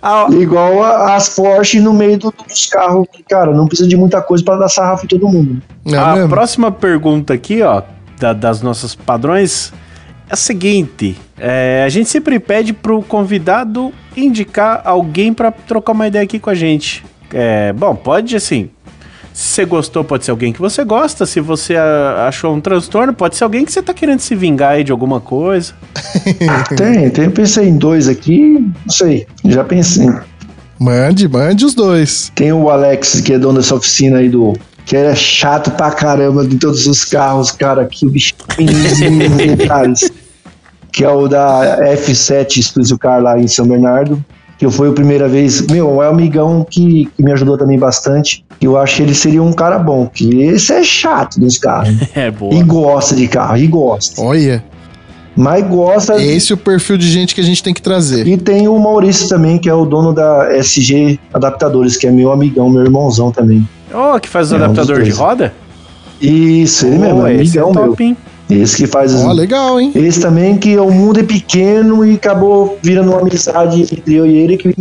Ah, 0.03 0.27
Igual 0.31 0.83
a- 0.83 1.15
as 1.15 1.29
Porsche 1.35 1.81
no 1.81 1.93
meio 1.93 2.19
do- 2.19 2.35
dos 2.49 2.67
carros. 2.67 3.07
Cara, 3.29 3.53
não 3.55 3.67
precisa 3.67 3.89
de 3.89 3.97
muita 3.97 4.21
coisa 4.23 4.43
para 4.45 4.57
dar 4.59 4.69
sarrafo 4.69 5.05
em 5.05 5.09
todo 5.09 5.29
mundo. 5.29 5.63
É 5.87 5.97
a 5.97 6.15
mesmo? 6.15 6.29
próxima 6.31 6.71
pergunta 6.73 7.35
aqui, 7.35 7.63
ó, 7.63 7.83
da- 8.19 8.33
das 8.33 8.63
nossas 8.63 8.95
padrões, 8.95 9.73
é 10.29 10.33
a 10.33 10.37
seguinte: 10.37 11.17
é, 11.39 11.83
a 11.85 11.89
gente 11.89 12.09
sempre 12.09 12.39
pede 12.39 12.73
pro 12.73 13.03
convidado 13.03 13.93
indicar 14.17 14.83
alguém 14.85 15.33
pra 15.33 15.51
trocar 15.51 15.93
uma 15.93 16.07
ideia 16.07 16.25
aqui 16.25 16.39
com 16.39 16.51
a 16.51 16.55
gente. 16.55 17.05
É, 17.33 17.73
bom, 17.73 17.95
pode 17.95 18.35
assim. 18.35 18.71
Se 19.33 19.55
você 19.55 19.65
gostou, 19.65 20.05
pode 20.05 20.25
ser 20.25 20.31
alguém 20.31 20.53
que 20.53 20.61
você 20.61 20.85
gosta. 20.85 21.25
Se 21.25 21.41
você 21.41 21.77
achou 21.77 22.55
um 22.55 22.61
transtorno, 22.61 23.13
pode 23.15 23.37
ser 23.37 23.45
alguém 23.45 23.65
que 23.65 23.73
você 23.73 23.83
tá 23.83 23.95
querendo 23.95 24.21
se 24.21 24.35
vingar 24.35 24.73
aí 24.73 24.85
de 24.85 24.93
alguma 24.93 25.21
coisa. 25.21 25.73
Tem, 26.77 27.11
tem. 27.11 27.25
Eu 27.25 27.31
pensei 27.31 27.69
em 27.69 27.77
dois 27.77 28.09
aqui. 28.09 28.59
Não 28.85 28.93
sei. 28.93 29.27
Já 29.45 29.65
pensei. 29.65 30.09
Mande, 30.79 31.29
mande 31.29 31.65
os 31.65 31.75
dois. 31.75 32.33
Tem 32.35 32.53
o 32.53 32.71
Alex, 32.71 33.21
que 33.21 33.35
é 33.35 33.39
dono 33.39 33.59
dessa 33.59 33.75
oficina 33.75 34.19
aí 34.19 34.29
do. 34.29 34.55
Que 34.87 34.97
é 34.97 35.15
chato 35.15 35.71
pra 35.73 35.91
caramba 35.91 36.45
de 36.45 36.57
todos 36.57 36.87
os 36.87 37.05
carros, 37.05 37.53
cara. 37.53 37.85
Que 37.87 38.07
o 38.07 38.11
bicho 38.11 38.35
tem 38.57 39.11
mil 39.11 39.31
detalhes. 39.31 40.11
Que 40.91 41.05
é 41.05 41.11
o 41.11 41.29
da 41.29 41.79
F7 41.97 42.59
Exclusive 42.59 42.99
Car 42.99 43.23
lá 43.23 43.39
em 43.39 43.47
São 43.47 43.67
Bernardo. 43.67 44.25
Que 44.61 44.67
eu 44.67 44.71
fui 44.71 44.89
a 44.91 44.93
primeira 44.93 45.27
vez. 45.27 45.63
Meu, 45.69 45.89
é 46.03 46.07
um 46.07 46.13
amigão 46.13 46.65
que, 46.69 47.07
que 47.17 47.23
me 47.25 47.33
ajudou 47.33 47.57
também 47.57 47.79
bastante. 47.79 48.45
Que 48.61 48.67
eu 48.67 48.77
acho 48.77 48.97
que 48.97 49.03
ele 49.03 49.15
seria 49.15 49.43
um 49.43 49.55
cara 49.55 49.79
bom. 49.79 50.07
Que 50.07 50.43
esse 50.43 50.71
é 50.73 50.83
chato 50.85 51.41
dos 51.41 51.57
carros. 51.57 51.95
É 52.15 52.31
boa. 52.31 52.53
E 52.55 52.63
gosta 52.63 53.17
de 53.17 53.27
carro, 53.27 53.57
e 53.57 53.67
gosta. 53.67 54.21
Olha, 54.21 54.63
Mas 55.35 55.67
gosta. 55.67 56.23
esse 56.23 56.53
é 56.53 56.55
o 56.55 56.59
perfil 56.59 56.99
de 56.99 57.09
gente 57.11 57.35
que 57.35 57.41
a 57.41 57.45
gente 57.45 57.63
tem 57.63 57.73
que 57.73 57.81
trazer. 57.81 58.27
E 58.29 58.37
tem 58.37 58.69
o 58.69 58.79
Maurício 58.79 59.27
também, 59.31 59.57
que 59.59 59.67
é 59.69 59.73
o 59.75 59.87
dono 59.87 60.13
da 60.13 60.51
SG 60.55 61.19
Adaptadores, 61.33 61.97
que 61.97 62.07
é 62.07 62.11
meu 62.11 62.31
amigão, 62.31 62.69
meu 62.69 62.83
irmãozão 62.83 63.31
também. 63.33 63.67
Oh, 63.95 64.21
que 64.21 64.29
faz 64.29 64.53
o 64.53 64.57
É, 64.57 64.59
um 64.59 64.65
adaptador 64.65 64.97
de 64.99 65.05
dois. 65.05 65.17
roda? 65.17 65.55
Isso, 66.21 66.85
ele 66.87 66.99
mesmo, 66.99 67.23
Oh, 67.23 67.27
é 67.27 67.35
esse 67.37 67.57
é 67.59 67.63
amigão 67.63 67.73
meu. 67.83 67.91
top, 67.93 68.05
hein? 68.05 68.17
Esse 68.51 68.77
que 68.77 68.87
faz. 68.87 69.15
Ó, 69.15 69.33
legal, 69.33 69.81
hein? 69.81 69.93
Esse 69.95 70.21
também 70.21 70.57
que 70.57 70.77
o 70.77 70.91
mundo 70.91 71.21
é 71.21 71.23
pequeno 71.23 72.05
e 72.05 72.15
acabou 72.15 72.79
virando 72.83 73.11
uma 73.11 73.21
amizade 73.21 73.83
entre 73.83 74.15
eu 74.15 74.27
e 74.27 74.37
ele 74.37 74.57
que 74.57 74.75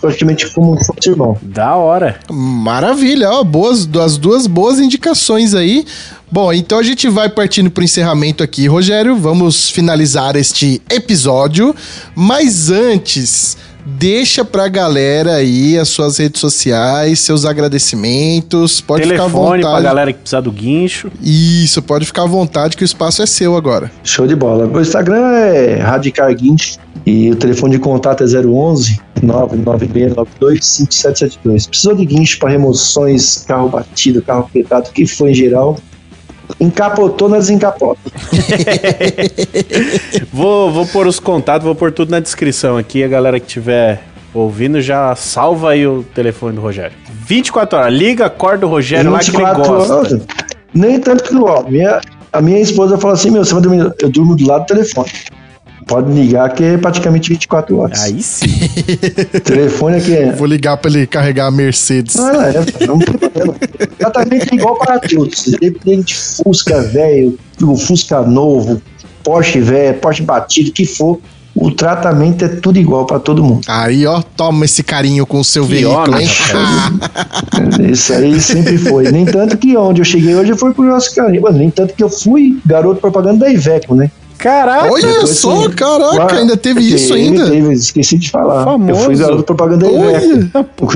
praticamente 0.00 0.48
como 0.52 0.78
se 0.78 0.86
fosse 0.86 1.10
irmão. 1.10 1.36
Da 1.42 1.74
hora. 1.74 2.18
Maravilha, 2.30 3.30
ó, 3.30 3.42
boas, 3.42 3.88
as 4.00 4.16
duas 4.16 4.46
boas 4.46 4.78
indicações 4.78 5.54
aí. 5.54 5.84
Bom, 6.30 6.52
então 6.52 6.78
a 6.78 6.82
gente 6.82 7.08
vai 7.08 7.28
partindo 7.28 7.70
pro 7.70 7.82
encerramento 7.82 8.42
aqui, 8.42 8.66
Rogério. 8.66 9.16
Vamos 9.16 9.70
finalizar 9.70 10.36
este 10.36 10.80
episódio, 10.90 11.74
mas 12.14 12.70
antes, 12.70 13.56
deixa 13.88 14.44
pra 14.44 14.68
galera 14.68 15.34
aí 15.34 15.78
as 15.78 15.88
suas 15.88 16.18
redes 16.18 16.40
sociais, 16.40 17.20
seus 17.20 17.44
agradecimentos. 17.44 18.80
Pode 18.80 19.04
ficar 19.04 19.14
à 19.14 19.18
Telefone 19.18 19.60
pra 19.60 19.68
vontade. 19.70 19.84
galera 19.84 20.12
que 20.12 20.18
precisar 20.18 20.40
do 20.40 20.52
guincho. 20.52 21.10
Isso, 21.22 21.80
pode 21.82 22.04
ficar 22.04 22.24
à 22.24 22.26
vontade 22.26 22.76
que 22.76 22.82
o 22.82 22.84
espaço 22.84 23.22
é 23.22 23.26
seu 23.26 23.56
agora. 23.56 23.90
Show 24.04 24.26
de 24.26 24.36
bola. 24.36 24.66
O 24.66 24.80
Instagram 24.80 25.32
é 25.32 25.76
Radicar 25.76 26.34
Guincho 26.34 26.78
e 27.06 27.30
o 27.30 27.36
telefone 27.36 27.72
de 27.72 27.78
contato 27.78 28.22
é 28.22 28.26
011 28.26 29.00
99692 29.22 30.64
5772. 30.64 31.66
Precisou 31.66 31.94
de 31.94 32.04
guincho 32.04 32.38
para 32.38 32.50
remoções, 32.50 33.44
carro 33.46 33.68
batido, 33.68 34.22
carro 34.22 34.48
quebrado, 34.52 34.88
o 34.88 34.92
que 34.92 35.06
for 35.06 35.28
em 35.28 35.34
geral. 35.34 35.78
Encapotou, 36.60 37.28
nós 37.28 37.46
desencapota. 37.46 38.00
Vou, 40.32 40.70
vou 40.70 40.86
pôr 40.86 41.06
os 41.06 41.20
contatos, 41.20 41.64
vou 41.64 41.74
pôr 41.74 41.92
tudo 41.92 42.10
na 42.10 42.20
descrição 42.20 42.76
aqui. 42.76 43.02
A 43.02 43.08
galera 43.08 43.38
que 43.38 43.46
estiver 43.46 44.02
ouvindo 44.32 44.80
já 44.80 45.14
salva 45.14 45.70
aí 45.70 45.86
o 45.86 46.02
telefone 46.14 46.54
do 46.56 46.60
Rogério. 46.60 46.96
24 47.26 47.78
horas, 47.78 47.92
liga, 47.94 48.26
acorda 48.26 48.66
o 48.66 48.68
Rogério 48.68 49.10
lá 49.10 49.18
que 49.18 49.30
ele 49.30 49.36
24 49.36 49.62
gosta. 49.64 49.94
horas. 49.94 50.20
Nem 50.74 51.00
tanto 51.00 51.24
que 51.24 51.36
ó, 51.36 51.62
minha, 51.68 52.00
a 52.32 52.40
minha 52.40 52.60
esposa 52.60 52.98
fala 52.98 53.14
assim: 53.14 53.30
meu, 53.30 53.44
você 53.44 53.52
vai 53.52 53.62
dormir. 53.62 53.92
Eu 54.00 54.10
durmo 54.10 54.36
do 54.36 54.46
lado 54.46 54.62
do 54.62 54.66
telefone. 54.66 55.10
Pode 55.88 56.12
ligar 56.12 56.52
que 56.52 56.62
é 56.62 56.76
praticamente 56.76 57.30
24 57.30 57.78
horas. 57.78 58.02
Aí 58.02 58.22
sim. 58.22 58.46
O 59.34 59.40
telefone 59.40 59.96
aqui 59.96 60.14
é. 60.14 60.32
Vou 60.32 60.46
ligar 60.46 60.76
pra 60.76 60.90
ele 60.90 61.06
carregar 61.06 61.46
a 61.46 61.50
Mercedes. 61.50 62.14
Não, 62.14 62.42
é, 62.42 62.52
não 62.86 62.98
tem 62.98 63.18
problema. 63.18 63.54
Tratamento 63.98 64.52
é 64.52 64.54
igual 64.54 64.76
para 64.76 65.00
todos. 65.00 65.48
Independente 65.48 66.08
de 66.08 66.14
Fusca 66.14 66.82
velho, 66.82 67.38
o 67.62 67.74
Fusca 67.76 68.20
novo, 68.20 68.82
Porsche 69.24 69.60
velho, 69.60 69.98
Porsche 69.98 70.22
batido, 70.22 70.68
o 70.68 70.72
que 70.74 70.84
for, 70.84 71.18
o 71.54 71.70
tratamento 71.70 72.44
é 72.44 72.48
tudo 72.48 72.78
igual 72.78 73.06
para 73.06 73.18
todo 73.18 73.42
mundo. 73.42 73.62
Aí, 73.66 74.06
ó, 74.06 74.20
toma 74.36 74.66
esse 74.66 74.82
carinho 74.82 75.26
com 75.26 75.40
o 75.40 75.44
seu 75.44 75.64
Que 75.64 75.70
veículo, 75.70 75.96
homem, 75.96 76.20
hein? 76.20 76.28
rapaz. 76.52 77.90
Isso 77.90 78.12
aí 78.12 78.38
sempre 78.40 78.76
foi. 78.76 79.10
Nem 79.10 79.24
tanto 79.24 79.56
que 79.56 79.74
onde 79.76 80.02
eu 80.02 80.04
cheguei 80.04 80.34
hoje 80.34 80.54
foi 80.54 80.72
por 80.74 80.84
nosso 80.84 81.14
carinho. 81.14 81.42
Nem 81.50 81.70
tanto 81.70 81.94
que 81.94 82.02
eu 82.04 82.10
fui 82.10 82.60
garoto 82.64 83.00
propaganda 83.00 83.46
da 83.46 83.50
Iveco, 83.50 83.94
né? 83.94 84.10
Caraca, 84.38 84.92
Olha 84.92 85.02
Depois 85.06 85.30
só, 85.30 85.62
sim. 85.62 85.70
caraca, 85.70 86.36
ainda 86.36 86.56
teve 86.56 86.80
isso 86.80 87.12
ainda. 87.12 87.50
teve, 87.50 87.72
esqueci 87.72 88.18
de 88.18 88.30
falar. 88.30 88.64
Famoso. 88.64 88.90
Eu 88.90 88.96
fui 89.04 89.16
garoto 89.16 89.42
propaganda. 89.42 89.86
Olha. 89.86 90.20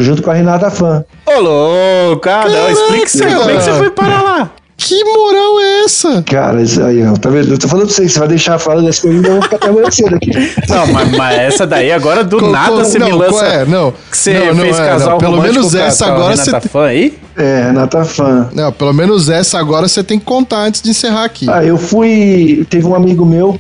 Junto 0.01 0.23
com 0.23 0.31
a 0.31 0.35
Renata 0.35 0.71
Fã. 0.71 1.05
ô 1.27 1.41
louco, 1.41 2.29
ah, 2.29 2.45
não, 2.49 2.71
explica 2.71 3.05
isso 3.05 3.25
aí, 3.25 3.35
como 3.35 3.51
é 3.51 3.57
que 3.57 3.63
você 3.63 3.73
foi 3.73 3.91
parar 3.91 4.23
lá? 4.23 4.51
Que 4.85 5.05
moral 5.05 5.61
é 5.61 5.85
essa? 5.85 6.23
Cara, 6.23 6.61
isso 6.63 6.83
aí, 6.83 7.05
ó, 7.07 7.13
tá 7.15 7.31
vendo? 7.31 7.53
Eu 7.53 7.59
tô 7.59 7.69
falando 7.69 7.87
pra 7.87 7.95
você 7.95 8.03
que 8.03 8.09
você 8.09 8.19
vai 8.19 8.29
deixar 8.29 8.59
falando 8.59 8.89
as 8.89 8.99
coisas 8.99 9.23
e 9.23 9.27
eu 9.27 9.33
vou 9.35 9.43
ficar 9.43 9.57
até 9.57 9.69
amanhã 9.69 9.91
cedo 9.91 10.15
aqui. 10.17 10.31
Não, 10.69 10.87
mas, 10.89 11.11
mas 11.17 11.39
essa 11.39 11.67
daí 11.67 11.93
agora 11.93 12.25
do 12.25 12.39
Co- 12.39 12.51
nada 12.51 12.73
co- 12.73 12.85
você 12.85 12.99
não, 12.99 13.07
me 13.07 13.13
lança. 13.13 13.45
é? 13.47 13.65
Não, 13.65 13.93
Que 14.11 14.17
você 14.17 14.33
não, 14.39 14.47
não 14.55 14.63
fez 14.65 14.79
é, 14.79 14.87
casal 14.87 15.11
não, 15.11 15.19
pelo 15.19 15.41
menos 15.43 15.71
com 15.73 15.79
essa 15.79 16.05
com 16.07 16.11
a 16.11 16.15
agora 16.15 16.35
Renata 16.37 16.61
você- 16.61 16.69
Fã 16.69 16.85
aí? 16.87 17.19
É, 17.37 17.63
Renata 17.67 18.05
Fã. 18.05 18.49
Não, 18.53 18.73
pelo 18.73 18.93
menos 18.93 19.29
essa 19.29 19.59
agora 19.59 19.87
você 19.89 20.03
tem 20.03 20.19
que 20.19 20.25
contar 20.25 20.59
antes 20.67 20.83
de 20.83 20.91
encerrar 20.91 21.25
aqui. 21.25 21.47
Ah, 21.49 21.65
eu 21.65 21.79
fui. 21.79 22.67
Teve 22.69 22.87
um 22.87 22.95
amigo 22.95 23.25
meu, 23.25 23.59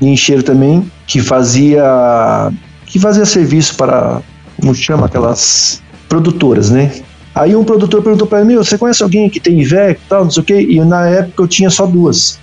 em 0.00 0.12
Encheiro 0.12 0.42
também, 0.42 0.90
que 1.06 1.20
fazia. 1.20 1.82
que 2.86 2.98
fazia 2.98 3.24
serviço 3.24 3.74
para. 3.76 4.20
como 4.60 4.74
chama? 4.74 5.06
Aquelas 5.06 5.80
produtoras, 6.08 6.70
né? 6.70 6.90
Aí 7.34 7.56
um 7.56 7.64
produtor 7.64 8.02
perguntou 8.02 8.26
pra 8.26 8.44
mim, 8.44 8.56
você 8.56 8.76
conhece 8.76 9.02
alguém 9.02 9.28
que 9.30 9.40
tem 9.40 9.60
Iveco 9.60 10.00
e 10.04 10.08
tal, 10.08 10.24
não 10.24 10.30
sei 10.30 10.42
o 10.42 10.46
quê? 10.46 10.60
E 10.60 10.80
na 10.80 11.06
época 11.06 11.42
eu 11.42 11.48
tinha 11.48 11.70
só 11.70 11.86
duas. 11.86 12.40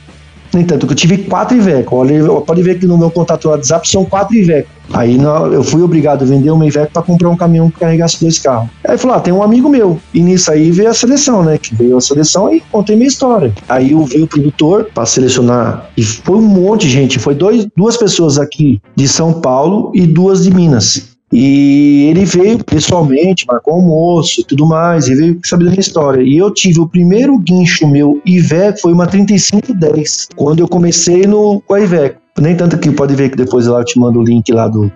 No 0.54 0.60
entanto, 0.60 0.88
eu 0.90 0.96
tive 0.96 1.20
quatro 1.20 1.56
Iveco. 1.56 1.96
Olha, 1.96 2.24
pode 2.42 2.64
ver 2.64 2.80
que 2.80 2.88
no 2.88 2.98
meu 2.98 3.12
contato 3.12 3.46
no 3.46 3.52
WhatsApp 3.52 3.88
são 3.88 4.04
quatro 4.04 4.36
Iveco. 4.36 4.70
Aí 4.92 5.16
eu 5.54 5.64
fui 5.64 5.84
obrigado 5.84 6.24
a 6.24 6.26
vender 6.26 6.50
uma 6.50 6.66
Iveco 6.66 6.92
para 6.92 7.04
comprar 7.04 7.30
um 7.30 7.38
caminhão 7.38 7.70
que 7.70 7.80
carregasse 7.80 8.20
dois 8.20 8.40
carros. 8.40 8.70
Aí 8.88 8.98
falou: 8.98 9.18
ah, 9.18 9.20
tem 9.20 9.32
um 9.32 9.44
amigo 9.44 9.70
meu. 9.70 10.00
E 10.12 10.22
nisso 10.22 10.52
aí 10.52 10.72
veio 10.72 10.90
a 10.90 10.94
seleção, 10.94 11.44
né? 11.44 11.60
Que 11.60 11.76
veio 11.76 11.96
a 11.96 12.02
seleção 12.02 12.52
e 12.52 12.60
contei 12.72 12.96
minha 12.96 13.08
história. 13.08 13.54
Aí 13.68 13.92
eu 13.92 14.04
veio 14.06 14.24
o 14.24 14.28
produtor 14.28 14.90
para 14.92 15.06
selecionar. 15.06 15.88
E 15.96 16.04
foi 16.04 16.38
um 16.38 16.42
monte 16.42 16.88
de 16.88 16.94
gente. 16.94 17.20
Foi 17.20 17.36
dois, 17.36 17.68
duas 17.78 17.96
pessoas 17.98 18.40
aqui 18.40 18.82
de 18.96 19.08
São 19.08 19.34
Paulo 19.34 19.92
e 19.94 20.08
duas 20.08 20.44
de 20.44 20.52
Minas. 20.52 21.19
E 21.32 22.08
ele 22.10 22.26
veio 22.26 22.64
pessoalmente, 22.64 23.46
marcou 23.48 23.76
almoço 23.76 24.42
e 24.42 24.44
tudo 24.44 24.66
mais, 24.66 25.08
e 25.08 25.16
veio 25.16 25.40
saber 25.44 25.66
da 25.66 25.70
minha 25.72 25.80
história. 25.80 26.22
E 26.24 26.38
eu 26.38 26.52
tive 26.52 26.80
o 26.80 26.88
primeiro 26.88 27.38
guincho 27.38 27.88
meu 27.88 28.20
Iveco, 28.26 28.80
foi 28.82 28.94
uma 28.94 29.06
3510, 29.06 30.30
quando 30.36 30.60
eu 30.60 30.68
comecei 30.68 31.28
no, 31.28 31.62
com 31.62 31.74
a 31.76 31.82
Iveco. 31.82 32.20
Nem 32.40 32.56
tanto 32.56 32.78
que 32.80 32.90
pode 32.92 33.14
ver 33.16 33.30
que 33.30 33.38
depois 33.38 33.68
lá 33.68 33.80
eu 33.80 33.86
te 33.86 34.00
mando 34.00 34.20
o 34.20 34.24
link 34.24 34.50
lá 34.52 34.68
do, 34.68 34.92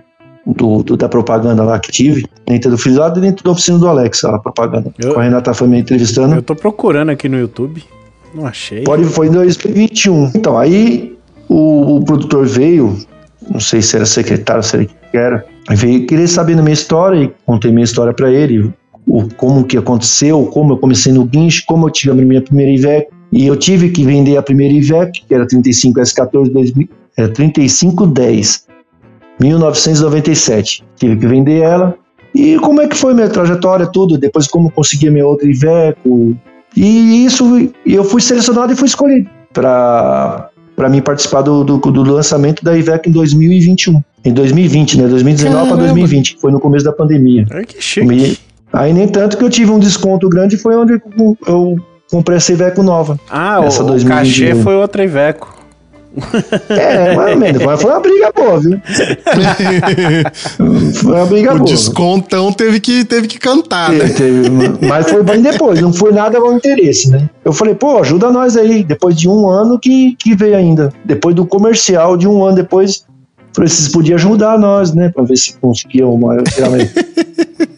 do, 0.45 0.81
do- 0.81 0.97
da 0.97 1.09
propaganda 1.09 1.61
lá 1.63 1.77
que 1.77 1.91
tive. 1.91 2.25
Tanto, 2.45 2.69
eu 2.69 2.77
fiz 2.77 2.95
lá 2.95 3.09
dentro 3.09 3.43
da 3.43 3.51
oficina 3.51 3.77
do 3.77 3.87
Alex, 3.87 4.23
a 4.23 4.39
propaganda. 4.39 4.91
Eu- 4.97 5.13
Com 5.13 5.19
a 5.19 5.23
Renata 5.23 5.53
foi 5.53 5.67
me 5.67 5.77
entrevistando. 5.79 6.33
Eu 6.35 6.41
tô 6.41 6.55
procurando 6.55 7.09
aqui 7.09 7.27
no 7.29 7.37
YouTube. 7.37 7.83
Não 8.33 8.47
achei. 8.47 8.83
Pode, 8.83 9.03
foi 9.03 9.27
em 9.27 9.31
2021. 9.31 10.31
Então, 10.33 10.57
aí 10.57 11.15
o, 11.49 11.97
o 11.97 12.03
produtor 12.05 12.45
veio, 12.47 12.97
não 13.51 13.59
sei 13.59 13.81
se 13.81 13.95
era 13.97 14.05
secretário, 14.05 14.63
se 14.63 14.75
era 14.77 14.85
que 14.85 15.17
era, 15.17 15.45
veio 15.71 16.05
querer 16.05 16.27
saber 16.27 16.55
da 16.55 16.61
minha 16.61 16.73
história 16.73 17.23
e 17.23 17.33
contei 17.45 17.71
minha 17.71 17.83
história 17.83 18.13
pra 18.13 18.31
ele, 18.31 18.73
o, 19.07 19.27
como 19.35 19.63
que 19.63 19.77
aconteceu, 19.77 20.45
como 20.47 20.73
eu 20.73 20.77
comecei 20.77 21.11
no 21.13 21.25
guincho, 21.25 21.63
como 21.67 21.87
eu 21.87 21.91
tive 21.91 22.11
a 22.11 22.15
minha 22.15 22.41
primeira 22.41 22.71
Iveco. 22.71 23.13
E 23.31 23.47
eu 23.47 23.57
tive 23.57 23.89
que 23.89 24.05
vender 24.05 24.37
a 24.37 24.43
primeira 24.43 24.73
Iveco, 24.73 25.11
que 25.27 25.33
era 25.33 25.47
35 25.47 25.99
S14 25.99 26.51
2000, 26.51 26.89
é, 27.17 27.27
3510, 27.27 28.65
1997. 29.39 30.83
Tive 30.95 31.17
que 31.17 31.27
vender 31.27 31.61
ela. 31.61 31.95
E 32.35 32.57
como 32.59 32.81
é 32.81 32.87
que 32.87 32.95
foi 32.95 33.13
minha 33.13 33.29
trajetória, 33.29 33.87
tudo, 33.87 34.17
depois 34.17 34.47
como 34.47 34.71
consegui 34.71 35.07
a 35.07 35.11
minha 35.11 35.25
outra 35.25 35.47
Iveco, 35.47 36.35
e 36.75 37.25
isso, 37.25 37.71
eu 37.85 38.03
fui 38.03 38.19
selecionado 38.19 38.73
e 38.73 38.75
fui 38.75 38.87
escolhido 38.87 39.29
para 39.53 40.49
para 40.75 40.89
mim 40.89 41.01
participar 41.01 41.41
do, 41.41 41.63
do, 41.63 41.77
do 41.77 42.03
lançamento 42.03 42.63
da 42.63 42.75
Iveco 42.77 43.09
em 43.09 43.11
2021. 43.11 44.01
Em 44.25 44.33
2020, 44.33 44.97
né? 44.99 45.07
2019 45.07 45.55
para 45.57 45.67
Caramba. 45.69 45.83
2020, 45.83 46.35
que 46.35 46.41
foi 46.41 46.51
no 46.51 46.59
começo 46.59 46.85
da 46.85 46.91
pandemia. 46.93 47.45
Ai, 47.51 47.65
que 47.65 47.81
chique. 47.81 48.05
Me- 48.07 48.37
Aí 48.71 48.91
nem 48.91 49.07
tanto 49.07 49.37
que 49.37 49.43
eu 49.43 49.49
tive 49.51 49.69
um 49.69 49.77
desconto 49.77 50.27
grande, 50.27 50.57
foi 50.57 50.75
onde 50.75 50.99
eu, 51.45 51.77
comprei 52.09 52.37
essa 52.37 52.51
Iveco 52.51 52.81
nova. 52.81 53.19
Ah, 53.29 53.59
o 53.83 53.85
2021. 53.85 54.09
cachê 54.09 54.55
foi 54.63 54.73
outra 54.75 55.03
Iveco. 55.03 55.62
É, 56.69 57.15
mais 57.15 57.31
ou 57.33 57.37
menos. 57.37 57.63
Mas 57.63 57.81
foi 57.81 57.91
uma 57.91 57.99
briga 57.99 58.31
boa, 58.35 58.59
viu? 58.59 58.79
Foi 60.93 61.13
uma 61.15 61.25
briga 61.25 61.53
o 61.53 61.57
boa. 61.57 61.65
descontão 61.69 62.51
teve 62.53 62.79
que, 62.79 63.03
teve 63.03 63.27
que 63.27 63.39
cantar, 63.39 63.91
né? 63.91 64.07
Teve- 64.09 64.49
mas 64.87 65.09
foi 65.09 65.23
bem 65.23 65.41
depois, 65.41 65.81
não 65.81 65.91
foi 65.91 66.11
nada 66.11 66.37
ao 66.37 66.53
interesse, 66.53 67.09
né? 67.09 67.29
Eu 67.43 67.51
falei, 67.53 67.75
pô, 67.75 67.99
ajuda 67.99 68.31
nós 68.31 68.55
aí. 68.55 68.83
Depois 68.83 69.15
de 69.15 69.27
um 69.27 69.47
ano 69.49 69.79
que, 69.79 70.15
que 70.17 70.35
veio 70.35 70.55
ainda. 70.55 70.91
Depois 71.03 71.35
do 71.35 71.45
comercial, 71.45 72.15
de 72.15 72.27
um 72.27 72.43
ano 72.43 72.55
depois, 72.57 73.05
falei, 73.53 73.69
vocês 73.69 73.89
podiam 73.89 74.15
ajudar 74.15 74.57
nós, 74.57 74.93
né? 74.93 75.09
Pra 75.09 75.23
ver 75.23 75.37
se 75.37 75.55
conseguia 75.57 76.07
uma. 76.07 76.37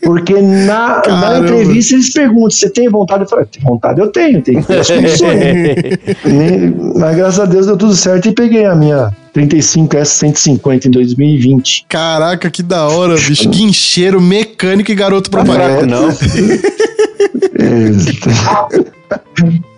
Porque 0.02 0.40
na, 0.40 1.02
na 1.08 1.40
entrevista 1.40 1.96
eles 1.96 2.14
perguntam: 2.14 2.52
você 2.52 2.70
tem 2.70 2.88
vontade? 2.88 3.24
Eu 3.24 3.28
falei, 3.28 3.48
vontade 3.64 4.00
eu 4.00 4.12
tenho, 4.12 4.40
tenho 4.42 4.62
que 4.62 4.68
ter 4.68 4.80
as 4.80 4.90
condições. 4.90 5.34
né? 6.26 6.74
Mas 6.96 7.16
graças 7.16 7.40
a 7.40 7.46
Deus 7.46 7.66
deu 7.66 7.76
tudo 7.76 7.96
certo 7.96 8.30
e 8.30 8.32
peguei 8.32 8.66
a 8.66 8.76
minha 8.76 9.12
35S150 9.36 10.86
em 10.86 10.92
2020. 10.92 11.88
Caraca, 11.90 12.52
que 12.52 12.62
da 12.62 12.88
hora, 12.88 13.16
bicho. 13.16 13.50
Guincheiro, 13.50 14.22
mecânico 14.22 14.92
e 14.92 14.96
garoto 14.96 15.32
propaganda. 15.32 15.82
É, 15.82 15.86
não. 15.86 16.10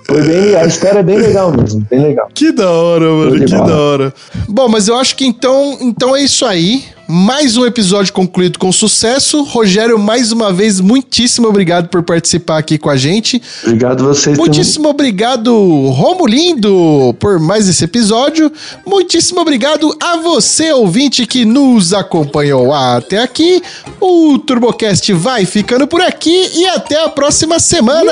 Foi 0.08 0.22
bem, 0.24 0.56
a 0.56 0.66
história 0.66 1.00
é 1.00 1.04
bem 1.04 1.18
legal 1.18 1.52
mesmo, 1.52 1.86
bem 1.90 2.02
legal. 2.02 2.30
Que 2.34 2.54
da 2.54 2.72
hora, 2.72 3.06
mano, 3.10 3.46
que 3.46 3.54
bola. 3.54 3.68
da 3.68 3.78
hora. 3.78 4.14
Bom, 4.48 4.70
mas 4.70 4.88
eu 4.88 4.96
acho 4.96 5.14
que 5.18 5.26
então, 5.26 5.78
então 5.82 6.16
é 6.16 6.22
isso 6.22 6.46
aí. 6.46 6.86
Mais 7.08 7.56
um 7.56 7.66
episódio 7.66 8.12
concluído 8.12 8.60
com 8.60 8.70
sucesso. 8.72 9.44
Rogério, 9.44 9.98
mais 9.98 10.34
uma 10.34 10.52
vez, 10.52 10.82
muitíssimo 10.82 11.48
obrigado 11.48 11.88
por 11.88 12.04
participar 12.04 12.58
aqui 12.58 12.78
com 12.78 12.90
a 12.90 12.98
gente. 12.98 13.42
Obrigado 13.64 14.04
a 14.04 14.08
vocês 14.08 14.38
também. 14.38 14.52
Muitíssimo 14.52 14.90
obrigado, 14.90 15.54
Romulindo, 15.90 17.16
por 17.18 17.40
mais 17.40 17.70
esse 17.70 17.86
episódio. 17.86 18.52
Muitíssimo 18.86 19.40
obrigado 19.40 19.96
a 20.04 20.18
você, 20.18 20.74
ouvinte, 20.74 21.26
que 21.26 21.46
nos 21.46 21.94
acompanhou 21.94 22.74
até 22.74 23.20
aqui. 23.20 23.62
O 24.02 24.38
TurboCast 24.40 25.14
vai 25.14 25.46
ficando 25.46 25.88
por 25.88 26.02
aqui 26.02 26.52
e 26.56 26.68
até 26.68 27.02
a 27.04 27.08
próxima 27.08 27.58
semana. 27.58 28.12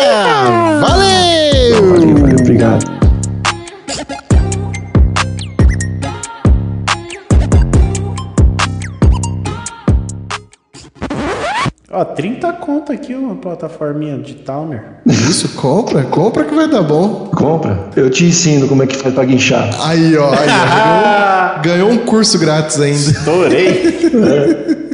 Valeu! 0.80 1.92
Valeu, 1.92 2.16
valeu, 2.16 2.36
obrigado. 2.40 3.06
Ó, 11.92 12.04
30 12.04 12.52
conto 12.54 12.92
aqui 12.92 13.14
uma 13.14 13.36
plataforminha 13.36 14.18
de 14.18 14.34
Towner. 14.34 14.84
Isso, 15.06 15.50
compra, 15.50 16.04
compra 16.04 16.44
que 16.44 16.56
vai 16.56 16.68
dar 16.68 16.82
bom. 16.82 17.30
Compra. 17.36 17.90
Eu 17.96 18.10
te 18.10 18.26
ensino 18.26 18.68
como 18.68 18.82
é 18.84 18.88
que 18.88 18.98
faz 18.98 19.14
pra 19.14 19.24
guinchar. 19.24 19.70
Aí, 19.88 20.18
ó, 20.18 20.30
aí, 20.32 20.48
ó, 20.50 21.62
ganhou, 21.62 21.88
ganhou 21.88 21.92
um 21.92 22.06
curso 22.06 22.40
grátis 22.40 22.80
ainda. 22.80 23.12
Estourei. 23.12 24.76